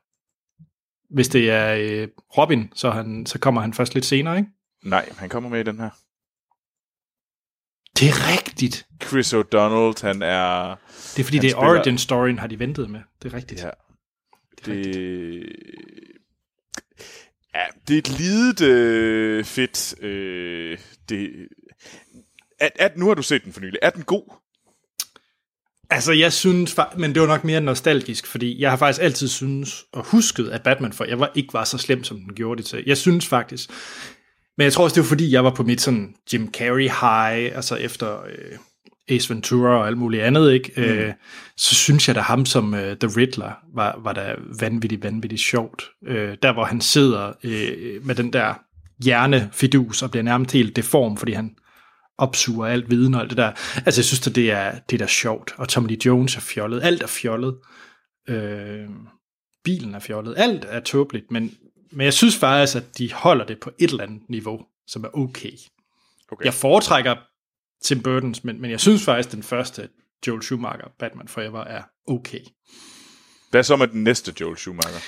Hvis 1.10 1.28
det 1.28 1.50
er 1.50 1.74
øh, 1.74 2.08
Robin, 2.38 2.72
så, 2.74 2.90
han, 2.90 3.26
så 3.26 3.38
kommer 3.38 3.60
han 3.60 3.74
først 3.74 3.94
lidt 3.94 4.04
senere, 4.04 4.36
ikke? 4.38 4.50
Nej, 4.84 5.08
han 5.16 5.28
kommer 5.28 5.50
med 5.50 5.60
i 5.60 5.62
den 5.62 5.80
her. 5.80 5.90
Det 7.98 8.08
er 8.08 8.32
rigtigt. 8.32 8.86
Chris 9.02 9.34
O'Donnell, 9.34 10.06
han 10.06 10.22
er... 10.22 10.74
Det 11.16 11.20
er 11.20 11.24
fordi, 11.24 11.38
det 11.38 11.50
er 11.50 11.50
spiller- 11.50 11.56
origin-storyen, 11.56 12.38
har 12.38 12.46
de 12.46 12.58
ventet 12.58 12.90
med. 12.90 13.00
Det 13.22 13.32
er 13.32 13.36
rigtigt. 13.36 13.62
Ja. 13.62 13.70
Det 14.64 14.68
er 14.68 14.76
rigtigt. 14.76 14.94
Det... 14.94 15.52
Ja, 17.54 17.64
det 17.88 17.94
er 17.94 17.98
et 17.98 18.18
lidet 18.18 18.60
øh, 18.60 19.44
fedt... 19.44 20.02
Øh, 20.02 20.78
det... 21.08 21.30
At, 22.60 22.70
at, 22.78 22.96
nu 22.96 23.06
har 23.06 23.14
du 23.14 23.22
set 23.22 23.44
den 23.44 23.52
for 23.52 23.60
nylig. 23.60 23.78
Er 23.82 23.90
den 23.90 24.02
god? 24.02 24.36
Altså, 25.90 26.12
jeg 26.12 26.32
synes, 26.32 26.76
men 26.96 27.14
det 27.14 27.22
var 27.22 27.28
nok 27.28 27.44
mere 27.44 27.60
nostalgisk, 27.60 28.26
fordi 28.26 28.60
jeg 28.60 28.70
har 28.70 28.76
faktisk 28.76 29.02
altid 29.02 29.28
synes 29.28 29.84
og 29.92 30.04
husket, 30.04 30.48
at 30.48 30.62
Batman 30.62 30.92
for 30.92 31.04
jeg 31.04 31.20
var 31.20 31.32
ikke 31.34 31.54
var 31.54 31.64
så 31.64 31.78
slem, 31.78 32.04
som 32.04 32.20
den 32.20 32.34
gjorde 32.34 32.58
det 32.58 32.66
til. 32.66 32.84
Jeg 32.86 32.96
synes 32.96 33.26
faktisk, 33.26 33.70
men 34.58 34.64
jeg 34.64 34.72
tror 34.72 34.84
også, 34.84 34.94
det 34.94 35.02
var 35.02 35.08
fordi, 35.08 35.32
jeg 35.32 35.44
var 35.44 35.50
på 35.50 35.62
mit 35.62 35.80
sådan 35.80 36.14
Jim 36.32 36.50
Carrey 36.52 36.88
high, 36.88 37.56
altså 37.56 37.76
efter 37.76 38.24
øh, 38.24 38.58
Ace 39.08 39.30
Ventura 39.34 39.78
og 39.78 39.86
alt 39.86 39.98
muligt 39.98 40.22
andet, 40.22 40.52
ikke? 40.52 40.72
Mm. 40.76 40.82
Øh, 40.82 41.12
så 41.56 41.74
synes 41.74 42.08
jeg, 42.08 42.16
at 42.16 42.22
ham 42.22 42.46
som 42.46 42.74
øh, 42.74 42.96
The 42.96 43.20
Riddler 43.20 43.52
var, 43.74 44.00
var 44.02 44.12
da 44.12 44.34
vanvittigt, 44.60 45.02
vanvittigt 45.02 45.42
sjovt. 45.42 45.84
Øh, 46.06 46.36
der, 46.42 46.52
hvor 46.52 46.64
han 46.64 46.80
sidder 46.80 47.32
øh, 47.44 48.06
med 48.06 48.14
den 48.14 48.32
der 48.32 48.54
hjernefidus 49.04 50.02
og 50.02 50.10
bliver 50.10 50.24
nærmest 50.24 50.52
helt 50.52 50.76
deform, 50.76 51.16
fordi 51.16 51.32
han 51.32 51.56
opsuger 52.18 52.66
alt 52.66 52.90
viden 52.90 53.14
og 53.14 53.20
alt 53.20 53.30
det 53.30 53.38
der. 53.38 53.52
Altså, 53.86 54.00
jeg 54.00 54.04
synes, 54.04 54.26
at 54.26 54.34
det 54.34 54.50
er, 54.50 54.72
det 54.90 54.96
er 54.96 54.98
da 54.98 55.06
sjovt. 55.06 55.54
Og 55.56 55.68
Tommy 55.68 55.88
Lee 55.88 55.98
Jones 56.06 56.36
er 56.36 56.40
fjollet. 56.40 56.82
Alt 56.82 57.02
er 57.02 57.06
fjollet. 57.06 57.54
Øh, 58.28 58.86
bilen 59.64 59.94
er 59.94 59.98
fjollet. 59.98 60.34
Alt 60.36 60.64
er 60.68 60.80
tåbeligt, 60.80 61.30
men, 61.30 61.54
men 61.96 62.04
jeg 62.04 62.14
synes 62.14 62.36
faktisk, 62.36 62.76
at 62.76 62.98
de 62.98 63.12
holder 63.12 63.44
det 63.44 63.60
på 63.60 63.70
et 63.78 63.90
eller 63.90 64.04
andet 64.04 64.22
niveau, 64.28 64.60
som 64.86 65.04
er 65.04 65.08
okay. 65.08 65.52
Okay. 66.32 66.44
Jeg 66.44 66.54
foretrækker 66.54 67.16
Tim 67.84 67.98
Burton's, 67.98 68.40
men, 68.42 68.60
men 68.60 68.70
jeg 68.70 68.80
synes 68.80 69.04
faktisk, 69.04 69.28
at 69.28 69.32
den 69.32 69.42
første 69.42 69.88
Joel 70.26 70.42
Schumacher, 70.42 70.88
Batman 70.98 71.28
Forever, 71.28 71.64
er 71.64 71.82
okay. 72.06 72.40
Hvad 73.50 73.62
så 73.62 73.76
med 73.76 73.88
den 73.88 74.04
næste 74.04 74.34
Joel 74.40 74.56
Schumacher? 74.56 75.00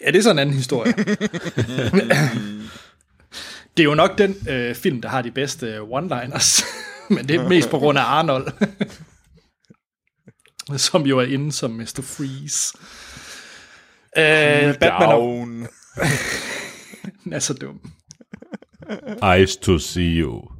Ja, 0.00 0.10
det 0.10 0.18
er 0.18 0.22
så 0.22 0.30
en 0.30 0.38
anden 0.38 0.54
historie. 0.54 0.92
det 3.76 3.82
er 3.82 3.84
jo 3.84 3.94
nok 3.94 4.18
den 4.18 4.36
øh, 4.48 4.74
film, 4.74 5.02
der 5.02 5.08
har 5.08 5.22
de 5.22 5.30
bedste 5.30 5.66
øh, 5.66 5.80
one-liners, 5.80 6.64
men 7.14 7.28
det 7.28 7.36
er 7.36 7.48
mest 7.48 7.70
på 7.70 7.78
grund 7.78 7.98
af 7.98 8.02
Arnold, 8.02 8.52
som 10.88 11.02
jo 11.02 11.18
er 11.18 11.26
inde 11.26 11.52
som 11.52 11.70
Mr. 11.70 12.00
Freeze. 12.02 12.78
Øh, 14.16 14.78
Batman 14.78 15.08
og, 15.08 15.48
Down. 15.96 17.32
er 17.32 17.38
så 17.38 17.54
dum. 17.54 17.80
Eyes 19.22 19.56
to 19.56 19.78
see 19.78 20.20
you. 20.20 20.42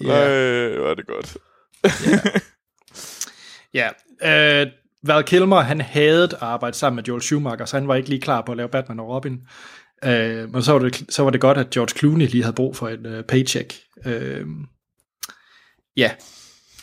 Nej, 0.00 0.76
hvor 0.78 0.90
er 0.90 0.94
det 0.94 1.06
godt. 1.06 1.36
Ja, 3.74 3.88
øh, 4.22 4.66
Val 5.02 5.24
Kilmer, 5.24 5.60
han 5.60 5.80
havde 5.80 6.24
at 6.24 6.34
arbejde 6.40 6.76
sammen 6.76 6.96
med 6.96 7.04
Joel 7.04 7.22
Schumacher, 7.22 7.64
så 7.66 7.76
han 7.76 7.88
var 7.88 7.94
ikke 7.94 8.08
lige 8.08 8.20
klar 8.20 8.42
på 8.46 8.52
at 8.52 8.56
lave 8.56 8.68
Batman 8.68 9.00
og 9.00 9.08
Robin. 9.08 9.40
Øh, 10.04 10.52
men 10.52 10.62
så 10.62 10.72
var, 10.72 10.78
det, 10.78 11.04
så 11.08 11.22
var 11.22 11.30
det 11.30 11.40
godt, 11.40 11.58
at 11.58 11.70
George 11.70 11.98
Clooney 11.98 12.26
lige 12.26 12.42
havde 12.42 12.54
brug 12.54 12.76
for 12.76 12.88
et 12.88 13.06
øh, 13.06 13.24
paycheck. 13.24 13.74
Øh, 14.04 14.46
ja. 15.96 16.10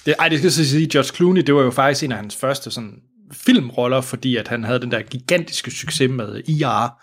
Det, 0.07 0.15
ej, 0.19 0.29
det 0.29 0.37
skal 0.37 0.51
så 0.51 0.69
sige, 0.69 0.89
George 0.91 1.15
Clooney, 1.15 1.41
det 1.41 1.55
var 1.55 1.61
jo 1.61 1.71
faktisk 1.71 2.03
en 2.03 2.11
af 2.11 2.17
hans 2.17 2.35
første 2.35 2.71
sådan, 2.71 3.01
filmroller, 3.31 4.01
fordi 4.01 4.35
at 4.35 4.47
han 4.47 4.63
havde 4.63 4.79
den 4.79 4.91
der 4.91 5.01
gigantiske 5.01 5.71
succes 5.71 6.11
med 6.11 6.41
IR 6.47 7.01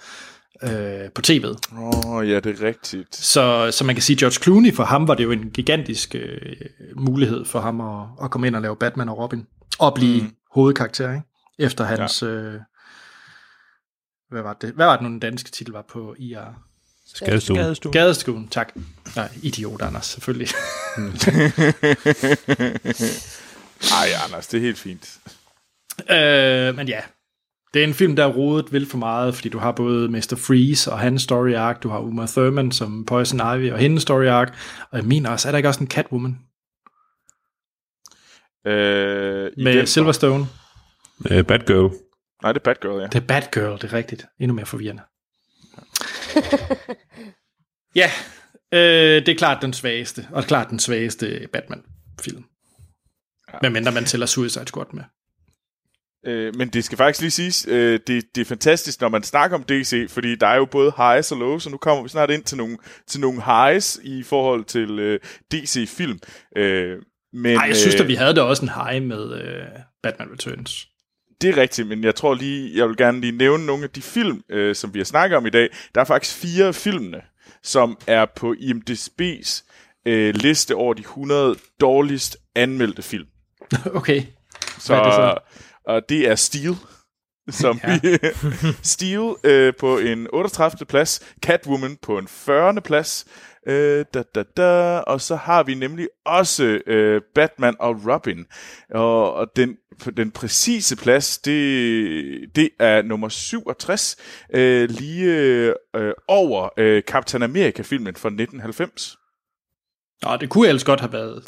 øh, 0.62 1.10
på 1.14 1.22
tv'et. 1.26 1.78
Åh, 1.78 2.14
oh, 2.14 2.30
ja, 2.30 2.40
det 2.40 2.60
er 2.60 2.66
rigtigt. 2.66 3.16
Så, 3.16 3.70
så 3.72 3.84
man 3.84 3.94
kan 3.94 4.02
sige, 4.02 4.16
George 4.16 4.42
Clooney, 4.42 4.74
for 4.74 4.84
ham 4.84 5.08
var 5.08 5.14
det 5.14 5.24
jo 5.24 5.30
en 5.30 5.50
gigantisk 5.50 6.14
øh, 6.14 6.56
mulighed 6.96 7.44
for 7.44 7.60
ham 7.60 7.80
at, 7.80 8.06
at 8.22 8.30
komme 8.30 8.46
ind 8.46 8.56
og 8.56 8.62
lave 8.62 8.76
Batman 8.76 9.08
og 9.08 9.18
Robin. 9.18 9.46
Og 9.78 9.94
blive 9.94 10.22
mm. 10.22 10.34
hovedkarakter, 10.54 11.12
ikke? 11.12 11.26
Efter 11.58 11.84
hans... 11.84 12.22
Ja. 12.22 12.28
Øh, 12.28 12.60
hvad 14.30 14.42
var 14.42 14.52
det? 14.52 14.72
Hvad 14.72 14.86
var 14.86 14.96
det 14.96 15.02
nu, 15.02 15.08
den 15.08 15.20
danske 15.20 15.50
titel 15.50 15.72
var 15.72 15.84
på 15.92 16.14
IR? 16.18 16.64
Skadestuen. 17.06 17.56
Skadestuen. 17.58 17.92
Gadestuen, 17.92 18.48
tak. 18.48 18.72
Nej, 19.16 19.28
idiot, 19.42 19.82
Anders, 19.82 20.06
selvfølgelig. 20.06 20.48
Ej, 24.00 24.08
Anders, 24.26 24.46
det 24.46 24.58
er 24.58 24.62
helt 24.62 24.78
fint. 24.78 25.18
øh, 26.10 26.76
men 26.76 26.88
ja, 26.88 27.00
det 27.74 27.80
er 27.82 27.86
en 27.86 27.94
film, 27.94 28.16
der 28.16 28.24
er 28.24 28.32
rodet 28.32 28.72
vildt 28.72 28.90
for 28.90 28.98
meget, 28.98 29.34
fordi 29.34 29.48
du 29.48 29.58
har 29.58 29.72
både 29.72 30.08
Mr. 30.08 30.34
Freeze 30.46 30.92
og 30.92 30.98
hans 30.98 31.22
story 31.22 31.54
arc, 31.54 31.80
du 31.80 31.88
har 31.88 31.98
Uma 31.98 32.26
Thurman 32.26 32.72
som 32.72 33.04
Poison 33.06 33.38
Ivy 33.58 33.70
og 33.72 33.78
hendes 33.78 34.02
story 34.02 34.26
arc, 34.26 34.48
og 34.90 34.98
jeg 34.98 35.04
mener 35.06 35.30
også, 35.30 35.48
er 35.48 35.52
der 35.52 35.56
ikke 35.56 35.68
også 35.68 35.80
en 35.80 35.90
Catwoman 35.90 36.38
Øh, 38.66 39.50
i 39.56 39.64
med 39.64 39.74
den- 39.78 39.86
Silverstone? 39.86 40.46
Uh, 41.30 41.42
Batgirl. 41.42 41.92
Nej, 42.42 42.52
det 42.52 42.60
er 42.60 42.64
Batgirl, 42.64 43.00
ja. 43.00 43.06
Det 43.06 43.14
er 43.14 43.20
Batgirl, 43.26 43.72
det 43.72 43.84
er 43.84 43.92
rigtigt. 43.92 44.26
Endnu 44.40 44.54
mere 44.54 44.66
forvirrende. 44.66 45.02
ja, 48.00 48.10
øh, 48.72 49.26
det 49.26 49.28
er 49.28 49.36
klart 49.38 49.62
den 49.62 49.72
svageste, 49.72 50.28
og 50.32 50.44
klart 50.44 50.70
den 50.70 50.78
svageste 50.78 51.48
Batman-film. 51.52 52.44
Ja. 53.52 53.58
Medmindre 53.62 53.92
man 53.92 54.04
tæller 54.04 54.26
Suicide 54.26 54.66
Squad 54.66 54.86
med. 54.92 55.04
Øh, 56.26 56.56
men 56.56 56.68
det 56.68 56.84
skal 56.84 56.98
faktisk 56.98 57.20
lige 57.20 57.30
siges, 57.30 57.66
øh, 57.68 58.00
det, 58.06 58.24
det 58.34 58.40
er 58.40 58.44
fantastisk, 58.44 59.00
når 59.00 59.08
man 59.08 59.22
snakker 59.22 59.56
om 59.56 59.64
DC, 59.64 60.06
fordi 60.10 60.36
der 60.36 60.46
er 60.46 60.56
jo 60.56 60.64
både 60.64 60.92
highs 60.96 61.32
og 61.32 61.38
lows, 61.38 61.66
og 61.66 61.72
nu 61.72 61.78
kommer 61.78 62.02
vi 62.02 62.08
snart 62.08 62.30
ind 62.30 62.44
til 62.44 62.56
nogle, 62.56 62.78
til 63.06 63.20
nogle 63.20 63.42
highs 63.42 64.00
i 64.02 64.22
forhold 64.22 64.64
til 64.64 64.98
øh, 64.98 65.20
DC-film. 65.52 66.18
Øh, 66.56 66.98
men, 67.32 67.54
Nej, 67.54 67.64
jeg 67.66 67.76
synes 67.76 67.94
øh, 67.94 68.00
at 68.00 68.08
vi 68.08 68.14
havde 68.14 68.34
da 68.34 68.42
også 68.42 68.62
en 68.62 68.68
high 68.68 69.02
med 69.02 69.40
øh, 69.42 69.66
Batman 70.02 70.28
Returns. 70.32 70.88
Det 71.44 71.56
er 71.56 71.62
rigtigt, 71.62 71.88
men 71.88 72.04
jeg 72.04 72.14
tror 72.14 72.34
lige, 72.34 72.78
jeg 72.78 72.88
vil 72.88 72.96
gerne 72.96 73.20
lige 73.20 73.36
nævne 73.36 73.66
nogle 73.66 73.84
af 73.84 73.90
de 73.90 74.02
film, 74.02 74.42
øh, 74.50 74.74
som 74.74 74.94
vi 74.94 74.98
har 74.98 75.04
snakket 75.04 75.36
om 75.36 75.46
i 75.46 75.50
dag. 75.50 75.68
Der 75.94 76.00
er 76.00 76.04
faktisk 76.04 76.36
fire 76.36 76.72
filmene, 76.72 77.20
som 77.62 77.98
er 78.06 78.26
på 78.36 78.54
IMDb's 78.58 79.64
øh, 80.06 80.34
liste 80.34 80.74
over 80.74 80.94
de 80.94 81.00
100 81.00 81.56
dårligst 81.80 82.36
anmeldte 82.54 83.02
film. 83.02 83.26
Okay. 83.94 84.22
Så, 84.78 84.92
Hvad 84.92 84.98
er 84.98 85.04
det 85.04 85.14
så? 85.14 85.38
Og 85.86 86.02
det 86.08 86.28
er 86.28 86.34
Steel, 86.34 86.76
som 87.50 87.80
ja. 87.84 87.98
vi, 88.02 88.18
Steel 88.92 89.34
øh, 89.44 89.72
på 89.80 89.98
en 89.98 90.28
38. 90.32 90.86
plads, 90.86 91.20
Catwoman 91.42 91.96
på 92.02 92.18
en 92.18 92.28
40. 92.28 92.80
plads, 92.80 93.26
øh, 93.66 94.04
da, 94.14 94.22
da, 94.34 94.42
da, 94.56 94.98
og 94.98 95.20
så 95.20 95.36
har 95.36 95.62
vi 95.62 95.74
nemlig 95.74 96.08
også 96.24 96.80
øh, 96.86 97.22
Batman 97.34 97.74
og 97.78 98.00
Robin. 98.06 98.46
Og, 98.90 99.34
og 99.34 99.46
den, 99.56 99.76
på 99.98 100.10
den 100.10 100.30
præcise 100.30 100.96
plads, 100.96 101.38
det, 101.38 102.56
det 102.56 102.70
er 102.78 103.02
nummer 103.02 103.28
67, 103.28 104.16
øh, 104.54 104.90
lige 104.90 105.74
øh, 105.96 106.12
over 106.28 106.68
øh, 106.76 107.02
Captain 107.02 107.42
America-filmen 107.42 108.16
fra 108.16 108.28
1990. 108.28 109.16
Nå, 110.22 110.36
det 110.36 110.48
kunne 110.50 110.68
ellers 110.68 110.84
godt 110.84 111.00
have 111.00 111.12
været 111.12 111.44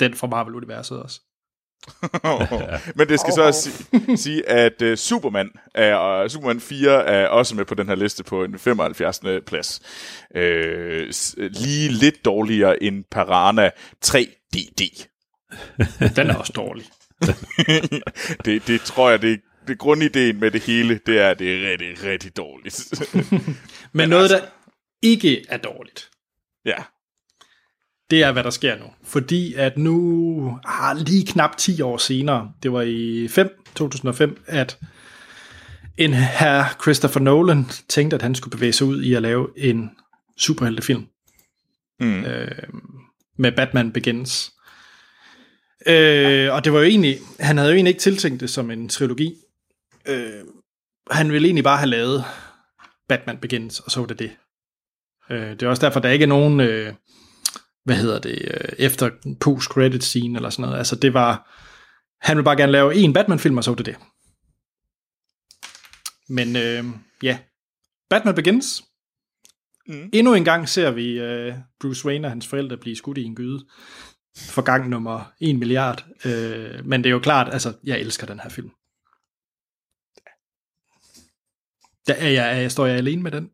den 0.00 0.14
fra 0.14 0.26
Marvel-universet 0.26 1.02
også. 1.02 1.20
Men 2.96 3.08
det 3.08 3.20
skal 3.20 3.32
så 3.32 3.42
også 3.42 3.70
sige, 3.70 4.16
sige 4.24 4.48
at 4.48 4.82
uh, 4.82 4.94
Superman, 4.94 5.50
er, 5.74 6.22
uh, 6.22 6.30
Superman 6.30 6.60
4 6.60 7.04
er 7.04 7.26
også 7.26 7.56
med 7.56 7.64
på 7.64 7.74
den 7.74 7.88
her 7.88 7.94
liste 7.94 8.24
på 8.24 8.44
en 8.44 8.58
75. 8.58 9.20
plads. 9.46 9.80
Uh, 10.34 10.40
lige 11.38 11.88
lidt 11.88 12.24
dårligere 12.24 12.82
end 12.82 13.04
Parana 13.10 13.70
3DD. 14.06 15.06
Den 16.16 16.30
er 16.30 16.34
også 16.34 16.52
dårlig. 16.56 16.86
det, 18.44 18.66
det 18.66 18.80
tror 18.80 19.10
jeg, 19.10 19.22
det, 19.22 19.40
det 19.68 19.78
grundideen 19.78 20.40
med 20.40 20.50
det 20.50 20.62
hele, 20.62 21.00
det 21.06 21.18
er, 21.18 21.30
at 21.30 21.38
det 21.38 21.54
er 21.54 21.70
rigtig, 21.70 22.04
rigtig 22.04 22.36
dårligt. 22.36 22.92
Men 23.92 24.08
noget, 24.08 24.30
der 24.30 24.40
ikke 25.02 25.44
er 25.48 25.56
dårligt, 25.56 26.10
ja. 26.64 26.76
det 28.10 28.22
er, 28.22 28.32
hvad 28.32 28.44
der 28.44 28.50
sker 28.50 28.78
nu. 28.78 28.84
Fordi 29.04 29.54
at 29.54 29.78
nu 29.78 30.58
har 30.64 30.94
lige 30.94 31.26
knap 31.26 31.56
10 31.56 31.80
år 31.80 31.96
senere, 31.96 32.52
det 32.62 32.72
var 32.72 32.82
i 32.82 33.28
5, 33.28 33.64
2005, 33.74 34.42
at 34.46 34.78
en 35.96 36.12
herr 36.12 36.76
Christopher 36.82 37.20
Nolan 37.20 37.64
tænkte, 37.88 38.14
at 38.14 38.22
han 38.22 38.34
skulle 38.34 38.56
bevæge 38.56 38.72
sig 38.72 38.86
ud 38.86 39.02
i 39.02 39.14
at 39.14 39.22
lave 39.22 39.48
en 39.56 39.90
superheltefilm. 40.36 41.06
Mm. 42.00 42.24
Øh, 42.24 42.50
med 43.36 43.52
Batman 43.52 43.92
Begins. 43.92 44.52
Øh, 45.88 46.54
og 46.54 46.64
det 46.64 46.72
var 46.72 46.78
jo 46.78 46.84
egentlig, 46.84 47.18
han 47.40 47.56
havde 47.56 47.70
jo 47.70 47.74
egentlig 47.74 47.90
ikke 47.90 48.00
tiltænkt 48.00 48.40
det 48.40 48.50
som 48.50 48.70
en 48.70 48.88
trilogi. 48.88 49.34
Øh, 50.08 50.44
han 51.10 51.32
ville 51.32 51.46
egentlig 51.46 51.64
bare 51.64 51.78
have 51.78 51.90
lavet 51.90 52.24
Batman 53.08 53.38
Begins, 53.38 53.80
og 53.80 53.90
så 53.90 54.00
var 54.00 54.06
det 54.06 54.18
det. 54.18 54.30
Øh, 55.30 55.50
det 55.50 55.62
er 55.62 55.68
også 55.68 55.86
derfor, 55.86 56.00
der 56.00 56.08
ikke 56.08 56.22
er 56.22 56.28
nogen, 56.28 56.60
øh, 56.60 56.94
hvad 57.84 57.96
hedder 57.96 58.18
det, 58.18 58.38
øh, 58.42 58.68
efter 58.78 59.10
post-credit 59.40 60.04
scene 60.04 60.38
eller 60.38 60.50
sådan 60.50 60.62
noget. 60.62 60.78
Altså 60.78 60.96
det 60.96 61.14
var, 61.14 61.58
han 62.20 62.36
ville 62.36 62.44
bare 62.44 62.56
gerne 62.56 62.72
lave 62.72 62.94
en 62.94 63.12
Batman-film, 63.12 63.56
og 63.56 63.64
så 63.64 63.70
var 63.70 63.76
det 63.76 63.86
det. 63.86 63.96
Men 66.28 66.56
øh, 66.56 66.84
ja, 67.22 67.38
Batman 68.10 68.34
Begins. 68.34 68.84
Mm. 69.86 70.10
Endnu 70.12 70.34
en 70.34 70.44
gang 70.44 70.68
ser 70.68 70.90
vi 70.90 71.20
øh, 71.20 71.54
Bruce 71.80 72.06
Wayne 72.06 72.26
og 72.26 72.30
hans 72.30 72.46
forældre 72.46 72.76
blive 72.76 72.96
skudt 72.96 73.18
i 73.18 73.22
en 73.22 73.34
gyde 73.34 73.66
for 74.38 74.62
gang 74.62 74.88
nummer 74.88 75.32
1 75.40 75.58
milliard. 75.58 76.04
Øh, 76.24 76.86
men 76.86 77.04
det 77.04 77.10
er 77.10 77.12
jo 77.12 77.18
klart, 77.18 77.52
altså, 77.52 77.72
jeg 77.84 78.00
elsker 78.00 78.26
den 78.26 78.40
her 78.40 78.50
film. 78.50 78.70
Der 82.06 82.14
er 82.14 82.28
jeg, 82.28 82.56
er 82.56 82.60
jeg, 82.60 82.72
står 82.72 82.86
jeg 82.86 82.96
alene 82.96 83.22
med 83.22 83.30
den? 83.30 83.50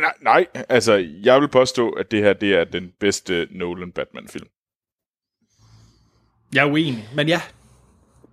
Nej, 0.00 0.12
nej, 0.22 0.46
altså 0.68 0.94
jeg 1.22 1.40
vil 1.40 1.48
påstå, 1.48 1.90
at 1.90 2.10
det 2.10 2.22
her 2.22 2.32
det 2.32 2.54
er 2.54 2.64
den 2.64 2.92
bedste 3.00 3.48
Nolan 3.50 3.92
Batman-film. 3.92 4.48
Jeg 6.54 6.66
er 6.66 6.70
uenig, 6.70 7.08
men 7.14 7.28
ja. 7.28 7.40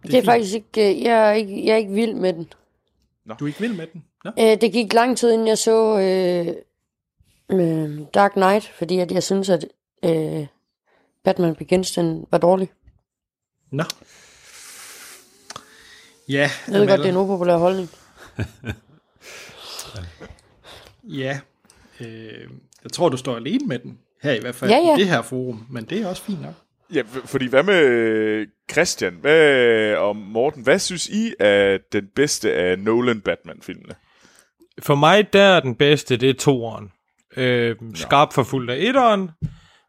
Det 0.03 0.07
er, 0.07 0.11
det 0.11 0.19
er 0.19 0.23
faktisk 0.23 0.55
ikke, 0.55 0.89
øh, 0.89 1.01
jeg 1.01 1.29
er 1.29 1.33
ikke, 1.33 1.65
jeg 1.65 1.73
er 1.73 1.77
ikke 1.77 1.91
vild 1.91 2.13
med 2.13 2.33
den. 2.33 2.53
Du 3.39 3.45
er 3.45 3.47
ikke 3.47 3.59
vild 3.59 3.73
med 3.73 3.87
den? 3.87 4.05
Nå? 4.23 4.31
Øh, 4.39 4.61
det 4.61 4.71
gik 4.71 4.93
lang 4.93 5.17
tid, 5.17 5.31
inden 5.31 5.47
jeg 5.47 5.57
så 5.57 5.99
øh, 5.99 6.55
øh, 7.59 7.99
Dark 8.13 8.31
Knight, 8.31 8.67
fordi 8.67 8.99
at 8.99 9.11
jeg 9.11 9.23
synes, 9.23 9.49
at 9.49 9.67
øh, 10.05 10.47
Batman 11.25 11.55
Begins, 11.55 11.91
den 11.91 12.25
var 12.31 12.37
dårlig. 12.37 12.69
Nå. 13.71 13.83
Ja. 16.29 16.49
Jeg 16.67 16.79
ved 16.79 16.87
godt, 16.87 16.99
det 16.99 17.05
er 17.05 17.11
en 17.11 17.17
upopulær 17.17 17.57
holdning. 17.57 17.89
Ja. 21.09 21.39
Øh, 21.99 22.47
jeg 22.83 22.91
tror, 22.93 23.09
du 23.09 23.17
står 23.17 23.35
alene 23.35 23.67
med 23.67 23.79
den. 23.79 23.97
Her 24.23 24.31
i 24.33 24.39
hvert 24.39 24.55
fald 24.55 24.71
Ja, 24.71 24.77
ja. 24.77 24.95
i 24.95 24.99
det 24.99 25.07
her 25.09 25.21
forum. 25.21 25.65
Men 25.69 25.85
det 25.85 26.01
er 26.01 26.07
også 26.07 26.21
fint 26.23 26.41
nok. 26.41 26.53
Ja, 26.93 27.01
fordi 27.25 27.47
hvad 27.47 27.63
med 27.63 28.45
Christian 28.71 29.13
hvad, 29.21 29.95
og 29.95 30.15
Morten? 30.15 30.63
Hvad 30.63 30.79
synes 30.79 31.07
I 31.09 31.33
er 31.39 31.77
den 31.91 32.07
bedste 32.15 32.53
af 32.53 32.79
Nolan 32.79 33.21
Batman-filmene? 33.21 33.95
For 34.79 34.95
mig, 34.95 35.33
der 35.33 35.41
er 35.41 35.59
den 35.59 35.75
bedste, 35.75 36.17
det 36.17 36.29
er 36.29 36.33
toeren. 36.33 36.91
Øh, 37.37 37.75
skarpt 37.95 38.33
forfulgt 38.33 38.71
af 38.71 38.77
etteren. 38.79 39.29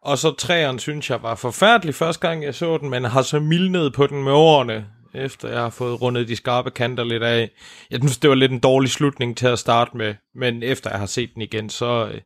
Og 0.07 0.19
så 0.19 0.31
treeren 0.31 0.79
synes 0.79 1.11
jeg 1.11 1.23
var 1.23 1.35
forfærdelig 1.35 1.95
første 1.95 2.29
gang, 2.29 2.45
jeg 2.45 2.55
så 2.55 2.79
den, 2.79 2.91
men 2.91 3.05
har 3.05 3.23
så 3.23 3.41
mildnet 3.41 3.93
på 3.93 4.07
den 4.07 4.25
med 4.25 4.33
årene, 4.33 4.87
efter 5.15 5.49
jeg 5.49 5.61
har 5.61 5.71
fået 5.71 6.03
rundet 6.03 6.29
de 6.29 6.37
skarpe 6.37 6.71
kanter 6.71 7.05
lidt 7.05 7.23
af. 7.23 7.51
Jeg 7.91 8.01
synes, 8.01 8.19
det 8.19 8.31
var 8.31 8.37
lidt 8.37 8.53
en 8.53 8.59
dårlig 8.59 8.91
slutning 8.91 9.37
til 9.37 9.47
at 9.47 9.59
starte 9.59 9.97
med, 9.97 10.15
men 10.35 10.63
efter 10.63 10.91
jeg 10.91 10.99
har 10.99 11.07
set 11.07 11.31
den 11.35 11.43
igen, 11.43 11.71
så, 11.71 12.11
øh, 12.15 12.21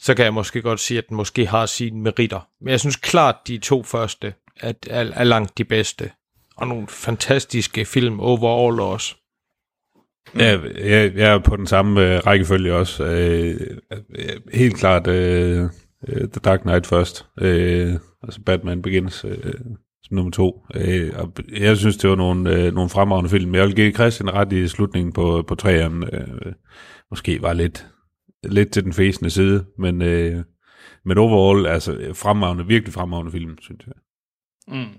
så 0.00 0.14
kan 0.14 0.24
jeg 0.24 0.34
måske 0.34 0.62
godt 0.62 0.80
sige, 0.80 0.98
at 0.98 1.08
den 1.08 1.16
måske 1.16 1.46
har 1.46 1.66
sine 1.66 2.00
meritter. 2.00 2.48
Men 2.60 2.70
jeg 2.70 2.80
synes 2.80 2.96
klart, 2.96 3.36
de 3.48 3.58
to 3.58 3.82
første 3.82 4.34
er, 4.60 4.72
er, 4.90 5.10
er 5.14 5.24
langt 5.24 5.58
de 5.58 5.64
bedste. 5.64 6.10
Og 6.56 6.68
nogle 6.68 6.86
fantastiske 6.88 7.84
film 7.84 8.20
overall 8.20 8.80
også. 8.80 9.14
Ja, 10.38 10.58
jeg, 10.84 11.14
jeg 11.14 11.32
er 11.32 11.38
på 11.38 11.56
den 11.56 11.66
samme 11.66 12.14
øh, 12.14 12.26
rækkefølge 12.26 12.74
også. 12.74 13.04
Øh, 13.04 13.60
øh 13.90 14.40
helt 14.52 14.76
klart 14.76 15.06
øh, 15.06 15.64
øh, 16.08 16.28
The 16.28 16.40
Dark 16.44 16.60
Knight 16.60 16.86
først. 16.86 17.26
Øh, 17.40 17.94
altså 18.22 18.40
Batman 18.46 18.82
Begins 18.82 19.24
øh, 19.24 19.54
som 20.02 20.14
nummer 20.16 20.30
to. 20.30 20.66
Øh, 20.74 21.12
og 21.16 21.32
jeg 21.52 21.76
synes, 21.76 21.96
det 21.96 22.10
var 22.10 22.16
nogle, 22.16 22.54
øh, 22.54 22.74
nogle 22.74 22.90
fremragende 22.90 23.30
film. 23.30 23.54
Jeg 23.54 23.66
vil 23.66 23.76
give 23.76 23.92
Christian 23.92 24.34
ret 24.34 24.52
i 24.52 24.68
slutningen 24.68 25.12
på, 25.12 25.44
på 25.48 25.54
træerne. 25.54 26.14
Øh, 26.14 26.52
måske 27.10 27.42
var 27.42 27.52
lidt, 27.52 27.86
lidt 28.44 28.72
til 28.72 28.84
den 28.84 28.92
fæsende 28.92 29.30
side, 29.30 29.66
men, 29.78 30.02
øh, 30.02 30.44
men 31.04 31.18
overall, 31.18 31.66
altså 31.66 32.12
fremragende, 32.14 32.66
virkelig 32.66 32.94
fremragende 32.94 33.32
film, 33.32 33.58
synes 33.60 33.86
jeg. 33.86 33.94
Mm. 34.68 34.98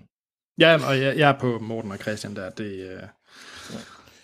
Ja, 0.60 0.78
og 0.90 1.02
jeg, 1.02 1.18
jeg 1.18 1.30
er 1.30 1.40
på 1.40 1.60
Morten 1.60 1.92
og 1.92 1.98
Christian 1.98 2.36
der. 2.36 2.50
Det, 2.50 2.92
øh... 2.92 3.00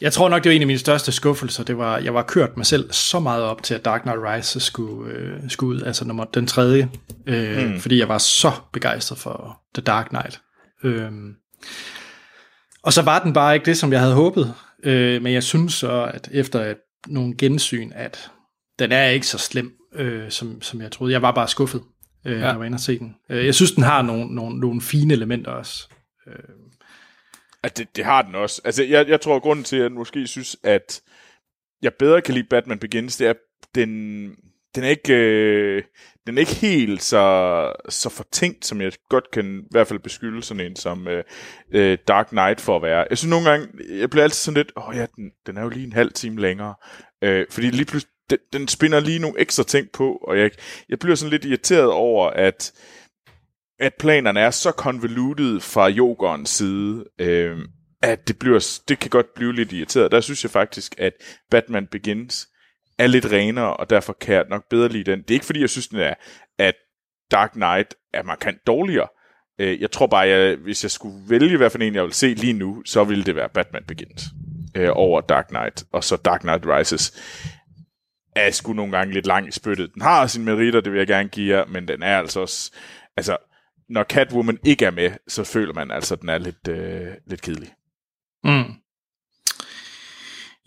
Jeg 0.06 0.14
tror 0.14 0.30
nok, 0.30 0.44
det 0.44 0.50
var 0.50 0.56
en 0.56 0.62
af 0.62 0.68
mine 0.68 0.80
største 0.80 1.12
skuffelser. 1.12 1.64
Det 1.64 1.78
var, 1.78 1.98
jeg 1.98 2.14
var 2.14 2.24
kørt 2.24 2.58
mig 2.58 2.66
selv 2.66 2.92
så 2.92 3.20
meget 3.20 3.44
op 3.44 3.64
til, 3.64 3.74
at 3.76 3.86
Dark 3.86 4.02
Knight 4.02 4.20
Rises 4.24 4.64
skulle, 4.64 5.12
øh, 5.14 5.40
skulle 5.50 5.76
ud, 5.76 5.82
altså 5.82 6.06
nummer, 6.06 6.24
den 6.24 6.48
tredje, 6.48 6.90
øh, 7.28 7.70
Mm. 7.72 7.80
fordi 7.80 8.00
jeg 8.00 8.10
var 8.10 8.18
så 8.18 8.52
begejstret 8.74 9.18
for 9.18 9.62
The 9.76 9.82
Dark 9.82 10.10
Knight. 10.10 10.42
Øhm, 10.84 11.34
og 12.84 12.94
så 12.94 13.02
var 13.02 13.20
den 13.24 13.34
bare 13.34 13.54
ikke 13.54 13.66
det, 13.66 13.78
som 13.78 13.92
jeg 13.92 14.00
havde 14.00 14.14
håbet. 14.14 14.54
Øh, 14.84 15.22
men 15.22 15.34
jeg 15.34 15.44
synes 15.44 15.74
så, 15.74 16.12
at 16.14 16.30
efter 16.32 16.66
et, 16.66 16.78
nogle 17.08 17.36
gensyn, 17.38 17.92
at 17.96 18.32
den 18.80 18.92
er 18.92 19.06
ikke 19.08 19.28
så 19.28 19.38
slem, 19.38 19.72
øh, 19.96 20.32
som, 20.32 20.62
som 20.62 20.82
jeg 20.82 20.92
troede. 20.92 21.14
Jeg 21.14 21.22
var 21.22 21.32
bare 21.32 21.48
skuffet, 21.48 21.82
øh, 22.26 22.34
ja. 22.34 22.40
når 22.40 22.48
jeg 22.48 22.60
var 22.60 22.66
inde 22.66 22.76
og 22.76 22.80
se 22.80 23.00
den. 23.00 23.16
Øh, 23.30 23.46
jeg 23.46 23.56
synes, 23.56 23.72
den 23.72 23.84
har 23.84 24.02
nogle, 24.02 24.36
nogle, 24.36 24.60
nogle 24.60 24.82
fine 24.82 25.14
elementer 25.14 25.52
også. 25.52 25.88
Øh, 26.28 26.65
at 27.66 27.78
det, 27.78 27.96
det 27.96 28.06
har 28.06 28.22
den 28.22 28.36
også. 28.36 28.62
Altså, 28.66 28.84
jeg, 28.84 29.08
jeg 29.08 29.22
tror, 29.22 29.36
at 29.36 29.42
grunden 29.42 29.66
til, 29.66 29.76
at 29.76 29.84
jeg 29.84 29.92
måske 29.92 30.28
synes, 30.28 30.58
at 30.64 31.02
jeg 31.82 31.94
bedre 32.00 32.22
kan 32.22 32.34
lide 32.34 32.48
Batman 32.50 32.80
Begins, 32.80 33.18
det 33.18 33.26
er, 33.26 33.30
at 33.30 33.38
den, 33.76 33.90
den 34.76 34.84
er 34.84 34.90
ikke, 34.90 35.14
øh, 35.14 35.84
den 36.28 36.38
er 36.38 36.40
ikke 36.40 36.56
helt 36.56 37.04
så, 37.04 37.74
så 37.90 38.10
fortænkt, 38.10 38.66
som 38.66 38.82
jeg 38.82 38.92
godt 39.10 39.32
kan 39.32 39.60
i 39.60 39.68
hvert 39.72 39.88
fald 39.88 40.00
beskylde 40.00 40.44
sådan 40.44 40.66
en 40.66 40.76
som 40.76 41.08
øh, 41.08 41.24
øh, 41.74 41.98
Dark 42.08 42.28
Knight 42.28 42.62
for 42.62 42.76
at 42.76 42.82
være. 42.82 43.06
Jeg 43.10 43.18
synes 43.18 43.30
nogle 43.30 43.50
gange, 43.50 43.68
jeg 43.90 44.10
bliver 44.10 44.24
altid 44.24 44.36
sådan 44.36 44.58
lidt, 44.58 44.72
åh 44.76 44.90
oh 44.90 44.96
ja, 44.96 45.06
den, 45.16 45.32
den 45.48 45.58
er 45.58 45.62
jo 45.62 45.70
lige 45.70 45.86
en 45.86 45.94
halv 45.94 46.12
time 46.12 46.42
længere. 46.42 46.76
Øh, 47.24 47.46
fordi 47.50 47.68
lige 47.68 47.86
pludselig, 47.86 48.14
den, 48.30 48.38
den 48.54 48.68
spinder 48.68 49.00
lige 49.00 49.20
nogle 49.20 49.40
ekstra 49.40 49.64
ting 49.64 49.88
på, 49.94 50.12
og 50.28 50.40
jeg, 50.40 50.52
jeg 50.90 51.00
bliver 51.00 51.16
sådan 51.16 51.32
lidt 51.32 51.46
irriteret 51.46 51.92
over, 51.92 52.30
at 52.30 52.72
at 53.80 53.94
planerne 54.00 54.40
er 54.40 54.52
så 54.52 54.72
convoluted 54.72 55.60
fra 55.60 55.92
yogerens 55.92 56.50
side, 56.50 57.06
øh, 57.20 57.58
at 58.02 58.28
det, 58.28 58.40
bliver, 58.40 58.80
det 58.88 59.00
kan 59.00 59.10
godt 59.10 59.34
blive 59.36 59.54
lidt 59.54 59.74
irriteret. 59.74 60.12
Der 60.12 60.22
synes 60.22 60.44
jeg 60.44 60.52
faktisk, 60.52 60.96
at 60.98 61.14
Batman 61.52 61.88
Begins 61.88 62.48
er 62.98 63.08
lidt 63.08 63.32
renere, 63.32 63.78
og 63.78 63.90
derfor 63.90 64.14
kan 64.14 64.36
jeg 64.36 64.46
nok 64.50 64.64
bedre 64.70 64.90
lide 64.90 65.12
den. 65.12 65.22
Det 65.22 65.32
er 65.32 65.36
ikke 65.36 65.46
fordi, 65.46 65.62
jeg 65.62 65.70
synes, 65.70 65.88
den 65.88 66.00
er, 66.00 66.14
at 66.60 66.76
Dark 67.32 67.52
Knight 67.52 67.96
er 68.14 68.24
markant 68.24 68.68
dårligere, 68.68 69.08
Øh, 69.60 69.82
jeg 69.82 69.92
tror 69.92 70.08
bare, 70.08 70.28
jeg, 70.28 70.56
hvis 70.56 70.84
jeg 70.84 70.92
skulle 70.92 71.30
vælge, 71.30 71.58
hvad 71.58 71.70
for 71.70 71.78
en 71.78 71.96
jeg 71.96 72.04
vil 72.04 72.14
se 72.14 72.28
lige 72.28 72.54
nu, 72.54 72.84
så 72.86 73.04
ville 73.04 73.24
det 73.24 73.36
være 73.36 73.50
Batman 73.50 73.84
Begins 73.88 74.24
øh, 74.76 74.90
over 74.94 75.22
Dark 75.22 75.48
Knight. 75.48 75.84
Og 75.92 76.04
så 76.04 76.16
Dark 76.16 76.40
Knight 76.42 76.66
Rises 76.66 77.14
er 78.36 78.52
sgu 78.52 78.74
nogle 78.74 78.98
gange 78.98 79.14
lidt 79.14 79.28
lang 79.28 79.48
i 79.48 79.52
spyttet. 79.52 79.94
Den 79.94 80.02
har 80.02 80.28
sine 80.28 80.46
meritter, 80.46 80.82
det 80.82 80.92
vil 80.92 80.98
jeg 80.98 81.08
gerne 81.08 81.30
give 81.30 81.58
jer, 81.58 81.66
men 81.66 81.88
den 81.88 82.04
er 82.04 82.18
altså 82.18 82.40
også... 82.40 82.72
Altså, 83.18 83.38
når 83.90 84.04
Catwoman 84.04 84.60
ikke 84.66 84.86
er 84.86 84.92
med, 84.92 85.12
så 85.28 85.44
føler 85.44 85.74
man 85.74 85.92
altså, 85.92 86.14
at 86.14 86.22
den 86.22 86.30
er 86.30 86.38
lidt, 86.38 86.68
øh, 86.70 87.08
lidt 87.28 87.42
kedelig. 87.42 87.70
Mm. 88.44 88.74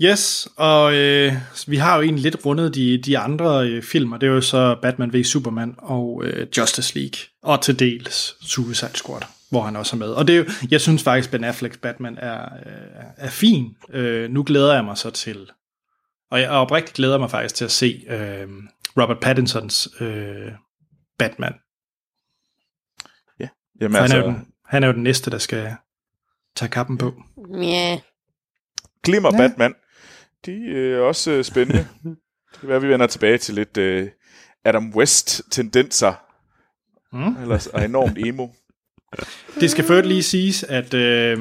Yes, 0.03 0.49
og 0.57 0.95
øh, 0.95 1.32
vi 1.66 1.77
har 1.77 1.97
jo 1.97 2.03
egentlig 2.03 2.23
lidt 2.23 2.47
rundet 2.47 2.74
de, 2.74 3.03
de 3.03 3.19
andre 3.19 3.69
øh, 3.69 3.82
filmer. 3.82 4.16
Det 4.16 4.27
er 4.27 4.31
jo 4.31 4.40
så 4.40 4.77
Batman 4.82 5.12
v 5.12 5.23
Superman 5.24 5.74
og 5.78 6.23
øh, 6.24 6.47
Justice 6.57 6.99
League. 6.99 7.19
Og 7.43 7.62
til 7.62 7.78
dels 7.78 8.36
Suicide 8.51 8.95
Squad, 8.95 9.23
hvor 9.51 9.62
han 9.62 9.77
også 9.77 9.97
er 9.97 9.99
med. 9.99 10.09
Og 10.09 10.28
det 10.28 10.35
er 10.35 10.39
jo, 10.39 10.45
jeg 10.70 10.81
synes 10.81 11.03
faktisk, 11.03 11.31
Ben 11.31 11.45
Afflecks 11.45 11.77
Batman 11.77 12.19
er, 12.19 12.45
øh, 12.45 13.05
er 13.16 13.31
fin. 13.31 13.77
Øh, 13.90 14.31
nu 14.31 14.43
glæder 14.43 14.74
jeg 14.74 14.85
mig 14.85 14.99
så 14.99 15.11
til... 15.11 15.51
Og 16.31 16.40
jeg 16.40 16.51
oprigtigt 16.51 16.97
glæder 16.97 17.19
mig 17.19 17.31
faktisk 17.31 17.55
til 17.55 17.65
at 17.65 17.70
se 17.70 18.05
øh, 18.09 18.49
Robert 19.01 19.20
Pattinsons 19.20 19.89
øh, 20.01 20.53
Batman. 21.19 21.55
Ja, 23.81 23.85
jamen 23.85 23.95
han, 23.95 24.03
altså... 24.03 24.17
er 24.17 24.21
jo 24.23 24.27
den, 24.27 24.47
han 24.67 24.83
er 24.83 24.87
jo 24.87 24.93
den 24.93 25.03
næste, 25.03 25.31
der 25.31 25.39
skal 25.39 25.75
tage 26.57 26.69
kappen 26.69 26.99
på. 26.99 27.23
Ja. 27.63 28.01
Glimmer 29.03 29.31
Ja. 29.33 29.37
Batman, 29.39 29.75
de 30.47 30.73
er 30.93 30.99
også 31.01 31.31
øh, 31.31 31.45
spændende. 31.45 31.89
det 32.53 32.61
kan 32.61 32.69
være, 32.69 32.81
vi 32.81 32.89
vender 32.89 33.07
tilbage 33.07 33.39
til 33.39 33.55
lidt 33.55 33.77
øh, 33.77 34.09
Adam 34.65 34.95
West-tendenser. 34.97 36.15
Mm. 37.13 37.43
Ellers 37.43 37.67
er 37.67 37.85
enormt 37.85 38.19
emo. 38.19 38.49
Det 39.61 39.71
skal 39.71 39.85
først 39.85 40.07
lige 40.07 40.23
siges, 40.23 40.63
at 40.63 40.95
øh, 40.95 41.39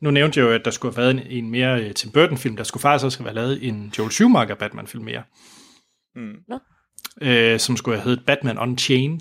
nu 0.00 0.10
nævnte 0.10 0.40
jeg 0.40 0.46
jo, 0.46 0.52
at 0.52 0.64
der 0.64 0.70
skulle 0.70 0.94
have 0.94 1.02
været 1.02 1.10
en, 1.10 1.44
en 1.44 1.50
mere 1.50 1.82
øh, 1.84 1.94
Tim 1.94 2.10
Burton-film. 2.12 2.56
Der 2.56 2.64
skulle 2.64 2.80
faktisk 2.80 3.04
også 3.04 3.18
have 3.18 3.24
været 3.24 3.34
lavet 3.34 3.68
en 3.68 3.92
Joel 3.98 4.10
Schumacher 4.10 4.54
Batman-film 4.54 5.04
mere, 5.04 5.22
Mm. 6.16 6.34
øh, 7.22 7.60
som 7.60 7.76
skulle 7.76 7.96
have 7.98 8.04
heddet 8.04 8.26
Batman 8.26 8.58
Unchained, 8.58 9.20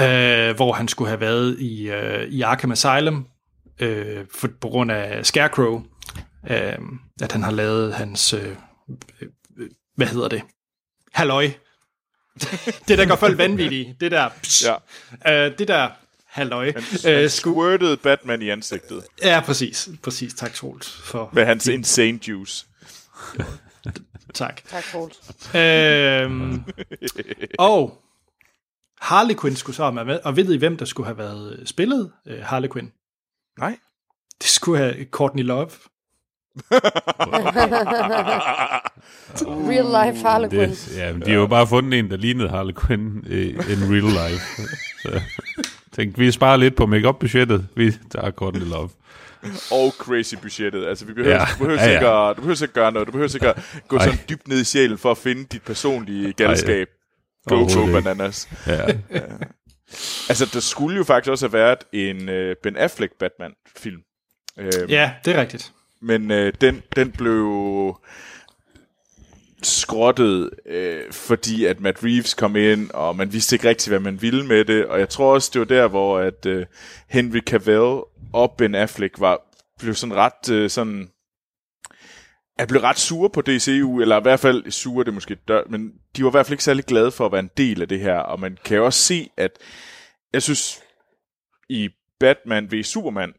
øh, 0.00 0.56
hvor 0.56 0.72
han 0.72 0.88
skulle 0.88 1.08
have 1.08 1.20
været 1.20 1.60
i, 1.60 1.90
øh, 1.90 2.28
i 2.28 2.42
Arkham 2.42 2.72
Asylum 2.72 3.26
øh, 3.78 4.24
for, 4.34 4.48
på 4.60 4.68
grund 4.68 4.92
af 4.92 5.26
Scarecrow, 5.26 5.82
øh, 6.50 6.78
at 7.22 7.32
han 7.32 7.42
har 7.42 7.50
lavet 7.50 7.94
hans, 7.94 8.32
øh, 8.32 8.48
øh, 9.20 9.28
hvad 9.96 10.06
hedder 10.06 10.28
det, 10.28 10.42
halløj. 11.12 11.50
det, 12.88 12.98
der 12.98 13.06
gør 13.06 13.16
folk 13.16 13.38
vanvittige. 13.38 13.96
Det 14.00 14.10
der, 14.10 14.28
psh, 14.42 14.64
Ja. 15.24 15.46
øh, 15.46 15.58
det 15.58 15.68
der 15.68 15.88
halløj. 16.26 16.72
Han, 16.72 16.82
Øh, 17.12 17.20
han 17.20 17.30
squirtede 17.30 17.96
Batman 17.96 18.42
i 18.42 18.48
ansigtet 18.48 19.04
Ja, 19.22 19.40
præcis. 19.44 19.88
Præcis. 20.02 20.34
Tak, 20.34 20.54
Troels. 20.54 21.00
For 21.04 21.30
med 21.32 21.44
hans 21.44 21.66
insane 21.66 22.28
juice. 22.28 22.66
tak. 24.34 24.60
Tak, 24.68 24.84
Troels. 24.92 25.16
Øhm, 25.54 26.62
og 27.58 28.03
Harley 29.04 29.34
Quinn 29.40 29.56
skulle 29.56 29.76
så 29.76 29.90
have 29.90 30.04
med. 30.04 30.18
Og 30.24 30.36
ved 30.36 30.52
I, 30.52 30.56
hvem 30.56 30.76
der 30.76 30.84
skulle 30.84 31.06
have 31.06 31.18
været 31.18 31.56
øh, 31.58 31.66
spillet 31.66 32.10
øh, 32.28 32.38
Harley 32.42 32.68
Quinn? 32.72 32.92
Nej. 33.58 33.76
Det 34.42 34.48
skulle 34.50 34.78
have 34.78 34.94
Courtney 35.10 35.42
Love. 35.44 35.70
Real 39.70 39.84
life 40.14 40.26
Harlequin. 40.28 40.70
Det, 40.70 40.96
ja, 40.96 41.12
men 41.12 41.20
de 41.22 41.30
har 41.30 41.36
jo 41.38 41.46
bare 41.46 41.66
fundet 41.66 41.98
en, 41.98 42.10
der 42.10 42.16
lignede 42.16 42.48
Harley 42.48 42.74
Quinn 42.86 43.24
i 43.26 43.40
in 43.48 43.58
real 43.92 44.30
life. 44.30 44.62
Så 45.02 45.20
tænkte, 45.92 46.18
vi 46.18 46.30
sparer 46.30 46.56
lidt 46.56 46.76
på 46.76 46.86
make 46.86 47.12
budgettet 47.20 47.68
Vi 47.76 47.92
tager 48.10 48.30
Courtney 48.30 48.62
Love. 48.66 48.90
og 49.70 49.90
crazy 49.98 50.34
budgettet. 50.42 50.86
Altså, 50.86 51.04
vi 51.04 51.12
behøver, 51.12 51.34
Ja. 51.36 51.44
du, 51.52 51.58
behøver 51.58 51.80
Ja, 51.82 51.86
ja. 51.90 51.94
ikke 51.96 52.08
at, 52.08 52.36
du 52.36 52.40
behøver 52.40 52.54
ikke 52.62 52.64
at 52.64 52.72
gøre 52.72 52.92
noget. 52.92 53.06
Du 53.06 53.12
behøver 53.12 53.34
ikke 53.34 53.48
at 53.48 53.80
gå 53.88 53.96
Ej. 53.96 54.04
sådan 54.04 54.18
dybt 54.28 54.48
ned 54.48 54.60
i 54.60 54.64
sjælen 54.64 54.98
for 54.98 55.10
at 55.10 55.18
finde 55.18 55.44
dit 55.44 55.62
personlige 55.62 56.32
galskab. 56.32 56.88
Go, 57.46 57.60
ikke. 57.60 57.92
bananas. 57.92 58.48
Ja. 58.66 58.86
Altså, 60.28 60.50
der 60.52 60.60
skulle 60.60 60.96
jo 60.96 61.04
faktisk 61.04 61.30
også 61.30 61.46
have 61.46 61.52
været 61.52 61.78
en 61.92 62.28
uh, 62.28 62.56
Ben 62.62 62.76
Affleck 62.76 63.12
Batman-film. 63.18 64.00
Uh, 64.56 64.90
Ja, 64.90 65.12
det 65.24 65.36
er 65.36 65.40
rigtigt. 65.40 65.72
Men 66.00 66.30
øh, 66.30 66.52
den, 66.60 66.82
den 66.96 67.12
blev 67.12 67.96
skrottet, 69.62 70.50
øh, 70.66 71.12
fordi 71.12 71.64
at 71.64 71.80
Matt 71.80 72.04
Reeves 72.04 72.34
kom 72.34 72.56
ind, 72.56 72.90
og 72.90 73.16
man 73.16 73.32
vidste 73.32 73.56
ikke 73.56 73.68
rigtigt, 73.68 73.88
hvad 73.88 74.00
man 74.00 74.22
ville 74.22 74.46
med 74.46 74.64
det. 74.64 74.86
Og 74.86 74.98
jeg 74.98 75.08
tror 75.08 75.34
også, 75.34 75.50
det 75.52 75.58
var 75.58 75.64
der, 75.64 75.88
hvor 75.88 76.18
at 76.18 76.46
øh, 76.46 76.66
Henry 77.08 77.40
Cavill 77.40 78.00
og 78.32 78.54
Ben 78.58 78.74
Affleck 78.74 79.20
var, 79.20 79.40
blev 79.78 79.94
sådan 79.94 80.14
ret 80.16 80.50
øh, 80.50 80.70
sådan... 80.70 81.08
Jeg 82.58 82.68
blev 82.68 82.80
ret 82.80 82.98
sure 82.98 83.30
på 83.30 83.40
DCU, 83.40 84.00
eller 84.00 84.18
i 84.18 84.22
hvert 84.22 84.40
fald 84.40 84.70
sure, 84.70 85.04
det 85.04 85.10
er 85.10 85.14
måske 85.14 85.34
dør, 85.48 85.62
men 85.70 85.92
de 86.16 86.24
var 86.24 86.30
i 86.30 86.30
hvert 86.30 86.46
fald 86.46 86.52
ikke 86.52 86.64
særlig 86.64 86.84
glade 86.84 87.10
for 87.10 87.26
at 87.26 87.32
være 87.32 87.40
en 87.40 87.50
del 87.56 87.82
af 87.82 87.88
det 87.88 88.00
her, 88.00 88.18
og 88.18 88.40
man 88.40 88.58
kan 88.64 88.76
jo 88.76 88.84
også 88.84 89.02
se, 89.02 89.30
at 89.36 89.50
jeg 90.32 90.42
synes, 90.42 90.82
i 91.68 91.88
Batman 92.20 92.72
v 92.72 92.82
Superman, 92.82 93.32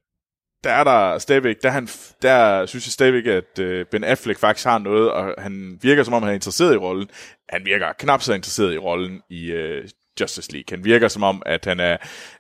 der 0.64 0.72
er 0.72 0.84
der 0.84 1.18
stadigvæk, 1.18 1.56
der, 1.64 1.70
er 1.70 1.74
han, 1.74 1.88
der 2.22 2.66
synes 2.66 2.88
jeg 2.88 2.92
stadigvæk, 2.92 3.26
at 3.26 3.60
øh, 3.60 3.86
Ben 3.86 4.04
Affleck 4.04 4.40
faktisk 4.40 4.66
har 4.66 4.78
noget, 4.78 5.12
og 5.12 5.36
han 5.38 5.80
virker 5.82 6.04
som 6.04 6.14
om, 6.14 6.24
han 6.24 6.30
er 6.30 6.36
interesseret 6.36 6.74
i 6.74 6.78
rollen. 6.78 7.10
Han 7.50 7.66
virker 7.66 7.94
knap 8.00 8.22
så 8.22 8.34
interesseret 8.34 8.74
i 8.74 8.78
rollen 8.78 9.22
i 9.30 9.52
øh, 9.52 9.90
Justice 10.22 10.52
League. 10.52 10.78
Han 10.78 10.86
virker 10.86 11.08
som 11.08 11.24
om, 11.24 11.42
at 11.46 11.66
han 11.66 11.80
er, 11.80 11.98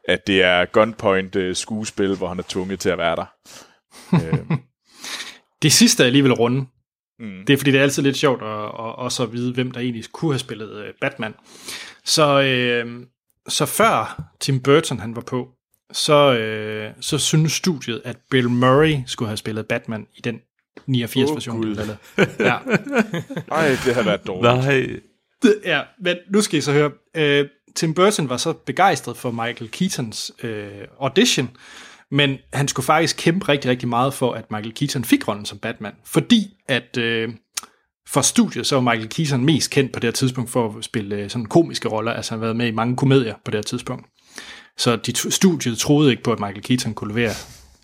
at 0.07 0.27
det 0.27 0.43
er 0.43 0.65
gunpoint 0.65 1.35
øh, 1.35 1.55
skuespil, 1.55 2.17
hvor 2.17 2.27
han 2.27 2.39
er 2.39 2.43
tvunget 2.47 2.79
til 2.79 2.89
at 2.89 2.97
være 2.97 3.15
der. 3.15 3.25
øh, 4.13 4.57
Det 5.65 5.73
sidste 5.73 6.03
er 6.03 6.07
alligevel 6.07 6.33
runde. 6.33 6.65
mm. 7.19 7.45
Det 7.47 7.53
er 7.53 7.57
fordi, 7.57 7.71
det 7.71 7.77
er 7.77 7.83
altid 7.83 8.03
lidt 8.03 8.17
sjovt 8.17 8.41
at, 8.43 8.47
at, 8.63 8.95
også 8.95 9.23
at 9.23 9.33
vide, 9.33 9.53
hvem 9.53 9.71
der 9.71 9.79
egentlig 9.79 10.03
kunne 10.11 10.31
have 10.33 10.39
spillet 10.39 10.75
øh, 10.85 10.93
Batman. 11.01 11.33
Så, 12.03 12.41
øh, 12.41 13.05
så 13.47 13.65
før 13.65 14.23
Tim 14.39 14.59
Burton 14.59 14.99
han 14.99 15.15
var 15.15 15.21
på, 15.21 15.49
så, 15.91 16.33
øh, 16.37 16.91
så 17.01 17.17
synes 17.17 17.51
studiet, 17.51 18.01
at 18.05 18.17
Bill 18.31 18.49
Murray 18.49 18.95
skulle 19.07 19.29
have 19.29 19.37
spillet 19.37 19.65
Batman 19.67 20.07
i 20.17 20.21
den 20.21 20.39
89 20.87 21.29
Åh, 21.29 21.35
version. 21.35 21.57
Gud. 21.61 21.69
de 21.69 21.73
lavede. 21.75 21.97
ja. 22.49 22.57
Ej, 23.51 23.67
det 23.85 23.95
har 23.95 24.03
været 24.03 24.27
dårligt. 24.27 24.65
Nej, 24.65 24.99
Det- 25.41 25.61
ja, 25.65 25.81
men 26.01 26.17
nu 26.29 26.41
skal 26.41 26.57
I 26.57 26.61
så 26.61 26.71
høre. 26.71 26.91
Øh, 27.17 27.47
Tim 27.75 27.93
Burton 27.93 28.29
var 28.29 28.37
så 28.37 28.53
begejstret 28.53 29.17
for 29.17 29.31
Michael 29.31 29.71
Keatons 29.71 30.31
øh, 30.43 30.67
audition, 30.99 31.49
men 32.15 32.37
han 32.53 32.67
skulle 32.67 32.85
faktisk 32.85 33.17
kæmpe 33.17 33.49
rigtig, 33.49 33.71
rigtig 33.71 33.89
meget 33.89 34.13
for, 34.13 34.33
at 34.33 34.51
Michael 34.51 34.73
Keaton 34.73 35.03
fik 35.03 35.27
rollen 35.27 35.45
som 35.45 35.57
Batman, 35.57 35.93
fordi 36.05 36.47
at 36.67 36.97
øh, 36.97 37.29
for 38.07 38.21
studiet, 38.21 38.67
så 38.67 38.75
var 38.75 38.81
Michael 38.81 39.09
Keaton 39.09 39.45
mest 39.45 39.71
kendt 39.71 39.93
på 39.93 39.99
det 39.99 40.07
her 40.07 40.11
tidspunkt 40.11 40.49
for 40.49 40.77
at 40.77 40.83
spille 40.85 41.15
øh, 41.15 41.29
sådan 41.29 41.45
komiske 41.45 41.89
roller, 41.89 42.13
altså 42.13 42.31
han 42.31 42.39
har 42.39 42.45
været 42.45 42.55
med 42.55 42.67
i 42.67 42.71
mange 42.71 42.95
komedier 42.95 43.35
på 43.45 43.51
det 43.51 43.57
her 43.57 43.63
tidspunkt. 43.63 44.05
Så 44.77 44.95
de 44.95 45.13
t- 45.17 45.29
studiet 45.29 45.77
troede 45.77 46.11
ikke 46.11 46.23
på, 46.23 46.31
at 46.31 46.39
Michael 46.39 46.61
Keaton 46.61 46.93
kunne 46.93 47.13
levere 47.13 47.33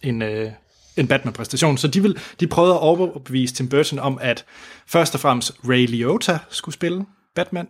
en, 0.04 0.22
øh, 0.22 0.52
en 0.98 1.08
Batman-præstation, 1.08 1.78
så 1.78 1.88
de, 1.88 2.02
vil, 2.02 2.20
de 2.40 2.48
prøvede 2.48 2.74
at 2.74 2.80
overbevise 2.80 3.54
Tim 3.54 3.70
Burton 3.70 4.00
om, 4.00 4.18
at 4.22 4.46
først 4.88 5.14
og 5.14 5.20
fremmest 5.20 5.52
Ray 5.70 5.88
Liotta 5.88 6.40
skulle 6.50 6.74
spille 6.74 7.06
Batman, 7.36 7.68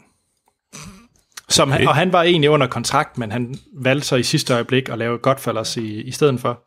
som 1.52 1.72
okay. 1.72 1.86
og 1.86 1.95
han 1.95 2.14
var 2.14 2.23
egentlig 2.23 2.49
under 2.49 2.68
kontrakt, 2.68 3.18
men 3.18 3.32
han 3.32 3.56
valgte 3.73 4.07
så 4.07 4.15
i 4.15 4.23
sidste 4.23 4.53
øjeblik 4.53 4.90
at 4.90 4.98
lave 4.98 5.18
Godfellas 5.18 5.78
i, 5.78 6.02
i 6.02 6.11
stedet 6.11 6.40
for. 6.40 6.64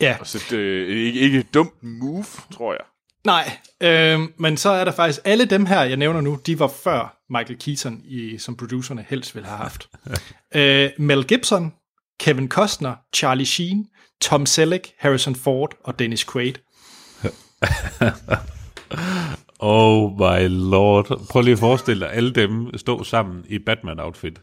Ja, 0.00 0.16
Så 0.24 0.44
det 0.50 0.82
er 0.82 0.86
ikke, 1.06 1.20
ikke 1.20 1.38
et 1.38 1.54
dumt 1.54 1.82
move, 1.82 2.24
tror 2.52 2.72
jeg. 2.72 2.80
nej, 3.24 3.56
øh, 3.80 4.20
men 4.36 4.56
så 4.56 4.70
er 4.70 4.84
der 4.84 4.92
faktisk, 4.92 5.20
alle 5.24 5.44
dem 5.44 5.66
her, 5.66 5.82
jeg 5.82 5.96
nævner 5.96 6.20
nu, 6.20 6.38
de 6.46 6.58
var 6.58 6.72
før 6.84 7.16
Michael 7.30 7.58
Keaton, 7.58 8.00
i, 8.04 8.38
som 8.38 8.56
producerne 8.56 9.04
helst 9.08 9.34
ville 9.34 9.48
have 9.48 9.58
haft. 9.58 9.88
øh, 10.54 10.90
Mel 10.98 11.24
Gibson, 11.24 11.72
Kevin 12.20 12.48
Costner, 12.48 12.94
Charlie 13.14 13.46
Sheen, 13.46 13.86
Tom 14.20 14.46
Selleck, 14.46 14.88
Harrison 14.98 15.34
Ford 15.34 15.70
og 15.84 15.98
Dennis 15.98 16.26
Quaid. 16.32 16.52
oh 19.60 20.10
my 20.12 20.48
lord. 20.48 21.26
Prøv 21.30 21.42
lige 21.42 21.52
at 21.52 21.58
forestille 21.58 22.06
dig 22.06 22.14
alle 22.14 22.32
dem 22.32 22.78
stå 22.78 23.04
sammen 23.04 23.44
i 23.48 23.58
Batman-outfit. 23.58 24.40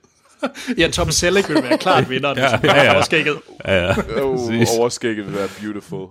Ja, 0.77 0.87
Tom 0.87 1.11
Selleck 1.11 1.49
vil 1.49 1.63
være 1.63 1.77
klart 1.77 2.09
vinder, 2.09 2.33
Ja, 2.37 2.43
ja, 2.43 2.59
ja, 2.63 2.75
ja, 2.75 2.83
ja. 2.83 2.93
ja. 2.93 3.01
skægget. 3.01 3.37
Ja, 3.65 3.85
ja. 3.85 3.95
Oh, 4.21 4.39
overskægget 4.79 5.25
vil 5.25 5.35
være 5.35 5.47
beautiful. 5.61 6.07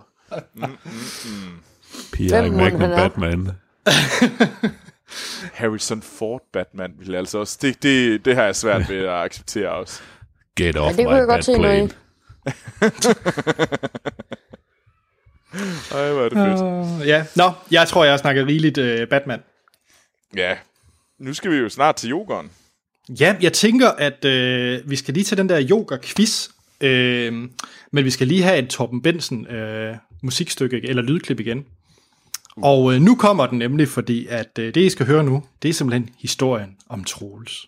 P.I. 2.13 2.29
Hvem 2.29 2.53
må 2.53 2.59
Magnum 2.59 2.81
han 2.81 2.91
er? 2.91 2.97
Batman. 2.97 3.51
Harrison 5.59 6.03
Ford 6.03 6.43
Batman 6.53 6.93
vil 6.99 7.15
altså 7.15 7.39
også... 7.39 7.59
Det, 7.63 7.83
det, 7.83 8.25
det 8.25 8.35
har 8.35 8.43
jeg 8.43 8.57
svært 8.57 8.89
ved 8.89 8.99
at 8.99 9.09
acceptere 9.09 9.71
også. 9.71 10.01
Get 10.57 10.77
off 10.77 10.97
det 10.97 11.05
kunne 11.05 11.15
my 11.15 11.19
jeg 11.19 11.27
godt 11.27 11.45
se. 11.45 11.53
Batplane. 11.53 11.91
Ej, 15.95 16.13
hvor 16.13 16.23
er 16.25 16.29
det 16.29 16.39
fedt. 16.39 17.03
Uh, 17.03 17.09
ja, 17.09 17.25
nå, 17.37 17.53
jeg 17.71 17.89
tror, 17.89 18.05
jeg 18.05 18.13
har 18.13 18.19
snakket 18.19 18.47
rigeligt 18.47 18.79
uh, 18.79 19.09
Batman. 19.11 19.41
Ja, 20.37 20.57
nu 21.19 21.35
skal 21.35 21.51
vi 21.51 21.57
jo 21.57 21.69
snart 21.69 21.97
til 21.97 22.11
yogaen. 22.11 22.51
Ja, 23.09 23.37
jeg 23.41 23.53
tænker, 23.53 23.89
at 23.89 24.25
øh, 24.25 24.91
vi 24.91 24.97
skal 24.97 25.15
lige 25.15 25.25
til 25.25 25.37
den 25.37 25.49
der 25.49 25.69
yoga-quiz, 25.71 26.49
øh, 26.81 27.33
men 27.93 28.05
vi 28.05 28.11
skal 28.11 28.27
lige 28.27 28.43
have 28.43 28.59
et 28.59 28.69
Torben 28.69 29.03
Bensen 29.03 29.47
øh, 29.47 29.97
musikstykke 30.23 30.89
eller 30.89 31.03
lydklip 31.03 31.41
igen. 31.41 31.65
Og 32.57 32.95
øh, 32.95 33.01
nu 33.01 33.15
kommer 33.15 33.47
den 33.47 33.59
nemlig, 33.59 33.89
fordi 33.89 34.27
at 34.27 34.59
øh, 34.59 34.75
det, 34.75 34.81
I 34.81 34.91
skal 34.91 35.07
høre 35.07 35.25
nu, 35.25 35.45
det 35.63 35.69
er 35.69 35.73
simpelthen 35.73 36.15
historien 36.19 36.77
om 36.89 37.05
Troels. 37.05 37.67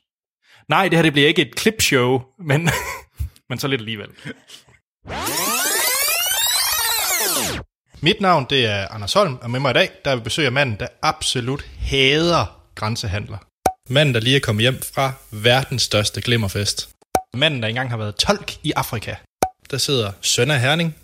Nej, 0.69 0.89
det 0.89 0.99
her 0.99 1.03
det 1.03 1.13
bliver 1.13 1.29
ikke 1.29 1.43
et 1.43 1.61
clipshow, 1.61 2.21
men, 2.39 2.69
men 3.49 3.59
så 3.59 3.69
lidt 3.69 3.81
alligevel. 3.81 4.09
Mit 8.01 8.21
navn 8.21 8.47
det 8.51 8.67
er 8.67 8.89
Anders 8.89 9.13
Holm, 9.13 9.39
og 9.43 9.51
med 9.51 9.61
mig 9.61 9.71
i 9.71 9.73
dag, 9.73 9.91
der 10.05 10.17
vil 10.17 10.23
besøge 10.23 10.51
manden, 10.51 10.77
der 10.81 10.87
absolut 11.03 11.67
hader 11.79 12.61
grænsehandler. 12.75 13.39
Manden, 13.89 14.15
der 14.15 14.21
lige 14.21 14.37
er 14.37 14.41
kommet 14.41 14.63
hjem 14.63 14.83
fra 14.83 15.13
verdens 15.31 15.83
største 15.83 16.21
glimmerfest. 16.21 16.89
Manden, 17.37 17.63
der 17.63 17.69
engang 17.69 17.91
har 17.91 17.97
været 17.97 18.17
tolk 18.17 18.57
i 18.63 18.73
Afrika. 18.77 19.15
Der 19.71 19.79
sidder 19.79 20.13
søn 20.21 20.51
af 20.51 20.61
Herning. 20.61 20.97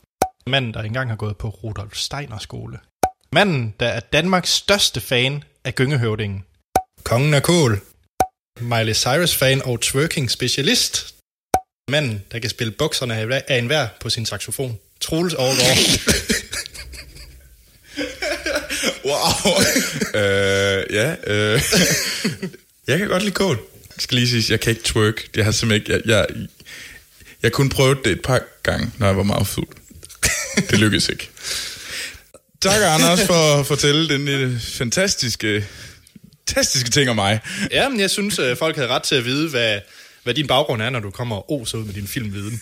Manden, 0.47 0.75
der 0.75 0.83
engang 0.83 1.09
har 1.09 1.17
gået 1.17 1.37
på 1.37 1.49
Rudolf 1.49 1.97
Steiner 1.97 2.39
skole. 2.39 2.79
Manden, 3.33 3.75
der 3.81 3.89
er 3.89 4.01
Danmarks 4.01 4.51
største 4.51 5.01
fan 5.01 5.45
af 5.65 5.75
gyngehøvdingen. 5.75 6.45
Kongen 7.03 7.35
af 7.35 7.43
kål. 7.43 7.81
Miley 8.61 8.95
Cyrus-fan 8.95 9.63
og 9.63 9.79
twerking-specialist. 9.83 11.15
Manden, 11.91 12.25
der 12.33 12.39
kan 12.39 12.51
spille 12.51 12.73
bukserne 12.73 13.15
af 13.15 13.43
af 13.49 13.59
enhver 13.59 13.89
på 14.01 14.11
sin 14.11 14.27
saxofon. 14.27 14.79
Troels 15.01 15.35
Overgaard. 15.35 15.79
Wow. 19.05 19.51
øh, 20.15 20.85
ja, 20.91 21.15
øh. 21.27 21.63
jeg 22.87 22.99
kan 22.99 23.09
godt 23.09 23.23
lide 23.23 23.35
kål. 23.35 23.59
Skal 23.99 24.15
lige 24.15 24.29
sige, 24.29 24.53
jeg 24.53 24.61
kan 24.61 24.71
ikke 24.71 24.83
twerk. 24.83 25.29
Jeg 25.37 25.45
har 25.45 25.53
simpelthen 25.53 25.97
ikke... 25.97 26.09
Jeg, 26.13 26.27
jeg, 26.31 26.47
jeg 27.43 27.53
kunne 27.53 27.71
prøve 27.71 27.97
det 28.05 28.13
et 28.13 28.23
par 28.23 28.41
gange, 28.63 28.91
når 28.99 29.07
jeg 29.07 29.17
var 29.17 29.23
meget 29.23 29.47
fuld. 29.47 29.69
Det 30.71 30.79
lykkedes 30.79 31.09
ikke. 31.09 31.31
Tak, 32.61 32.81
Anders, 32.83 33.27
for 33.27 33.61
at 33.61 33.67
fortælle 33.67 34.09
den 34.09 34.29
øh, 34.29 34.61
fantastiske, 34.61 35.67
fantastiske 36.49 36.91
ting 36.91 37.11
om 37.11 37.17
mig. 37.17 37.41
ja, 37.71 37.89
men 37.89 38.01
jeg 38.01 38.11
synes, 38.11 38.39
at 38.39 38.59
folk 38.59 38.77
havde 38.77 38.89
ret 38.89 39.03
til 39.03 39.15
at 39.15 39.25
vide, 39.25 39.51
hvad, 39.51 39.81
hvad 40.23 40.35
din 40.35 40.47
baggrund 40.47 40.83
er, 40.83 40.91
når 40.91 41.01
du 41.01 41.11
kommer 41.11 41.37
og 41.37 41.53
oser 41.53 41.79
ud 41.79 41.85
med 41.85 41.95
din 41.95 42.07
filmviden. 42.07 42.61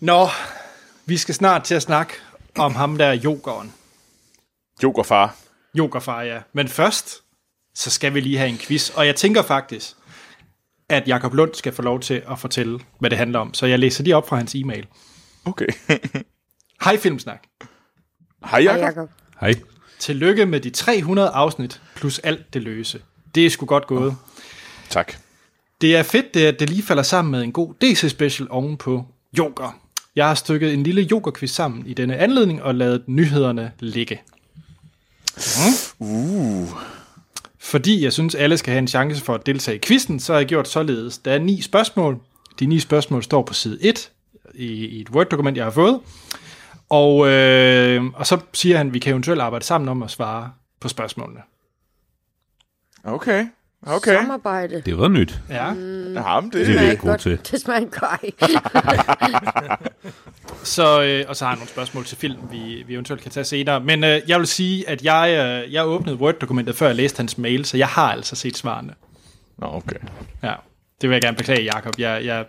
Nå, 0.00 0.28
vi 1.06 1.16
skal 1.16 1.34
snart 1.34 1.64
til 1.64 1.74
at 1.74 1.82
snakke 1.82 2.12
om 2.60 2.74
ham 2.74 2.98
der 2.98 3.20
yogeren. 3.24 3.72
Jokerfar. 4.82 5.36
Yogerfar, 5.76 6.22
ja. 6.22 6.40
Men 6.52 6.68
først, 6.68 7.22
så 7.74 7.90
skal 7.90 8.14
vi 8.14 8.20
lige 8.20 8.38
have 8.38 8.50
en 8.50 8.58
quiz. 8.58 8.90
Og 8.90 9.06
jeg 9.06 9.16
tænker 9.16 9.42
faktisk, 9.42 9.96
at 10.88 11.08
Jakob 11.08 11.34
Lund 11.34 11.54
skal 11.54 11.72
få 11.72 11.82
lov 11.82 12.00
til 12.00 12.22
at 12.30 12.38
fortælle, 12.38 12.80
hvad 12.98 13.10
det 13.10 13.18
handler 13.18 13.38
om. 13.38 13.54
Så 13.54 13.66
jeg 13.66 13.78
læser 13.78 14.04
lige 14.04 14.16
op 14.16 14.28
fra 14.28 14.36
hans 14.36 14.54
e-mail. 14.54 14.86
Okay. 15.44 15.66
Hej 16.84 16.96
Filmsnak. 16.96 17.42
Hej. 18.44 18.60
Jacob. 18.60 19.10
Hej. 19.40 19.54
Tillykke 19.98 20.46
med 20.46 20.60
de 20.60 20.70
300 20.70 21.28
afsnit, 21.28 21.82
plus 21.96 22.18
alt 22.18 22.54
det 22.54 22.62
løse. 22.62 23.02
Det 23.34 23.46
er 23.46 23.50
sgu 23.50 23.66
godt 23.66 23.86
gået. 23.86 24.16
Tak. 24.88 25.12
Det 25.80 25.96
er 25.96 26.02
fedt, 26.02 26.34
det, 26.34 26.46
at 26.46 26.60
det 26.60 26.70
lige 26.70 26.82
falder 26.82 27.02
sammen 27.02 27.32
med 27.32 27.42
en 27.42 27.52
god 27.52 27.74
DC-special 27.74 28.50
ovenpå 28.50 29.04
yoga. 29.38 29.68
Jeg 30.16 30.26
har 30.26 30.34
stykket 30.34 30.74
en 30.74 30.82
lille 30.82 31.08
yoga-quiz 31.10 31.50
sammen 31.50 31.86
i 31.86 31.94
denne 31.94 32.16
anledning 32.16 32.62
og 32.62 32.74
lavet 32.74 33.02
nyhederne 33.06 33.72
ligge. 33.78 34.20
Mm. 35.36 36.06
Uh. 36.06 36.68
Fordi 37.58 38.04
jeg 38.04 38.12
synes, 38.12 38.34
alle 38.34 38.56
skal 38.58 38.70
have 38.70 38.78
en 38.78 38.88
chance 38.88 39.24
for 39.24 39.34
at 39.34 39.46
deltage 39.46 39.76
i 39.76 39.80
quizzen, 39.84 40.20
så 40.20 40.32
har 40.32 40.40
jeg 40.40 40.48
gjort 40.48 40.68
således. 40.68 41.18
Der 41.18 41.32
er 41.32 41.38
ni 41.38 41.62
spørgsmål. 41.62 42.20
De 42.60 42.66
ni 42.66 42.78
spørgsmål 42.78 43.22
står 43.22 43.42
på 43.42 43.54
side 43.54 43.78
1 43.80 44.10
i, 44.54 44.66
i 44.66 45.00
et 45.00 45.10
Word-dokument, 45.10 45.56
jeg 45.56 45.64
har 45.64 45.70
fået. 45.70 46.00
Og, 46.88 47.28
øh, 47.28 48.04
og 48.14 48.26
så 48.26 48.40
siger 48.52 48.76
han, 48.76 48.86
at 48.86 48.94
vi 48.94 48.98
kan 48.98 49.10
eventuelt 49.10 49.40
arbejde 49.40 49.64
sammen 49.64 49.88
om 49.88 50.02
at 50.02 50.10
svare 50.10 50.52
på 50.80 50.88
spørgsmålene. 50.88 51.40
Okay. 53.04 53.46
Okay. 53.86 54.14
Samarbejde. 54.16 54.82
Det 54.86 54.98
var 54.98 55.08
nyt. 55.08 55.40
Ja. 55.50 55.72
Mm, 55.72 56.14
Jamen, 56.14 56.50
det, 56.52 56.66
Det 56.66 56.76
er 56.76 56.90
ikke 56.90 57.02
godt. 57.06 57.20
til. 57.20 57.38
Det 57.50 57.60
smager 57.60 57.80
ikke 57.80 57.96
godt. 58.00 59.80
Så, 60.62 61.02
øh, 61.02 61.24
og 61.28 61.36
så 61.36 61.44
har 61.44 61.52
jeg 61.52 61.56
nogle 61.58 61.68
spørgsmål 61.70 62.04
til 62.04 62.16
film, 62.18 62.38
vi, 62.50 62.84
vi 62.86 62.94
eventuelt 62.94 63.22
kan 63.22 63.30
tage 63.30 63.44
senere. 63.44 63.80
Men 63.80 64.04
øh, 64.04 64.20
jeg 64.28 64.38
vil 64.38 64.46
sige, 64.46 64.88
at 64.88 65.04
jeg, 65.04 65.30
øh, 65.66 65.72
jeg 65.72 65.86
åbnede 65.86 66.16
Word-dokumentet, 66.16 66.76
før 66.76 66.86
jeg 66.86 66.96
læste 66.96 67.16
hans 67.16 67.38
mail, 67.38 67.64
så 67.64 67.76
jeg 67.76 67.86
har 67.88 68.12
altså 68.12 68.36
set 68.36 68.56
svarene. 68.56 68.94
Nå, 69.58 69.66
okay. 69.66 69.96
Ja, 70.42 70.52
det 71.00 71.08
vil 71.08 71.14
jeg 71.14 71.22
gerne 71.22 71.36
beklage, 71.36 71.64
Jacob. 71.74 71.94
Jeg, 71.98 72.24
jeg 72.24 72.44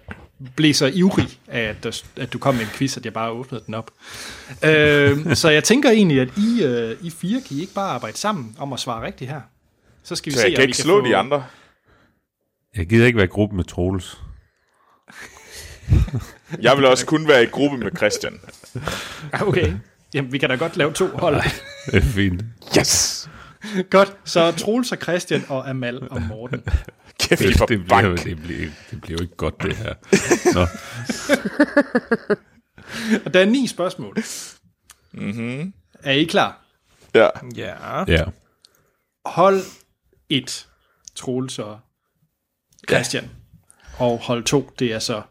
blev 0.55 0.73
så 0.73 0.91
ivrig 0.93 1.27
af, 1.47 1.61
at, 1.83 2.03
at 2.17 2.33
du 2.33 2.37
kom 2.39 2.55
med 2.55 2.61
en 2.61 2.69
quiz, 2.73 2.97
at 2.97 3.05
jeg 3.05 3.13
bare 3.13 3.31
åbnede 3.31 3.63
den 3.65 3.73
op. 3.73 3.91
øh, 4.63 5.35
så 5.35 5.49
jeg 5.49 5.63
tænker 5.63 5.89
egentlig, 5.89 6.21
at 6.21 6.29
I, 6.37 6.63
øh, 6.63 6.97
I 7.01 7.09
fire 7.09 7.41
kan 7.47 7.57
I 7.57 7.61
ikke 7.61 7.73
bare 7.73 7.89
arbejde 7.89 8.17
sammen 8.17 8.55
om 8.59 8.73
at 8.73 8.79
svare 8.79 9.05
rigtigt 9.05 9.31
her. 9.31 9.41
Så 10.03 10.15
skal 10.15 10.31
vi 10.31 10.35
Så 10.35 10.41
se, 10.41 10.47
jeg 10.47 10.55
kan 10.55 10.63
ikke 10.65 10.77
slå 10.77 11.01
få... 11.01 11.07
de 11.07 11.15
andre. 11.17 11.45
Jeg 12.75 12.87
gider 12.87 13.05
ikke 13.05 13.17
være 13.17 13.25
i 13.25 13.29
gruppe 13.29 13.55
med 13.55 13.63
Troels. 13.63 14.17
Jeg 16.61 16.77
vil 16.77 16.85
også 16.85 17.05
kun 17.05 17.27
være 17.27 17.43
i 17.43 17.45
gruppe 17.45 17.77
med 17.77 17.91
Christian. 17.97 18.39
Okay, 19.47 19.73
jamen 20.13 20.31
vi 20.31 20.37
kan 20.37 20.49
da 20.49 20.55
godt 20.55 20.77
lave 20.77 20.93
to 20.93 21.07
hold. 21.07 21.35
Det 21.85 21.95
er 21.95 22.01
fint. 22.01 22.43
Yes! 22.77 23.29
godt, 23.89 24.17
så 24.25 24.51
Troels 24.51 24.91
og 24.91 24.97
Christian 24.97 25.45
og 25.49 25.69
Amal 25.69 26.07
og 26.11 26.21
Morten. 26.21 26.63
Kæft, 27.19 27.41
Det, 27.41 27.57
for 27.57 27.65
det, 27.65 27.83
bliver, 27.85 28.15
det, 28.15 28.41
bliver, 28.41 28.69
det 28.91 29.01
bliver 29.01 29.17
jo 29.17 29.21
ikke 29.23 29.35
godt, 29.35 29.61
det 29.63 29.75
her. 29.75 29.93
Nå, 30.53 30.67
Og 33.25 33.33
der 33.33 33.39
er 33.39 33.45
ni 33.45 33.67
spørgsmål. 33.67 34.17
Mm-hmm. 35.11 35.73
Er 36.03 36.11
I 36.11 36.23
klar? 36.23 36.61
Ja. 37.13 37.27
Ja. 37.55 38.03
ja. 38.07 38.23
Hold 39.25 39.61
1, 40.31 40.67
Troels 41.15 41.59
og 41.59 41.79
Christian. 42.89 43.29
Og 43.97 44.19
hold 44.19 44.43
2, 44.43 44.71
det 44.79 44.93
er 44.93 44.99
så 44.99 45.21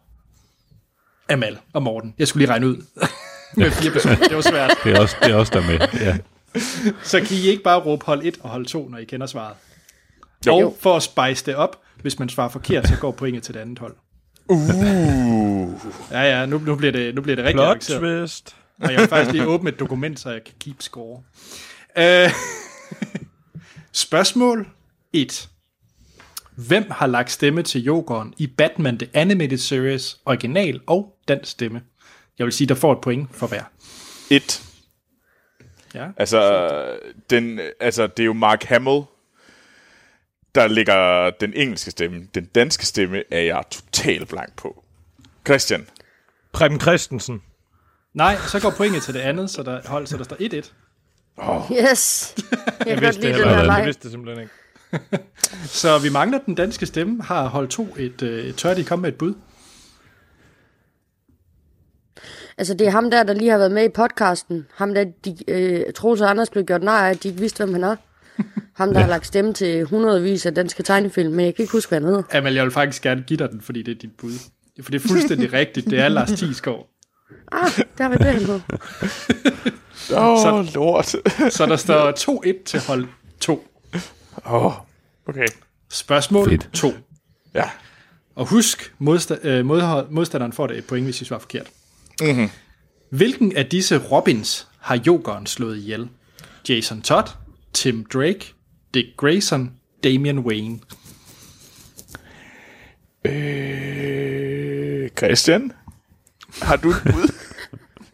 Amal 1.28 1.58
og 1.72 1.82
Morten. 1.82 2.14
Jeg 2.18 2.28
skulle 2.28 2.40
lige 2.42 2.50
regne 2.50 2.66
ud 2.68 2.76
med 3.56 3.70
fire 3.70 3.90
personer. 3.92 4.16
Det 4.16 4.36
var 4.36 4.42
svært. 4.42 4.78
Det 4.84 4.92
er 4.92 5.00
også, 5.00 5.16
det 5.22 5.30
er 5.30 5.34
også 5.34 5.52
der 5.54 5.66
med. 5.66 5.78
Ja. 6.00 6.18
Så 7.02 7.18
kan 7.20 7.36
I 7.36 7.40
ikke 7.48 7.62
bare 7.62 7.80
råbe 7.80 8.04
hold 8.06 8.24
1 8.24 8.38
og 8.40 8.50
hold 8.50 8.66
2, 8.66 8.88
når 8.88 8.98
I 8.98 9.04
kender 9.04 9.26
svaret? 9.26 9.56
Jo. 10.46 10.56
Og 10.56 10.76
for 10.80 10.96
at 10.96 11.02
spice 11.02 11.46
det 11.46 11.54
op, 11.56 11.80
hvis 12.00 12.18
man 12.18 12.28
svarer 12.28 12.48
forkert, 12.48 12.88
så 12.88 12.96
går 13.00 13.10
pointet 13.10 13.42
til 13.42 13.54
det 13.54 13.60
andet 13.60 13.78
hold. 13.78 13.96
Uh. 14.48 15.72
Ja, 16.10 16.20
ja, 16.20 16.46
nu, 16.46 16.58
nu, 16.58 16.74
bliver, 16.74 16.92
det, 16.92 17.14
nu 17.14 17.20
bliver 17.22 17.36
det 17.36 17.44
rigtig 17.44 17.56
Plot 17.56 17.66
avanceret. 17.66 18.00
twist. 18.00 18.56
Og 18.82 18.92
jeg 18.92 19.00
vil 19.00 19.08
faktisk 19.08 19.32
lige 19.32 19.46
åbne 19.46 19.70
et 19.70 19.78
dokument, 19.78 20.20
så 20.20 20.30
jeg 20.30 20.44
kan 20.44 20.54
keep 20.60 20.76
score. 20.82 21.22
Øh, 21.98 22.30
spørgsmål 23.92 24.68
1. 25.12 25.48
Hvem 26.56 26.90
har 26.90 27.06
lagt 27.06 27.30
stemme 27.30 27.62
til 27.62 27.82
Jokeren 27.82 28.34
i 28.38 28.46
Batman 28.46 28.98
The 28.98 29.08
Animated 29.14 29.58
Series, 29.58 30.20
original 30.24 30.80
og 30.86 31.16
dansk 31.28 31.50
stemme? 31.50 31.82
Jeg 32.38 32.44
vil 32.44 32.52
sige, 32.52 32.68
der 32.68 32.74
får 32.74 32.92
et 32.92 33.00
point 33.00 33.28
for 33.32 33.46
hver. 33.46 33.62
Et. 34.30 34.62
Ja. 35.94 36.08
Altså, 36.16 36.98
den, 37.30 37.60
altså, 37.80 38.06
det 38.06 38.22
er 38.22 38.26
jo 38.26 38.32
Mark 38.32 38.64
Hamill, 38.64 39.02
der 40.54 40.68
ligger 40.68 41.30
den 41.30 41.52
engelske 41.54 41.90
stemme. 41.90 42.28
Den 42.34 42.44
danske 42.44 42.86
stemme 42.86 43.22
er 43.30 43.40
jeg 43.40 43.62
totalt 43.70 44.28
blank 44.28 44.56
på. 44.56 44.84
Christian. 45.46 45.86
Preben 46.52 46.80
Christensen. 46.80 47.42
Nej, 48.14 48.36
så 48.36 48.60
går 48.60 48.70
pointet 48.70 49.02
til 49.02 49.14
det 49.14 49.20
andet, 49.20 49.50
så 49.50 49.62
der, 49.62 49.88
hold, 49.88 50.06
så 50.06 50.16
der 50.16 50.24
står 50.24 50.36
1-1. 50.36 50.72
Oh. 51.36 51.70
Yes. 51.72 52.34
Jeg 52.86 52.94
godt 52.94 53.00
vidste 53.00 53.22
lide 53.22 53.32
det 53.32 53.40
den 53.40 53.48
heller 53.48 53.62
ikke. 53.62 53.72
Jeg 53.72 53.86
vidste 53.86 54.02
det 54.02 54.10
simpelthen 54.10 54.42
ikke. 54.42 54.54
Så 55.82 55.98
vi 55.98 56.08
mangler 56.10 56.38
den 56.46 56.54
danske 56.54 56.86
stemme. 56.86 57.22
Har 57.22 57.48
hold 57.48 57.68
2 57.68 57.88
et, 57.98 58.22
øh, 58.22 58.44
et 58.44 58.56
tør 58.56 58.74
de 58.74 58.84
komme 58.84 59.02
med 59.02 59.08
et 59.12 59.18
bud? 59.18 59.34
Altså, 62.58 62.74
det 62.74 62.86
er 62.86 62.90
ham 62.90 63.10
der, 63.10 63.22
der 63.22 63.32
lige 63.34 63.50
har 63.50 63.58
været 63.58 63.72
med 63.72 63.84
i 63.84 63.88
podcasten. 63.88 64.66
Ham 64.74 64.94
der, 64.94 65.04
de, 65.24 65.36
øh, 65.48 65.92
Troels 65.94 66.20
og 66.20 66.30
Anders 66.30 66.50
blev 66.50 66.64
gjort 66.64 66.82
nej 66.82 67.06
af, 67.06 67.10
at 67.10 67.22
de 67.22 67.28
ikke 67.28 67.40
vidste, 67.40 67.64
hvem 67.64 67.74
han 67.74 67.84
er. 67.84 67.96
Ham, 68.76 68.92
der 68.92 69.00
har 69.00 69.08
lagt 69.08 69.26
stemme 69.26 69.52
til 69.54 69.84
hundredvis 69.84 70.46
af 70.46 70.54
danske 70.54 70.82
tegnefilm, 70.82 71.32
men 71.32 71.44
jeg 71.46 71.54
kan 71.54 71.62
ikke 71.62 71.72
huske, 71.72 71.88
hvad 71.90 72.00
han 72.00 72.08
hedder. 72.08 72.22
Jamen, 72.34 72.54
jeg 72.54 72.64
vil 72.64 72.72
faktisk 72.72 73.02
gerne 73.02 73.22
give 73.26 73.36
dig 73.36 73.50
den, 73.50 73.60
fordi 73.60 73.82
det 73.82 73.94
er 73.94 73.98
dit 73.98 74.10
bud. 74.18 74.32
For 74.82 74.90
det 74.90 75.04
er 75.04 75.08
fuldstændig 75.08 75.52
rigtigt. 75.60 75.90
Det 75.90 76.00
er 76.00 76.08
Lars 76.08 76.30
Thiesgaard. 76.30 76.86
Ah, 77.52 77.70
der 77.98 78.06
var 78.08 78.16
det, 78.16 78.26
han 78.26 78.42
hed. 78.44 78.60
Åh, 80.16 80.38
Så- 80.38 80.50
oh, 80.52 80.66
lort. 80.74 81.06
Så 81.52 81.66
der 81.66 81.76
står 81.76 82.12
2-1 82.60 82.64
til 82.64 82.80
hold 82.80 83.06
2. 83.40 83.66
Åh, 84.46 84.64
oh, 84.66 84.72
okay. 85.26 85.46
Spørgsmål 85.90 86.48
Fedt. 86.50 86.68
2. 86.72 86.92
Ja. 87.54 87.70
Og 88.34 88.46
husk, 88.46 88.94
modsta- 89.00 89.46
øh, 89.48 89.66
modhold- 89.66 90.10
modstanderen 90.10 90.52
får 90.52 90.66
det 90.66 90.78
et 90.78 90.86
point, 90.86 91.04
hvis 91.04 91.20
I 91.20 91.24
svarer 91.24 91.40
forkert. 91.40 91.70
Mm-hmm. 92.22 92.48
Hvilken 93.10 93.56
af 93.56 93.66
disse 93.66 93.98
Robins 93.98 94.68
har 94.78 94.96
Jokeren 95.06 95.46
slået 95.46 95.76
ihjel? 95.78 96.08
Jason 96.68 97.02
Todd, 97.02 97.28
Tim 97.72 98.04
Drake, 98.04 98.54
Dick 98.94 99.06
Grayson 99.16 99.72
Damian 100.04 100.38
Wayne. 100.38 100.80
Øh, 103.24 105.08
Christian? 105.18 105.72
Har 106.62 106.76
du 106.76 106.90
et 106.90 107.02
bud? 107.12 107.32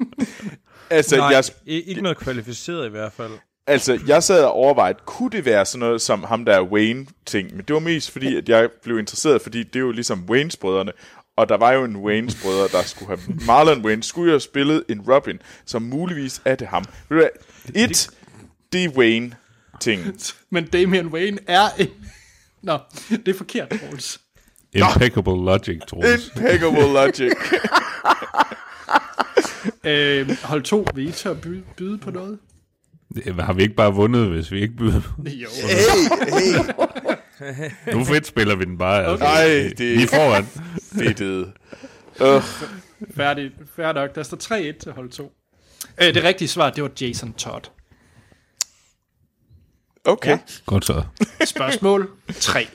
altså, 0.91 1.17
Nej, 1.17 1.27
jeg, 1.27 1.45
ikke 1.67 2.01
noget 2.01 2.19
kvalificeret 2.19 2.87
i 2.87 2.91
hvert 2.91 3.13
fald. 3.13 3.33
Altså, 3.67 4.01
jeg 4.07 4.23
sad 4.23 4.45
og 4.45 4.53
overvejede, 4.53 4.99
kunne 5.05 5.31
det 5.31 5.45
være 5.45 5.67
sådan 5.67 5.79
noget 5.79 6.03
som 6.03 6.25
ham 6.25 6.45
der 6.45 6.63
Wayne-ting? 6.63 7.57
Men 7.57 7.65
det 7.69 7.75
var 7.75 7.81
mest 7.81 8.11
fordi, 8.11 8.37
at 8.37 8.49
jeg 8.49 8.69
blev 8.83 8.99
interesseret, 8.99 9.43
fordi 9.43 9.63
det 9.63 9.77
er 9.77 9.81
jo 9.81 9.91
ligesom 9.91 10.25
Waynes-brødrene. 10.31 10.93
Og 11.37 11.49
der 11.49 11.57
var 11.57 11.73
jo 11.73 11.85
en 11.85 11.97
Waynes-brødre, 11.97 12.69
der 12.79 12.83
skulle 12.83 13.09
have... 13.09 13.39
Marlon 13.47 13.85
Wayne 13.85 14.03
skulle 14.03 14.27
jo 14.27 14.33
have 14.33 14.41
spillet 14.41 14.85
en 14.89 15.01
Robin, 15.01 15.39
som 15.67 15.83
muligvis 15.83 16.43
er 16.45 16.55
det 16.55 16.67
ham. 16.67 16.85
Ved 17.09 17.17
du 17.19 17.23
hvad? 17.23 17.29
Et, 17.75 18.11
det 18.73 18.85
er 18.85 18.89
Wayne-ting. 18.89 20.21
Men 20.51 20.67
Damian 20.67 21.07
Wayne 21.07 21.39
er 21.47 21.69
en... 21.79 21.89
Nå, 22.63 22.79
det 23.11 23.29
er 23.29 23.35
forkert, 23.35 23.69
Troels. 23.69 24.21
Impeccable 24.73 25.45
logic, 25.45 25.81
Troels. 25.89 26.27
Impeccable 26.37 26.93
logic. 26.93 27.33
Øh, 29.85 30.37
hold 30.43 30.63
to, 30.63 30.87
vil 30.95 31.09
I 31.09 31.13
tør 31.13 31.35
byde, 31.35 31.63
byde 31.77 31.99
på 31.99 32.11
noget? 32.11 32.39
Det- 33.25 33.45
Har 33.45 33.53
vi 33.53 33.63
ikke 33.63 33.75
bare 33.75 33.95
vundet, 33.95 34.29
hvis 34.29 34.53
vi 34.53 34.61
ikke 34.61 34.75
byder? 34.77 35.01
Jo. 35.19 35.49
Hey, 35.63 36.01
hey. 37.45 37.71
Nu 37.95 38.05
fedt 38.05 38.27
spiller 38.27 38.57
vi 38.57 38.65
den 38.65 38.79
bare. 38.79 39.05
Altså. 39.07 39.25
Ej, 39.27 39.45
det 39.79 39.99
Vi 39.99 40.03
er 40.03 40.07
foran. 40.07 40.47
Fedtet. 40.99 41.53
Uh, 42.21 42.43
Færdig, 43.17 43.51
færdig 43.77 44.03
nok. 44.03 44.15
Der 44.15 44.23
står 44.23 44.37
3-1 44.73 44.79
til 44.79 44.93
hold 44.93 45.11
2. 45.11 45.33
Øh, 46.03 46.15
det 46.15 46.25
rigtige 46.25 46.49
svar, 46.49 46.71
det 46.71 46.83
var 46.83 46.91
Jason 47.01 47.33
Todd. 47.33 47.63
okay. 50.05 50.31
Ja. 50.31 50.39
Godt 50.67 50.85
så. 50.85 51.03
Spørgsmål 51.45 52.11
3. 52.41 52.69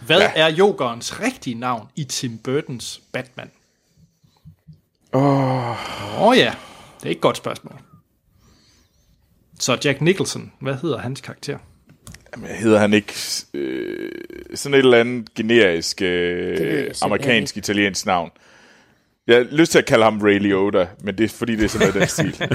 Hvad 0.00 0.22
er 0.34 0.48
Jokerens 0.48 1.20
rigtige 1.20 1.54
navn 1.54 1.88
i 1.96 2.04
Tim 2.04 2.38
Burtons 2.38 3.00
Batman? 3.12 3.50
Åh, 5.12 5.22
Åh 5.70 6.22
oh, 6.22 6.36
ja, 6.36 6.54
det 7.00 7.04
er 7.04 7.08
ikke 7.08 7.18
et 7.18 7.22
godt 7.22 7.36
spørgsmål. 7.36 7.80
Så 9.60 9.78
Jack 9.84 10.00
Nicholson, 10.00 10.52
hvad 10.60 10.74
hedder 10.74 10.98
hans 10.98 11.20
karakter? 11.20 11.58
Jamen, 12.36 12.50
hedder 12.50 12.78
han 12.78 12.92
ikke 12.94 13.14
øh, 13.54 14.10
sådan 14.54 14.74
et 14.74 14.78
eller 14.78 15.00
andet 15.00 15.34
generisk 15.34 16.02
øh, 16.02 16.56
simpelthen 16.56 16.94
amerikansk 17.02 17.56
italiensk 17.56 18.06
navn? 18.06 18.30
Jeg 19.26 19.36
har 19.36 19.42
lyst 19.50 19.72
til 19.72 19.78
at 19.78 19.86
kalde 19.86 20.04
ham 20.04 20.20
Ray 20.22 20.38
Liotta, 20.38 20.88
men 21.00 21.18
det 21.18 21.24
er 21.24 21.28
fordi, 21.28 21.56
det 21.56 21.64
er 21.64 21.68
sådan 21.68 21.88
noget 21.88 22.00
den 22.00 22.08
stil. 22.08 22.36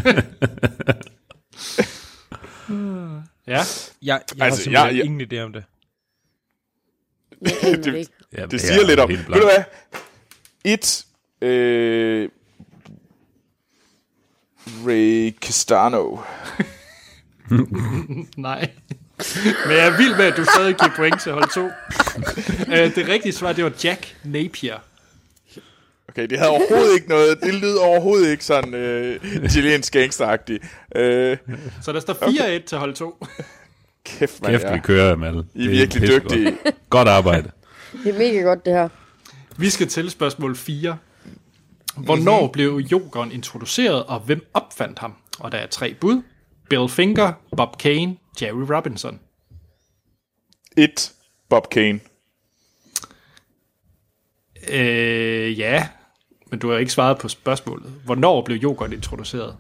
Ja, 3.47 3.51
Jeg, 3.53 3.61
jeg 4.01 4.21
Altså, 4.21 4.39
har 4.39 4.49
simpelthen 4.51 4.73
jeg- 4.73 4.95
jeg- 4.95 5.05
ingen 5.05 5.21
idé 5.33 5.37
om 5.39 5.53
det. 5.53 5.63
Det 7.45 7.85
det, 7.85 7.95
ikke. 7.95 8.11
Ja, 8.37 8.45
det 8.45 8.61
siger 8.61 8.87
lidt 8.87 8.99
om. 8.99 9.09
Ved 9.09 9.17
du 9.17 9.31
hvad? 9.33 9.63
Et... 10.63 11.05
Øh, 11.41 12.29
Ray 14.87 15.35
Castano. 15.41 16.17
Nej. 18.37 18.69
Men 19.65 19.77
jeg 19.77 19.87
er 19.87 19.97
vild 19.97 20.15
med, 20.17 20.25
at 20.25 20.37
du 20.37 20.43
stadig 20.55 20.75
giver 20.75 20.91
point 20.95 21.21
til 21.21 21.31
hold 21.31 21.49
2. 21.53 21.65
øh, 22.73 22.95
det 22.95 23.07
rigtige 23.07 23.33
svar, 23.33 23.53
det 23.53 23.63
var 23.63 23.71
Jack 23.83 24.15
Napier. 24.23 24.77
Okay, 26.09 26.27
det 26.27 26.37
havde 26.37 26.51
overhovedet 26.51 26.93
ikke 26.95 27.09
noget. 27.09 27.39
Det 27.43 27.53
lyder 27.53 27.81
overhovedet 27.81 28.31
ikke 28.31 28.45
sådan 28.45 28.73
øh, 28.73 29.19
italiensk 29.43 29.93
gangsteragtigt. 29.93 30.63
Øh, 30.95 31.37
Så 31.81 31.91
der 31.91 31.99
står 31.99 32.13
4-1 32.59 32.65
til 32.65 32.77
hold 32.77 32.93
2. 32.93 33.25
kæft, 34.05 34.41
man. 34.41 34.51
Kæft, 34.51 34.73
vi 34.73 34.79
kører, 34.79 35.13
Amal. 35.13 35.43
I 35.53 35.65
er 35.65 35.69
virkelig 35.69 36.09
dygtige. 36.09 36.57
Godt 36.89 37.07
arbejde. 37.07 37.51
Det 38.03 38.15
er 38.15 38.17
mega 38.17 38.39
godt, 38.39 38.65
det 38.65 38.73
her. 38.73 38.89
Vi 39.57 39.69
skal 39.69 39.87
til 39.87 40.09
spørgsmål 40.09 40.55
4. 40.55 40.97
Hvornår 41.97 42.39
mm-hmm. 42.39 42.51
blev 42.51 42.81
Jokeren 42.91 43.31
introduceret, 43.31 44.03
og 44.03 44.19
hvem 44.19 44.45
opfandt 44.53 44.99
ham? 44.99 45.13
Og 45.39 45.51
der 45.51 45.57
er 45.57 45.67
tre 45.67 45.93
bud. 45.93 46.21
Bill 46.69 46.89
Finger, 46.89 47.33
Bob 47.57 47.77
Kane, 47.77 48.17
Jerry 48.41 48.73
Robinson. 48.75 49.19
Et, 50.77 51.13
Bob 51.49 51.69
Kane. 51.69 51.99
Øh, 54.69 55.59
ja, 55.59 55.89
men 56.51 56.59
du 56.59 56.69
har 56.71 56.77
ikke 56.77 56.91
svaret 56.91 57.17
på 57.17 57.27
spørgsmålet. 57.29 57.85
Hvornår 58.05 58.41
blev 58.41 58.57
Jokeren 58.57 58.93
introduceret? 58.93 59.57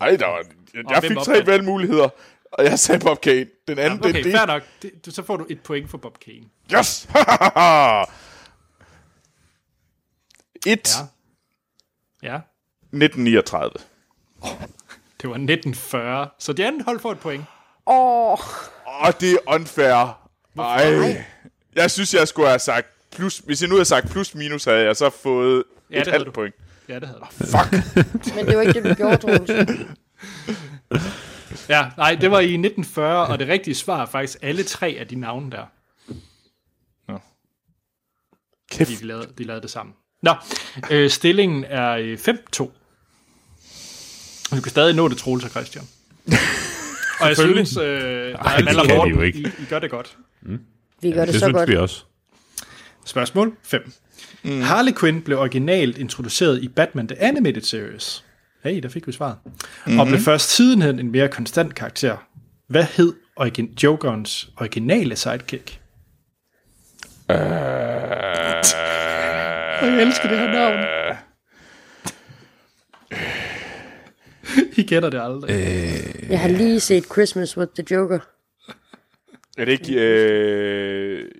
Ej, 0.00 0.16
der 0.16 0.26
var, 0.26 0.44
jeg, 0.74 0.84
jeg 0.90 1.02
fik 1.02 1.16
tre 1.24 1.46
valgmuligheder, 1.46 2.08
og 2.52 2.64
jeg 2.64 2.78
sagde 2.78 3.04
Bob 3.04 3.20
Kane. 3.20 3.46
Den 3.68 3.78
anden, 3.78 3.98
Okay, 4.00 4.12
den, 4.14 4.24
det, 4.24 4.32
fair 4.32 4.46
nok. 4.46 4.62
Det, 4.82 5.06
du- 5.06 5.10
så 5.10 5.22
får 5.22 5.36
du 5.36 5.46
et 5.50 5.60
point 5.60 5.90
for 5.90 5.98
Bob 5.98 6.18
Kane. 6.18 6.44
Yes! 6.74 7.08
Et, 10.66 10.94
Ja. 12.22 12.32
Ja, 12.32 12.40
1939. 12.92 13.70
det 15.22 15.30
var 15.30 15.34
1940. 15.36 16.28
Så 16.38 16.52
det 16.52 16.62
andet 16.62 16.84
hold 16.84 17.00
får 17.00 17.12
et 17.12 17.18
point. 17.18 17.44
Åh, 17.86 18.38
Åh, 18.86 19.12
det 19.20 19.32
er 19.32 19.36
unfair. 19.54 20.18
Ej. 20.58 21.24
Jeg 21.74 21.90
synes, 21.90 22.14
jeg 22.14 22.28
skulle 22.28 22.48
have 22.48 22.58
sagt 22.58 22.86
plus... 23.12 23.38
Hvis 23.38 23.60
jeg 23.62 23.68
nu 23.68 23.74
havde 23.74 23.84
sagt 23.84 24.10
plus 24.10 24.34
minus, 24.34 24.64
havde 24.64 24.84
jeg 24.84 24.96
så 24.96 25.10
fået 25.10 25.64
Ja, 25.90 26.00
et 26.00 26.06
halvt 26.06 26.32
point. 26.32 26.54
Ja, 26.88 26.98
det 26.98 27.08
havde 27.08 27.20
du. 27.20 27.26
Fuck. 27.46 27.72
men 28.36 28.46
det 28.46 28.56
var 28.56 28.62
ikke 28.62 28.82
det, 28.82 28.90
du 28.90 28.94
gjorde, 28.94 29.16
Troels. 29.16 29.50
Ja, 31.68 31.90
nej, 31.96 32.14
det 32.20 32.30
var 32.30 32.40
i 32.40 32.44
1940, 32.44 33.26
og 33.26 33.38
det 33.38 33.48
rigtige 33.48 33.74
svar 33.74 34.02
er 34.02 34.06
faktisk 34.06 34.38
alle 34.42 34.62
tre 34.62 34.96
af 35.00 35.06
de 35.08 35.16
navne 35.16 35.50
der. 35.50 35.66
Kæft. 38.70 38.88
Fordi 38.88 38.94
de 39.02 39.06
lavede, 39.06 39.28
de 39.38 39.44
lavede 39.44 39.62
det 39.62 39.70
sammen. 39.70 39.94
Nå, 40.22 40.34
øh, 40.90 41.10
stillingen 41.10 41.64
er 41.64 41.90
øh, 41.90 42.18
5-2. 42.58 42.70
Du 44.56 44.60
kan 44.60 44.70
stadig 44.70 44.94
nå 44.94 45.08
det, 45.08 45.16
Troels 45.18 45.44
og 45.44 45.50
Christian. 45.50 45.84
og 47.20 47.28
jeg 47.28 47.36
Selvfølgelig. 47.36 47.66
synes, 47.66 47.76
øh, 47.86 48.32
Ej, 48.34 48.56
det 48.56 48.66
kan 48.88 49.00
de 49.00 49.08
jo 49.08 49.20
ikke. 49.20 49.38
I, 49.38 49.42
I 49.42 49.64
gør 49.70 49.78
det 49.78 49.90
godt. 49.90 50.16
Vi 51.02 51.10
gør 51.12 51.24
det, 51.24 51.26
Det 51.28 51.34
så 51.34 51.40
synes 51.46 51.52
godt. 51.52 51.68
vi 51.70 51.76
også. 51.76 52.04
Spørgsmål 53.04 53.56
5. 53.62 53.92
Mm. 54.42 54.60
Harley 54.60 54.92
Quinn 55.00 55.22
blev 55.22 55.38
originalt 55.38 55.98
introduceret 55.98 56.62
i 56.62 56.68
Batman 56.68 57.08
The 57.08 57.22
Animated 57.22 57.62
Series. 57.62 58.24
Hey, 58.64 58.82
der 58.82 58.88
fik 58.88 59.06
vi 59.06 59.12
svaret. 59.12 59.36
Mm-hmm. 59.44 60.00
Og 60.00 60.06
blev 60.06 60.20
først 60.20 60.50
sidenhen 60.50 60.98
en 60.98 61.10
mere 61.12 61.28
konstant 61.28 61.74
karakter. 61.74 62.16
Hvad 62.68 62.84
hed 62.96 63.12
origin- 63.40 63.74
Jokerens 63.82 64.48
originale 64.56 65.16
sidekick? 65.16 65.80
Uh, 67.28 67.36
Jeg 69.82 70.02
elsker 70.02 70.28
det 70.28 70.38
her 70.38 70.52
navn. 70.52 70.78
I 74.76 74.82
gætter 74.82 75.10
det 75.10 75.20
aldrig. 75.22 75.50
Øh. 75.50 76.30
Jeg 76.30 76.40
har 76.40 76.48
lige 76.48 76.80
set 76.80 77.04
Christmas 77.04 77.56
with 77.56 77.72
the 77.78 77.94
Joker. 77.94 78.18
er 79.58 79.64
det 79.64 79.72
ikke... 79.72 79.94
Øh... 79.94 81.30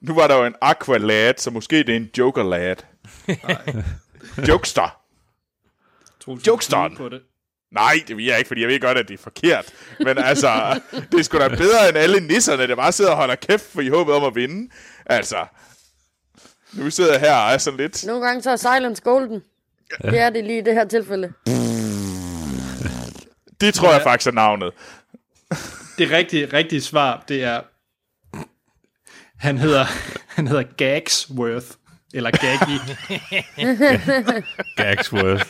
Nu 0.00 0.14
var 0.14 0.26
der 0.26 0.36
jo 0.36 0.44
en 0.44 0.54
Aqualad, 0.60 1.34
så 1.36 1.50
måske 1.50 1.78
det 1.78 1.88
er 1.88 1.96
en 1.96 2.10
Joker-lad. 2.18 2.76
Jokester. 4.48 5.00
Troels, 6.20 6.46
Jokesteren. 6.46 6.96
på 6.96 7.08
det. 7.08 7.20
Nej, 7.72 7.94
det 8.08 8.16
vil 8.16 8.24
jeg 8.24 8.38
ikke, 8.38 8.48
fordi 8.48 8.60
jeg 8.60 8.68
ved 8.68 8.80
godt, 8.80 8.98
at 8.98 9.08
det 9.08 9.14
er 9.14 9.22
forkert. 9.22 9.72
Men 10.00 10.18
altså, 10.18 10.80
det 11.12 11.18
er 11.20 11.22
sgu 11.22 11.38
da 11.38 11.48
bedre 11.48 11.88
end 11.88 11.98
alle 11.98 12.20
nisserne, 12.20 12.66
der 12.66 12.74
bare 12.74 12.92
sidder 12.92 13.10
og 13.10 13.16
holder 13.16 13.34
kæft 13.34 13.64
for 13.64 13.80
i 13.80 13.88
håbet 13.88 14.14
om 14.14 14.24
at 14.24 14.34
vinde. 14.34 14.70
Altså, 15.06 15.46
nu 16.72 16.90
sidder 16.90 17.12
jeg 17.12 17.20
her 17.20 17.34
og 17.34 17.52
er 17.52 17.58
sådan 17.58 17.78
lidt... 17.80 18.06
Nogle 18.06 18.26
gange 18.26 18.42
så 18.42 18.50
er 18.50 18.56
silence 18.56 19.02
golden. 19.02 19.42
Det 20.02 20.18
er 20.18 20.30
det 20.30 20.44
lige 20.44 20.58
i 20.58 20.62
det 20.62 20.74
her 20.74 20.84
tilfælde. 20.84 21.32
Det 23.60 23.74
tror 23.74 23.92
jeg 23.92 24.02
faktisk 24.02 24.28
er 24.28 24.32
navnet. 24.32 24.72
Det 25.98 26.10
rigtige, 26.10 26.46
rigtige 26.46 26.80
svar, 26.80 27.24
det 27.28 27.44
er... 27.44 27.60
Han 29.38 29.58
hedder, 29.58 29.84
han 30.36 30.48
hedder 30.48 30.62
Gagsworth. 30.62 31.66
Eller 32.14 32.30
Gaggy. 32.30 32.78
Gagsworth. 34.82 35.44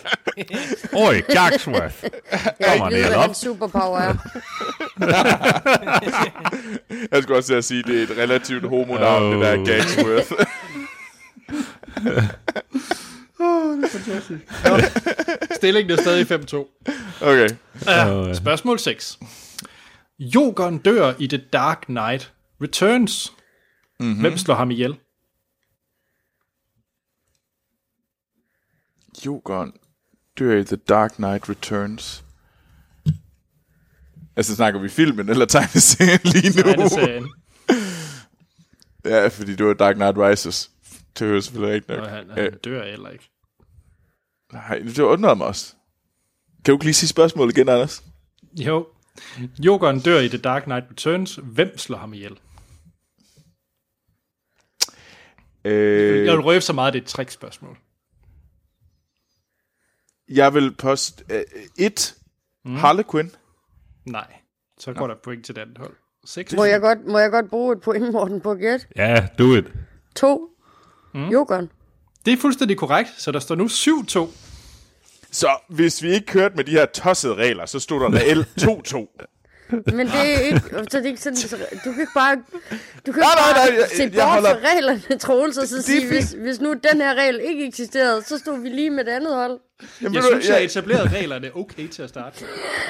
Oj, 0.93 1.21
Gagsworth. 1.21 2.05
Jeg 2.33 2.55
Kommer 2.67 2.91
det 2.91 3.05
hvad 3.05 3.15
op? 3.15 3.23
hans 3.23 3.39
superpower 3.39 3.99
er. 3.99 4.15
Jeg 7.13 7.23
skulle 7.23 7.39
også 7.39 7.47
til 7.47 7.55
at 7.55 7.65
sige, 7.65 7.79
at 7.79 7.87
det 7.87 7.99
er 7.99 8.03
et 8.03 8.11
relativt 8.19 8.69
homonavn, 8.69 9.23
oh. 9.23 9.33
det 9.33 9.41
der 9.41 9.57
Oh. 13.41 13.81
Gagsworth. 13.81 15.57
Stillingen 15.57 15.99
er 15.99 16.03
stadig 16.03 16.27
5-2. 16.31 16.57
okay. 17.23 17.49
Uh, 17.75 18.35
spørgsmål 18.35 18.79
6. 18.79 19.19
Jokeren 20.19 20.79
dør 20.79 21.15
i 21.19 21.27
The 21.27 21.45
Dark 21.53 21.85
Knight 21.87 22.33
Returns. 22.63 23.33
Mm-hmm. 24.01 24.21
Hvem 24.21 24.37
slår 24.37 24.55
ham 24.55 24.71
ihjel? 24.71 24.97
Jokeren 29.27 29.73
dør 30.39 30.57
i 30.57 30.65
The 30.65 30.77
Dark 30.77 31.13
Knight 31.13 31.49
Returns. 31.49 32.25
Altså, 34.37 34.55
snakker 34.55 34.81
vi 34.81 34.89
filmen 34.89 35.29
eller 35.29 35.47
tegneserien 35.47 36.21
lige 36.25 36.57
nu? 36.57 36.63
Tegneserien. 36.63 37.29
Ja, 39.05 39.29
fordi 39.29 39.55
det 39.57 39.67
var 39.67 39.75
Dark 39.75 39.95
Knight 39.95 40.19
Rises. 40.19 40.71
Det 41.19 41.29
hører 41.29 41.41
selvfølgelig 41.41 41.75
rigtigt 41.75 41.99
nok. 41.99 42.07
Og 42.07 42.11
han, 42.11 42.31
han 42.31 42.59
dør 42.59 42.85
heller 42.85 43.11
ikke. 43.11 43.31
Nej, 44.53 44.79
det 44.79 44.99
undrede 44.99 45.37
mig 45.37 45.47
også. 45.47 45.75
Kan 46.65 46.73
du 46.73 46.77
ikke 46.77 46.85
lige 46.85 46.95
sige 46.95 47.09
spørgsmålet 47.09 47.57
igen, 47.57 47.69
Anders? 47.69 48.05
Jo. 48.53 48.87
Jokeren 49.59 50.01
dør 50.01 50.21
i 50.21 50.29
The 50.29 50.39
Dark 50.39 50.63
Knight 50.63 50.85
Returns. 50.91 51.41
Hvem 51.43 51.79
slår 51.79 51.99
ham 51.99 52.15
ihjel? 52.15 52.39
Øh, 55.65 56.27
Jeg 56.27 56.33
vil 56.33 56.41
røbe 56.41 56.61
så 56.61 56.73
meget, 56.73 56.93
det 56.95 56.99
er 57.01 57.03
et 57.03 57.09
trickspørgsmål. 57.09 57.79
jeg 60.29 60.55
vil 60.55 60.75
poste 60.75 61.25
øh, 61.31 61.43
et 61.79 62.15
mm. 62.65 62.75
Harlequin. 62.77 63.31
Nej. 64.05 64.33
Så 64.79 64.93
går 64.93 65.07
der 65.07 65.15
point 65.25 65.45
til 65.45 65.55
det 65.55 65.61
andet 65.61 65.79
hold. 65.79 65.95
6 66.27 66.53
Må 66.57 66.65
jeg 66.65 66.81
godt, 66.81 67.07
må 67.07 67.19
jeg 67.19 67.31
godt 67.31 67.51
bruge 67.51 67.77
et 67.77 67.81
point, 67.83 68.13
Morten, 68.13 68.41
på 68.41 68.55
gæt? 68.55 68.89
Ja, 68.97 69.29
do 69.39 69.55
it. 69.55 69.65
To. 70.17 70.56
Mm. 71.17 71.29
Jokeren. 71.29 71.71
Det 72.27 72.33
er 72.33 72.37
fuldstændig 72.37 72.77
korrekt, 72.77 73.11
så 73.19 73.33
der 73.33 73.39
står 73.39 73.55
nu 73.55 73.65
7-2. 73.65 74.31
Så 75.31 75.49
hvis 75.69 76.03
vi 76.03 76.13
ikke 76.13 76.27
kørte 76.27 76.57
med 76.57 76.65
de 76.65 76.71
her 76.71 76.87
tossede 76.87 77.35
regler, 77.35 77.67
så 77.67 77.81
stod 77.81 78.01
der 78.01 78.15
reelt 78.15 78.49
2-2. 78.61 79.27
Men 79.71 80.07
det 80.07 80.15
er 80.15 80.39
ikke, 80.39 80.61
så 80.71 80.99
det 80.99 81.05
er 81.05 81.09
ikke 81.09 81.21
sådan, 81.21 81.37
så 81.37 81.57
du 81.85 81.93
kan 81.93 82.01
ikke 82.01 82.13
bare, 82.15 82.37
du 83.07 83.13
kan 83.13 83.23
Nej, 83.23 83.31
ikke 83.31 83.41
nej, 83.41 83.53
bare 83.55 83.69
nej, 83.71 83.79
jeg- 83.79 83.89
se 83.97 84.03
jeg 84.03 84.13
bort 84.13 84.23
holder- 84.25 84.51
fra 84.61 84.69
reglerne, 84.71 85.19
Troels, 85.25 85.59
og 85.59 85.69
så 85.69 85.83
sige, 85.83 86.09
hvis, 86.09 86.37
hvis 86.39 86.61
nu 86.61 86.75
den 86.93 87.01
her 87.01 87.15
regel 87.15 87.41
ikke 87.45 87.67
eksisterede, 87.67 88.23
så 88.27 88.39
stod 88.39 88.63
vi 88.63 88.69
lige 88.69 88.91
med 88.91 89.05
det 89.05 89.11
andet 89.11 89.35
hold. 89.35 89.59
Jamen, 90.03 90.15
Jeg 90.15 90.23
synes, 90.25 90.49
jeg 90.49 90.65
etablerede 90.65 91.09
reglerne 91.19 91.51
okay 91.57 91.89
til 91.89 92.03
at 92.03 92.09
starte. 92.09 92.45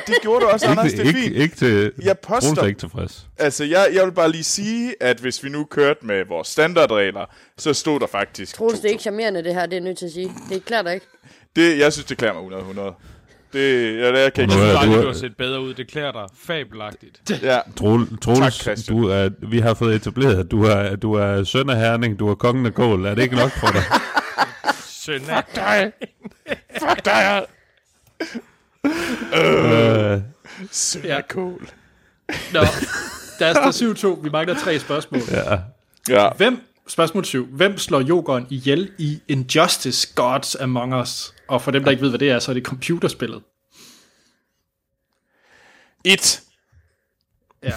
det 0.06 0.14
gjorde 0.22 0.40
du 0.44 0.46
også, 0.50 0.66
Anders. 0.66 0.92
Ikke, 0.92 0.96
Det 0.96 1.04
er 1.04 1.08
ikke, 1.08 1.20
fint. 1.20 1.36
ikke 1.36 1.56
til... 1.56 1.92
Jeg 2.02 2.18
poster- 2.18 2.40
Troels 2.40 2.58
er 2.58 2.66
ikke 2.66 2.80
tilfreds. 2.80 3.26
Altså, 3.38 3.64
jeg, 3.64 3.88
jeg 3.92 4.04
vil 4.06 4.12
bare 4.12 4.30
lige 4.30 4.44
sige, 4.44 4.94
at 5.00 5.18
hvis 5.20 5.44
vi 5.44 5.48
nu 5.48 5.64
kørte 5.64 6.06
med 6.06 6.24
vores 6.28 6.48
standardregler, 6.48 7.34
så 7.58 7.74
stod 7.74 8.00
der 8.00 8.06
faktisk 8.06 8.54
Troels, 8.54 8.78
det 8.80 8.84
er 8.84 8.88
2-2. 8.88 8.92
ikke 8.92 9.02
charmerende 9.02 9.44
det 9.44 9.54
her, 9.54 9.62
det 9.66 9.72
er 9.72 9.76
jeg 9.76 9.84
nødt 9.84 9.98
til 9.98 10.06
at 10.06 10.12
sige. 10.12 10.32
Det 10.48 10.56
er 10.56 10.60
klart 10.60 10.86
ikke. 10.94 11.06
Det, 11.56 11.78
jeg 11.78 11.92
synes, 11.92 12.06
det 12.06 12.18
klæder 12.18 12.34
mig 12.34 12.42
100-100. 12.88 12.94
Det, 13.52 13.98
ja, 14.00 14.12
det 14.12 14.22
jeg 14.22 14.32
kan 14.32 14.42
ikke 14.44 14.54
Nu 14.54 14.60
er 14.62 14.66
Jeg 14.66 14.74
du- 14.76 14.80
synes, 14.82 15.00
du 15.02 15.06
har 15.06 15.12
set 15.14 15.36
bedre 15.36 15.60
ud. 15.60 15.74
Det 15.74 15.88
klæder 15.90 16.12
dig 16.12 16.24
fabelagtigt. 16.46 17.32
Ja, 17.42 17.58
Troel, 17.76 18.18
Troels, 18.22 18.58
Tak, 18.58 18.76
du 18.88 19.08
er, 19.08 19.28
vi 19.38 19.58
har 19.58 19.74
fået 19.74 19.94
etableret, 19.94 20.36
at 20.38 20.50
du 20.50 20.62
er, 20.64 20.96
du 20.96 21.12
er 21.12 21.44
søn 21.44 21.70
af 21.70 21.76
Herning, 21.76 22.18
du 22.18 22.28
er 22.28 22.34
kongen 22.34 22.66
af 22.66 22.74
Kål. 22.74 23.04
Er 23.06 23.14
det 23.14 23.22
ikke 23.22 23.36
nok 23.36 23.50
for 23.50 23.66
dig? 23.66 23.82
Søn 25.04 25.22
af. 25.30 25.92
fuck 26.80 27.04
dig! 27.04 27.46
øh, 29.34 30.20
Ja. 31.04 31.20
Cool. 31.28 31.60
Nå, 32.52 32.60
der 33.38 33.70
står 33.72 34.14
7-2. 34.16 34.22
Vi 34.22 34.30
mangler 34.30 34.54
tre 34.54 34.78
spørgsmål. 34.78 35.20
ja. 35.30 35.58
Ja, 36.08 36.28
Hvem, 36.36 36.60
spørgsmål 36.88 37.24
7. 37.24 37.46
Hvem 37.46 37.78
slår 37.78 38.00
jokeren 38.00 38.46
ihjel 38.50 38.92
i 38.98 39.20
Injustice 39.28 40.14
Gods 40.14 40.54
Among 40.54 40.94
Us? 40.94 41.34
Og 41.48 41.62
for 41.62 41.70
dem, 41.70 41.84
der 41.84 41.90
ikke 41.90 42.02
ved, 42.02 42.08
hvad 42.10 42.18
det 42.18 42.30
er, 42.30 42.38
så 42.38 42.52
er 42.52 42.54
det 42.54 42.64
computerspillet. 42.64 43.42
et 46.04 46.42
Ja. 47.62 47.74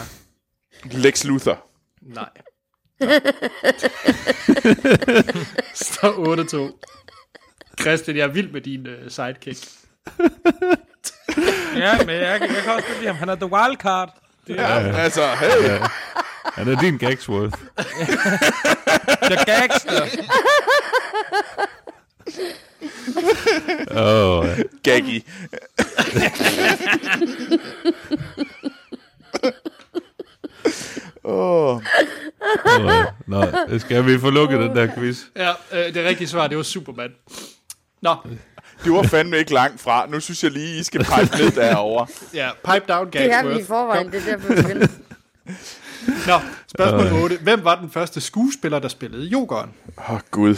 Lex 0.92 1.24
Luthor. 1.24 1.66
Nej. 2.02 2.30
Så 5.74 6.14
8-2. 7.82 7.82
Christian, 7.82 8.18
jeg 8.18 8.24
er 8.24 8.34
vild 8.34 8.52
med 8.52 8.62
din 8.62 8.88
uh, 8.88 8.94
sidekick. 9.08 9.68
Ja, 11.76 11.98
men 12.06 12.16
jeg, 12.16 12.42
jeg 12.42 12.62
kan 12.64 12.74
også 12.74 12.88
lide 13.00 13.08
ham. 13.08 13.16
Han 13.16 13.30
er 13.30 13.36
the 13.36 13.46
wildcard. 13.46 14.29
Det 14.50 14.60
er 14.60 14.80
Ja, 14.80 14.98
altså, 15.04 15.28
hey, 15.36 15.80
Han 16.54 16.68
er 16.68 16.80
din 16.82 16.98
Gagsworth. 16.98 17.58
the 19.24 19.38
gangster. 19.46 20.08
Åh, 23.92 24.46
ja. 24.48 24.56
Gaggy. 24.84 25.22
Åh, 31.24 31.82
Åh, 32.66 33.04
Nå, 33.28 33.44
skal 33.80 34.06
vi 34.06 34.20
få 34.20 34.30
lukket 34.30 34.60
den 34.60 34.76
der 34.76 34.96
quiz? 34.96 35.18
Ja, 35.36 35.50
øh, 35.72 35.94
det 35.94 36.06
rigtige 36.06 36.28
svar, 36.28 36.48
det 36.48 36.58
var 36.58 36.64
Superman. 36.64 37.12
Nå, 38.02 38.16
det 38.84 38.92
var 38.92 39.04
fandme 39.04 39.38
ikke 39.38 39.54
langt 39.54 39.82
fra. 39.82 40.08
Nu 40.10 40.20
synes 40.20 40.44
jeg 40.44 40.52
lige, 40.52 40.80
I 40.80 40.84
skal 40.84 41.04
pipe 41.04 41.38
ned 41.38 41.52
derovre. 41.52 42.08
ja, 42.34 42.50
pipe 42.74 42.86
down 42.94 43.12
Det 43.12 43.22
er 43.22 43.24
vi 43.24 43.30
Gagsworth. 43.30 43.60
i 43.60 43.64
forvejen, 43.66 44.12
det 44.12 44.28
er 44.28 44.38
derfor, 44.38 44.54
vi. 44.54 44.88
Nå, 46.28 46.40
spørgsmål 46.68 47.24
8. 47.24 47.38
Hvem 47.38 47.64
var 47.64 47.76
den 47.76 47.92
første 47.92 48.22
skuespiller, 48.22 48.80
der 48.80 48.88
spillede 48.88 49.26
jokeren? 49.26 49.74
Åh, 49.98 50.14
oh, 50.14 50.20
Gud. 50.32 50.56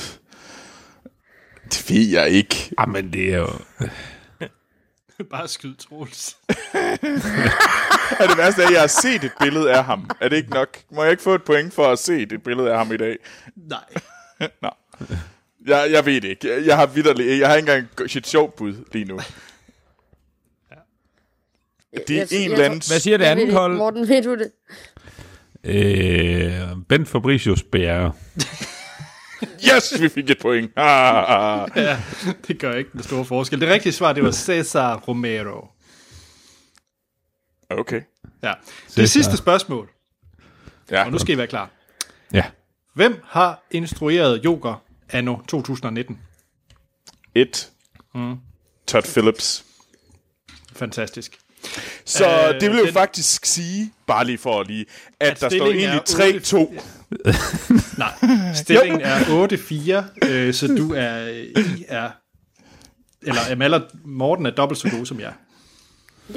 Det 1.63 1.85
ved 1.89 2.07
jeg 2.09 2.29
ikke. 2.29 2.71
Jamen, 2.79 3.13
det 3.13 3.33
er 3.33 3.37
jo... 3.37 3.49
Bare 5.31 5.47
skyd, 5.47 5.75
Troels. 5.75 6.37
Er 8.19 8.27
det 8.27 8.37
værste, 8.37 8.63
at 8.63 8.71
jeg 8.71 8.79
har 8.79 8.87
set 8.87 9.23
et 9.23 9.31
billede 9.39 9.73
af 9.73 9.85
ham? 9.85 10.09
Er 10.21 10.29
det 10.29 10.35
ikke 10.37 10.49
nok? 10.49 10.77
Må 10.91 11.03
jeg 11.03 11.11
ikke 11.11 11.23
få 11.23 11.35
et 11.35 11.43
point 11.43 11.73
for 11.73 11.91
at 11.91 11.99
se 11.99 12.21
et 12.21 12.43
billede 12.43 12.71
af 12.71 12.77
ham 12.77 12.91
i 12.91 12.97
dag? 12.97 13.17
Nej. 13.55 13.79
Nå. 14.61 14.69
Jeg, 15.67 15.87
jeg 15.91 16.05
ved 16.05 16.21
det 16.21 16.27
ikke. 16.27 16.47
Jeg, 16.55 16.65
jeg 16.65 16.77
har 16.77 16.85
vidderlig, 16.85 17.39
jeg 17.39 17.47
har 17.49 17.55
ikke 17.55 17.71
engang 17.73 18.15
et 18.15 18.27
sjovt 18.27 18.55
bud 18.55 18.75
lige 18.91 19.05
nu. 19.05 19.19
Det 22.07 22.09
er 22.09 22.15
Jeg- 22.15 22.27
en 22.45 22.51
eller 22.51 22.65
anden... 22.65 22.81
Hvad 22.89 22.99
siger 22.99 23.17
det 23.17 23.25
andet 23.25 23.53
hold? 23.53 23.77
Morten, 23.77 24.07
ved 24.07 24.23
du 24.23 24.35
det? 24.35 24.51
Øh, 25.63 26.61
Bent 26.89 27.07
Fabricius 27.09 27.63
Bjerre. 27.63 28.13
Yes, 29.75 30.01
vi 30.01 30.09
fik 30.09 30.29
et 30.29 30.39
point. 30.41 30.71
Ah, 30.75 31.61
ah. 31.63 31.69
Ja, 31.75 32.01
det 32.47 32.59
gør 32.59 32.73
ikke 32.73 32.89
den 32.93 33.03
store 33.03 33.25
forskel. 33.25 33.61
Det 33.61 33.69
rigtige 33.69 33.93
svar, 33.93 34.13
det 34.13 34.23
var 34.23 34.31
Cesar 34.31 34.95
Romero. 35.07 35.67
Okay. 37.69 38.01
Ja. 38.43 38.53
Cesar. 38.87 39.01
Det 39.01 39.09
sidste 39.09 39.37
spørgsmål, 39.37 39.89
Ja. 40.91 41.05
og 41.05 41.11
nu 41.11 41.17
skal 41.17 41.35
I 41.35 41.37
være 41.37 41.47
klar. 41.47 41.69
Ja. 42.33 42.43
Hvem 42.93 43.15
har 43.25 43.63
instrueret 43.71 44.45
Joker 44.45 44.83
anno 45.11 45.37
2019? 45.47 46.19
Et. 47.35 47.69
Mm. 48.15 48.35
Todd 48.87 49.03
Phillips. 49.03 49.65
Fantastisk. 50.75 51.37
Så 52.05 52.25
Øh, 52.53 52.61
det 52.61 52.69
vil 52.71 52.77
jo 52.79 52.85
den- 52.85 52.93
faktisk 52.93 53.45
sige, 53.45 53.93
bare 54.07 54.25
lige 54.25 54.37
for 54.37 54.59
at 54.61 54.67
lige, 54.67 54.85
at, 55.19 55.31
At 55.31 55.41
der 55.41 55.49
står 55.49 55.65
egentlig 55.65 55.85
er 55.85 56.01
3-2. 56.01 56.81
Nej, 57.97 58.53
stillingen 58.55 59.01
er 59.01 59.19
8-4, 60.23 60.27
øh, 60.29 60.53
så 60.53 60.67
du 60.67 60.93
er, 60.93 61.27
I 61.77 61.85
er, 61.87 62.09
eller 63.21 63.41
Amal 63.51 63.73
og 63.73 63.81
Morten 64.05 64.45
er 64.45 64.49
dobbelt 64.51 64.79
så 64.79 64.89
gode 64.89 65.05
som 65.05 65.19
jeg. 65.19 65.33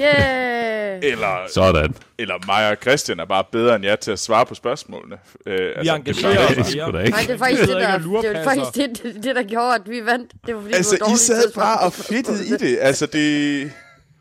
Yeah! 0.01 0.99
Eller, 1.03 1.35
Sådan. 1.53 1.95
eller 2.19 2.33
mig 2.47 2.69
og 2.71 2.77
Christian 2.81 3.19
er 3.19 3.25
bare 3.25 3.43
bedre 3.51 3.75
end 3.75 3.85
jer 3.85 3.95
til 3.95 4.11
at 4.11 4.19
svare 4.19 4.45
på 4.45 4.55
spørgsmålene. 4.55 5.15
Øh, 5.45 5.69
Vi 5.81 5.87
engagerer 5.87 6.47
Det 6.47 6.65
sgu 6.65 6.91
da 6.91 6.99
ikke. 6.99 7.11
Nej, 7.11 7.21
det 7.21 7.29
er 7.29 7.37
faktisk 7.37 7.61
det, 7.61 7.69
der, 7.69 7.97
det, 7.97 8.33
var 8.33 8.43
faktisk 8.43 8.75
det, 8.75 9.03
det, 9.03 9.23
det, 9.23 9.35
der 9.35 9.43
gjorde, 9.43 9.75
at 9.75 9.81
vi 9.85 10.05
vandt. 10.05 10.31
Det 10.47 10.55
var 10.55 10.61
fordi, 10.61 10.73
Altså, 10.73 10.95
det 10.95 11.01
var 11.01 11.13
I 11.13 11.17
sad 11.17 11.51
bare 11.55 11.79
og 11.79 11.93
fedtede 11.93 12.47
i 12.47 12.51
det. 12.51 12.77
Altså, 12.81 13.05
det... 13.05 13.71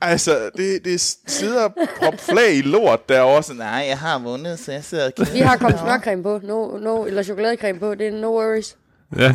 Altså, 0.01 0.51
det, 0.57 0.85
det 0.85 1.01
sidder 1.27 1.69
proppe 1.99 2.19
flag 2.19 2.55
i 2.55 2.63
lort 2.63 3.09
derovre. 3.09 3.43
Sådan, 3.43 3.57
nej, 3.63 3.85
jeg 3.89 3.99
har 3.99 4.19
vundet, 4.19 4.59
så 4.59 4.73
jeg 4.73 4.85
sidder 4.85 5.11
og. 5.19 5.27
Vi 5.33 5.39
har 5.39 5.57
kommet 5.57 5.81
smørcreme 5.81 6.23
på, 6.23 6.41
no, 6.43 6.79
no, 6.79 7.05
eller 7.05 7.23
chokoladecreme 7.23 7.79
på, 7.81 7.95
det 7.95 8.07
er 8.07 8.13
no 8.13 8.27
worries. 8.27 8.77
Ja. 9.19 9.35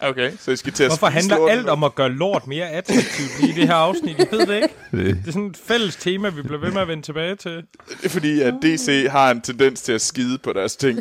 Okay, 0.00 0.32
så 0.38 0.50
I 0.50 0.56
skal 0.56 0.72
til 0.72 0.84
at 0.84 0.90
Hvorfor 0.90 1.06
handler 1.06 1.36
lorten 1.36 1.58
alt 1.58 1.68
om 1.68 1.84
at 1.84 1.94
gøre 1.94 2.08
lort 2.08 2.46
mere 2.46 2.70
attraktivt 2.70 3.30
i 3.40 3.46
det 3.52 3.68
her 3.68 3.74
afsnit? 3.74 4.18
Jeg 4.18 4.26
ved 4.30 4.46
det 4.46 4.54
ikke. 4.56 4.68
Det- 4.92 5.28
er 5.28 5.32
sådan 5.32 5.46
et 5.46 5.56
fælles 5.66 5.96
tema, 5.96 6.28
vi 6.28 6.42
bliver 6.42 6.60
ved 6.60 6.72
med 6.72 6.80
at 6.82 6.88
vende 6.88 7.02
tilbage 7.02 7.34
til. 7.36 7.52
Det 7.52 8.04
er 8.04 8.08
fordi, 8.08 8.40
at 8.40 8.54
DC 8.62 9.06
har 9.10 9.30
en 9.30 9.40
tendens 9.40 9.82
til 9.82 9.92
at 9.92 10.00
skide 10.00 10.38
på 10.38 10.52
deres 10.52 10.76
ting. 10.76 11.00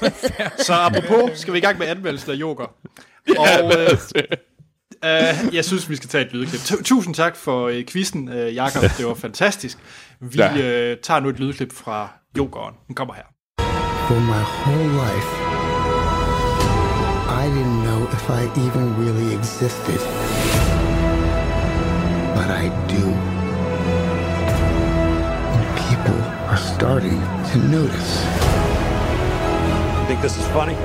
Så 0.66 0.72
apropos, 0.74 1.38
skal 1.38 1.52
vi 1.52 1.58
i 1.58 1.60
gang 1.60 1.78
med 1.78 1.86
anmeldelsen 1.86 2.30
af 2.30 2.34
Joker. 2.34 2.64
Og 3.38 3.48
øh, 3.78 3.90
øh, 5.04 5.54
jeg 5.54 5.64
synes, 5.64 5.90
vi 5.90 5.96
skal 5.96 6.08
tage 6.08 6.26
et 6.26 6.32
lydklip. 6.32 6.60
Tu- 6.60 6.82
Tusind 6.82 7.14
tak 7.14 7.36
for 7.36 7.68
øh, 7.68 7.84
quizzen, 7.86 8.28
øh, 8.28 8.54
Jakob. 8.54 8.82
Det 8.98 9.06
var 9.06 9.14
fantastisk. 9.14 9.78
Vi 10.20 10.38
Ja. 10.38 10.56
øh, 10.56 10.96
tager 11.02 11.20
nu 11.20 11.28
et 11.28 11.40
lydklip 11.40 11.72
fra 11.72 12.08
Jokeren. 12.38 12.74
Den 12.86 12.94
kommer 12.94 13.14
her. 13.14 13.22
For 14.08 14.14
my 14.20 14.42
whole 14.66 14.92
life, 14.92 15.51
I 17.42 17.46
didn't 17.46 17.82
know 17.82 18.02
if 18.04 18.30
I 18.30 18.42
even 18.66 18.84
really 19.04 19.34
existed. 19.34 20.00
But 22.36 22.48
I 22.62 22.64
do. 22.94 23.04
And 25.56 25.64
people 25.86 26.20
are 26.50 26.60
starting 26.76 27.18
to 27.50 27.58
notice. 27.76 28.10
Think 30.06 30.20
this 30.20 30.36
is 30.38 30.46
funny? 30.56 30.76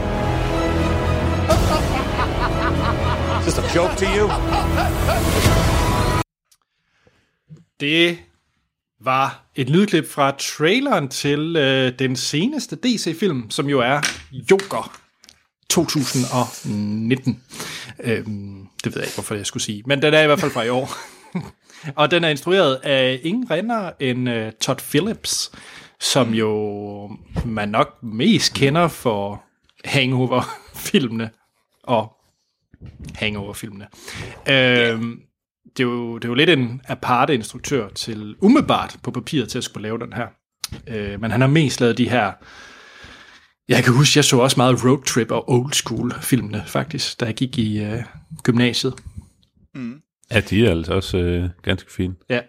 Is 3.39 3.45
this 3.45 3.57
a 3.59 3.65
joke 3.75 3.95
to 3.97 4.05
you? 4.15 4.25
Det 7.79 8.17
var 8.99 9.45
et 9.55 9.69
lydklip 9.69 10.09
fra 10.09 10.31
traileren 10.31 11.07
til 11.07 11.55
øh, 11.55 11.99
den 11.99 12.15
seneste 12.15 12.75
DC-film, 12.75 13.49
som 13.49 13.69
jo 13.69 13.79
er 13.79 14.01
Joker 14.31 15.06
2019. 15.69 17.43
Øhm, 17.99 18.67
det 18.83 18.95
ved 18.95 19.01
jeg 19.01 19.07
ikke, 19.07 19.15
hvorfor 19.15 19.35
jeg 19.35 19.45
skulle 19.45 19.63
sige, 19.63 19.83
men 19.85 20.01
den 20.01 20.13
er 20.13 20.21
i 20.21 20.25
hvert 20.25 20.39
fald 20.39 20.51
fra 20.51 20.63
i 20.63 20.69
år. 20.69 20.89
og 22.01 22.11
den 22.11 22.23
er 22.23 22.29
instrueret 22.29 22.75
af 22.75 23.19
ingen 23.23 23.51
rinder 23.51 23.91
end 23.99 24.29
uh, 24.29 24.49
Todd 24.61 24.79
Phillips, 24.79 25.51
som 25.99 26.33
jo 26.33 27.11
man 27.45 27.69
nok 27.69 28.03
mest 28.03 28.53
kender 28.53 28.87
for 28.87 29.43
Hangover-filmene 29.85 31.29
og 31.83 32.13
Hangover-filmene. 33.15 33.87
Øhm, 34.49 35.21
det, 35.77 35.83
er 35.83 35.87
jo, 35.87 36.17
det 36.17 36.25
er 36.25 36.29
jo 36.29 36.35
lidt 36.35 36.49
en 36.49 36.81
aparte 36.87 37.33
instruktør 37.33 37.89
til 37.89 38.35
umiddelbart 38.41 38.97
på 39.03 39.11
papiret 39.11 39.49
til 39.49 39.57
at 39.57 39.63
skulle 39.63 39.83
lave 39.83 39.99
den 39.99 40.13
her. 40.13 40.27
Øh, 40.87 41.21
men 41.21 41.31
han 41.31 41.41
har 41.41 41.47
mest 41.47 41.81
lavet 41.81 41.97
de 41.97 42.09
her 42.09 42.31
jeg 43.69 43.83
kan 43.83 43.93
huske, 43.93 44.17
jeg 44.17 44.25
så 44.25 44.37
også 44.37 44.57
meget 44.57 44.85
Road 44.85 45.03
Trip 45.03 45.31
og 45.31 45.51
Old 45.51 45.73
School 45.73 46.13
filmene, 46.21 46.63
faktisk, 46.67 47.19
da 47.19 47.25
jeg 47.25 47.35
gik 47.35 47.57
i 47.57 47.79
øh, 47.83 48.03
gymnasiet. 48.43 48.93
Mm. 49.75 50.01
Ja, 50.31 50.39
de 50.39 50.65
er 50.65 50.71
altså 50.71 50.93
også 50.93 51.17
øh, 51.17 51.49
ganske 51.63 51.93
fine. 51.93 52.15
Ja. 52.29 52.39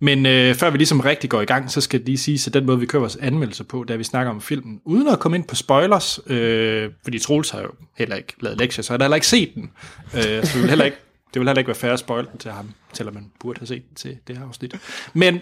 Men 0.00 0.26
øh, 0.26 0.54
før 0.54 0.70
vi 0.70 0.78
ligesom 0.78 1.00
rigtig 1.00 1.30
går 1.30 1.40
i 1.40 1.44
gang, 1.44 1.70
så 1.70 1.80
skal 1.80 2.00
det 2.00 2.06
lige 2.06 2.18
sige, 2.18 2.40
at 2.46 2.54
den 2.54 2.66
måde, 2.66 2.80
vi 2.80 2.86
kører 2.86 3.00
vores 3.00 3.16
anmeldelser 3.16 3.64
på, 3.64 3.84
da 3.84 3.96
vi 3.96 4.04
snakker 4.04 4.32
om 4.32 4.40
filmen, 4.40 4.80
uden 4.84 5.08
at 5.08 5.18
komme 5.18 5.36
ind 5.36 5.44
på 5.44 5.54
spoilers, 5.54 6.20
øh, 6.26 6.90
fordi 7.02 7.18
Troels 7.18 7.50
har 7.50 7.60
jo 7.60 7.70
heller 7.96 8.16
ikke 8.16 8.34
lavet 8.40 8.58
lektier, 8.58 8.82
så 8.82 8.92
han 8.92 9.00
har 9.00 9.04
heller 9.04 9.14
ikke 9.14 9.26
set 9.26 9.54
den. 9.54 9.70
Øh, 10.14 10.22
så 10.22 10.50
det 10.54 10.60
vil 10.60 10.68
heller 10.68 10.84
ikke, 10.84 10.96
det 11.34 11.40
vil 11.40 11.48
heller 11.48 11.58
ikke 11.58 11.68
være 11.68 11.74
færre 11.74 11.92
at 11.92 11.98
spoil 11.98 12.26
den 12.32 12.38
til 12.38 12.50
ham, 12.50 12.70
selvom 12.92 13.14
man 13.14 13.30
burde 13.40 13.58
have 13.58 13.66
set 13.66 13.88
den 13.88 13.94
til 13.94 14.18
det 14.26 14.38
her 14.38 14.46
afsnit. 14.46 14.74
Men... 15.12 15.40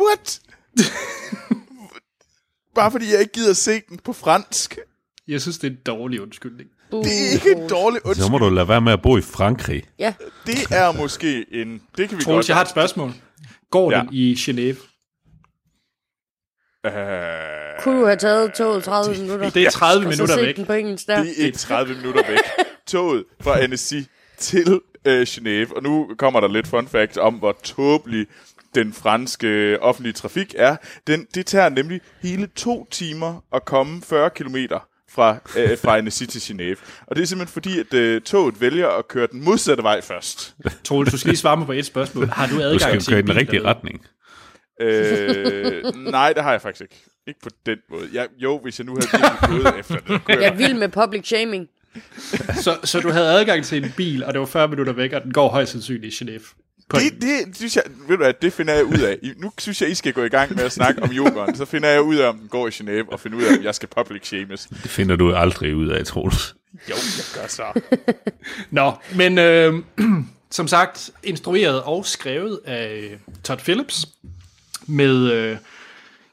What? 0.00 0.40
Bare 2.80 2.90
fordi 2.90 3.12
jeg 3.12 3.20
ikke 3.20 3.32
gider 3.32 3.52
se 3.52 3.80
den 3.88 3.98
på 4.04 4.12
fransk. 4.12 4.78
Jeg 5.28 5.40
synes, 5.40 5.58
det 5.58 5.66
er 5.66 5.70
en 5.70 5.78
dårlig 5.86 6.20
undskyldning. 6.20 6.70
Det 6.90 7.06
er 7.06 7.32
ikke 7.32 7.62
en 7.62 7.68
dårlig 7.68 8.06
undskyldning. 8.06 8.26
Så 8.26 8.30
må 8.30 8.38
du 8.38 8.48
lade 8.48 8.68
være 8.68 8.80
med 8.80 8.92
at 8.92 9.02
bo 9.02 9.16
i 9.16 9.20
Frankrig. 9.20 9.82
Ja. 9.98 10.14
Det 10.46 10.66
er 10.70 10.92
måske 10.92 11.46
en... 11.52 11.82
Det 11.96 12.08
kan 12.08 12.18
vi 12.18 12.24
Troels, 12.24 12.36
godt... 12.36 12.48
jeg 12.48 12.56
har 12.56 12.62
et 12.62 12.70
spørgsmål. 12.70 13.12
Går 13.70 13.92
ja. 13.92 14.00
den 14.00 14.08
i 14.12 14.34
Genève? 14.34 14.76
Uh, 16.88 16.92
Kunne 17.82 18.00
du 18.00 18.04
have 18.06 18.16
taget 18.16 18.54
toget 18.54 18.84
30 18.84 19.20
minutter? 19.20 19.50
Det 19.50 19.66
er 19.66 19.70
30 19.70 20.06
og 20.06 20.12
så 20.14 20.22
minutter 20.22 20.46
væk. 20.46 20.56
den 20.56 20.66
på 20.66 20.72
engelsk 20.72 21.06
der? 21.06 21.22
Det 21.22 21.40
er 21.40 21.46
ikke 21.46 21.58
30 21.58 21.94
minutter 21.94 22.26
væk. 22.28 22.38
Toget 22.86 23.24
fra 23.40 23.62
Annecy 23.62 24.00
til 24.38 24.80
øh, 25.04 25.26
Genève. 25.28 25.76
Og 25.76 25.82
nu 25.82 26.10
kommer 26.18 26.40
der 26.40 26.48
lidt 26.48 26.66
fun 26.66 26.88
fact 26.88 27.16
om, 27.16 27.34
hvor 27.34 27.58
tåbelig 27.62 28.26
den 28.74 28.92
franske 28.92 29.78
offentlige 29.80 30.12
trafik 30.12 30.54
er. 30.58 30.76
Den, 31.06 31.26
det 31.34 31.46
tager 31.46 31.68
nemlig 31.68 32.00
hele 32.22 32.46
to 32.46 32.86
timer 32.90 33.44
at 33.54 33.64
komme 33.64 34.02
40 34.02 34.30
kilometer 34.30 34.86
fra, 35.10 35.36
øh, 35.56 35.78
fra 35.78 35.98
Annecy 35.98 36.24
til 36.24 36.38
Genève. 36.38 36.76
Og 37.06 37.16
det 37.16 37.22
er 37.22 37.26
simpelthen 37.26 37.52
fordi, 37.52 37.78
at 37.78 37.94
øh, 37.94 38.20
toget 38.20 38.60
vælger 38.60 38.88
at 38.88 39.08
køre 39.08 39.28
den 39.32 39.44
modsatte 39.44 39.82
vej 39.82 40.00
først. 40.00 40.56
Troels, 40.84 41.10
du 41.10 41.18
skal 41.18 41.28
lige 41.28 41.38
svare 41.38 41.56
mig 41.56 41.66
på 41.66 41.72
et 41.72 41.86
spørgsmål. 41.86 42.26
Har 42.26 42.46
du 42.46 42.54
adgang 42.62 42.74
Du 42.74 42.78
skal 42.78 43.00
til 43.00 43.10
køre 43.10 43.18
i 43.18 43.22
en 43.22 43.26
den 43.26 43.34
bil 43.34 43.38
rigtige 43.38 43.64
retning. 43.64 44.06
Øh, 44.80 45.94
nej, 45.96 46.32
det 46.32 46.42
har 46.42 46.50
jeg 46.50 46.62
faktisk 46.62 46.80
ikke. 46.80 47.04
Ikke 47.26 47.40
på 47.42 47.50
den 47.66 47.78
måde. 47.90 48.08
Jeg, 48.12 48.28
jo, 48.38 48.58
hvis 48.58 48.78
jeg 48.78 48.86
nu 48.86 48.96
havde 49.12 49.62
gået 49.62 49.78
efter 49.78 49.96
det. 49.96 50.20
Jeg 50.28 50.44
er 50.44 50.54
vild 50.54 50.74
med 50.74 50.88
public 50.88 51.26
shaming. 51.26 51.68
Så, 52.62 52.78
så 52.84 53.00
du 53.00 53.10
havde 53.10 53.28
adgang 53.28 53.64
til 53.64 53.84
en 53.84 53.92
bil, 53.96 54.24
og 54.24 54.32
det 54.32 54.40
var 54.40 54.46
40 54.46 54.68
minutter 54.68 54.92
væk, 54.92 55.12
og 55.12 55.22
den 55.22 55.32
går 55.32 55.48
højst 55.48 55.72
sandsynligt 55.72 56.20
i 56.20 56.24
Genève. 56.24 56.59
Det, 56.98 57.22
det, 57.22 57.56
synes 57.56 57.76
jeg, 57.76 57.82
ved 58.08 58.16
du 58.16 58.22
hvad, 58.22 58.32
det 58.42 58.52
finder 58.52 58.74
jeg 58.74 58.84
ud 58.84 58.98
af. 58.98 59.18
I- 59.22 59.32
Nu 59.36 59.52
synes 59.58 59.82
jeg, 59.82 59.90
I 59.90 59.94
skal 59.94 60.12
gå 60.12 60.22
i 60.24 60.28
gang 60.28 60.54
med 60.54 60.64
at 60.64 60.72
snakke 60.72 61.02
om 61.02 61.10
yoghurt. 61.12 61.56
Så 61.56 61.64
finder 61.64 61.88
jeg 61.88 62.02
ud 62.02 62.16
af, 62.16 62.28
om 62.28 62.38
den 62.38 62.48
går 62.48 62.66
i 62.68 62.70
Genève, 62.70 63.12
og 63.12 63.20
finder 63.20 63.38
ud 63.38 63.42
af, 63.42 63.56
om 63.58 63.62
jeg 63.64 63.74
skal 63.74 63.88
public 63.96 64.26
shames. 64.26 64.66
Det 64.82 64.90
finder 64.90 65.16
du 65.16 65.34
aldrig 65.34 65.76
ud 65.76 65.88
af, 65.88 66.04
Troels. 66.06 66.54
Jo, 66.90 66.94
jeg 66.94 67.24
gør 67.42 67.48
så. 67.48 67.80
Nå, 68.70 68.92
men 69.14 69.38
øh, 69.38 69.74
som 70.50 70.68
sagt, 70.68 71.10
instrueret 71.22 71.82
og 71.82 72.06
skrevet 72.06 72.60
af 72.64 73.18
Todd 73.44 73.58
Phillips, 73.58 74.06
med, 74.86 75.32
øh, 75.32 75.56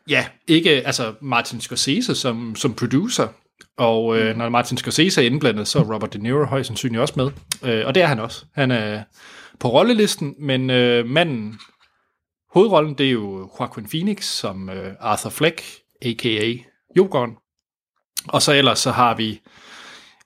ja, 0.10 0.26
ikke, 0.48 0.69
altså 0.88 1.14
Martin 1.22 1.61
Scorsese 1.61 2.16
som, 2.16 2.56
som 2.56 2.74
producer, 2.74 3.27
og 3.77 4.18
øh, 4.19 4.38
når 4.38 4.50
Martin 4.50 4.77
Scorsese 4.77 5.22
er 5.22 5.26
indblandet, 5.26 5.68
så 5.68 5.80
er 5.80 5.84
Robert 5.94 6.14
De 6.14 6.18
Niro 6.18 6.44
højst 6.45 6.68
sandsynligt 6.68 7.02
også 7.02 7.14
med, 7.18 7.30
øh, 7.64 7.86
og 7.88 7.95
det 7.95 8.03
er 8.03 8.08
han 8.08 8.19
også. 8.19 8.45
Han 8.56 8.72
er 8.72 9.03
på 9.60 9.69
rollelisten, 9.69 10.36
men 10.40 10.69
øh, 10.69 11.06
manden, 11.06 11.60
hovedrollen, 12.53 12.94
det 12.98 13.08
er 13.08 13.11
jo 13.11 13.50
Joaquin 13.60 13.88
Phoenix 13.90 14.24
som 14.24 14.69
øh, 14.69 14.94
Arthur 15.00 15.30
Fleck, 15.30 15.61
a.k.a. 16.02 16.53
Jokeren, 16.98 17.32
og 18.27 18.42
så 18.42 18.53
ellers 18.53 18.80
så 18.80 18.92
har 18.92 19.16
vi 19.16 19.42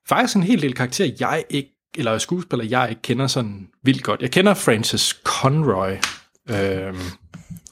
faktisk 0.09 0.35
en 0.35 0.43
hel 0.43 0.61
del 0.61 0.73
karakterer, 0.73 1.11
jeg 1.19 1.43
ikke, 1.49 1.69
eller 1.97 2.17
skuespillere, 2.17 2.67
jeg 2.71 2.89
ikke 2.89 3.01
kender 3.01 3.27
sådan 3.27 3.67
vildt 3.83 4.03
godt. 4.03 4.21
Jeg 4.21 4.31
kender 4.31 4.53
Frances 4.53 5.21
Conroy, 5.23 5.91
øh, 6.49 6.95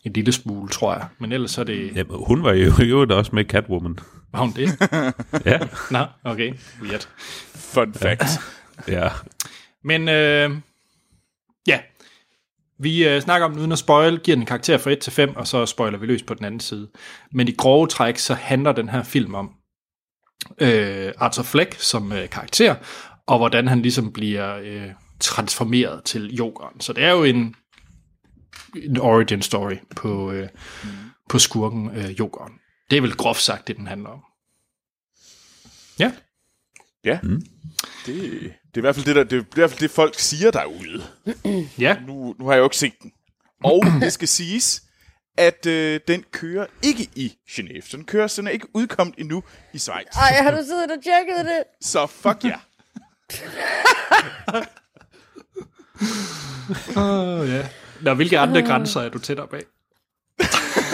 en 0.04 0.14
lille 0.14 0.32
smule, 0.32 0.70
tror 0.70 0.94
jeg. 0.94 1.08
Men 1.20 1.32
ellers 1.32 1.52
så 1.52 1.62
er 1.62 1.66
det... 1.66 1.96
Ja, 1.96 2.04
hun 2.10 2.44
var 2.44 2.54
jo, 2.54 2.72
jo 2.84 3.18
også 3.18 3.32
med 3.34 3.46
Catwoman. 3.46 4.00
Var 4.32 4.40
hun 4.40 4.52
det? 4.52 4.70
Ja. 5.52 5.60
Nå, 5.92 6.06
okay. 6.24 6.54
Weird. 6.82 7.08
Fun 7.56 7.94
fact. 7.94 8.24
Ja. 8.88 9.10
Men 9.84 10.10
øh, 10.10 10.52
ja, 11.68 11.80
vi 12.80 13.08
øh, 13.08 13.22
snakker 13.22 13.46
om 13.46 13.52
den 13.52 13.60
uden 13.60 13.72
at 13.72 13.80
spoil, 13.80 14.20
giver 14.20 14.36
den 14.36 14.42
en 14.42 14.46
karakter 14.46 14.78
fra 14.78 14.92
1 14.92 15.00
til 15.00 15.14
5, 15.14 15.36
og 15.36 15.48
så 15.48 15.66
spoiler 15.66 15.98
vi 15.98 16.06
løs 16.06 16.24
på 16.24 16.34
den 16.34 16.46
anden 16.46 16.60
side. 16.60 16.90
Men 17.32 17.48
i 17.48 17.52
grove 17.52 17.88
træk, 17.88 18.18
så 18.18 18.34
handler 18.34 18.72
den 18.72 18.90
her 18.90 19.04
film 19.04 19.36
om 19.36 19.52
øh, 20.60 21.14
Arthur 21.18 21.44
Fleck 21.44 21.76
som 21.80 22.12
øh, 22.12 22.30
karakter, 22.30 22.76
og 23.28 23.38
hvordan 23.38 23.68
han 23.68 23.82
ligesom 23.82 24.14
bliver 24.14 24.56
øh, 24.56 24.90
transformeret 25.20 26.04
til 26.04 26.36
jokeren. 26.36 26.82
Så 26.82 26.94
det 26.94 27.04
er 27.04 27.12
jo 27.12 27.24
en, 27.24 27.56
en 28.76 28.98
origin 28.98 29.42
story 29.42 29.76
på, 29.96 30.32
øh, 30.32 30.50
mm. 30.84 30.90
på 31.30 31.40
skurken 31.40 31.90
øh, 31.96 32.20
jokeren. 32.20 32.54
Det 32.90 32.98
er 32.98 33.02
vel 33.02 33.16
groft 33.16 33.42
sagt, 33.42 33.68
det 33.68 33.78
den 33.78 33.88
handler 33.88 34.10
om. 34.10 34.24
Ja. 36.00 36.12
Ja. 37.04 37.20
Mm. 37.24 37.42
Det, 38.06 38.54
det, 38.70 38.78
er 38.78 38.78
i 38.78 38.82
hvert 38.82 38.96
fald 38.96 39.06
det, 39.06 39.16
der, 39.16 39.24
det 39.24 39.38
er 39.38 39.42
i 39.42 39.46
hvert 39.54 39.70
fald 39.70 39.80
det, 39.80 39.92
folk 39.92 40.20
siger 40.20 40.52
derude. 40.52 41.04
Ja. 41.80 41.98
Nu, 42.08 42.36
nu 42.40 42.46
har 42.46 42.54
jeg 42.54 42.60
jo 42.60 42.66
ikke 42.66 42.78
set 42.78 42.94
den. 43.02 43.12
Og 43.64 43.84
det 44.02 44.14
skal 44.14 44.28
siges, 44.28 44.84
at 45.38 45.66
øh, 45.66 46.00
den 46.08 46.24
kører 46.32 46.66
ikke 46.84 47.10
i 47.16 47.38
Genève. 47.50 47.90
Så 47.90 47.98
den 47.98 48.06
kører, 48.06 48.28
så 48.28 48.42
den 48.42 48.48
er 48.48 48.52
ikke 48.52 48.68
udkommet 48.76 49.16
endnu 49.18 49.44
i 49.74 49.78
Schweiz. 49.78 50.08
Ej, 50.16 50.42
har 50.44 50.52
du 50.52 50.58
siddet 50.58 50.92
og 50.92 51.04
tjekket 51.04 51.46
det? 51.46 51.64
Så 51.82 52.08
fuck 52.08 52.44
ja. 52.44 52.56
Åh, 56.98 57.50
ja. 57.50 57.68
Nå, 58.02 58.14
hvilke 58.14 58.40
andre 58.40 58.62
grænser 58.62 59.02
er 59.02 59.10
du 59.10 59.20
tættere 59.20 59.48
bag? 59.48 59.64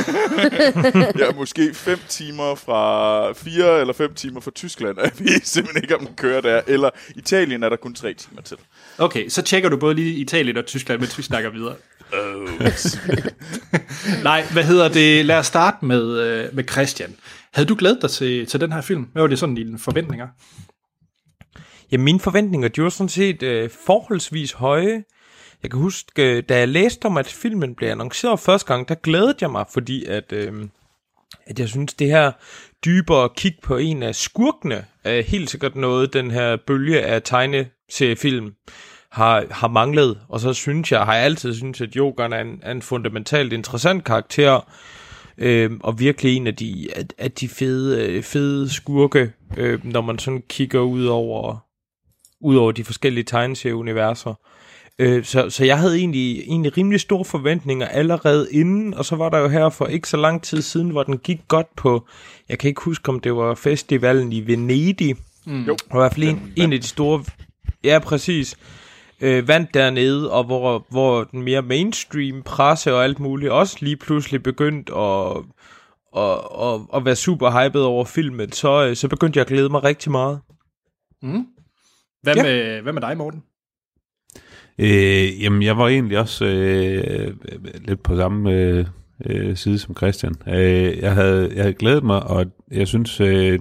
jeg 1.19 1.27
er 1.27 1.35
måske 1.35 1.73
5 1.73 1.99
timer 2.09 2.55
fra 2.55 3.33
4 3.33 3.81
eller 3.81 3.93
5 3.93 4.13
timer 4.13 4.39
fra 4.39 4.51
Tyskland, 4.51 4.97
og 4.97 5.03
jeg 5.03 5.11
ved 5.19 5.41
simpelthen 5.43 5.83
ikke, 5.83 5.97
om 5.97 6.05
den 6.05 6.15
kører 6.15 6.41
der. 6.41 6.61
Eller 6.67 6.89
Italien 7.15 7.63
er 7.63 7.69
der 7.69 7.75
kun 7.75 7.93
3 7.93 8.13
timer 8.13 8.41
til. 8.41 8.57
Okay, 8.97 9.29
så 9.29 9.41
tjekker 9.41 9.69
du 9.69 9.77
både 9.77 9.95
lige 9.95 10.15
Italien 10.15 10.57
og 10.57 10.65
Tyskland, 10.65 10.99
mens 10.99 11.17
vi 11.17 11.23
snakker 11.23 11.49
videre. 11.49 11.75
Oh. 12.13 12.49
Nej, 14.23 14.45
hvad 14.53 14.63
hedder 14.63 14.87
det? 14.87 15.25
Lad 15.25 15.37
os 15.37 15.45
starte 15.45 15.85
med, 15.85 16.19
øh, 16.19 16.55
med 16.55 16.63
Christian. 16.71 17.15
Havde 17.53 17.67
du 17.67 17.75
glædet 17.75 18.01
dig 18.01 18.09
til, 18.09 18.45
til 18.45 18.61
den 18.61 18.71
her 18.71 18.81
film? 18.81 19.01
Hvad 19.01 19.23
var 19.23 19.27
det 19.27 19.39
sådan 19.39 19.55
dine 19.55 19.79
forventninger? 19.79 20.27
Ja, 21.91 21.97
mine 21.97 22.19
forventninger, 22.19 22.67
de 22.67 22.83
var 22.83 22.89
sådan 22.89 23.09
set 23.09 23.43
øh, 23.43 23.69
forholdsvis 23.85 24.51
høje. 24.51 25.03
Jeg 25.65 25.71
kan 25.71 25.79
huske, 25.79 26.37
øh, 26.37 26.43
da 26.49 26.57
jeg 26.59 26.67
læste 26.67 27.05
om, 27.05 27.17
at 27.17 27.27
filmen 27.27 27.75
blev 27.75 27.89
annonceret 27.89 28.39
første 28.39 28.67
gang, 28.67 28.89
der 28.89 28.95
glædede 28.95 29.35
jeg 29.41 29.51
mig, 29.51 29.65
fordi 29.73 30.05
at, 30.05 30.31
øh, 30.33 30.53
at 31.45 31.59
jeg 31.59 31.69
synes, 31.69 31.93
det 31.93 32.07
her 32.07 32.31
dybere 32.85 33.29
kig 33.37 33.55
på 33.63 33.77
en 33.77 34.03
af 34.03 34.15
skurkene 34.15 34.85
er 35.03 35.21
helt 35.21 35.49
sikkert 35.49 35.75
noget, 35.75 36.13
den 36.13 36.31
her 36.31 36.57
bølge 36.67 37.01
af 37.01 37.21
tegneseriefilm 37.21 38.53
har, 39.09 39.45
har 39.51 39.67
manglet. 39.67 40.19
Og 40.29 40.39
så 40.39 40.53
synes 40.53 40.91
jeg, 40.91 41.01
har 41.01 41.15
jeg 41.15 41.23
altid 41.23 41.55
synes 41.55 41.81
at 41.81 41.95
Jokeren 41.95 42.33
er 42.33 42.41
en, 42.41 42.59
er 42.61 42.71
en 42.71 42.81
fundamentalt 42.81 43.53
interessant 43.53 44.03
karakter, 44.03 44.71
øh, 45.37 45.71
og 45.79 45.99
virkelig 45.99 46.35
en 46.35 46.47
af 46.47 46.55
de, 46.55 46.87
af, 46.95 47.03
af 47.17 47.31
de 47.31 47.49
fede, 47.49 48.07
øh, 48.07 48.23
fede 48.23 48.69
skurke, 48.69 49.31
øh, 49.57 49.85
når 49.85 50.01
man 50.01 50.19
sådan 50.19 50.43
kigger 50.49 50.79
ud 50.79 51.05
over, 51.05 51.57
ud 52.41 52.55
over 52.55 52.71
de 52.71 52.83
forskellige 52.83 53.23
tegneserieuniverser. 53.23 54.33
Øh, 54.99 55.23
så, 55.23 55.49
så 55.49 55.65
jeg 55.65 55.79
havde 55.79 55.97
egentlig, 55.97 56.39
egentlig 56.39 56.77
rimelig 56.77 56.99
store 56.99 57.25
forventninger 57.25 57.87
allerede 57.87 58.47
inden, 58.51 58.93
og 58.93 59.05
så 59.05 59.15
var 59.15 59.29
der 59.29 59.37
jo 59.39 59.47
her 59.47 59.69
for 59.69 59.85
ikke 59.85 60.09
så 60.09 60.17
lang 60.17 60.43
tid 60.43 60.61
siden, 60.61 60.89
hvor 60.89 61.03
den 61.03 61.17
gik 61.17 61.39
godt 61.47 61.75
på, 61.75 62.07
jeg 62.49 62.59
kan 62.59 62.67
ikke 62.67 62.81
huske, 62.81 63.09
om 63.09 63.19
det 63.19 63.35
var 63.35 63.55
festivalen 63.55 64.31
i 64.31 64.47
Venedig. 64.47 65.15
Mm. 65.45 65.63
Jo. 65.63 65.71
Og 65.89 65.97
i 65.97 65.99
hvert 65.99 66.13
fald 66.13 66.27
en, 66.27 66.53
en 66.55 66.73
af 66.73 66.81
de 66.81 66.87
store, 66.87 67.23
ja 67.83 67.99
præcis, 67.99 68.57
øh, 69.21 69.47
vandt 69.47 69.73
dernede, 69.73 70.31
og 70.31 70.43
hvor, 70.43 70.85
hvor 70.89 71.23
den 71.23 71.41
mere 71.41 71.61
mainstream 71.61 72.41
presse 72.43 72.93
og 72.93 73.03
alt 73.03 73.19
muligt 73.19 73.51
også 73.51 73.77
lige 73.81 73.97
pludselig 73.97 74.43
begyndt 74.43 74.89
at, 74.89 75.37
at, 76.23 76.39
at, 76.61 76.81
at 76.95 77.05
være 77.05 77.15
super 77.15 77.63
hyped 77.63 77.81
over 77.81 78.05
filmen, 78.05 78.51
så, 78.51 78.85
øh, 78.85 78.95
så 78.95 79.07
begyndte 79.07 79.37
jeg 79.37 79.41
at 79.41 79.47
glæde 79.47 79.69
mig 79.69 79.83
rigtig 79.83 80.11
meget. 80.11 80.39
Mm. 81.21 81.45
Hvad, 82.23 82.35
Ja. 82.35 82.43
med, 82.43 82.81
hvad 82.81 82.93
med 82.93 83.01
dig, 83.01 83.17
Morten? 83.17 83.43
Øh, 84.79 85.43
jamen, 85.43 85.63
jeg 85.63 85.77
var 85.77 85.87
egentlig 85.87 86.19
også 86.19 86.45
øh, 86.45 87.33
lidt 87.87 88.03
på 88.03 88.15
samme 88.15 88.51
øh, 88.51 88.85
øh, 89.25 89.55
side 89.55 89.79
som 89.79 89.97
Christian. 89.97 90.35
Øh, 90.47 90.97
jeg, 90.97 91.13
havde, 91.13 91.51
jeg 91.55 91.63
havde 91.63 91.73
glædet 91.73 92.03
mig, 92.03 92.23
og 92.23 92.45
jeg 92.71 92.87
synes, 92.87 93.21
øh, 93.21 93.59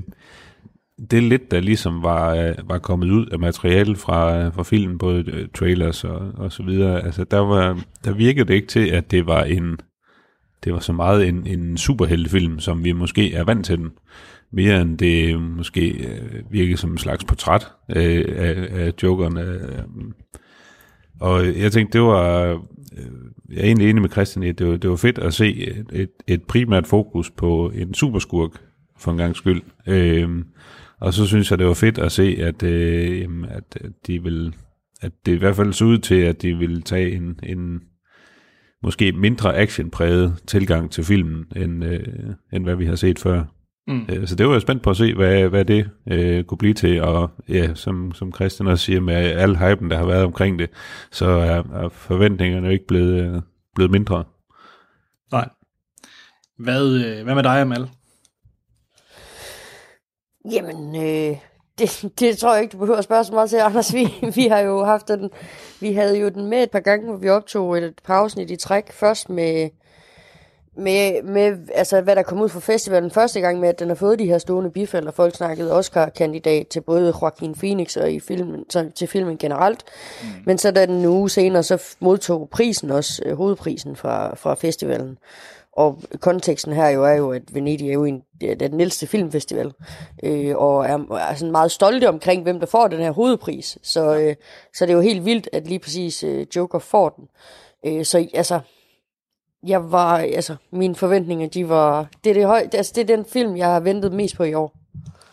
det 1.11 1.23
lidt, 1.23 1.51
der 1.51 1.61
ligesom 1.61 2.03
var, 2.03 2.35
øh, 2.35 2.55
var 2.69 2.79
kommet 2.79 3.11
ud 3.11 3.27
af 3.27 3.39
materialet 3.39 3.99
fra, 3.99 4.49
fra 4.49 4.63
filmen, 4.63 4.99
både 4.99 5.25
øh, 5.31 5.49
trailers 5.55 6.05
og, 6.05 6.33
og 6.35 6.53
så 6.53 6.63
videre, 6.63 7.05
altså 7.05 7.25
der, 7.25 7.39
var, 7.39 7.81
der 8.05 8.13
virkede 8.13 8.49
det 8.49 8.55
ikke 8.55 8.69
til, 8.69 8.89
at 8.89 9.11
det 9.11 9.27
var 9.27 9.45
en 9.45 9.79
det 10.65 10.73
var 10.73 10.79
så 10.79 10.93
meget 10.93 11.29
en, 11.29 11.47
en 11.47 11.77
superheltefilm, 11.77 12.61
som 12.61 12.85
vi 12.85 12.93
måske 12.93 13.35
er 13.35 13.45
vant 13.45 13.67
til 13.67 13.79
den. 13.79 13.93
Mere 14.53 14.81
end 14.81 14.99
det 14.99 15.41
måske 15.41 15.91
øh, 15.91 16.43
virkede 16.51 16.77
som 16.77 16.91
en 16.91 16.99
slags 16.99 17.25
portræt 17.25 17.69
øh, 17.97 18.25
af, 18.37 18.69
af 18.71 18.93
jokeren. 19.03 19.39
Øh, 19.39 19.69
og 21.21 21.59
jeg 21.59 21.73
tænkte, 21.73 21.99
det 21.99 22.07
var... 22.07 22.51
Øh, 22.99 23.11
jeg 23.51 23.61
er 23.61 23.65
egentlig 23.65 23.91
enig 23.91 24.03
med 24.03 24.11
Christian 24.11 24.43
i, 24.43 24.49
at 24.49 24.59
det 24.59 24.67
var, 24.67 24.77
det 24.77 24.91
var 24.91 24.97
fedt 24.97 25.19
at 25.19 25.35
se 25.35 25.55
et, 25.93 26.11
et, 26.27 26.43
primært 26.43 26.87
fokus 26.87 27.31
på 27.31 27.73
en 27.75 27.95
superskurk, 27.95 28.51
for 28.99 29.11
en 29.11 29.19
gang 29.19 29.37
skyld. 29.37 29.63
Øhm, 29.87 30.45
og 31.01 31.15
så 31.15 31.27
synes 31.27 31.51
jeg, 31.51 31.59
det 31.59 31.67
var 31.67 31.75
fedt 31.75 31.99
at 31.99 32.13
se, 32.13 32.37
at, 32.41 32.63
øh, 32.63 33.21
jamen, 33.21 33.45
at 33.45 33.79
at 33.81 33.93
de 34.07 34.23
vil, 34.23 34.55
at 35.01 35.13
det 35.27 35.33
i 35.33 35.39
hvert 35.39 35.57
fald 35.57 35.73
så 35.73 35.85
ud 35.85 35.99
til, 35.99 36.15
at 36.15 36.43
de 36.43 36.55
vil 36.55 36.83
tage 36.83 37.17
en, 37.17 37.41
en 37.43 37.81
måske 38.83 39.13
mindre 39.13 39.57
actionpræget 39.57 40.43
tilgang 40.47 40.91
til 40.91 41.05
filmen, 41.05 41.45
end, 41.57 41.85
øh, 41.85 42.01
end 42.53 42.65
hvad 42.65 42.77
vi 42.77 42.87
har 42.87 42.95
set 42.95 43.19
før. 43.19 43.45
Mm. 43.87 44.07
Øh, 44.09 44.29
så 44.29 44.35
det 44.35 44.47
var 44.47 44.53
jeg 44.53 44.63
spændt 44.63 44.83
på 44.83 44.91
at 44.91 44.97
se, 44.97 45.15
hvad, 45.15 45.49
hvad 45.49 45.65
det 45.65 45.91
øh, 46.07 46.45
kunne 46.45 46.59
blive 46.59 46.75
til, 46.75 47.03
og 47.03 47.31
ja, 47.49 47.75
som, 47.75 48.13
som 48.13 48.33
Christian 48.35 48.67
også 48.67 48.85
siger, 48.85 49.01
med 49.01 49.15
al 49.15 49.57
hypen, 49.57 49.91
der 49.91 49.97
har 49.97 50.07
været 50.07 50.25
omkring 50.25 50.59
det, 50.59 50.71
så 51.11 51.27
er, 51.27 51.83
er 51.85 51.89
forventningerne 51.89 52.67
jo 52.67 52.73
ikke 52.73 52.87
blevet, 52.87 53.25
øh, 53.25 53.43
blevet 53.75 53.91
mindre. 53.91 54.25
Nej. 55.33 55.49
Hvad, 56.59 56.93
øh, 56.93 57.25
hvad 57.25 57.35
med 57.35 57.43
dig, 57.43 57.61
Amal? 57.61 57.89
Jamen, 60.53 60.97
øh, 60.97 61.37
det, 61.79 62.13
det 62.21 62.39
tror 62.39 62.55
jeg 62.55 62.63
ikke, 62.63 62.73
du 62.73 62.79
behøver 62.79 62.99
at 62.99 63.05
spørge 63.05 63.25
så 63.25 63.33
meget 63.33 63.51
til, 63.51 63.57
Anders. 63.57 63.95
Vi, 63.95 64.09
vi 64.35 64.47
har 64.47 64.59
jo 64.59 64.85
haft 64.85 65.09
den, 65.09 65.31
vi 65.81 65.93
havde 65.93 66.19
jo 66.19 66.29
den 66.29 66.47
med 66.47 66.63
et 66.63 66.71
par 66.71 66.81
gange, 66.81 67.07
hvor 67.07 67.17
vi 67.17 67.29
optog 67.29 67.79
et 67.79 67.95
afsnit 68.09 68.51
i 68.51 68.57
træk. 68.57 68.93
Først 68.93 69.31
med, 69.31 69.71
med, 70.77 71.23
med 71.23 71.59
altså, 71.75 72.01
hvad 72.01 72.17
der 72.17 72.23
kom 72.23 72.41
ud 72.41 72.49
fra 72.49 72.61
festivalen 72.61 73.11
første 73.11 73.41
gang 73.41 73.61
med, 73.61 73.69
at 73.69 73.79
den 73.79 73.89
har 73.89 73.95
fået 73.95 74.19
de 74.19 74.27
her 74.27 74.39
stående 74.39 74.71
bifald, 74.71 75.07
og 75.07 75.15
folk 75.15 75.35
snakkede 75.35 75.73
Oscar-kandidat 75.73 76.69
til 76.69 76.81
både 76.81 77.15
Joaquin 77.23 77.55
Phoenix 77.55 77.97
og 77.97 78.13
i 78.13 78.21
filmen, 78.21 78.65
så, 78.71 78.91
til 78.95 79.09
filmen 79.09 79.39
generelt. 79.39 79.85
Mm. 80.23 80.29
Men 80.47 80.59
så 80.59 80.71
da 80.71 80.87
den 80.87 80.95
en 80.95 81.07
uge 81.07 81.31
senere, 81.31 81.63
så 81.63 81.83
modtog 82.01 82.49
prisen 82.53 82.91
også, 82.91 83.23
øh, 83.27 83.37
hovedprisen 83.37 83.97
fra, 83.97 84.35
fra 84.35 84.55
festivalen. 84.55 85.19
Og 85.77 86.03
konteksten 86.21 86.73
her 86.73 86.89
jo 86.89 87.05
er 87.05 87.13
jo, 87.13 87.33
at 87.33 87.55
Venedig 87.55 87.89
er 87.89 87.93
jo 87.93 88.05
en, 88.05 88.23
det 88.41 88.63
er 88.63 88.69
den 88.69 88.81
ældste 88.81 89.07
filmfestival, 89.07 89.73
øh, 90.23 90.57
og 90.57 90.87
er, 90.87 90.99
er 91.31 91.35
sådan 91.35 91.53
meget 91.53 91.71
stolte 91.71 92.09
omkring, 92.09 92.43
hvem 92.43 92.61
der 92.61 92.67
får 92.67 92.89
den 92.89 93.01
her 93.01 93.11
hovedpris. 93.11 93.79
Så, 93.83 94.17
øh, 94.17 94.35
så 94.75 94.87
det 94.87 94.91
er 94.93 94.97
jo 94.97 95.01
helt 95.01 95.25
vildt, 95.25 95.49
at 95.53 95.67
lige 95.67 95.79
præcis 95.79 96.25
øh, 96.25 96.47
Joker 96.57 96.79
får 96.79 97.09
den. 97.09 97.29
Øh, 97.87 98.05
så 98.05 98.27
altså, 98.35 98.61
jeg 99.67 99.93
var, 99.93 100.19
altså, 100.19 100.57
mine 100.71 100.95
forventninger, 100.95 101.49
de 101.49 101.69
var, 101.69 102.07
det 102.25 102.31
er, 102.31 102.35
det, 102.35 102.47
høj, 102.47 102.69
altså, 102.73 102.93
det 102.95 103.11
er 103.11 103.17
den 103.17 103.25
film, 103.25 103.57
jeg 103.57 103.67
har 103.67 103.81
ventet 103.81 104.13
mest 104.13 104.37
på 104.37 104.45
i 104.45 104.55
år. 104.55 104.77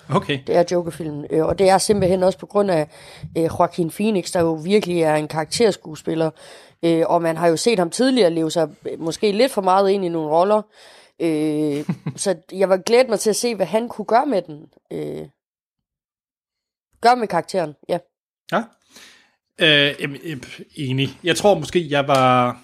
Okay. 0.09 0.39
Det 0.47 0.55
er 0.55 0.63
Joker-filmen, 0.71 1.25
øh, 1.29 1.45
og 1.45 1.59
det 1.59 1.69
er 1.69 1.77
simpelthen 1.77 2.23
også 2.23 2.39
på 2.39 2.45
grund 2.45 2.71
af 2.71 2.87
øh, 3.37 3.43
Joaquin 3.43 3.89
Phoenix, 3.89 4.31
der 4.31 4.39
jo 4.39 4.53
virkelig 4.53 5.01
er 5.01 5.15
en 5.15 5.27
karakterskuespiller, 5.27 6.31
øh, 6.83 7.03
og 7.05 7.21
man 7.21 7.37
har 7.37 7.47
jo 7.47 7.57
set 7.57 7.79
ham 7.79 7.89
tidligere 7.89 8.29
leve 8.29 8.51
sig 8.51 8.69
øh, 8.91 8.99
måske 8.99 9.31
lidt 9.31 9.51
for 9.51 9.61
meget 9.61 9.91
ind 9.91 10.05
i 10.05 10.09
nogle 10.09 10.29
roller, 10.29 10.61
øh, 11.19 11.85
så 12.23 12.35
jeg 12.51 12.69
var 12.69 12.77
glædet 12.77 13.09
mig 13.09 13.19
til 13.19 13.29
at 13.29 13.35
se, 13.35 13.55
hvad 13.55 13.65
han 13.65 13.89
kunne 13.89 14.05
gøre 14.05 14.25
med 14.25 14.41
den. 14.41 14.65
Øh, 14.93 15.27
gøre 17.01 17.15
med 17.15 17.27
karakteren, 17.27 17.75
ja. 17.89 17.97
Ja. 18.51 18.63
Øh, 19.59 19.95
øh, 20.01 20.37
enig. 20.75 21.09
Jeg 21.23 21.35
tror 21.35 21.59
måske, 21.59 21.87
jeg 21.89 22.07
var 22.07 22.61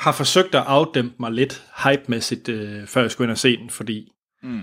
har 0.00 0.12
forsøgt 0.12 0.54
at 0.54 0.64
afdæmpe 0.66 1.14
mig 1.20 1.32
lidt 1.32 1.62
hype-mæssigt, 1.84 2.48
øh, 2.48 2.86
før 2.86 3.00
jeg 3.00 3.10
skulle 3.10 3.26
ind 3.26 3.32
og 3.32 3.38
se 3.38 3.56
den, 3.56 3.70
fordi 3.70 4.08
Mm. 4.42 4.58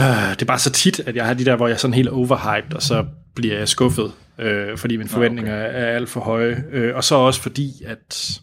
øh, 0.00 0.30
det 0.30 0.42
er 0.42 0.46
bare 0.46 0.58
så 0.58 0.70
tit, 0.72 1.00
at 1.00 1.16
jeg 1.16 1.26
har 1.26 1.34
de 1.34 1.44
der, 1.44 1.56
hvor 1.56 1.66
jeg 1.66 1.74
er 1.74 1.78
sådan 1.78 1.94
helt 1.94 2.08
overhyped, 2.08 2.74
og 2.74 2.82
så 2.82 3.06
bliver 3.34 3.58
jeg 3.58 3.68
skuffet, 3.68 4.12
øh, 4.38 4.78
fordi 4.78 4.96
mine 4.96 5.08
forventninger 5.08 5.66
okay. 5.66 5.80
er 5.80 5.86
alt 5.86 6.08
for 6.08 6.20
høje. 6.20 6.64
Øh, 6.72 6.96
og 6.96 7.04
så 7.04 7.14
også 7.14 7.40
fordi, 7.42 7.70
at 7.86 8.40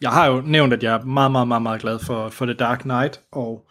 jeg 0.00 0.10
har 0.10 0.26
jo 0.26 0.42
nævnt, 0.46 0.72
at 0.72 0.82
jeg 0.82 0.94
er 0.94 1.04
meget, 1.04 1.32
meget, 1.32 1.48
meget, 1.48 1.62
meget 1.62 1.80
glad 1.80 1.98
for, 1.98 2.28
for 2.28 2.46
The 2.46 2.54
Dark 2.54 2.78
Knight, 2.80 3.20
og 3.32 3.68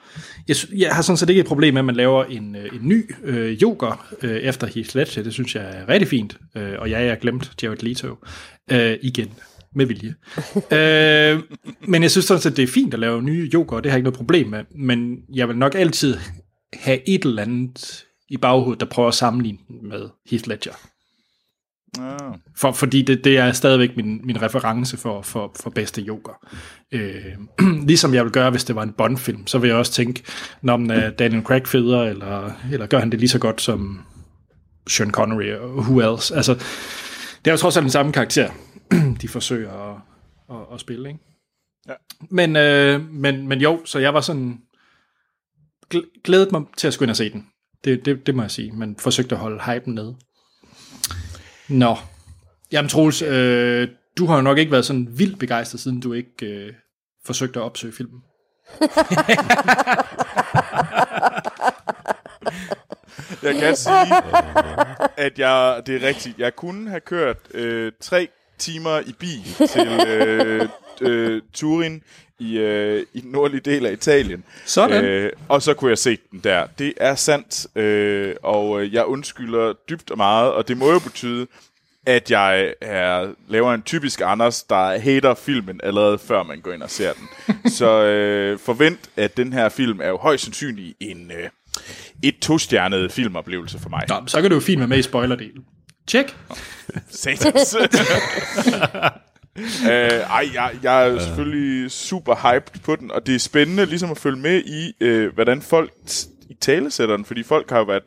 jeg, 0.47 0.55
jeg 0.77 0.95
har 0.95 1.01
sådan 1.01 1.17
set 1.17 1.29
ikke 1.29 1.41
et 1.41 1.47
problem 1.47 1.73
med, 1.73 1.81
at 1.81 1.85
man 1.85 1.95
laver 1.95 2.23
en, 2.23 2.55
øh, 2.55 2.65
en 2.73 2.87
ny 2.87 3.15
øh, 3.23 3.61
Joker 3.61 4.05
øh, 4.21 4.37
efter 4.37 4.67
Heath 4.67 4.95
Ledger. 4.95 5.23
Det 5.23 5.33
synes 5.33 5.55
jeg 5.55 5.63
er 5.63 5.89
rigtig 5.89 6.07
fint. 6.07 6.37
Øh, 6.55 6.73
og 6.79 6.89
ja, 6.89 7.01
jeg 7.01 7.09
har 7.09 7.15
glemt 7.15 7.63
Jared 7.63 7.77
Leto 7.77 8.17
øh, 8.71 8.97
igen 9.01 9.33
med 9.75 9.85
vilje. 9.85 10.15
øh, 10.77 11.43
men 11.87 12.03
jeg 12.03 12.11
synes 12.11 12.25
sådan 12.25 12.41
set, 12.41 12.57
det 12.57 12.63
er 12.63 12.67
fint 12.67 12.93
at 12.93 12.99
lave 12.99 13.21
nye 13.21 13.51
og 13.53 13.83
det 13.83 13.91
har 13.91 13.97
jeg 13.97 13.97
ikke 13.97 14.03
noget 14.03 14.17
problem 14.17 14.47
med. 14.47 14.63
Men 14.75 15.17
jeg 15.33 15.47
vil 15.47 15.57
nok 15.57 15.75
altid 15.75 16.17
have 16.73 17.09
et 17.09 17.25
eller 17.25 17.41
andet 17.41 18.05
i 18.29 18.37
baghovedet, 18.37 18.79
der 18.79 18.85
prøver 18.85 19.07
at 19.07 19.13
sammenligne 19.13 19.59
den 19.67 19.89
med 19.89 20.09
Heath 20.29 20.47
Ledger. 20.47 20.73
Ah. 21.99 22.37
For, 22.57 22.71
fordi 22.71 23.01
det, 23.01 23.23
det 23.23 23.37
er 23.37 23.51
stadigvæk 23.51 23.97
min, 23.97 24.21
min 24.23 24.41
reference 24.41 24.97
for, 24.97 25.21
for, 25.21 25.51
for 25.63 25.69
bedste 25.69 26.01
Joker. 26.01 26.47
Øh, 26.91 27.21
ligesom 27.87 28.13
jeg 28.13 28.23
vil 28.23 28.31
gøre, 28.31 28.49
hvis 28.49 28.63
det 28.63 28.75
var 28.75 28.83
en 28.83 28.93
Bond-film, 28.97 29.47
så 29.47 29.57
vil 29.57 29.67
jeg 29.67 29.77
også 29.77 29.91
tænke, 29.91 30.23
når 30.61 30.77
man 30.77 30.91
er 30.91 31.09
Daniel 31.09 31.43
Craig 31.43 31.67
federe, 31.67 32.09
eller, 32.09 32.51
eller 32.71 32.85
gør 32.85 32.99
han 32.99 33.11
det 33.11 33.19
lige 33.19 33.29
så 33.29 33.39
godt 33.39 33.61
som 33.61 34.01
Sean 34.89 35.11
Connery 35.11 35.53
og 35.53 35.77
who 35.77 36.13
else. 36.13 36.35
Altså, 36.35 36.53
det 37.45 37.47
er 37.47 37.51
jo 37.51 37.57
trods 37.57 37.77
alt 37.77 37.83
den 37.83 37.91
samme 37.91 38.11
karakter, 38.11 38.49
de 39.21 39.27
forsøger 39.27 39.71
at, 39.71 39.97
at, 40.49 40.73
at 40.73 40.79
spille, 40.79 41.09
ikke? 41.09 41.19
Ja. 41.87 41.93
Men, 42.29 42.55
øh, 42.55 43.09
men, 43.09 43.47
men 43.47 43.61
jo, 43.61 43.85
så 43.85 43.99
jeg 43.99 44.13
var 44.13 44.21
sådan 44.21 44.61
gl- 45.93 46.21
glædet 46.23 46.51
mig 46.51 46.61
til 46.77 46.87
at 46.87 46.93
skulle 46.93 47.05
ind 47.05 47.11
og 47.11 47.17
se 47.17 47.29
den. 47.31 47.47
Det, 47.83 48.05
det, 48.05 48.25
det 48.27 48.35
må 48.35 48.41
jeg 48.41 48.51
sige, 48.51 48.71
men 48.71 48.95
forsøgte 48.99 49.35
at 49.35 49.41
holde 49.41 49.61
hypen 49.63 49.93
nede. 49.93 50.15
Nå. 51.69 51.97
Jamen 52.71 52.89
Troels, 52.89 53.21
øh, 53.21 53.87
du 54.17 54.25
har 54.25 54.35
jo 54.35 54.41
nok 54.41 54.57
ikke 54.57 54.71
været 54.71 54.85
sådan 54.85 55.07
vildt 55.19 55.39
begejstret, 55.39 55.81
siden 55.81 55.99
du 55.99 56.13
ikke 56.13 56.45
øh, 56.45 56.73
forsøgte 57.25 57.59
at 57.59 57.63
opsøge 57.63 57.93
filmen. 57.93 58.21
Jeg 63.43 63.55
kan 63.55 63.75
sige, 63.75 64.15
at 65.17 65.39
jeg, 65.39 65.81
det 65.85 65.95
er 65.95 66.07
rigtigt. 66.07 66.39
Jeg 66.39 66.55
kunne 66.55 66.89
have 66.89 66.99
kørt 66.99 67.37
øh, 67.53 67.91
tre 68.01 68.29
timer 68.61 68.99
i 68.99 69.13
bil 69.19 69.43
til 69.67 70.07
øh, 70.07 70.69
øh, 71.01 71.41
Turin 71.53 72.03
i, 72.39 72.57
øh, 72.57 73.05
i 73.13 73.21
den 73.21 73.31
nordlige 73.31 73.61
del 73.61 73.85
af 73.85 73.91
Italien. 73.91 74.43
Sådan. 74.65 75.05
Øh, 75.05 75.31
og 75.47 75.61
så 75.61 75.73
kunne 75.73 75.89
jeg 75.89 75.97
se 75.97 76.17
den 76.31 76.39
der. 76.39 76.67
Det 76.79 76.93
er 76.97 77.15
sandt, 77.15 77.77
øh, 77.77 78.35
og 78.43 78.81
øh, 78.81 78.93
jeg 78.93 79.05
undskylder 79.05 79.73
dybt 79.89 80.11
og 80.11 80.17
meget, 80.17 80.51
og 80.51 80.67
det 80.67 80.77
må 80.77 80.91
jo 80.91 80.99
betyde, 80.99 81.47
at 82.05 82.31
jeg 82.31 82.73
er, 82.81 83.27
laver 83.47 83.73
en 83.73 83.81
typisk 83.81 84.21
Anders, 84.25 84.63
der 84.63 84.99
hater 84.99 85.33
filmen 85.33 85.79
allerede 85.83 86.19
før 86.19 86.43
man 86.43 86.61
går 86.61 86.71
ind 86.71 86.83
og 86.83 86.89
ser 86.89 87.13
den. 87.13 87.27
så 87.79 88.03
øh, 88.03 88.59
forvent, 88.59 89.09
at 89.17 89.37
den 89.37 89.53
her 89.53 89.69
film 89.69 90.01
er 90.01 90.07
jo 90.07 90.17
højst 90.17 90.43
sandsynlig 90.43 90.95
en 90.99 91.31
øh, 91.31 91.49
et 92.23 92.39
to-stjernet 92.39 93.11
filmoplevelse 93.11 93.79
for 93.79 93.89
mig. 93.89 94.05
Nå, 94.09 94.15
så 94.27 94.41
kan 94.41 94.49
du 94.49 94.55
jo 94.55 94.61
fint 94.61 94.79
være 94.79 94.87
med 94.87 94.97
i 94.97 95.01
spoilerdelen. 95.01 95.65
Tjek. 96.11 96.37
Satans. 97.09 97.75
øh, 99.91 100.19
ej, 100.19 100.49
jeg, 100.53 100.79
jeg 100.83 101.07
er 101.07 101.19
selvfølgelig 101.19 101.91
super 101.91 102.35
hyped 102.35 102.81
på 102.83 102.95
den, 102.95 103.11
og 103.11 103.25
det 103.25 103.35
er 103.35 103.39
spændende 103.39 103.85
ligesom 103.85 104.11
at 104.11 104.17
følge 104.17 104.39
med 104.39 104.61
i, 104.65 104.93
øh, 105.01 105.33
hvordan 105.33 105.61
folk 105.61 105.91
t- 106.09 106.47
i 106.49 106.53
talesætter 106.53 107.15
den, 107.15 107.25
fordi 107.25 107.43
folk 107.43 107.69
har 107.69 107.77
jo 107.77 107.83
været 107.83 108.03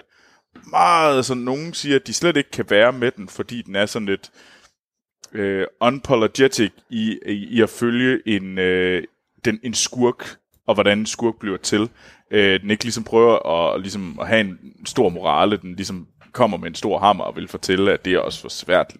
meget 0.70 1.24
sådan, 1.24 1.42
nogen 1.42 1.74
siger, 1.74 1.96
at 1.96 2.06
de 2.06 2.12
slet 2.12 2.36
ikke 2.36 2.50
kan 2.50 2.64
være 2.70 2.92
med 2.92 3.10
den, 3.10 3.28
fordi 3.28 3.62
den 3.62 3.76
er 3.76 3.86
sådan 3.86 4.08
lidt 4.08 4.30
øh, 5.32 5.66
unapologetic 5.80 6.72
i, 6.90 7.18
i, 7.26 7.32
i 7.32 7.62
at 7.62 7.70
følge 7.70 8.20
en, 8.26 8.58
øh, 8.58 9.02
den, 9.44 9.60
en 9.62 9.74
skurk, 9.74 10.36
og 10.66 10.74
hvordan 10.74 10.98
en 10.98 11.06
skurk 11.06 11.34
bliver 11.40 11.56
til. 11.56 11.88
Øh, 12.30 12.60
den 12.60 12.70
ikke 12.70 12.84
ligesom 12.84 13.04
prøver 13.04 13.46
at, 13.46 13.80
ligesom 13.80 14.18
at 14.20 14.28
have 14.28 14.40
en 14.40 14.58
stor 14.86 15.08
morale, 15.08 15.56
den 15.56 15.74
ligesom 15.74 16.08
kommer 16.34 16.56
med 16.56 16.68
en 16.68 16.74
stor 16.74 16.98
hammer 16.98 17.24
og 17.24 17.36
vil 17.36 17.48
fortælle, 17.48 17.92
at 17.92 18.04
det 18.04 18.12
er 18.12 18.18
også 18.18 18.40
for 18.40 18.48
svært. 18.48 18.96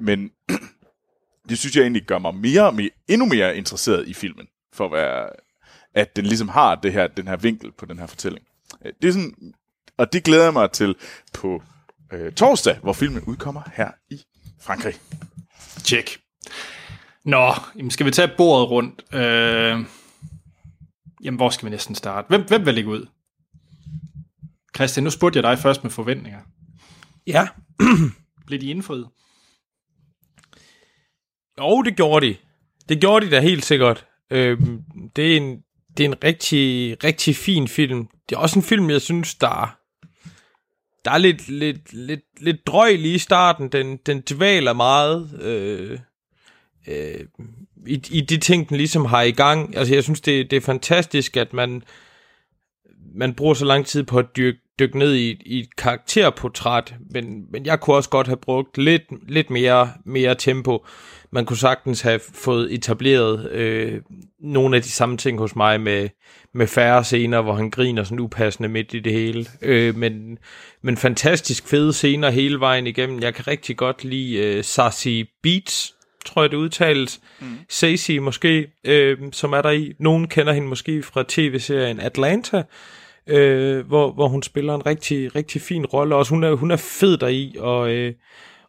Men 0.00 0.30
det 1.48 1.58
synes 1.58 1.76
jeg 1.76 1.82
egentlig 1.82 2.02
gør 2.02 2.18
mig 2.18 2.34
mere, 2.34 2.72
mere, 2.72 2.90
endnu 3.08 3.26
mere 3.26 3.56
interesseret 3.56 4.08
i 4.08 4.14
filmen, 4.14 4.46
for 4.72 4.84
at 4.84 4.92
være, 4.92 5.30
at 5.94 6.16
den 6.16 6.26
ligesom 6.26 6.48
har 6.48 6.74
det 6.74 6.92
her, 6.92 7.06
den 7.06 7.28
her 7.28 7.36
vinkel 7.36 7.72
på 7.72 7.86
den 7.86 7.98
her 7.98 8.06
fortælling. 8.06 8.46
Øh, 8.84 8.92
det 9.02 9.08
er 9.08 9.12
sådan, 9.12 9.54
og 9.96 10.12
det 10.12 10.24
glæder 10.24 10.44
jeg 10.44 10.52
mig 10.52 10.70
til 10.70 10.96
på 11.34 11.62
øh, 12.12 12.32
torsdag, 12.32 12.76
hvor 12.82 12.92
filmen 12.92 13.22
udkommer 13.22 13.62
her 13.74 13.90
i 14.10 14.24
Frankrig. 14.60 14.94
Tjek. 15.84 16.18
Nå, 17.24 17.52
jamen 17.76 17.90
skal 17.90 18.06
vi 18.06 18.10
tage 18.10 18.30
bordet 18.36 18.70
rundt? 18.70 19.14
Øh, 19.14 19.84
jamen, 21.24 21.36
hvor 21.36 21.50
skal 21.50 21.66
vi 21.66 21.70
næsten 21.70 21.94
starte? 21.94 22.28
Hvem, 22.28 22.44
hvem 22.48 22.66
vil 22.66 22.74
ligge 22.74 22.90
ud? 22.90 23.06
Christian, 24.76 25.04
nu 25.04 25.10
spurgte 25.10 25.36
jeg 25.36 25.42
dig 25.42 25.58
først 25.58 25.84
med 25.84 25.90
forventninger. 25.90 26.40
Ja. 27.28 27.48
Blev 28.46 28.60
de 28.60 28.70
indfriet? 28.70 29.08
Jo, 31.60 31.82
det 31.82 31.96
gjorde 31.96 32.26
de. 32.26 32.36
Det 32.88 33.00
gjorde 33.00 33.26
de 33.26 33.30
da 33.30 33.40
helt 33.40 33.64
sikkert. 33.64 34.06
Øhm, 34.30 34.82
det, 35.16 35.32
er 35.32 35.36
en, 35.36 35.62
det 35.96 36.04
er 36.04 36.08
en 36.08 36.24
rigtig, 36.24 36.96
rigtig 37.04 37.36
fin 37.36 37.68
film. 37.68 38.08
Det 38.28 38.34
er 38.34 38.40
også 38.40 38.58
en 38.58 38.62
film, 38.62 38.90
jeg 38.90 39.02
synes, 39.02 39.34
der, 39.34 39.78
der 41.04 41.10
er 41.10 41.18
lidt, 41.18 41.48
lidt, 41.48 41.92
lidt, 41.92 42.20
lidt 42.40 42.66
drøj 42.66 42.96
lige 42.96 43.14
i 43.14 43.18
starten. 43.18 43.68
Den, 43.68 43.96
den 43.96 44.20
dvæler 44.20 44.72
meget 44.72 45.40
øh, 45.42 45.98
øh, 46.88 47.26
i, 47.86 48.02
i 48.10 48.20
de 48.20 48.36
ting, 48.36 48.68
den 48.68 48.76
ligesom 48.76 49.04
har 49.04 49.22
i 49.22 49.32
gang. 49.32 49.76
Altså, 49.76 49.94
jeg 49.94 50.04
synes, 50.04 50.20
det, 50.20 50.50
det 50.50 50.56
er 50.56 50.60
fantastisk, 50.60 51.36
at 51.36 51.52
man, 51.52 51.82
man 53.14 53.34
bruger 53.34 53.54
så 53.54 53.64
lang 53.64 53.86
tid 53.86 54.02
på 54.02 54.18
at 54.18 54.36
dyrke, 54.36 54.58
dykke 54.78 54.98
ned 54.98 55.14
i, 55.14 55.42
i 55.46 55.60
et 55.60 55.76
karakterportræt, 55.76 56.94
men, 57.10 57.44
men 57.50 57.66
jeg 57.66 57.80
kunne 57.80 57.96
også 57.96 58.10
godt 58.10 58.26
have 58.26 58.36
brugt 58.36 58.78
lidt, 58.78 59.02
lidt 59.28 59.50
mere, 59.50 59.92
mere 60.04 60.34
tempo. 60.34 60.86
Man 61.30 61.44
kunne 61.44 61.56
sagtens 61.56 62.00
have 62.00 62.20
fået 62.34 62.74
etableret 62.74 63.50
øh, 63.50 64.00
nogle 64.40 64.76
af 64.76 64.82
de 64.82 64.88
samme 64.90 65.16
ting 65.16 65.38
hos 65.38 65.56
mig 65.56 65.80
med, 65.80 66.08
med 66.54 66.66
færre 66.66 67.04
scener, 67.04 67.40
hvor 67.40 67.54
han 67.54 67.70
griner 67.70 68.04
sådan 68.04 68.20
upassende 68.20 68.68
midt 68.68 68.94
i 68.94 69.00
det 69.00 69.12
hele. 69.12 69.46
Øh, 69.62 69.96
men, 69.96 70.38
men 70.82 70.96
fantastisk 70.96 71.68
fede 71.68 71.92
scener 71.92 72.30
hele 72.30 72.60
vejen 72.60 72.86
igennem. 72.86 73.20
Jeg 73.20 73.34
kan 73.34 73.46
rigtig 73.46 73.76
godt 73.76 74.04
lide 74.04 74.36
øh, 74.36 74.64
Sassy 74.64 75.24
Beats, 75.42 75.94
tror 76.24 76.42
jeg 76.42 76.50
det 76.50 76.56
udtales. 76.56 77.20
Mm. 77.40 77.58
Sassy 77.68 78.10
måske, 78.10 78.66
øh, 78.84 79.18
som 79.32 79.52
er 79.52 79.62
der 79.62 79.70
i. 79.70 79.92
Nogen 79.98 80.28
kender 80.28 80.52
hende 80.52 80.68
måske 80.68 81.02
fra 81.02 81.24
tv-serien 81.28 82.00
Atlanta, 82.00 82.62
øh, 83.28 83.86
hvor, 83.86 84.12
hvor 84.12 84.28
hun 84.28 84.42
spiller 84.42 84.74
en 84.74 84.86
rigtig, 84.86 85.34
rigtig 85.34 85.62
fin 85.62 85.86
rolle. 85.86 86.14
Også 86.14 86.30
hun 86.30 86.44
er, 86.44 86.54
hun 86.54 86.70
er 86.70 86.76
fed 86.76 87.16
deri, 87.16 87.56
og, 87.58 87.90
øh, 87.90 88.12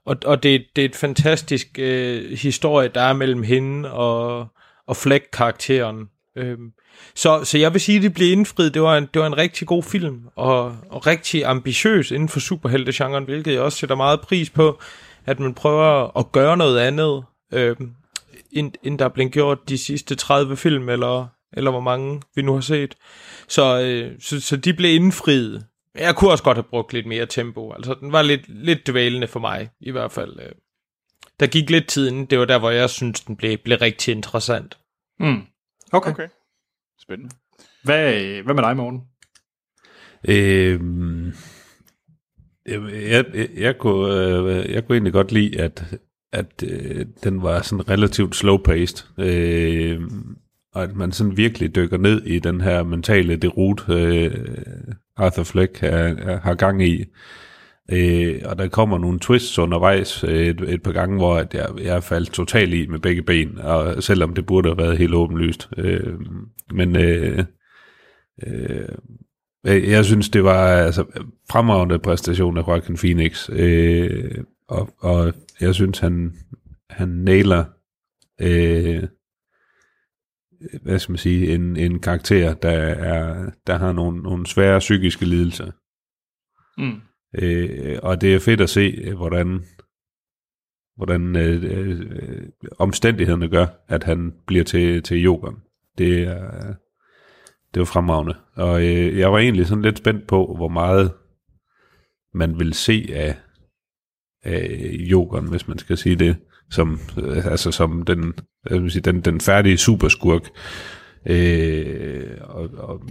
og, 0.06 0.18
og 0.26 0.44
det, 0.44 0.66
det 0.76 0.82
er 0.82 0.86
et 0.86 0.96
fantastisk 0.96 1.68
øh, 1.80 2.38
historie, 2.38 2.88
der 2.88 3.02
er 3.02 3.14
mellem 3.14 3.44
hende 3.44 3.92
og, 3.92 4.48
og 4.88 4.96
Fleck-karakteren. 4.96 6.10
Øh, 6.38 6.58
så, 7.16 7.44
så 7.44 7.58
jeg 7.58 7.74
vil 7.74 7.82
sige, 7.82 7.98
at 7.98 8.04
det 8.04 8.14
blev 8.14 8.32
indfriet. 8.32 8.74
Det 8.74 8.82
var 8.82 8.98
en, 8.98 9.08
det 9.14 9.22
var 9.22 9.28
en 9.28 9.38
rigtig 9.38 9.68
god 9.68 9.84
film, 9.84 10.22
og, 10.36 10.76
og 10.90 11.08
rigtig 11.08 11.46
ambitiøs 11.46 12.12
inden 12.12 12.30
for 12.30 12.40
superheltegenren, 12.40 13.24
hvilket 13.24 13.54
jeg 13.54 13.62
også 13.62 13.78
sætter 13.78 13.96
meget 13.96 14.22
pris 14.22 14.50
på, 14.50 14.80
at 15.26 15.40
man 15.40 15.54
prøver 15.54 16.18
at 16.18 16.32
gøre 16.32 16.58
noget 16.58 16.80
andet, 16.80 17.24
øh, 17.54 17.76
end, 18.52 18.72
end 18.84 19.00
der 19.00 19.06
er 19.06 19.10
blevet 19.10 19.32
gjort 19.32 19.70
de 19.70 19.78
sidste 19.78 20.16
30 20.16 20.58
film, 20.58 20.90
eller, 20.90 21.28
eller 21.54 21.72
hvor 21.72 21.80
mange 21.80 22.22
vi 22.36 22.42
nu 22.42 22.54
har 22.54 22.62
set. 22.62 22.96
Så, 23.48 23.82
øh, 23.82 24.20
så, 24.20 24.42
så 24.42 24.58
de 24.58 24.74
blev 24.74 24.96
indfriet. 24.96 25.66
Jeg 25.96 26.16
kunne 26.16 26.32
også 26.32 26.44
godt 26.44 26.58
have 26.58 26.64
brugt 26.64 26.94
lidt 26.94 27.06
mere 27.06 27.26
tempo. 27.26 27.72
Altså, 27.74 27.96
den 28.02 28.12
var 28.12 28.22
lidt, 28.22 28.42
lidt 28.48 28.88
dvælende 28.88 29.28
for 29.28 29.40
mig, 29.40 29.70
i 29.80 29.92
hvert 29.92 30.12
fald. 30.12 30.40
øh. 30.40 30.52
Der 31.40 31.48
gik 31.48 31.70
lidt 31.70 31.88
tid 31.88 32.08
inden. 32.08 32.26
Det 32.26 32.40
var 32.40 32.46
der, 32.46 32.60
hvor 32.60 32.70
jeg 32.70 32.90
synes, 32.90 33.22
den 33.22 33.36
blev, 33.36 33.58
blev 33.58 33.78
rigtig 33.78 34.12
interessant. 34.12 34.78
Mm. 35.20 35.42
Okay. 35.92 36.12
okay. 36.12 36.28
Spændende. 37.02 37.36
Hvad, 37.84 38.14
hvad 38.44 38.54
med 38.54 38.64
dig, 38.64 38.78
Morten? 38.78 39.02
Øhm, 40.28 41.34
jeg, 42.66 42.82
jeg, 42.94 43.50
jeg, 43.58 43.78
kunne, 43.78 44.14
øh, 44.14 44.72
jeg 44.72 44.86
kunne 44.86 44.96
egentlig 44.96 45.14
godt 45.14 45.32
lide, 45.32 45.62
at, 45.62 45.84
at 46.34 46.64
øh, 46.64 47.06
den 47.24 47.44
var 47.44 47.62
sådan 47.62 47.90
relativt 47.90 48.36
slow-paced. 48.36 49.24
Øh, 49.24 50.02
og 50.74 50.84
at 50.84 50.96
man 50.96 51.12
sådan 51.12 51.38
virkelig 51.38 51.76
dykker 51.76 51.98
ned 51.98 52.22
i 52.26 52.40
den 52.40 52.62
her 52.62 52.84
mentale 52.84 53.36
derut, 53.36 53.90
øh, 53.90 54.32
Arthur 55.18 55.44
Fleck 55.44 55.84
er, 55.84 55.88
er, 55.88 56.40
har 56.40 56.56
gang 56.56 56.84
i. 56.88 57.06
Øh, 57.92 58.42
og 58.46 58.58
der 58.58 58.68
kommer 58.68 58.98
nogle 58.98 59.20
twists 59.20 59.60
undervejs 59.60 60.24
øh, 60.24 60.48
et, 60.48 60.62
et 60.62 60.84
par 60.84 60.92
gange, 60.92 61.18
hvor 61.18 61.38
at 61.38 61.54
jeg, 61.54 61.70
jeg 61.82 62.04
faldt 62.04 62.32
totalt 62.32 62.74
i 62.74 62.88
med 62.88 63.00
begge 63.00 63.22
ben, 63.22 63.58
og 63.58 64.04
selvom 64.04 64.34
det 64.34 64.46
burde 64.46 64.70
have 64.70 64.78
været 64.78 64.98
helt 64.98 65.14
åbenlyst. 65.14 65.70
Øh, 65.78 66.14
men 66.72 66.96
øh, 66.96 67.44
øh, 68.48 69.90
jeg 69.90 70.06
synes, 70.06 70.30
det 70.30 70.44
var 70.44 70.68
altså 70.68 71.06
fremragende 71.52 72.00
præstation 72.00 72.58
af 72.58 72.68
Joaquin 72.68 72.98
Phoenix, 72.98 73.50
øh, 73.52 74.44
og, 74.68 74.90
og 75.00 75.34
jeg 75.62 75.76
synes, 75.76 76.00
han, 76.00 76.34
han 76.90 77.10
nailer 77.10 77.66
øh, 78.42 79.04
hvad 80.82 81.00
skal 81.00 81.12
man 81.12 81.18
sige, 81.18 81.56
en, 81.56 81.78
en 81.78 82.00
karakter, 82.00 82.54
der, 82.54 82.70
er, 82.80 83.50
der 83.68 83.78
har 83.78 83.92
nogle, 83.92 84.22
nogle 84.22 84.48
svære 84.48 84.80
psykiske 84.80 85.26
lidelser. 85.26 85.72
Mm. 86.78 87.02
Øh, 87.36 88.00
og 88.04 88.22
det 88.22 88.36
er 88.36 88.40
fedt 88.40 88.62
at 88.62 88.70
se, 88.70 89.14
hvordan, 89.14 89.66
hvordan 90.96 91.36
øh, 91.36 91.64
øh, 91.64 92.50
omstændighederne 92.80 93.50
gør, 93.50 93.68
at 93.88 94.04
han 94.04 94.34
bliver 94.48 94.64
til, 94.64 95.04
til 95.04 95.26
yoga. 95.26 95.52
Det 95.98 96.22
er, 96.22 96.74
det 97.74 97.80
var 97.80 97.86
fremragende. 97.86 98.36
Og 98.56 98.82
øh, 98.82 99.18
jeg 99.18 99.32
var 99.32 99.40
egentlig 99.40 99.68
sådan 99.68 99.82
lidt 99.82 99.98
spændt 99.98 100.28
på, 100.28 100.54
hvor 100.56 100.68
meget 100.68 101.14
man 102.34 102.60
vil 102.60 102.74
se 102.74 103.10
af, 103.14 103.38
af 104.44 104.80
yogaen, 105.12 105.50
hvis 105.50 105.68
man 105.68 105.78
skal 105.78 105.98
sige 105.98 106.16
det, 106.16 106.38
som, 106.72 107.00
altså 107.46 107.72
som 107.72 108.02
den, 108.02 108.34
jeg 108.70 108.84
vil 108.84 108.92
sige, 108.92 109.02
den, 109.02 109.22
den 109.22 109.42
færdige 109.42 109.78
superskurk. 109.78 110.50
Øh, 111.26 112.28
og, 112.42 112.70
og, 112.78 113.02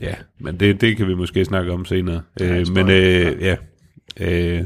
ja, 0.00 0.14
men 0.40 0.60
det, 0.60 0.80
det 0.80 0.96
kan 0.96 1.08
vi 1.08 1.14
måske 1.14 1.44
snakke 1.44 1.72
om 1.72 1.84
senere. 1.84 2.22
Øh, 2.40 2.66
men 2.74 2.90
øh, 2.90 3.42
ja, 3.42 3.56
øh, 4.20 4.64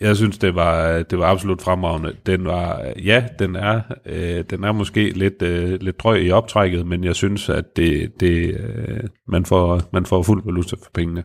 jeg 0.00 0.16
synes, 0.16 0.38
det 0.38 0.54
var, 0.54 1.02
det 1.02 1.18
var 1.18 1.26
absolut 1.26 1.62
fremragende. 1.62 2.16
Den 2.26 2.44
var, 2.44 2.92
ja, 3.04 3.26
den 3.38 3.56
er, 3.56 3.80
øh, 4.06 4.44
den 4.50 4.64
er 4.64 4.72
måske 4.72 5.10
lidt, 5.10 5.42
øh, 5.42 5.80
lidt 5.80 6.00
drøg 6.00 6.24
i 6.24 6.30
optrækket, 6.30 6.86
men 6.86 7.04
jeg 7.04 7.16
synes, 7.16 7.48
at 7.48 7.76
det, 7.76 8.20
det, 8.20 8.60
øh, 8.60 9.00
man, 9.28 9.46
får, 9.46 9.82
man 9.92 10.06
får 10.06 10.22
fuld 10.22 10.44
valuta 10.44 10.76
for 10.76 10.90
pengene. 10.94 11.24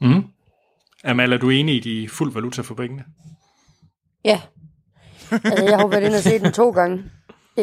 Mm. 0.00 0.22
Amal, 1.04 1.32
er 1.32 1.38
du 1.38 1.50
enig 1.50 1.74
i 1.74 1.80
de 1.80 2.08
fuld 2.08 2.32
valuta 2.32 2.62
for 2.62 2.74
pengene? 2.74 3.04
Ja. 4.24 4.40
Altså, 5.32 5.64
jeg 5.64 5.74
har 5.76 5.82
jo 5.82 5.86
været 5.88 6.02
inde 6.04 6.16
og 6.16 6.22
set 6.22 6.40
den 6.40 6.52
to 6.52 6.70
gange. 6.70 7.04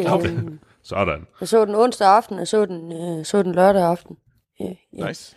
Okay. 0.06 0.28
Øhm, 0.28 0.58
Sådan. 0.82 1.26
jeg 1.40 1.48
så 1.48 1.64
den 1.64 1.74
onsdag 1.74 2.08
aften, 2.08 2.38
og 2.38 2.48
så 2.48 2.66
den, 2.66 2.92
øh, 2.92 3.24
så 3.24 3.42
den 3.42 3.52
lørdag 3.54 3.82
aften. 3.82 4.16
Ja, 4.60 4.64
ja. 4.98 5.08
Nice. 5.08 5.36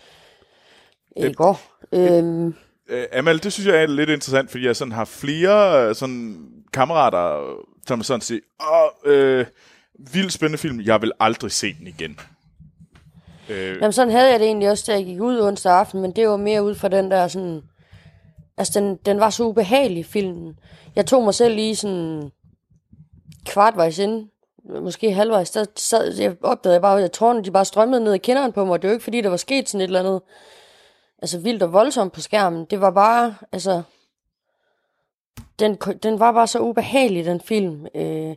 I 1.18 1.34
går. 1.34 1.62
Øhm, 1.92 2.56
Øh, 2.90 3.06
Amal, 3.14 3.44
det 3.44 3.54
synes 3.54 3.68
jeg 3.68 3.84
er 3.84 3.88
lidt 3.88 4.10
interessant, 4.10 4.52
fordi 4.52 4.66
jeg 4.66 4.76
sådan 4.76 4.92
har 4.92 5.06
flere 5.06 5.88
øh, 5.90 5.96
sådan 5.96 6.46
kammerater, 6.74 7.56
som 7.88 8.04
sådan 8.04 8.22
siger, 8.22 8.40
åh, 8.72 8.90
øh, 9.14 9.46
vildt 10.14 10.34
spændende 10.34 10.58
film, 10.58 10.82
jeg 10.82 11.02
vil 11.02 11.12
aldrig 11.20 11.52
se 11.52 11.74
den 11.80 11.88
igen. 11.88 12.20
Øh, 13.50 13.76
Jamen 13.82 13.92
sådan 13.92 14.12
havde 14.12 14.32
jeg 14.32 14.40
det 14.40 14.46
egentlig 14.46 14.70
også, 14.70 14.84
da 14.88 14.98
jeg 14.98 15.06
gik 15.06 15.22
ud 15.22 15.40
onsdag 15.42 15.72
aften, 15.74 16.02
men 16.02 16.12
det 16.16 16.28
var 16.28 16.38
mere 16.38 16.64
ud 16.64 16.76
fra 16.76 16.88
den 16.88 17.12
der 17.12 17.28
sådan... 17.28 17.62
Altså, 18.58 18.80
den, 18.80 18.96
den 18.96 19.20
var 19.20 19.30
så 19.30 19.44
ubehagelig, 19.44 20.06
filmen. 20.06 20.60
Jeg 20.96 21.06
tog 21.06 21.24
mig 21.24 21.34
selv 21.34 21.56
lige 21.56 21.76
sådan 21.76 22.32
kvartvejs 23.46 24.00
ind, 24.00 24.30
måske 24.82 25.14
halvvejs, 25.14 25.52
der 25.52 25.66
sad, 25.76 26.14
jeg 26.18 26.36
opdagede 26.44 26.74
jeg 26.74 26.82
bare, 26.82 27.04
at 27.04 27.12
tårerne 27.12 27.44
de 27.44 27.52
bare 27.52 27.66
strømmede 27.66 28.04
ned 28.04 28.14
i 28.14 28.18
kinderen 28.18 28.52
på 28.52 28.66
mig. 28.66 28.82
Det 28.82 28.88
var 28.88 28.92
jo 28.92 28.96
ikke, 28.96 29.04
fordi 29.04 29.22
der 29.22 29.30
var 29.30 29.38
sket 29.38 29.70
sådan 29.70 29.82
et 29.82 29.86
eller 29.86 30.00
andet 30.00 30.22
altså 31.22 31.40
vildt 31.40 31.64
og 31.64 31.74
voldsomt 31.74 32.14
på 32.14 32.22
skærmen. 32.22 32.66
Det 32.66 32.82
var 32.82 32.92
bare, 32.92 33.36
altså... 33.52 33.82
Den, 35.60 35.76
den 35.76 36.20
var 36.20 36.32
bare 36.32 36.48
så 36.48 36.60
ubehagelig, 36.60 37.26
den 37.26 37.42
film. 37.42 37.88
Øh, 37.96 38.36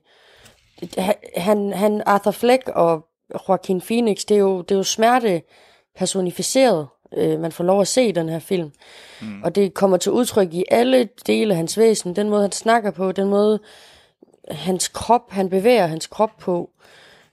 han, 1.36 1.72
han, 1.72 2.02
Arthur 2.06 2.30
Fleck 2.30 2.68
og 2.68 3.06
Joaquin 3.48 3.80
Phoenix, 3.80 4.24
det 4.28 4.34
er 4.34 4.38
jo, 4.40 4.62
det 4.62 4.70
er 4.70 4.76
jo 4.76 4.82
smerte 4.82 5.42
personificeret, 5.96 6.88
øh, 7.16 7.40
man 7.40 7.52
får 7.52 7.64
lov 7.64 7.80
at 7.80 7.88
se 7.88 8.12
den 8.12 8.28
her 8.28 8.38
film. 8.38 8.72
Mm. 9.22 9.42
Og 9.42 9.54
det 9.54 9.74
kommer 9.74 9.96
til 9.96 10.12
udtryk 10.12 10.54
i 10.54 10.64
alle 10.70 11.08
dele 11.26 11.54
af 11.54 11.56
hans 11.56 11.78
væsen. 11.78 12.16
Den 12.16 12.28
måde, 12.28 12.42
han 12.42 12.52
snakker 12.52 12.90
på, 12.90 13.12
den 13.12 13.28
måde, 13.28 13.60
hans 14.50 14.88
krop, 14.88 15.30
han 15.30 15.50
bevæger 15.50 15.86
hans 15.86 16.06
krop 16.06 16.36
på. 16.38 16.70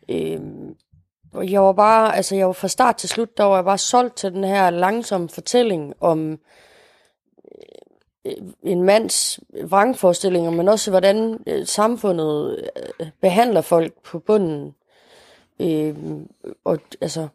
Øh, 0.09 0.39
og 1.33 1.51
jeg 1.51 1.61
var 1.61 1.73
bare, 1.73 2.15
altså 2.15 2.35
jeg 2.35 2.47
var 2.47 2.53
fra 2.53 2.67
start 2.67 2.95
til 2.95 3.09
slut, 3.09 3.37
der 3.37 3.43
var 3.43 3.55
jeg 3.55 3.65
bare 3.65 3.77
solgt 3.77 4.15
til 4.15 4.31
den 4.31 4.43
her 4.43 4.69
langsomme 4.69 5.29
fortælling 5.29 5.93
om 5.99 6.39
øh, 8.25 8.33
en 8.63 8.83
mands 8.83 9.39
vrangforestillinger, 9.63 10.51
men 10.51 10.67
også 10.67 10.91
hvordan 10.91 11.39
øh, 11.47 11.65
samfundet 11.65 12.69
øh, 12.99 13.07
behandler 13.21 13.61
folk 13.61 13.93
på 14.03 14.19
bunden. 14.19 14.75
Øh, 15.59 15.95
og 16.63 16.79
altså, 17.01 17.27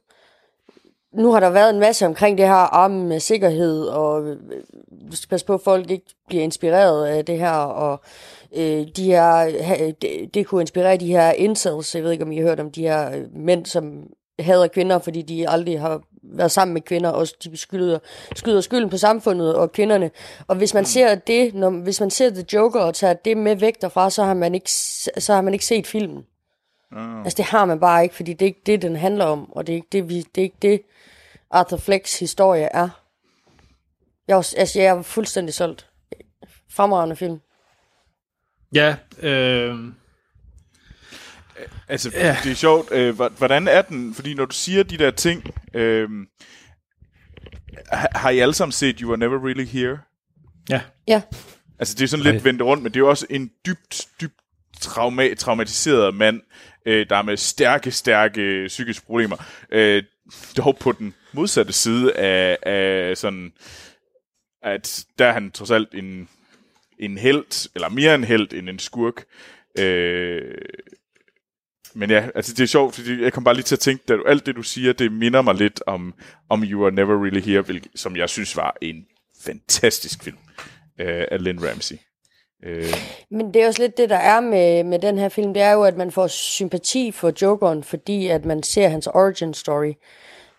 nu 1.14 1.32
har 1.32 1.40
der 1.40 1.50
været 1.50 1.70
en 1.70 1.80
masse 1.80 2.06
omkring 2.06 2.38
det 2.38 2.46
her 2.46 2.54
arme 2.54 3.04
med 3.04 3.20
sikkerhed, 3.20 3.84
og 3.84 4.28
øh, 4.28 4.36
skal 5.10 5.28
passe 5.28 5.46
på, 5.46 5.54
at 5.54 5.60
folk 5.60 5.90
ikke 5.90 6.14
bliver 6.28 6.42
inspireret 6.42 7.06
af 7.06 7.24
det 7.24 7.38
her, 7.38 7.52
og 7.52 8.00
øh, 8.56 8.86
de 8.96 9.04
her, 9.04 9.44
det, 10.02 10.34
det 10.34 10.46
kunne 10.46 10.60
inspirere 10.60 10.96
de 10.96 11.06
her 11.06 11.32
incels, 11.32 11.94
jeg 11.94 12.04
ved 12.04 12.10
ikke, 12.10 12.24
om 12.24 12.32
I 12.32 12.36
har 12.36 12.42
hørt 12.42 12.60
om 12.60 12.70
de 12.70 12.82
her 12.82 13.16
øh, 13.16 13.36
mænd, 13.36 13.66
som 13.66 14.06
hader 14.38 14.66
kvinder, 14.66 14.98
fordi 14.98 15.22
de 15.22 15.48
aldrig 15.48 15.80
har 15.80 16.00
været 16.22 16.50
sammen 16.50 16.74
med 16.74 16.82
kvinder, 16.82 17.10
og 17.10 17.26
de 17.44 17.56
skyder, 17.56 17.98
skyder 18.36 18.60
skylden 18.60 18.90
på 18.90 18.96
samfundet 18.96 19.54
og 19.54 19.72
kvinderne. 19.72 20.10
Og 20.46 20.56
hvis 20.56 20.74
man 20.74 20.84
ser 20.84 21.14
det, 21.14 21.54
når, 21.54 21.70
hvis 21.70 22.00
man 22.00 22.10
ser 22.10 22.30
The 22.30 22.44
Joker 22.52 22.80
og 22.80 22.94
tager 22.94 23.14
det 23.14 23.36
med 23.36 23.56
væk 23.56 23.82
derfra, 23.82 24.10
så 24.10 24.24
har 24.24 24.34
man 24.34 24.54
ikke, 24.54 24.70
så 24.70 25.34
har 25.34 25.40
man 25.40 25.52
ikke 25.52 25.66
set 25.66 25.86
filmen. 25.86 26.24
Ah. 26.92 27.18
Altså 27.24 27.36
det 27.36 27.44
har 27.44 27.64
man 27.64 27.80
bare 27.80 28.02
ikke, 28.02 28.14
fordi 28.14 28.32
det 28.32 28.42
er 28.42 28.46
ikke 28.46 28.62
det, 28.66 28.82
den 28.82 28.96
handler 28.96 29.24
om, 29.24 29.52
og 29.52 29.66
det 29.66 29.72
er 29.72 29.76
ikke 29.76 29.88
det, 29.92 30.08
vi, 30.08 30.20
det, 30.34 30.40
er 30.40 30.42
ikke 30.42 30.56
det 30.62 30.82
Arthur 31.52 31.76
Flecks 31.76 32.18
historie 32.18 32.64
er. 32.74 32.88
Jeg 34.28 34.34
er, 34.34 34.54
altså, 34.58 34.80
jeg 34.80 34.86
er 34.96 35.02
fuldstændig 35.02 35.54
solgt. 35.54 35.88
Fremragende 36.70 37.16
film. 37.16 37.40
Ja, 38.74 38.96
øh, 39.22 39.78
Altså, 41.88 42.10
Ja. 42.14 42.36
det 42.44 42.50
er 42.52 42.56
sjovt. 42.56 42.92
Øh, 42.92 43.14
hvor- 43.14 43.28
hvordan 43.28 43.68
er 43.68 43.82
den? 43.82 44.14
Fordi 44.14 44.34
når 44.34 44.44
du 44.44 44.54
siger 44.54 44.82
de 44.82 44.96
der 44.98 45.10
ting, 45.10 45.54
øh, 45.74 46.08
har 47.92 48.30
I 48.30 48.38
alle 48.38 48.54
sammen 48.54 48.72
set 48.72 48.98
You 48.98 49.08
Were 49.08 49.18
Never 49.18 49.46
Really 49.46 49.64
Here? 49.66 49.98
Ja. 50.70 50.80
Ja. 51.08 51.22
Altså, 51.78 51.94
det 51.94 52.02
er 52.04 52.08
sådan 52.08 52.32
lidt 52.32 52.44
vendt 52.44 52.62
rundt, 52.62 52.82
men 52.82 52.92
det 52.92 52.96
er 52.96 53.04
jo 53.04 53.10
også 53.10 53.26
en 53.30 53.50
dybt, 53.66 54.08
dybt 54.20 54.34
trauma- 54.80 55.34
traumatiseret 55.34 56.14
mand, 56.14 56.40
øh, 56.86 57.06
der 57.10 57.16
er 57.16 57.22
med 57.22 57.36
stærke, 57.36 57.90
stærke 57.90 58.64
psykiske 58.66 59.06
problemer. 59.06 59.36
Øh, 59.72 60.02
dog 60.56 60.76
på 60.78 60.92
den 60.92 61.14
modsatte 61.34 61.72
side 61.72 62.16
af, 62.16 62.58
af 62.62 63.16
sådan, 63.16 63.52
at 64.62 65.04
der 65.18 65.26
er 65.26 65.32
han 65.32 65.50
trods 65.50 65.70
alt 65.70 65.94
en, 65.94 66.28
en 66.98 67.18
held, 67.18 67.70
eller 67.74 67.88
mere 67.88 68.14
en 68.14 68.24
held 68.24 68.52
end 68.52 68.68
en 68.68 68.78
skurk. 68.78 69.24
Øh, 69.78 70.54
men 71.94 72.10
ja, 72.10 72.28
altså 72.34 72.54
det 72.54 72.62
er 72.62 72.66
sjovt, 72.66 72.94
fordi 72.94 73.22
jeg 73.22 73.32
kom 73.32 73.44
bare 73.44 73.54
lige 73.54 73.64
til 73.64 73.74
at 73.74 73.80
tænke, 73.80 74.12
at 74.12 74.20
alt 74.26 74.46
det 74.46 74.56
du 74.56 74.62
siger, 74.62 74.92
det 74.92 75.12
minder 75.12 75.42
mig 75.42 75.54
lidt 75.54 75.82
om, 75.86 76.14
om 76.48 76.62
You 76.62 76.84
Are 76.84 76.92
Never 76.92 77.24
Really 77.24 77.40
Here, 77.40 77.60
hvilket, 77.60 77.90
som 77.94 78.16
jeg 78.16 78.28
synes 78.28 78.56
var 78.56 78.76
en 78.80 79.06
fantastisk 79.44 80.22
film 80.24 80.36
øh, 81.00 81.24
af 81.30 81.44
Lynn 81.44 81.68
Ramsey. 81.68 81.96
Øh, 82.64 82.94
Men 83.30 83.54
det 83.54 83.62
er 83.62 83.66
også 83.66 83.82
lidt 83.82 83.96
det, 83.96 84.10
der 84.10 84.16
er 84.16 84.40
med, 84.40 84.84
med 84.84 84.98
den 84.98 85.18
her 85.18 85.28
film, 85.28 85.54
det 85.54 85.62
er 85.62 85.72
jo, 85.72 85.82
at 85.82 85.96
man 85.96 86.10
får 86.10 86.26
sympati 86.26 87.12
for 87.12 87.32
Jokeren, 87.42 87.84
fordi 87.84 88.26
at 88.26 88.44
man 88.44 88.62
ser 88.62 88.88
hans 88.88 89.06
origin 89.06 89.54
story. 89.54 89.92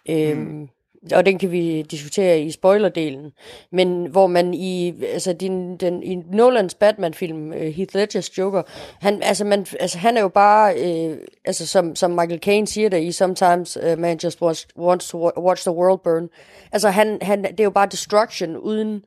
Øhm, 0.09 0.37
mm. 0.37 0.69
Og 1.13 1.25
den 1.25 1.39
kan 1.39 1.51
vi 1.51 1.81
diskutere 1.81 2.41
i 2.41 2.51
spoilerdelen. 2.51 3.31
Men 3.71 4.05
hvor 4.05 4.27
man 4.27 4.53
i, 4.53 5.03
altså 5.03 5.33
din, 5.33 5.77
den, 5.77 6.03
i 6.03 6.15
Nolans 6.15 6.73
Batman-film, 6.73 7.51
uh, 7.51 7.57
Heath 7.57 7.95
Ledgers 7.95 8.37
Joker, 8.37 8.61
han, 9.01 9.23
altså 9.23 9.45
man, 9.45 9.65
altså 9.79 9.97
han 9.97 10.17
er 10.17 10.21
jo 10.21 10.27
bare, 10.27 10.75
øh, 10.75 11.17
altså 11.45 11.67
som, 11.67 11.95
som 11.95 12.11
Michael 12.11 12.39
Caine 12.39 12.67
siger 12.67 12.89
der 12.89 12.97
i 12.97 13.11
Sometimes 13.11 13.77
uh, 13.77 13.99
Man 13.99 14.19
Just 14.23 14.41
wants, 14.41 14.67
wants 14.77 15.09
to 15.09 15.27
wa- 15.27 15.41
Watch 15.41 15.63
the 15.63 15.71
World 15.71 15.99
Burn. 16.03 16.29
Altså 16.71 16.89
han, 16.89 17.17
han, 17.21 17.43
det 17.43 17.59
er 17.59 17.63
jo 17.63 17.69
bare 17.69 17.87
destruction, 17.91 18.57
uden, 18.57 19.03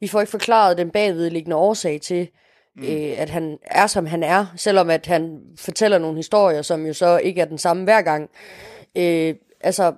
vi 0.00 0.08
får 0.08 0.20
ikke 0.20 0.30
forklaret 0.30 0.78
den 0.78 0.90
bagvedliggende 0.90 1.56
årsag 1.56 2.00
til, 2.00 2.28
mm. 2.76 2.82
øh, 2.82 3.14
at 3.16 3.30
han 3.30 3.58
er, 3.66 3.86
som 3.86 4.06
han 4.06 4.22
er, 4.22 4.46
selvom 4.56 4.90
at 4.90 5.06
han 5.06 5.40
fortæller 5.56 5.98
nogle 5.98 6.16
historier, 6.16 6.62
som 6.62 6.86
jo 6.86 6.92
så 6.92 7.18
ikke 7.18 7.40
er 7.40 7.44
den 7.44 7.58
samme 7.58 7.84
hver 7.84 8.02
gang. 8.02 8.30
Øh, 8.96 9.34
altså, 9.60 9.92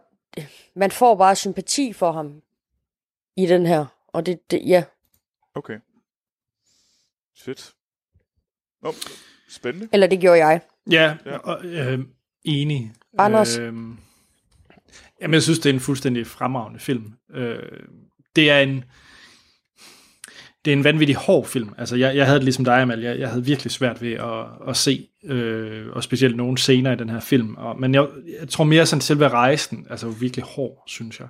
man 0.75 0.91
får 0.91 1.17
bare 1.17 1.37
sympati 1.37 1.93
for 1.93 2.13
ham 2.13 2.43
i 3.37 3.47
den 3.47 3.67
her, 3.67 3.87
og 4.07 4.27
det, 4.27 4.51
det 4.51 4.63
ja. 4.67 4.85
okay. 5.55 5.79
Fedt. 7.39 7.75
Nå, 8.83 8.93
spændende. 9.49 9.89
Eller 9.93 10.07
det 10.07 10.21
gjorde 10.21 10.47
jeg. 10.47 10.61
Ja, 10.91 11.17
Ja. 11.27 11.37
og, 11.37 11.65
øh, 11.65 11.99
enig. 12.45 12.93
Anders? 13.19 13.59
Øh, 13.59 13.65
jamen, 15.21 15.35
jeg 15.35 15.43
synes, 15.43 15.59
det 15.59 15.71
er 15.71 15.75
en 15.75 15.81
fuldstændig 15.81 16.27
fremragende 16.27 16.81
film. 16.81 17.13
Øh, 17.31 17.81
det 18.37 18.51
er 18.51 18.61
en 18.61 18.85
det 20.67 20.73
er 20.73 20.77
en 20.77 20.85
vanvittig 20.85 21.17
hård 21.17 21.47
film. 21.47 21.69
Altså, 21.79 21.97
jeg, 21.97 22.17
jeg 22.17 22.27
havde 22.27 22.39
det 22.39 22.45
ligesom 22.45 22.65
dig, 22.65 22.81
Amal. 22.81 23.01
Jeg, 23.01 23.19
jeg 23.19 23.29
havde 23.29 23.45
virkelig 23.45 23.73
svært 23.73 24.03
ved 24.03 24.13
at, 24.13 24.69
at 24.69 24.77
se, 24.77 25.07
øh, 25.25 25.87
og 25.93 26.03
specielt 26.03 26.37
nogle 26.37 26.59
scener 26.59 26.93
i 26.93 26.97
den 26.97 27.11
her 27.11 27.21
film. 27.21 27.55
Og, 27.55 27.81
men 27.81 27.95
jeg, 27.95 28.07
jeg 28.41 28.49
tror 28.49 28.65
mere 28.65 28.87
sådan 28.87 29.01
selve 29.01 29.29
rejsen, 29.29 29.87
altså 29.91 30.09
virkelig 30.09 30.45
hård, 30.45 30.83
synes 30.87 31.21
jeg. 31.21 31.29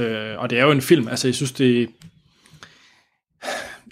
Øh, 0.00 0.38
og 0.38 0.50
det 0.50 0.58
er 0.58 0.64
jo 0.64 0.70
en 0.70 0.80
film, 0.80 1.08
altså 1.08 1.28
jeg 1.28 1.34
synes, 1.34 1.52
det 1.52 1.88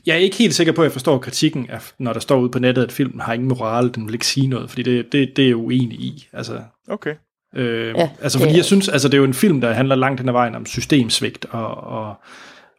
jeg 0.06 0.14
er 0.14 0.18
ikke 0.18 0.36
helt 0.36 0.54
sikker 0.54 0.72
på, 0.72 0.82
at 0.82 0.84
jeg 0.86 0.92
forstår 0.92 1.18
kritikken, 1.18 1.70
af, 1.70 1.92
når 1.98 2.12
der 2.12 2.20
står 2.20 2.40
ude 2.40 2.50
på 2.50 2.58
nettet, 2.58 2.82
at 2.82 2.92
filmen 2.92 3.20
har 3.20 3.32
ingen 3.32 3.48
moral, 3.48 3.94
den 3.94 4.06
vil 4.06 4.14
ikke 4.14 4.26
sige 4.26 4.46
noget, 4.46 4.70
fordi 4.70 4.82
det, 4.82 5.12
det, 5.12 5.36
det 5.36 5.42
er 5.42 5.48
jeg 5.48 5.56
uenig 5.56 6.00
i. 6.00 6.28
Altså, 6.32 6.60
Okay. 6.88 7.14
øh, 7.56 7.94
Ja, 7.96 8.10
altså 8.22 8.38
fordi 8.38 8.56
jeg 8.56 8.64
synes, 8.64 8.88
altså 8.88 9.08
det 9.08 9.14
er 9.14 9.18
jo 9.18 9.24
en 9.24 9.34
film, 9.34 9.60
der 9.60 9.72
handler 9.72 9.94
langt 9.94 10.20
hen 10.20 10.28
ad 10.28 10.32
vejen 10.32 10.54
om 10.54 10.66
systemsvigt, 10.66 11.46
og, 11.50 11.76
og, 11.76 12.14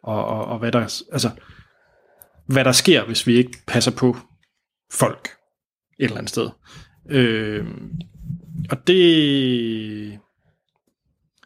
og, 0.02 0.24
og, 0.24 0.44
og 0.44 0.58
hvad, 0.58 0.72
der, 0.72 1.02
altså, 1.12 1.30
hvad 2.48 2.64
der 2.64 2.72
sker, 2.72 3.04
hvis 3.04 3.26
vi 3.26 3.34
ikke 3.36 3.58
passer 3.66 3.90
på 3.90 4.16
folk 4.92 5.28
et 5.98 6.04
eller 6.04 6.16
andet 6.18 6.30
sted. 6.30 6.50
Øh, 7.10 7.66
og 8.70 8.86
det... 8.86 10.18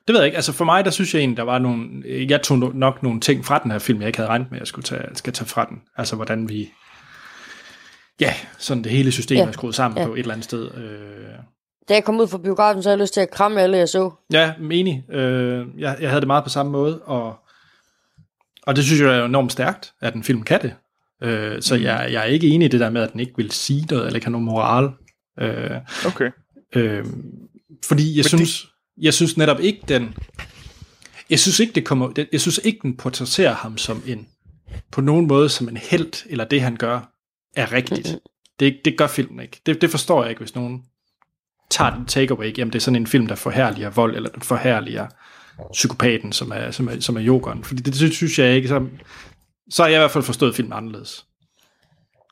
Det 0.07 0.13
ved 0.13 0.21
jeg 0.21 0.27
ikke. 0.27 0.37
Altså 0.37 0.53
for 0.53 0.65
mig, 0.65 0.85
der 0.85 0.91
synes 0.91 1.15
jeg 1.15 1.21
egentlig, 1.21 1.37
der 1.37 1.43
var 1.43 1.59
nogle... 1.59 2.03
Jeg 2.29 2.43
tog 2.43 2.59
no- 2.59 2.77
nok 2.79 3.03
nogle 3.03 3.21
ting 3.21 3.45
fra 3.45 3.59
den 3.59 3.71
her 3.71 3.79
film, 3.79 4.01
jeg 4.01 4.07
ikke 4.07 4.19
havde 4.19 4.29
regnet 4.29 4.51
med, 4.51 4.59
at 4.59 4.61
jeg 4.61 4.67
skulle 4.67 4.85
tage, 4.85 5.03
skal 5.15 5.33
tage 5.33 5.49
fra 5.49 5.65
den. 5.65 5.81
Altså 5.97 6.17
hvordan 6.17 6.49
vi... 6.49 6.71
Ja, 8.21 8.35
sådan 8.59 8.85
det 8.85 8.93
hele 8.93 9.13
system 9.13 9.37
Ja. 9.39 9.47
er 9.47 9.53
skruet 9.53 9.75
sammen 9.75 9.99
Ja. 9.99 10.07
på 10.07 10.15
et 10.15 10.19
eller 10.19 10.33
andet 10.33 10.45
sted. 10.45 10.75
Øh, 10.75 11.35
Da 11.89 11.95
jeg 11.95 12.05
kom 12.05 12.21
ud 12.21 12.29
fra 12.29 12.39
biografen, 12.39 12.83
så 12.83 12.89
havde 12.89 12.99
jeg 12.99 13.03
lyst 13.03 13.15
til 13.15 13.21
at 13.21 13.31
kramme 13.31 13.61
alle, 13.61 13.77
jeg 13.79 13.89
så. 13.89 14.11
Ja, 14.33 14.55
enig. 14.71 15.05
Øh, 15.11 15.67
jeg, 15.79 15.97
jeg 16.01 16.11
havde 16.11 16.21
det 16.21 16.27
meget 16.27 16.45
på 16.45 16.51
samme 16.51 16.73
måde, 16.73 17.03
og, 17.03 17.37
og 18.63 18.77
det 18.77 18.85
synes 18.85 19.01
jeg 19.01 19.19
er 19.19 19.25
enormt 19.25 19.53
stærkt, 19.53 19.93
at 20.01 20.15
en 20.15 20.23
film 20.25 20.43
kan 20.43 20.63
det. 20.63 20.75
Øh, 21.23 21.63
så 21.63 21.75
jeg, 21.75 22.09
jeg 22.13 22.21
er 22.21 22.25
ikke 22.25 22.47
enig 22.49 22.67
i 22.67 22.69
det 22.69 22.81
der 22.81 22.91
med, 22.91 23.03
at 23.03 23.13
den 23.13 23.21
ikke 23.21 23.33
vil 23.37 23.51
sige 23.51 23.87
noget, 23.91 24.07
eller 24.07 24.15
ikke 24.17 24.27
har 24.27 24.31
nogen 24.31 24.45
moral. 24.45 24.91
Øh, 25.41 25.71
Okay. 26.07 26.31
øh, 26.77 27.05
fordi 27.85 28.17
jeg 28.17 28.25
synes, 28.25 28.67
jeg 29.01 29.15
synes 29.15 29.37
netop 29.37 29.61
ikke, 29.61 29.81
den... 29.89 30.15
Jeg 31.31 31.39
synes 31.41 31.61
ikke, 31.61 31.73
det 31.73 31.85
kommer, 31.85 32.11
det- 32.13 32.29
jeg 32.33 32.41
synes 32.41 32.61
ikke, 32.65 32.79
den 32.83 32.97
portrætterer 32.97 33.55
ham 33.55 33.79
som 33.79 34.03
en, 34.07 34.27
på 34.91 35.01
nogen 35.01 35.27
måde 35.27 35.49
som 35.49 35.69
en 35.69 35.77
held, 35.77 36.27
eller 36.31 36.45
det 36.45 36.61
han 36.61 36.77
gør, 36.77 37.13
er 37.57 37.73
rigtigt. 37.73 38.19
Det, 38.61 38.77
det 38.85 38.99
gør 38.99 39.07
filmen 39.07 39.41
ikke. 39.41 39.61
Det, 39.67 39.81
det 39.81 39.91
forstår 39.91 40.23
jeg 40.23 40.31
ikke, 40.31 40.41
hvis 40.41 40.55
nogen 40.55 40.83
tager 41.71 41.97
den 41.97 42.07
takeaway. 42.07 42.59
Jamen, 42.59 42.73
det 42.73 42.79
er 42.79 42.83
sådan 42.83 42.97
en 43.01 43.07
film, 43.07 43.27
der 43.27 43.35
forherliger 43.35 43.91
vold, 43.91 44.17
eller 44.17 44.29
den 44.31 44.43
forherliger 44.43 45.07
psykopaten, 45.73 46.33
som 46.33 46.53
er, 46.55 46.71
som 46.71 46.89
er, 46.89 47.01
som 47.01 47.17
er 47.17 47.21
jokeren. 47.21 47.65
Fordi 47.65 47.83
det, 47.83 47.95
det 48.01 48.13
synes 48.15 48.39
jeg 48.39 48.57
ikke, 48.57 48.69
så, 48.69 48.87
så 49.71 49.83
har 49.83 49.89
jeg 49.89 49.97
i 49.97 50.01
hvert 50.01 50.11
fald 50.11 50.25
forstået 50.25 50.55
filmen 50.55 50.73
anderledes. 50.73 51.27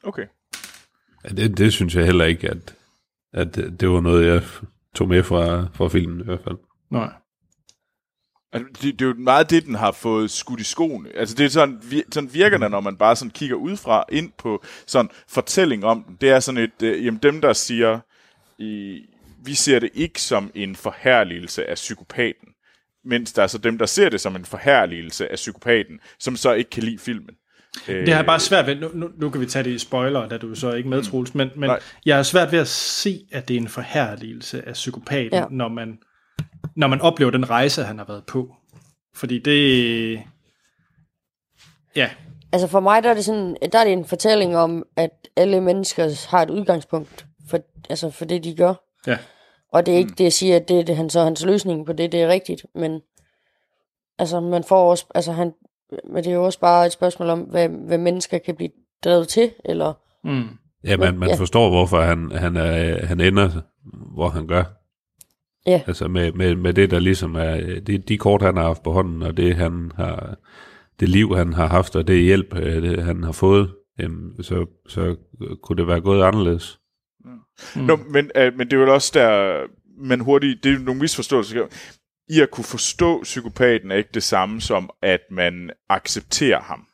Okay. 0.02 0.26
Ja, 1.24 1.28
det, 1.28 1.58
det 1.58 1.72
synes 1.72 1.94
jeg 1.94 2.04
heller 2.04 2.24
ikke, 2.24 2.48
at, 2.48 2.74
at 3.32 3.54
det 3.54 3.88
var 3.90 4.00
noget, 4.00 4.26
jeg 4.26 4.42
tog 4.94 5.08
med 5.08 5.22
fra, 5.22 5.68
fra 5.74 5.88
filmen 5.88 6.20
i 6.20 6.24
hvert 6.24 6.40
fald. 6.44 6.56
Nej. 6.90 7.12
Altså, 8.52 8.68
det, 8.82 8.98
det 8.98 9.04
er 9.04 9.08
jo 9.08 9.14
meget 9.14 9.50
det, 9.50 9.66
den 9.66 9.74
har 9.74 9.92
fået 9.92 10.30
skudt 10.30 10.60
i 10.60 10.64
skoene. 10.64 11.08
Altså, 11.16 11.34
det 11.34 11.44
er 11.44 11.48
sådan, 11.48 11.78
vir- 11.82 12.08
sådan 12.12 12.34
virker 12.34 12.58
det, 12.58 12.70
når 12.70 12.80
man 12.80 12.96
bare 12.96 13.16
sådan 13.16 13.30
kigger 13.30 13.56
udefra 13.56 14.04
ind 14.12 14.32
på 14.38 14.64
sådan 14.86 15.10
fortælling 15.28 15.84
om 15.84 16.02
den. 16.02 16.18
Det 16.20 16.30
er 16.30 16.40
sådan 16.40 16.60
et, 16.60 16.82
øh, 16.82 17.04
jamen 17.04 17.20
dem, 17.22 17.40
der 17.40 17.52
siger, 17.52 18.00
i, 18.58 19.00
vi 19.44 19.54
ser 19.54 19.78
det 19.78 19.90
ikke 19.94 20.22
som 20.22 20.50
en 20.54 20.76
forherligelse 20.76 21.66
af 21.66 21.74
psykopaten, 21.74 22.48
mens 23.04 23.32
der 23.32 23.42
er 23.42 23.46
så 23.46 23.58
dem, 23.58 23.78
der 23.78 23.86
ser 23.86 24.08
det 24.08 24.20
som 24.20 24.36
en 24.36 24.44
forherligelse 24.44 25.32
af 25.32 25.36
psykopaten, 25.36 26.00
som 26.18 26.36
så 26.36 26.52
ikke 26.52 26.70
kan 26.70 26.82
lide 26.82 26.98
filmen. 26.98 27.34
Det 27.86 28.08
har 28.08 28.16
jeg 28.16 28.26
bare 28.26 28.40
svært 28.40 28.66
ved, 28.66 28.74
nu, 28.74 28.90
nu, 28.94 29.10
nu 29.18 29.30
kan 29.30 29.40
vi 29.40 29.46
tage 29.46 29.62
det 29.62 29.70
i 29.70 29.78
spoiler, 29.78 30.28
da 30.28 30.38
du 30.38 30.54
så 30.54 30.72
ikke 30.72 30.88
med, 30.88 31.02
Troels, 31.02 31.34
men, 31.34 31.50
men 31.56 31.70
Nej. 31.70 31.80
jeg 32.06 32.16
har 32.16 32.22
svært 32.22 32.52
ved 32.52 32.58
at 32.58 32.68
se, 32.68 33.26
at 33.32 33.48
det 33.48 33.56
er 33.56 33.60
en 33.60 33.68
forherligelse 33.68 34.68
af 34.68 34.72
psykopaten, 34.72 35.38
ja. 35.38 35.44
når, 35.50 35.68
man, 35.68 35.98
når 36.76 36.86
man 36.86 37.00
oplever 37.00 37.30
den 37.30 37.50
rejse, 37.50 37.84
han 37.84 37.98
har 37.98 38.04
været 38.04 38.24
på. 38.26 38.54
Fordi 39.14 39.38
det... 39.38 40.22
Ja, 41.96 42.10
Altså 42.52 42.66
for 42.66 42.80
mig, 42.80 43.02
der 43.02 43.10
er 43.10 43.14
det 43.14 43.24
sådan, 43.24 43.56
der 43.72 43.78
er 43.78 43.84
det 43.84 43.92
en 43.92 44.04
fortælling 44.04 44.56
om, 44.56 44.84
at 44.96 45.10
alle 45.36 45.60
mennesker 45.60 46.26
har 46.30 46.42
et 46.42 46.50
udgangspunkt 46.50 47.26
for, 47.50 47.58
altså 47.90 48.10
for 48.10 48.24
det, 48.24 48.44
de 48.44 48.56
gør. 48.56 48.74
ja. 49.06 49.18
Og 49.72 49.86
det 49.86 49.94
er 49.94 49.98
ikke 49.98 50.14
det, 50.18 50.24
jeg 50.24 50.32
siger, 50.32 50.56
at 50.56 50.68
det 50.68 50.78
er 50.78 50.82
det, 50.84 50.96
han, 50.96 51.10
så 51.10 51.20
hans 51.24 51.44
løsning 51.44 51.86
på 51.86 51.92
det, 51.92 52.12
det 52.12 52.22
er 52.22 52.28
rigtigt, 52.28 52.66
men 52.74 53.00
altså 54.18 54.40
man 54.40 54.64
får 54.64 54.90
også, 54.90 55.06
altså 55.14 55.32
han, 55.32 55.52
Men 56.04 56.24
det 56.24 56.30
er 56.30 56.34
jo 56.34 56.44
også 56.44 56.60
bare 56.60 56.86
et 56.86 56.92
spørgsmål 56.92 57.28
om, 57.28 57.40
hvad, 57.40 57.68
hvad 57.68 57.98
mennesker 57.98 58.38
kan 58.38 58.56
blive 58.56 58.70
drevet 59.04 59.28
til, 59.28 59.50
eller... 59.64 59.92
Mm. 60.24 60.48
Ja, 60.84 60.96
man, 60.96 61.18
man 61.18 61.28
Ja. 61.28 61.34
forstår, 61.34 61.68
hvorfor 61.70 62.00
han, 62.00 62.32
han, 62.32 62.56
er, 62.56 63.06
han 63.06 63.20
ender, 63.20 63.50
hvor 64.14 64.28
han 64.28 64.46
gør. 64.46 64.64
Ja. 65.66 65.82
Altså 65.86 66.08
med, 66.08 66.32
med, 66.32 66.54
med 66.54 66.74
det, 66.74 66.90
der 66.90 66.98
ligesom 66.98 67.34
er, 67.34 67.80
de, 67.86 67.98
de 67.98 68.18
kort, 68.18 68.42
han 68.42 68.56
har 68.56 68.64
haft 68.64 68.82
på 68.82 68.92
hånden, 68.92 69.22
og 69.22 69.36
det, 69.36 69.54
han 69.56 69.92
har, 69.96 70.36
det 71.00 71.08
liv, 71.08 71.36
han 71.36 71.52
har 71.52 71.66
haft, 71.66 71.96
og 71.96 72.06
det 72.06 72.22
hjælp, 72.24 72.54
øh, 72.56 72.82
det, 72.82 73.04
han 73.04 73.22
har 73.24 73.32
fået, 73.32 73.70
jamen, 73.98 74.42
så, 74.42 74.66
så 74.88 75.16
kunne 75.62 75.76
det 75.76 75.86
være 75.86 76.00
gået 76.00 76.22
anderledes. 76.22 76.79
Mm. 77.24 77.82
Nå, 77.82 77.96
men, 77.96 78.30
øh, 78.34 78.56
men 78.56 78.66
det 78.70 78.72
er 78.72 78.80
jo 78.80 78.94
også 78.94 79.10
der, 79.14 79.60
man 79.98 80.20
hurtigt, 80.20 80.64
det 80.64 80.70
er 80.70 80.74
jo 80.74 80.80
nogle 80.82 81.00
misforståelser. 81.00 81.66
I 82.28 82.40
at 82.40 82.50
kunne 82.50 82.64
forstå 82.64 83.22
psykopaten 83.22 83.90
er 83.90 83.96
ikke 83.96 84.10
det 84.14 84.22
samme 84.22 84.60
som, 84.60 84.90
at 85.02 85.20
man 85.30 85.70
accepterer 85.88 86.60
ham. 86.60 86.86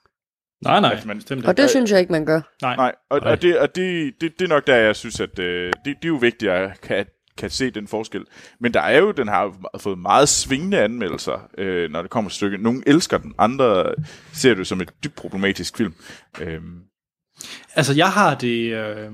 Nej, 0.64 0.80
nej, 0.80 1.02
man, 1.06 1.16
bestemt 1.16 1.46
Og 1.46 1.56
det 1.56 1.70
synes 1.70 1.90
jeg 1.90 2.00
ikke, 2.00 2.12
man 2.12 2.26
gør. 2.26 2.40
Nej. 2.62 2.76
Nej, 2.76 2.94
og, 3.10 3.20
Nej. 3.20 3.32
og, 3.32 3.42
det, 3.42 3.58
og 3.58 3.76
det, 3.76 4.14
det, 4.20 4.32
det 4.38 4.44
er 4.44 4.48
nok 4.48 4.66
der, 4.66 4.76
jeg 4.76 4.96
synes, 4.96 5.20
at 5.20 5.38
øh, 5.38 5.72
det, 5.84 5.84
det 5.84 6.04
er 6.04 6.08
jo 6.08 6.14
vigtigt, 6.14 6.52
at 6.52 6.60
jeg 6.60 6.72
kan, 6.82 7.06
kan 7.38 7.50
se 7.50 7.70
den 7.70 7.88
forskel. 7.88 8.24
Men 8.60 8.74
der 8.74 8.80
er 8.80 8.98
jo, 8.98 9.10
den 9.10 9.28
har 9.28 9.70
fået 9.78 9.98
meget 9.98 10.28
svingende 10.28 10.80
anmeldelser, 10.80 11.48
øh, 11.58 11.90
når 11.90 12.02
det 12.02 12.10
kommer 12.10 12.30
til 12.30 12.36
stykket. 12.36 12.60
Nogle 12.60 12.82
elsker 12.86 13.18
den, 13.18 13.34
andre 13.38 13.94
ser 14.32 14.54
det 14.54 14.66
som 14.66 14.80
et 14.80 14.90
dybt 15.04 15.14
problematisk 15.14 15.76
film. 15.76 15.94
Øhm, 16.40 16.80
Altså, 17.76 17.94
jeg 17.94 18.08
har 18.08 18.34
det... 18.34 18.72
Øh... 18.72 19.10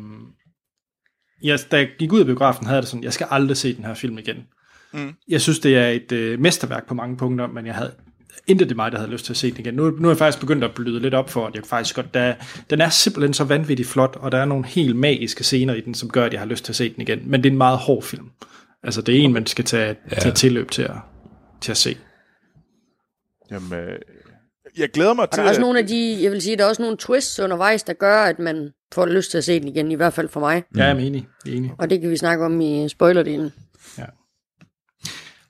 Jeg, 1.42 1.58
da 1.70 1.76
jeg 1.76 1.88
gik 1.98 2.12
ud 2.12 2.20
af 2.20 2.26
biografen, 2.26 2.66
havde 2.66 2.76
jeg 2.76 2.82
det 2.82 2.90
sådan, 2.90 3.04
jeg 3.04 3.12
skal 3.12 3.26
aldrig 3.30 3.56
se 3.56 3.76
den 3.76 3.84
her 3.84 3.94
film 3.94 4.18
igen. 4.18 4.36
Mm. 4.92 5.14
Jeg 5.28 5.40
synes, 5.40 5.58
det 5.58 5.76
er 5.76 5.88
et 5.88 6.12
øh, 6.12 6.40
mesterværk 6.40 6.86
på 6.86 6.94
mange 6.94 7.16
punkter, 7.16 7.46
men 7.46 7.66
jeg 7.66 7.74
havde 7.74 7.92
intet 8.46 8.68
det 8.68 8.76
mig, 8.76 8.92
der 8.92 8.98
havde 8.98 9.10
lyst 9.10 9.24
til 9.24 9.32
at 9.32 9.36
se 9.36 9.50
den 9.50 9.60
igen. 9.60 9.74
Nu, 9.74 9.90
nu 9.90 10.08
er 10.08 10.12
jeg 10.12 10.18
faktisk 10.18 10.40
begyndt 10.40 10.64
at 10.64 10.74
bløde 10.74 11.00
lidt 11.00 11.14
op 11.14 11.30
for, 11.30 11.46
at 11.46 11.54
jeg 11.54 11.62
faktisk 11.64 11.94
godt... 11.96 12.14
Der, 12.14 12.34
den 12.70 12.80
er 12.80 12.88
simpelthen 12.88 13.34
så 13.34 13.44
vanvittigt 13.44 13.88
flot, 13.88 14.16
og 14.20 14.32
der 14.32 14.38
er 14.38 14.44
nogle 14.44 14.66
helt 14.66 14.96
magiske 14.96 15.44
scener 15.44 15.74
i 15.74 15.80
den, 15.80 15.94
som 15.94 16.10
gør, 16.10 16.24
at 16.24 16.32
jeg 16.32 16.40
har 16.40 16.46
lyst 16.46 16.64
til 16.64 16.72
at 16.72 16.76
se 16.76 16.94
den 16.94 17.02
igen. 17.02 17.22
Men 17.26 17.42
det 17.42 17.48
er 17.48 17.52
en 17.52 17.58
meget 17.58 17.78
hård 17.78 18.02
film. 18.02 18.30
Altså, 18.82 19.02
det 19.02 19.16
er 19.16 19.20
en, 19.20 19.32
man 19.32 19.46
skal 19.46 19.64
tage, 19.64 19.96
ja. 20.10 20.20
tage 20.20 20.34
tilløb 20.34 20.70
til 20.70 20.82
at, 20.82 20.96
til 21.60 21.70
at 21.70 21.76
se. 21.76 21.96
jamen, 23.50 23.72
øh, 23.72 23.98
jeg 24.78 24.90
glæder 24.90 25.14
mig 25.14 25.22
Og 25.22 25.30
til... 25.30 25.38
der 25.38 25.44
er 25.44 25.48
også 25.48 25.60
nogle 25.60 25.78
af 25.78 25.86
de, 25.86 26.18
jeg 26.22 26.32
vil 26.32 26.42
sige, 26.42 26.56
der 26.56 26.64
er 26.64 26.68
også 26.68 26.82
nogle 26.82 26.96
twists 26.96 27.40
undervejs, 27.40 27.82
der 27.82 27.92
gør, 27.92 28.16
at 28.16 28.38
man 28.38 28.70
får 28.94 29.06
lyst 29.06 29.30
til 29.30 29.38
at 29.38 29.44
se 29.44 29.60
den 29.60 29.68
igen, 29.68 29.92
i 29.92 29.94
hvert 29.94 30.12
fald 30.12 30.28
for 30.28 30.40
mig. 30.40 30.64
Ja, 30.76 30.84
jeg 30.84 30.90
er 30.90 31.00
enig. 31.00 31.28
Jeg 31.44 31.52
er 31.52 31.56
enig. 31.56 31.72
Og 31.78 31.90
det 31.90 32.00
kan 32.00 32.10
vi 32.10 32.16
snakke 32.16 32.44
om 32.44 32.60
i 32.60 32.88
spoilerdelen. 32.88 33.50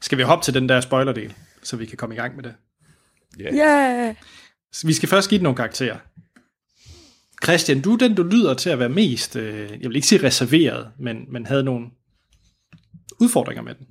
Skal 0.03 0.19
vi 0.19 0.23
hoppe 0.23 0.45
til 0.45 0.55
den 0.55 0.69
der 0.69 0.81
spoilerdel, 0.81 1.35
så 1.63 1.77
vi 1.77 1.87
kan 1.87 1.97
komme 1.97 2.15
i 2.15 2.19
gang 2.19 2.37
med 2.37 2.45
det? 2.45 2.55
Ja. 3.39 3.55
Yeah. 3.55 4.15
Så 4.73 4.87
vi 4.87 4.93
skal 4.93 5.09
først 5.09 5.31
give 5.31 5.39
den 5.39 5.43
nogle 5.43 5.57
karakterer. 5.57 5.97
Christian, 7.45 7.81
du 7.81 7.93
er 7.93 7.97
den, 7.97 8.15
du 8.15 8.23
lyder 8.23 8.55
til 8.55 8.71
at 8.71 8.79
være 8.79 8.89
mest, 8.89 9.37
øh, 9.37 9.71
jeg 9.81 9.89
vil 9.89 9.97
ikke 9.97 10.09
sige 10.09 10.27
reserveret, 10.27 10.91
men, 10.99 11.25
men 11.29 11.47
havde 11.47 11.65
nogle 11.65 11.87
udfordringer 13.21 13.63
med 13.63 13.75
den. 13.75 13.87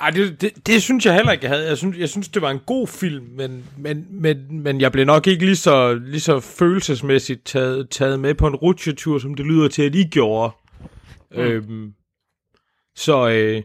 Ej, 0.00 0.10
det, 0.10 0.40
det, 0.40 0.66
det 0.66 0.82
synes 0.82 1.06
jeg 1.06 1.14
heller 1.14 1.32
ikke, 1.32 1.44
jeg 1.44 1.50
havde. 1.50 1.68
Jeg 1.68 1.78
synes, 1.78 1.98
jeg 1.98 2.08
synes 2.08 2.28
det 2.28 2.42
var 2.42 2.50
en 2.50 2.60
god 2.66 2.86
film, 2.88 3.24
men, 3.24 3.64
men, 3.78 4.06
men, 4.10 4.60
men 4.62 4.80
jeg 4.80 4.92
blev 4.92 5.04
nok 5.04 5.26
ikke 5.26 5.44
lige 5.44 5.56
så, 5.56 5.94
lige 5.94 6.20
så 6.20 6.40
følelsesmæssigt 6.40 7.44
taget, 7.44 7.90
taget 7.90 8.20
med 8.20 8.34
på 8.34 8.46
en 8.46 8.56
rutsjetur, 8.56 9.18
som 9.18 9.34
det 9.34 9.46
lyder 9.46 9.68
til, 9.68 9.82
at 9.82 9.94
I 9.94 10.04
gjorde. 10.04 10.52
Mm. 11.30 11.40
Øhm, 11.40 11.94
så, 12.96 13.28
øh, 13.28 13.62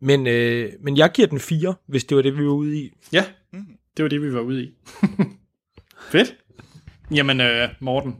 men, 0.00 0.26
øh, 0.26 0.72
men 0.80 0.96
jeg 0.96 1.10
giver 1.14 1.28
den 1.28 1.40
4, 1.40 1.74
hvis 1.86 2.04
det 2.04 2.16
var 2.16 2.22
det, 2.22 2.38
vi 2.38 2.44
var 2.44 2.52
ude 2.52 2.78
i. 2.78 2.92
Ja, 3.12 3.24
det 3.96 4.02
var 4.02 4.08
det, 4.08 4.22
vi 4.22 4.32
var 4.32 4.40
ude 4.40 4.64
i. 4.64 4.74
Fedt. 6.12 6.36
Jamen, 7.10 7.40
øh, 7.40 7.68
Morten. 7.80 8.16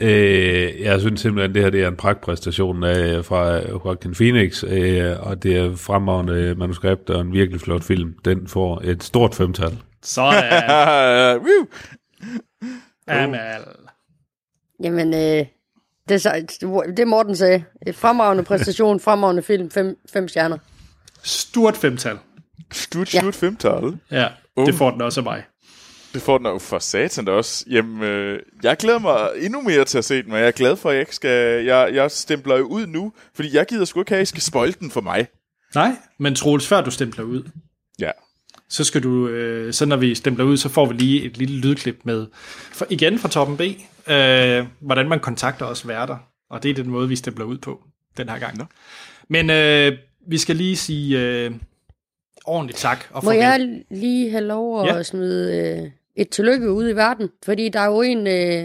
Øh, 0.00 0.80
jeg 0.80 1.00
synes 1.00 1.20
simpelthen, 1.20 1.54
det 1.54 1.62
her 1.62 1.70
det 1.70 1.82
er 1.82 1.88
en 1.88 1.96
pragtpræstation 1.96 2.84
af, 2.84 3.24
fra 3.24 3.68
Joaquin 3.68 4.14
Phoenix, 4.14 4.64
øh, 4.64 5.16
og 5.20 5.42
det 5.42 5.56
er 5.56 5.76
fremragende 5.76 6.54
manuskript 6.54 7.10
og 7.10 7.20
en 7.20 7.32
virkelig 7.32 7.60
flot 7.60 7.84
film. 7.84 8.14
Den 8.24 8.48
får 8.48 8.80
et 8.84 9.02
stort 9.02 9.34
femtal. 9.34 9.78
Sådan. 10.02 10.44
Amal. 13.06 13.60
Jamen, 14.82 15.14
øh, 15.14 15.46
det, 16.08 16.14
er 16.14 16.18
så, 16.18 16.46
det 16.96 17.08
Morten 17.08 17.36
sagde. 17.36 17.64
Et 17.86 17.94
fremragende 17.94 18.44
præstation, 18.44 19.00
fremragende 19.06 19.42
film, 19.42 19.70
fem, 19.70 19.98
fem 20.12 20.28
stjerner. 20.28 20.58
Stort 21.22 21.76
femtal. 21.76 22.18
Slut, 22.72 23.14
Ja. 23.14 23.20
slut 23.20 23.34
femtal. 23.34 23.98
Ja, 24.10 24.28
det 24.66 24.74
får 24.74 24.90
den 24.90 25.02
også 25.02 25.20
af 25.20 25.24
mig. 25.24 25.44
Det 26.14 26.22
får 26.22 26.38
den 26.38 26.46
jo 26.46 26.58
for 26.58 26.78
satan 26.78 27.24
da 27.24 27.32
også. 27.32 27.64
Jamen, 27.70 28.02
øh, 28.02 28.40
jeg 28.62 28.76
glæder 28.76 28.98
mig 28.98 29.28
endnu 29.40 29.60
mere 29.60 29.84
til 29.84 29.98
at 29.98 30.04
se 30.04 30.22
den, 30.22 30.30
men 30.30 30.38
jeg 30.40 30.46
er 30.46 30.50
glad 30.50 30.76
for, 30.76 30.88
at 30.88 30.94
jeg 30.94 31.00
ikke 31.00 31.14
skal... 31.14 31.64
Jeg, 31.64 31.90
jeg 31.94 32.10
stempler 32.10 32.56
jo 32.56 32.64
ud 32.64 32.86
nu, 32.86 33.12
fordi 33.34 33.56
jeg 33.56 33.66
gider 33.66 33.84
sgu 33.84 34.00
ikke 34.00 34.10
have, 34.10 34.20
at 34.20 34.22
I 34.22 34.26
skal 34.26 34.42
spoil 34.42 34.76
den 34.80 34.90
for 34.90 35.00
mig. 35.00 35.26
Nej, 35.74 35.92
men 36.18 36.34
Troels, 36.34 36.66
før 36.68 36.80
du 36.80 36.90
stempler 36.90 37.24
ud, 37.24 37.42
Ja. 38.00 38.10
så 38.68 38.84
skal 38.84 39.02
du, 39.02 39.28
øh, 39.28 39.72
så 39.72 39.86
når 39.86 39.96
vi 39.96 40.14
stempler 40.14 40.44
ud, 40.44 40.56
så 40.56 40.68
får 40.68 40.86
vi 40.86 40.94
lige 40.94 41.22
et 41.22 41.36
lille 41.38 41.60
lydklip 41.60 42.00
med, 42.04 42.26
for, 42.72 42.86
igen 42.90 43.18
fra 43.18 43.28
Toppen 43.28 43.56
B, 43.56 43.60
øh, 44.10 44.66
hvordan 44.80 45.08
man 45.08 45.20
kontakter 45.20 45.66
os 45.66 45.88
værter. 45.88 46.16
Og 46.50 46.62
det 46.62 46.70
er 46.70 46.74
den 46.74 46.90
måde, 46.90 47.08
vi 47.08 47.16
stempler 47.16 47.44
ud 47.44 47.58
på 47.58 47.80
den 48.16 48.28
her 48.28 48.38
gang. 48.38 48.58
Nå. 48.58 48.64
Men 49.28 49.50
øh, 49.50 49.92
vi 50.28 50.38
skal 50.38 50.56
lige 50.56 50.76
sige 50.76 51.18
øh, 51.20 51.52
ordentligt 52.44 52.78
tak. 52.78 53.04
Og 53.10 53.24
Må 53.24 53.30
farvel. 53.30 53.38
jeg 53.40 53.82
lige 53.90 54.30
have 54.30 54.44
lov 54.44 54.80
at 54.82 54.86
Ja. 54.88 54.96
ja. 54.96 55.02
smide 55.02 55.56
øh, 55.84 55.90
et 56.18 56.28
tillykke 56.30 56.72
ud 56.72 56.88
i 56.90 56.92
verden? 56.96 57.28
Fordi 57.44 57.68
der 57.68 57.80
er 57.80 57.86
jo 57.86 58.02
en, 58.02 58.26
øh, 58.26 58.62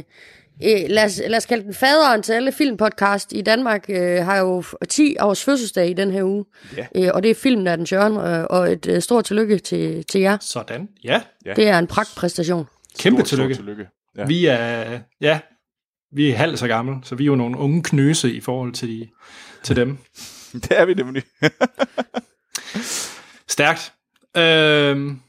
øh, 0.64 0.90
lad, 0.90 1.04
os, 1.06 1.22
lad 1.28 1.38
os 1.38 1.46
kalde 1.46 1.64
den 1.64 1.74
faderen 1.74 2.24
til 2.24 2.34
alle 2.34 2.52
filmpodcast 2.52 3.34
i 3.34 3.42
Danmark, 3.42 3.86
øh, 3.90 4.26
har 4.26 4.38
jo 4.38 4.62
f- 4.62 4.74
10 4.90 5.16
års 5.20 5.44
fødselsdag 5.44 5.90
i 5.90 5.94
den 5.94 6.12
her 6.12 6.24
uge. 6.24 6.46
Ja. 6.78 6.88
Øh, 6.96 7.10
og 7.14 7.24
det 7.24 7.32
er 7.32 7.36
filmen 7.36 7.68
af 7.68 7.78
den 7.78 7.86
Jørgen, 7.92 8.18
øh, 8.18 8.46
og 8.50 8.72
et 8.72 8.88
øh, 8.88 9.02
stort 9.02 9.26
tillykke 9.26 9.58
til, 9.58 10.04
til 10.06 10.22
jer. 10.22 10.38
Sådan, 10.42 10.90
ja. 11.04 11.22
Ja. 11.46 11.54
Det 11.54 11.68
er 11.68 11.80
en 11.80 11.88
pragtpræstation. 11.88 12.66
Kæmpe 13.00 13.18
Stort, 13.20 13.28
stort 13.28 13.38
tillykke. 13.38 13.56
tillykke. 13.56 13.88
Ja. 14.16 14.22
Ja. 14.22 14.28
Vi 14.28 14.46
er, 14.46 15.00
ja, 15.22 15.40
vi 16.12 16.30
er 16.32 16.36
halvt 16.36 16.60
så 16.60 16.68
gamle, 16.68 16.96
så 17.04 17.16
vi 17.16 17.24
er 17.24 17.26
jo 17.28 17.36
nogle 17.36 17.58
unge 17.58 17.84
knøse 17.84 18.34
i 18.34 18.42
forhold 18.42 18.74
til, 18.74 18.90
de, 18.90 19.08
til 19.64 19.76
dem. 19.76 19.98
Det 20.54 20.68
er 20.72 20.86
vi 20.86 20.94
nemlig. 20.94 21.24
Stærkt. 23.48 23.94
Øhm, 24.38 25.20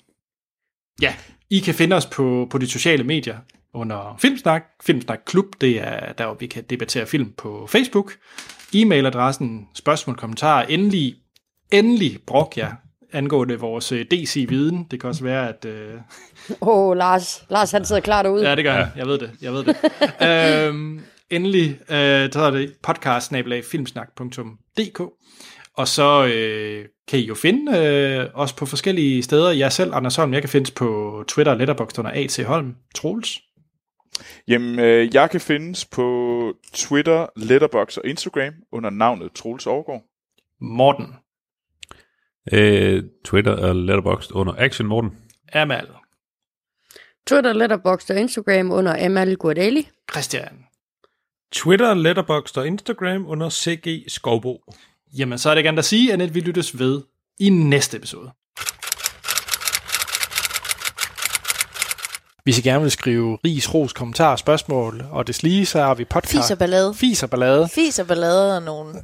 ja, 1.02 1.14
I 1.54 1.58
kan 1.58 1.74
finde 1.74 1.96
os 1.96 2.06
på, 2.06 2.46
på 2.50 2.58
de 2.58 2.70
sociale 2.70 3.04
medier 3.04 3.36
under 3.74 4.16
Filmsnak. 4.18 4.62
Filmsnak 4.82 5.20
Klub, 5.26 5.44
det 5.60 5.80
er 5.80 6.12
der, 6.12 6.26
hvor 6.26 6.36
vi 6.40 6.46
kan 6.46 6.64
debattere 6.70 7.06
film 7.06 7.32
på 7.32 7.66
Facebook. 7.70 8.12
E-mailadressen, 8.76 9.70
spørgsmål, 9.74 10.16
kommentarer, 10.16 10.66
endelig, 10.66 11.14
endelig 11.72 12.18
brok 12.26 12.56
jer 12.56 12.72
angående 13.12 13.60
vores 13.60 13.92
øh, 13.92 14.06
DC-viden. 14.10 14.86
Det 14.90 15.00
kan 15.00 15.08
også 15.08 15.24
være, 15.24 15.48
at... 15.48 15.64
Øh, 15.64 15.94
Åh, 16.60 16.68
oh, 16.68 16.96
Lars. 16.96 17.44
Lars, 17.50 17.70
han 17.70 17.84
sidder 17.84 18.00
klar 18.00 18.22
derude. 18.22 18.48
Ja, 18.48 18.56
det 18.56 18.64
gør 18.64 18.72
han. 18.72 18.86
Jeg 18.96 19.06
ved 19.06 19.18
det. 19.18 19.30
Jeg 19.42 19.52
ved 19.52 19.64
det. 19.64 19.76
øhm, 20.68 21.00
endelig, 21.30 21.70
øh, 21.70 22.32
så 22.32 22.40
er 22.40 22.50
det 22.50 22.72
podcast 22.82 23.32
filmsnak.dk 23.70 25.00
og 25.76 25.88
så 25.88 26.26
øh, 26.26 26.84
kan 27.08 27.18
I 27.18 27.22
jo 27.22 27.34
finde 27.34 27.78
øh, 27.78 28.30
os 28.34 28.52
på 28.52 28.66
forskellige 28.66 29.22
steder. 29.22 29.50
Jeg 29.50 29.72
selv, 29.72 29.94
Anders 29.94 30.16
Holm, 30.16 30.32
jeg 30.32 30.42
kan 30.42 30.48
findes 30.48 30.70
på 30.70 31.24
Twitter 31.28 31.52
og 31.52 31.58
Letterboxd 31.58 31.98
under 31.98 32.10
A.T. 32.14 32.44
Holm. 32.44 32.76
Troels? 32.94 33.40
Jamen, 34.48 34.78
øh, 34.78 35.14
jeg 35.14 35.30
kan 35.30 35.40
findes 35.40 35.84
på 35.84 36.52
Twitter, 36.72 37.26
Letterboxd 37.36 37.98
og 37.98 38.06
Instagram 38.06 38.54
under 38.72 38.90
navnet 38.90 39.32
Troels 39.32 39.66
Overgaard. 39.66 40.02
Morten? 40.60 41.14
Øh, 42.52 43.02
Twitter 43.24 43.52
og 43.52 43.76
Letterboxd 43.76 44.32
under 44.32 44.54
Action 44.58 44.88
Morten. 44.88 45.10
Amal? 45.52 45.88
Twitter, 47.26 47.52
Letterboxd 47.52 48.10
og 48.10 48.20
Instagram 48.20 48.70
under 48.70 49.04
Amal 49.04 49.36
Guadali. 49.36 49.88
Christian? 50.12 50.64
Twitter, 51.52 51.94
Letterboxd 51.94 52.58
og 52.58 52.66
Instagram 52.66 53.26
under 53.26 53.50
CG 53.50 54.04
Skovbo. 54.08 54.62
Jamen, 55.18 55.38
så 55.38 55.50
er 55.50 55.54
det 55.54 55.66
andet 55.66 55.78
at 55.78 55.84
sige, 55.84 56.12
at 56.12 56.34
vi 56.34 56.40
lyttes 56.40 56.78
ved 56.78 57.02
i 57.38 57.48
næste 57.48 57.96
episode. 57.96 58.30
Hvis 62.44 62.58
I 62.58 62.62
gerne 62.62 62.82
vil 62.82 62.90
skrive 62.90 63.38
ris, 63.44 63.74
ros, 63.74 63.92
kommentarer, 63.92 64.36
spørgsmål 64.36 65.04
og 65.10 65.26
deslige, 65.26 65.66
så 65.66 65.82
har 65.82 65.94
vi 65.94 66.04
podcast. 66.04 66.30
Fis 66.44 66.50
og 66.50 66.58
ballade. 66.58 66.94
Fis 66.94 67.22
og 67.22 67.30
ballade. 67.30 67.68
Fis 67.68 67.98
og 67.98 68.06
ballade 68.06 68.56
og 68.56 68.62
nogle... 68.62 68.94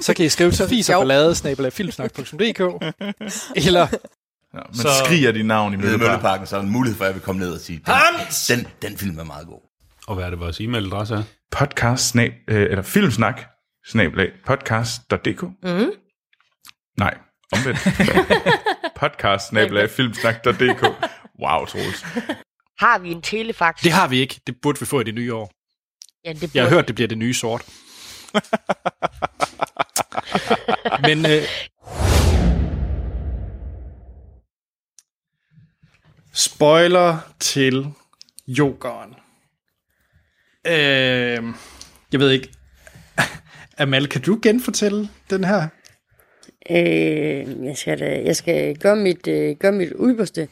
Så 0.00 0.14
kan 0.14 0.24
I 0.26 0.28
skrive 0.28 0.50
til 0.50 0.68
fis 0.74 0.90
og 0.90 1.00
ballade, 1.00 1.34
snabel 1.34 1.70
filmsnak.dk 1.70 2.60
eller... 3.56 3.80
Ja, 4.54 4.58
man 4.66 4.74
Så- 4.74 4.88
skriger 5.04 5.32
dit 5.32 5.46
navn 5.46 5.74
i 5.74 5.76
Mølleparken. 5.76 6.46
Så 6.46 6.56
er 6.56 6.60
der 6.60 6.66
en 6.66 6.72
mulighed 6.72 6.96
for, 6.96 7.04
at 7.04 7.08
jeg 7.08 7.14
vil 7.14 7.22
komme 7.22 7.40
ned 7.40 7.52
og 7.52 7.60
sige, 7.60 7.76
den, 7.86 7.94
Hans! 7.94 8.46
den, 8.46 8.66
den 8.82 8.98
film 8.98 9.18
er 9.18 9.24
meget 9.24 9.46
god. 9.46 9.60
Og 10.06 10.14
hvad 10.14 10.24
er 10.24 10.30
det 10.30 10.40
vores 10.40 10.60
e-mailadresse 10.60 11.14
er? 11.14 11.22
Podcast, 11.50 12.08
snab, 12.08 12.32
øh, 12.48 12.62
eller 12.62 12.82
filmsnak, 12.82 13.42
podcast.dk. 14.46 15.42
Mm. 15.42 15.90
Nej, 16.98 17.18
Omvendt. 17.52 17.78
Podcast 19.00 19.52
filmsnak.dk. 19.88 20.82
Wow, 21.42 21.64
Troels. 21.66 22.02
Har 22.78 22.98
vi 22.98 23.10
en 23.12 23.22
telefax? 23.22 23.82
Det 23.82 23.92
har 23.92 24.08
vi 24.08 24.20
ikke. 24.20 24.40
Det 24.46 24.60
burde 24.62 24.80
vi 24.80 24.86
få 24.86 25.00
i 25.00 25.04
det 25.04 25.14
nye 25.14 25.34
år. 25.34 25.50
Ja, 26.24 26.32
det 26.32 26.54
Jeg 26.54 26.62
har 26.62 26.68
burde- 26.68 26.76
hørt, 26.76 26.86
det 26.88 26.94
bliver 26.94 27.08
det 27.08 27.18
nye 27.18 27.34
sort. 27.34 27.64
Men 31.06 31.26
øh, 31.26 31.42
spoiler 36.32 37.18
til 37.40 37.86
Jokeren. 38.46 39.14
Øh, 40.66 41.54
jeg 42.12 42.20
ved 42.20 42.30
ikke. 42.30 42.53
Amal, 43.78 44.08
kan 44.08 44.20
du 44.20 44.38
genfortælle 44.42 45.08
den 45.30 45.44
her? 45.44 45.68
Øh, 46.70 47.66
jeg, 47.66 47.76
skal 47.76 48.00
da, 48.00 48.22
jeg 48.24 48.36
skal 48.36 48.76
gøre 48.76 48.96
mit, 48.96 49.26
øh, 49.28 49.56
gøre 49.56 49.72
mit 49.72 49.92
yderste. 50.00 50.48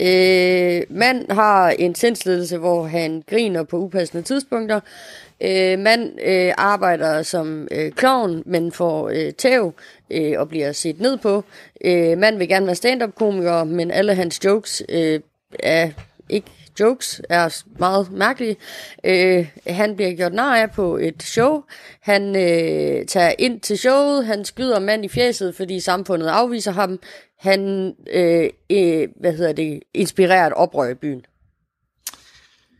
Øh, 0.00 0.82
mand 0.90 1.32
har 1.32 1.70
en 1.70 1.94
sindsledelse, 1.94 2.58
hvor 2.58 2.86
han 2.86 3.22
griner 3.30 3.62
på 3.62 3.76
upassende 3.76 4.22
tidspunkter. 4.22 4.80
Øh, 5.40 5.78
mand 5.78 6.20
øh, 6.24 6.52
arbejder 6.58 7.22
som 7.22 7.68
øh, 7.70 7.92
klovn, 7.92 8.42
men 8.46 8.72
får 8.72 9.08
øh, 9.08 9.32
tæv 9.32 9.74
øh, 10.10 10.32
og 10.40 10.48
bliver 10.48 10.72
set 10.72 11.00
ned 11.00 11.18
på. 11.18 11.44
Øh, 11.84 12.18
mand 12.18 12.38
vil 12.38 12.48
gerne 12.48 12.66
være 12.66 12.74
stand-up-komiker, 12.74 13.64
men 13.64 13.90
alle 13.90 14.14
hans 14.14 14.44
jokes 14.44 14.82
øh, 14.88 15.20
er 15.58 15.90
ikke 16.28 16.50
jokes, 16.80 17.22
er 17.28 17.62
meget 17.78 18.12
mærkelige. 18.12 18.56
Øh, 19.04 19.48
han 19.66 19.96
bliver 19.96 20.14
gjort 20.14 20.32
nar 20.32 20.56
af 20.56 20.70
på 20.70 20.96
et 20.96 21.22
show. 21.22 21.62
Han 22.00 22.36
øh, 22.36 23.06
tager 23.06 23.32
ind 23.38 23.60
til 23.60 23.78
showet. 23.78 24.26
Han 24.26 24.44
skyder 24.44 24.78
mand 24.78 25.04
i 25.04 25.08
fjeset, 25.08 25.54
fordi 25.54 25.80
samfundet 25.80 26.26
afviser 26.26 26.72
ham. 26.72 26.98
Han 27.38 27.94
øh, 28.12 28.50
øh, 28.70 29.08
hvad 29.20 29.32
hedder 29.32 29.52
det, 29.52 29.80
inspirerer 29.94 30.46
et 30.46 30.52
oprør 30.52 30.88
i 30.88 30.94
byen. 30.94 31.24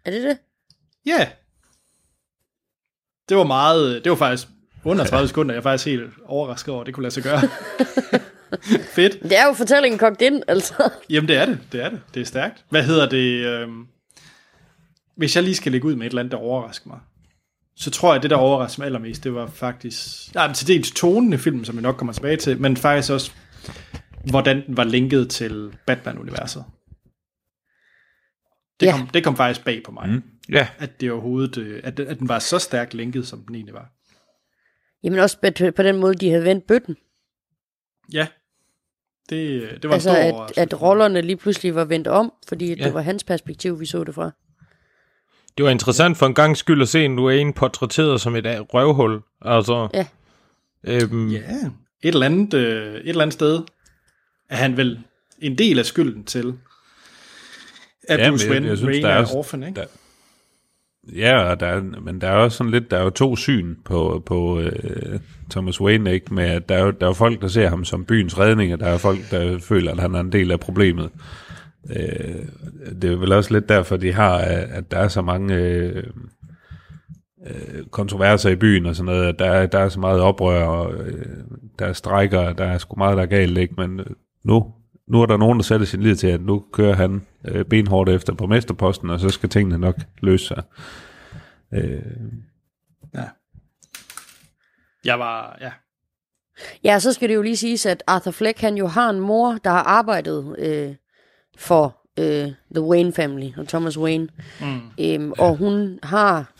Er 0.04 0.10
det 0.10 0.22
det? 0.22 0.38
Ja. 1.06 1.12
Yeah. 1.12 1.26
Det 3.28 3.36
var 3.36 3.44
meget, 3.44 4.04
det 4.04 4.10
var 4.10 4.16
faktisk 4.16 4.48
under 4.84 5.04
30 5.04 5.28
sekunder, 5.28 5.54
jeg 5.54 5.58
er 5.58 5.62
faktisk 5.62 5.86
helt 5.86 6.10
overrasket 6.26 6.72
over, 6.72 6.80
at 6.80 6.86
det 6.86 6.94
kunne 6.94 7.02
lade 7.02 7.14
sig 7.14 7.22
gøre. 7.22 7.40
Fedt. 8.94 9.22
Det 9.22 9.38
er 9.38 9.46
jo 9.46 9.52
fortællingen 9.52 9.98
kogt 9.98 10.22
ind, 10.22 10.42
altså. 10.48 10.90
Jamen 11.10 11.28
det 11.28 11.36
er 11.36 11.46
det, 11.46 11.58
det 11.72 11.82
er 11.84 11.88
det. 11.88 12.00
Det 12.14 12.20
er 12.20 12.24
stærkt. 12.24 12.64
Hvad 12.70 12.82
hedder 12.84 13.08
det? 13.08 13.44
øhm, 13.46 13.86
hvis 15.16 15.36
jeg 15.36 15.44
lige 15.44 15.54
skal 15.54 15.72
lægge 15.72 15.86
ud 15.86 15.94
med 15.96 16.06
et 16.06 16.10
eller 16.10 16.20
andet, 16.22 16.32
der 16.32 16.38
overrasker 16.38 16.88
mig, 16.88 16.98
så 17.76 17.90
tror 17.90 18.08
jeg, 18.12 18.16
at 18.16 18.22
det, 18.22 18.30
der 18.30 18.36
overrasker 18.36 18.80
mig 18.80 18.86
allermest, 18.86 19.24
det 19.24 19.34
var 19.34 19.46
faktisk... 19.46 20.34
Ja, 20.34 20.52
til 20.54 20.66
dels 20.66 20.90
tonen 20.90 21.32
i 21.32 21.36
filmen, 21.36 21.64
som 21.64 21.76
vi 21.76 21.82
nok 21.82 21.96
kommer 21.96 22.12
tilbage 22.12 22.36
til, 22.36 22.60
men 22.60 22.76
faktisk 22.76 23.12
også, 23.12 23.32
hvordan 24.30 24.66
den 24.66 24.76
var 24.76 24.84
linket 24.84 25.30
til 25.30 25.72
Batman-universet. 25.86 26.64
Det, 28.80 28.86
Ja. 28.86 28.92
kom, 28.98 29.06
det 29.08 29.24
kom 29.24 29.36
faktisk 29.36 29.64
bag 29.64 29.82
på 29.84 29.92
mig. 29.92 30.08
Mm. 30.08 30.22
Ja. 30.48 30.68
At 30.78 31.00
det 31.00 31.10
overhovedet, 31.12 31.56
øh, 31.58 31.80
at, 31.84 32.00
at 32.00 32.18
den 32.18 32.28
var 32.28 32.38
så 32.38 32.58
stærkt 32.58 32.94
linket, 32.94 33.26
som 33.26 33.42
den 33.46 33.54
egentlig 33.54 33.74
var. 33.74 33.90
Jamen 35.02 35.18
også 35.18 35.38
på, 35.40 35.70
på 35.76 35.82
den 35.82 35.96
måde, 35.96 36.14
de 36.14 36.30
havde 36.30 36.44
vendt 36.44 36.66
bøtten. 36.66 36.96
Ja. 38.12 38.26
Det, 39.30 39.62
det 39.82 39.88
var 39.88 39.94
Altså, 39.94 40.10
en 40.10 40.14
stor 40.16 40.22
at, 40.24 40.32
overraskelse. 40.32 40.60
at 40.60 40.82
rollerne 40.82 41.20
lige 41.20 41.36
pludselig 41.36 41.74
var 41.74 41.84
vendt 41.84 42.06
om, 42.08 42.32
fordi 42.48 42.74
ja. 42.74 42.84
Det 42.84 42.94
var 42.94 43.00
hans 43.00 43.24
perspektiv, 43.24 43.80
vi 43.80 43.86
så 43.86 44.04
det 44.04 44.14
fra. 44.14 44.30
Det 45.58 45.64
var 45.64 45.70
interessant 45.70 46.16
for 46.16 46.26
en 46.26 46.34
gang 46.34 46.56
skyld 46.56 46.82
at 46.82 46.88
se 46.88 47.04
en 47.04 47.18
Wayne 47.18 47.52
portrætteret 47.52 48.20
som 48.20 48.36
et 48.36 48.46
øh, 48.46 48.60
røvhul. 48.60 49.20
Altså, 49.42 49.88
Ja. 49.94 50.06
Øhm, 50.84 51.28
Ja, 51.28 51.38
et 52.02 52.14
eller 52.14 52.26
andet, 52.26 52.54
øh, 52.54 52.94
et 52.94 53.08
eller 53.08 53.22
andet 53.22 53.32
sted 53.34 53.62
er 54.50 54.56
han 54.56 54.76
vel 54.76 54.98
en 55.38 55.58
del 55.58 55.78
af 55.78 55.86
skylden 55.86 56.24
til, 56.24 56.54
at 58.08 58.18
Ja, 58.20 58.30
Bruce 58.30 58.44
jeg- 58.44 58.52
Wayne, 58.52 58.68
jeg 58.68 58.76
synes, 58.76 58.88
Wayne 58.88 59.02
der 59.08 59.14
er 59.14 59.22
er 59.22 59.34
orphan, 59.36 59.62
ikke? 59.62 59.80
der- 59.80 59.86
Ja, 61.08 61.42
og 61.42 61.60
der 61.60 61.66
er, 61.66 61.82
men 62.00 62.20
der 62.20 62.28
er 62.28 62.36
også 62.36 62.56
sådan 62.56 62.70
lidt, 62.70 62.90
der 62.90 62.98
er 62.98 63.02
jo 63.02 63.10
to 63.10 63.36
syn 63.36 63.76
på, 63.84 64.22
på 64.26 64.60
øh, 64.60 65.20
Thomas 65.50 65.80
Wayne, 65.80 66.12
ikke? 66.12 66.34
Med, 66.34 66.44
at 66.44 66.68
der 66.68 66.74
er, 66.74 66.84
jo, 66.84 66.90
der 66.90 67.06
er 67.06 67.10
jo 67.10 67.12
folk, 67.12 67.40
der 67.40 67.48
ser 67.48 67.68
ham 67.68 67.84
som 67.84 68.04
byens 68.04 68.38
redning, 68.38 68.72
og 68.72 68.80
der 68.80 68.86
er 68.86 68.98
folk, 68.98 69.30
der 69.30 69.58
føler, 69.58 69.92
at 69.92 69.98
han 69.98 70.14
er 70.14 70.20
en 70.20 70.32
del 70.32 70.50
af 70.50 70.60
problemet. 70.60 71.10
Øh, 71.90 72.44
det 73.02 73.12
er 73.12 73.16
vel 73.16 73.32
også 73.32 73.52
lidt 73.52 73.68
derfor, 73.68 73.96
de 73.96 74.12
har, 74.12 74.38
at 74.38 74.90
der 74.90 74.98
er 74.98 75.08
så 75.08 75.22
mange 75.22 75.54
øh, 75.54 76.02
kontroverser 77.90 78.50
i 78.50 78.56
byen 78.56 78.86
og 78.86 78.96
sådan 78.96 79.12
noget, 79.12 79.28
at 79.28 79.38
der 79.38 79.50
er, 79.50 79.66
der 79.66 79.78
er 79.78 79.88
så 79.88 80.00
meget 80.00 80.20
oprør, 80.20 80.64
og 80.64 80.94
øh, 80.94 81.26
der 81.78 81.86
er 81.86 81.92
strækker, 81.92 82.52
der 82.52 82.64
er 82.64 82.78
sgu 82.78 82.94
meget, 82.98 83.16
der 83.16 83.22
er 83.22 83.26
galt, 83.26 83.58
ikke? 83.58 83.74
Men 83.78 84.00
nu, 84.44 84.72
nu 85.10 85.22
er 85.22 85.26
der 85.26 85.36
nogen, 85.36 85.58
der 85.58 85.62
sætter 85.62 85.86
sin 85.86 86.02
lid 86.02 86.16
til, 86.16 86.26
at 86.26 86.40
nu 86.40 86.64
kører 86.72 86.94
han 86.94 87.26
øh, 87.44 87.64
benhårdt 87.64 88.10
efter 88.10 88.34
borgmesterposten, 88.34 89.10
og 89.10 89.20
så 89.20 89.28
skal 89.28 89.48
tingene 89.48 89.78
nok 89.78 89.96
løse 90.20 90.46
sig. 90.46 90.62
Øh, 91.74 92.02
Jeg 95.04 95.18
var, 95.18 95.58
ja. 95.60 95.70
Ja, 96.84 96.98
så 96.98 97.12
skal 97.12 97.28
det 97.28 97.34
jo 97.34 97.42
lige 97.42 97.56
siges, 97.56 97.86
at 97.86 98.02
Arthur 98.06 98.30
Fleck, 98.30 98.60
han 98.60 98.76
jo 98.76 98.86
har 98.86 99.10
en 99.10 99.20
mor, 99.20 99.58
der 99.64 99.70
har 99.70 99.82
arbejdet 99.82 100.54
øh, 100.58 100.94
for 101.58 101.96
øh, 102.18 102.52
The 102.74 102.82
Wayne 102.82 103.12
Family 103.12 103.50
og 103.56 103.68
Thomas 103.68 103.98
Wayne. 103.98 104.28
Mm. 104.60 104.80
Øhm, 105.00 105.32
og 105.38 105.56
hun 105.56 105.98
har, 106.02 106.52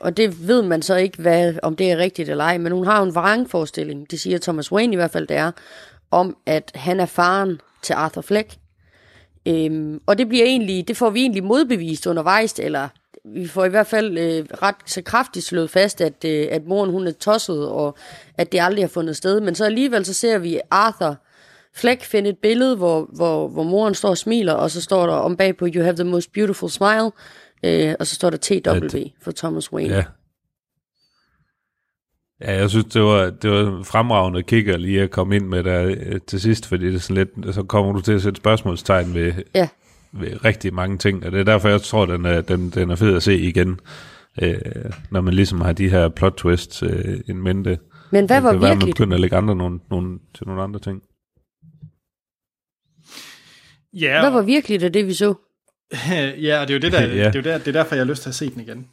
og 0.00 0.16
det 0.16 0.48
ved 0.48 0.62
man 0.62 0.82
så 0.82 0.96
ikke, 0.96 1.22
hvad, 1.22 1.54
om 1.62 1.76
det 1.76 1.90
er 1.92 1.96
rigtigt 1.96 2.28
eller 2.28 2.44
ej, 2.44 2.58
men 2.58 2.72
hun 2.72 2.86
har 2.86 2.98
jo 2.98 3.04
en 3.04 3.14
vrangforestilling, 3.14 4.10
det 4.10 4.20
siger 4.20 4.38
Thomas 4.38 4.72
Wayne 4.72 4.92
i 4.92 4.96
hvert 4.96 5.10
fald, 5.10 5.26
det 5.26 5.36
er, 5.36 5.52
om 6.10 6.36
at 6.46 6.72
han 6.74 7.00
er 7.00 7.06
faren 7.06 7.60
til 7.82 7.92
Arthur 7.92 8.22
Fleck. 8.22 8.56
Øhm, 9.48 10.00
og 10.06 10.18
det 10.18 10.28
bliver 10.28 10.44
egentlig, 10.44 10.88
det 10.88 10.96
får 10.96 11.10
vi 11.10 11.20
egentlig 11.20 11.44
modbevist 11.44 12.06
undervejs, 12.06 12.58
eller 12.58 12.88
vi 13.24 13.48
får 13.48 13.64
i 13.64 13.68
hvert 13.68 13.86
fald 13.86 14.18
øh, 14.18 14.46
ret 14.62 14.74
så 14.86 15.02
kraftigt 15.02 15.44
slået 15.44 15.70
fast, 15.70 16.00
at, 16.00 16.24
øh, 16.24 16.46
at 16.50 16.66
moren 16.66 16.90
hun 16.90 17.06
er 17.06 17.12
tosset, 17.12 17.68
og 17.68 17.96
at 18.38 18.52
det 18.52 18.60
aldrig 18.60 18.84
har 18.84 18.88
fundet 18.88 19.16
sted. 19.16 19.40
Men 19.40 19.54
så 19.54 19.64
alligevel 19.64 20.04
så 20.04 20.14
ser 20.14 20.38
vi 20.38 20.60
Arthur 20.70 21.16
Fleck 21.74 22.04
finde 22.04 22.30
et 22.30 22.38
billede, 22.38 22.76
hvor, 22.76 23.08
hvor, 23.12 23.48
hvor 23.48 23.62
moren 23.62 23.94
står 23.94 24.08
og 24.08 24.18
smiler, 24.18 24.52
og 24.52 24.70
så 24.70 24.80
står 24.80 25.06
der 25.06 25.12
om 25.12 25.36
bag 25.36 25.56
på, 25.56 25.66
you 25.74 25.82
have 25.82 25.96
the 25.96 26.04
most 26.04 26.32
beautiful 26.32 26.70
smile, 26.70 27.10
øh, 27.64 27.94
og 28.00 28.06
så 28.06 28.14
står 28.14 28.30
der 28.30 28.36
TW 28.36 28.98
for 29.22 29.32
Thomas 29.32 29.72
Wayne. 29.72 29.94
ja. 29.94 30.04
Ja, 32.40 32.52
jeg 32.56 32.70
synes, 32.70 32.84
det 32.86 33.02
var, 33.02 33.30
det 33.30 33.50
var 33.50 33.78
en 33.78 33.84
fremragende 33.84 34.42
kigger 34.42 34.76
lige 34.76 35.02
at 35.02 35.10
komme 35.10 35.36
ind 35.36 35.46
med 35.46 35.64
der 35.64 35.84
øh, 35.84 36.20
til 36.26 36.40
sidst, 36.40 36.66
fordi 36.66 36.86
det 36.86 36.94
er 36.94 36.98
sådan 36.98 37.26
lidt, 37.44 37.54
så 37.54 37.62
kommer 37.62 37.92
du 37.92 38.00
til 38.00 38.12
at 38.12 38.22
sætte 38.22 38.36
spørgsmålstegn 38.36 39.14
ved, 39.14 39.32
Ja. 39.54 39.68
ved 40.12 40.44
rigtig 40.44 40.74
mange 40.74 40.98
ting, 40.98 41.26
og 41.26 41.32
det 41.32 41.40
er 41.40 41.44
derfor, 41.44 41.68
jeg 41.68 41.82
tror, 41.82 42.06
den 42.06 42.24
er, 42.24 42.40
den, 42.40 42.70
den 42.70 42.90
er 42.90 42.96
fed 42.96 43.16
at 43.16 43.22
se 43.22 43.38
igen, 43.38 43.80
øh, 44.42 44.54
når 45.10 45.20
man 45.20 45.34
ligesom 45.34 45.60
har 45.60 45.72
de 45.72 45.88
her 45.90 46.08
plot 46.08 46.32
twists 46.36 46.82
øh, 46.82 47.20
in 47.28 47.42
mente. 47.42 47.78
Men 48.10 48.26
hvad 48.26 48.36
Det 48.36 48.44
var 48.44 48.52
kan 48.52 48.62
være, 48.62 48.76
man 48.76 48.86
begynder 48.86 49.14
at 49.14 49.20
lægge 49.20 49.36
andre 49.36 49.56
nogle, 49.56 49.80
nogle, 49.90 50.18
til 50.34 50.46
nogle 50.46 50.62
andre 50.62 50.80
ting. 50.80 51.02
Ja, 53.92 54.20
Hvad 54.20 54.30
var 54.30 54.42
virkeligt 54.42 54.82
af 54.82 54.92
det, 54.92 55.06
vi 55.06 55.12
så? 55.14 55.34
ja, 56.46 56.60
og 56.60 56.68
det 56.68 56.74
er 56.74 56.78
jo 56.78 56.80
det, 56.80 56.92
der, 56.92 57.00
Ja. 57.22 57.24
det, 57.24 57.26
er 57.26 57.32
jo 57.36 57.42
der, 57.42 57.58
det 57.58 57.68
er 57.68 57.72
derfor, 57.72 57.94
jeg 57.94 58.04
har 58.04 58.10
lyst 58.10 58.22
til 58.22 58.28
at 58.28 58.34
se 58.34 58.50
den 58.50 58.60
igen. 58.60 58.86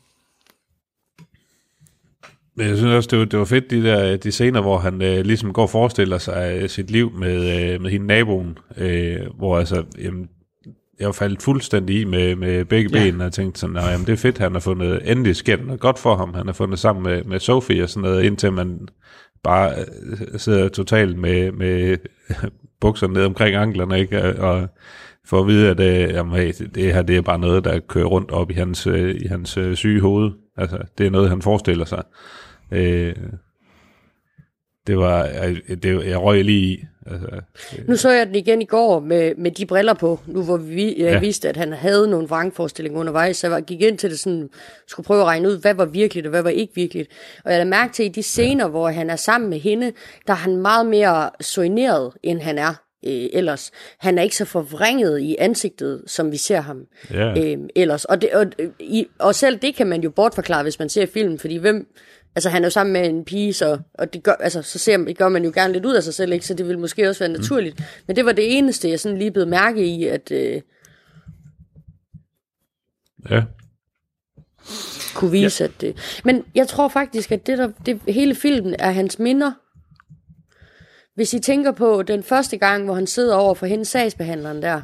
Men 2.58 2.68
jeg 2.68 2.77
synes 2.77 2.92
også, 2.94 3.08
det 3.11 3.19
var, 3.19 3.26
det 3.26 3.40
var 3.40 3.45
fedt, 3.45 3.72
de 3.72 3.84
der 3.84 4.18
de 4.18 4.32
scener, 4.32 4.61
hvor 4.61 4.77
han 4.77 5.02
øh, 5.02 5.26
ligesom 5.26 5.53
går 5.53 5.61
og 5.61 5.69
forestiller 5.69 6.18
sig 6.18 6.60
øh, 6.61 6.69
sit 6.69 6.92
liv 6.92 7.11
med, 7.19 7.74
øh, 7.74 7.82
med 7.82 7.92
hende 7.92 8.08
naboen, 8.08 8.58
øh, 8.77 9.18
hvor 9.38 9.58
altså, 9.60 9.84
jamen, 10.03 10.30
jeg 11.00 11.06
var 11.06 11.11
faldet 11.14 11.42
fuldstændig 11.42 12.02
i 12.02 12.03
med, 12.03 12.36
med 12.36 12.66
begge 12.66 12.90
Ja. 12.98 13.03
ja. 13.06 13.11
ben, 13.11 13.22
og 13.22 13.34
tænkte 13.34 13.60
sådan, 13.60 13.74
"Nå, 13.74 13.80
jamen, 13.82 14.06
det 14.08 14.14
er 14.14 14.18
fedt, 14.18 14.38
han 14.38 14.52
har 14.53 14.60
fundet, 14.60 15.11
endelig 15.11 15.36
sker 15.36 15.56
der 15.56 15.64
noget 15.64 15.80
godt 15.80 16.00
for 16.00 16.16
ham, 16.16 16.34
han 16.34 16.45
har 16.45 16.53
fundet 16.53 16.80
sammen 16.80 17.03
med, 17.03 17.24
med 17.24 17.40
Sophie 17.40 17.84
og 17.84 17.90
sådan 17.90 18.10
noget, 18.10 18.24
indtil 18.24 18.52
man 18.53 18.88
bare 19.44 19.72
øh, 19.80 20.40
sidder 20.40 20.68
totalt 20.69 21.18
med, 21.19 21.52
med 21.52 21.98
bukserne 22.82 23.14
ned 23.14 23.26
omkring 23.26 23.56
anklerne, 23.56 24.00
ikke? 24.00 24.24
Og, 24.24 24.52
og 24.60 24.68
får 25.26 25.40
at 25.42 25.48
vide, 25.48 25.69
at 25.69 25.80
øh, 25.80 26.14
jamen, 26.16 26.34
hey, 26.40 26.48
det- 26.60 26.76
det 26.76 26.94
her 26.94 27.02
det 27.02 27.18
er 27.18 27.22
bare 27.22 27.40
noget, 27.40 27.64
der 27.66 27.80
kører 27.80 28.06
rundt 28.06 28.32
op 28.32 28.52
i 28.52 28.53
hans, 28.53 28.88
øh, 28.88 29.16
i 29.16 29.27
hans 29.27 29.58
øh, 29.58 29.76
syge 29.76 30.02
hoved. 30.02 30.32
Altså, 30.58 30.77
det 30.98 31.06
er 31.06 31.10
noget, 31.11 31.30
han 31.30 31.42
forestiller 31.42 31.86
sig. 31.86 32.03
Øh, 32.72 33.16
det 34.88 34.98
var, 34.98 35.26
jeg, 35.26 35.58
det, 35.84 36.06
jeg 36.06 36.22
røg 36.22 36.44
lige 36.44 36.74
i. 36.74 36.84
Altså, 37.12 37.28
Nu 37.88 37.96
så 37.96 38.10
jeg 38.12 38.28
den 38.28 38.36
igen 38.36 38.62
i 38.62 38.66
går 38.66 39.00
med, 39.00 39.36
med 39.36 39.52
de 39.52 39.66
briller 39.66 39.94
på, 39.94 40.20
nu 40.28 40.44
hvor 40.44 40.58
vi, 40.58 40.86
jeg 41.04 41.12
ja. 41.14 41.20
Vidste, 41.20 41.50
at 41.50 41.58
han 41.58 41.74
havde 41.74 42.10
nogle 42.10 42.28
vrangforestillinger 42.28 43.00
undervejs, 43.00 43.38
så 43.38 43.48
jeg 43.48 43.52
var- 43.52 43.62
gik 43.62 43.82
ind 43.82 43.98
til 43.98 44.10
det 44.10 44.20
sådan, 44.20 44.50
skulle 44.88 45.06
prøve 45.08 45.22
at 45.22 45.26
regne 45.28 45.48
ud, 45.50 45.62
hvad 45.62 45.74
var 45.74 45.86
virkeligt 45.86 46.26
og 46.26 46.30
hvad 46.30 46.42
var 46.42 46.50
ikke 46.50 46.76
virkeligt. 46.76 47.10
Og 47.46 47.52
jeg 47.52 47.58
havde 47.58 47.70
mærke 47.70 47.94
til, 47.94 48.06
i 48.06 48.10
de 48.10 48.24
scener, 48.24 48.66
ja. 48.66 48.70
hvor 48.70 48.90
han 48.90 49.10
er 49.10 49.16
sammen 49.16 49.50
med 49.50 49.60
hende, 49.60 49.92
der 50.28 50.34
er 50.34 50.38
han 50.38 50.58
meget 50.58 50.86
mere 50.86 51.30
soigneret, 51.42 52.14
end 52.24 52.40
han 52.42 52.58
er 52.58 52.74
øh, 53.08 53.26
ellers. 53.34 53.72
Han 54.00 54.18
er 54.18 54.24
ikke 54.24 54.36
så 54.36 54.46
forvrænget 54.46 55.20
i 55.20 55.36
ansigtet, 55.40 56.04
som 56.08 56.32
vi 56.32 56.38
ser 56.38 56.62
ham 56.62 56.82
Ja. 57.12 57.44
øh, 57.44 57.58
ellers. 57.76 58.06
Og, 58.06 58.22
det, 58.22 58.32
og, 58.34 58.46
øh, 58.60 58.70
i, 58.80 59.08
og 59.20 59.36
selv 59.36 59.58
det 59.58 59.76
kan 59.76 59.88
man 59.88 60.02
jo 60.02 60.10
bortforklare, 60.10 60.64
hvis 60.64 60.80
man 60.80 60.90
ser 60.90 61.06
filmen, 61.06 61.40
fordi 61.40 61.56
hvem... 61.58 61.88
Altså, 62.38 62.49
han 62.49 62.64
er 62.64 62.67
jo 62.67 62.72
sammen 62.72 62.93
med 62.93 63.09
en 63.09 63.25
pige, 63.25 63.53
så, 63.53 63.80
og 63.93 64.14
det 64.14 64.24
gør, 64.24 64.32
altså, 64.32 64.61
så 64.61 64.80
ser, 64.80 64.98
det 64.98 65.17
gør 65.17 65.30
man 65.30 65.43
jo 65.43 65.51
gerne 65.53 65.74
lidt 65.74 65.85
ud 65.85 65.95
af 65.95 66.03
sig 66.03 66.14
selv, 66.14 66.32
ikke? 66.33 66.45
så 66.45 66.53
det 66.53 66.67
vil 66.67 66.80
måske 66.80 67.09
også 67.09 67.19
være 67.19 67.38
naturligt. 67.38 67.80
Mm. 67.80 67.85
Men 68.07 68.16
det 68.16 68.25
var 68.25 68.32
det 68.32 68.57
eneste, 68.57 68.90
jeg 68.90 68.99
sådan 68.99 69.17
lige 69.17 69.32
blev 69.32 69.48
mærke 69.48 69.85
i, 69.85 70.06
at 70.06 70.32
øh, 70.32 70.61
Ja. 73.30 73.43
kunne 75.16 75.32
vise, 75.32 75.64
ja. 75.64 75.67
at 75.67 75.82
det... 75.82 76.22
Men 76.24 76.43
jeg 76.56 76.67
tror 76.67 76.88
faktisk, 76.88 77.32
at 77.32 77.48
det 77.48 77.57
der, 77.57 77.72
det, 77.85 78.01
hele 78.07 78.35
filmen 78.35 78.75
er 78.80 78.91
hans 78.91 79.19
minder. 79.19 79.51
Hvis 81.16 81.33
I 81.33 81.40
tænker 81.40 81.72
på 81.72 82.03
den 82.03 82.24
første 82.24 82.57
gang, 82.57 82.85
hvor 82.85 82.93
han 82.93 83.07
sidder 83.07 83.35
over 83.35 83.53
for 83.53 83.66
hende, 83.66 83.85
sagsbehandleren 83.85 84.61
der, 84.61 84.82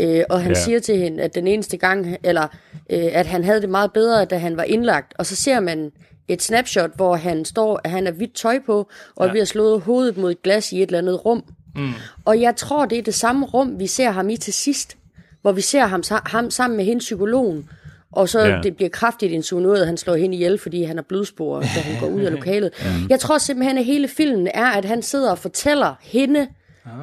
øh, 0.00 0.24
og 0.30 0.42
han 0.42 0.52
ja. 0.52 0.60
siger 0.60 0.80
til 0.80 0.98
hende, 0.98 1.22
at 1.22 1.34
den 1.34 1.46
eneste 1.46 1.76
gang, 1.76 2.16
eller 2.24 2.42
øh, 2.90 3.08
at 3.12 3.26
han 3.26 3.44
havde 3.44 3.60
det 3.60 3.68
meget 3.70 3.92
bedre, 3.92 4.24
da 4.24 4.38
han 4.38 4.56
var 4.56 4.64
indlagt, 4.64 5.14
og 5.18 5.26
så 5.26 5.36
ser 5.36 5.60
man 5.60 5.92
et 6.28 6.42
snapshot, 6.42 6.90
hvor 6.96 7.16
han 7.16 7.44
står, 7.44 7.80
at 7.84 7.90
han 7.90 8.06
er 8.06 8.10
hvidt 8.10 8.34
tøj 8.34 8.58
på, 8.66 8.88
og 9.16 9.26
ja. 9.26 9.32
vi 9.32 9.38
har 9.38 9.44
slået 9.46 9.80
hovedet 9.80 10.16
mod 10.16 10.30
et 10.30 10.42
glas 10.42 10.72
i 10.72 10.76
et 10.82 10.86
eller 10.86 10.98
andet 10.98 11.24
rum. 11.24 11.44
Mm. 11.76 11.92
Og 12.24 12.40
jeg 12.40 12.56
tror, 12.56 12.86
det 12.86 12.98
er 12.98 13.02
det 13.02 13.14
samme 13.14 13.46
rum, 13.46 13.78
vi 13.78 13.86
ser 13.86 14.10
ham 14.10 14.28
i 14.28 14.36
til 14.36 14.52
sidst, 14.52 14.96
hvor 15.42 15.52
vi 15.52 15.60
ser 15.60 15.86
ham, 15.86 16.02
ham 16.10 16.50
sammen 16.50 16.76
med 16.76 16.84
hende 16.84 16.98
psykologen, 16.98 17.68
og 18.12 18.28
så 18.28 18.40
Ja. 18.40 18.54
ja. 18.54 18.60
det 18.62 18.76
bliver 18.76 18.88
kraftigt 18.88 19.32
insinueret, 19.32 19.80
at 19.80 19.86
han 19.86 19.96
slår 19.96 20.14
hende 20.14 20.34
ihjel, 20.34 20.58
fordi 20.58 20.82
han 20.82 20.96
har 20.96 21.02
blodspor, 21.08 21.60
da 21.60 21.66
han 21.66 22.00
går 22.00 22.06
ud 22.16 22.20
af 22.22 22.32
lokalet. 22.38 22.70
Jeg 23.08 23.20
tror 23.20 23.38
simpelthen, 23.38 23.78
at 23.78 23.84
hele 23.84 24.08
filmen 24.08 24.48
er, 24.54 24.66
at 24.66 24.84
han 24.84 25.02
sidder 25.02 25.30
og 25.30 25.38
fortæller 25.38 25.94
hende, 26.00 26.48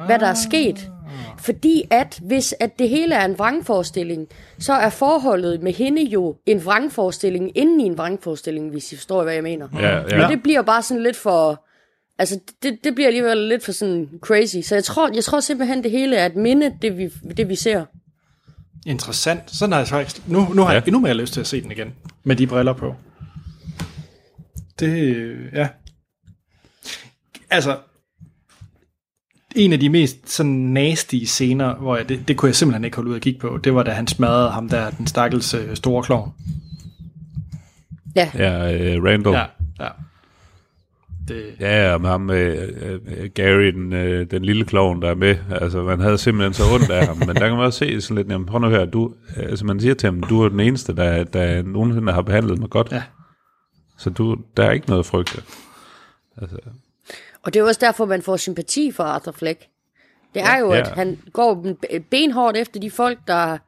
hvad 0.06 0.18
der 0.18 0.26
er 0.26 0.34
sket. 0.34 0.90
Fordi 1.38 1.82
at 1.90 2.18
hvis 2.22 2.54
at 2.60 2.78
det 2.78 2.88
hele 2.88 3.14
er 3.14 3.24
en 3.24 3.38
vrangforestilling, 3.38 4.28
så 4.58 4.72
er 4.72 4.90
forholdet 4.90 5.62
med 5.62 5.72
hende 5.72 6.02
jo 6.02 6.36
en 6.46 6.64
vrangforestilling 6.64 7.56
inden 7.58 7.80
i 7.80 7.84
en 7.84 7.98
vrangforestilling, 7.98 8.70
hvis 8.70 8.92
I 8.92 8.96
forstår, 8.96 9.22
hvad 9.22 9.34
jeg 9.34 9.42
mener. 9.42 9.68
Ja, 9.74 9.96
ja. 9.96 10.18
Men 10.18 10.30
det 10.30 10.42
bliver 10.42 10.62
bare 10.62 10.82
sådan 10.82 11.02
lidt 11.02 11.16
for... 11.16 11.64
Altså, 12.18 12.40
det, 12.62 12.78
det 12.84 12.94
bliver 12.94 13.06
alligevel 13.06 13.38
lidt 13.38 13.64
for 13.64 13.72
sådan 13.72 14.08
crazy. 14.20 14.56
Så 14.62 14.74
jeg 14.74 14.84
tror, 14.84 15.10
jeg 15.14 15.24
tror 15.24 15.40
simpelthen, 15.40 15.82
det 15.82 15.90
hele 15.90 16.16
er 16.16 16.26
et 16.26 16.36
minde, 16.36 16.72
det 16.82 16.98
vi, 16.98 17.10
det 17.36 17.48
vi 17.48 17.54
ser. 17.54 17.84
Interessant. 18.86 19.50
Sådan 19.50 19.72
har 19.72 19.78
jeg 19.78 19.88
faktisk... 19.88 20.28
Nu, 20.28 20.48
nu 20.54 20.62
har 20.62 20.72
ja. 20.72 20.74
jeg 20.74 20.82
endnu 20.86 21.00
mere 21.00 21.14
lyst 21.14 21.32
til 21.32 21.40
at 21.40 21.46
se 21.46 21.62
den 21.62 21.70
igen. 21.70 21.94
Med 22.24 22.36
de 22.36 22.46
briller 22.46 22.72
på. 22.72 22.94
Det... 24.80 25.36
Ja. 25.52 25.68
Altså... 27.50 27.76
En 29.54 29.72
af 29.72 29.80
de 29.80 29.88
mest 29.88 30.30
sådan 30.30 30.52
nasty 30.52 31.16
scener, 31.24 31.74
hvor 31.74 31.96
jeg, 31.96 32.08
det, 32.08 32.28
det 32.28 32.36
kunne 32.36 32.46
jeg 32.46 32.56
simpelthen 32.56 32.84
ikke 32.84 32.96
holde 32.96 33.10
ud 33.10 33.16
at 33.16 33.22
kigge 33.22 33.40
på, 33.40 33.58
det 33.64 33.74
var 33.74 33.82
da 33.82 33.90
han 33.90 34.06
smadrede 34.06 34.50
ham 34.50 34.68
der, 34.68 34.90
den 34.90 35.06
stakkels 35.06 35.54
øh, 35.54 35.76
store 35.76 36.02
klovn. 36.02 36.32
Ja. 38.16 38.30
Ja, 38.34 38.72
øh, 38.72 39.04
Randall. 39.04 39.36
Ja, 39.36 39.44
ja. 39.80 39.88
Det... 41.28 41.44
Ja, 41.60 41.90
ja, 41.90 41.98
med 41.98 42.08
ham, 42.10 42.30
øh, 42.30 42.68
øh, 42.80 43.30
Gary, 43.34 43.64
den, 43.64 43.92
øh, 43.92 44.30
den 44.30 44.44
lille 44.44 44.64
klovn, 44.64 45.02
der 45.02 45.10
er 45.10 45.14
med. 45.14 45.36
Altså, 45.50 45.82
man 45.82 46.00
havde 46.00 46.18
simpelthen 46.18 46.54
så 46.54 46.62
ondt 46.74 46.90
af 46.90 47.06
ham. 47.06 47.16
Men 47.16 47.28
der 47.28 47.48
kan 47.48 47.50
man 47.50 47.66
også 47.66 47.78
se 47.78 48.00
sådan 48.00 48.16
lidt, 48.16 48.28
jamen, 48.28 48.46
prøv 48.46 48.60
nu 48.60 48.68
her, 48.68 48.84
du, 48.84 49.14
altså 49.36 49.66
man 49.66 49.80
siger 49.80 49.94
til 49.94 50.06
ham, 50.06 50.22
du 50.22 50.42
er 50.42 50.48
den 50.48 50.60
eneste, 50.60 50.96
der, 50.96 51.24
der 51.24 51.62
nogensinde 51.62 52.12
har 52.12 52.22
behandlet 52.22 52.58
mig 52.58 52.70
godt. 52.70 52.92
Ja. 52.92 53.02
Så 53.98 54.10
du, 54.10 54.36
der 54.56 54.64
er 54.64 54.70
ikke 54.70 54.88
noget 54.88 55.06
frygt. 55.06 55.44
Altså, 56.36 56.56
Og 57.44 57.54
det 57.54 57.56
er 57.60 57.62
jo 57.62 57.68
også 57.68 57.80
derfor, 57.80 58.04
man 58.06 58.22
får 58.22 58.36
sympati 58.36 58.92
for 58.92 59.04
Arthur 59.04 59.32
Fleck. 59.32 59.60
Det 60.34 60.42
er 60.42 60.58
jo, 60.58 60.72
Ja. 60.72 60.80
at 60.80 60.88
han 60.88 61.18
går 61.32 61.66
benhårdt 62.10 62.56
efter 62.56 62.80
de 62.80 62.90
folk, 62.90 63.18
der 63.26 63.58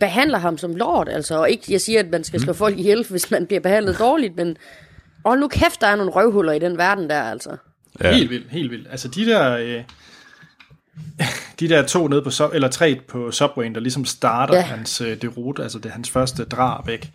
behandler 0.00 0.38
ham 0.38 0.58
som 0.58 0.74
lord. 0.74 1.08
Altså, 1.08 1.38
og 1.38 1.50
ikke, 1.50 1.64
jeg 1.72 1.80
siger, 1.80 2.00
at 2.00 2.10
man 2.10 2.24
skal 2.24 2.40
slå 2.40 2.52
folk 2.52 2.78
ihjel, 2.78 3.06
hvis 3.10 3.30
man 3.30 3.46
bliver 3.46 3.60
behandlet 3.60 3.98
dårligt, 3.98 4.36
men 4.36 4.56
og 5.24 5.38
nu 5.38 5.48
kæft, 5.48 5.80
der 5.80 5.86
er 5.86 5.96
nogle 5.96 6.12
røvhuller 6.12 6.52
i 6.52 6.58
den 6.58 6.78
verden 6.78 7.10
der, 7.10 7.22
altså. 7.22 7.56
Ja. 8.02 8.12
Helt 8.12 8.30
vildt, 8.30 8.50
helt 8.50 8.70
vildt. 8.70 8.88
Altså 8.90 9.08
de 9.08 9.26
der, 9.26 9.56
øh, 9.56 9.82
de 11.60 11.68
der 11.68 11.86
to 11.86 12.08
nede 12.08 12.22
på, 12.22 12.30
eller 12.52 12.68
tre 12.68 13.00
på 13.08 13.30
Subwayen, 13.30 13.74
der 13.74 13.80
ligesom 13.80 14.04
starter 14.04 14.54
ja. 14.54 14.60
Ja. 14.60 14.66
hans 14.66 15.00
øh, 15.00 15.22
derute, 15.22 15.62
altså 15.62 15.78
det 15.78 15.86
er 15.86 15.92
hans 15.92 16.10
første 16.10 16.44
drab, 16.44 16.88
ikke? 16.88 17.10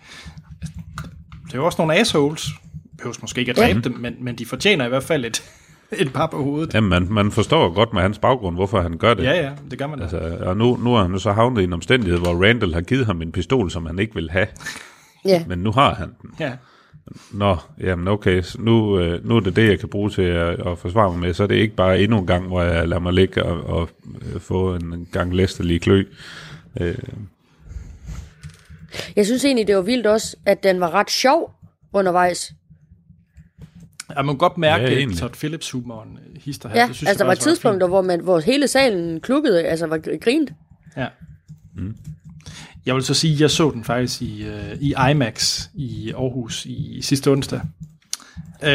Det 1.45 1.53
er 1.53 1.57
jo 1.57 1.65
også 1.65 1.75
nogle 1.77 1.95
assholes. 1.95 2.47
Behøves 2.97 3.21
måske 3.21 3.39
ikke 3.39 3.49
at 3.51 3.57
dræbe 3.57 3.79
Ja. 3.83 3.89
dem, 3.89 3.97
men, 3.99 4.15
men 4.19 4.35
de 4.35 4.45
fortjener 4.45 4.85
i 4.85 4.89
hvert 4.89 5.03
fald 5.03 5.25
et, 5.25 5.43
et 5.99 6.13
par 6.13 6.27
på 6.27 6.43
hovedet. 6.43 6.73
jamen, 6.73 6.89
man, 6.89 7.07
man 7.09 7.31
forstår 7.31 7.73
godt 7.73 7.93
med 7.93 8.01
hans 8.01 8.19
baggrund, 8.19 8.55
hvorfor 8.55 8.81
han 8.81 8.97
gør 8.97 9.13
det. 9.13 9.23
Ja, 9.23 9.33
ja, 9.45 9.51
det 9.71 9.79
gør 9.79 9.87
man 9.87 9.97
da. 9.97 10.03
Altså, 10.03 10.37
og 10.41 10.57
nu, 10.57 10.75
nu 10.77 10.95
er 10.95 11.01
han 11.07 11.19
så 11.19 11.31
havnet 11.31 11.61
i 11.61 11.63
en 11.63 11.73
omstændighed, 11.73 12.19
hvor 12.19 12.45
Randall 12.47 12.73
har 12.73 12.81
givet 12.81 13.05
ham 13.05 13.21
en 13.21 13.31
pistol, 13.31 13.71
som 13.71 13.85
han 13.85 13.99
ikke 13.99 14.15
vil 14.15 14.29
have. 14.31 14.47
Ja. 15.27 15.43
Men 15.47 15.59
nu 15.59 15.71
har 15.71 15.93
han 15.95 16.09
den. 16.21 16.29
Ja. 16.39 16.51
Nå, 17.33 17.57
jamen 17.79 18.07
okay, 18.07 18.41
så 18.41 18.61
nu, 18.61 18.99
øh, 18.99 19.27
nu 19.27 19.35
er 19.35 19.39
det 19.39 19.55
det, 19.55 19.69
jeg 19.69 19.79
kan 19.79 19.89
bruge 19.89 20.09
til 20.09 20.21
at, 20.21 20.67
at 20.67 20.77
forsvare 20.77 21.11
mig 21.11 21.19
med, 21.19 21.33
så 21.33 21.43
er 21.43 21.47
det 21.47 21.55
ikke 21.55 21.75
bare 21.75 21.99
endnu 21.99 22.19
en 22.19 22.27
gang, 22.27 22.47
hvor 22.47 22.61
jeg 22.61 22.87
lader 22.87 22.99
mig 23.01 23.13
ligge 23.13 23.43
og, 23.43 23.63
og 23.79 23.89
øh, 24.33 24.41
få 24.41 24.75
en 24.75 25.07
gang 25.11 25.33
læsterlig 25.35 25.81
klø. 25.81 26.03
Øh, 26.81 26.95
Jeg 29.15 29.25
synes 29.25 29.45
egentlig, 29.45 29.67
det 29.67 29.75
var 29.75 29.81
vildt 29.81 30.07
også, 30.07 30.35
at 30.45 30.63
den 30.63 30.79
var 30.79 30.91
ret 30.93 31.11
sjov 31.11 31.51
undervejs. 31.93 32.53
Jeg 34.15 34.25
må 34.25 34.33
godt 34.33 34.57
mærke 34.57 34.83
Ja, 34.83 34.99
ja. 34.99 35.07
Todd 35.17 35.33
Phillips 35.33 35.71
humoren 35.71 36.19
hister 36.45 36.69
her. 36.69 36.79
Ja, 36.79 36.87
det 36.87 36.95
synes 36.95 37.09
altså 37.09 37.23
der 37.23 37.27
var 37.27 37.35
tidspunkter, 37.35 37.87
hvor, 37.87 38.01
man, 38.01 38.19
hvor 38.19 38.39
hele 38.39 38.67
salen 38.67 39.21
klukkede, 39.21 39.63
altså 39.63 39.87
var 39.87 39.97
gr- 39.97 40.17
grint. 40.17 40.51
Ja. 40.97 41.07
Mm. 41.77 41.95
Jeg 42.85 42.95
vil 42.95 43.03
så 43.03 43.13
sige, 43.13 43.33
at 43.33 43.41
jeg 43.41 43.51
så 43.51 43.71
den 43.71 43.83
faktisk 43.83 44.21
i, 44.21 44.45
øh, 44.45 44.77
i 44.79 44.93
IMAX 45.11 45.67
i 45.73 46.11
Aarhus 46.11 46.65
i 46.65 46.99
sidste 47.01 47.31
onsdag. 47.31 47.61
Øh, 48.63 48.69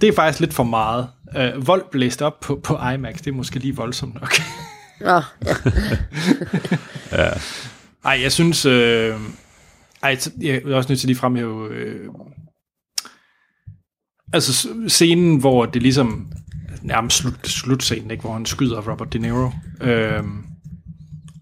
det 0.00 0.08
er 0.08 0.12
faktisk 0.16 0.40
lidt 0.40 0.54
for 0.54 0.64
meget. 0.64 1.08
Øh, 1.36 1.66
vold 1.66 1.84
blæst 1.90 2.22
op 2.22 2.40
på, 2.40 2.60
på 2.64 2.78
IMAX, 2.94 3.18
det 3.18 3.26
er 3.26 3.32
måske 3.32 3.58
lige 3.58 3.76
voldsomt 3.76 4.14
nok. 4.14 4.32
Nå, 5.00 5.06
ja. 5.06 5.54
ja. 7.24 7.30
Ej, 8.04 8.20
jeg 8.22 8.32
synes... 8.32 8.66
Øh, 8.66 9.16
ej, 10.02 10.18
jeg 10.40 10.62
er 10.66 10.74
også 10.74 10.88
nødt 10.88 11.00
til 11.00 11.06
lige 11.06 11.16
fremhæve... 11.16 11.70
Øh, 11.70 12.08
altså 14.32 14.68
scenen, 14.88 15.40
hvor 15.40 15.66
det 15.66 15.82
ligesom... 15.82 16.32
Nærmest 16.82 17.16
slut, 17.16 17.46
slutscenen, 17.48 18.10
ikke, 18.10 18.20
hvor 18.20 18.32
han 18.32 18.46
skyder 18.46 18.90
Robert 18.90 19.12
De 19.12 19.18
Niro. 19.18 19.50
Øh, 19.80 20.22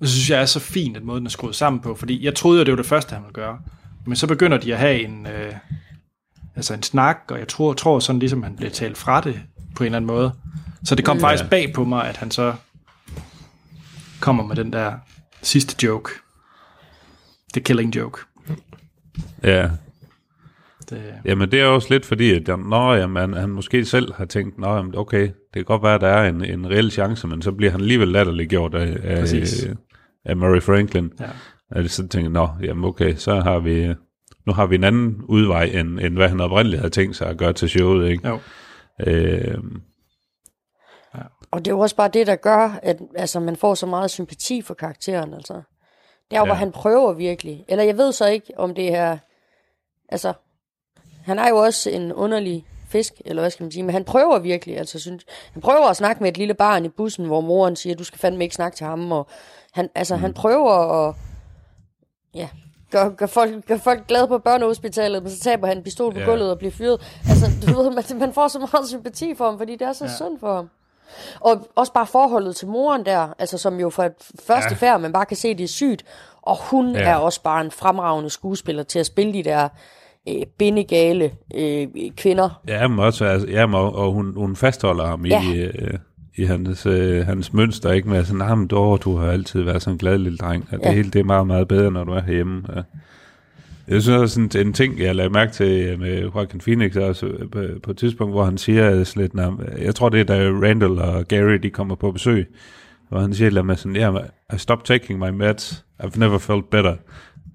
det 0.00 0.08
synes 0.08 0.30
jeg 0.30 0.40
er 0.40 0.46
så 0.46 0.60
fint, 0.60 0.96
at 0.96 1.02
måden 1.02 1.26
er 1.26 1.30
skruet 1.30 1.54
sammen 1.54 1.80
på, 1.82 1.94
fordi 1.94 2.24
jeg 2.24 2.34
troede, 2.34 2.60
at 2.60 2.66
det 2.66 2.72
var 2.72 2.76
det 2.76 2.86
første, 2.86 3.14
han 3.14 3.22
ville 3.22 3.34
gøre. 3.34 3.58
Men 4.06 4.16
så 4.16 4.26
begynder 4.26 4.58
de 4.58 4.72
at 4.72 4.78
have 4.78 5.00
en, 5.00 5.26
øh, 5.26 5.52
altså 6.56 6.74
en 6.74 6.82
snak, 6.82 7.16
og 7.28 7.38
jeg 7.38 7.48
tror, 7.48 7.72
tror 7.72 7.98
sådan 7.98 8.18
ligesom, 8.18 8.42
han 8.42 8.56
bliver 8.56 8.70
talt 8.70 8.98
fra 8.98 9.20
det 9.20 9.40
på 9.76 9.82
en 9.82 9.86
eller 9.86 9.96
anden 9.96 10.06
måde. 10.06 10.32
Så 10.84 10.94
det 10.94 11.04
kom 11.04 11.16
mm. 11.16 11.20
faktisk 11.20 11.44
Ja. 11.44 11.48
bag 11.48 11.72
på 11.74 11.84
mig, 11.84 12.08
at 12.08 12.16
han 12.16 12.30
så 12.30 12.54
kommer 14.20 14.44
med 14.46 14.56
den 14.56 14.72
der 14.72 14.92
sidste 15.42 15.86
joke. 15.86 16.10
The 17.52 17.60
killing 17.60 17.96
joke. 17.96 18.20
ja. 19.42 19.70
Det, 20.90 21.14
Jamen 21.24 21.50
det 21.50 21.60
er 21.60 21.66
også 21.66 21.88
lidt 21.90 22.06
fordi, 22.06 22.32
at 22.34 22.58
nå, 22.58 22.92
jamen, 22.94 23.16
han, 23.20 23.34
han 23.34 23.48
måske 23.50 23.84
selv 23.84 24.14
har 24.14 24.24
tænkt, 24.24 24.58
nå, 24.58 24.74
jamen, 24.76 24.96
okay, 24.96 25.22
det 25.22 25.54
kan 25.54 25.64
godt 25.64 25.82
være, 25.82 25.94
at 25.94 26.00
der 26.00 26.08
er 26.08 26.28
en, 26.28 26.44
en 26.44 26.70
reel 26.70 26.90
chance, 26.90 27.26
men 27.26 27.42
så 27.42 27.52
bliver 27.52 27.70
han 27.70 27.80
alligevel 27.80 28.08
latterliggjort 28.08 28.74
af, 28.74 28.96
af, 29.04 29.34
af 30.24 30.36
Murray 30.36 30.60
Franklin. 30.62 31.12
Ja. 31.20 31.26
Og 31.70 31.84
så 31.90 32.08
tænker 32.08 32.30
jeg, 32.30 32.30
nå, 32.30 32.48
jamen 32.66 32.84
okay, 32.84 33.14
så 33.14 33.40
har 33.40 33.58
vi, 33.58 33.94
nu 34.46 34.52
har 34.52 34.66
vi 34.66 34.74
en 34.74 34.84
anden 34.84 35.22
udvej, 35.28 35.64
end, 35.64 36.00
end 36.00 36.14
hvad 36.14 36.28
han 36.28 36.40
oprindeligt 36.40 36.80
havde 36.80 36.94
tænkt 36.94 37.16
sig 37.16 37.26
at 37.28 37.38
gøre 37.38 37.52
til 37.52 37.68
showet, 37.68 38.08
ikke? 38.10 38.28
Jo. 38.28 38.38
Øh, 39.06 39.58
Og 41.50 41.58
det 41.58 41.66
er 41.66 41.74
jo 41.74 41.78
også 41.78 41.96
bare 41.96 42.08
det, 42.08 42.26
der 42.26 42.36
gør, 42.36 42.78
at 42.82 42.98
altså, 43.16 43.40
man 43.40 43.56
får 43.56 43.74
så 43.74 43.86
meget 43.86 44.10
sympati 44.10 44.62
for 44.62 44.74
karakteren. 44.74 45.34
Altså. 45.34 45.54
Det 46.30 46.36
er 46.36 46.40
jo, 46.40 46.44
Ja. 46.44 46.48
hvor 46.48 46.54
han 46.54 46.72
prøver 46.72 47.12
virkelig. 47.12 47.64
Eller 47.68 47.84
jeg 47.84 47.96
ved 47.96 48.12
så 48.12 48.26
ikke, 48.26 48.52
om 48.56 48.74
det 48.74 48.94
er... 48.94 49.18
Altså, 50.08 50.32
han 51.24 51.38
er 51.38 51.48
jo 51.48 51.56
også 51.56 51.90
en 51.90 52.12
underlig 52.12 52.66
fisk, 52.88 53.12
eller 53.24 53.42
hvad 53.42 53.50
skal 53.50 53.64
man 53.64 53.72
sige, 53.72 53.82
men 53.82 53.92
han 53.92 54.04
prøver 54.04 54.38
virkelig, 54.38 54.78
altså 54.78 54.98
synes, 54.98 55.24
han 55.52 55.62
prøver 55.62 55.86
at 55.88 55.96
snakke 55.96 56.22
med 56.22 56.30
et 56.30 56.38
lille 56.38 56.54
barn 56.54 56.84
i 56.84 56.88
bussen, 56.88 57.26
hvor 57.26 57.40
moren 57.40 57.76
siger, 57.76 57.96
du 57.96 58.04
skal 58.04 58.18
fandme 58.18 58.44
ikke 58.44 58.54
snakke 58.54 58.76
til 58.76 58.86
ham, 58.86 59.12
og 59.12 59.26
han, 59.72 59.88
altså, 59.94 60.14
mm. 60.16 60.20
han 60.20 60.34
prøver 60.34 60.72
at, 61.08 61.14
ja, 62.34 62.48
gør, 62.90 63.08
gør, 63.08 63.26
folk, 63.26 63.66
gør 63.66 63.76
folk 63.76 64.06
glade 64.06 64.28
på 64.28 64.38
børnehospitalet, 64.38 65.22
men 65.22 65.32
så 65.32 65.40
taber 65.40 65.66
han 65.66 65.76
en 65.76 65.82
pistol 65.82 66.12
på 66.12 66.18
Ja. 66.18 66.24
gulvet 66.24 66.50
og 66.50 66.58
bliver 66.58 66.72
fyret. 66.72 67.00
Altså, 67.28 67.46
du 67.66 67.82
ved, 67.82 67.90
man, 67.90 68.04
man 68.18 68.32
får 68.32 68.48
så 68.48 68.58
meget 68.58 68.88
sympati 68.88 69.34
for 69.34 69.44
ham, 69.44 69.58
fordi 69.58 69.72
det 69.72 69.82
er 69.82 69.92
så 69.92 70.04
ja. 70.04 70.10
synd 70.16 70.38
for 70.40 70.54
ham. 70.54 70.70
Og 71.40 71.68
også 71.74 71.92
bare 71.92 72.06
forholdet 72.06 72.56
til 72.56 72.68
moren 72.68 73.06
der, 73.06 73.28
altså 73.38 73.58
som 73.58 73.80
jo 73.80 73.90
fra 73.90 74.08
første 74.46 74.70
ja. 74.70 74.76
færd, 74.76 75.00
man 75.00 75.12
bare 75.12 75.26
kan 75.26 75.36
se, 75.36 75.54
det 75.54 75.64
er 75.64 75.68
sygt. 75.68 76.04
Og 76.42 76.56
hun 76.60 76.94
ja. 76.94 77.00
er 77.02 77.16
også 77.16 77.42
bare 77.42 77.60
en 77.60 77.70
fremragende 77.70 78.30
skuespiller 78.30 78.82
til 78.82 78.98
at 78.98 79.06
spille 79.06 79.32
de 79.32 79.42
der 79.42 79.68
øh, 80.28 80.34
bindegale 80.58 81.30
øh, 81.54 81.86
kvinder. 82.16 82.60
ja, 82.68 82.88
men 82.88 82.98
også, 82.98 83.24
altså, 83.24 83.48
ja, 83.48 83.66
men, 83.66 83.74
og, 83.74 83.94
og 83.94 84.12
hun, 84.12 84.32
hun 84.36 84.56
fastholder 84.56 85.06
ham 85.06 85.26
Ja. 85.26 85.42
i, 85.54 85.60
øh, 85.62 85.94
i 86.36 86.44
hans, 86.44 86.86
øh, 86.86 87.26
hans 87.26 87.52
mønster, 87.52 87.92
ikke 87.92 88.08
med 88.08 88.24
sådan, 88.24 88.38
nah, 88.38 88.58
men 88.58 88.66
du, 88.68 88.98
du 89.04 89.16
har 89.16 89.30
altid 89.30 89.62
været 89.62 89.82
sådan 89.82 89.94
en 89.94 89.98
glad 89.98 90.18
lille 90.18 90.38
dreng, 90.38 90.68
og 90.72 90.78
det 90.78 90.84
Ja. 90.86 90.92
hele 90.92 91.10
det 91.10 91.20
er 91.20 91.24
meget, 91.24 91.46
meget 91.46 91.68
bedre, 91.68 91.90
når 91.90 92.04
du 92.04 92.12
er 92.12 92.20
herhjemme. 92.22 92.62
Ja. 92.76 92.82
Jeg 93.88 94.02
synes 94.02 94.18
også, 94.20 94.34
sådan, 94.34 94.66
en 94.66 94.72
ting, 94.72 95.00
jeg 95.00 95.14
lagde 95.16 95.30
mærke 95.30 95.52
til 95.52 95.98
med 95.98 96.22
Joaquin 96.22 96.60
Phoenix, 96.60 96.96
også 96.96 97.26
øh, 97.26 97.80
på, 97.82 97.90
et 97.90 97.96
tidspunkt, 97.96 98.34
hvor 98.34 98.44
han 98.44 98.58
siger 98.58 99.04
sådan 99.04 99.20
lidt, 99.22 99.34
"Nå, 99.34 99.52
jeg 99.78 99.94
tror 99.94 100.08
det 100.08 100.20
er, 100.20 100.24
da 100.24 100.48
Randall 100.50 100.98
og 100.98 101.28
Gary, 101.28 101.54
de 101.54 101.70
kommer 101.70 101.94
på 101.94 102.12
besøg, 102.12 102.46
hvor 103.08 103.18
han 103.20 103.34
siger 103.34 103.50
lidt 103.50 103.66
med 103.66 103.76
sådan, 103.76 103.96
yeah, 103.96 104.14
I 104.54 104.58
stopped 104.58 104.84
taking 104.86 105.18
my 105.18 105.28
meds, 105.30 105.84
I've 106.02 106.18
never 106.18 106.38
felt 106.38 106.70
better. 106.70 106.96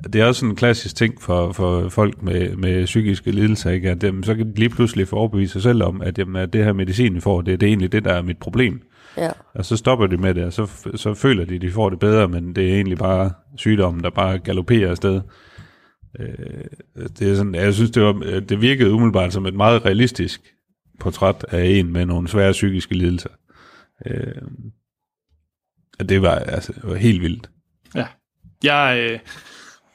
Det 0.03 0.15
er 0.21 0.25
også 0.25 0.39
sådan 0.39 0.51
en 0.51 0.55
klassisk 0.55 0.95
ting 0.95 1.21
for, 1.21 1.51
for 1.51 1.89
folk 1.89 2.21
med, 2.21 2.55
med 2.55 2.85
psykiske 2.85 3.31
lidelser, 3.31 3.69
ikke? 3.69 3.89
at 3.89 4.03
jamen, 4.03 4.23
så 4.23 4.35
kan 4.35 4.47
de 4.47 4.55
lige 4.55 4.69
pludselig 4.69 5.07
få 5.07 5.15
overbevise 5.15 5.53
sig 5.53 5.61
selv 5.61 5.83
om, 5.83 6.01
at, 6.01 6.17
jamen, 6.17 6.35
at 6.35 6.53
det 6.53 6.65
her 6.65 6.73
medicin, 6.73 7.15
vi 7.15 7.19
får, 7.19 7.41
det, 7.41 7.59
det 7.59 7.67
er 7.67 7.69
egentlig 7.69 7.91
det, 7.91 8.05
der 8.05 8.13
er 8.13 8.21
mit 8.21 8.37
problem. 8.37 8.81
Ja. 9.17 9.29
Og 9.53 9.65
så 9.65 9.77
stopper 9.77 10.07
de 10.07 10.17
med 10.17 10.33
det, 10.33 10.45
og 10.45 10.53
så, 10.53 10.89
så 10.95 11.13
føler 11.13 11.45
de, 11.45 11.55
at 11.55 11.61
de 11.61 11.71
får 11.71 11.89
det 11.89 11.99
bedre, 11.99 12.27
men 12.27 12.55
det 12.55 12.69
er 12.69 12.75
egentlig 12.75 12.97
bare 12.97 13.31
sygdommen, 13.55 14.03
der 14.03 14.09
bare 14.09 14.39
galopperer 14.39 14.89
afsted. 14.89 15.21
Øh, 16.19 16.65
det 17.19 17.31
er 17.31 17.35
sådan, 17.35 17.55
jeg 17.55 17.73
synes, 17.73 17.91
det, 17.91 18.03
var, 18.03 18.13
det 18.49 18.61
virkede 18.61 18.91
umiddelbart 18.91 19.33
som 19.33 19.45
et 19.45 19.53
meget 19.53 19.85
realistisk 19.85 20.41
portræt 20.99 21.45
af 21.49 21.65
en 21.65 21.93
med 21.93 22.05
nogle 22.05 22.27
svære 22.27 22.51
psykiske 22.51 22.95
lidelser. 22.95 23.29
Øh, 24.05 24.41
og 25.99 26.09
det 26.09 26.21
var, 26.21 26.35
altså, 26.35 26.73
det 26.73 26.83
var 26.83 26.95
helt 26.95 27.21
vildt. 27.21 27.49
Ja. 27.95 28.07
Jeg, 28.63 29.09
øh, 29.11 29.19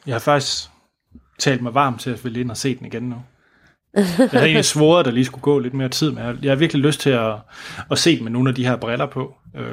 jeg 0.06 0.14
har 0.14 0.20
faktisk 0.20 0.68
talt 1.38 1.62
mig 1.62 1.74
varm 1.74 1.98
til 1.98 2.10
at 2.10 2.24
ville 2.24 2.40
ind 2.40 2.50
og 2.50 2.56
se 2.56 2.78
den 2.78 2.86
igen 2.86 3.02
nu. 3.02 3.16
Jeg 3.94 4.04
havde 4.30 4.44
egentlig 4.44 4.64
svoret, 4.64 5.00
at 5.00 5.04
der 5.04 5.10
lige 5.12 5.24
skulle 5.24 5.42
gå 5.42 5.58
lidt 5.58 5.74
mere 5.74 5.88
tid, 5.88 6.10
men 6.10 6.38
jeg, 6.42 6.50
har 6.50 6.56
virkelig 6.56 6.82
lyst 6.82 7.00
til 7.00 7.10
at, 7.10 7.34
at 7.90 7.98
se 7.98 8.16
den 8.16 8.24
med 8.24 8.32
nogle 8.32 8.48
af 8.48 8.54
de 8.54 8.66
her 8.66 8.76
briller 8.76 9.06
på. 9.06 9.34
Øh, 9.56 9.64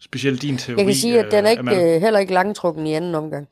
specielt 0.00 0.42
din 0.42 0.58
teori. 0.58 0.78
Jeg 0.78 0.86
kan 0.86 0.94
sige, 0.94 1.18
at 1.20 1.32
den 1.32 1.46
er 1.46 1.52
øh, 1.52 1.74
ikke, 1.76 1.94
øh, 1.94 2.00
heller 2.00 2.18
ikke 2.20 2.34
langtrukken 2.34 2.86
i 2.86 2.94
anden 2.94 3.14
omgang. 3.14 3.48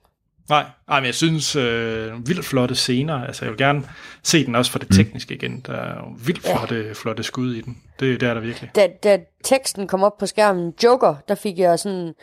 Nej, 0.48 0.64
nej, 0.88 1.00
men 1.00 1.06
jeg 1.06 1.14
synes, 1.14 1.56
øh, 1.56 2.28
vildt 2.28 2.44
flotte 2.44 2.74
scener. 2.74 3.26
Altså, 3.26 3.44
jeg 3.44 3.50
vil 3.50 3.58
gerne 3.58 3.82
se 4.22 4.46
den 4.46 4.54
også 4.54 4.70
for 4.72 4.78
det 4.78 4.88
tekniske 4.96 5.34
igen. 5.34 5.60
Der 5.66 5.72
er 5.72 5.94
jo 5.94 6.04
vildt 6.26 6.44
Ja. 6.44 6.56
flotte, 6.56 6.94
flotte 6.94 7.22
skud 7.22 7.54
i 7.54 7.60
den. 7.60 7.78
Det, 8.00 8.20
det 8.20 8.28
er 8.28 8.34
der 8.34 8.40
virkelig. 8.40 8.70
Da, 8.74 8.88
da 9.04 9.20
teksten 9.44 9.86
kom 9.86 10.02
op 10.02 10.18
på 10.18 10.26
skærmen, 10.26 10.72
Joker, 10.84 11.14
der 11.28 11.34
fik 11.34 11.58
jeg 11.58 11.78
sådan, 11.78 12.14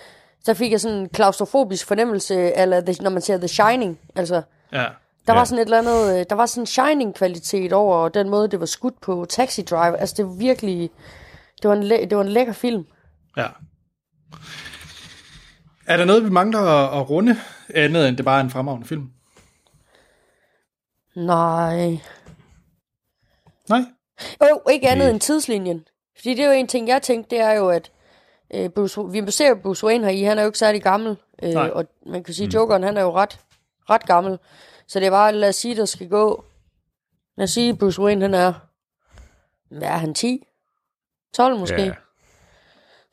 der 0.46 0.54
fik 0.54 0.72
jeg 0.72 0.82
sådan 0.82 0.98
en 0.98 1.10
klaustrofobisk 1.10 1.88
fornemmelse, 1.88 2.36
eller 2.58 2.82
the, 2.82 2.96
når 3.04 3.10
man 3.10 3.22
ser 3.22 3.38
The 3.38 3.48
Shining. 3.48 4.00
Altså, 4.16 4.42
Ja. 4.74 4.78
der 5.28 5.34
ja. 5.34 5.34
var 5.34 5.44
sådan 5.44 5.60
et 5.62 5.66
eller 5.66 5.78
andet, 5.80 6.20
øh, 6.20 6.26
der 6.30 6.36
var 6.36 6.46
sådan 6.46 6.62
en 6.64 6.68
Shining-kvalitet 6.68 7.74
over 7.74 8.10
den 8.10 8.30
måde, 8.30 8.48
det 8.48 8.60
var 8.60 8.66
skudt 8.66 9.02
på 9.02 9.26
Taxi 9.30 9.62
Driver. 9.62 9.96
Altså, 9.98 10.16
det 10.18 10.26
var 10.26 10.32
virkelig, 10.34 10.90
det 11.62 11.70
var 11.70 11.76
en, 11.76 11.84
læ- 11.84 12.06
det 12.10 12.18
var 12.18 12.24
en 12.24 12.30
lækker 12.30 12.54
film. 12.54 12.86
Ja. 13.38 13.48
Er 15.88 15.98
der 15.98 16.06
noget, 16.06 16.24
vi 16.26 16.30
mangler 16.30 16.60
at, 16.60 17.00
at 17.00 17.10
runde, 17.10 17.36
andet 17.76 18.08
end 18.08 18.18
det 18.18 18.26
bare 18.26 18.40
er 18.40 18.44
en 18.44 18.50
fremragende 18.50 18.88
film? 18.88 19.10
Nej. 21.16 21.98
Nej? 23.70 23.82
Jo, 24.50 24.62
ikke 24.72 24.90
andet 24.90 25.10
end 25.10 25.20
tidslinjen. 25.20 25.86
Fordi 26.18 26.30
det 26.34 26.40
er 26.40 26.46
jo 26.48 26.52
en 26.52 26.68
ting, 26.68 26.88
jeg 26.88 27.02
tænkte, 27.02 27.36
det 27.36 27.44
er 27.44 27.52
jo, 27.52 27.70
at 27.70 27.92
øh, 28.54 28.70
Bruce, 28.70 29.02
vi 29.12 29.32
ser 29.32 29.50
jo 29.50 29.56
Bruce 29.56 29.86
Wayne 29.88 30.04
her 30.06 30.12
i, 30.12 30.24
han 30.24 30.38
er 30.38 30.42
jo 30.42 30.48
ikke 30.48 30.58
særlig 30.60 30.84
gammel. 30.84 31.18
Øh, 31.44 31.50
Nej. 31.50 31.70
og 31.70 31.86
man 32.06 32.24
kan 32.24 32.34
sige, 32.34 32.48
mm. 32.48 32.52
Jokeren, 32.54 32.84
han 32.84 32.98
er 32.98 33.02
jo 33.02 33.12
ret, 33.16 33.40
ret 33.90 34.06
gammel. 34.06 34.40
Så 34.88 35.00
det 35.00 35.06
er 35.06 35.12
bare, 35.12 35.34
lad 35.34 35.50
os 35.50 35.56
sige, 35.56 35.76
der 35.76 35.86
skal 35.86 36.10
gå... 36.10 36.44
Lad 37.38 37.44
os 37.44 37.52
sige, 37.52 37.76
Bruce 37.76 38.02
Wayne, 38.02 38.22
han 38.22 38.34
er... 38.34 38.54
Hvad 39.70 39.88
er 39.88 39.98
han, 39.98 40.14
10? 40.14 40.44
12 41.34 41.60
måske? 41.60 41.82
Ja. 41.82 41.92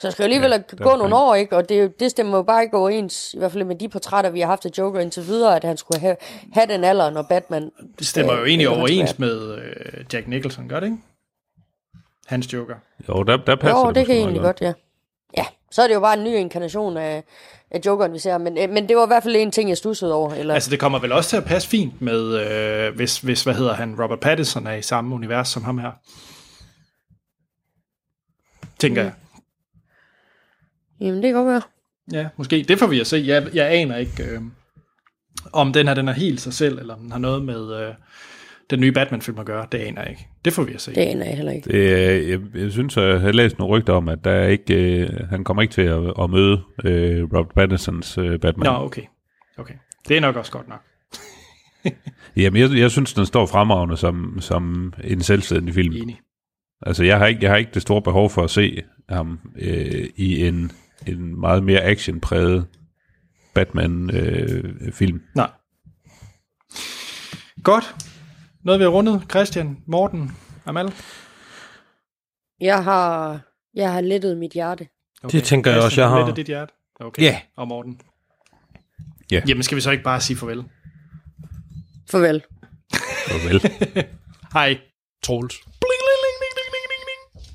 Så 0.00 0.06
der 0.06 0.10
skal 0.10 0.22
jo 0.22 0.24
alligevel 0.24 0.50
ja, 0.50 0.76
gå 0.84 0.96
nogle 0.96 1.16
år, 1.16 1.34
ikke? 1.34 1.56
Og 1.56 1.68
det, 1.68 1.82
jo- 1.82 1.92
det 2.00 2.10
stemmer 2.10 2.36
jo 2.36 2.42
bare 2.42 2.62
ikke 2.62 2.76
overens, 2.76 3.34
i 3.34 3.38
hvert 3.38 3.52
fald 3.52 3.64
med 3.64 3.76
de 3.76 3.88
portrætter, 3.88 4.30
vi 4.30 4.40
har 4.40 4.46
haft 4.46 4.66
af 4.66 4.70
Joker 4.78 5.00
indtil 5.00 5.26
videre, 5.26 5.56
at 5.56 5.64
han 5.64 5.76
skulle 5.76 6.00
have, 6.00 6.16
have 6.52 6.66
den 6.66 6.84
alder, 6.84 7.10
når 7.10 7.22
Batman... 7.22 7.70
Det 7.98 8.06
stemmer 8.06 8.32
jo 8.32 8.40
øh, 8.40 8.48
egentlig 8.48 8.64
eller 8.64 8.76
han 8.76 8.80
overens 8.80 9.18
med 9.18 9.58
øh, 9.58 10.04
Jack 10.12 10.28
Nicholson, 10.28 10.68
gør 10.68 10.80
det 10.80 10.86
ikke? 10.86 10.98
Hans 12.26 12.52
Joker. 12.52 12.74
Jo, 13.08 13.22
der, 13.22 13.36
der 13.36 13.56
passer 13.56 13.78
Jo, 13.78 13.86
det, 13.86 13.94
det 13.94 14.06
kan 14.06 14.16
egentlig 14.16 14.42
godt, 14.42 14.60
ja. 14.60 14.72
Ja, 15.36 15.44
så 15.70 15.82
er 15.82 15.86
det 15.86 15.94
jo 15.94 16.00
bare 16.00 16.18
en 16.18 16.24
ny 16.24 16.36
inkarnation 16.36 16.96
af, 16.96 17.24
af 17.70 17.80
Jokeren, 17.86 18.12
vi 18.12 18.18
ser. 18.18 18.38
Men, 18.38 18.58
øh, 18.58 18.70
men 18.70 18.88
det 18.88 18.96
var 18.96 19.04
i 19.04 19.06
hvert 19.06 19.22
fald 19.22 19.36
en 19.36 19.50
ting, 19.50 19.68
jeg 19.68 19.76
stussede 19.76 20.14
over. 20.14 20.34
Eller, 20.34 20.54
Altså, 20.54 20.70
det 20.70 20.80
kommer 20.80 20.98
vel 20.98 21.12
også 21.12 21.30
til 21.30 21.36
at 21.36 21.44
passe 21.44 21.68
fint 21.68 22.02
med, 22.02 22.50
øh, 22.50 22.96
hvis, 22.96 23.18
hvis, 23.18 23.42
hvad 23.42 23.54
hedder 23.54 23.74
han, 23.74 24.02
Robert 24.02 24.20
Pattinson 24.20 24.66
er 24.66 24.74
i 24.74 24.82
samme 24.82 25.14
univers 25.14 25.48
som 25.48 25.64
ham 25.64 25.78
her. 25.78 25.92
Tænker 28.78 29.02
jeg. 29.02 29.12
Jamen, 31.00 31.14
det 31.14 31.22
kan 31.22 31.34
godt 31.34 31.46
være. 31.46 31.62
Ja, 32.12 32.28
måske. 32.36 32.64
Det 32.68 32.78
får 32.78 32.86
vi 32.86 33.00
at 33.00 33.06
se. 33.06 33.24
Jeg, 33.26 33.54
jeg 33.54 33.72
aner 33.72 33.96
ikke, 33.96 34.22
øh, 34.22 34.40
om 35.52 35.72
den 35.72 35.88
her 35.88 35.94
den 35.94 36.08
er 36.08 36.12
helt 36.12 36.40
sig 36.40 36.54
selv, 36.54 36.78
eller 36.78 36.94
om 36.94 37.00
den 37.00 37.12
har 37.12 37.18
noget 37.18 37.42
med 37.42 37.80
øh, 37.80 37.94
den 38.70 38.80
nye 38.80 38.92
Batman-film 38.92 39.38
at 39.38 39.46
gøre. 39.46 39.66
Det 39.72 39.78
aner 39.78 40.02
jeg 40.02 40.10
ikke. 40.10 40.26
Det 40.44 40.52
får 40.52 40.62
vi 40.62 40.72
at 40.74 40.80
se. 40.80 40.94
Det 40.94 41.00
aner 41.00 41.24
jeg 41.26 41.36
heller 41.36 41.52
ikke. 41.52 41.70
Det, 41.70 41.92
er- 41.92 42.28
jeg, 42.28 42.40
jeg 42.54 42.72
synes, 42.72 42.96
jeg 42.96 43.20
har 43.20 43.32
læst 43.32 43.58
nogle 43.58 43.76
rygter 43.78 43.92
om, 43.92 44.08
at 44.08 44.18
der 44.24 44.30
er 44.30 44.48
ikke, 44.48 44.74
øh, 45.02 45.28
han 45.30 45.44
kommer 45.44 45.62
ikke 45.62 45.72
til 45.72 45.82
at, 45.82 46.12
at 46.22 46.30
møde 46.30 46.62
øh, 46.84 47.22
Robert 47.22 47.54
Pattinsons 47.54 48.18
øh, 48.18 48.38
Batman. 48.40 48.66
Nå, 48.72 48.78
okay. 48.84 49.02
okay. 49.58 49.74
Det 50.08 50.16
er 50.16 50.20
nok 50.20 50.36
også 50.36 50.52
godt 50.52 50.68
nok. 50.68 50.80
Jamen, 52.36 52.62
jeg, 52.62 52.78
jeg 52.78 52.90
synes, 52.90 53.14
den 53.14 53.26
står 53.26 53.46
fremragende 53.46 53.96
som, 53.96 54.36
som 54.40 54.92
en 55.04 55.20
selvstændig 55.20 55.74
film. 55.74 55.94
Enig. 55.96 56.20
Altså, 56.86 57.04
jeg 57.04 57.18
har 57.18 57.26
ikke, 57.26 57.42
jeg 57.42 57.50
har 57.50 57.56
ikke 57.56 57.70
det 57.74 57.82
store 57.82 58.02
behov 58.02 58.30
for 58.30 58.44
at 58.44 58.50
se 58.50 58.82
ham 59.08 59.40
øh, 59.60 60.06
i 60.16 60.46
en, 60.46 60.72
en 61.06 61.40
meget 61.40 61.62
mere 61.64 61.80
actionpræget 61.82 62.66
Batman-film. 63.54 65.20
Nej. 65.34 65.50
Godt. 67.64 67.94
Noget 68.68 68.78
vi 68.78 68.84
har 68.84 68.90
rundet. 68.90 69.22
Christian, 69.30 69.78
Morten, 69.86 70.32
Amal. 70.66 70.92
Jeg 72.60 72.84
har, 72.84 73.40
jeg 73.74 73.92
har 73.92 74.00
lettet 74.00 74.38
mit 74.38 74.52
hjerte. 74.52 74.88
Det 75.32 75.44
tænker 75.44 75.70
jeg 75.70 75.80
også, 75.82 76.00
jeg 76.00 76.10
har. 76.10 76.26
Af 76.26 76.34
dit 76.34 76.46
hjerte. 76.46 76.72
Okay. 77.00 77.22
Ja. 77.22 77.40
Og 77.56 77.68
Morten. 77.68 78.00
Ja. 79.30 79.42
Jamen, 79.48 79.62
skal 79.62 79.76
vi 79.76 79.80
så 79.80 79.90
ikke 79.90 80.04
bare 80.04 80.20
sige 80.20 80.36
farvel? 80.36 80.64
Farvel. 82.10 82.42
Farvel. 83.28 83.60
Hej. 84.54 84.78
Troels. 85.22 85.54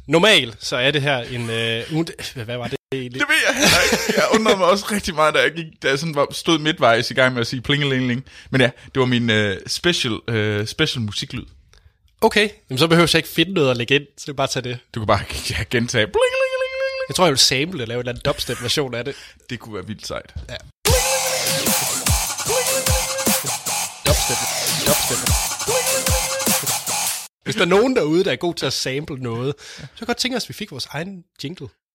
Normalt, 0.07 0.55
så 0.59 0.75
er 0.77 0.91
det 0.91 1.01
her 1.01 1.17
en... 1.17 1.49
Øh, 1.49 1.83
ugen- 1.93 2.07
hvad 2.45 2.57
var 2.57 2.67
det 2.67 2.77
egentlig? 2.91 3.19
Det 3.21 3.27
ved 3.29 3.35
jeg 3.47 3.55
heller 3.55 3.77
ikke. 3.91 4.13
Jeg 4.15 4.27
undrede 4.39 4.57
mig 4.57 4.67
også 4.67 4.85
rigtig 4.91 5.15
meget, 5.15 5.33
da 5.35 5.39
jeg, 5.39 5.51
gik, 5.51 5.65
da 5.83 5.87
jeg 5.89 5.99
sådan 5.99 6.15
var, 6.15 6.27
stod 6.31 6.59
midtvejs 6.59 7.11
i 7.11 7.13
gang 7.13 7.33
med 7.33 7.41
at 7.41 7.47
sige 7.47 7.61
plingelingeling. 7.61 8.25
Men 8.49 8.61
ja, 8.61 8.69
det 8.85 8.99
var 8.99 9.05
min 9.05 9.29
uh, 9.29 9.51
special, 9.67 10.13
uh, 10.13 10.65
special 10.67 11.01
musiklyd. 11.01 11.43
Okay, 12.21 12.49
jamen 12.69 12.77
så 12.77 12.87
behøver 12.87 13.07
jeg 13.13 13.19
ikke 13.19 13.29
finde 13.29 13.53
noget 13.53 13.71
at 13.71 13.77
lægge 13.77 13.95
ind, 13.95 14.03
så 14.17 14.23
jeg 14.27 14.35
bare 14.35 14.47
tage 14.47 14.63
det. 14.63 14.79
Du 14.95 14.99
kan 14.99 15.07
bare 15.07 15.19
ja, 15.49 15.63
gentage 15.69 16.05
plingelingeling. 16.05 16.73
Jeg 17.09 17.15
tror, 17.15 17.25
jeg 17.25 17.31
vil 17.31 17.39
sample 17.39 17.83
og 17.83 17.87
lave 17.87 17.97
en 17.97 17.99
eller 18.01 18.11
anden 18.11 18.21
dubstep-version 18.25 18.93
af 18.95 19.05
det. 19.05 19.15
Det 19.49 19.59
kunne 19.59 19.75
være 19.75 19.87
vildt 19.87 20.07
sejt. 20.07 20.33
Ja. 20.49 20.55
Dubstep. 24.07 24.37
Dubstep. 24.87 25.82
Hvis 27.43 27.55
der 27.55 27.61
er 27.61 27.65
nogen 27.65 27.95
derude, 27.95 28.23
der 28.23 28.31
er 28.31 28.35
god 28.35 28.53
til 28.53 28.65
at 28.65 28.73
sample 28.73 29.15
noget, 29.15 29.55
så 29.59 29.77
kan 29.77 29.97
jeg 29.99 30.07
godt 30.07 30.17
tænke 30.17 30.37
os, 30.37 30.43
at 30.43 30.49
vi 30.49 30.53
fik 30.53 30.71
vores 30.71 30.85
egen 30.85 31.23
jingle. 31.43 31.67